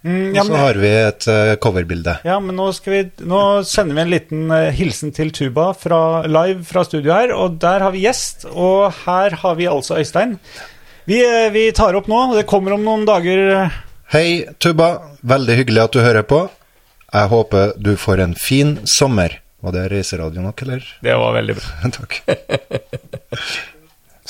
Mm, 0.02 0.34
og 0.34 0.48
så 0.48 0.57
har 0.57 0.78
vi 0.82 0.90
et 0.90 1.26
uh, 1.30 1.56
coverbilde. 1.61 2.15
ja, 2.26 2.40
men 2.41 2.56
nå, 2.57 2.72
skal 2.73 2.94
vi, 2.94 3.02
nå 3.30 3.41
sender 3.69 3.99
vi 3.99 4.02
en 4.02 4.14
liten 4.14 4.48
uh, 4.49 4.72
hilsen 4.73 5.14
til 5.14 5.30
Tuba 5.36 5.68
fra, 5.78 6.23
live 6.26 6.65
fra 6.65 6.82
studio 6.88 7.14
her. 7.14 7.36
Og 7.38 7.60
der 7.61 7.86
har 7.86 7.94
vi 7.94 8.07
gjest, 8.07 8.48
og 8.49 8.90
her 9.03 9.38
har 9.44 9.60
vi 9.60 9.69
altså 9.69 9.99
Øystein. 10.02 10.40
Vi, 11.06 11.22
uh, 11.22 11.52
vi 11.53 11.68
tar 11.78 11.98
opp 11.99 12.10
nå. 12.10 12.23
og 12.32 12.40
Det 12.40 12.48
kommer 12.49 12.73
om 12.78 12.88
noen 12.88 13.06
dager. 13.06 13.69
Hei, 14.15 14.41
Tuba. 14.60 14.95
Veldig 15.22 15.61
hyggelig 15.61 15.86
at 15.86 15.94
du 15.94 16.02
hører 16.02 16.26
på. 16.26 16.48
Jeg 17.11 17.30
håper 17.32 17.78
du 17.78 17.94
får 17.99 18.26
en 18.26 18.34
fin 18.40 18.80
sommer. 18.90 19.38
Var 19.61 19.76
det 19.76 19.88
reiseradio 19.91 20.41
nok, 20.41 20.61
eller? 20.65 20.86
Det 21.06 21.14
var 21.14 21.38
veldig 21.38 21.60
bra. 21.60 21.91
Takk. 21.99 22.22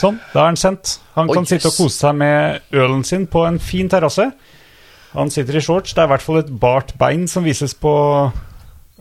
Sånn, 0.01 0.17
da 0.33 0.41
er 0.41 0.49
han 0.49 0.59
sendt. 0.59 0.97
Han 1.15 1.29
oh, 1.29 1.37
kan 1.37 1.47
sitte 1.47 1.69
og 1.69 1.77
kose 1.77 1.95
seg 1.95 2.17
med 2.19 2.73
ølen 2.75 3.05
sin 3.07 3.27
på 3.31 3.45
en 3.47 3.59
fin 3.63 3.87
terrasse. 3.91 4.27
Han 5.15 5.31
sitter 5.33 5.57
i 5.59 5.63
shorts. 5.63 5.95
Det 5.95 6.03
er 6.03 6.09
i 6.09 6.13
hvert 6.13 6.25
fall 6.25 6.41
et 6.41 6.51
bart 6.61 6.93
bein 6.99 7.27
som 7.27 7.43
vises 7.43 7.73
på 7.75 7.91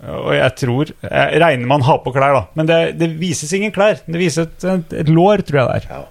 Og 0.01 0.31
jeg 0.35 0.55
tror 0.59 0.91
Jeg 0.91 1.43
regner 1.43 1.67
med 1.67 1.77
han 1.79 1.87
har 1.87 2.01
på 2.05 2.13
klær, 2.15 2.35
da. 2.35 2.47
Men 2.59 2.71
det, 2.71 2.79
det 3.01 3.13
vises 3.21 3.53
ingen 3.57 3.75
klær. 3.75 4.01
Det 4.07 4.19
vises 4.19 4.47
et, 4.47 4.65
et, 4.65 4.97
et 5.05 5.13
lår, 5.13 5.45
tror 5.47 5.63
jeg 5.63 5.69
det 5.69 5.77
er. 5.83 5.91
Ja. 5.91 6.03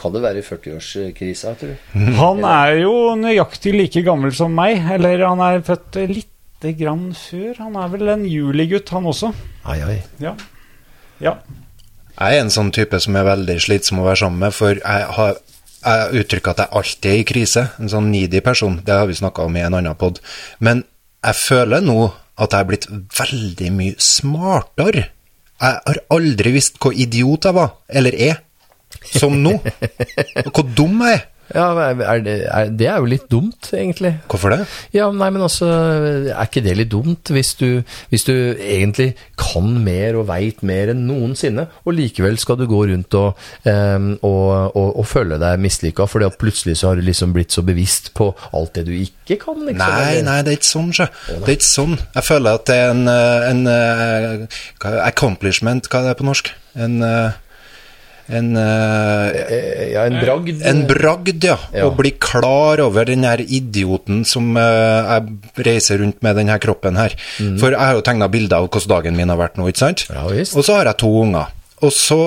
Kan 0.00 0.14
det 0.14 0.24
være 0.24 0.42
40-årskrisa, 0.42 1.54
tror 1.58 1.74
du? 1.74 1.90
Han 2.22 2.42
er 2.48 2.80
jo 2.82 2.94
nøyaktig 3.18 3.74
like 3.76 4.02
gammel 4.06 4.34
som 4.34 4.54
meg. 4.56 4.82
Eller 4.96 5.22
han 5.28 5.42
er 5.44 5.62
født 5.66 6.00
lite 6.10 6.74
grann 6.78 7.12
før. 7.14 7.60
Han 7.62 7.78
er 7.78 7.92
vel 7.92 8.10
en 8.16 8.24
juligutt, 8.26 8.90
han 8.94 9.06
også. 9.06 9.30
Ai, 9.70 9.78
ai. 9.86 10.00
Ja. 10.22 10.34
ja. 11.22 11.38
Jeg 12.14 12.36
er 12.36 12.42
en 12.42 12.52
sånn 12.54 12.72
type 12.74 12.98
som 13.02 13.16
er 13.18 13.26
veldig 13.26 13.58
slitsom 13.62 14.02
å 14.02 14.08
være 14.08 14.24
sammen 14.24 14.46
med, 14.46 14.54
for 14.56 14.78
jeg 14.78 15.08
har 15.18 15.38
jeg 15.84 16.22
uttrykker 16.24 16.54
at 16.54 16.62
jeg 16.64 16.72
alltid 16.80 17.10
er 17.10 17.20
i 17.20 17.26
krise. 17.28 17.64
En 17.80 17.90
sånn 17.92 18.10
needy 18.12 18.40
person. 18.44 18.78
Det 18.84 18.94
har 18.96 19.08
vi 19.10 19.16
snakka 19.18 19.46
om 19.46 19.56
i 19.56 19.64
en 19.64 19.76
annen 19.78 19.98
pod. 20.00 20.20
Men 20.64 20.84
jeg 21.24 21.40
føler 21.40 21.84
nå 21.84 21.98
at 22.34 22.54
jeg 22.54 22.60
er 22.64 22.70
blitt 22.70 22.88
veldig 23.18 23.70
mye 23.76 23.98
smartere. 24.02 25.04
Jeg 25.60 25.78
har 25.86 26.00
aldri 26.12 26.54
visst 26.56 26.80
hvor 26.82 26.96
idiot 26.96 27.46
jeg 27.46 27.56
var, 27.56 27.76
eller 27.88 28.16
er, 28.18 28.40
som 29.14 29.36
nå. 29.42 29.54
Hvor 30.50 30.66
dum 30.66 31.04
jeg 31.06 31.20
er. 31.20 31.28
Ja, 31.52 31.66
er 31.76 32.22
det, 32.24 32.34
er, 32.48 32.70
det 32.72 32.86
er 32.88 33.02
jo 33.02 33.08
litt 33.10 33.26
dumt, 33.30 33.68
egentlig. 33.76 34.14
Hvorfor 34.30 34.54
det? 34.54 34.64
Ja, 34.96 35.10
nei, 35.12 35.28
men 35.34 35.44
altså, 35.44 35.68
er 36.32 36.46
ikke 36.46 36.62
det 36.64 36.76
litt 36.78 36.92
dumt 36.94 37.32
hvis 37.34 37.52
du, 37.60 37.82
hvis 38.12 38.24
du 38.24 38.32
egentlig 38.56 39.10
kan 39.40 39.68
mer 39.84 40.16
og 40.20 40.28
veit 40.30 40.64
mer 40.66 40.94
enn 40.94 41.04
noensinne, 41.08 41.66
og 41.84 41.96
likevel 41.98 42.38
skal 42.40 42.58
du 42.60 42.64
gå 42.70 42.80
rundt 42.90 43.18
og, 43.20 43.44
um, 43.68 44.10
og, 44.24 44.48
og, 44.72 44.88
og 45.02 45.08
føle 45.08 45.38
deg 45.42 45.60
mislykka 45.62 46.08
fordi 46.10 46.28
at 46.30 46.40
plutselig 46.40 46.78
så 46.80 46.90
har 46.90 46.98
du 47.00 47.04
liksom 47.06 47.34
blitt 47.36 47.54
så 47.54 47.64
bevisst 47.66 48.12
på 48.16 48.30
alt 48.56 48.74
det 48.78 48.86
du 48.88 48.94
ikke 48.96 49.38
kan, 49.44 49.60
liksom? 49.68 49.84
Nei, 49.84 50.24
nei, 50.26 50.40
det 50.46 50.54
er 50.54 50.60
ikke 50.60 50.72
sånn, 50.72 50.90
sjø. 50.96 51.08
Det 51.28 51.44
er 51.44 51.56
ikke 51.58 51.70
sånn. 51.70 51.96
Jeg 52.16 52.28
føler 52.30 52.60
at 52.60 52.66
det 52.70 52.80
er 52.80 52.92
en, 52.94 53.06
eh, 53.10 53.48
en 53.50 53.64
uh, 53.68 54.60
accomplishment, 55.04 55.88
hva 55.90 56.02
er 56.02 56.12
det 56.12 56.20
på 56.20 56.28
norsk? 56.28 56.54
En 56.74 57.02
eh, 57.06 57.34
en, 58.28 58.56
eh, 58.56 59.92
Ja, 59.92 60.04
en 60.06 60.18
bragd. 60.20 60.62
en 60.64 60.86
bragd, 60.88 61.44
ja. 61.44 61.58
Ja. 61.74 61.84
Å 61.86 61.94
bli 61.96 62.10
klar 62.18 62.80
over 62.80 63.04
den 63.04 63.22
her 63.24 63.38
idioten 63.38 64.24
som 64.24 64.56
eh, 64.56 64.62
jeg 64.62 65.66
reiser 65.66 65.98
rundt 66.00 66.22
med 66.22 66.36
den 66.36 66.48
her 66.48 66.58
kroppen 66.58 66.96
her. 66.96 67.14
For 67.60 67.70
jeg 67.70 67.80
har 67.80 67.94
jo 67.94 68.00
tegna 68.06 68.28
bilder 68.32 68.56
av 68.62 68.68
hvordan 68.70 68.88
dagen 68.96 69.16
min 69.16 69.28
har 69.28 69.36
vært 69.40 69.56
nå, 69.60 69.68
ikke 69.68 69.78
sant? 69.84 70.06
Ja, 70.10 70.26
visst. 70.28 70.56
Og 70.56 70.64
så 70.64 70.78
har 70.78 70.84
jeg 70.86 70.98
to 71.04 71.10
unger. 71.20 71.52
Og 71.82 71.92
så 71.92 72.20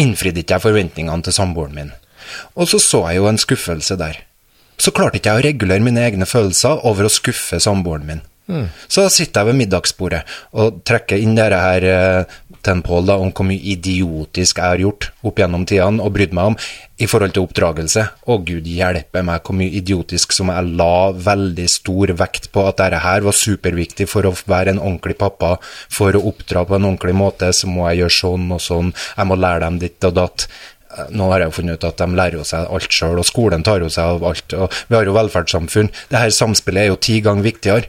innfridde 0.00 0.40
ikke 0.44 0.56
jeg 0.56 0.64
forventningene 0.64 1.22
til 1.26 1.34
samboeren 1.36 1.74
min. 1.76 1.92
Og 2.56 2.68
så 2.70 2.78
så 2.80 3.04
jeg 3.10 3.18
jo 3.20 3.26
en 3.30 3.40
skuffelse 3.40 3.96
der. 3.98 4.20
Så 4.80 4.92
klarte 4.96 5.18
ikke 5.20 5.34
jeg 5.34 5.42
å 5.42 5.46
regulere 5.50 5.84
mine 5.84 6.00
egne 6.06 6.24
følelser 6.28 6.84
over 6.88 7.04
å 7.04 7.12
skuffe 7.12 7.58
samboeren 7.60 8.06
min. 8.08 8.20
Så 8.88 9.08
sitter 9.12 9.40
jeg 9.42 9.50
ved 9.50 9.60
middagsbordet 9.62 10.22
og 10.58 10.80
trekker 10.88 11.20
inn 11.20 11.36
dette 11.38 11.58
her 11.60 11.86
eh, 11.90 12.38
til 12.60 12.82
Pål 12.84 13.10
om 13.14 13.30
hvor 13.32 13.46
mye 13.48 13.62
idiotisk 13.72 14.58
jeg 14.60 14.66
har 14.74 14.80
gjort 14.82 15.06
opp 15.24 15.38
gjennom 15.40 15.62
tidene 15.68 16.04
og 16.04 16.12
brydd 16.16 16.34
meg 16.36 16.50
om 16.52 16.56
i 17.00 17.06
forhold 17.08 17.32
til 17.32 17.46
oppdragelse. 17.46 18.02
Å 18.28 18.36
gud 18.44 18.66
hjelpe 18.68 19.22
meg 19.24 19.44
hvor 19.46 19.56
mye 19.56 19.72
idiotisk 19.80 20.34
som 20.36 20.52
jeg 20.52 20.74
la 20.76 21.10
veldig 21.16 21.68
stor 21.72 22.12
vekt 22.20 22.50
på 22.52 22.66
at 22.68 22.80
dette 22.82 23.00
her 23.00 23.24
var 23.24 23.36
superviktig 23.36 24.08
for 24.10 24.28
å 24.28 24.34
være 24.44 24.74
en 24.74 24.82
ordentlig 24.82 25.16
pappa, 25.20 25.54
for 25.88 26.16
å 26.16 26.24
oppdra 26.32 26.66
på 26.68 26.76
en 26.76 26.90
ordentlig 26.90 27.16
måte, 27.16 27.48
så 27.56 27.70
må 27.70 27.86
jeg 27.88 28.02
gjøre 28.02 28.16
sånn 28.18 28.50
og 28.56 28.60
sånn, 28.64 28.92
jeg 29.16 29.30
må 29.30 29.38
lære 29.40 29.64
dem 29.64 29.78
ditt 29.80 30.08
og 30.10 30.18
datt. 30.18 30.46
Eh, 30.98 31.08
Nå 31.16 31.30
har 31.32 31.44
jeg 31.44 31.52
jo 31.52 31.56
funnet 31.60 31.80
ut 31.80 31.88
at 31.88 32.02
de 32.02 32.18
lærer 32.20 32.40
jo 32.40 32.44
seg 32.50 32.68
alt 32.68 32.92
sjøl, 32.98 33.22
og 33.22 33.28
skolen 33.28 33.64
tar 33.64 33.80
jo 33.80 33.88
seg 33.88 34.18
av 34.18 34.28
alt. 34.32 34.52
og 34.58 34.76
Vi 34.90 34.98
har 34.98 35.08
jo 35.08 35.16
velferdssamfunn. 35.16 35.90
Det 36.10 36.20
her 36.20 36.34
samspillet 36.34 36.84
er 36.84 36.92
jo 36.92 37.00
ti 37.00 37.20
ganger 37.24 37.48
viktigere. 37.48 37.88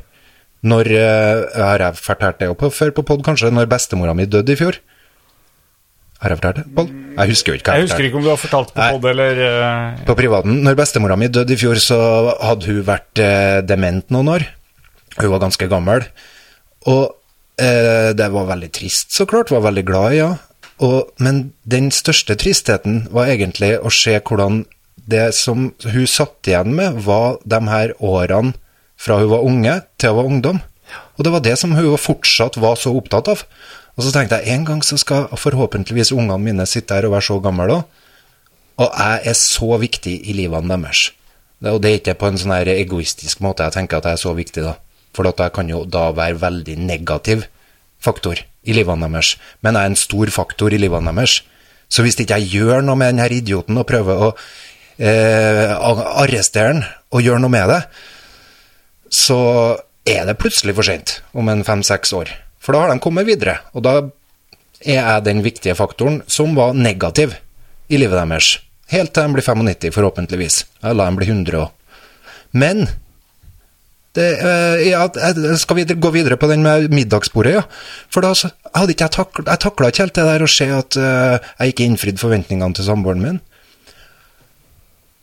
Når 0.61 0.91
eh, 0.93 1.43
Har 1.57 1.81
jeg 1.81 1.97
fortalt 1.97 2.41
det 2.41 2.49
på, 2.57 2.69
før 2.69 2.93
på 2.97 3.05
pod, 3.07 3.23
kanskje? 3.25 3.51
Når 3.53 3.69
bestemora 3.71 4.13
mi 4.17 4.27
døde 4.29 4.53
i 4.53 4.59
fjor? 4.59 4.77
Har 6.21 6.29
jeg 6.29 6.37
fortalt 6.37 6.59
det, 6.59 6.67
Pål? 6.77 6.89
Jeg 7.17 7.31
husker 7.31 7.51
jo 7.51 7.57
ikke. 7.57 7.65
hva 7.65 7.77
Jeg 7.79 7.81
jeg 7.81 7.89
husker 7.89 8.07
ikke 8.07 8.19
om 8.19 8.25
du 8.25 8.29
har 8.29 8.37
fortalt 8.37 8.75
på 8.75 8.89
pod 8.93 9.07
eller 9.09 9.39
uh... 9.41 10.03
På 10.05 10.15
privaten. 10.17 10.59
Når 10.61 10.77
bestemora 10.77 11.17
mi 11.17 11.31
døde 11.33 11.55
i 11.55 11.57
fjor, 11.57 11.81
så 11.81 11.97
hadde 12.37 12.69
hun 12.69 12.83
vært 12.85 13.21
eh, 13.23 13.61
dement 13.65 14.13
noen 14.13 14.29
år. 14.35 14.45
Hun 15.17 15.31
var 15.33 15.41
ganske 15.41 15.69
gammel. 15.71 16.05
Og 16.93 17.03
eh, 17.57 18.13
det 18.13 18.29
var 18.35 18.51
veldig 18.53 18.69
trist, 18.77 19.09
så 19.17 19.25
klart. 19.25 19.49
Var 19.49 19.65
veldig 19.65 19.85
glad, 19.87 20.13
ja. 20.19 20.29
henne. 20.37 21.01
men 21.17 21.41
den 21.65 21.89
største 21.93 22.37
tristheten 22.37 23.07
var 23.13 23.33
egentlig 23.33 23.75
å 23.81 23.89
se 23.93 24.13
hvordan 24.17 24.63
det 25.09 25.31
som 25.33 25.71
hun 25.85 26.07
satt 26.07 26.47
igjen 26.47 26.73
med, 26.77 27.01
var 27.05 27.41
de 27.45 27.59
her 27.65 27.93
årene 27.97 28.53
fra 29.01 29.17
hun 29.17 29.31
var 29.31 29.45
unge 29.47 29.77
til 29.97 30.13
hun 30.13 30.19
var 30.19 30.29
ungdom. 30.29 30.59
Og 31.17 31.25
det 31.25 31.33
var 31.33 31.43
det 31.45 31.57
som 31.59 31.73
hun 31.77 31.97
fortsatt 31.97 32.59
var 32.61 32.77
så 32.79 32.93
opptatt 32.97 33.31
av. 33.31 33.45
Og 33.97 34.05
så 34.05 34.13
tenkte 34.13 34.39
jeg 34.39 34.55
en 34.55 34.67
gang 34.67 34.83
så 34.85 34.97
skal 34.99 35.27
forhåpentligvis 35.37 36.13
ungene 36.15 36.39
mine 36.41 36.67
sitte 36.69 36.95
her 36.95 37.07
og 37.09 37.15
være 37.17 37.27
så 37.27 37.39
gamle 37.43 37.67
òg. 37.79 37.81
Og 38.81 38.87
jeg 38.97 39.25
er 39.29 39.37
så 39.37 39.77
viktig 39.81 40.13
i 40.31 40.35
livene 40.37 40.77
deres. 40.77 41.09
Og 41.69 41.81
det 41.83 41.89
er 41.89 41.99
ikke 41.99 42.17
på 42.17 42.31
en 42.31 42.39
sånn 42.41 42.55
egoistisk 42.63 43.43
måte 43.45 43.67
jeg 43.67 43.75
tenker 43.75 43.99
at 43.99 44.07
jeg 44.09 44.17
er 44.17 44.23
så 44.23 44.33
viktig, 44.33 44.63
da. 44.65 44.77
For 45.13 45.27
jeg 45.27 45.53
kan 45.53 45.69
jo 45.69 45.83
da 45.85 46.07
være 46.15 46.39
veldig 46.41 46.77
negativ 46.79 47.43
faktor 48.01 48.39
i 48.63 48.73
livene 48.73 49.09
deres. 49.11 49.35
Men 49.61 49.77
jeg 49.77 49.83
er 49.83 49.91
en 49.91 49.99
stor 49.99 50.31
faktor 50.33 50.73
i 50.73 50.79
livene 50.81 51.13
deres. 51.13 51.41
Så 51.91 52.05
hvis 52.05 52.17
ikke 52.17 52.39
jeg 52.39 52.55
gjør 52.55 52.85
noe 52.85 52.97
med 52.97 53.11
denne 53.11 53.27
idioten 53.35 53.77
og 53.77 53.87
prøver 53.89 54.23
å 54.23 54.31
eh, 54.97 55.75
arrestere 55.75 56.71
den 56.71 56.83
og 57.11 57.25
gjøre 57.25 57.43
noe 57.43 57.51
med 57.51 57.67
det, 57.69 57.81
så 59.11 59.41
er 60.07 60.25
det 60.25 60.39
plutselig 60.39 60.75
for 60.77 60.87
sent 60.87 61.19
om 61.37 61.51
en 61.51 61.65
fem-seks 61.67 62.13
år. 62.17 62.31
For 62.61 62.73
da 62.73 62.85
har 62.85 62.93
de 62.93 63.03
kommet 63.03 63.27
videre, 63.27 63.59
og 63.75 63.85
da 63.85 63.95
er 64.81 64.97
jeg 64.97 65.25
den 65.27 65.43
viktige 65.45 65.77
faktoren 65.77 66.21
som 66.31 66.55
var 66.57 66.73
negativ 66.77 67.35
i 67.91 67.99
livet 67.99 68.17
deres. 68.17 68.55
Helt 68.91 69.13
til 69.13 69.27
de 69.27 69.35
blir 69.37 69.45
95, 69.45 69.93
forhåpentligvis. 69.95 70.63
Eller 70.83 71.07
de 71.07 71.19
blir 71.19 71.31
100 71.31 71.59
òg. 71.61 71.69
Men 72.51 72.87
det, 74.15 74.27
eh, 74.43 74.89
ja, 74.89 75.05
skal 75.57 75.77
vi 75.77 75.85
gå 75.85 76.09
videre 76.11 76.35
på 76.37 76.49
den 76.51 76.63
med 76.63 76.91
middagsbordet, 76.91 77.53
ja. 77.53 77.61
For 78.11 78.21
da 78.21 78.33
hadde 78.75 78.91
ikke 78.91 79.07
jeg 79.07 79.59
takla 79.63 79.87
ikke 79.87 80.03
helt 80.03 80.17
det 80.17 80.25
der 80.27 80.43
å 80.43 80.51
se 80.51 80.67
at 80.75 80.97
eh, 80.99 81.37
jeg 81.61 81.73
ikke 81.73 81.87
innfridde 81.87 82.19
forventningene 82.19 82.75
til 82.75 82.89
samboeren 82.89 83.23
min. 83.23 83.39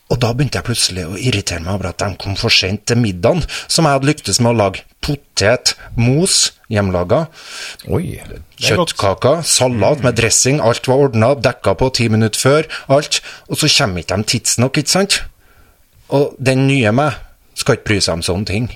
Og 0.09 0.17
da 0.17 0.31
begynte 0.33 0.57
jeg 0.57 0.65
plutselig 0.65 1.03
å 1.05 1.17
irritere 1.21 1.61
meg 1.61 1.75
over 1.75 1.91
at 1.91 2.01
de 2.01 2.17
kom 2.21 2.37
for 2.39 2.53
sent 2.53 2.87
til 2.89 2.97
middagen, 2.97 3.43
som 3.69 3.85
jeg 3.85 3.97
hadde 3.97 4.09
lyktes 4.09 4.39
med 4.41 4.55
å 4.55 4.57
lage 4.57 4.85
potet, 5.05 5.75
mos, 5.97 6.55
hjemmelaga, 6.69 7.27
er 7.85 8.33
kjøttkaker, 8.57 9.43
salat 9.45 10.01
med 10.05 10.17
dressing, 10.17 10.59
alt 10.65 10.89
var 10.89 11.05
ordna, 11.05 11.31
dekka 11.37 11.75
på 11.77 11.91
ti 11.97 12.09
minutter 12.09 12.41
før, 12.41 12.69
alt. 12.97 13.21
Og 13.49 13.61
så 13.61 13.69
kommer 13.77 14.01
ikke 14.01 14.17
de 14.17 14.29
tidsnok, 14.33 14.81
ikke 14.81 14.95
sant? 14.97 15.21
Og 16.09 16.33
den 16.41 16.65
nye 16.65 16.93
meg 16.95 17.21
skal 17.59 17.77
ikke 17.77 17.91
bry 17.91 17.99
seg 18.01 18.17
om 18.17 18.25
sånne 18.25 18.49
ting. 18.49 18.69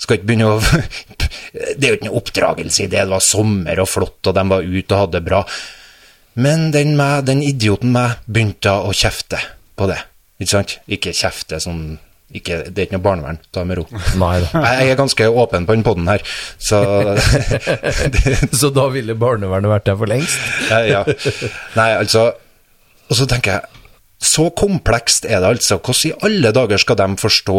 Skal 0.00 0.18
ikke 0.18 0.30
begynne 0.32 0.50
å 0.56 0.58
Det 1.78 1.86
er 1.86 1.92
jo 1.92 1.96
ikke 1.98 2.08
noe 2.08 2.18
oppdragelse 2.18 2.84
i 2.84 2.90
det, 2.90 3.04
det 3.04 3.12
var 3.14 3.22
sommer 3.22 3.82
og 3.82 3.90
flott, 3.90 4.20
og 4.26 4.34
de 4.34 4.44
var 4.50 4.66
ute 4.66 4.94
og 4.94 5.04
hadde 5.04 5.18
det 5.18 5.26
bra. 5.26 5.44
Men 6.40 6.70
den, 6.74 6.96
meg, 6.98 7.24
den 7.30 7.42
idioten 7.46 7.94
meg 7.94 8.22
begynte 8.26 8.74
å 8.74 8.94
kjefte 8.96 9.38
på 9.78 9.88
det, 9.90 9.98
ikke 10.40 10.52
sant? 10.54 10.78
Ikke 10.90 11.12
kjefte 11.16 11.60
sånn 11.62 11.98
ikke, 12.30 12.60
Det 12.70 12.78
er 12.78 12.86
ikke 12.86 12.94
noe 12.94 13.02
barnevern, 13.02 13.38
ta 13.50 13.64
det 13.64 13.68
med 13.72 13.80
ro. 13.80 13.84
Jeg 14.54 14.90
er 14.92 14.98
ganske 14.98 15.26
åpen 15.42 15.64
på 15.66 15.74
den 15.74 15.82
poden 15.86 16.06
her, 16.06 16.22
så 16.62 16.78
Så 18.60 18.70
da 18.74 18.86
ville 18.94 19.16
barnevernet 19.18 19.72
vært 19.72 19.88
der 19.88 19.98
for 19.98 20.10
lengst? 20.10 20.38
Ja. 20.70 21.02
Nei, 21.74 21.88
altså 21.96 22.28
Og 23.10 23.18
så 23.18 23.26
tenker 23.26 23.58
jeg 23.58 23.82
Så 24.22 24.46
komplekst 24.54 25.26
er 25.26 25.42
det 25.42 25.56
altså. 25.56 25.80
Hvordan 25.80 26.06
i 26.06 26.14
alle 26.28 26.54
dager 26.54 26.78
skal 26.78 27.00
de 27.02 27.08
forstå 27.18 27.58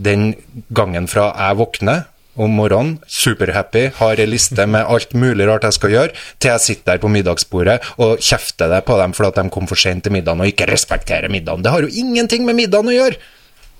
den 0.00 0.34
gangen 0.76 1.08
fra 1.10 1.30
jeg 1.36 1.56
våkner 1.60 2.04
om 2.40 2.54
morgenen, 2.56 2.94
superhappy, 3.10 3.82
har 3.98 4.20
ei 4.22 4.26
liste 4.30 4.64
med 4.70 4.86
alt 4.88 5.12
mulig 5.18 5.46
rart 5.50 5.66
jeg 5.68 5.76
skal 5.76 5.90
gjøre, 5.94 6.14
til 6.40 6.50
jeg 6.54 6.64
sitter 6.64 6.94
der 6.94 7.02
på 7.02 7.10
middagsbordet 7.12 7.76
og 8.00 8.16
kjefter 8.24 8.72
det 8.72 8.80
på 8.88 8.96
dem 9.00 9.12
for 9.16 9.28
at 9.28 9.36
de 9.40 9.44
kom 9.52 9.68
for 9.70 9.76
sent 9.80 10.04
til 10.06 10.12
middagen 10.16 10.40
og 10.40 10.48
ikke 10.48 10.68
respekterer 10.72 11.28
middagen. 11.32 11.62
Det 11.66 11.70
har 11.74 11.84
jo 11.84 11.92
ingenting 11.92 12.46
med 12.48 12.56
middagen 12.56 12.88
å 12.88 12.96
gjøre! 12.96 13.20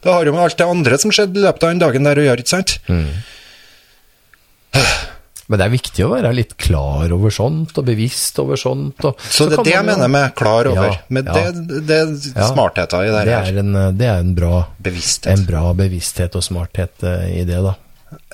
Det 0.01 0.09
har 0.13 0.25
jo 0.25 0.33
med 0.33 0.45
alt 0.47 0.57
det 0.57 0.65
andre 0.69 0.97
som 1.01 1.11
skjedde 1.13 1.37
i 1.37 1.45
løpet 1.45 1.65
av 1.67 1.75
den 1.75 1.81
dagen 1.83 2.07
der 2.09 2.17
å 2.21 2.23
gjøre, 2.25 2.41
ikke 2.45 2.55
sant? 2.57 2.79
Men 5.51 5.59
det 5.59 5.65
er 5.67 5.73
viktig 5.73 6.05
å 6.07 6.13
være 6.13 6.31
litt 6.37 6.53
klar 6.63 7.11
over 7.11 7.33
sånt, 7.35 7.73
og 7.81 7.87
bevisst 7.89 8.37
over 8.39 8.57
sånt. 8.61 9.03
Og, 9.09 9.19
Så 9.35 9.49
det 9.51 9.59
er 9.59 9.65
det 9.67 9.73
jeg 9.73 9.83
jo- 9.83 9.89
mener 9.89 10.09
med 10.09 10.35
klar 10.39 10.69
over. 10.71 10.93
Ja, 10.95 10.99
med 11.11 11.27
ja. 11.27 11.33
det, 11.51 11.87
det 11.89 11.97
er 11.97 12.07
Ja. 12.39 12.47
smartheter 12.53 13.03
i 13.03 13.11
det, 13.11 13.25
Det 13.27 13.35
her. 13.35 13.51
er 13.51 13.59
en, 13.59 13.73
det 13.99 14.07
er 14.07 14.19
en 14.21 14.35
bra 14.35 14.67
Bevissthet. 14.81 15.33
En 15.33 15.45
bra 15.45 15.73
bevissthet 15.75 16.37
og 16.37 16.43
smarthet 16.47 17.03
eh, 17.03 17.41
i 17.41 17.45
det, 17.45 17.59
da. 17.67 17.75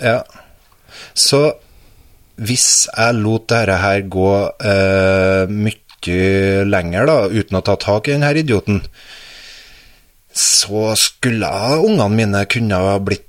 Ja. 0.02 0.20
Så 1.16 1.40
hvis 2.36 2.86
jeg 2.90 3.16
lot 3.16 3.48
dette 3.50 3.76
her 3.80 4.02
gå 4.12 4.32
eh, 4.60 5.52
mye 5.52 6.64
lenger, 6.68 7.08
da, 7.08 7.16
uten 7.32 7.58
å 7.58 7.64
ta 7.64 7.76
tak 7.80 8.08
i 8.08 8.14
denne 8.14 8.32
idioten, 8.36 8.82
så 10.36 10.92
skulle 11.00 11.48
ungene 11.80 12.12
mine 12.12 12.44
kunne 12.52 12.82
ha 12.84 12.98
blitt, 13.00 13.24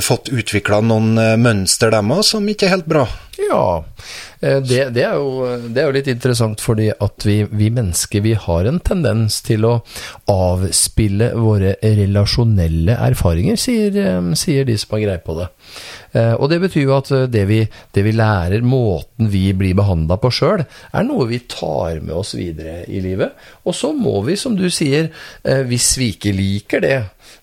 fått 0.00 0.30
utvikla 0.32 0.80
noen 0.80 1.18
eh, 1.18 1.36
mønster, 1.36 1.92
dem 1.92 2.14
òg, 2.14 2.24
som 2.24 2.48
ikke 2.48 2.68
er 2.68 2.76
helt 2.76 2.88
bra. 2.88 3.04
Ja, 3.42 3.84
eh, 4.40 4.60
det, 4.62 4.80
det, 4.94 5.04
er 5.08 5.16
jo, 5.18 5.46
det 5.68 5.82
er 5.82 5.88
jo 5.88 5.94
litt 5.96 6.10
interessant 6.12 6.62
fordi 6.62 6.90
at 6.92 7.26
vi, 7.26 7.42
vi 7.50 7.70
mennesker 7.74 8.22
vi 8.24 8.34
har 8.38 8.68
en 8.68 8.80
tendens 8.84 9.40
til 9.44 9.66
å 9.68 9.78
avspille 10.30 11.32
våre 11.36 11.74
relasjonelle 11.82 12.96
erfaringer, 13.08 13.58
sier, 13.60 13.96
eh, 13.98 14.32
sier 14.38 14.68
de 14.68 14.76
som 14.78 14.96
har 14.96 15.04
greie 15.06 15.24
på 15.24 15.36
det. 15.40 15.48
Eh, 16.12 16.34
Og 16.36 16.50
det 16.52 16.60
betyr 16.62 16.84
jo 16.84 16.96
at 16.98 17.10
eh, 17.14 17.26
det 17.32 17.46
vi, 17.48 17.60
det 17.96 18.04
vi 18.04 18.12
lærer, 18.16 18.64
måten 18.66 19.30
vi 19.32 19.48
blir 19.56 19.76
behandla 19.78 20.18
på 20.20 20.30
sjøl, 20.34 20.64
er 20.66 21.08
noe 21.08 21.28
vi 21.30 21.40
tar 21.48 22.02
med 22.04 22.14
oss 22.20 22.34
videre 22.38 22.82
i 22.88 23.00
livet. 23.04 23.32
Og 23.64 23.74
så 23.76 23.92
må 23.96 24.20
vi, 24.26 24.36
som 24.36 24.56
du 24.58 24.68
sier, 24.70 25.10
eh, 25.42 25.64
hvis 25.68 25.94
vi 26.00 26.12
ikke 26.16 26.36
liker 26.36 26.84
det, 26.84 26.98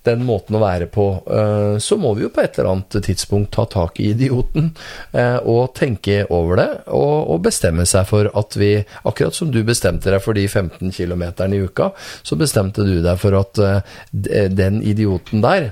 den 0.07 0.21
måten 0.23 0.55
å 0.55 0.61
være 0.63 0.87
på, 0.91 1.05
eh, 1.27 1.75
så 1.83 1.97
må 1.99 2.13
vi 2.15 2.23
jo 2.23 2.31
på 2.31 2.43
et 2.43 2.55
eller 2.57 2.71
annet 2.71 2.99
tidspunkt 3.03 3.51
ta 3.55 3.65
tak 3.69 3.99
i 3.99 4.13
idioten 4.13 4.71
eh, 5.11 5.37
og 5.43 5.73
tenke 5.75 6.21
over 6.31 6.61
det, 6.61 6.69
og, 6.87 7.35
bestemme 7.43 7.85
seg 7.87 8.03
for 8.09 8.27
at 8.35 8.55
vi, 8.59 8.73
akkurat 9.07 9.35
som 9.35 9.51
du 9.51 9.61
bestemte 9.63 10.11
deg 10.11 10.19
for 10.23 10.35
de 10.35 10.43
15 10.47 10.91
km 10.91 11.23
i 11.47 11.61
uka, 11.63 11.89
så 12.23 12.35
bestemte 12.39 12.83
du 12.83 12.97
deg 13.03 13.19
for 13.21 13.35
at 13.39 13.61
eh, 13.63 14.47
den 14.51 14.81
idioten 14.83 15.43
der, 15.43 15.71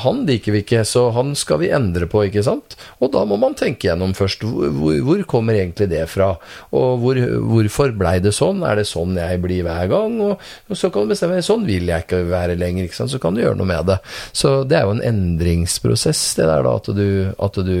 han 0.00 0.22
liker 0.28 0.54
vi 0.54 0.62
ikke, 0.64 0.82
så 0.88 1.06
han 1.16 1.32
skal 1.38 1.60
vi 1.62 1.70
endre 1.74 2.06
på, 2.10 2.24
ikke 2.28 2.42
sant? 2.44 2.76
Og 3.04 3.12
da 3.14 3.22
må 3.28 3.36
man 3.40 3.56
tenke 3.58 3.88
gjennom 3.88 4.14
først, 4.16 4.44
hvor, 4.44 5.22
kommer 5.28 5.56
egentlig 5.56 5.88
det 5.92 6.02
fra? 6.12 6.34
Og 6.76 7.00
hvor, 7.02 7.20
hvorfor 7.48 7.94
blei 7.96 8.16
det 8.24 8.34
sånn? 8.36 8.62
Er 8.66 8.80
det 8.80 8.86
sånn 8.88 9.16
jeg 9.18 9.40
blir 9.44 9.64
hver 9.66 9.88
gang? 9.92 10.18
Og 10.24 10.76
så 10.76 10.90
kan 10.92 11.04
du 11.04 11.14
bestemme, 11.14 11.40
sånn 11.44 11.66
vil 11.68 11.88
jeg 11.90 12.06
ikke 12.06 12.24
være 12.30 12.58
lenger, 12.60 12.88
ikke 12.88 13.00
sant? 13.00 13.12
Så 13.14 13.20
kan 13.22 13.36
du 13.36 13.42
gjøre 13.44 13.53
noe 13.58 13.68
med 13.68 13.90
det. 13.90 13.98
Så 14.36 14.56
det 14.68 14.78
er 14.78 14.88
jo 14.88 14.94
en 14.96 15.04
endringsprosess, 15.04 16.22
det 16.38 16.48
der 16.50 16.64
da, 16.66 16.74
at 16.80 16.90
du, 16.96 17.06
at 17.48 17.60
du 17.66 17.76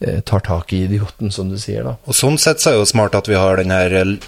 eh, 0.00 0.20
tar 0.26 0.44
tak 0.46 0.74
i 0.76 0.84
idioten, 0.88 1.32
som 1.34 1.52
du 1.52 1.58
sier 1.60 1.86
da. 1.86 1.96
Og 2.06 2.16
sånn 2.16 2.38
sett 2.40 2.62
så 2.62 2.70
er 2.70 2.78
det 2.78 2.84
jo 2.84 2.92
smart 2.92 3.18
at 3.18 3.30
vi 3.30 3.38
har 3.38 3.60
den 3.60 3.74
her 3.74 3.96
eh, 4.02 4.18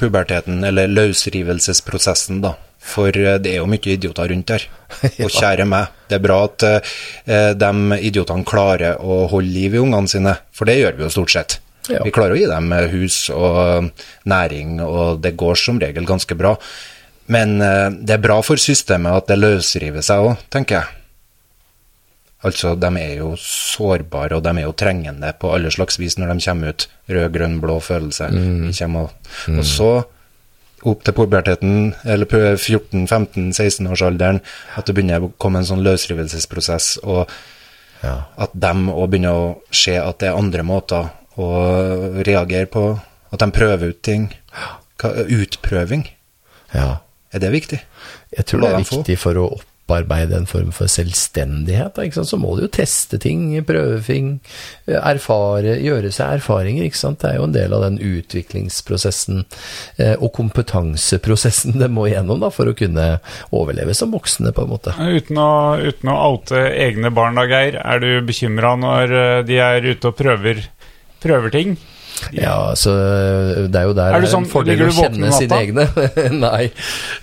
puberteten, 0.00 0.64
eller 0.64 0.90
løsrivelsesprosessen, 0.90 2.42
da. 2.44 2.56
For 2.80 3.12
eh, 3.12 3.38
det 3.42 3.54
er 3.54 3.60
jo 3.60 3.70
mye 3.70 3.96
idioter 3.96 4.30
rundt 4.32 4.52
der. 4.52 4.68
Og 5.24 5.32
kjære 5.32 5.66
meg, 5.68 5.96
det 6.10 6.18
er 6.18 6.24
bra 6.24 6.42
at 6.48 6.68
eh, 6.68 7.50
de 7.56 7.72
idiotene 8.00 8.48
klarer 8.48 9.00
å 9.00 9.24
holde 9.32 9.52
liv 9.54 9.76
i 9.76 9.82
ungene 9.82 10.10
sine, 10.10 10.38
for 10.56 10.68
det 10.68 10.80
gjør 10.80 10.96
vi 10.96 11.06
jo 11.06 11.16
stort 11.18 11.36
sett. 11.36 11.60
Ja. 11.88 12.04
Vi 12.04 12.12
klarer 12.14 12.36
å 12.36 12.40
gi 12.40 12.48
dem 12.50 12.72
eh, 12.76 12.88
hus 12.92 13.26
og 13.34 13.90
næring, 14.30 14.78
og 14.84 15.20
det 15.24 15.36
går 15.40 15.60
som 15.60 15.80
regel 15.82 16.08
ganske 16.08 16.36
bra. 16.38 16.56
Men 17.30 17.60
eh, 17.62 17.88
det 18.02 18.16
er 18.16 18.22
bra 18.24 18.40
for 18.42 18.58
systemet 18.60 19.20
at 19.22 19.28
det 19.30 19.38
løsriver 19.38 20.02
seg 20.02 20.24
òg, 20.30 20.40
tenker 20.50 20.80
jeg. 20.80 20.96
Altså, 22.48 22.72
de 22.80 22.88
er 22.96 23.18
jo 23.18 23.34
sårbare, 23.36 24.38
og 24.38 24.42
de 24.46 24.52
er 24.56 24.64
jo 24.64 24.72
trengende 24.80 25.28
på 25.38 25.50
alle 25.52 25.68
slags 25.74 25.98
vis 26.00 26.16
når 26.16 26.32
de 26.32 26.44
kommer 26.46 26.72
ut. 26.72 26.86
Rød, 27.12 27.26
grønn, 27.34 27.58
blå 27.60 27.76
følelse. 27.84 28.30
Mm. 28.32 28.70
kommer, 28.78 29.10
og, 29.10 29.58
og 29.58 29.64
så 29.68 29.90
opp 30.88 31.02
til 31.04 31.12
puberteten, 31.12 31.90
eller 32.08 32.24
14-15-16-årsalderen, 32.56 34.40
at 34.80 34.88
det 34.88 34.94
begynner 34.96 35.26
å 35.26 35.32
komme 35.36 35.60
en 35.60 35.68
sånn 35.68 35.82
løsrivelsesprosess, 35.84 36.94
og 37.04 37.28
Ja. 38.00 38.14
at 38.40 38.54
de 38.56 38.72
òg 38.88 39.10
begynner 39.12 39.36
å 39.36 39.58
se 39.76 39.98
at 40.00 40.18
det 40.22 40.30
er 40.30 40.38
andre 40.40 40.62
måter 40.64 41.10
å 41.36 41.48
reagere 42.24 42.64
på. 42.72 42.98
At 43.30 43.38
de 43.44 43.50
prøver 43.52 43.92
ut 43.92 44.00
ting. 44.02 44.30
Utprøving, 45.04 46.06
ja. 46.74 46.96
Er 47.30 47.42
det 47.42 47.52
viktig? 47.54 47.80
Jeg 48.36 48.46
tror 48.46 48.64
det 48.64 48.70
er 48.70 48.82
viktig 48.82 49.18
for 49.20 49.38
å 49.38 49.50
opparbeide 49.90 50.36
en 50.38 50.46
form 50.46 50.70
for 50.74 50.90
selvstendighet. 50.90 51.98
Ikke 51.98 52.20
sant? 52.20 52.30
Så 52.30 52.38
må 52.38 52.54
du 52.56 52.64
jo 52.64 52.70
teste 52.70 53.18
ting, 53.18 53.48
prøve 53.66 53.98
ting, 54.06 54.38
erfare, 54.86 55.76
gjøre 55.82 56.12
seg 56.14 56.38
erfaringer. 56.38 56.86
Ikke 56.86 57.00
sant? 57.00 57.20
Det 57.22 57.32
er 57.32 57.40
jo 57.40 57.48
en 57.48 57.56
del 57.56 57.74
av 57.74 57.84
den 57.88 57.98
utviklingsprosessen 57.98 59.42
eh, 59.98 60.14
og 60.14 60.30
kompetanseprosessen 60.38 61.80
det 61.82 61.90
må 61.90 62.06
gjennom 62.10 62.42
da, 62.42 62.52
for 62.54 62.70
å 62.70 62.76
kunne 62.78 63.08
overleve 63.50 63.96
som 63.98 64.14
voksne, 64.14 64.54
på 64.54 64.66
en 64.66 64.74
måte. 64.74 64.94
Uten 64.94 65.40
å, 65.42 65.52
uten 65.82 66.12
å 66.12 66.18
oute 66.30 66.66
egne 66.70 67.10
barn, 67.14 67.38
da, 67.38 67.48
Geir, 67.50 67.80
er 67.82 68.02
du 68.02 68.10
bekymra 68.26 68.76
når 68.78 69.16
eh, 69.22 69.38
de 69.48 69.58
er 69.64 69.90
ute 69.90 70.12
og 70.12 70.18
prøver, 70.20 70.62
prøver 71.22 71.56
ting? 71.56 71.78
Ja, 72.36 72.56
så 72.78 72.92
det 73.70 73.80
er 73.80 73.88
jo 73.88 73.94
der 73.96 74.14
Er 74.16 74.24
det 74.24 74.30
sånn- 74.32 74.44
en 74.46 74.50
fordel 74.52 74.82
å 74.86 74.90
kjenne 74.94 75.32
sine 75.36 75.60
egne. 75.64 75.86
Nei, 76.46 76.62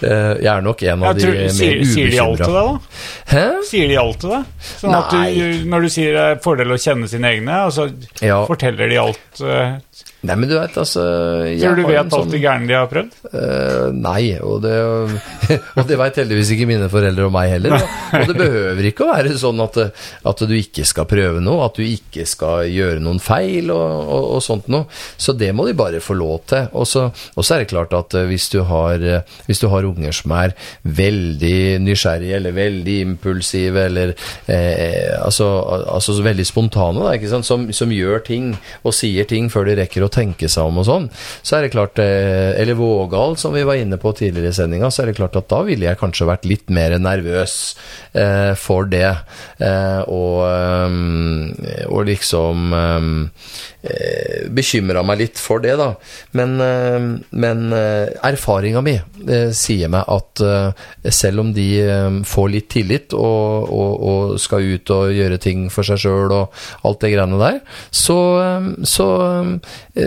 eh, 0.01 0.33
jeg 0.41 0.51
er 0.53 0.65
nok 0.65 0.83
en 0.83 1.03
av 1.03 1.17
tror, 1.19 1.31
de 1.37 1.45
mer 1.47 1.55
sier, 1.57 1.83
sier 1.93 2.11
de 2.13 2.19
alt 2.23 2.41
til 2.43 2.57
deg, 2.57 2.71
da? 2.71 3.05
Hæ? 3.33 3.45
Sier 3.69 3.87
de 3.93 3.99
alt 4.01 4.19
til 4.23 4.35
deg? 4.35 4.51
Sånn 4.77 4.97
at 4.97 5.13
du, 5.13 5.17
Nei. 5.21 5.63
når 5.75 5.87
du 5.87 5.89
sier 5.99 6.17
det 6.17 6.25
er 6.33 6.43
fordel 6.43 6.75
å 6.75 6.81
kjenne 6.81 7.09
sine 7.11 7.33
egne, 7.35 7.63
og 7.69 7.73
så 7.77 7.87
Ja. 8.25 8.41
forteller 8.49 8.89
de 8.89 8.97
alt 9.05 9.41
eh, 9.45 9.77
Nei, 10.27 10.33
men 10.33 10.49
du 10.49 10.55
vet, 10.57 10.73
altså 10.81 11.03
Tror 11.61 11.75
du 11.77 11.83
vet 11.85 11.99
alt 12.01 12.11
sånn- 12.11 12.31
det 12.33 12.39
gærne 12.41 12.67
de 12.67 12.73
har 12.73 12.87
prøvd? 12.89 13.13
Uh, 13.31 13.91
nei, 13.93 14.33
og 14.41 14.63
det, 14.63 14.73
og 15.77 15.83
det 15.87 15.97
veit 16.01 16.17
heldigvis 16.19 16.49
ikke 16.55 16.65
mine 16.67 16.87
foreldre 16.91 17.27
og 17.29 17.31
meg 17.35 17.51
heller. 17.53 17.75
Og, 17.77 18.15
og 18.17 18.31
det 18.31 18.35
behøver 18.39 18.87
ikke 18.89 19.05
å 19.05 19.11
være 19.13 19.35
sånn 19.39 19.61
at, 19.63 19.77
at 20.33 20.41
du 20.49 20.55
ikke 20.57 20.83
skal 20.89 21.05
prøve 21.07 21.39
noe, 21.45 21.67
at 21.69 21.77
du 21.77 21.85
ikke 21.85 22.25
skal 22.27 22.65
gjøre 22.65 22.99
noen 23.05 23.21
feil 23.23 23.69
og, 23.71 23.85
og, 24.17 24.25
og 24.39 24.43
sånt 24.43 24.67
noe. 24.73 24.86
Så 25.17 25.35
det 25.37 25.51
må 25.55 25.67
de 25.67 25.75
bare 25.77 26.01
få 26.03 26.17
lov 26.17 26.45
til. 26.49 26.67
Og 26.77 26.87
så, 26.87 27.09
er 27.47 27.63
det 27.63 27.71
klart 27.71 27.93
at 27.97 28.15
eh, 28.17 28.27
hvis 28.29 28.49
du, 28.53 28.61
har, 28.67 29.01
eh, 29.01 29.37
hvis 29.47 29.61
du 29.63 29.67
har 29.71 29.87
unger 29.87 30.15
som 30.15 30.33
er 30.37 30.55
veldig 30.83 31.79
nysgjerrige 31.83 32.37
eller 32.39 32.55
veldig 32.57 32.97
impulsive 33.05 33.85
eller 33.87 34.13
eh, 34.45 35.13
altså, 35.21 35.47
altså 35.93 36.17
veldig 36.23 36.47
spontane, 36.47 37.03
da, 37.03 37.15
ikke 37.17 37.31
sant? 37.31 37.47
Som, 37.47 37.67
som 37.75 37.93
gjør 37.93 38.23
ting 38.27 38.51
og 38.83 38.95
sier 38.95 39.27
ting 39.29 39.51
før 39.53 39.69
de 39.69 39.77
rekker 39.81 40.05
å 40.05 40.11
tenke 40.11 40.49
seg 40.51 40.67
om 40.67 40.81
og 40.81 40.87
sånn, 40.87 41.07
så 41.45 41.57
er 41.57 41.65
det 41.65 41.73
klart 41.75 41.99
eh, 42.03 42.53
Eller 42.57 42.77
vågal, 42.77 43.37
som 43.39 43.55
vi 43.55 43.65
var 43.67 43.79
inne 43.79 43.99
på 44.01 44.13
tidligere 44.17 44.51
i 44.51 44.57
sendinga, 44.57 44.91
så 44.91 45.03
er 45.03 45.11
det 45.11 45.17
klart 45.19 45.37
at 45.39 45.49
da 45.51 45.61
ville 45.67 45.87
jeg 45.87 45.99
kanskje 45.99 46.29
vært 46.29 46.47
litt 46.49 46.71
mer 46.73 46.97
nervøs 47.01 47.57
eh, 48.17 48.53
for 48.59 48.87
det. 48.89 49.13
Eh, 49.63 50.01
og, 50.07 50.43
og 51.87 52.07
liksom 52.07 52.73
eh, 52.77 54.47
bekymra 54.77 55.03
meg 55.05 55.19
litt 55.21 55.41
for 55.41 55.61
det, 55.63 55.75
da. 55.79 55.93
Men, 56.37 56.59
eh, 56.61 57.07
men 57.31 57.73
eh, 57.73 58.13
erfaringa 58.27 58.81
mi 58.85 58.95
eh, 58.97 59.51
sier 59.51 59.89
meg 59.89 60.05
at 60.07 60.43
selv 61.13 61.41
om 61.41 61.51
de 61.53 61.67
får 62.27 62.49
litt 62.51 62.69
tillit 62.69 63.13
og, 63.17 63.67
og, 63.73 63.93
og 64.09 64.39
skal 64.41 64.65
ut 64.75 64.91
og 64.93 65.13
gjøre 65.15 65.39
ting 65.41 65.67
for 65.73 65.87
seg 65.87 66.01
sjøl 66.03 66.33
og 66.35 66.53
alt 66.85 67.01
det 67.01 67.13
greiene 67.15 67.39
der, 67.41 67.59
så, 67.89 68.17
så, 68.85 69.07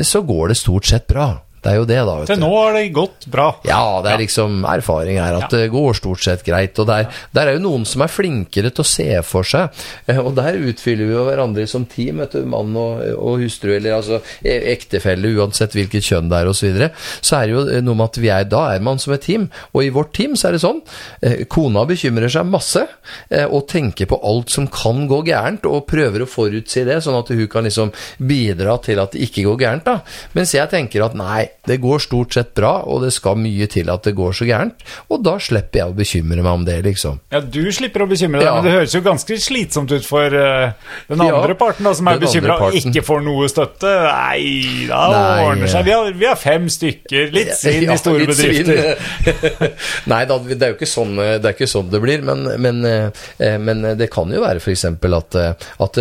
så 0.07 0.23
går 0.27 0.53
det 0.53 0.61
stort 0.61 0.87
sett 0.87 1.09
bra. 1.11 1.33
Det 1.61 1.73
er 1.73 1.77
jo 1.77 1.87
det, 1.89 1.99
da. 2.09 2.15
vet 2.23 2.31
Til 2.33 2.41
nå 2.41 2.51
har 2.55 2.73
det 2.77 2.87
gått 2.97 3.27
bra. 3.31 3.51
Ja, 3.69 4.01
det 4.05 4.15
er 4.15 4.23
liksom 4.23 4.63
erfaring 4.65 5.19
her 5.21 5.37
at 5.43 5.53
det 5.53 5.67
går 5.73 5.99
stort 5.99 6.23
sett 6.25 6.45
greit. 6.47 6.79
Og 6.81 6.89
der, 6.89 7.11
der 7.37 7.51
er 7.51 7.59
jo 7.59 7.65
noen 7.67 7.85
som 7.89 8.05
er 8.05 8.13
flinkere 8.13 8.73
til 8.73 8.85
å 8.85 8.89
se 8.89 9.09
for 9.27 9.47
seg, 9.47 9.83
eh, 10.09 10.21
og 10.21 10.33
der 10.39 10.57
utfyller 10.71 11.11
vi 11.11 11.17
jo 11.17 11.27
hverandre 11.29 11.67
som 11.69 11.85
team, 11.91 12.23
vet 12.25 12.39
du, 12.39 12.47
mann 12.49 12.73
og, 12.81 13.03
og 13.17 13.45
hustru, 13.45 13.75
eller 13.77 13.99
altså 13.99 14.23
e- 14.41 14.73
ektefelle, 14.73 15.35
uansett 15.37 15.77
hvilket 15.77 16.07
kjønn 16.07 16.31
det 16.33 16.41
er, 16.41 16.51
osv. 16.51 16.61
Så, 16.61 16.69
videre. 16.69 16.91
så 17.25 17.39
er 17.39 17.49
det 17.49 17.55
jo 17.55 17.83
noe 17.87 17.97
med 17.97 18.11
at 18.11 18.19
vi 18.21 18.33
er, 18.33 18.49
da 18.49 18.63
er 18.75 18.83
man 18.85 19.01
som 19.01 19.15
et 19.17 19.25
team. 19.25 19.47
Og 19.73 19.85
i 19.85 19.93
vårt 19.95 20.13
team 20.17 20.37
så 20.37 20.49
er 20.49 20.57
det 20.57 20.63
sånn, 20.65 20.83
eh, 21.25 21.45
kona 21.51 21.87
bekymrer 21.89 22.33
seg 22.33 22.49
masse, 22.49 22.87
eh, 23.31 23.47
og 23.47 23.67
tenker 23.71 24.09
på 24.11 24.21
alt 24.29 24.53
som 24.53 24.69
kan 24.73 25.07
gå 25.11 25.23
gærent, 25.29 25.69
og 25.69 25.87
prøver 25.91 26.25
å 26.25 26.31
forutsi 26.31 26.85
det, 26.89 27.01
sånn 27.05 27.21
at 27.21 27.33
hun 27.33 27.47
kan 27.53 27.69
liksom 27.69 27.93
bidra 28.21 28.77
til 28.85 29.01
at 29.03 29.13
det 29.17 29.25
ikke 29.29 29.47
går 29.49 29.61
gærent, 29.65 29.89
da. 29.89 30.01
Mens 30.37 30.57
jeg 30.57 30.73
tenker 30.73 31.05
at 31.05 31.17
nei, 31.19 31.51
det 31.69 31.77
går 31.83 31.99
stort 32.01 32.35
sett 32.35 32.55
bra, 32.57 32.73
og 32.89 33.03
det 33.05 33.13
skal 33.13 33.37
mye 33.41 33.67
til 33.71 33.91
at 33.93 34.07
det 34.07 34.15
går 34.17 34.33
så 34.37 34.47
gærent, 34.49 34.81
og 35.13 35.23
da 35.27 35.37
slipper 35.43 35.83
jeg 35.83 35.93
å 35.93 35.97
bekymre 35.97 36.41
meg 36.43 36.53
om 36.53 36.65
det, 36.65 36.79
liksom. 36.87 37.19
Ja, 37.33 37.41
Du 37.41 37.61
slipper 37.73 38.05
å 38.05 38.09
bekymre 38.11 38.41
deg, 38.41 38.47
Ja. 38.49 38.55
men 38.57 38.65
det 38.65 38.73
høres 38.79 38.95
jo 38.95 39.01
ganske 39.05 39.37
slitsomt 39.41 39.93
ut 39.93 40.07
for 40.07 40.25
uh, 40.25 40.73
den 41.11 41.21
Ja, 41.25 41.37
andre 41.37 41.55
parten, 41.59 41.85
da, 41.85 41.93
som 41.95 42.09
er 42.09 42.19
bekymra 42.23 42.57
og 42.69 42.75
ikke 42.79 43.03
får 43.05 43.23
noe 43.27 43.49
støtte. 43.53 43.91
Nei, 44.07 44.87
da 44.89 45.03
Nei, 45.13 45.45
ordner 45.45 45.71
seg. 45.73 45.85
Vi 45.85 45.95
har, 45.97 46.13
vi 46.23 46.27
har 46.31 46.39
fem 46.41 46.69
stykker. 46.73 47.31
Litt 47.35 47.53
svinn 47.59 47.85
Ja, 47.89 47.95
i 47.95 48.01
store 48.01 48.27
bedrifter. 48.31 48.97
Nei 50.13 50.23
da, 50.31 50.39
det 50.39 50.61
er 50.63 50.73
jo 50.75 50.79
ikke 50.79 50.89
sånn 50.89 51.17
det, 51.21 51.45
er 51.45 51.55
ikke 51.55 51.69
sånn 51.71 51.91
det 51.93 52.01
blir, 52.03 52.23
men, 52.27 52.47
men, 52.63 52.81
eh, 52.89 53.57
men 53.61 53.83
det 53.99 54.11
kan 54.13 54.31
jo 54.33 54.43
være 54.43 54.63
f.eks. 54.63 54.85
at, 54.91 55.39
eh, 55.41 55.71
at 55.87 56.01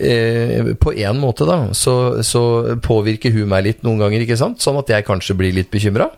eh, 0.00 0.72
på 0.80 0.94
en 0.96 1.20
måte, 1.20 1.46
da, 1.48 1.58
så, 1.76 1.94
så 2.26 2.42
påvirker 2.82 3.34
hun 3.34 3.50
meg 3.52 3.66
litt 3.66 3.84
noen 3.86 4.00
ganger, 4.02 4.24
ikke 4.24 4.38
sant? 4.40 4.62
Sånn 4.64 4.78
at 4.80 4.90
jeg 4.92 5.06
kanskje 5.06 5.36
blir 5.38 5.54
litt 5.56 5.70
bekymra. 5.72 6.10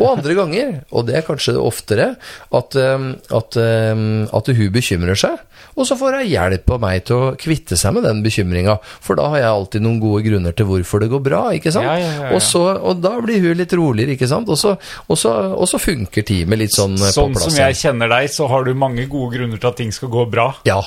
Og 0.00 0.16
andre 0.16 0.36
ganger, 0.38 0.72
og 0.90 1.06
det 1.08 1.20
er 1.20 1.26
kanskje 1.26 1.56
oftere, 1.60 2.14
at, 2.56 2.78
eh, 2.80 3.10
at, 3.36 3.60
eh, 3.60 4.06
at 4.40 4.52
hun 4.56 4.72
bekymrer 4.74 5.18
seg. 5.18 5.38
Og 5.76 5.84
så 5.88 5.96
får 5.98 6.20
hun 6.20 6.28
hjelp 6.30 6.70
av 6.72 6.80
meg 6.80 7.04
til 7.08 7.16
å 7.16 7.32
kvitte 7.36 7.76
seg 7.76 7.96
med 7.96 8.06
den 8.08 8.22
bekymringa, 8.24 8.78
for 9.04 9.18
da 9.18 9.28
har 9.34 9.42
jeg 9.42 9.50
alltid 9.50 9.84
noen 9.84 10.00
gode 10.00 10.22
grunner 10.24 10.56
til 10.56 10.68
hvorfor 10.70 11.02
det 11.02 11.10
går 11.12 11.22
bra, 11.24 11.42
ikke 11.56 11.72
sant? 11.74 11.84
Ja, 11.84 11.96
ja, 12.00 12.12
ja. 12.26 12.30
Og, 12.36 12.40
så, 12.44 12.62
og 12.76 13.02
da 13.04 13.12
blir 13.20 13.44
hun 13.44 13.60
litt 13.60 13.74
roligere, 13.76 14.16
ikke 14.16 14.28
sant? 14.30 14.48
Og 14.52 14.56
så, 14.60 14.76
og 15.06 15.20
så, 15.20 15.34
og 15.52 15.68
så 15.68 15.80
funker 15.82 16.24
teamet 16.26 16.62
litt 16.64 16.76
sånn 16.76 16.96
Sånn 16.96 17.34
på 17.34 17.36
plass. 17.36 17.44
Sånn 17.44 17.56
som 17.58 17.60
jeg 17.60 17.78
kjenner 17.82 18.10
deg, 18.12 18.30
så 18.32 18.48
har 18.48 18.64
du 18.64 18.72
mange 18.78 19.04
gode 19.10 19.36
grunner 19.36 19.60
til 19.60 19.68
at 19.68 19.78
ting 19.82 19.92
skal 19.92 20.10
gå 20.12 20.24
bra. 20.32 20.48
Ja, 20.68 20.78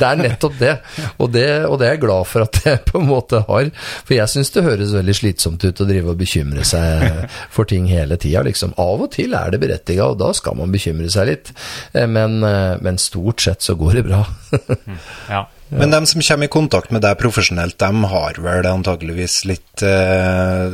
det 0.00 0.08
er 0.08 0.22
nettopp 0.24 0.56
det. 0.60 0.72
Og, 1.18 1.28
det. 1.34 1.48
og 1.68 1.76
det 1.82 1.89
er 1.90 1.96
jeg 1.98 2.04
glad 2.06 2.28
for 2.30 2.46
at 2.46 2.60
jeg 2.64 2.82
på 2.90 3.00
en 3.02 3.08
måte 3.10 3.42
har. 3.48 3.70
For 4.06 4.16
jeg 4.16 4.32
syns 4.32 4.52
det 4.54 4.64
høres 4.66 4.94
veldig 4.96 5.16
slitsomt 5.20 5.66
ut 5.66 5.82
å 5.84 5.88
drive 5.90 6.14
og 6.14 6.18
bekymre 6.22 6.64
seg 6.68 7.26
for 7.54 7.68
ting 7.70 7.86
hele 7.90 8.18
tida, 8.20 8.42
liksom. 8.46 8.74
Av 8.80 9.06
og 9.06 9.12
til 9.18 9.34
er 9.36 9.52
det 9.54 9.60
berettiga, 9.62 10.08
og 10.12 10.18
da 10.22 10.32
skal 10.36 10.58
man 10.60 10.72
bekymre 10.74 11.10
seg 11.12 11.30
litt. 11.32 11.52
Eh, 11.92 12.06
Men, 12.10 12.40
eh, 12.46 12.76
men 12.80 12.98
stort 13.02 13.42
sett 13.44 13.62
så 13.66 13.76
går 13.78 14.00
det 14.00 14.06
bra. 14.10 14.24
Ja. 15.30 15.44
Men 15.70 15.90
de 15.94 15.98
som 16.06 16.20
kommer 16.26 16.48
i 16.48 16.50
kontakt 16.50 16.90
med 16.90 17.02
deg 17.04 17.18
profesjonelt, 17.20 17.76
de 17.78 18.04
har 18.10 18.38
vel 18.42 18.66
antageligvis 18.66 19.44
litt 19.46 19.84
uh, 19.86 20.72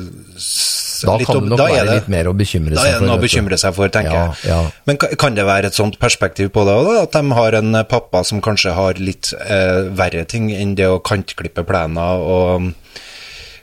Da 1.04 1.16
litt 1.20 1.28
kan 1.28 1.42
det 1.44 1.50
nok 1.52 1.60
være 1.60 1.82
det- 1.84 1.94
litt 1.98 2.08
mer 2.08 2.30
å 2.30 2.32
bekymre 2.36 2.72
Da 2.74 2.80
seg 2.80 2.88
er 2.88 2.92
det 2.94 2.98
for. 3.02 3.06
noe 3.10 3.18
å 3.18 3.22
bekymre 3.26 3.58
seg 3.60 3.74
for, 3.76 3.88
tenker 3.92 4.14
Ja, 4.16 4.24
jeg. 4.40 4.50
ja. 4.50 4.60
Men 4.88 4.96
ka- 4.96 5.10
kan 5.20 5.34
det 5.36 5.44
være 5.44 5.66
et 5.66 5.74
sånt 5.76 5.98
perspektiv 6.00 6.48
på 6.54 6.64
det 6.64 6.72
òg, 6.80 7.02
at 7.02 7.12
de 7.12 7.30
har 7.36 7.52
en 7.60 7.74
eh, 7.74 7.82
pappa 7.84 8.24
som 8.24 8.40
kanskje 8.40 8.72
har 8.72 8.94
litt 8.94 9.34
uh, 9.36 9.90
verre 9.92 10.24
ting 10.26 10.48
enn 10.56 10.74
det 10.74 10.88
å 10.88 10.98
kantklippe 11.04 11.66
plener 11.68 12.16
og 12.24 12.60
mm, 12.62 12.74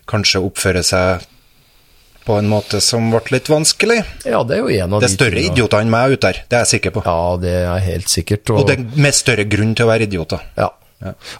kanskje 0.05 0.43
oppføre 0.45 0.84
seg 0.85 1.26
på 2.23 2.38
en 2.39 2.47
måte 2.47 2.80
som 2.80 3.10
ble 3.11 3.19
litt 3.34 3.49
vanskelig? 3.51 4.03
Ja, 4.23 4.43
det 4.47 4.55
er 4.55 4.61
jo 4.61 4.69
en 4.69 4.93
av 4.93 5.01
de... 5.01 5.07
Det 5.07 5.11
er 5.11 5.15
større 5.18 5.41
tinga- 5.41 5.51
idioter 5.57 5.81
enn 5.84 5.89
meg 5.91 6.14
ute 6.14 6.22
der, 6.30 6.43
det 6.47 6.55
er 6.55 6.64
jeg 6.64 6.72
sikker 6.77 6.91
på. 6.95 7.03
Ja, 7.10 7.38
det 7.41 7.57
er 7.65 7.80
helt 7.89 8.07
sikkert. 8.14 8.49
Og 8.53 8.68
det 8.69 8.77
er 8.77 8.85
med 9.01 9.14
større 9.18 9.43
grunn 9.49 9.73
til 9.76 9.88
å 9.88 9.89
være 9.89 10.05
idioter. 10.07 10.39
Ja. 10.55 10.69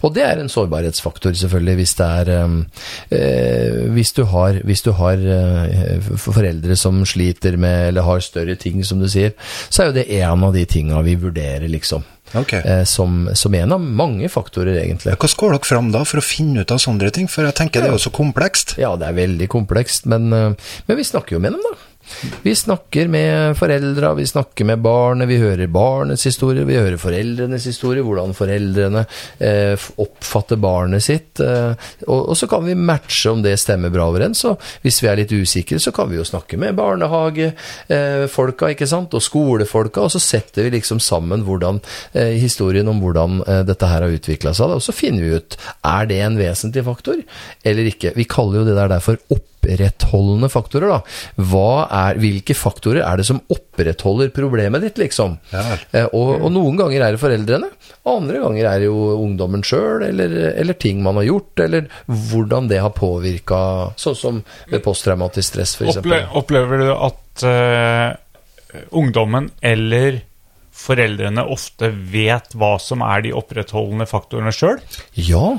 Og 0.04 0.14
det 0.14 0.24
er 0.26 0.40
en 0.40 0.50
sårbarhetsfaktor, 0.52 1.34
selvfølgelig, 1.38 1.76
hvis 1.80 1.94
det 1.98 2.08
er 2.20 2.32
eh, 2.34 3.78
Hvis 3.94 4.12
du 4.16 4.24
har, 4.30 4.60
hvis 4.64 4.84
du 4.84 4.92
har 4.98 5.20
eh, 5.20 6.10
foreldre 6.20 6.76
som 6.76 7.04
sliter 7.08 7.58
med, 7.60 7.90
eller 7.90 8.06
har 8.06 8.24
større 8.24 8.56
ting, 8.60 8.82
som 8.84 9.00
du 9.00 9.08
sier, 9.10 9.34
så 9.68 9.82
er 9.82 9.90
jo 9.90 9.96
det 10.00 10.10
en 10.20 10.44
av 10.48 10.54
de 10.56 10.64
tinga 10.68 11.00
vi 11.06 11.16
vurderer, 11.20 11.68
liksom. 11.70 12.04
Okay. 12.34 12.60
Eh, 12.60 12.84
som, 12.88 13.28
som 13.36 13.54
en 13.54 13.76
av 13.76 13.80
mange 13.80 14.28
faktorer, 14.32 14.80
egentlig. 14.82 15.16
Hva 15.16 15.32
går 15.40 15.56
dere 15.56 15.68
fram 15.68 15.90
da 15.94 16.04
for 16.08 16.20
å 16.20 16.24
finne 16.24 16.64
ut 16.64 16.74
av 16.74 16.82
sånne 16.82 17.12
ting? 17.14 17.30
For 17.30 17.46
jeg 17.46 17.56
tenker 17.60 17.84
det 17.84 17.92
er 17.92 17.98
jo 17.98 18.06
så 18.06 18.14
komplekst. 18.14 18.76
Ja, 18.80 18.94
det 18.98 19.10
er 19.10 19.20
veldig 19.20 19.50
komplekst, 19.52 20.08
men, 20.10 20.30
men 20.32 20.98
vi 20.98 21.06
snakker 21.06 21.36
jo 21.36 21.44
med 21.44 21.56
dem, 21.56 21.64
da. 21.64 21.93
Vi 22.42 22.54
snakker 22.54 23.08
med 23.08 23.56
foreldra, 23.58 24.14
vi 24.14 24.26
snakker 24.26 24.64
med 24.68 24.82
barnet, 24.84 25.28
vi 25.28 25.38
hører 25.40 25.70
barnets 25.72 26.26
historie, 26.28 26.64
vi 26.68 26.76
hører 26.76 27.00
foreldrenes 27.00 27.66
historie, 27.68 28.04
hvordan 28.04 28.34
foreldrene 28.36 29.04
eh, 29.38 29.86
oppfatter 30.02 30.60
barnet 30.60 31.04
sitt. 31.04 31.40
Eh, 31.40 31.72
og, 32.06 32.20
og 32.32 32.36
så 32.38 32.48
kan 32.50 32.64
vi 32.66 32.76
matche 32.78 33.32
om 33.32 33.42
det 33.44 33.56
stemmer 33.60 33.92
bra 33.94 34.08
overens. 34.12 34.44
Og 34.48 34.60
hvis 34.84 35.00
vi 35.02 35.10
er 35.10 35.20
litt 35.22 35.32
usikre, 35.34 35.80
så 35.82 35.94
kan 35.96 36.10
vi 36.10 36.18
jo 36.20 36.26
snakke 36.28 36.58
med 36.60 36.76
barnehagefolka, 36.78 38.68
eh, 38.68 38.76
ikke 38.76 38.90
sant, 38.90 39.16
og 39.16 39.24
skolefolka, 39.24 40.04
og 40.04 40.14
så 40.14 40.22
setter 40.22 40.68
vi 40.68 40.76
liksom 40.78 41.00
sammen 41.02 41.46
hvordan, 41.46 41.80
eh, 42.12 42.36
historien 42.40 42.88
om 42.90 43.00
hvordan 43.02 43.40
eh, 43.46 43.64
dette 43.68 43.90
her 43.90 44.06
har 44.06 44.18
utvikla 44.20 44.54
seg. 44.56 44.76
Og 44.76 44.84
så 44.84 44.94
finner 44.96 45.24
vi 45.24 45.40
ut 45.40 45.58
er 45.84 46.10
det 46.10 46.20
en 46.24 46.38
vesentlig 46.38 46.84
faktor 46.86 47.20
eller 47.64 47.90
ikke. 47.90 48.14
Vi 48.16 48.28
kaller 48.28 48.62
jo 48.62 48.68
det 48.68 48.78
der 48.78 48.92
derfor 48.92 49.18
opprettholdende 49.64 50.48
faktorer. 50.52 50.88
da. 50.88 51.00
Hva 51.50 51.86
er, 51.90 52.18
hvilke 52.20 52.54
faktorer 52.56 53.02
er 53.04 53.16
det 53.20 53.26
som 53.28 53.40
opprettholder 53.50 54.30
problemet 54.34 54.84
ditt, 54.84 54.98
liksom? 55.00 55.38
Ja. 55.52 55.64
Eh, 55.92 56.06
og, 56.12 56.42
og 56.44 56.52
noen 56.54 56.76
ganger 56.78 57.04
er 57.06 57.16
det 57.16 57.22
foreldrene, 57.22 57.70
andre 58.04 58.42
ganger 58.44 58.68
er 58.70 58.82
det 58.84 58.90
jo 58.90 58.98
ungdommen 59.18 59.64
sjøl, 59.66 60.04
eller, 60.10 60.36
eller 60.54 60.74
ting 60.80 61.02
man 61.04 61.16
har 61.20 61.28
gjort, 61.30 61.64
eller 61.64 61.88
hvordan 62.06 62.68
det 62.70 62.82
har 62.84 62.92
påvirka, 62.94 63.62
sånn 64.00 64.18
som 64.18 64.42
ved 64.70 64.82
posttraumatisk 64.84 65.54
stress, 65.54 65.76
f.eks. 65.80 65.98
Opple 66.02 66.20
opplever 66.36 66.84
du 66.84 66.92
at 66.94 67.44
uh, 67.48 68.84
ungdommen 68.94 69.50
eller 69.64 70.20
foreldrene 70.74 71.44
ofte 71.54 71.88
vet 72.10 72.54
hva 72.58 72.74
som 72.82 73.02
er 73.06 73.22
de 73.28 73.30
opprettholdende 73.38 74.08
faktorene 74.10 74.52
sjøl? 74.54 74.80
Ja, 75.14 75.54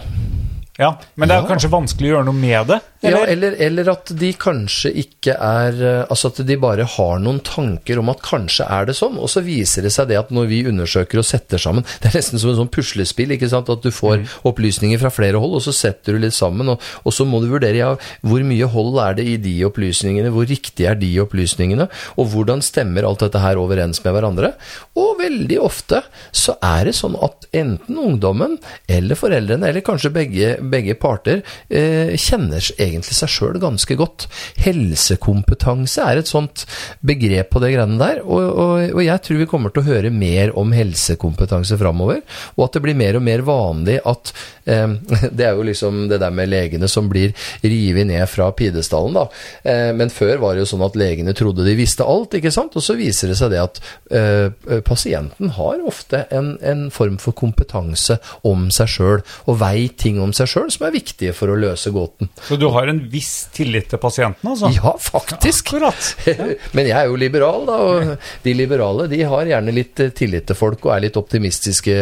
Ja, 0.76 0.90
men 1.16 1.30
det 1.32 1.38
er 1.38 1.46
Ja. 1.46 1.48
kanskje 1.48 1.70
vanskelig 1.72 2.10
å 2.10 2.14
gjøre 2.18 2.26
noe 2.28 2.36
med 2.36 2.68
det? 2.68 2.82
Ja, 3.06 3.22
Eller? 3.26 3.54
eller, 3.54 3.56
eller 3.68 3.92
at 3.94 4.12
de 4.20 4.32
kanskje 4.34 4.92
ikke 5.02 5.36
er 5.38 5.78
eh, 5.80 6.06
Altså 6.10 6.30
at 6.32 6.40
de 6.48 6.56
bare 6.62 6.86
har 6.96 7.20
noen 7.22 7.40
tanker 7.46 8.00
om 8.02 8.10
at 8.14 8.22
kanskje 8.26 8.66
er 8.72 8.86
det 8.90 8.96
sånn, 8.98 9.18
og 9.22 9.30
så 9.32 9.42
viser 9.46 9.86
det 9.86 9.92
seg 9.96 10.10
det 10.10 10.18
at 10.20 10.32
når 10.36 10.48
vi 10.50 10.64
undersøker 10.70 11.22
og 11.22 11.26
setter 11.28 11.62
sammen 11.62 11.86
Det 12.02 12.10
er 12.12 12.18
nesten 12.20 12.42
som 12.42 12.52
en 12.52 12.60
sånn 12.64 12.72
puslespill, 12.74 13.32
ikke 13.36 13.50
sant, 13.52 13.70
at 13.70 13.84
du 13.86 13.92
får 13.94 14.16
Mm. 14.16 14.28
opplysninger 14.48 15.00
fra 15.02 15.10
flere 15.12 15.40
hold, 15.42 15.56
og 15.58 15.62
så 15.66 15.74
setter 15.76 16.16
du 16.16 16.20
litt 16.24 16.34
sammen, 16.36 16.70
og, 16.72 16.82
og 17.04 17.12
så 17.14 17.26
må 17.28 17.42
du 17.44 17.50
vurdere 17.52 17.76
ja, 17.78 17.90
hvor 18.24 18.44
mye 18.48 18.68
hold 18.72 18.96
er 19.04 19.18
det 19.18 19.26
i 19.28 19.36
de 19.42 19.54
opplysningene, 19.68 20.30
hvor 20.32 20.46
riktig 20.48 20.86
er 20.88 20.96
de 20.96 21.10
opplysningene, 21.20 21.88
og 22.16 22.30
hvordan 22.32 22.62
stemmer 22.64 23.04
alt 23.04 23.20
dette 23.26 23.42
her 23.44 23.60
overens 23.60 24.00
med 24.06 24.16
hverandre. 24.16 24.54
Og 24.96 25.18
veldig 25.20 25.58
ofte 25.62 26.00
så 26.32 26.56
er 26.64 26.86
det 26.88 26.96
sånn 26.96 27.18
at 27.26 27.48
enten 27.56 28.00
ungdommen 28.00 28.56
eller 28.88 29.20
foreldrene, 29.20 29.68
eller 29.74 29.84
kanskje 29.86 30.14
begge, 30.16 30.54
begge 30.72 30.96
parter, 30.96 31.44
eh, 31.70 32.16
kjenner 32.16 32.64
egentlig 32.78 32.95
seg 33.04 33.32
sjøl 33.32 33.60
ganske 33.60 33.98
godt. 34.00 34.28
Helsekompetanse 34.64 36.06
er 36.06 36.22
et 36.22 36.30
sånt 36.30 36.66
begrep 37.06 37.52
på 37.52 37.62
det 37.64 37.74
greiene 37.76 38.00
der, 38.00 38.22
og, 38.24 38.44
og, 38.46 38.96
og 38.96 39.02
jeg 39.04 39.24
tror 39.26 39.42
vi 39.42 39.50
kommer 39.50 39.74
til 39.74 39.84
å 39.84 39.90
høre 39.90 40.14
mer 40.14 40.54
om 40.58 40.72
helsekompetanse 40.76 41.78
framover, 41.82 42.22
og 42.56 42.68
at 42.68 42.78
det 42.78 42.84
blir 42.86 42.98
mer 43.00 43.20
og 43.20 43.26
mer 43.26 43.44
vanlig 43.46 44.00
at 44.06 44.34
eh, 44.66 44.88
Det 45.36 45.46
er 45.46 45.58
jo 45.58 45.66
liksom 45.68 46.06
det 46.12 46.20
der 46.22 46.34
med 46.36 46.50
legene 46.52 46.88
som 46.92 47.10
blir 47.12 47.34
revet 47.64 48.08
ned 48.08 48.24
fra 48.30 48.50
pidestallen, 48.56 49.18
da. 49.18 49.26
Eh, 49.64 49.92
men 49.98 50.14
før 50.14 50.40
var 50.44 50.56
det 50.56 50.66
jo 50.66 50.72
sånn 50.74 50.86
at 50.86 50.98
legene 51.00 51.36
trodde 51.38 51.66
de 51.66 51.76
visste 51.78 52.06
alt, 52.06 52.38
ikke 52.38 52.54
sant? 52.54 52.76
Og 52.78 52.86
så 52.86 52.98
viser 52.98 53.32
det 53.32 53.40
seg 53.40 53.54
det 53.54 53.62
at 53.64 53.82
eh, 54.16 54.80
pasienten 54.86 55.54
har 55.58 55.84
ofte 55.86 56.26
en, 56.36 56.56
en 56.66 56.88
form 56.94 57.18
for 57.22 57.36
kompetanse 57.38 58.18
om 58.48 58.70
seg 58.74 58.92
sjøl, 58.92 59.24
og 59.46 59.60
veit 59.62 59.98
ting 60.02 60.20
om 60.22 60.34
seg 60.36 60.50
sjøl 60.52 60.72
som 60.74 60.88
er 60.88 60.96
viktige 60.96 61.36
for 61.36 61.52
å 61.52 61.58
løse 61.60 61.92
gåten. 61.96 62.32
Så 62.48 62.60
du 62.60 62.68
har 62.74 62.85
en 62.92 63.02
viss 63.12 63.48
tillit 63.56 63.90
til 63.92 64.00
pasienten, 64.02 64.50
altså? 64.52 64.70
Ja, 64.76 64.94
faktisk. 65.00 65.74
Akkurat. 65.74 66.08
Men 66.78 66.88
jeg 66.90 66.96
er 67.00 67.10
jo 67.10 67.16
liberal, 67.20 67.66
da, 67.68 67.76
og 67.82 68.14
de 68.46 68.54
liberale 68.58 69.08
de 69.12 69.22
har 69.28 69.46
gjerne 69.50 69.74
litt 69.76 70.00
eh, 70.04 70.14
tillit 70.16 70.48
til 70.50 70.58
folk 70.60 70.86
og 70.88 70.94
er 70.96 71.06
litt 71.08 71.18
optimistiske 71.20 71.96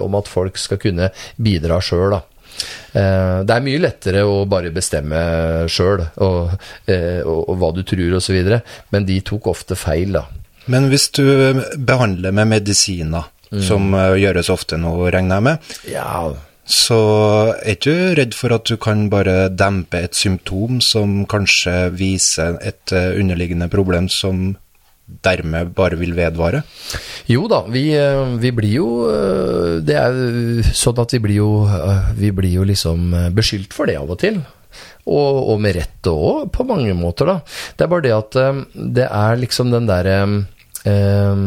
om 0.00 0.14
at 0.18 0.28
folk 0.30 0.58
skal 0.60 0.80
kunne 0.82 1.10
bidra 1.36 1.80
sjøl, 1.84 2.16
da. 2.16 2.22
Eh, 2.92 3.38
Det 3.46 3.54
er 3.56 3.64
mye 3.64 3.80
lettere 3.80 4.24
å 4.28 4.42
bare 4.50 4.72
bestemme 4.74 5.20
sjøl 5.70 6.02
og, 6.20 6.50
eh, 6.90 7.20
og, 7.24 7.48
og 7.48 7.56
hva 7.60 7.72
du 7.76 7.82
tror 7.88 8.18
osv., 8.18 8.40
men 8.92 9.06
de 9.08 9.20
tok 9.24 9.46
ofte 9.52 9.76
feil, 9.78 10.12
da. 10.18 10.26
Men 10.70 10.90
hvis 10.92 11.08
du 11.16 11.24
behandler 11.78 12.34
med 12.36 12.50
medisiner, 12.52 13.30
som 13.64 13.94
eh, 13.98 14.12
gjøres 14.22 14.50
ofte 14.52 14.76
nå, 14.78 14.92
regner 15.10 15.40
jeg 15.40 15.46
med, 15.48 15.72
Ja, 15.90 16.28
så 16.70 17.00
er 17.66 17.78
du 17.82 17.92
redd 18.14 18.34
for 18.38 18.54
at 18.54 18.68
du 18.70 18.76
kan 18.80 19.08
bare 19.10 19.48
dempe 19.50 20.04
et 20.06 20.16
symptom 20.16 20.78
som 20.84 21.24
kanskje 21.30 21.90
viser 21.98 22.60
et 22.62 22.94
eh, 22.94 23.16
underliggende 23.18 23.66
problem 23.72 24.06
som 24.10 24.52
dermed 25.26 25.72
bare 25.74 25.98
vil 25.98 26.14
vedvare? 26.14 26.62
Jo 27.26 27.48
da, 27.50 27.64
vi, 27.66 27.88
eh, 27.98 28.36
vi 28.38 28.54
blir 28.54 28.76
jo 28.76 28.88
eh, 29.10 29.80
Det 29.82 29.98
er 29.98 30.70
sånn 30.70 31.02
at 31.02 31.16
vi 31.16 31.22
blir 31.24 31.40
jo 31.40 31.50
Vi 32.18 32.30
blir 32.34 32.54
jo 32.60 32.68
liksom 32.68 33.10
beskyldt 33.34 33.74
for 33.74 33.90
det 33.90 33.98
av 33.98 34.14
og 34.14 34.22
til. 34.22 34.38
Og, 35.10 35.50
og 35.50 35.58
med 35.58 35.74
rette 35.74 36.12
òg, 36.14 36.52
på 36.54 36.62
mange 36.68 36.94
måter, 36.94 37.26
da. 37.26 37.40
Det 37.74 37.82
er 37.82 37.90
bare 37.90 38.06
det 38.06 38.14
at 38.14 38.36
det 39.00 39.06
er 39.10 39.40
liksom 39.40 39.72
den 39.74 39.90
derre 39.90 40.18
eh, 40.86 41.46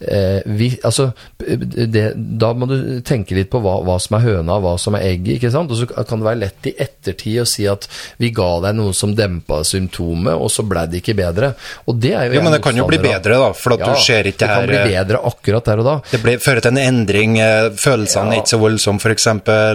eh, 0.00 0.40
vi, 0.46 0.70
altså, 0.84 1.10
det, 1.38 2.04
da 2.16 2.52
må 2.56 2.68
du 2.70 2.76
tenke 3.06 3.36
litt 3.36 3.50
på 3.52 3.60
hva, 3.64 3.76
hva 3.86 3.96
som 4.02 4.18
er 4.18 4.24
høna, 4.26 4.56
og 4.58 4.64
hva 4.66 4.74
som 4.80 4.96
er 4.98 5.06
egget. 5.10 5.36
ikke 5.38 5.52
sant? 5.54 5.70
Og 5.72 5.80
så 5.80 5.88
kan 6.04 6.20
det 6.22 6.28
være 6.28 6.40
lett 6.44 6.68
i 6.70 6.74
ettertid 6.84 7.40
å 7.42 7.46
si 7.48 7.66
at 7.70 7.88
vi 8.22 8.30
ga 8.34 8.50
deg 8.66 8.76
noe 8.78 8.94
som 8.96 9.14
dempa 9.16 9.62
symptomet, 9.66 10.34
og 10.34 10.50
så 10.52 10.64
ble 10.68 10.86
det 10.90 11.02
ikke 11.02 11.16
bedre. 11.18 11.52
Og 11.90 11.98
det 12.00 12.14
er 12.14 12.28
jo 12.30 12.38
Jo, 12.38 12.44
men 12.46 12.56
det 12.56 12.62
kan 12.64 12.76
jo 12.78 12.86
bli 12.88 12.98
bedre, 13.02 13.38
da, 13.42 13.50
for 13.56 13.76
at 13.76 13.84
du 13.84 13.94
ser 14.04 14.30
ikke 14.30 14.44
det 14.44 14.50
her 14.50 14.54
det 14.54 14.60
kan 14.64 14.70
bli 14.70 14.78
eh, 14.80 14.98
bedre 14.98 15.22
akkurat 15.30 15.70
der 15.70 15.82
og 15.82 15.88
da. 15.88 15.96
Det 16.10 16.22
blir, 16.24 16.38
fører 16.42 16.64
til 16.64 16.74
en 16.74 16.82
endring, 16.84 17.38
eh, 17.42 17.70
følelsene 17.78 18.24
Ja. 18.34 18.38
er 18.38 18.42
ikke 18.44 18.54
så 18.54 18.60
voldsomme 18.62 19.00
f.eks., 19.02 19.26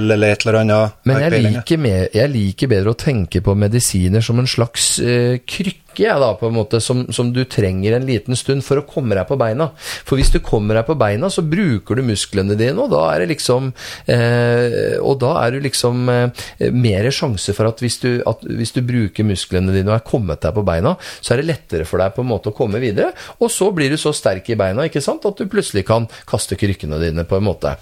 eller 0.09 0.27
et 0.33 0.45
eller 0.45 0.59
annet. 0.63 0.97
Men 1.09 1.21
jeg 1.25 1.43
liker, 1.45 1.77
med, 1.81 2.09
jeg 2.15 2.33
liker 2.33 2.71
bedre 2.71 2.93
å 2.95 2.97
tenke 2.99 3.41
på 3.45 3.55
medisiner 3.59 4.21
som 4.25 4.39
en 4.41 4.47
slags 4.49 4.99
eh, 5.03 5.39
krykke, 5.45 5.77
jeg 5.97 6.21
da, 6.21 6.29
på 6.37 6.49
en 6.49 6.55
måte, 6.55 6.79
som, 6.83 7.05
som 7.15 7.31
du 7.33 7.41
trenger 7.49 7.95
en 7.97 8.05
liten 8.07 8.37
stund 8.37 8.63
for 8.65 8.81
å 8.81 8.85
komme 8.87 9.17
deg 9.17 9.25
på 9.29 9.37
beina. 9.39 9.69
For 10.05 10.19
hvis 10.19 10.31
du 10.33 10.39
kommer 10.45 10.77
deg 10.77 10.85
på 10.87 10.97
beina, 10.99 11.29
så 11.33 11.43
bruker 11.45 11.97
du 11.97 12.05
musklene 12.05 12.57
dine, 12.59 12.77
og 12.79 12.93
da 12.93 13.05
er 13.13 13.23
det 13.23 13.31
liksom 13.33 13.71
eh, 14.09 14.97
Og 15.01 15.17
da 15.21 15.31
er 15.41 15.55
du 15.55 15.63
liksom 15.63 16.09
eh, 16.11 16.69
mer 16.75 17.09
sjanse 17.13 17.53
for 17.55 17.69
at 17.69 17.81
hvis, 17.83 17.99
du, 18.03 18.09
at 18.29 18.43
hvis 18.45 18.75
du 18.75 18.81
bruker 18.85 19.27
musklene 19.27 19.73
dine 19.73 19.89
og 19.89 19.97
er 19.97 20.05
kommet 20.05 20.43
deg 20.43 20.55
på 20.55 20.65
beina, 20.67 20.95
så 21.19 21.33
er 21.33 21.41
det 21.41 21.49
lettere 21.49 21.87
for 21.89 22.01
deg 22.01 22.13
på 22.15 22.23
en 22.25 22.31
måte 22.31 22.51
å 22.51 22.57
komme 22.57 22.81
videre. 22.83 23.11
Og 23.39 23.49
så 23.53 23.71
blir 23.75 23.91
du 23.91 23.97
så 23.99 24.13
sterk 24.15 24.51
i 24.51 24.59
beina 24.59 24.85
ikke 24.87 25.03
sant, 25.03 25.25
at 25.25 25.39
du 25.39 25.49
plutselig 25.49 25.85
kan 25.87 26.07
kaste 26.29 26.59
krykkene 26.59 27.01
dine, 27.01 27.25
på 27.29 27.39
en 27.39 27.47
måte. 27.47 27.75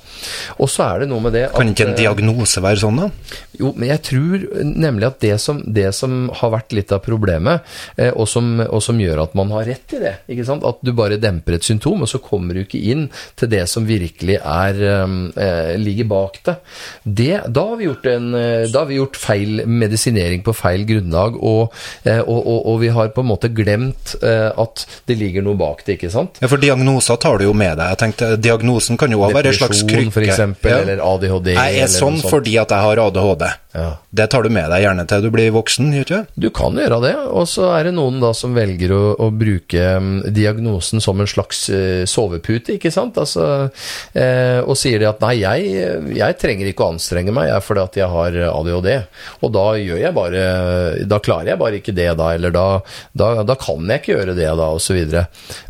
Og 0.62 0.72
så 0.72 0.88
er 0.88 1.04
det 1.04 1.12
noe 1.12 1.24
med 1.24 1.36
det 1.38 1.48
at 1.50 1.58
Kan 1.58 1.74
ikke 1.74 1.90
en 1.90 1.96
eh, 1.96 2.02
diagnose 2.06 2.64
være 2.64 2.84
sånn, 2.86 3.04
da? 3.04 3.12
jo, 3.58 3.72
men 3.78 3.90
jeg 3.90 4.02
tror 4.06 4.46
nemlig 4.62 5.08
at 5.08 5.20
det 5.24 5.36
som, 5.42 5.60
det 5.64 5.90
som 5.96 6.28
har 6.40 6.54
vært 6.54 6.76
litt 6.78 6.94
av 6.94 7.02
problemet, 7.06 7.66
og, 7.98 8.28
som, 8.30 8.60
og 8.62 8.82
som 8.84 9.00
gjør 9.02 9.24
at 9.24 9.34
man 9.38 9.52
har 9.56 9.66
rett 9.66 9.94
i 9.98 10.02
det, 10.04 10.14
at 10.28 10.82
du 10.86 10.92
bare 10.98 11.18
demper 11.22 11.58
et 11.58 11.66
symptom, 11.66 12.04
og 12.06 12.10
så 12.12 12.20
kommer 12.24 12.54
du 12.54 12.64
ikke 12.64 12.82
inn 12.92 13.08
til 13.40 13.50
det 13.52 13.64
som 13.72 13.88
virkelig 13.88 14.38
er, 14.38 14.82
eh, 15.34 15.74
ligger 15.82 16.10
bak 16.12 16.40
det. 16.46 16.56
det 17.04 17.42
da, 17.48 17.64
har 17.72 17.80
vi 17.80 17.88
gjort 17.88 18.06
en, 18.12 18.28
eh, 18.38 18.68
da 18.72 18.84
har 18.84 18.90
vi 18.92 19.00
gjort 19.00 19.18
feil 19.20 19.64
medisinering 19.66 20.44
på 20.46 20.54
feil 20.56 20.86
grunnlag, 20.88 21.38
og, 21.42 21.74
eh, 22.04 22.22
og, 22.22 22.48
og, 22.58 22.80
vi 22.82 22.92
har 22.94 23.10
på 23.16 23.24
en 23.26 23.32
måte 23.32 23.50
glemt 23.54 24.16
eh, 24.22 24.50
at 24.54 24.86
det 25.10 25.18
ligger 25.20 25.46
noe 25.46 25.58
bak 25.60 25.84
det, 25.86 25.98
ikke 25.98 26.12
sant? 26.14 26.42
Ja, 26.44 26.50
For 26.52 26.62
diagnoser 26.62 27.20
tar 27.22 27.42
du 27.42 27.48
jo 27.48 27.56
med 27.58 27.78
deg. 27.80 27.94
Jeg 27.96 28.02
tenkte, 28.04 28.34
Diagnosen 28.38 29.00
kan 29.00 29.12
jo 29.12 29.24
òg 29.26 29.34
være 29.36 29.54
en 29.54 29.58
slags 29.58 29.82
Depresjon, 29.82 29.94
krykke. 29.94 30.14
for 30.14 30.28
eksempel, 30.28 30.72
Ja. 30.72 30.82
eller 30.84 31.02
ADHD. 31.04 31.54
Jeg 31.58 31.82
er 31.84 31.92
sånn 31.92 32.22
fordi 32.22 32.58
at 32.62 32.70
jeg 32.70 32.86
har 32.86 33.02
ADHD. 33.08 33.48
Ja. 33.78 33.92
Det 34.10 34.26
tar 34.34 34.42
du 34.42 34.50
med 34.50 34.72
deg 34.72 34.82
gjerne 34.82 35.04
til 35.06 35.22
du 35.22 35.30
blir 35.34 35.52
voksen, 35.54 35.92
gjør 35.94 36.24
du 36.34 36.48
kan 36.56 36.78
gjøre 36.80 36.98
det, 37.04 37.14
og 37.30 37.46
så 37.50 37.68
er 37.76 37.88
det 37.88 37.94
noen 37.98 38.18
da 38.22 38.32
som 38.36 38.56
velger 38.58 38.94
å, 38.96 39.02
å 39.22 39.28
bruke 39.30 39.84
mm, 40.02 40.32
diagnosen 40.34 41.04
som 41.04 41.20
en 41.22 41.30
slags 41.30 41.68
eh, 41.74 42.06
sovepute, 42.10 42.78
ikke 42.78 42.92
sant? 42.94 43.20
Altså, 43.22 43.68
eh, 44.18 44.64
og 44.64 44.78
sier 44.80 45.04
det 45.04 45.10
at 45.12 45.22
nei, 45.22 45.36
jeg, 45.44 45.92
jeg 46.18 46.38
trenger 46.42 46.72
ikke 46.72 46.88
å 46.88 46.96
anstrenge 46.96 47.36
meg, 47.36 47.52
jeg, 47.52 47.66
fordi 47.68 47.84
at 47.84 48.00
jeg 48.02 48.10
har 48.14 48.40
ADHD. 48.48 48.90
Og 49.46 49.54
da 49.54 49.66
gjør 49.78 50.02
jeg 50.02 50.16
bare 50.16 50.44
Da 51.10 51.20
klarer 51.24 51.52
jeg 51.52 51.62
bare 51.62 51.80
ikke 51.82 51.96
det, 51.96 52.10
da, 52.18 52.32
eller 52.34 52.54
da, 52.56 52.66
da, 53.18 53.30
da 53.46 53.58
kan 53.60 53.86
jeg 53.86 54.02
ikke 54.02 54.14
gjøre 54.16 54.38
det, 54.38 54.50
da, 54.58 54.72
osv. 54.74 55.18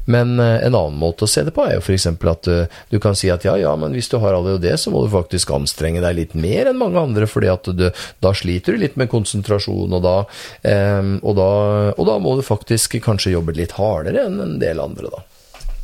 Men 0.07 0.37
eh, 0.39 0.61
en 0.67 0.77
annen 0.77 0.99
måte 1.01 1.27
å 1.27 1.31
se 1.31 1.43
det 1.43 1.55
på 1.55 1.65
er 1.67 1.75
jo 1.77 1.83
f.eks. 1.83 2.07
at 2.07 2.51
du 2.93 2.97
kan 3.03 3.17
si 3.17 3.31
at 3.33 3.43
ja, 3.47 3.57
ja, 3.59 3.75
men 3.79 3.95
hvis 3.97 4.11
du 4.13 4.19
har 4.23 4.37
ADHD, 4.37 4.69
så 4.79 4.93
må 4.93 5.03
du 5.03 5.11
faktisk 5.11 5.51
anstrenge 5.57 6.03
deg 6.05 6.21
litt 6.21 6.37
mer 6.37 6.71
enn 6.71 6.79
mange 6.79 7.01
andre, 7.01 7.27
fordi 7.27 7.51
at 7.51 7.67
du, 7.75 7.87
da 8.23 8.33
sliter 8.35 8.75
du 8.75 8.83
litt 8.83 8.97
med 8.99 9.11
konsentrasjon, 9.11 9.93
og 9.93 10.03
da, 10.03 10.17
og, 10.67 11.33
da, 11.37 11.49
og 11.93 12.03
da 12.09 12.19
må 12.23 12.35
du 12.37 12.45
faktisk 12.45 12.99
kanskje 13.03 13.35
jobbe 13.35 13.55
litt 13.57 13.77
hardere 13.77 14.27
enn 14.27 14.39
en 14.43 14.55
del 14.61 14.81
andre, 14.83 15.11
da. 15.13 15.23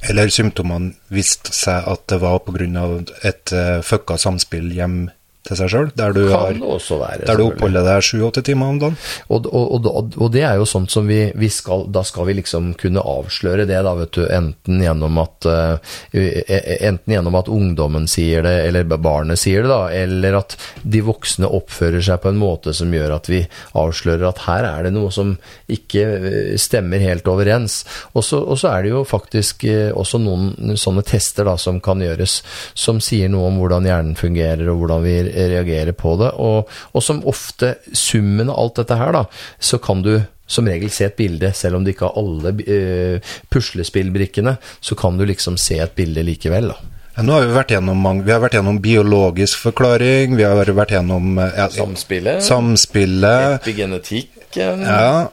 Eller 0.10 0.32
symptomene 0.34 0.98
viste 1.14 1.54
seg 1.56 1.86
at 1.88 2.08
det 2.12 2.20
var 2.24 2.42
pga. 2.44 2.88
et 3.24 3.54
uh, 3.56 3.80
fucka 3.86 4.18
samspill 4.20 4.72
hjem 4.76 5.06
til 5.44 5.60
seg 5.60 5.72
sjøl, 5.74 5.90
der 6.00 6.14
du, 6.16 6.22
har, 6.32 6.56
være. 6.56 7.26
der 7.28 7.40
du 7.40 7.44
oppholder 7.50 7.84
deg 7.84 8.06
sju-åtte 8.06 8.44
timer 8.48 8.72
om 8.72 8.78
dagen. 8.80 8.96
Og, 9.28 9.48
og, 9.52 9.88
og, 9.90 10.16
og 10.16 10.30
det 10.32 10.46
er 10.48 10.60
jo 10.62 10.68
sånt 10.70 10.94
som 10.94 11.10
vi, 11.10 11.26
vi 11.36 11.50
skal 11.52 11.86
Da 11.92 12.04
skal 12.08 12.30
vi 12.30 12.38
liksom 12.38 12.72
kunne 12.80 13.04
avsløre 13.04 13.66
det, 13.68 13.82
da, 13.84 13.94
vet 13.98 14.14
du. 14.16 14.24
Enten 14.24 14.80
gjennom 14.84 15.20
at 15.20 15.48
eh, 15.50 15.98
Enten 16.14 17.16
gjennom 17.16 17.36
at 17.40 17.52
ungdommen 17.52 18.08
sier 18.08 18.46
det, 18.46 18.54
eller 18.70 18.88
barnet 18.94 19.42
sier 19.42 19.66
det, 19.66 19.72
da. 19.74 19.82
Eller 19.92 20.40
at 20.40 20.56
de 20.82 21.04
voksne 21.04 21.50
oppfører 21.52 22.04
seg 22.04 22.24
på 22.24 22.32
en 22.32 22.40
måte 22.40 22.76
som 22.76 22.94
gjør 22.94 23.18
at 23.18 23.28
vi 23.32 23.44
avslører 23.80 24.30
at 24.30 24.46
her 24.48 24.70
er 24.70 24.88
det 24.88 24.94
noe 24.96 25.12
som 25.12 25.36
ikke 25.72 26.06
eh, 26.08 26.56
stemmer 26.62 27.04
helt 27.04 27.28
overens. 27.28 27.82
Og 28.16 28.24
så 28.24 28.72
er 28.72 28.88
det 28.88 28.94
jo 28.94 29.04
faktisk 29.08 29.68
eh, 29.68 29.92
også 29.92 30.24
noen 30.24 30.78
sånne 30.80 31.04
tester 31.08 31.52
da 31.52 31.58
som 31.60 31.84
kan 31.84 32.00
gjøres, 32.04 32.40
som 32.80 33.04
sier 33.04 33.28
noe 33.34 33.52
om 33.52 33.60
hvordan 33.60 33.92
hjernen 33.92 34.18
fungerer, 34.20 34.72
og 34.72 34.80
hvordan 34.86 35.04
vi 35.04 35.18
reagerer 35.34 35.96
på 35.98 36.16
det. 36.22 36.32
Og, 36.42 36.72
og 36.94 37.04
som 37.04 37.24
ofte, 37.30 37.76
summen 37.92 38.52
av 38.52 38.60
alt 38.60 38.82
dette 38.84 39.00
her, 39.00 39.14
da, 39.16 39.26
så 39.60 39.82
kan 39.84 40.06
du 40.06 40.16
som 40.54 40.68
regel 40.68 40.92
se 40.92 41.08
et 41.08 41.18
bilde, 41.18 41.54
selv 41.56 41.80
om 41.80 41.86
du 41.86 41.94
ikke 41.94 42.10
har 42.10 42.18
alle 42.20 42.52
uh, 42.68 43.36
puslespillbrikkene, 43.54 44.58
så 44.84 44.98
kan 45.00 45.18
du 45.18 45.26
liksom 45.26 45.58
se 45.62 45.80
et 45.82 45.96
bilde 45.98 46.26
likevel. 46.28 46.74
da. 46.74 46.94
Ja, 47.14 47.24
nå 47.26 47.36
har 47.36 47.46
vi 47.46 47.54
vært 47.54 47.74
gjennom 47.76 48.00
mange, 48.02 48.26
vi 48.26 48.34
har 48.34 48.42
vært 48.42 48.58
gjennom 48.58 48.80
biologisk 48.82 49.68
forklaring, 49.68 50.34
vi 50.38 50.46
har 50.48 50.58
vært 50.74 50.96
gjennom 50.96 51.38
eh, 51.38 51.60
ja, 51.60 51.68
Samspillet, 51.70 52.42
samspillet, 52.42 53.60
epigenetikken 53.60 54.82
ja, 54.82 55.28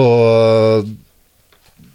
og 0.00 0.88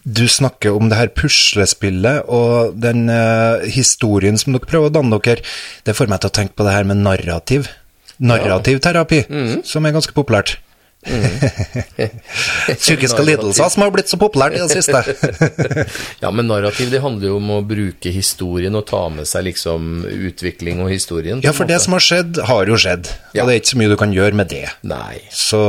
du 0.04 0.26
snakker 0.28 0.76
om 0.76 0.90
det 0.92 1.00
her 1.00 1.12
puslespillet 1.16 2.28
og 2.28 2.76
den 2.76 3.08
eh, 3.12 3.64
historien 3.72 4.38
som 4.40 4.56
dere 4.56 4.68
prøver 4.68 4.92
å 4.92 4.98
danne 4.98 5.20
dere. 5.24 5.46
Det 5.88 5.96
får 5.96 6.12
meg 6.12 6.24
til 6.24 6.32
å 6.32 6.38
tenke 6.42 6.58
på 6.60 6.68
det 6.68 6.76
her 6.76 6.88
med 6.88 7.00
narrativ. 7.06 7.72
Narrativ 8.24 8.84
terapi, 8.84 9.24
som 9.68 9.88
er 9.88 9.96
ganske 9.96 10.16
populært. 10.16 10.58
Psykiske 12.80 13.24
lidelser 13.26 13.70
som 13.70 13.84
har 13.84 13.92
blitt 13.92 14.12
så 14.12 14.20
populært 14.20 14.56
i 14.56 14.62
det 14.62 14.72
siste. 14.72 15.02
Ja, 16.24 16.32
men 16.32 16.48
narrativ 16.48 16.92
det 16.94 17.02
handler 17.04 17.34
jo 17.34 17.40
om 17.40 17.50
å 17.58 17.62
bruke 17.68 18.12
historien 18.14 18.76
og 18.80 18.86
ta 18.92 19.02
med 19.12 19.28
seg 19.28 19.48
liksom 19.50 20.06
utvikling 20.08 20.84
og 20.84 20.92
historien. 20.94 21.42
ja, 21.44 21.56
for 21.56 21.70
det 21.70 21.82
som 21.84 21.98
har 21.98 22.04
skjedd, 22.04 22.44
har 22.48 22.70
jo 22.72 22.80
skjedd. 22.80 23.12
Ja. 23.34 23.44
Og 23.44 23.50
det 23.50 23.56
er 23.56 23.64
ikke 23.64 23.74
så 23.74 23.82
mye 23.82 23.92
du 23.92 23.98
kan 24.00 24.16
gjøre 24.16 24.40
med 24.40 24.52
det. 24.54 24.68
Nei. 24.88 25.24
Så 25.32 25.64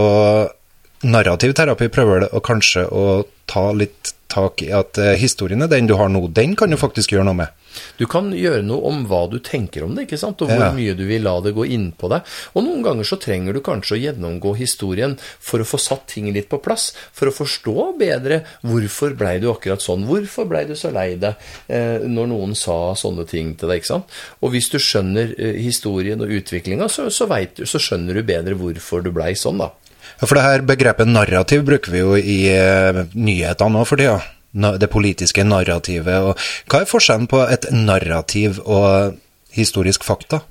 narrativ 1.04 1.54
terapi 1.58 1.90
prøver 1.92 2.24
det 2.24 2.30
å 2.34 2.42
kanskje 2.44 2.86
å 2.88 3.06
ta 3.50 3.66
litt 3.76 4.14
tak 4.34 4.64
i 4.66 4.70
at 4.74 4.98
eh, 5.00 5.14
historien 5.20 5.62
er 5.64 5.70
den 5.70 5.88
du 5.90 5.94
har 6.00 6.10
nå, 6.12 6.26
den 6.34 6.56
kan 6.58 6.72
du 6.72 6.78
faktisk 6.80 7.14
gjøre 7.14 7.28
noe 7.30 7.38
med. 7.44 7.60
Du 7.98 8.04
kan 8.10 8.28
gjøre 8.34 8.62
noe 8.62 8.86
om 8.86 9.00
hva 9.10 9.24
du 9.30 9.40
tenker 9.42 9.82
om 9.86 9.96
det, 9.96 10.06
ikke 10.06 10.18
sant? 10.20 10.42
og 10.42 10.50
hvor 10.50 10.60
Ja. 10.62 10.70
mye 10.74 10.94
du 10.94 11.04
vil 11.08 11.24
la 11.26 11.32
det 11.42 11.54
gå 11.56 11.64
inn 11.74 11.88
på 11.98 12.10
deg. 12.12 12.22
Og 12.54 12.62
noen 12.66 12.84
ganger 12.86 13.08
så 13.08 13.18
trenger 13.18 13.56
du 13.56 13.60
kanskje 13.66 13.96
å 13.96 14.00
gjennomgå 14.02 14.54
historien 14.58 15.16
for 15.42 15.62
å 15.62 15.66
få 15.66 15.80
satt 15.82 16.06
ting 16.12 16.30
litt 16.34 16.48
på 16.52 16.60
plass, 16.62 16.92
for 17.12 17.30
å 17.30 17.34
forstå 17.34 17.98
bedre 17.98 18.42
hvorfor 18.62 19.16
blei 19.18 19.38
du 19.42 19.48
akkurat 19.50 19.82
sånn, 19.82 20.06
hvorfor 20.06 20.46
blei 20.50 20.64
du 20.70 20.76
så 20.78 20.92
lei 20.94 21.16
deg 21.18 21.34
eh, 21.68 22.06
når 22.06 22.30
noen 22.30 22.54
sa 22.58 22.94
sånne 22.98 23.26
ting 23.30 23.54
til 23.58 23.70
deg, 23.70 23.82
ikke 23.82 23.92
sant. 23.94 24.18
Og 24.42 24.54
hvis 24.54 24.70
du 24.70 24.78
skjønner 24.78 25.34
eh, 25.38 25.58
historien 25.64 26.22
og 26.22 26.30
utviklinga, 26.30 26.88
så, 26.88 27.08
så, 27.10 27.26
vet 27.30 27.64
så 27.66 27.82
skjønner 27.82 28.20
du 28.20 28.22
bedre 28.26 28.58
hvorfor 28.58 29.02
du 29.02 29.10
blei 29.14 29.34
sånn, 29.38 29.58
da. 29.62 29.72
Ja, 30.20 30.26
For 30.26 30.38
det 30.38 30.44
her 30.46 30.64
begrepet 30.66 31.10
narrativ 31.10 31.64
bruker 31.66 31.92
vi 31.92 32.02
jo 32.02 32.14
i 32.18 32.38
eh, 32.52 33.04
nyhetene 33.14 33.74
nå 33.74 33.84
for 33.88 34.00
tida. 34.00 34.20
Det 34.54 34.86
politiske 34.90 35.42
narrativet. 35.42 36.28
Og 36.30 36.70
hva 36.70 36.84
er 36.84 36.90
forskjellen 36.90 37.26
på 37.30 37.40
et 37.50 37.66
narrativ 37.74 38.60
og 38.64 39.18
historisk 39.54 40.06
fakta? 40.06 40.44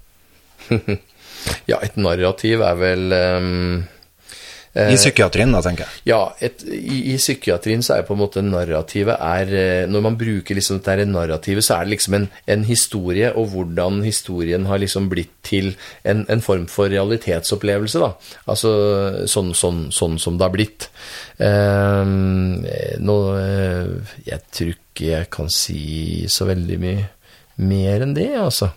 Ja, 1.68 1.76
et 1.84 1.98
narrativ 2.00 2.62
er 2.64 2.78
vel 2.80 3.12
ehm, 3.12 3.82
I 4.74 4.96
psykiatrien, 4.98 5.52
da, 5.54 5.60
tenker 5.62 5.86
jeg. 5.86 6.02
Ja, 6.10 6.20
et, 6.42 6.64
i, 6.66 7.14
i 7.14 7.18
psykiatrien 7.20 7.84
så 7.86 8.00
er 8.00 8.08
på 8.08 8.16
en 8.16 8.22
måte 8.24 8.42
narrativet 8.42 9.20
er 9.22 9.52
eh, 9.54 9.84
Når 9.86 10.02
man 10.02 10.18
bruker 10.18 10.58
liksom 10.58 10.80
dette 10.80 11.06
narrativet, 11.06 11.62
så 11.66 11.76
er 11.78 11.86
det 11.86 11.94
liksom 11.94 12.18
en, 12.18 12.26
en 12.50 12.66
historie, 12.66 13.30
og 13.38 13.52
hvordan 13.54 14.02
historien 14.02 14.66
har 14.66 14.82
liksom 14.82 15.12
blitt 15.14 15.36
til 15.46 15.76
en, 16.10 16.26
en 16.26 16.42
form 16.42 16.66
for 16.72 16.90
realitetsopplevelse, 16.90 18.02
da. 18.02 18.12
Altså 18.50 18.74
sånn, 19.30 19.54
sånn, 19.58 19.86
sånn 19.94 20.18
som 20.22 20.42
det 20.42 20.48
har 20.48 20.56
blitt. 20.58 20.90
Eh, 21.38 22.04
nå 23.04 23.18
eh, 23.38 24.14
Jeg 24.26 24.42
tror 24.50 24.74
ikke 24.74 25.10
jeg 25.12 25.30
kan 25.34 25.54
si 25.54 25.84
så 26.32 26.50
veldig 26.50 26.82
mye 26.82 27.10
mer 27.62 28.02
enn 28.08 28.18
det, 28.18 28.32
altså. 28.42 28.74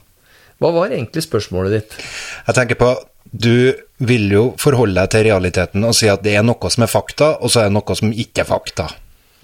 Hva 0.60 0.72
var 0.72 0.92
egentlig 0.92 1.24
spørsmålet 1.24 1.72
ditt? 1.76 2.00
Jeg 2.46 2.56
tenker 2.56 2.80
på 2.80 2.92
Du 3.32 3.74
vil 3.98 4.28
jo 4.30 4.44
forholde 4.60 4.94
deg 5.00 5.10
til 5.14 5.24
realiteten 5.30 5.84
og 5.88 5.94
si 5.96 6.08
at 6.12 6.22
det 6.22 6.34
er 6.36 6.44
noe 6.44 6.70
som 6.70 6.84
er 6.84 6.90
fakta, 6.92 7.32
og 7.40 7.50
så 7.50 7.62
er 7.64 7.70
det 7.70 7.76
noe 7.78 7.96
som 7.96 8.12
ikke 8.12 8.44
er 8.44 8.48
fakta. 8.50 8.88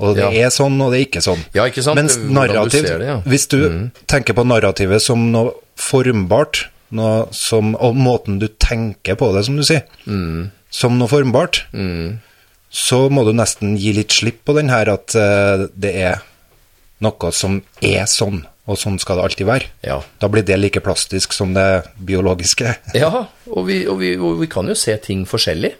Og 0.03 0.17
det 0.17 0.25
Ja. 0.25 0.47
er 0.47 0.51
sånn, 0.51 0.81
og 0.83 0.91
det 0.93 0.99
er 1.01 1.07
ikke 1.07 1.23
sånn. 1.23 1.45
Ja, 1.55 1.65
ikke 1.69 1.83
sant? 1.85 1.97
Mens 1.97 2.17
narrativ, 2.19 2.83
du 2.83 2.99
det, 2.99 3.07
ja. 3.07 3.21
hvis 3.25 3.47
du 3.49 3.91
tenker 4.09 4.35
på 4.35 4.45
narrativet 4.47 5.01
som 5.03 5.31
noe 5.33 5.53
formbart, 5.77 6.67
noe 6.91 7.29
som, 7.33 7.75
og 7.77 7.95
måten 7.97 8.39
du 8.41 8.49
tenker 8.49 9.15
på 9.17 9.33
det, 9.35 9.45
som 9.47 9.57
du 9.57 9.63
sier, 9.63 9.85
som 10.71 10.99
noe 10.99 11.09
formbart, 11.09 11.65
så 12.73 13.09
må 13.13 13.25
du 13.25 13.33
nesten 13.37 13.77
gi 13.77 13.93
litt 13.93 14.11
slipp 14.13 14.45
på 14.49 14.55
den 14.57 14.69
her 14.73 14.89
at 14.89 15.15
uh, 15.15 15.67
det 15.77 15.95
er 15.95 16.23
noe 17.05 17.33
som 17.33 17.61
er 17.83 18.07
sånn, 18.07 18.45
og 18.71 18.79
sånn 18.79 18.99
skal 19.03 19.19
det 19.19 19.27
alltid 19.27 19.49
være. 19.49 19.69
Ja. 19.83 19.97
Da 20.23 20.29
blir 20.31 20.45
det 20.47 20.57
like 20.61 20.81
plastisk 20.85 21.35
som 21.35 21.55
det 21.57 21.85
biologiske. 21.99 22.77
Ja, 23.03 23.27
og 23.51 23.67
vi, 23.67 23.83
og, 23.91 23.99
vi, 23.99 24.15
og 24.15 24.39
vi 24.39 24.47
kan 24.51 24.71
jo 24.71 24.77
se 24.79 24.95
ting 25.03 25.25
forskjellig. 25.27 25.73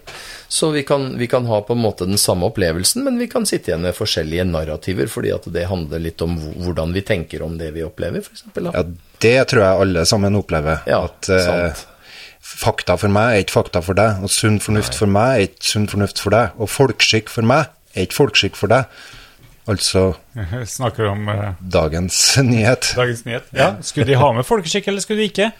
Så 0.51 0.69
vi 0.73 0.83
kan, 0.85 1.13
vi 1.17 1.29
kan 1.31 1.47
ha 1.49 1.61
på 1.65 1.73
en 1.73 1.81
måte 1.81 2.05
den 2.05 2.19
samme 2.21 2.49
opplevelsen, 2.51 3.05
men 3.07 3.15
vi 3.17 3.29
kan 3.31 3.47
sitte 3.49 3.71
igjen 3.71 3.85
med 3.87 3.95
forskjellige 3.97 4.45
narrativer, 4.51 5.07
fordi 5.09 5.31
at 5.33 5.47
det 5.55 5.63
handler 5.71 6.03
litt 6.03 6.21
om 6.21 6.35
hvordan 6.37 6.93
vi 6.93 7.01
tenker 7.07 7.41
om 7.45 7.55
det 7.57 7.71
vi 7.73 7.85
opplever, 7.87 8.21
f.eks. 8.21 8.43
Ja, 8.59 8.83
det 9.23 9.37
tror 9.49 9.63
jeg 9.63 9.81
alle 9.87 10.05
sammen 10.09 10.37
opplever. 10.37 10.83
Ja, 10.89 11.05
at 11.07 11.31
eh, 11.31 11.47
sant. 11.47 11.87
fakta 12.43 12.99
for 13.01 13.15
meg 13.15 13.31
er 13.31 13.45
ikke 13.47 13.57
fakta 13.61 13.81
for 13.81 13.97
deg, 13.97 14.21
og 14.21 14.29
sunn 14.29 14.59
fornuft 14.61 14.99
for 14.99 15.09
meg 15.09 15.39
er 15.39 15.47
ikke 15.47 15.71
sunn 15.71 15.89
fornuft 15.89 16.21
for 16.21 16.35
deg, 16.35 16.53
og 16.59 16.69
folkeskikk 16.69 17.31
for 17.31 17.47
meg 17.47 17.71
er 17.95 18.05
ikke 18.05 18.19
folkeskikk 18.19 18.59
for 18.59 18.75
deg. 18.75 18.91
Altså 19.69 20.09
Snakker 20.77 21.07
om 21.13 21.27
uh, 21.31 21.53
dagens 21.61 22.17
nyhet. 22.43 22.93
dagens 22.97 23.23
nyhet. 23.27 23.47
Ja, 23.55 23.73
Skulle 23.85 24.09
de 24.11 24.19
ha 24.19 24.31
med 24.35 24.45
folkeskikk, 24.47 24.89
eller 24.91 25.03
skulle 25.03 25.23
de 25.23 25.29
ikke? 25.31 25.51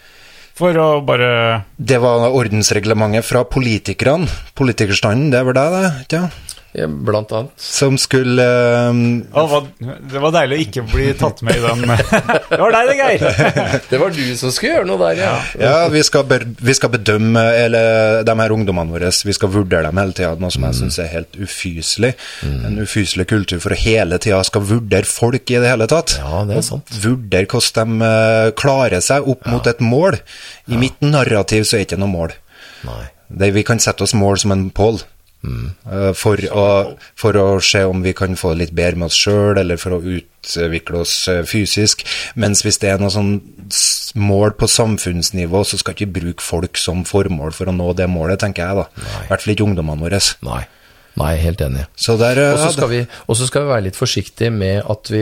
For 0.54 0.76
å 0.78 1.00
bare 1.02 1.64
Det 1.74 1.96
var 1.98 2.28
ordensreglementet 2.30 3.26
fra 3.26 3.42
politikerne. 3.48 4.28
Politikerstanden, 4.54 5.32
det 5.34 5.40
var 5.48 5.56
deg, 5.56 5.72
det? 5.74 5.88
ikke? 6.04 6.20
Ja, 6.20 6.43
blant 6.74 7.32
annet. 7.32 7.52
Som 7.60 7.94
skulle 7.98 8.42
um, 8.90 9.02
oh, 9.32 9.60
det 9.78 10.18
var- 10.18 10.34
deilig 10.34 10.56
å 10.56 10.62
ikke 10.64 10.82
bli 10.90 11.06
tatt 11.18 11.42
med 11.46 11.60
i 11.60 11.62
den 11.62 11.84
Det 12.50 12.58
var 12.58 12.74
deg 12.74 12.88
det, 12.90 12.96
Geir! 12.98 13.76
Det 13.90 14.00
var 14.00 14.14
du 14.14 14.22
som 14.38 14.50
skulle 14.54 14.72
gjøre 14.80 14.88
noe 14.88 14.98
der, 15.04 15.20
ja. 15.22 15.34
Ja, 15.60 15.76
vi 15.92 16.02
skal, 16.06 16.26
vi 16.42 16.74
skal 16.74 16.90
bedømme 16.96 17.44
eller, 17.62 18.24
de 18.26 18.36
her 18.40 18.54
ungdommene 18.56 18.96
våre. 18.96 19.12
Vi 19.24 19.36
skal 19.36 19.52
vurdere 19.54 19.86
dem 19.86 20.02
hele 20.02 20.16
tida, 20.16 20.34
noe 20.40 20.50
som 20.54 20.66
jeg 20.66 20.78
syns 20.80 20.98
er 21.02 21.12
helt 21.12 21.38
ufyselig. 21.38 22.14
En 22.42 22.80
ufyselig 22.82 23.28
kultur 23.30 23.62
for 23.62 23.76
å 23.76 23.78
hele 23.78 24.18
tida 24.22 24.42
skal 24.46 24.66
vurdere 24.66 25.08
folk 25.08 25.54
i 25.54 25.60
det 25.62 25.70
hele 25.70 25.88
tatt. 25.90 26.18
Ja, 26.18 26.42
det 26.48 26.58
er 26.58 26.66
sant. 26.66 26.90
Vurdere 27.04 27.46
hvordan 27.50 27.98
de 28.00 28.10
eh, 28.10 28.50
klarer 28.58 29.02
seg 29.04 29.26
opp 29.30 29.46
mot 29.50 29.66
et 29.70 29.82
mål. 29.84 30.18
I 30.70 30.78
mitt 30.80 31.02
narrativ 31.04 31.68
så 31.68 31.78
er 31.78 31.84
det 31.84 31.92
ikke 31.92 32.02
noe 32.02 32.14
mål. 32.14 32.34
Nei. 32.88 33.02
Det, 33.34 33.50
vi 33.54 33.64
kan 33.66 33.80
sette 33.82 34.04
oss 34.04 34.14
mål 34.16 34.38
som 34.42 34.52
en 34.54 34.68
pål. 34.74 35.00
Eh, 35.44 36.12
For, 36.18 36.40
å, 36.50 36.66
for 37.20 37.38
å 37.40 37.46
se 37.64 37.84
om 37.88 38.02
vi 38.04 38.14
kan 38.16 38.36
få 38.38 38.54
det 38.54 38.62
litt 38.62 38.76
bedre 38.76 39.00
med 39.02 39.12
oss 39.12 39.18
sjøl, 39.20 39.58
eller 39.60 39.80
for 39.80 39.96
å 39.96 40.02
utvikle 40.02 41.02
oss 41.04 41.16
eh, 41.32 41.42
fysisk. 41.48 42.04
Mens 42.40 42.64
hvis 42.64 42.80
det 42.82 42.92
er 42.92 43.02
noe 43.02 43.12
sånn 43.14 43.36
mål 44.20 44.54
på 44.58 44.68
samfunnsnivå, 44.70 45.64
så 45.66 45.80
skal 45.80 45.96
ikke 45.96 46.14
bruke 46.20 46.44
folk 46.44 46.80
som 46.80 47.04
formål 47.08 47.54
for 47.56 47.70
å 47.70 47.76
nå 47.76 47.92
det 47.98 48.08
målet, 48.10 48.42
tenker 48.42 48.66
jeg 48.66 48.82
da. 48.82 48.88
I 49.24 49.28
hvert 49.32 49.44
fall 49.44 49.56
ikke 49.56 49.68
ungdommene 49.68 50.06
våre. 50.06 50.22
Nei. 50.46 50.64
Nei, 51.16 51.36
helt 51.38 51.60
enig. 51.62 51.84
Så 51.94 52.16
der 52.18 52.38
eh, 52.42 52.52
Og 52.54 52.58
så 52.58 52.70
skal, 52.74 52.88
vi, 52.90 53.00
og 53.30 53.36
så 53.38 53.46
skal 53.46 53.62
vi 53.62 53.68
være 53.70 53.84
litt 53.86 53.98
forsiktige 53.98 54.50
med 54.50 54.80
at 54.90 55.10
vi 55.14 55.20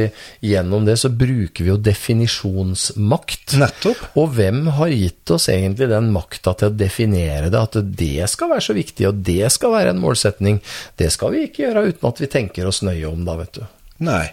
gjennom 0.48 0.86
det 0.88 0.94
så 1.02 1.10
bruker 1.12 1.66
vi 1.66 1.68
jo 1.68 1.76
definisjonsmakt. 1.76 3.56
Nettopp. 3.60 4.00
Og 4.16 4.30
hvem 4.36 4.62
har 4.78 4.88
gitt 4.92 5.32
oss 5.34 5.48
egentlig 5.52 5.90
den 5.90 6.08
makta 6.14 6.54
til 6.56 6.70
å 6.70 6.76
definere 6.76 7.50
det, 7.52 7.60
at 7.60 7.76
det 7.98 8.28
skal 8.32 8.52
være 8.54 8.64
så 8.70 8.76
viktig, 8.76 9.08
og 9.10 9.20
det 9.26 9.50
skal 9.52 9.74
være 9.74 9.92
en 9.94 10.00
målsetning? 10.02 10.62
Det 10.96 11.10
skal 11.12 11.34
vi 11.34 11.44
ikke 11.48 11.66
gjøre 11.66 11.84
uten 11.90 12.08
at 12.08 12.22
vi 12.24 12.30
tenker 12.38 12.70
oss 12.70 12.80
nøye 12.86 13.08
om, 13.10 13.24
da, 13.28 13.36
vet 13.42 13.60
du. 13.60 13.66
Nei. 14.08 14.24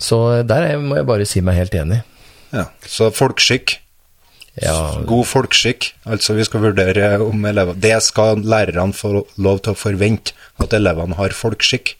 Så 0.00 0.42
der 0.48 0.62
er- 0.72 0.78
må 0.82 0.96
jeg 0.96 1.06
bare 1.06 1.26
si 1.28 1.40
meg 1.44 1.56
helt 1.60 1.74
enig. 1.76 2.02
Ja. 2.52 2.66
Så 2.86 3.10
folkskikk. 3.14 3.78
Ja, 4.58 4.98
God 5.06 5.28
folkskikk. 5.30 5.92
Altså 6.10 6.34
vi 6.34 6.44
skal 6.44 6.64
vurdere 6.64 7.12
om 7.22 7.44
elever 7.46 7.76
Det 7.78 7.94
skal 8.02 8.42
lærerne 8.42 8.96
få 8.96 9.24
lov 9.38 9.62
til 9.62 9.72
å 9.74 9.78
forvente, 9.78 10.34
at 10.60 10.74
elevene 10.76 11.16
har 11.20 11.36
folkskikk. 11.36 11.96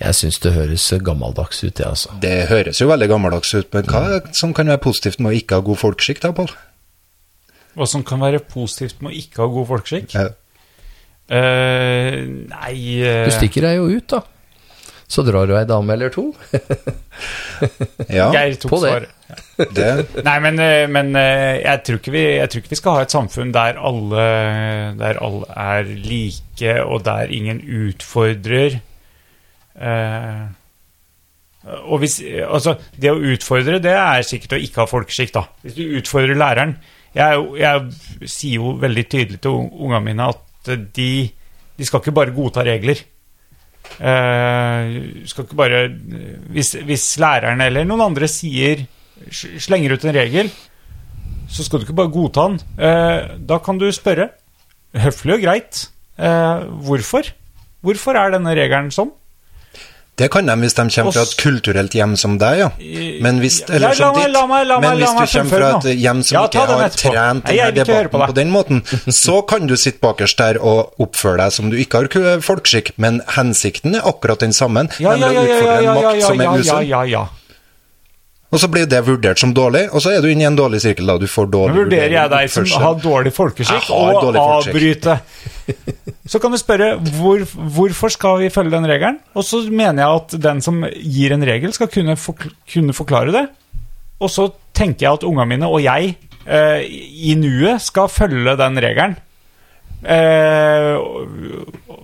jeg 0.00 0.14
syns 0.14 0.38
det 0.42 0.52
høres 0.52 0.92
gammeldags 1.04 1.62
ut, 1.64 1.76
det, 1.76 1.86
altså. 1.86 2.14
Det 2.20 2.48
høres 2.48 2.80
jo 2.80 2.88
veldig 2.88 3.08
gammeldags 3.08 3.54
ut, 3.54 3.68
men 3.72 3.84
hva 3.88 4.04
er 4.16 4.32
som 4.34 4.54
kan 4.56 4.68
være 4.68 4.82
positivt 4.82 5.20
med 5.20 5.32
å 5.32 5.36
ikke 5.38 5.60
ha 5.60 5.64
god 5.64 5.80
folkskikk 5.80 6.22
da, 6.24 6.32
Pål? 6.34 6.50
Hva 7.74 7.86
som 7.90 8.04
kan 8.06 8.22
være 8.22 8.40
positivt 8.42 9.00
med 9.02 9.12
å 9.12 9.18
ikke 9.18 9.42
ha 9.42 9.50
god 9.50 9.68
folkeskikk? 9.70 10.14
Ja. 10.14 10.30
Uh, 11.24 12.20
nei 12.50 12.74
uh... 13.00 13.24
Du 13.26 13.32
stikker 13.34 13.64
deg 13.66 13.78
jo 13.78 13.88
ut, 13.90 14.06
da. 14.12 14.20
Så 15.10 15.24
drar 15.26 15.48
du 15.48 15.54
ei 15.56 15.64
dame 15.68 15.94
eller 15.94 16.12
to. 16.14 16.30
Ja, 18.10 18.28
Geir 18.34 18.56
tok 18.58 18.72
på 18.72 18.78
det. 18.82 18.90
svaret. 18.90 19.13
Nei, 20.26 20.34
men, 20.44 20.58
eh, 20.60 20.84
men 20.90 21.14
eh, 21.16 21.60
jeg, 21.62 21.80
tror 21.86 22.00
vi, 22.12 22.24
jeg 22.36 22.50
tror 22.52 22.60
ikke 22.62 22.72
vi 22.74 22.78
skal 22.80 22.96
ha 22.98 23.04
et 23.06 23.14
samfunn 23.14 23.52
der 23.54 23.78
alle, 23.80 24.26
der 25.00 25.20
alle 25.24 25.48
er 25.64 25.88
like, 26.04 26.74
og 26.84 27.04
der 27.06 27.32
ingen 27.32 27.62
utfordrer. 27.88 28.76
Eh, 29.74 30.42
og 31.88 32.02
hvis, 32.02 32.18
altså, 32.44 32.74
det 33.00 33.08
å 33.14 33.22
utfordre, 33.32 33.78
det 33.80 33.94
er 33.96 34.26
sikkert 34.28 34.58
å 34.58 34.60
ikke 34.66 34.82
ha 34.82 34.90
folkeskikk, 34.90 35.32
da. 35.38 35.46
Hvis 35.64 35.78
du 35.78 35.84
utfordrer 36.02 36.36
læreren 36.36 36.74
Jeg, 37.16 37.40
jeg 37.62 38.28
sier 38.28 38.58
jo 38.58 38.72
veldig 38.82 39.04
tydelig 39.08 39.38
til 39.40 39.54
ung- 39.54 39.70
ungene 39.86 40.02
mine 40.10 40.24
at 40.34 40.70
de, 40.96 41.08
de 41.78 41.86
skal 41.86 42.02
ikke 42.02 42.14
bare 42.16 42.34
godta 42.34 42.64
regler. 42.66 42.98
Eh, 44.00 44.94
skal 45.30 45.46
ikke 45.46 45.58
bare 45.60 45.82
hvis, 46.52 46.72
hvis 46.88 47.04
læreren 47.22 47.62
eller 47.62 47.86
noen 47.86 48.02
andre 48.10 48.26
sier 48.28 48.82
slenger 49.32 49.94
ut 49.96 50.04
en 50.04 50.14
regel, 50.16 50.50
så 51.50 51.64
skal 51.66 51.80
du 51.82 51.86
ikke 51.88 51.96
bare 52.02 52.12
godta 52.14 52.48
den. 52.48 52.60
Eh, 52.78 53.34
da 53.38 53.58
kan 53.62 53.78
du 53.78 53.88
spørre, 53.94 54.30
høflig 54.94 55.34
og 55.38 55.44
greit, 55.44 55.86
eh, 56.18 56.64
hvorfor? 56.86 57.32
Hvorfor 57.84 58.16
er 58.16 58.30
denne 58.38 58.54
regelen 58.56 58.90
sånn? 58.94 59.12
Det 60.14 60.28
kan 60.30 60.46
de 60.46 60.54
hvis 60.62 60.76
de 60.78 60.82
kommer 60.94 61.10
fra 61.10 61.22
et 61.26 61.32
kulturelt 61.40 61.90
hjem 61.98 62.12
som 62.16 62.36
deg, 62.38 62.58
ja. 62.60 62.68
Men 63.20 63.40
hvis, 63.42 63.56
eller 63.66 63.96
som 63.98 64.14
ditt, 64.14 64.30
men 64.30 65.00
hvis 65.00 65.10
du 65.10 65.24
kommer 65.26 65.50
fra 65.50 65.70
et 65.80 65.98
hjem 65.98 66.20
som 66.22 66.36
Ja, 66.36 66.42
ikke 66.46 66.66
har 66.70 66.88
trent 66.94 67.48
Nei, 67.50 67.56
denne 67.58 67.82
på 67.82 67.96
debatten 67.98 68.30
på 68.30 68.36
den 68.38 68.52
måten, 68.54 68.82
så 69.10 69.40
kan 69.42 69.66
du 69.66 69.74
sitte 69.74 69.98
bakerst 69.98 70.38
der 70.38 70.60
og 70.62 70.94
oppføre 71.02 71.42
deg 71.42 71.56
som 71.56 71.66
du 71.72 71.74
ikke 71.82 72.04
har 72.04 72.06
ku- 72.14 72.40
folkeskikk, 72.46 72.92
men 72.96 73.22
hensikten 73.34 73.96
er 73.98 74.06
akkurat 74.06 74.38
den 74.38 74.54
samme, 74.54 74.86
Ja, 75.02 75.16
nemlig 75.18 75.34
ja, 75.34 75.40
å 75.40 75.50
utfordre 75.50 75.78
en 75.82 75.98
makt 75.98 76.22
som 76.28 76.40
er 76.46 76.62
usunn. 76.62 77.28
Og 78.54 78.60
så 78.62 78.68
blir 78.70 78.86
det 78.86 79.00
vurdert 79.02 79.40
som 79.40 79.50
dårlig, 79.54 79.88
og 79.90 80.02
så 80.02 80.12
er 80.14 80.22
du 80.22 80.28
inne 80.30 80.44
i 80.44 80.46
en 80.46 80.58
dårlig 80.58 80.78
sirkel 80.84 81.10
da, 81.10 81.16
du 81.18 81.26
får 81.30 81.48
dårlig 81.50 81.74
Nå 81.74 81.84
vurderer 81.88 82.14
jeg 82.14 82.30
deg 82.30 82.52
som 82.54 82.68
har 82.84 83.00
dårlig 83.02 83.32
folkeskikk, 83.34 83.88
har 83.88 84.14
og 84.14 84.28
dårlig 84.28 84.44
folkeskikk. 84.44 84.76
avbryte. 84.78 86.14
Så 86.30 86.40
kan 86.40 86.54
du 86.54 86.58
spørre 86.60 86.92
hvor, 87.18 87.42
hvorfor 87.74 88.14
skal 88.14 88.38
vi 88.44 88.52
følge 88.54 88.76
den 88.76 88.86
regelen, 88.88 89.18
og 89.34 89.46
så 89.46 89.64
mener 89.66 90.04
jeg 90.04 90.22
at 90.22 90.36
den 90.46 90.62
som 90.64 90.84
gir 90.86 91.34
en 91.34 91.46
regel, 91.50 91.74
skal 91.74 91.90
kunne, 91.90 92.14
for, 92.20 92.46
kunne 92.70 92.96
forklare 92.96 93.34
det. 93.34 93.44
Og 94.22 94.30
så 94.30 94.48
tenker 94.76 95.08
jeg 95.08 95.18
at 95.18 95.26
ungene 95.26 95.50
mine 95.50 95.68
og 95.68 95.82
jeg 95.82 96.14
eh, 96.46 96.86
i 96.86 97.34
nuet 97.40 97.82
skal 97.82 98.10
følge 98.12 98.54
den 98.60 98.80
regelen. 98.86 99.18
Eh, 100.04 100.94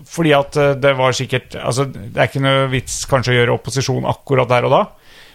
fordi 0.08 0.32
at 0.32 0.56
eh, 0.56 0.70
det 0.80 0.94
var 0.96 1.12
sikkert 1.12 1.52
Altså, 1.60 1.84
det 1.84 2.16
er 2.16 2.30
ikke 2.30 2.40
noe 2.40 2.70
vits 2.72 3.02
kanskje 3.10 3.34
å 3.34 3.36
gjøre 3.36 3.56
opposisjon 3.58 4.08
akkurat 4.08 4.48
der 4.48 4.68
og 4.68 4.72
da. 4.72 4.80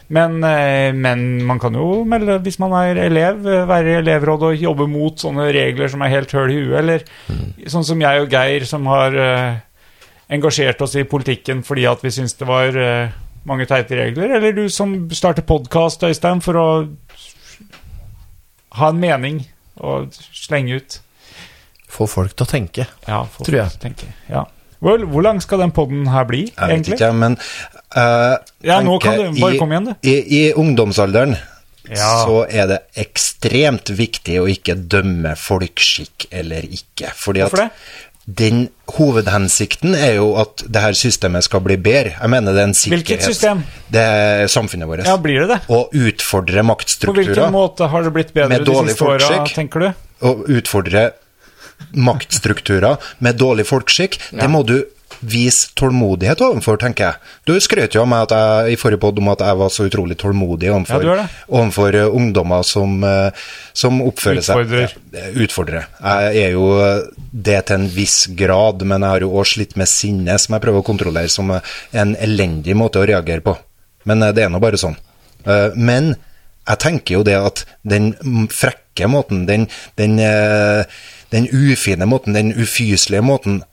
Men, 0.07 0.37
eh, 0.43 0.93
men 0.93 1.43
man 1.45 1.59
kan 1.59 1.73
jo 1.73 2.03
melde, 2.05 2.37
hvis 2.45 2.59
man 2.61 2.75
er 2.77 2.99
elev, 3.07 3.41
være 3.41 3.89
i 3.89 3.99
elevråd 4.03 4.49
og 4.49 4.61
jobbe 4.61 4.85
mot 4.89 5.17
sånne 5.17 5.47
regler 5.55 5.89
som 5.89 6.03
er 6.05 6.13
helt 6.13 6.33
høl 6.35 6.53
i 6.53 6.59
huet, 6.59 6.75
eller 6.83 7.05
sånn 7.71 7.87
som 7.87 8.03
jeg 8.03 8.21
og 8.21 8.35
Geir, 8.35 8.67
som 8.69 8.85
har 8.91 9.17
uh, 9.17 9.57
engasjert 10.29 10.81
oss 10.85 10.93
i 10.99 11.07
politikken 11.09 11.63
fordi 11.65 11.87
at 11.89 12.05
vi 12.05 12.13
syns 12.13 12.37
det 12.37 12.49
var 12.49 12.77
uh, 12.77 13.15
mange 13.49 13.65
teite 13.69 13.97
regler, 13.97 14.35
eller 14.37 14.53
du 14.53 14.67
som 14.73 14.93
starter 15.09 15.45
podkast, 15.45 16.05
Øystein, 16.05 16.43
for 16.45 16.61
å 16.61 16.67
ha 18.77 18.91
en 18.91 19.01
mening 19.01 19.41
og 19.81 20.13
slenge 20.13 20.77
ut. 20.77 20.99
Få 21.89 22.05
folk 22.09 22.35
til 22.35 22.45
å 22.45 22.49
tenke. 22.49 22.85
Ja, 23.07 23.23
Tror 23.41 23.57
jeg. 23.57 23.73
Tenke. 23.81 24.09
Ja. 24.29 24.45
Hvor, 24.85 25.01
hvor 25.09 25.25
lang 25.25 25.41
skal 25.41 25.63
den 25.65 25.71
podden 25.73 26.05
her 26.13 26.23
bli, 26.29 26.43
Jeg 26.45 26.53
vet 26.61 26.75
egentlig? 26.75 26.99
ikke, 26.99 27.11
men 27.17 27.37
uh, 27.97 28.37
Ja, 28.63 28.79
nå 28.85 28.99
kan 29.01 29.17
du- 29.17 29.41
bare 29.41 29.55
i- 29.55 29.59
kom 29.59 29.71
igjen, 29.73 29.85
du. 29.89 29.93
I, 30.05 30.15
I 30.39 30.53
ungdomsalderen 30.53 31.35
Ja. 31.89 32.25
så 32.25 32.43
er 32.49 32.67
det 32.69 32.79
ekstremt 32.97 33.89
viktig 33.93 34.39
å 34.41 34.47
ikke 34.49 34.73
dømme 34.89 35.35
folkskikk 35.37 36.27
eller 36.31 36.61
ikke. 36.65 37.11
Fordi 37.13 37.41
Hvorfor 37.43 37.57
det? 37.65 37.69
den 38.25 38.63
hovedhensikten 38.97 39.93
er 39.93 40.15
jo 40.17 40.31
at 40.41 40.63
det 40.65 40.81
her 40.81 40.93
systemet 40.97 41.45
skal 41.45 41.61
bli 41.65 41.75
bedre. 41.77 42.15
Jeg 42.19 42.29
mener 42.33 42.53
det 42.57 42.61
er 42.63 42.69
en 42.71 42.73
sikkerhet. 42.73 43.03
Hvilket 43.05 43.23
system? 43.27 43.61
Det 43.93 44.01
er 44.01 44.47
samfunnet 44.49 44.89
vårt. 44.89 45.05
Ja, 45.05 45.17
blir 45.21 45.45
det 45.45 45.49
det? 45.53 45.59
Å 45.69 45.83
utfordre 45.93 46.63
maktstrukturer. 46.65 47.13
På 47.13 47.21
hvilken 47.21 47.53
måte 47.53 47.89
har 47.91 48.03
det 48.07 48.13
blitt 48.17 48.33
bedre 48.33 48.59
de 48.65 48.75
siste 48.89 49.05
åra, 49.05 49.45
tenker 49.53 49.79
du? 49.79 49.91
Å 50.25 50.33
utfordre 50.57 51.11
maktstrukturer 51.95 52.97
med 53.23 53.39
dårlig 53.39 53.65
folkeskikk, 53.69 54.19
det 54.35 54.49
må 54.51 54.63
du 54.67 54.81
vise 55.25 55.69
tålmodighet 55.79 56.41
overfor, 56.43 56.77
tenker 56.81 57.05
jeg. 57.05 57.29
Du 57.47 57.53
skrøt 57.63 57.95
jo 57.95 58.01
av 58.03 58.09
meg 58.09 58.33
jeg, 58.33 58.73
i 58.73 58.77
forrige 58.77 58.99
podd 59.05 59.21
om 59.21 59.29
at 59.31 59.39
jeg 59.45 59.57
var 59.61 59.71
så 59.71 59.85
utrolig 59.87 60.17
tålmodig 60.19 60.69
overfor, 60.73 61.05
Ja, 61.05 61.15
er 61.23 61.45
overfor 61.47 61.95
eh, 61.95 62.09
ungdommer 62.19 62.65
som, 62.67 62.97
eh, 63.07 63.45
som 63.73 64.01
oppfører 64.03 64.41
Utfordrer. 64.43 64.91
seg 64.91 65.15
Ja, 65.15 65.31
Utfordrer. 65.45 65.87
Jeg 66.03 66.43
er 66.43 66.51
jo 66.57 66.67
eh, 66.83 66.99
det 67.31 67.57
til 67.69 67.79
en 67.79 67.87
viss 67.95 68.17
grad, 68.37 68.83
men 68.83 69.05
jeg 69.07 69.15
har 69.15 69.25
jo 69.25 69.31
også 69.39 69.55
slitt 69.59 69.77
med 69.79 69.89
sinne, 69.89 70.37
som 70.41 70.57
jeg 70.57 70.65
prøver 70.67 70.83
å 70.83 70.89
kontrollere, 70.91 71.31
som 71.31 71.55
eh, 71.55 71.73
en 71.95 72.15
elendig 72.19 72.75
måte 72.77 72.99
å 73.01 73.07
reagere 73.07 73.45
på. 73.45 73.55
Men 74.09 74.21
eh, 74.25 74.35
det 74.35 74.45
er 74.45 74.53
nå 74.53 74.59
bare 74.61 74.81
sånn. 74.81 74.97
Eh, 75.45 75.69
Men 75.79 76.15
jeg 76.67 76.81
tenker 76.81 77.19
jo 77.19 77.23
det 77.23 77.37
at 77.39 77.63
den 77.87 78.11
frekke 78.51 79.07
måten, 79.11 79.45
den, 79.47 79.67
den, 80.01 80.19
eh, 80.19 80.83
den 81.33 81.47
ufine 81.49 82.05
måten, 82.05 82.35
den 82.35 82.53
ufyselige 82.53 83.23
måten, 83.25 83.63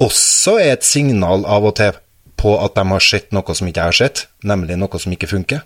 også 0.00 0.56
er 0.58 0.74
et 0.74 0.86
signal 0.86 1.44
av 1.44 1.66
og 1.68 1.76
til 1.80 1.98
på 2.40 2.54
at 2.56 2.74
de 2.78 2.86
har 2.88 3.04
sett 3.04 3.34
noe 3.36 3.54
som 3.56 3.68
ikke 3.68 3.82
jeg 3.82 3.92
har 3.92 3.98
sett, 3.98 4.22
nemlig 4.42 4.78
noe 4.80 5.00
som 5.00 5.12
ikke 5.12 5.28
funker. 5.28 5.60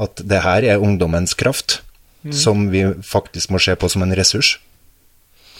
At 0.00 0.22
det 0.24 0.40
her 0.44 0.64
er 0.64 0.80
ungdommens 0.80 1.34
kraft, 1.36 1.82
som 2.32 2.68
vi 2.72 2.84
faktisk 3.04 3.52
må 3.52 3.60
se 3.62 3.74
på 3.76 3.90
som 3.92 4.02
en 4.02 4.14
ressurs. 4.16 4.56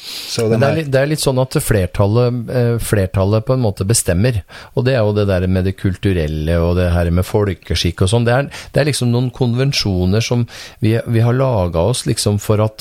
Så 0.09 0.49
Men 0.49 0.61
det 0.61 0.69
er, 0.69 0.77
litt, 0.78 0.91
det 0.93 1.01
er 1.01 1.07
litt 1.11 1.23
sånn 1.23 1.39
at 1.43 1.57
flertallet, 1.61 2.49
eh, 2.49 2.78
flertallet 2.81 3.45
på 3.45 3.53
en 3.57 3.65
måte 3.65 3.85
bestemmer. 3.89 4.43
Og 4.75 4.85
det 4.87 4.95
er 4.97 5.03
jo 5.05 5.12
det 5.17 5.27
der 5.28 5.47
med 5.51 5.65
det 5.69 5.75
kulturelle 5.77 6.55
og 6.65 6.77
det 6.78 6.93
her 6.95 7.11
med 7.15 7.25
folkeskikk 7.28 8.03
og 8.05 8.09
sånn. 8.12 8.25
Det, 8.25 8.33
det 8.73 8.81
er 8.81 8.87
liksom 8.89 9.09
noen 9.12 9.31
konvensjoner 9.35 10.20
som 10.25 10.47
vi, 10.85 10.91
vi 11.05 11.20
har 11.25 11.35
laga 11.37 11.81
oss 11.91 12.01
liksom 12.09 12.39
for 12.41 12.59
at, 12.65 12.78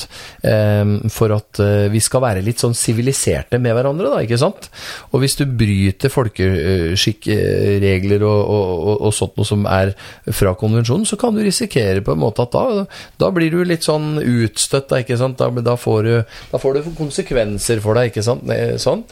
eh, 0.48 0.86
for 1.12 1.30
at 1.36 1.60
eh, 1.64 1.88
vi 1.92 2.00
skal 2.04 2.22
være 2.24 2.46
litt 2.46 2.60
sånn 2.64 2.76
siviliserte 2.78 3.60
med 3.64 3.74
hverandre, 3.76 4.08
da, 4.14 4.20
ikke 4.24 4.40
sant? 4.40 4.70
Og 5.12 5.18
hvis 5.24 5.38
du 5.40 5.46
bryter 5.48 6.10
folkeskikkregler 6.14 8.22
og, 8.24 8.40
og, 8.40 8.66
og, 8.78 8.96
og 9.10 9.14
sånt 9.16 9.36
noe 9.40 9.48
som 9.48 9.66
er 9.68 9.88
fra 10.32 10.56
konvensjonen, 10.60 11.06
så 11.10 11.16
kan 11.20 11.36
du 11.36 11.42
risikere 11.44 12.02
på 12.06 12.12
en 12.16 12.24
måte 12.24 12.42
at 12.48 12.54
da, 12.56 12.86
da 13.20 13.28
blir 13.36 13.52
du 13.52 13.60
litt 13.68 13.84
sånn 13.88 14.08
utstøtt, 14.22 14.90
da, 14.92 14.96
ikke 15.04 15.18
sant? 15.20 15.38
Da, 15.42 15.48
da, 15.64 15.76
får 15.80 16.00
du, 16.08 16.16
da 16.52 16.58
får 16.62 16.72
du 16.74 16.80
konsekvenser 16.98 17.27
for 17.84 17.98
deg, 17.98 18.12
ikke 18.12 18.26
sant? 18.26 18.46
Sånn. 18.82 19.04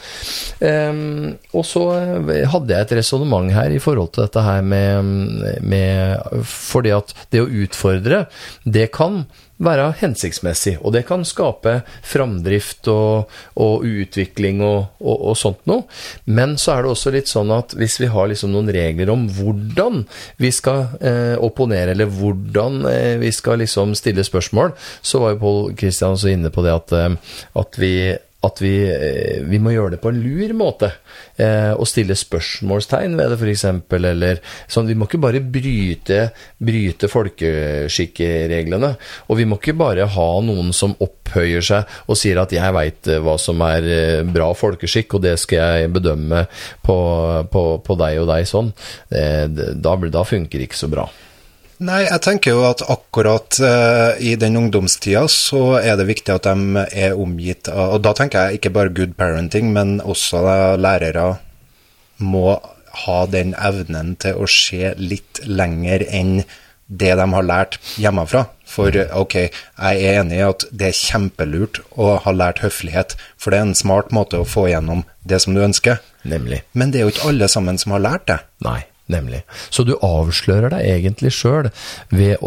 Um, 0.59 1.35
og 1.55 1.65
så 1.67 1.83
eh, 1.97 2.45
hadde 2.49 2.73
jeg 2.73 2.87
et 2.87 2.95
resonnement 2.99 3.51
her 3.53 3.73
i 3.73 3.81
forhold 3.83 4.13
til 4.15 4.25
dette 4.25 4.43
her 4.45 4.61
med, 4.65 5.09
med 5.65 6.43
Fordi 6.47 6.93
at 6.95 7.15
det 7.33 7.43
å 7.43 7.49
utfordre, 7.49 8.25
det 8.63 8.89
kan 8.95 9.25
være 9.63 9.87
hensiktsmessig, 10.01 10.75
og 10.81 10.91
det 10.95 11.05
kan 11.07 11.23
skape 11.27 11.77
framdrift 12.05 12.89
og, 12.91 13.31
og 13.61 13.85
utvikling 13.87 14.59
og, 14.65 14.91
og, 14.99 15.15
og 15.31 15.37
sånt 15.39 15.63
noe. 15.69 15.85
Men 16.27 16.57
så 16.59 16.75
er 16.75 16.83
det 16.83 16.91
også 16.91 17.13
litt 17.15 17.31
sånn 17.31 17.53
at 17.55 17.75
hvis 17.79 17.97
vi 18.01 18.09
har 18.11 18.27
liksom 18.31 18.51
noen 18.51 18.71
regler 18.75 19.11
om 19.13 19.27
hvordan 19.31 20.03
vi 20.43 20.51
skal 20.55 20.97
eh, 20.99 21.35
opponere, 21.39 21.95
eller 21.95 22.11
hvordan 22.11 22.83
eh, 22.91 23.15
vi 23.21 23.31
skal 23.35 23.61
liksom 23.63 23.95
stille 23.95 24.25
spørsmål, 24.27 24.75
så 25.01 25.23
var 25.23 25.35
jo 25.35 25.43
Pål 25.45 25.59
Kristian 25.79 26.19
så 26.19 26.33
inne 26.33 26.51
på 26.51 26.63
det 26.65 26.75
at, 26.75 26.95
eh, 26.95 27.37
at 27.61 27.79
vi 27.79 27.95
at 28.45 28.61
vi, 28.63 28.73
eh, 28.89 29.41
vi 29.45 29.59
må 29.61 29.73
gjøre 29.73 29.95
det 29.95 30.01
på 30.03 30.11
en 30.11 30.21
lur 30.21 30.53
måte. 30.57 30.91
Eh, 31.37 31.73
og 31.73 31.87
stille 31.89 32.15
spørsmålstegn 32.17 33.17
ved 33.17 33.33
det, 33.33 33.39
f.eks. 33.41 33.65
Eller 33.97 34.41
sånn. 34.71 34.87
Vi 34.89 34.95
må 34.97 35.09
ikke 35.09 35.21
bare 35.23 35.41
bryte, 35.41 36.29
bryte 36.61 37.09
folkeskikkereglene. 37.11 38.93
Og 39.29 39.41
vi 39.41 39.47
må 39.49 39.59
ikke 39.59 39.77
bare 39.77 40.07
ha 40.15 40.29
noen 40.45 40.71
som 40.75 40.95
opphøyer 41.03 41.65
seg 41.65 41.97
og 42.07 42.19
sier 42.19 42.39
at 42.41 42.53
'jeg 42.53 42.73
veit 42.73 43.11
hva 43.25 43.37
som 43.41 43.61
er 43.65 43.83
eh, 43.83 44.23
bra 44.23 44.53
folkeskikk', 44.53 45.15
og 45.15 45.21
det 45.27 45.37
skal 45.39 45.57
jeg 45.81 45.93
bedømme 45.93 46.47
på, 46.85 46.97
på, 47.51 47.63
på 47.83 47.99
deg 47.99 48.21
og 48.21 48.27
deg 48.31 48.47
sånn. 48.47 48.73
Eh, 49.11 49.47
da, 49.49 49.95
da 49.95 50.23
funker 50.23 50.59
det 50.59 50.69
ikke 50.69 50.83
så 50.85 50.91
bra. 50.91 51.09
Nei, 51.83 52.05
jeg 52.05 52.21
tenker 52.23 52.55
jo 52.55 52.61
at 52.69 52.85
akkurat 52.87 53.57
uh, 53.59 54.15
i 54.23 54.37
den 54.39 54.55
ungdomstida 54.55 55.25
så 55.31 55.75
er 55.81 55.97
det 55.99 56.07
viktig 56.07 56.31
at 56.37 56.47
de 56.47 56.85
er 56.95 57.17
omgitt 57.19 57.67
av 57.67 57.97
Og 57.97 58.05
da 58.05 58.13
tenker 58.15 58.47
jeg 58.47 58.61
ikke 58.61 58.71
bare 58.77 58.93
good 58.95 59.17
parenting, 59.19 59.73
men 59.75 59.97
også 59.99 60.43
lærere 60.79 61.33
må 62.23 62.55
ha 63.05 63.17
den 63.27 63.51
evnen 63.59 64.15
til 64.23 64.39
å 64.39 64.47
se 64.47 64.93
litt 64.95 65.41
lenger 65.43 66.05
enn 66.07 66.45
det 66.87 67.11
de 67.17 67.25
har 67.33 67.45
lært 67.45 67.79
hjemmefra. 67.99 68.45
For 68.69 68.95
eh, 68.95 69.11
ok, 69.11 69.35
jeg 69.41 70.05
er 70.05 70.19
enig 70.21 70.39
i 70.39 70.45
at 70.45 70.67
det 70.71 70.91
er 70.91 70.99
kjempelurt 70.99 71.81
å 71.91 72.15
ha 72.23 72.33
lært 72.33 72.61
høflighet, 72.63 73.17
for 73.41 73.51
det 73.51 73.59
er 73.59 73.67
en 73.67 73.77
smart 73.77 74.13
måte 74.15 74.41
å 74.41 74.47
få 74.47 74.67
gjennom 74.69 75.03
det 75.27 75.41
som 75.43 75.57
du 75.57 75.63
ønsker. 75.65 75.99
Nemlig. 76.23 76.63
Men 76.73 76.93
det 76.93 77.01
er 77.01 77.07
jo 77.07 77.15
ikke 77.15 77.31
alle 77.33 77.49
sammen 77.51 77.81
som 77.81 77.97
har 77.97 78.05
lært 78.05 78.29
det. 78.31 78.39
Nei, 78.65 78.79
nemlig. 79.11 79.43
Så 79.69 79.85
du 79.85 79.95
avslører 80.03 80.73
deg 80.73 80.89
egentlig 80.95 81.33
sjøl 81.35 81.69
ved, 82.09 82.41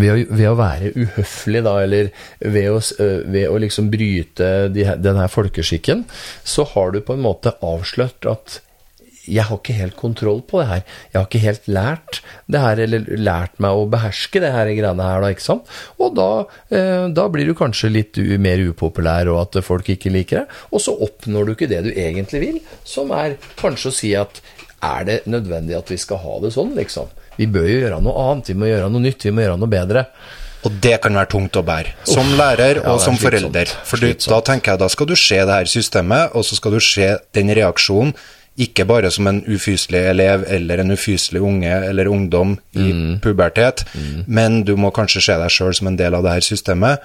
ved, 0.00 0.24
ved 0.30 0.46
å 0.50 0.56
være 0.58 0.94
uhøflig, 0.94 1.64
da, 1.66 1.76
eller 1.84 2.10
ved 2.40 2.70
å, 2.70 2.80
øh, 3.02 3.20
ved 3.26 3.46
å 3.50 3.60
liksom 3.62 3.90
bryte 3.92 4.50
de, 4.74 4.86
denne 5.02 5.28
folkeskikken, 5.30 6.06
så 6.46 6.66
har 6.74 6.94
du 6.94 7.02
på 7.04 7.16
en 7.16 7.24
måte 7.26 7.56
avslørt 7.66 8.28
at 8.30 8.60
jeg 9.30 9.46
har 9.46 9.58
ikke 9.60 9.76
helt 9.76 9.96
kontroll 9.98 10.40
på 10.48 10.60
det 10.60 10.66
her. 10.70 10.80
Jeg 11.12 11.18
har 11.18 11.26
ikke 11.28 11.42
helt 11.44 11.66
lært 11.70 12.20
det 12.50 12.62
her, 12.62 12.80
eller 12.82 13.04
lært 13.20 13.58
meg 13.62 13.78
å 13.78 13.88
beherske 13.90 14.42
det 14.42 14.52
her 14.54 14.70
greiene 14.72 15.06
her, 15.06 15.22
da, 15.22 15.30
ikke 15.34 15.44
sant? 15.44 15.74
Og 16.00 16.14
da, 16.16 16.28
eh, 16.74 17.06
da 17.14 17.26
blir 17.30 17.46
du 17.46 17.54
kanskje 17.54 17.92
litt 17.92 18.20
mer 18.42 18.62
upopulær, 18.64 19.30
og 19.30 19.42
at 19.44 19.60
folk 19.66 19.92
ikke 19.92 20.12
liker 20.14 20.42
deg. 20.42 20.56
Og 20.72 20.82
så 20.82 20.96
oppnår 21.06 21.46
du 21.46 21.54
ikke 21.54 21.70
det 21.70 21.84
du 21.86 21.92
egentlig 21.92 22.42
vil, 22.42 22.58
som 22.82 23.12
er 23.14 23.36
kanskje 23.60 23.92
å 23.92 23.98
si 24.00 24.14
at 24.18 24.42
er 24.82 25.04
det 25.04 25.18
nødvendig 25.26 25.76
at 25.78 25.90
vi 25.92 25.96
skal 26.00 26.18
ha 26.22 26.38
det 26.42 26.52
sånn, 26.54 26.74
liksom? 26.76 27.08
Vi 27.36 27.46
bør 27.46 27.66
jo 27.68 27.78
gjøre 27.82 28.00
noe 28.04 28.22
annet, 28.30 28.48
vi 28.52 28.54
må 28.60 28.66
gjøre 28.70 28.90
noe 28.92 29.00
nytt, 29.04 29.24
vi 29.24 29.32
må 29.36 29.42
gjøre 29.44 29.58
noe 29.60 29.68
bedre. 29.72 30.06
Og 30.68 30.74
det 30.84 30.98
kan 31.00 31.14
være 31.16 31.30
tungt 31.32 31.56
å 31.56 31.62
bære, 31.64 31.94
som 32.04 32.34
lærer 32.36 32.82
og 32.82 32.98
er 32.98 33.04
som 33.04 33.16
forelder. 33.16 33.70
For 33.88 33.96
du, 34.02 34.10
da 34.12 34.40
tenker 34.44 34.74
jeg, 34.74 34.80
da 34.82 34.88
skal 34.92 35.06
du 35.08 35.14
se 35.16 35.38
det 35.40 35.54
her 35.56 35.70
systemet, 35.72 36.34
og 36.36 36.44
så 36.44 36.58
skal 36.58 36.76
du 36.76 36.80
se 36.84 37.14
den 37.36 37.48
reaksjonen, 37.56 38.12
ikke 38.60 38.84
bare 38.84 39.08
som 39.14 39.24
en 39.30 39.38
ufyselig 39.48 40.02
elev 40.10 40.42
eller 40.52 40.82
en 40.82 40.92
ufyselig 40.92 41.40
unge 41.40 41.70
eller 41.86 42.10
ungdom 42.12 42.58
i 42.76 42.90
Mm. 42.92 43.20
pubertet, 43.24 43.84
men 44.26 44.62
du 44.64 44.74
må 44.76 44.90
kanskje 44.92 45.22
se 45.22 45.32
deg 45.38 45.48
sjøl 45.54 45.72
som 45.74 45.86
en 45.88 45.96
del 45.96 46.14
av 46.14 46.22
det 46.26 46.32
her 46.34 46.40
systemet, 46.44 46.98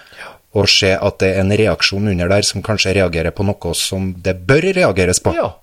og 0.56 0.68
se 0.68 0.92
at 0.96 1.20
det 1.20 1.30
er 1.36 1.40
en 1.46 1.52
reaksjon 1.56 2.08
under 2.12 2.28
der 2.28 2.42
som 2.42 2.62
kanskje 2.64 2.96
reagerer 2.96 3.32
på 3.32 3.46
noe 3.46 3.74
som 3.74 4.14
det 4.18 4.36
bør 4.48 4.68
reageres 4.76 5.20
på. 5.24 5.34
Ja. 5.36 5.54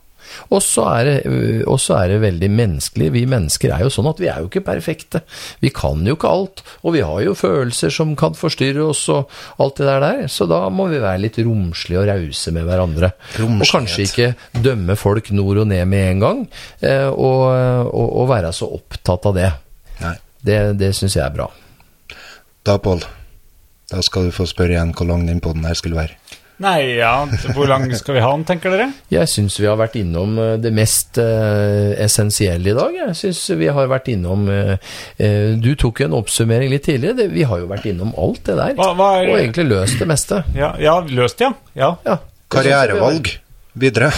Og 0.50 0.62
så 0.64 0.86
er, 0.92 1.08
det, 1.08 1.16
øh, 1.26 1.62
er 1.96 2.08
det 2.12 2.20
veldig 2.22 2.50
menneskelig. 2.50 3.10
Vi 3.14 3.24
mennesker 3.30 3.74
er 3.74 3.84
jo 3.86 3.92
sånn 3.92 4.10
at 4.10 4.20
vi 4.22 4.30
er 4.32 4.42
jo 4.42 4.50
ikke 4.50 4.64
perfekte. 4.66 5.22
Vi 5.62 5.72
kan 5.74 6.04
jo 6.06 6.16
ikke 6.16 6.30
alt, 6.30 6.64
og 6.82 6.96
vi 6.96 7.04
har 7.06 7.22
jo 7.24 7.34
følelser 7.38 7.92
som 7.94 8.14
kan 8.18 8.36
forstyrre 8.38 8.84
oss 8.92 9.04
og 9.12 9.30
alt 9.62 9.80
det 9.80 9.88
der 9.88 10.04
der. 10.04 10.26
Så 10.32 10.48
da 10.50 10.64
må 10.72 10.88
vi 10.92 11.00
være 11.02 11.24
litt 11.24 11.40
romslige 11.42 12.02
og 12.02 12.08
rause 12.10 12.54
med 12.54 12.68
hverandre. 12.68 13.12
Og 13.42 13.66
kanskje 13.68 14.08
ikke 14.08 14.32
dømme 14.64 14.96
folk 14.98 15.32
nord 15.34 15.64
og 15.64 15.70
ned 15.72 15.84
med 15.88 16.10
en 16.10 16.22
gang, 16.26 16.44
eh, 16.80 17.08
og, 17.08 17.40
og, 17.88 18.06
og 18.22 18.30
være 18.30 18.52
så 18.56 18.68
opptatt 18.78 19.30
av 19.30 19.38
det. 19.38 19.50
Nei. 20.02 20.16
Det, 20.42 20.58
det 20.78 20.90
syns 20.98 21.16
jeg 21.16 21.24
er 21.24 21.34
bra. 21.34 21.46
Da, 22.66 22.76
Pål, 22.82 23.04
da 23.90 24.02
skal 24.02 24.28
du 24.28 24.34
få 24.34 24.46
spørre 24.50 24.76
igjen 24.76 24.94
hvor 24.96 25.08
lang 25.08 25.26
den 25.28 25.42
poden 25.42 25.66
her 25.66 25.78
skulle 25.78 25.98
være. 25.98 26.18
Nei, 26.62 26.94
ja, 27.00 27.12
hvor 27.56 27.66
lang 27.66 27.88
skal 27.98 28.14
vi 28.16 28.22
ha 28.22 28.30
den, 28.36 28.44
tenker 28.46 28.70
dere? 28.74 28.86
Jeg 29.10 29.26
syns 29.32 29.56
vi 29.58 29.66
har 29.66 29.76
vært 29.80 29.96
innom 29.98 30.36
eh, 30.38 30.52
det 30.62 30.70
mest 30.76 31.18
eh, 31.18 31.92
essensielle 32.04 32.70
i 32.70 32.76
dag. 32.78 32.94
Jeg 33.00 33.16
syns 33.18 33.40
vi 33.58 33.70
har 33.74 33.88
vært 33.90 34.08
innom 34.14 34.46
eh, 34.52 34.76
eh, 35.18 35.52
Du 35.58 35.72
tok 35.80 36.04
jo 36.04 36.08
en 36.10 36.18
oppsummering 36.20 36.70
litt 36.70 36.86
tidligere. 36.86 37.18
Det, 37.24 37.28
vi 37.34 37.42
har 37.48 37.64
jo 37.64 37.70
vært 37.72 37.88
innom 37.90 38.14
alt 38.16 38.44
det 38.46 38.56
der. 38.60 38.76
Hva- 38.78 38.92
hva 38.98 39.10
er- 39.20 39.32
Og 39.32 39.40
egentlig 39.40 39.66
løst 39.72 39.98
det 39.98 40.08
meste. 40.12 40.42
Ja, 40.54 40.72
ja 40.78 41.00
løst, 41.08 41.40
ja. 41.42 41.50
ja. 41.74 41.96
Ja. 42.06 42.18
Karrierevalg 42.52 43.28
videre. 43.78 44.10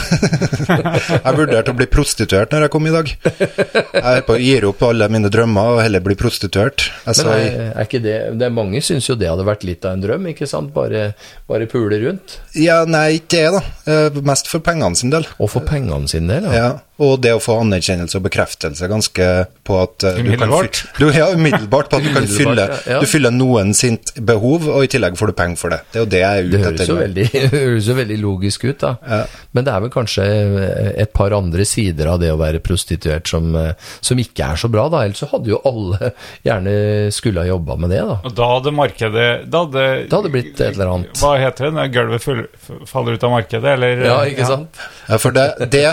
jeg 1.24 1.34
vurderte 1.38 1.72
å 1.72 1.76
bli 1.78 1.86
prostituert 1.90 2.54
når 2.54 2.66
jeg 2.66 2.72
kom 2.74 2.88
i 2.88 2.94
dag. 2.94 3.10
Jeg 3.94 4.38
gir 4.44 4.66
opp 4.70 4.82
alle 4.88 5.08
mine 5.12 5.30
drømmer 5.32 5.76
og 5.76 5.82
heller 5.84 6.02
bli 6.04 6.16
prostituert. 6.18 6.88
Jeg 7.06 7.20
Men 7.22 7.32
er, 7.34 7.60
er 7.74 7.86
ikke 7.88 8.02
det, 8.04 8.16
det 8.40 8.48
er 8.48 8.54
Mange 8.54 8.82
syns 8.84 9.08
jo 9.10 9.16
det 9.18 9.28
hadde 9.30 9.46
vært 9.46 9.66
litt 9.66 9.84
av 9.86 9.96
en 9.96 10.02
drøm, 10.04 10.26
ikke 10.32 10.48
sant? 10.50 10.72
Bare, 10.74 11.12
bare 11.50 11.68
pule 11.70 11.98
rundt. 12.02 12.38
ja, 12.58 12.82
nei, 12.88 13.20
ikke 13.20 13.30
det, 13.34 13.44
da. 13.54 13.62
Eh, 13.90 14.22
Mest 14.24 14.50
for 14.50 14.64
pengene 14.64 14.96
sin 14.98 15.12
del. 15.14 15.26
Og 15.38 15.50
for 15.52 15.66
pengene 15.68 16.08
sin 16.10 16.28
del, 16.30 16.46
ja. 16.50 16.54
Ja, 16.54 16.68
og 17.02 17.16
det 17.24 17.32
å 17.34 17.40
få 17.42 17.56
anerkjennelse 17.64 18.20
og 18.20 18.26
bekreftelse 18.28 18.86
ganske 18.90 19.24
på 19.66 19.78
at 19.82 20.04
eh, 20.06 20.20
du 20.22 20.30
kan 20.38 20.52
fylle, 20.52 20.70
Du, 21.00 21.06
ja, 21.14 21.26
umiddelbart 21.34 21.90
på 21.90 21.98
at 21.98 22.06
du 22.06 22.12
kan 22.14 22.28
fylle, 22.30 22.68
ja, 22.70 22.78
ja. 22.94 23.00
du 23.02 23.08
fyller 23.10 23.34
noen 23.34 23.74
sitt 23.74 24.14
behov, 24.22 24.68
og 24.70 24.86
i 24.86 24.90
tillegg 24.94 25.18
får 25.18 25.32
du 25.32 25.36
penger 25.40 25.58
for 25.60 25.74
det. 25.74 25.80
Det 25.92 25.98
er 25.98 26.04
jo 26.04 26.10
det 26.14 26.22
jeg 26.22 26.44
er 26.44 26.44
Det 26.44 26.60
ute 26.60 26.64
høres 26.68 26.78
jo 26.78 26.84
etter. 26.84 27.02
veldig, 27.02 27.26
høres 27.58 27.90
jo 27.90 27.98
veldig 27.98 28.20
logisk 28.22 28.68
ut, 28.70 28.78
da. 28.84 28.94
Ja. 29.10 29.22
Men 29.54 29.66
det 29.66 29.72
er 29.72 29.82
vel 29.84 29.92
kanskje 29.94 30.24
et 30.98 31.12
par 31.14 31.34
andre 31.36 31.66
sider 31.68 32.10
av 32.10 32.20
det 32.22 32.32
å 32.34 32.38
være 32.40 32.62
prostituert 32.64 33.30
som, 33.30 33.52
eh, 33.58 33.74
som 34.04 34.18
ikke 34.18 34.50
er 34.52 34.60
så 34.60 34.70
bra, 34.72 34.88
da. 34.92 35.04
Ellers 35.06 35.22
så 35.22 35.30
hadde 35.30 35.52
jo 35.52 35.60
alle 35.68 36.10
gjerne 36.46 36.74
skulle 37.14 37.44
ha 37.44 37.50
jobba 37.52 37.78
med 37.80 37.94
det, 37.94 38.02
da. 38.08 38.18
Og 38.24 38.34
da 38.34 38.48
hadde 38.56 38.74
markedet 38.74 39.28
Da 39.50 39.64
hadde, 39.64 39.84
Det 40.08 40.16
hadde 40.16 40.32
blitt 40.34 40.58
et 40.58 40.74
eller 40.74 40.90
annet. 40.96 41.20
Hva 41.22 41.36
heter 41.38 41.68
det? 41.68 41.74
Når 41.78 41.92
gulvet 41.94 42.24
full, 42.24 42.42
faller 42.90 43.18
ut 43.18 43.28
av 43.28 43.36
markedet, 43.36 43.76
eller 43.76 44.04
Ja, 44.08 44.18
ikke 44.28 44.48
sant? 44.48 44.82
Ja, 45.08 45.20
for 45.22 45.36
det, 45.36 45.48
det 45.72 45.86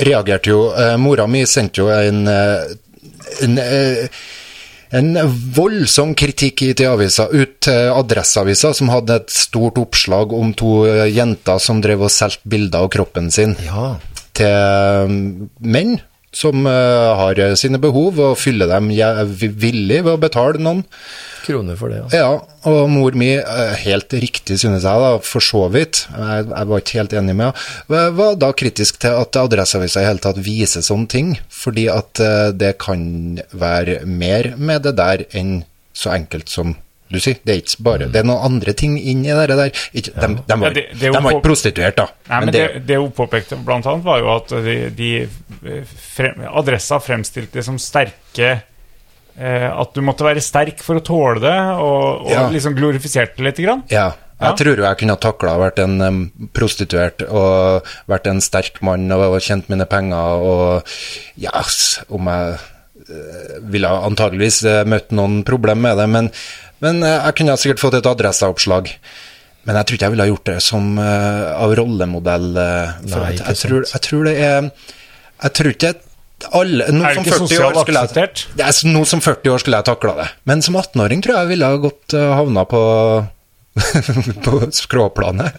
reagerte 0.00 0.52
jo 0.52 0.60
eh, 0.72 0.96
Mora 1.00 1.26
mi 1.30 1.44
sendte 1.46 1.82
jo 1.82 1.90
en, 1.92 2.22
eh, 2.28 2.76
en 3.44 3.58
eh, 3.58 4.22
en 4.90 5.14
voldsom 5.54 6.14
kritikk 6.18 6.64
i 6.66 6.72
til 6.74 6.90
avisa, 6.90 7.28
ut 7.30 7.58
til 7.62 7.90
Adresseavisa, 7.94 8.72
som 8.76 8.90
hadde 8.92 9.20
et 9.20 9.34
stort 9.34 9.78
oppslag 9.78 10.34
om 10.36 10.52
to 10.58 10.84
eh, 10.90 11.06
jenter 11.14 11.62
som 11.62 11.82
drev 11.84 12.06
og 12.08 12.14
solgte 12.14 12.50
bilder 12.50 12.86
av 12.86 12.92
kroppen 12.94 13.30
sin 13.34 13.56
Ja. 13.66 13.96
til 14.34 14.46
eh, 14.46 15.18
menn 15.60 15.98
som 16.32 16.66
eh, 16.66 17.10
har 17.18 17.40
sine 17.58 17.80
behov, 17.82 18.20
og 18.22 18.38
fyller 18.38 18.70
dem 18.70 18.90
villig 18.90 20.02
ved 20.04 20.12
å 20.14 20.20
betale 20.20 20.62
noen. 20.62 20.84
Kroner 21.44 21.78
for 21.78 21.90
det, 21.90 22.02
ja. 22.02 22.20
Ja, 22.20 22.58
og 22.70 22.90
mor 22.92 23.16
mi, 23.18 23.32
eh, 23.38 23.72
helt 23.84 24.12
riktig 24.22 24.60
synes 24.62 24.84
jeg 24.86 25.04
da, 25.04 25.14
for 25.24 25.44
så 25.44 25.64
vidt, 25.72 26.04
jeg, 26.12 26.46
jeg 26.50 26.70
var 26.70 26.84
ikke 26.84 27.00
helt 27.00 27.16
enig 27.20 27.36
med 27.38 27.50
henne, 27.50 28.04
var 28.18 28.36
da 28.38 28.52
kritisk 28.54 29.00
til 29.02 29.16
at 29.18 29.40
Adresseavisa 29.40 30.04
i 30.04 30.10
hele 30.10 30.22
tatt 30.22 30.38
viser 30.44 30.84
sånne 30.86 31.10
ting, 31.10 31.32
fordi 31.50 31.88
at 31.92 32.22
eh, 32.22 32.52
det 32.54 32.76
kan 32.82 33.40
være 33.50 34.04
mer 34.06 34.52
med 34.60 34.86
det 34.86 34.94
der 35.00 35.26
enn 35.36 35.60
så 35.96 36.14
enkelt 36.14 36.52
som 36.52 36.76
du 37.10 37.18
sier. 37.20 37.36
Det 37.44 37.54
er 37.54 37.60
ikke 37.62 37.82
bare, 37.86 38.06
det 38.10 38.20
er 38.22 38.26
noen 38.28 38.44
andre 38.52 38.72
ting 38.78 38.96
inni 38.98 39.28
det 39.34 39.56
der. 39.58 39.70
Ikke, 39.92 40.12
de, 40.14 40.28
de, 40.46 40.56
var, 40.60 40.68
Ja, 40.68 40.74
det- 40.78 40.86
det 40.94 41.00
de 41.08 41.12
var 41.16 41.30
ikke 41.32 41.44
prostituert 41.48 41.96
da. 41.98 42.06
Nei, 42.30 42.40
men 42.44 42.54
det, 42.54 42.64
det 42.86 42.96
hun 43.02 43.10
påpekte 43.16 43.58
annet 43.58 44.04
var 44.06 44.18
jo 44.22 44.32
at 44.36 44.48
de, 44.64 44.76
de 44.94 45.10
frem, 46.14 46.42
Adressa 46.54 47.00
fremstilte 47.02 47.58
det 47.58 47.64
som 47.66 47.78
sterke 47.82 48.50
eh, 49.38 49.68
At 49.70 49.94
du 49.94 50.02
måtte 50.04 50.24
være 50.26 50.42
sterk 50.44 50.82
for 50.84 51.00
å 51.00 51.04
tåle 51.04 51.40
det, 51.44 51.58
og, 51.80 52.26
og 52.26 52.30
Ja. 52.32 52.48
liksom 52.52 52.74
glorifiserte 52.78 53.36
det 53.40 53.44
litt. 53.50 53.62
Grann. 53.66 53.82
Ja, 53.90 54.12
jeg 54.40 54.56
tror 54.56 54.78
jeg 54.80 54.96
kunne 55.02 55.12
ha 55.18 55.20
takla 55.20 55.58
vært 55.60 55.78
en 55.84 56.00
prostituert 56.56 57.22
og 57.28 57.84
vært 58.08 58.26
en 58.30 58.40
sterk 58.40 58.78
mann 58.86 59.10
og, 59.12 59.26
og 59.34 59.40
tjent 59.44 59.68
mine 59.68 59.84
penger 59.90 60.44
og 60.46 60.94
Ja, 61.36 61.52
s- 61.60 62.00
om 62.08 62.26
jeg 62.30 62.54
eh, 63.10 63.58
ville 63.72 63.88
antageligvis 64.08 64.62
eh, 64.64 64.84
møtt 64.88 65.12
noen 65.12 65.42
problem 65.44 65.82
med 65.84 65.98
det, 66.00 66.08
men, 66.08 66.30
men 66.84 67.02
eh, 67.04 67.16
jeg 67.28 67.38
kunne 67.40 67.56
sikkert 67.60 67.82
fått 67.82 67.98
et 68.00 68.10
adresseoppslag. 68.10 68.92
Men 69.68 69.76
jeg 69.76 69.86
tror 69.86 69.96
ikke 69.96 70.06
jeg 70.06 70.14
ville 70.14 70.24
ha 70.24 70.30
gjort 70.30 70.48
det 70.48 70.60
som 70.64 70.86
uh, 70.96 71.50
av 71.60 71.74
rollemodell. 71.76 72.46
Uh, 72.56 73.00
Nei, 73.04 73.34
ikke 73.34 73.50
jeg, 73.50 73.58
tror, 73.60 73.82
jeg 73.90 74.02
tror 74.06 74.22
det 74.24 74.32
er 74.40 74.70
Jeg 74.70 75.52
tror 75.58 75.74
ikke 75.74 75.90
alle, 76.56 76.86
Er 76.88 76.96
det 76.96 77.20
ikke 77.20 77.40
sosialt 77.42 77.76
akseptert? 77.82 78.46
Nå 78.88 79.02
som 79.04 79.20
40 79.20 79.52
år 79.52 79.60
skulle 79.60 79.82
jeg 79.82 79.88
takla 79.90 80.14
det, 80.22 80.28
men 80.48 80.64
som 80.64 80.78
18-åring 80.80 81.20
tror 81.20 81.36
jeg 81.36 81.44
jeg 81.44 81.50
ville 81.52 81.68
ha 81.68 81.80
gått 81.82 82.16
uh, 82.16 82.30
havna 82.38 82.64
på 82.70 82.80
på 84.44 84.60
skråplanet. 84.74 85.56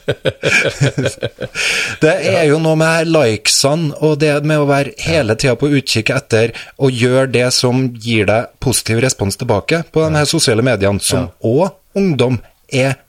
det 2.01 2.15
er 2.31 2.45
jo 2.49 2.59
noe 2.63 2.77
med 2.79 3.11
likesene 3.11 3.95
og 3.99 4.17
det 4.21 4.33
med 4.47 4.61
å 4.61 4.69
være 4.69 4.95
hele 5.05 5.35
tida 5.39 5.57
på 5.59 5.71
utkikk 5.71 6.13
etter 6.15 6.55
å 6.77 6.91
gjøre 6.91 7.27
det 7.33 7.47
som 7.55 7.87
gir 7.93 8.29
deg 8.29 8.51
positiv 8.63 9.01
respons 9.03 9.39
tilbake 9.39 9.83
på 9.91 10.05
de 10.05 10.19
her 10.19 10.29
sosiale 10.29 10.65
mediene, 10.65 11.01
som 11.03 11.31
òg 11.41 11.71
ungdom 11.97 12.39
er 12.71 12.99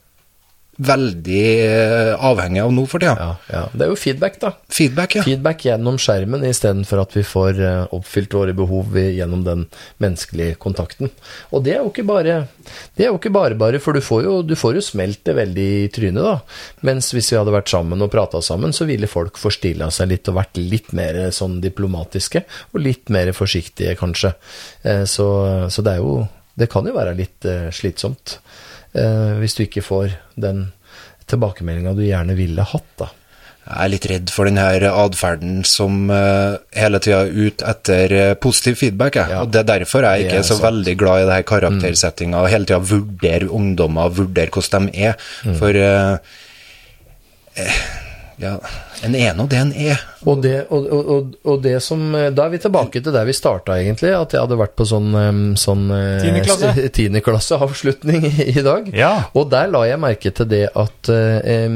veldig 0.81 1.41
eh, 1.63 2.13
avhengig 2.25 2.61
av 2.63 2.71
nå 2.73 2.83
for 2.89 3.03
tida. 3.03 3.13
Ja, 3.19 3.33
ja. 3.53 3.61
Det 3.73 3.85
er 3.85 3.91
jo 3.91 3.97
feedback, 3.99 4.39
da. 4.41 4.49
Feedback, 4.73 5.15
ja. 5.19 5.23
Feedback 5.27 5.65
gjennom 5.67 5.99
skjermen 6.01 6.45
istedenfor 6.49 7.03
at 7.03 7.13
vi 7.17 7.23
får 7.27 7.59
eh, 7.61 7.83
oppfylt 7.93 8.33
våre 8.33 8.55
behov 8.57 8.97
gjennom 8.97 9.43
den 9.45 9.67
menneskelige 10.01 10.57
kontakten. 10.63 11.11
Og 11.53 11.63
det 11.65 11.75
er 11.75 11.83
jo 11.83 11.91
ikke 11.93 12.07
bare 12.09 12.39
det 12.97 13.05
er 13.05 13.11
jo 13.11 13.19
ikke 13.19 13.33
bare 13.33 13.57
bare, 13.59 13.79
for 13.83 13.93
du 13.93 14.01
får 14.01 14.23
jo, 14.25 14.35
du 14.45 14.55
får 14.57 14.79
jo 14.79 14.85
smelt 14.85 15.21
det 15.27 15.37
veldig 15.37 15.67
i 15.83 15.87
trynet, 15.93 16.23
da. 16.25 16.35
Mens 16.89 17.11
hvis 17.13 17.29
vi 17.33 17.37
hadde 17.39 17.53
vært 17.53 17.69
sammen 17.71 18.01
og 18.01 18.11
prata 18.13 18.41
sammen, 18.45 18.73
så 18.73 18.87
ville 18.89 19.09
folk 19.11 19.37
forstilla 19.41 19.91
seg 19.93 20.09
litt 20.13 20.29
og 20.31 20.39
vært 20.41 20.57
litt 20.61 20.93
mer 20.97 21.21
sånn 21.35 21.59
diplomatiske, 21.63 22.43
og 22.73 22.81
litt 22.81 23.13
mer 23.13 23.29
forsiktige, 23.37 23.95
kanskje. 23.99 24.33
Eh, 24.83 25.03
Så, 25.13 25.25
så 25.69 25.81
det 25.85 25.91
er 25.97 25.99
jo 26.01 26.23
Det 26.55 26.67
kan 26.71 26.85
jo 26.85 26.93
være 26.95 27.13
litt 27.17 27.45
eh, 27.49 27.69
slitsomt 27.73 28.37
eh, 28.95 29.33
hvis 29.41 29.57
du 29.57 29.65
ikke 29.65 29.83
får 29.85 30.15
den 30.39 30.71
tilbakemeldinga 31.29 31.93
du 31.97 32.03
gjerne 32.05 32.35
ville 32.37 32.65
hatt, 32.67 32.89
da. 32.99 33.09
Jeg 33.63 33.79
er 33.79 33.91
litt 33.93 34.05
redd 34.11 34.31
for 34.35 34.49
den 34.49 34.57
her 34.59 34.83
atferden 34.91 35.61
som 35.63 36.09
uh, 36.11 36.59
hele 36.75 36.99
tida 36.99 37.21
er 37.23 37.31
ute 37.31 37.63
etter 37.71 38.15
eh, 38.17 38.33
positiv 38.35 38.75
feedback. 38.81 39.15
Jeg. 39.21 39.31
Ja. 39.31 39.39
Og 39.45 39.53
Det 39.55 39.61
er 39.61 39.69
derfor 39.69 40.03
jeg 40.03 40.25
ikke 40.25 40.41
er 40.41 40.43
så 40.43 40.57
sant. 40.57 40.65
veldig 40.65 40.95
glad 40.99 41.21
i 41.21 41.27
det 41.29 41.37
her 41.37 41.45
karaktersettinga, 41.47 42.41
og 42.43 42.51
hele 42.51 42.67
tida 42.67 42.81
vurdere 42.83 43.47
ungdommer, 43.47 44.11
vurdere 44.19 44.51
hvordan 44.51 44.89
de 44.89 45.07
er. 45.07 45.15
Mm. 45.47 45.55
For 45.61 45.79
uh, 45.79 46.17
ja, 48.41 48.57
en 49.03 49.15
ene 49.15 49.37
nå 49.37 49.47
det 49.51 49.59
en 49.61 49.73
er. 49.73 50.01
Og 50.23 50.39
det, 50.43 50.53
og, 50.71 50.85
og, 50.87 51.09
og, 51.11 51.33
og 51.51 51.57
det 51.63 51.75
som 51.83 51.99
eh, 52.15 52.29
Da 52.31 52.45
er 52.45 52.53
vi 52.53 52.59
tilbake 52.63 53.01
til 53.03 53.11
der 53.11 53.25
vi 53.27 53.35
starta, 53.35 53.75
egentlig. 53.79 54.13
At 54.15 54.33
jeg 54.35 54.43
hadde 54.43 54.57
vært 54.59 54.75
på 54.79 54.85
sånn, 54.87 55.11
sånn 55.59 55.89
eh, 55.91 56.89
tiendeklasseavslutning 56.95 58.27
i, 58.45 58.61
dag. 58.63 58.87
Ja. 58.95 59.11
Og 59.35 59.49
der 59.51 59.71
la 59.73 59.83
jeg 59.89 59.99
merke 60.01 60.31
til 60.35 60.47
det 60.49 60.63
at 60.79 61.11
eh, 61.11 61.67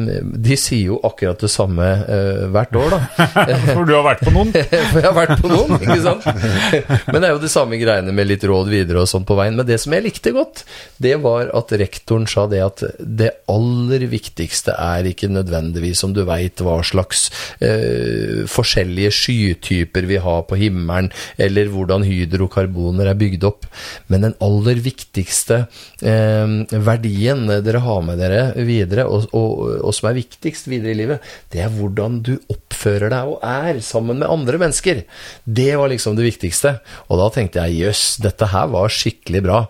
de 0.48 0.60
sier 0.60 0.94
jo 0.94 1.02
akkurat 1.08 1.44
det 1.44 1.52
samme 1.52 1.90
eh, 2.08 2.46
hvert 2.54 2.80
år, 2.80 2.96
da. 2.96 3.28
For 3.74 3.84
du 3.88 3.94
har 3.98 4.06
vært 4.08 4.24
på 4.24 4.34
noen. 4.36 4.54
For 4.94 5.02
jeg 5.02 5.08
har 5.10 5.18
vært 5.18 5.44
på 5.44 5.52
noen, 5.52 5.76
ikke 5.82 6.00
sant? 6.06 6.28
Men 7.12 7.20
det 7.20 7.28
er 7.30 7.36
jo 7.36 7.44
de 7.44 7.52
samme 7.52 7.80
greiene 7.82 8.16
med 8.16 8.32
litt 8.32 8.48
råd 8.48 8.72
videre 8.72 9.04
og 9.04 9.12
sånn 9.12 9.28
på 9.28 9.38
veien. 9.40 9.60
Men 9.60 9.68
det 9.68 9.80
som 9.84 9.96
jeg 9.96 10.08
likte 10.08 10.34
godt, 10.36 10.64
det 11.04 11.18
var 11.24 11.52
at 11.58 11.76
rektoren 11.84 12.28
sa 12.30 12.48
det 12.50 12.64
at 12.64 12.86
det 13.00 13.34
aller 13.52 14.08
viktigste 14.08 14.76
er 14.80 15.12
ikke 15.12 15.30
nødvendigvis 15.32 16.04
om 16.08 16.16
du 16.16 16.24
veit 16.48 16.64
hva 16.64 16.80
slags 16.86 17.28
eh, 17.64 18.46
forskjellige 18.50 19.12
skytyper 19.14 20.08
vi 20.10 20.20
har 20.24 20.46
på 20.48 20.60
himmelen, 20.60 21.12
eller 21.38 21.72
hvordan 21.74 22.06
hydrokarboner 22.08 23.12
er 23.12 23.20
bygd 23.20 23.48
opp. 23.48 23.68
Men 24.08 24.28
den 24.28 24.38
aller 24.44 24.82
viktigste 24.84 25.66
eh, 26.02 26.56
verdien 26.72 27.46
dere 27.48 27.84
har 27.84 28.04
med 28.06 28.22
dere 28.22 28.54
videre, 28.68 29.08
og, 29.08 29.30
og, 29.36 29.82
og 29.82 29.96
som 29.96 30.12
er 30.12 30.20
viktigst 30.22 30.70
videre 30.72 30.96
i 30.96 31.00
livet, 31.02 31.32
det 31.54 31.64
er 31.64 31.74
hvordan 31.74 32.22
du 32.26 32.36
oppfører 32.52 33.12
deg 33.14 33.34
og 33.34 33.44
er 33.46 33.82
sammen 33.86 34.22
med 34.22 34.32
andre 34.32 34.62
mennesker. 34.62 35.04
Det 35.44 35.72
var 35.78 35.92
liksom 35.92 36.18
det 36.18 36.28
viktigste. 36.28 36.78
Og 37.12 37.22
da 37.22 37.30
tenkte 37.34 37.64
jeg 37.66 37.84
jøss, 37.84 38.04
dette 38.24 38.50
her 38.52 38.70
var 38.72 38.94
skikkelig 38.94 39.44
bra. 39.46 39.62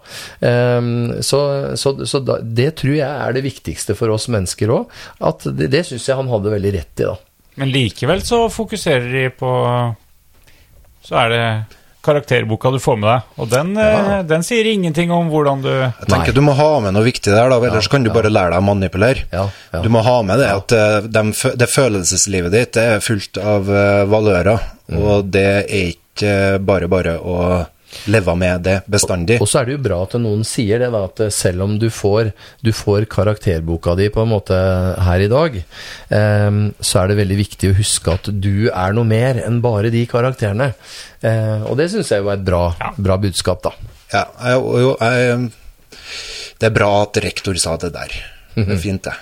Ehm, 0.45 1.19
så 1.25 1.41
så, 1.77 1.93
så 2.05 2.21
da, 2.23 2.37
det 2.41 2.71
tror 2.81 2.95
jeg 2.95 3.07
er 3.07 3.35
det 3.35 3.43
viktigste 3.45 3.95
for 3.97 4.13
oss 4.13 4.27
mennesker 4.31 4.71
òg. 4.73 4.93
Det, 5.47 5.69
det 5.73 5.83
syns 5.87 6.07
jeg 6.09 6.19
han 6.19 6.29
hadde 6.31 6.53
veldig 6.53 6.66
rett 6.75 6.99
i, 7.01 7.07
da. 7.07 7.15
Men 7.57 7.71
likevel 7.73 8.21
så 8.25 8.43
fokuserer 8.53 9.07
de 9.13 9.29
på 9.33 9.49
Så 11.07 11.15
er 11.17 11.29
det 11.33 11.43
karakterboka 12.07 12.69
du 12.71 12.77
får 12.79 12.97
med 13.01 13.07
deg, 13.09 13.31
og 13.41 13.49
den, 13.51 13.71
ja. 13.75 14.19
den 14.23 14.43
sier 14.45 14.67
ingenting 14.69 15.09
om 15.11 15.27
hvordan 15.31 15.63
du 15.65 15.69
Jeg 15.71 16.05
tenker 16.07 16.29
Nei. 16.31 16.35
Du 16.37 16.43
må 16.45 16.53
ha 16.55 16.67
med 16.85 16.93
noe 16.95 17.03
viktig 17.03 17.33
der, 17.33 17.49
da, 17.51 17.57
ellers 17.67 17.89
kan 17.91 18.05
du 18.05 18.11
bare 18.15 18.31
lære 18.31 18.53
deg 18.53 18.61
å 18.61 18.67
manipulere. 18.67 19.25
Ja, 19.33 19.47
ja. 19.73 19.81
Du 19.83 19.89
må 19.91 20.03
ha 20.05 20.13
med 20.23 20.39
det 20.39 20.47
at 20.53 20.75
de, 21.11 21.23
det 21.59 21.67
følelseslivet 21.73 22.53
ditt 22.55 22.75
det 22.77 22.85
er 22.93 23.03
fullt 23.03 23.39
av 23.43 23.71
eh, 23.71 24.03
valører, 24.07 24.73
Mm. 24.87 25.01
og 25.03 25.25
det 25.35 25.41
er 25.67 25.89
ikke 25.89 26.29
eh, 26.31 26.57
bare 26.63 26.87
bare 26.87 27.17
å 27.19 27.39
leve 28.11 28.35
med 28.39 28.63
det 28.67 28.75
bestandig. 28.91 29.39
Og 29.41 29.49
så 29.49 29.61
er 29.61 29.67
det 29.67 29.77
jo 29.77 29.83
bra 29.87 29.99
at 30.05 30.15
noen 30.21 30.43
sier 30.47 30.81
det, 30.83 30.89
da, 30.93 31.03
at 31.07 31.21
selv 31.33 31.65
om 31.65 31.75
du 31.79 31.87
får, 31.93 32.31
du 32.65 32.71
får 32.75 33.07
karakterboka 33.11 33.95
di 33.99 34.09
på 34.13 34.23
en 34.23 34.31
måte 34.31 34.57
her 35.07 35.23
i 35.23 35.29
dag, 35.31 35.59
ehm, 36.13 36.61
så 36.79 37.01
er 37.01 37.11
det 37.11 37.19
veldig 37.21 37.39
viktig 37.41 37.71
å 37.71 37.77
huske 37.77 38.17
at 38.17 38.31
du 38.33 38.67
er 38.69 38.95
noe 38.97 39.07
mer 39.07 39.41
enn 39.43 39.61
bare 39.63 39.91
de 39.93 40.03
karakterene. 40.09 40.73
Eh, 41.21 41.63
og 41.67 41.77
det 41.79 41.89
syns 41.93 42.11
jeg 42.13 42.23
jo 42.23 42.31
er 42.31 42.39
et 42.39 42.47
bra, 42.47 42.63
bra 42.97 43.19
budskap, 43.21 43.63
da. 43.65 43.73
Ja, 44.13 44.25
jeg, 44.51 44.61
jo, 44.83 44.93
jeg, 45.01 45.51
det 46.59 46.69
er 46.69 46.75
bra 46.75 46.91
at 47.03 47.19
rektor 47.23 47.57
sa 47.61 47.75
det 47.81 47.93
der. 47.95 48.13
Det 48.57 48.71
er 48.73 48.81
fint, 48.81 49.03
det. 49.05 49.15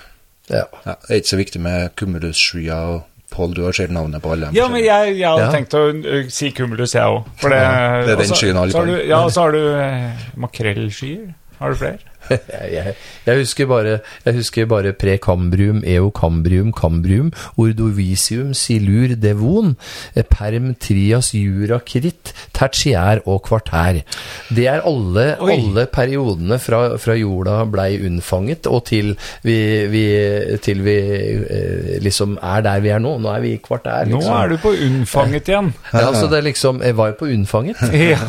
Ja. 0.48 0.66
Ja, 0.86 0.94
det 1.08 1.10
er 1.10 1.20
ikke 1.20 1.34
så 1.34 1.40
viktig 1.42 1.62
med 1.66 1.94
cumulusskyer 2.00 2.96
og 2.96 3.04
Pål, 3.36 3.54
du 3.54 3.64
har 3.66 3.72
sett 3.76 3.92
navnet 3.92 4.22
på 4.24 4.32
alle. 4.32 4.50
Ja, 4.56 4.68
men 4.72 4.80
jeg, 4.84 5.18
jeg 5.20 5.28
hadde 5.28 5.46
Ja. 5.46 5.52
tenkt 5.52 5.74
å 5.76 6.32
si 6.32 6.52
cumulus, 6.56 6.94
jeg 6.96 7.04
òg. 7.04 7.26
Det, 7.42 7.50
det 7.52 8.14
er 8.14 8.22
den 8.22 8.32
skyen 8.40 8.56
alle 8.62 8.72
har 8.72 8.86
kan. 8.86 8.88
du- 8.94 9.04
Ja, 9.10 9.24
og 9.26 9.32
så 9.36 9.42
har 9.42 9.52
du 9.52 9.76
eh, 9.76 10.12
makrellskyer. 10.38 11.34
Har 11.60 11.70
du 11.70 11.76
flere? 11.76 12.00
Jeg, 12.30 12.96
jeg, 13.26 13.38
husker 13.40 13.68
bare, 13.70 14.00
jeg 14.26 14.38
husker 14.40 14.70
bare 14.70 14.94
precambrium, 14.98 15.82
eocambrium, 15.86 16.72
cambrium, 16.76 17.32
ordovisium, 17.62 18.54
silur, 18.58 19.16
devon, 19.22 19.76
eh, 20.16 20.26
perm, 20.28 20.74
trias, 20.82 21.34
jura, 21.36 21.80
kritt, 21.86 22.34
tertiær 22.56 23.24
og 23.26 23.44
kvartær. 23.48 24.02
Det 24.56 24.68
er 24.72 24.86
alle, 24.88 25.28
alle 25.42 25.86
periodene 25.92 26.60
fra, 26.62 26.98
fra 27.02 27.18
jorda 27.18 27.62
blei 27.70 27.96
unnfanget, 28.06 28.70
og 28.72 28.86
til 28.90 29.14
vi, 29.46 29.58
vi, 29.92 30.06
til 30.64 30.84
vi 30.86 30.98
eh, 30.98 31.96
liksom 32.04 32.38
er 32.42 32.66
der 32.66 32.84
vi 32.84 32.94
er 32.94 33.04
nå. 33.04 33.16
Nå 33.22 33.32
er 33.32 33.44
vi 33.44 33.54
i 33.56 33.62
kvartær, 33.64 34.06
Nå 34.10 34.20
liksom. 34.20 34.36
er 34.38 34.54
du 34.54 34.58
på 34.62 34.74
unnfanget 34.76 35.52
igjen. 35.52 35.74
Ja, 35.96 36.10
altså 36.10 36.28
det 36.28 36.42
liksom, 36.44 36.82
jeg 36.84 36.98
var 36.98 37.14
jo 37.14 37.20
på 37.20 37.30
unnfanget. 37.32 37.82
Ja, 38.06 38.20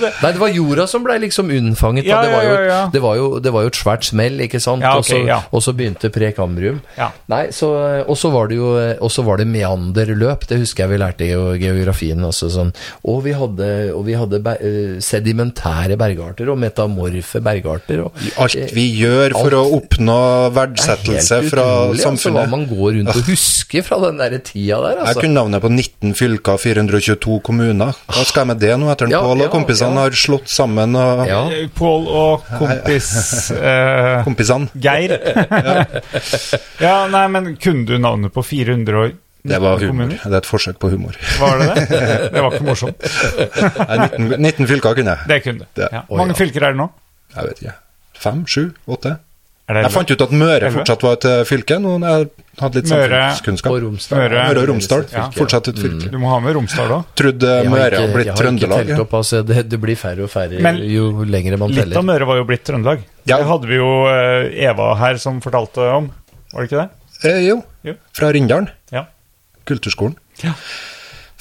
det, 0.00 0.10
Nei, 0.22 0.32
det 0.34 0.40
var 0.40 0.50
jorda 0.52 0.86
som 0.90 1.04
blei 1.04 1.18
liksom 1.22 1.50
unnfanget. 1.54 2.06
Ja, 2.06 2.20
det, 2.24 2.32
var 2.34 2.42
jo, 2.44 2.52
ja, 2.52 2.60
ja, 2.60 2.72
ja. 2.72 2.80
Det, 2.92 3.02
var 3.02 3.16
jo, 3.16 3.28
det 3.42 3.52
var 3.54 3.66
jo 3.66 3.72
et 3.72 3.78
svært 3.78 4.04
smell, 4.06 4.40
ikke 4.46 4.60
sant? 4.62 4.82
Ja, 4.84 4.94
og, 4.98 5.04
så, 5.06 5.18
ja. 5.26 5.40
og 5.52 5.62
så 5.64 5.74
begynte 5.76 6.10
prekambrium. 6.14 6.80
Ja. 6.98 7.10
Nei, 7.32 7.44
så, 7.54 7.70
og 8.06 8.16
så 8.18 8.30
var 8.32 8.48
det 8.50 8.56
jo 8.58 8.72
Og 9.02 9.10
så 9.12 9.22
var 9.26 9.38
det 9.40 9.46
meanderløp, 9.50 10.46
det 10.48 10.60
husker 10.62 10.84
jeg 10.84 10.92
vi 10.92 11.00
lærte 11.02 11.26
i 11.26 11.32
geografien. 11.62 12.22
også. 12.24 12.48
sånn. 12.52 12.72
Og 13.08 13.22
vi 13.24 13.32
hadde, 13.36 13.68
og 13.94 14.04
vi 14.06 14.14
hadde 14.18 14.40
ber, 14.44 14.58
eh, 14.60 15.00
sedimentære 15.02 15.96
bergarter 16.00 16.48
og 16.52 16.58
metamorfe 16.58 17.40
bergarter. 17.42 18.04
Og, 18.06 18.12
Alt 18.42 18.72
vi 18.74 18.86
gjør 19.00 19.34
for 19.36 19.56
å 19.58 19.62
oppnå 19.78 20.18
er 20.46 20.54
verdsettelse 20.56 21.38
fra 21.50 21.64
utrolig, 21.86 22.04
altså, 22.06 22.32
hva 22.34 22.44
man 22.50 22.66
går 22.70 22.98
rundt 22.98 23.12
og 23.16 23.28
husker 23.28 23.82
fra 23.86 23.98
den 24.06 24.18
der 24.20 24.38
tida 24.38 24.80
der. 24.82 24.98
Altså. 24.98 25.02
Jeg 25.02 25.08
Altså. 25.12 25.20
kunne 25.20 25.34
navnet 25.34 25.62
på 25.62 25.70
19 25.72 26.14
fylker, 26.18 26.56
422 26.58 27.40
kommuner. 27.42 27.92
Hva 28.08 28.24
skal 28.26 28.42
jeg 28.42 28.46
med 28.52 28.60
det 28.60 28.78
nå, 28.78 28.90
etter 28.92 29.06
at 29.06 29.10
Ja, 29.12 29.20
Pål 29.22 29.40
og 29.40 29.46
ja, 29.46 29.50
kompisene 29.52 29.94
ja. 29.94 30.06
har 30.06 30.10
slått 30.10 30.48
sammen 30.48 30.96
og 30.96 31.26
Ja. 31.28 31.42
Pål 31.74 32.08
og 32.08 32.44
kompis 32.58 33.08
eh, 33.56 34.22
kompisene? 34.26 34.68
Geir. 34.74 35.14
ja, 36.86 36.94
nei, 37.12 37.26
men 37.32 37.52
kunne 37.60 37.84
du 37.88 37.96
navnet 38.02 38.32
på 38.34 38.44
400 38.44 38.98
år? 39.04 39.12
Det 39.42 39.58
var 39.58 39.80
humor. 39.80 39.88
kommuner? 39.90 40.20
Det 40.22 40.36
er 40.36 40.38
et 40.38 40.46
forsøk 40.46 40.76
på 40.78 40.92
humor. 40.92 41.16
Var 41.40 41.58
det 41.58 41.72
det? 41.90 41.98
Det 42.30 42.42
var 42.44 42.54
ikke 42.54 42.66
morsomt. 42.68 43.08
Nei, 43.88 43.96
19, 44.06 44.28
19 44.38 44.68
fylker 44.70 44.94
kunne 45.00 45.16
jeg. 45.16 45.30
Det 45.32 45.38
kunne 45.48 45.66
du. 45.66 45.82
Ja. 45.82 46.04
Mange 46.14 46.36
fylker 46.38 46.68
er 46.68 46.76
det 46.76 46.78
nå? 46.84 46.86
Jeg 47.34 47.48
vet 47.48 47.62
ikke. 47.64 47.74
Fem, 48.22 48.44
sju, 48.46 48.68
åtte? 48.86 49.16
Det 49.72 49.80
Jeg 49.86 49.92
fant 49.94 50.10
ut 50.10 50.22
at 50.26 50.32
Møre 50.36 50.68
fortsatt 50.74 51.02
var 51.06 51.14
et 51.16 51.24
eh, 51.30 51.40
fylke. 51.48 51.76
Noen 51.80 52.02
jeg 52.04 52.26
hadde 52.60 52.80
litt 52.82 52.90
Møre 52.92 53.08
samfunnskunnskap. 53.08 53.72
Og 53.72 53.84
Romsdal. 53.86 54.18
Møre- 54.20 54.42
Møre 54.50 54.62
og 54.62 54.66
Romsdal. 54.68 55.04
Ja. 55.14 55.22
Fortsatt 55.32 55.70
et 55.72 55.78
fylke. 55.80 56.10
Du 56.12 56.18
må 56.20 56.28
ha 56.34 56.38
med 56.44 56.54
Romsdal 56.58 56.90
òg. 56.98 57.06
Trodde 57.18 57.52
har 57.56 57.70
Møre 57.70 57.86
ikke- 57.88 58.02
hadde 58.02 58.14
blitt 58.18 58.26
jeg 58.28 58.34
har 58.34 58.36
ikke 58.36 58.42
Trøndelag. 58.42 58.86
telt 58.92 59.04
opp, 59.06 59.14
altså, 59.22 59.40
det, 59.48 59.62
det 59.72 59.80
blir 59.80 59.96
færre 59.98 60.26
og 60.26 60.30
færre 60.34 60.60
Men 60.66 60.78
jo 60.86 61.06
lenger 61.24 61.56
man 61.62 61.72
teller. 61.72 61.88
Litt 61.94 62.02
av. 62.02 62.06
Møre 62.10 62.28
var 62.30 62.42
jo 62.42 62.46
blitt 62.50 62.64
Trøndelag. 62.68 63.06
Ja. 63.28 63.38
Det 63.38 63.46
hadde 63.46 63.70
vi 63.70 63.78
jo 63.78 63.90
eh, 64.10 64.48
Eva 64.66 64.92
her 64.98 65.20
som 65.22 65.42
fortalte 65.44 65.84
om. 65.94 66.10
Var 66.52 66.64
det 66.64 66.70
ikke 66.70 66.80
det? 66.82 66.88
Eh, 67.28 67.44
jo. 67.46 67.60
Jo. 67.86 67.94
Fra 68.16 68.32
Rindalen. 68.34 68.70
Ja. 68.94 69.06
Kulturskolen. 69.68 70.16
Ja. 70.42 70.56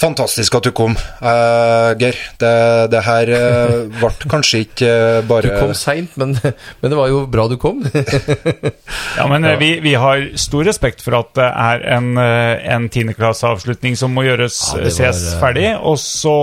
Fantastisk 0.02 0.56
at 0.58 0.66
du 0.66 0.72
kom, 0.74 0.96
uh, 0.98 1.92
Geir. 2.00 2.18
Det, 2.42 2.54
det 2.90 3.02
her 3.06 3.30
uh, 3.30 3.74
ble 4.00 4.10
kanskje 4.32 4.64
ikke 4.66 4.90
bare 5.30 5.52
Du 5.52 5.60
kom 5.62 5.74
seint, 5.78 6.16
men, 6.18 6.34
men 6.42 6.94
det 6.94 6.98
var 6.98 7.12
jo 7.12 7.20
bra 7.30 7.46
du 7.52 7.58
kom. 7.62 7.84
Ja, 9.20 9.28
men 9.30 9.46
ja. 9.46 9.58
vi, 9.60 9.76
vi 9.84 9.94
har 10.00 10.24
stor 10.40 10.66
respekt 10.66 11.04
for 11.06 11.14
at 11.20 11.34
det 11.38 11.46
er 11.46 11.84
en, 11.98 12.16
en 12.18 12.88
tiendeklasseavslutning 12.90 13.98
som 14.00 14.14
må 14.16 14.24
gjøres, 14.26 14.58
Ja, 14.74 14.86
var, 14.88 14.94
ses 14.96 15.24
ferdig. 15.42 15.68
Og 15.78 16.00
så, 16.02 16.38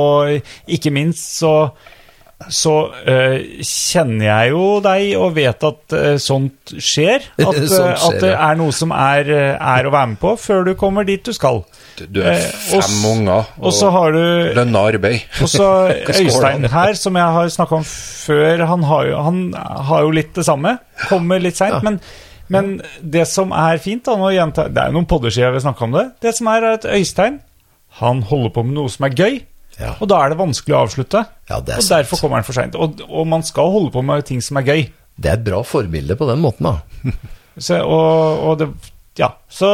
ikke 0.70 0.92
minst, 0.94 1.41
så 1.41 1.73
så 2.47 2.73
uh, 2.94 3.39
kjenner 3.67 4.28
jeg 4.28 4.50
jo 4.52 4.67
deg 4.83 5.08
og 5.18 5.33
vet 5.34 5.65
at 5.67 5.94
uh, 5.97 6.12
sånt 6.23 6.70
skjer. 6.70 7.25
At, 7.34 7.57
eh, 7.58 7.65
Sånt 7.67 7.73
skjer, 7.73 7.97
at 8.07 8.20
det 8.23 8.31
er 8.31 8.60
noe 8.60 8.75
som 8.76 8.94
er, 8.94 9.31
eh, 9.34 9.57
er 9.58 9.89
å 9.89 9.92
være 9.92 10.12
med 10.12 10.20
på 10.23 10.36
før 10.39 10.68
du 10.68 10.73
kommer 10.78 11.08
dit 11.08 11.25
du 11.26 11.34
skal. 11.34 11.65
Du 11.99 12.20
er 12.23 12.39
Eh, 12.39 12.47
fem 12.68 12.94
uh, 13.02 13.08
unger 13.10 13.49
Og 13.58 13.75
så 13.75 13.91
har 13.91 14.15
du 14.15 14.23
lønna 14.55 14.84
arbeid. 14.92 15.26
Og 15.42 15.50
så 15.50 15.67
Øystein 16.20 16.68
her, 16.70 16.94
som 16.94 17.18
jeg 17.18 17.36
har 17.39 17.50
snakka 17.57 17.81
om 17.81 17.91
før, 17.91 18.65
han 18.70 18.86
har, 18.86 19.10
jo, 19.10 19.18
han 19.26 19.42
har 19.91 20.07
jo 20.07 20.15
litt 20.15 20.31
det 20.39 20.47
samme. 20.47 20.76
Kommer 21.08 21.42
litt 21.42 21.58
seint. 21.58 21.83
Men, 21.83 21.99
men 22.55 22.73
det 23.02 23.26
som 23.28 23.50
er 23.50 23.83
fint, 23.83 24.07
da, 24.07 24.15
nå 24.15 24.31
gjenta, 24.36 24.70
det 24.70 24.84
er 24.84 24.92
jo 24.92 25.00
noen 25.00 25.10
podder 25.10 25.34
siden 25.34 25.58
vi 25.58 25.67
snakka 25.67 25.89
om 25.91 25.99
det, 25.99 26.07
det 26.23 26.36
som 26.39 26.55
er 26.55 26.70
at 26.76 26.86
Øystein 26.86 27.42
han 27.99 28.23
holder 28.23 28.52
på 28.55 28.62
med 28.62 28.76
noe 28.78 28.91
som 28.92 29.08
er 29.08 29.15
gøy. 29.17 29.39
Ja. 29.78 29.94
Og 30.02 30.08
da 30.10 30.20
er 30.24 30.32
det 30.32 30.39
vanskelig 30.40 30.74
å 30.74 30.84
avslutte. 30.86 31.23
Ja, 31.50 31.60
det 31.62 31.78
og 31.78 31.84
sant. 31.86 31.94
derfor 31.94 32.23
kommer 32.23 32.40
den 32.40 32.47
for 32.48 32.58
seint. 32.58 32.78
Og, 32.78 33.02
og 33.07 33.28
man 33.31 33.44
skal 33.47 33.70
holde 33.74 33.92
på 33.94 34.02
med 34.05 34.26
ting 34.28 34.42
som 34.44 34.58
er 34.60 34.66
gøy. 34.66 34.86
Det 35.18 35.31
er 35.31 35.39
et 35.39 35.47
bra 35.47 35.62
forbilde 35.66 36.16
på 36.18 36.26
den 36.31 36.42
måten, 36.42 36.68
da. 36.68 37.15
Så, 37.58 37.81
og, 37.82 38.42
og 38.47 38.58
det 38.60 38.68
Ja, 39.18 39.32
så 39.50 39.66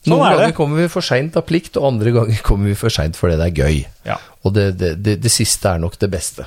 Sånn 0.00 0.14
Noen 0.14 0.30
er 0.30 0.38
ganger 0.38 0.54
kommer 0.56 0.80
vi 0.80 0.86
for 0.88 1.04
seint 1.04 1.34
av 1.36 1.44
plikt, 1.44 1.76
og 1.76 1.90
andre 1.90 2.14
ganger 2.14 2.38
kommer 2.40 2.70
vi 2.70 2.76
for 2.78 2.88
seint 2.94 3.18
fordi 3.20 3.36
det 3.36 3.50
er 3.50 3.58
gøy. 3.66 3.82
Ja. 4.08 4.16
Og 4.48 4.54
det, 4.56 4.64
det, 4.80 4.94
det, 5.04 5.18
det 5.20 5.32
siste 5.34 5.74
er 5.74 5.82
nok 5.82 5.98
det 6.00 6.08
beste. 6.08 6.46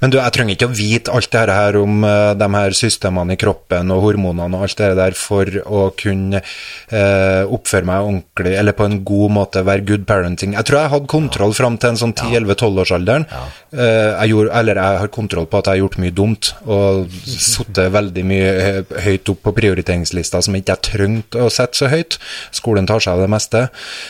Men 0.00 0.12
du, 0.12 0.18
jeg 0.18 0.34
trenger 0.34 0.56
ikke 0.56 0.68
å 0.70 0.74
vite 0.76 1.14
alt 1.14 1.30
det 1.32 1.56
her 1.56 1.78
om 1.80 2.04
uh, 2.04 2.32
de 2.38 2.48
her 2.54 2.76
systemene 2.76 3.36
i 3.36 3.40
kroppen 3.40 3.92
og 3.94 4.02
hormonene 4.04 4.58
og 4.58 4.66
alt 4.66 4.80
det 4.80 4.90
der 4.98 5.16
for 5.18 5.46
å 5.64 5.82
kunne 5.98 6.42
uh, 6.42 7.44
oppføre 7.50 7.88
meg 7.88 8.06
ordentlig, 8.08 8.54
eller 8.60 8.76
på 8.76 8.86
en 8.88 8.98
god 9.06 9.34
måte 9.36 9.64
være 9.66 9.86
good 9.86 10.06
parenting. 10.08 10.54
Jeg 10.58 10.68
tror 10.68 10.80
jeg 10.80 10.92
hadde 10.94 11.10
kontroll 11.10 11.54
fram 11.56 11.78
til 11.80 11.92
en 11.92 12.00
sånn 12.00 12.14
10-11-12-årsalderen. 12.16 13.26
Eh, 13.70 14.10
jeg 14.20 14.32
gjorde- 14.32 14.52
eller 14.60 14.80
jeg 14.80 14.98
har 15.04 15.12
kontroll 15.14 15.46
på 15.46 15.58
at 15.58 15.68
jeg 15.70 15.78
har 15.78 15.82
gjort 15.84 15.98
mye 16.02 16.14
dumt, 16.16 16.52
og 16.66 17.10
sittet 17.24 17.92
veldig 17.94 18.24
mye 18.26 18.84
høyt 19.04 19.32
opp 19.32 19.42
på 19.46 19.54
prioriteringslista 19.60 20.42
som 20.42 20.56
ikke 20.58 20.74
jeg 20.76 20.86
trengte 20.90 21.44
å 21.44 21.50
sette 21.52 21.78
så 21.78 21.90
høyt. 21.92 22.18
Skolen 22.56 22.88
tar 22.90 23.00
seg 23.00 23.14
av 23.14 23.24
det 23.24 23.30
meste. 23.30 23.66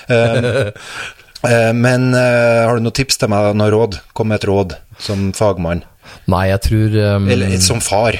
Eh, 1.44 1.50
Eh, 1.50 1.72
Men 1.72 2.12
eh, 2.14 2.66
har 2.68 2.76
du 2.76 2.82
noen 2.84 2.92
tips 2.92 3.16
til 3.22 3.28
meg, 3.32 3.54
noen 3.56 3.70
råd? 3.72 4.00
Kom 4.12 4.28
med 4.28 4.42
et 4.42 4.48
råd 4.50 4.74
som 5.00 5.30
fagmann. 5.32 5.82
Nei, 6.28 6.48
jeg 6.50 6.60
tror 6.66 6.96
um, 7.16 7.28
Eller 7.30 7.54
som 7.64 7.80
far. 7.80 8.16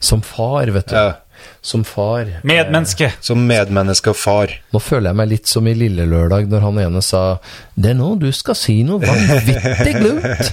Som 0.00 0.22
far, 0.24 0.70
vet 0.72 0.88
du. 0.88 0.94
Ja. 0.96 1.12
Som 1.64 1.82
far. 1.84 2.24
Medmenneske. 2.46 3.10
Som 3.24 3.42
medmenneske 3.48 4.12
og 4.12 4.16
far. 4.16 4.52
Nå 4.72 4.80
føler 4.80 5.10
jeg 5.10 5.16
meg 5.20 5.28
litt 5.34 5.48
som 5.50 5.66
i 5.68 5.74
Lille 5.76 6.06
Lørdag, 6.08 6.46
når 6.48 6.60
han 6.64 6.78
ene 6.86 7.02
sa 7.04 7.22
Det 7.76 7.90
er 7.92 7.98
nå 7.98 8.14
du 8.20 8.30
skal 8.36 8.56
si 8.56 8.78
noe 8.86 9.00
vanvittig 9.04 9.94
glupt. 10.00 10.52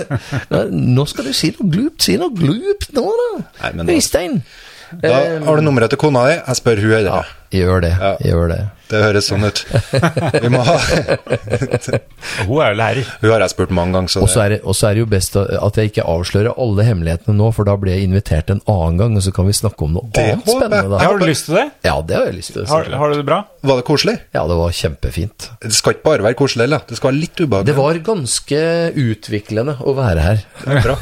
nå 0.96 1.06
skal 1.08 1.28
du 1.28 1.32
si 1.36 1.52
noe 1.56 1.70
glupt. 1.72 2.02
Si 2.04 2.16
noe 2.20 2.32
glupt 2.36 2.92
nå, 2.96 3.04
da. 3.20 3.70
Men 3.76 3.86
da- 3.86 3.96
Øystein. 3.96 4.42
Da 4.90 5.14
har 5.46 5.56
du 5.56 5.62
nummeret 5.62 5.92
til 5.92 6.00
kona 6.02 6.24
di. 6.28 6.36
Jeg 6.40 6.56
spør 6.58 6.80
hun 6.82 6.92
eller 6.98 7.12
Ja, 7.12 7.22
gjør 7.54 7.82
det. 7.86 7.94
Ja. 7.98 8.12
Gjør 8.32 8.48
det. 8.54 8.60
Det 8.90 8.98
høres 9.04 9.28
sånn 9.30 9.44
ut. 9.46 9.60
Vi 10.42 10.48
må 10.50 10.64
ha 10.66 10.74
Hun 12.48 12.56
er 12.58 12.72
jo 12.72 12.78
lærer. 12.80 13.10
Hun 13.20 13.30
har 13.30 13.44
jeg 13.44 13.52
spurt 13.52 13.70
mange 13.74 13.94
ganger, 13.94 14.10
så 14.10 14.22
Og 14.24 14.30
så 14.32 14.40
er, 14.44 14.48
det- 14.56 14.60
og 14.66 14.74
så 14.74 14.88
er 14.88 14.96
det 14.98 15.02
jo 15.04 15.06
best 15.12 15.36
at 15.38 15.76
jeg 15.78 15.90
ikke 15.92 16.02
avslører 16.10 16.56
alle 16.58 16.86
hemmelighetene 16.88 17.36
nå, 17.38 17.52
for 17.54 17.68
da 17.68 17.76
blir 17.78 17.94
jeg 17.94 18.08
invitert 18.08 18.50
en 18.50 18.60
annen 18.66 18.98
gang, 18.98 19.14
og 19.16 19.22
så 19.22 19.32
kan 19.36 19.46
vi 19.46 19.54
snakke 19.54 19.86
om 19.86 19.94
noe 19.94 20.10
Det 20.10 20.24
annet 20.24 20.42
håper 20.44 20.58
spennende. 20.58 20.90
Da. 20.90 20.98
Har 21.06 21.18
du 21.20 21.26
lyst 21.28 21.46
til 21.46 21.54
det? 21.60 21.66
Ja, 21.86 21.94
det 22.02 22.16
har 22.18 22.26
jeg 22.26 22.36
lyst 22.40 22.52
til. 22.56 22.66
Har, 22.66 22.90
har 23.02 23.14
du 23.14 23.20
det 23.20 23.26
bra? 23.30 23.40
var 23.62 23.76
det 23.76 23.84
koselig? 23.84 24.16
Ja, 24.34 24.42
det 24.48 24.56
var 24.56 24.70
kjempefint. 24.72 25.48
Det 25.60 25.72
skal 25.76 25.92
ikke 25.94 26.06
bare 26.08 26.24
være 26.24 26.34
koselig, 26.38 26.64
eller? 26.64 26.80
Det 26.88 26.96
skal 26.96 27.10
være 27.12 27.20
litt 27.20 27.40
ubehagelig. 27.44 27.66
Det 27.70 27.76
var 27.76 27.98
ganske 28.10 28.60
utviklende 29.04 29.74
å 29.84 29.94
være 29.98 30.24
her. 30.24 30.44
bra. 30.82 30.96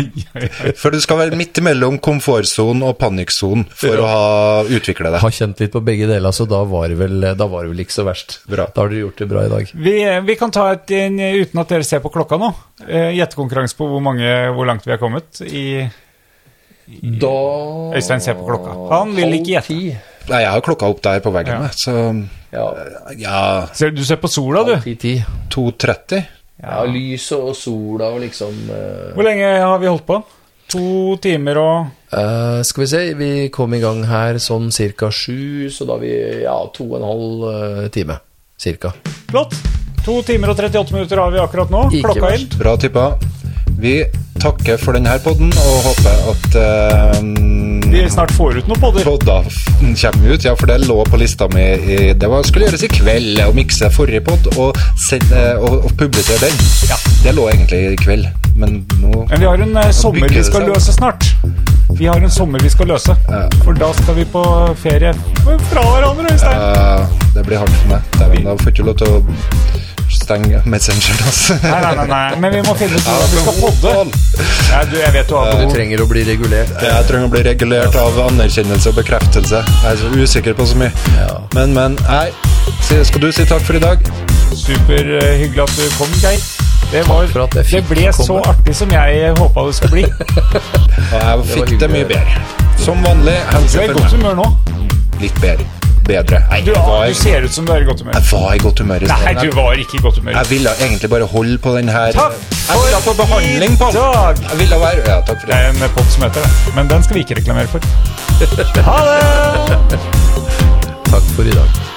For 0.80 0.90
du 0.92 1.00
skal 1.00 1.20
være 1.22 1.38
midt 1.38 1.60
imellom 1.62 2.00
komfortsonen 2.02 2.82
og 2.86 2.96
panikksonen 3.00 3.66
for 3.70 4.02
å 4.02 4.08
ha, 4.10 4.62
utvikle 4.68 5.10
deg. 5.14 5.20
har 5.22 5.34
kjent 5.34 5.60
litt 5.62 5.72
på 5.72 5.82
begge 5.90 6.08
deler, 6.10 6.32
så 6.36 6.46
da 6.50 6.62
var 6.70 6.88
det 6.92 6.96
vel, 7.02 7.20
da 7.36 7.46
var 7.50 7.66
det 7.66 7.74
vel 7.74 7.82
ikke 7.84 7.96
så 7.98 8.06
verst. 8.08 8.38
Bra. 8.50 8.66
Da 8.70 8.84
har 8.86 8.92
dere 8.94 9.04
gjort 9.04 9.20
det 9.24 9.28
bra 9.30 9.44
i 9.46 9.50
dag. 9.52 9.72
Vi, 9.74 9.96
vi 10.30 10.36
kan 10.40 10.54
ta 10.54 10.68
et 10.78 10.94
inn, 10.96 11.18
uten 11.42 11.60
at 11.64 11.74
dere 11.74 11.86
ser 11.86 12.00
på 12.04 12.12
klokka 12.14 12.38
nå. 12.40 12.52
eh, 12.88 13.10
Gjettekonkurranse 13.18 13.76
på 13.78 13.90
hvor, 13.90 14.00
mange, 14.04 14.30
hvor 14.56 14.68
langt 14.70 14.86
vi 14.88 14.94
er 14.96 15.02
kommet. 15.02 15.42
I, 15.46 15.66
Da 17.20 17.30
Øystein 17.94 18.20
ser 18.24 18.34
på 18.34 18.46
klokka. 18.48 18.72
Han 18.94 19.12
vil 19.14 19.36
ikke 19.36 19.52
gjette. 19.58 19.76
Nei, 20.30 20.40
jeg 20.42 20.50
har 20.50 20.62
klokka 20.64 20.88
opp 20.90 21.00
der 21.04 21.20
på 21.24 21.30
veggen, 21.34 21.62
Ja. 21.62 21.70
så 21.74 21.94
Ja, 22.52 22.64
ja, 23.16 23.40
Ser, 23.78 23.92
du 23.94 24.02
ser 24.04 24.16
på 24.18 24.26
sola, 24.28 24.64
du. 24.66 24.74
ti, 24.82 24.96
ti. 24.98 25.12
2.30. 25.54 26.24
Ja, 26.60 26.80
lyset 26.84 27.38
og 27.38 27.54
sola 27.56 28.08
og 28.10 28.18
liksom 28.24 28.50
uh... 28.68 29.14
Hvor 29.14 29.22
lenge 29.24 29.46
har 29.62 29.78
vi 29.80 29.86
holdt 29.86 30.04
på? 30.08 30.18
To 30.70 31.16
timer 31.22 31.58
og 31.58 31.88
uh, 32.14 32.60
Skal 32.66 32.84
vi 32.84 32.88
se, 32.90 33.02
vi 33.18 33.30
kom 33.54 33.74
i 33.74 33.80
gang 33.82 34.04
her 34.06 34.38
sånn 34.42 34.70
cirka 34.74 35.10
sju, 35.10 35.66
så 35.72 35.86
da 35.88 35.96
har 35.96 36.04
vi 36.04 36.14
ja, 36.44 36.56
to 36.74 36.86
og 36.86 37.00
en 37.00 37.06
halv 37.08 37.44
eh, 37.50 37.88
time. 37.94 38.20
Cirka. 38.60 38.92
Flott. 39.30 39.56
To 40.04 40.20
timer 40.26 40.52
og 40.52 40.60
38 40.60 40.94
minutter 40.94 41.20
har 41.20 41.32
vi 41.34 41.40
akkurat 41.42 41.72
nå. 41.72 41.82
Ikke 41.90 42.06
Klokka 42.10 42.28
verst. 42.28 42.54
inn. 42.54 42.60
Bra 42.62 42.76
tippa. 42.80 43.06
Vi 43.80 43.94
takker 44.40 44.80
for 44.80 44.96
denne 44.96 45.16
podden 45.24 45.50
og 45.50 45.82
håper 45.90 46.24
at 46.34 46.60
uh, 46.60 47.18
Vi 47.90 48.10
snart 48.10 48.30
får 48.30 48.58
ut 48.58 48.68
noen 48.70 48.80
podder. 48.80 49.04
Da 49.26 49.42
kommer 49.42 50.28
vi 50.28 50.34
ut. 50.34 50.44
Ja, 50.44 50.56
for 50.56 50.66
det 50.70 50.78
lå 50.86 51.04
på 51.04 51.16
lista 51.16 51.48
mi 51.48 51.64
Det 52.14 52.28
var, 52.28 52.42
skulle 52.46 52.68
gjøres 52.68 52.84
i 52.86 52.90
kveld, 52.92 53.40
å 53.42 53.54
mikse 53.56 53.90
forrige 53.90 54.22
pod 54.28 54.46
og, 54.56 54.78
og, 54.78 55.74
og 55.74 55.90
publisere 55.98 56.38
den. 56.46 57.00
Det 57.24 57.34
lå 57.34 57.48
egentlig 57.50 57.80
i 57.88 57.98
kveld, 57.98 58.28
men 58.54 58.84
nå 59.02 59.24
Men 59.32 59.42
vi 59.42 59.48
har 59.50 59.64
en 59.66 59.76
eh, 59.82 59.90
sommer 59.90 60.30
vi 60.30 60.44
skal 60.46 60.68
løse 60.70 60.94
snart. 60.94 61.26
Vi 61.98 62.06
har 62.06 62.22
en 62.22 62.30
sommer 62.30 62.62
vi 62.62 62.70
skal 62.70 62.92
løse. 62.92 63.16
Ja. 63.28 63.42
For 63.64 63.74
da 63.74 63.90
skal 63.98 64.20
vi 64.20 64.24
på 64.32 64.44
ferie 64.78 65.10
fra 65.72 65.82
hverandre, 65.90 66.30
Øystein. 66.30 66.62
Ja, 66.62 67.06
Det 67.34 67.46
blir 67.48 67.58
hardt 67.58 67.74
for 67.82 67.96
meg. 67.96 68.06
Dæven, 68.20 68.46
Da 68.46 68.56
får 68.62 68.70
ikke 68.70 68.86
lov 68.86 69.00
til 69.02 69.18
å 69.18 69.22
stenge 70.30 70.62
Messengeren, 70.64 71.26
altså. 71.26 71.56
Nei, 71.62 71.80
nei, 71.80 71.94
nei, 71.94 72.06
nei. 72.06 72.40
Men 72.42 72.54
vi 72.54 72.62
må 72.66 72.74
finne 72.78 72.98
ut 72.98 73.06
hvordan 73.06 73.30
vi 73.32 73.42
skal 73.42 73.56
podde. 73.58 73.94
Ja, 74.70 74.82
du, 74.86 74.96
jeg 75.00 75.12
vet 75.16 75.30
du 75.30 75.36
har 75.36 75.58
Du 75.58 75.74
trenger 75.74 76.04
å 76.04 76.06
bli 76.10 76.24
regulert. 76.28 76.72
Jeg 76.84 77.08
trenger 77.08 77.26
å 77.26 77.32
bli 77.32 77.42
regulert 77.46 77.98
av 77.98 78.20
anerkjennelse 78.28 78.92
og 78.92 79.00
bekreftelse. 79.00 79.62
Jeg 79.66 79.90
er 79.90 80.00
så 80.00 80.12
usikker 80.14 80.56
på 80.58 80.68
så 80.70 80.78
mye. 80.80 80.92
Men, 81.56 81.74
men. 81.76 81.98
Nei. 82.06 82.28
Skal 82.86 83.22
du 83.22 83.30
si 83.34 83.46
takk 83.48 83.64
for 83.66 83.78
i 83.78 83.82
dag? 83.82 84.02
Superhyggelig 84.54 85.64
at 85.66 85.76
du 85.78 85.84
kom, 85.98 86.14
Geir. 86.22 86.42
Det, 86.90 87.04
var, 87.06 87.28
det 87.54 87.82
ble 87.86 88.08
så 88.16 88.40
artig 88.50 88.74
som 88.74 88.90
jeg 88.90 89.34
håpa 89.38 89.66
det 89.68 89.76
skulle 89.78 89.92
bli. 89.94 90.06
Og 91.12 91.18
jeg 91.20 91.44
fikk 91.52 91.76
det 91.76 91.90
hyggelig. 91.90 91.92
mye 91.94 92.08
bedre. 92.14 92.46
Som 92.80 93.04
vanlig. 93.06 93.36
Du 93.70 93.78
er 93.78 93.92
i 93.92 94.00
godt 94.00 94.16
humør 94.16 94.40
nå. 94.42 94.48
Litt 95.20 95.38
bedre 95.44 95.79
bedre. 96.10 96.40
Nei, 96.50 96.60
du, 96.66 96.72
var, 96.76 97.06
du, 97.08 97.16
ser 97.18 97.46
ut 97.46 97.54
som 97.54 97.66
du 97.66 97.72
er 97.74 97.84
i 97.84 97.88
godt 97.88 98.02
humør. 98.04 98.16
Jeg 98.18 98.28
var 98.30 98.54
i 98.54 98.62
godt 98.64 98.82
humør. 98.84 99.06
Nei, 99.10 99.34
du 99.40 99.50
var 99.56 99.84
ikke 99.84 99.98
i 99.98 100.02
godt 100.06 100.18
humør. 100.22 100.38
Jeg 100.38 100.50
ville 100.50 100.74
egentlig 100.86 101.10
bare 101.14 101.28
holde 101.34 101.58
på 101.66 101.76
den 101.76 101.92
her 101.96 102.16
Takk 102.16 102.38
Jeg 102.70 102.80
ville 102.84 103.02
få 103.06 103.14
behandling 103.22 103.78
på. 103.80 103.92
Jeg 103.94 104.58
ville 104.62 104.80
være, 104.86 105.04
ja, 105.06 105.20
takk 105.26 105.44
for 105.44 105.46
det. 105.46 105.54
det 105.54 105.84
er 105.84 105.88
en 105.90 105.94
pott 105.98 106.10
som 106.14 106.26
heter 106.26 106.46
det. 106.46 106.74
Men 106.78 106.90
den 106.90 107.06
skal 107.06 107.20
vi 107.20 107.26
ikke 107.26 107.40
reklamere 107.42 107.66
for. 107.66 107.80
ha 108.90 108.98
det! 109.10 110.02
takk 111.10 111.32
for 111.36 111.42
i 111.42 111.56
dag. 111.60 111.89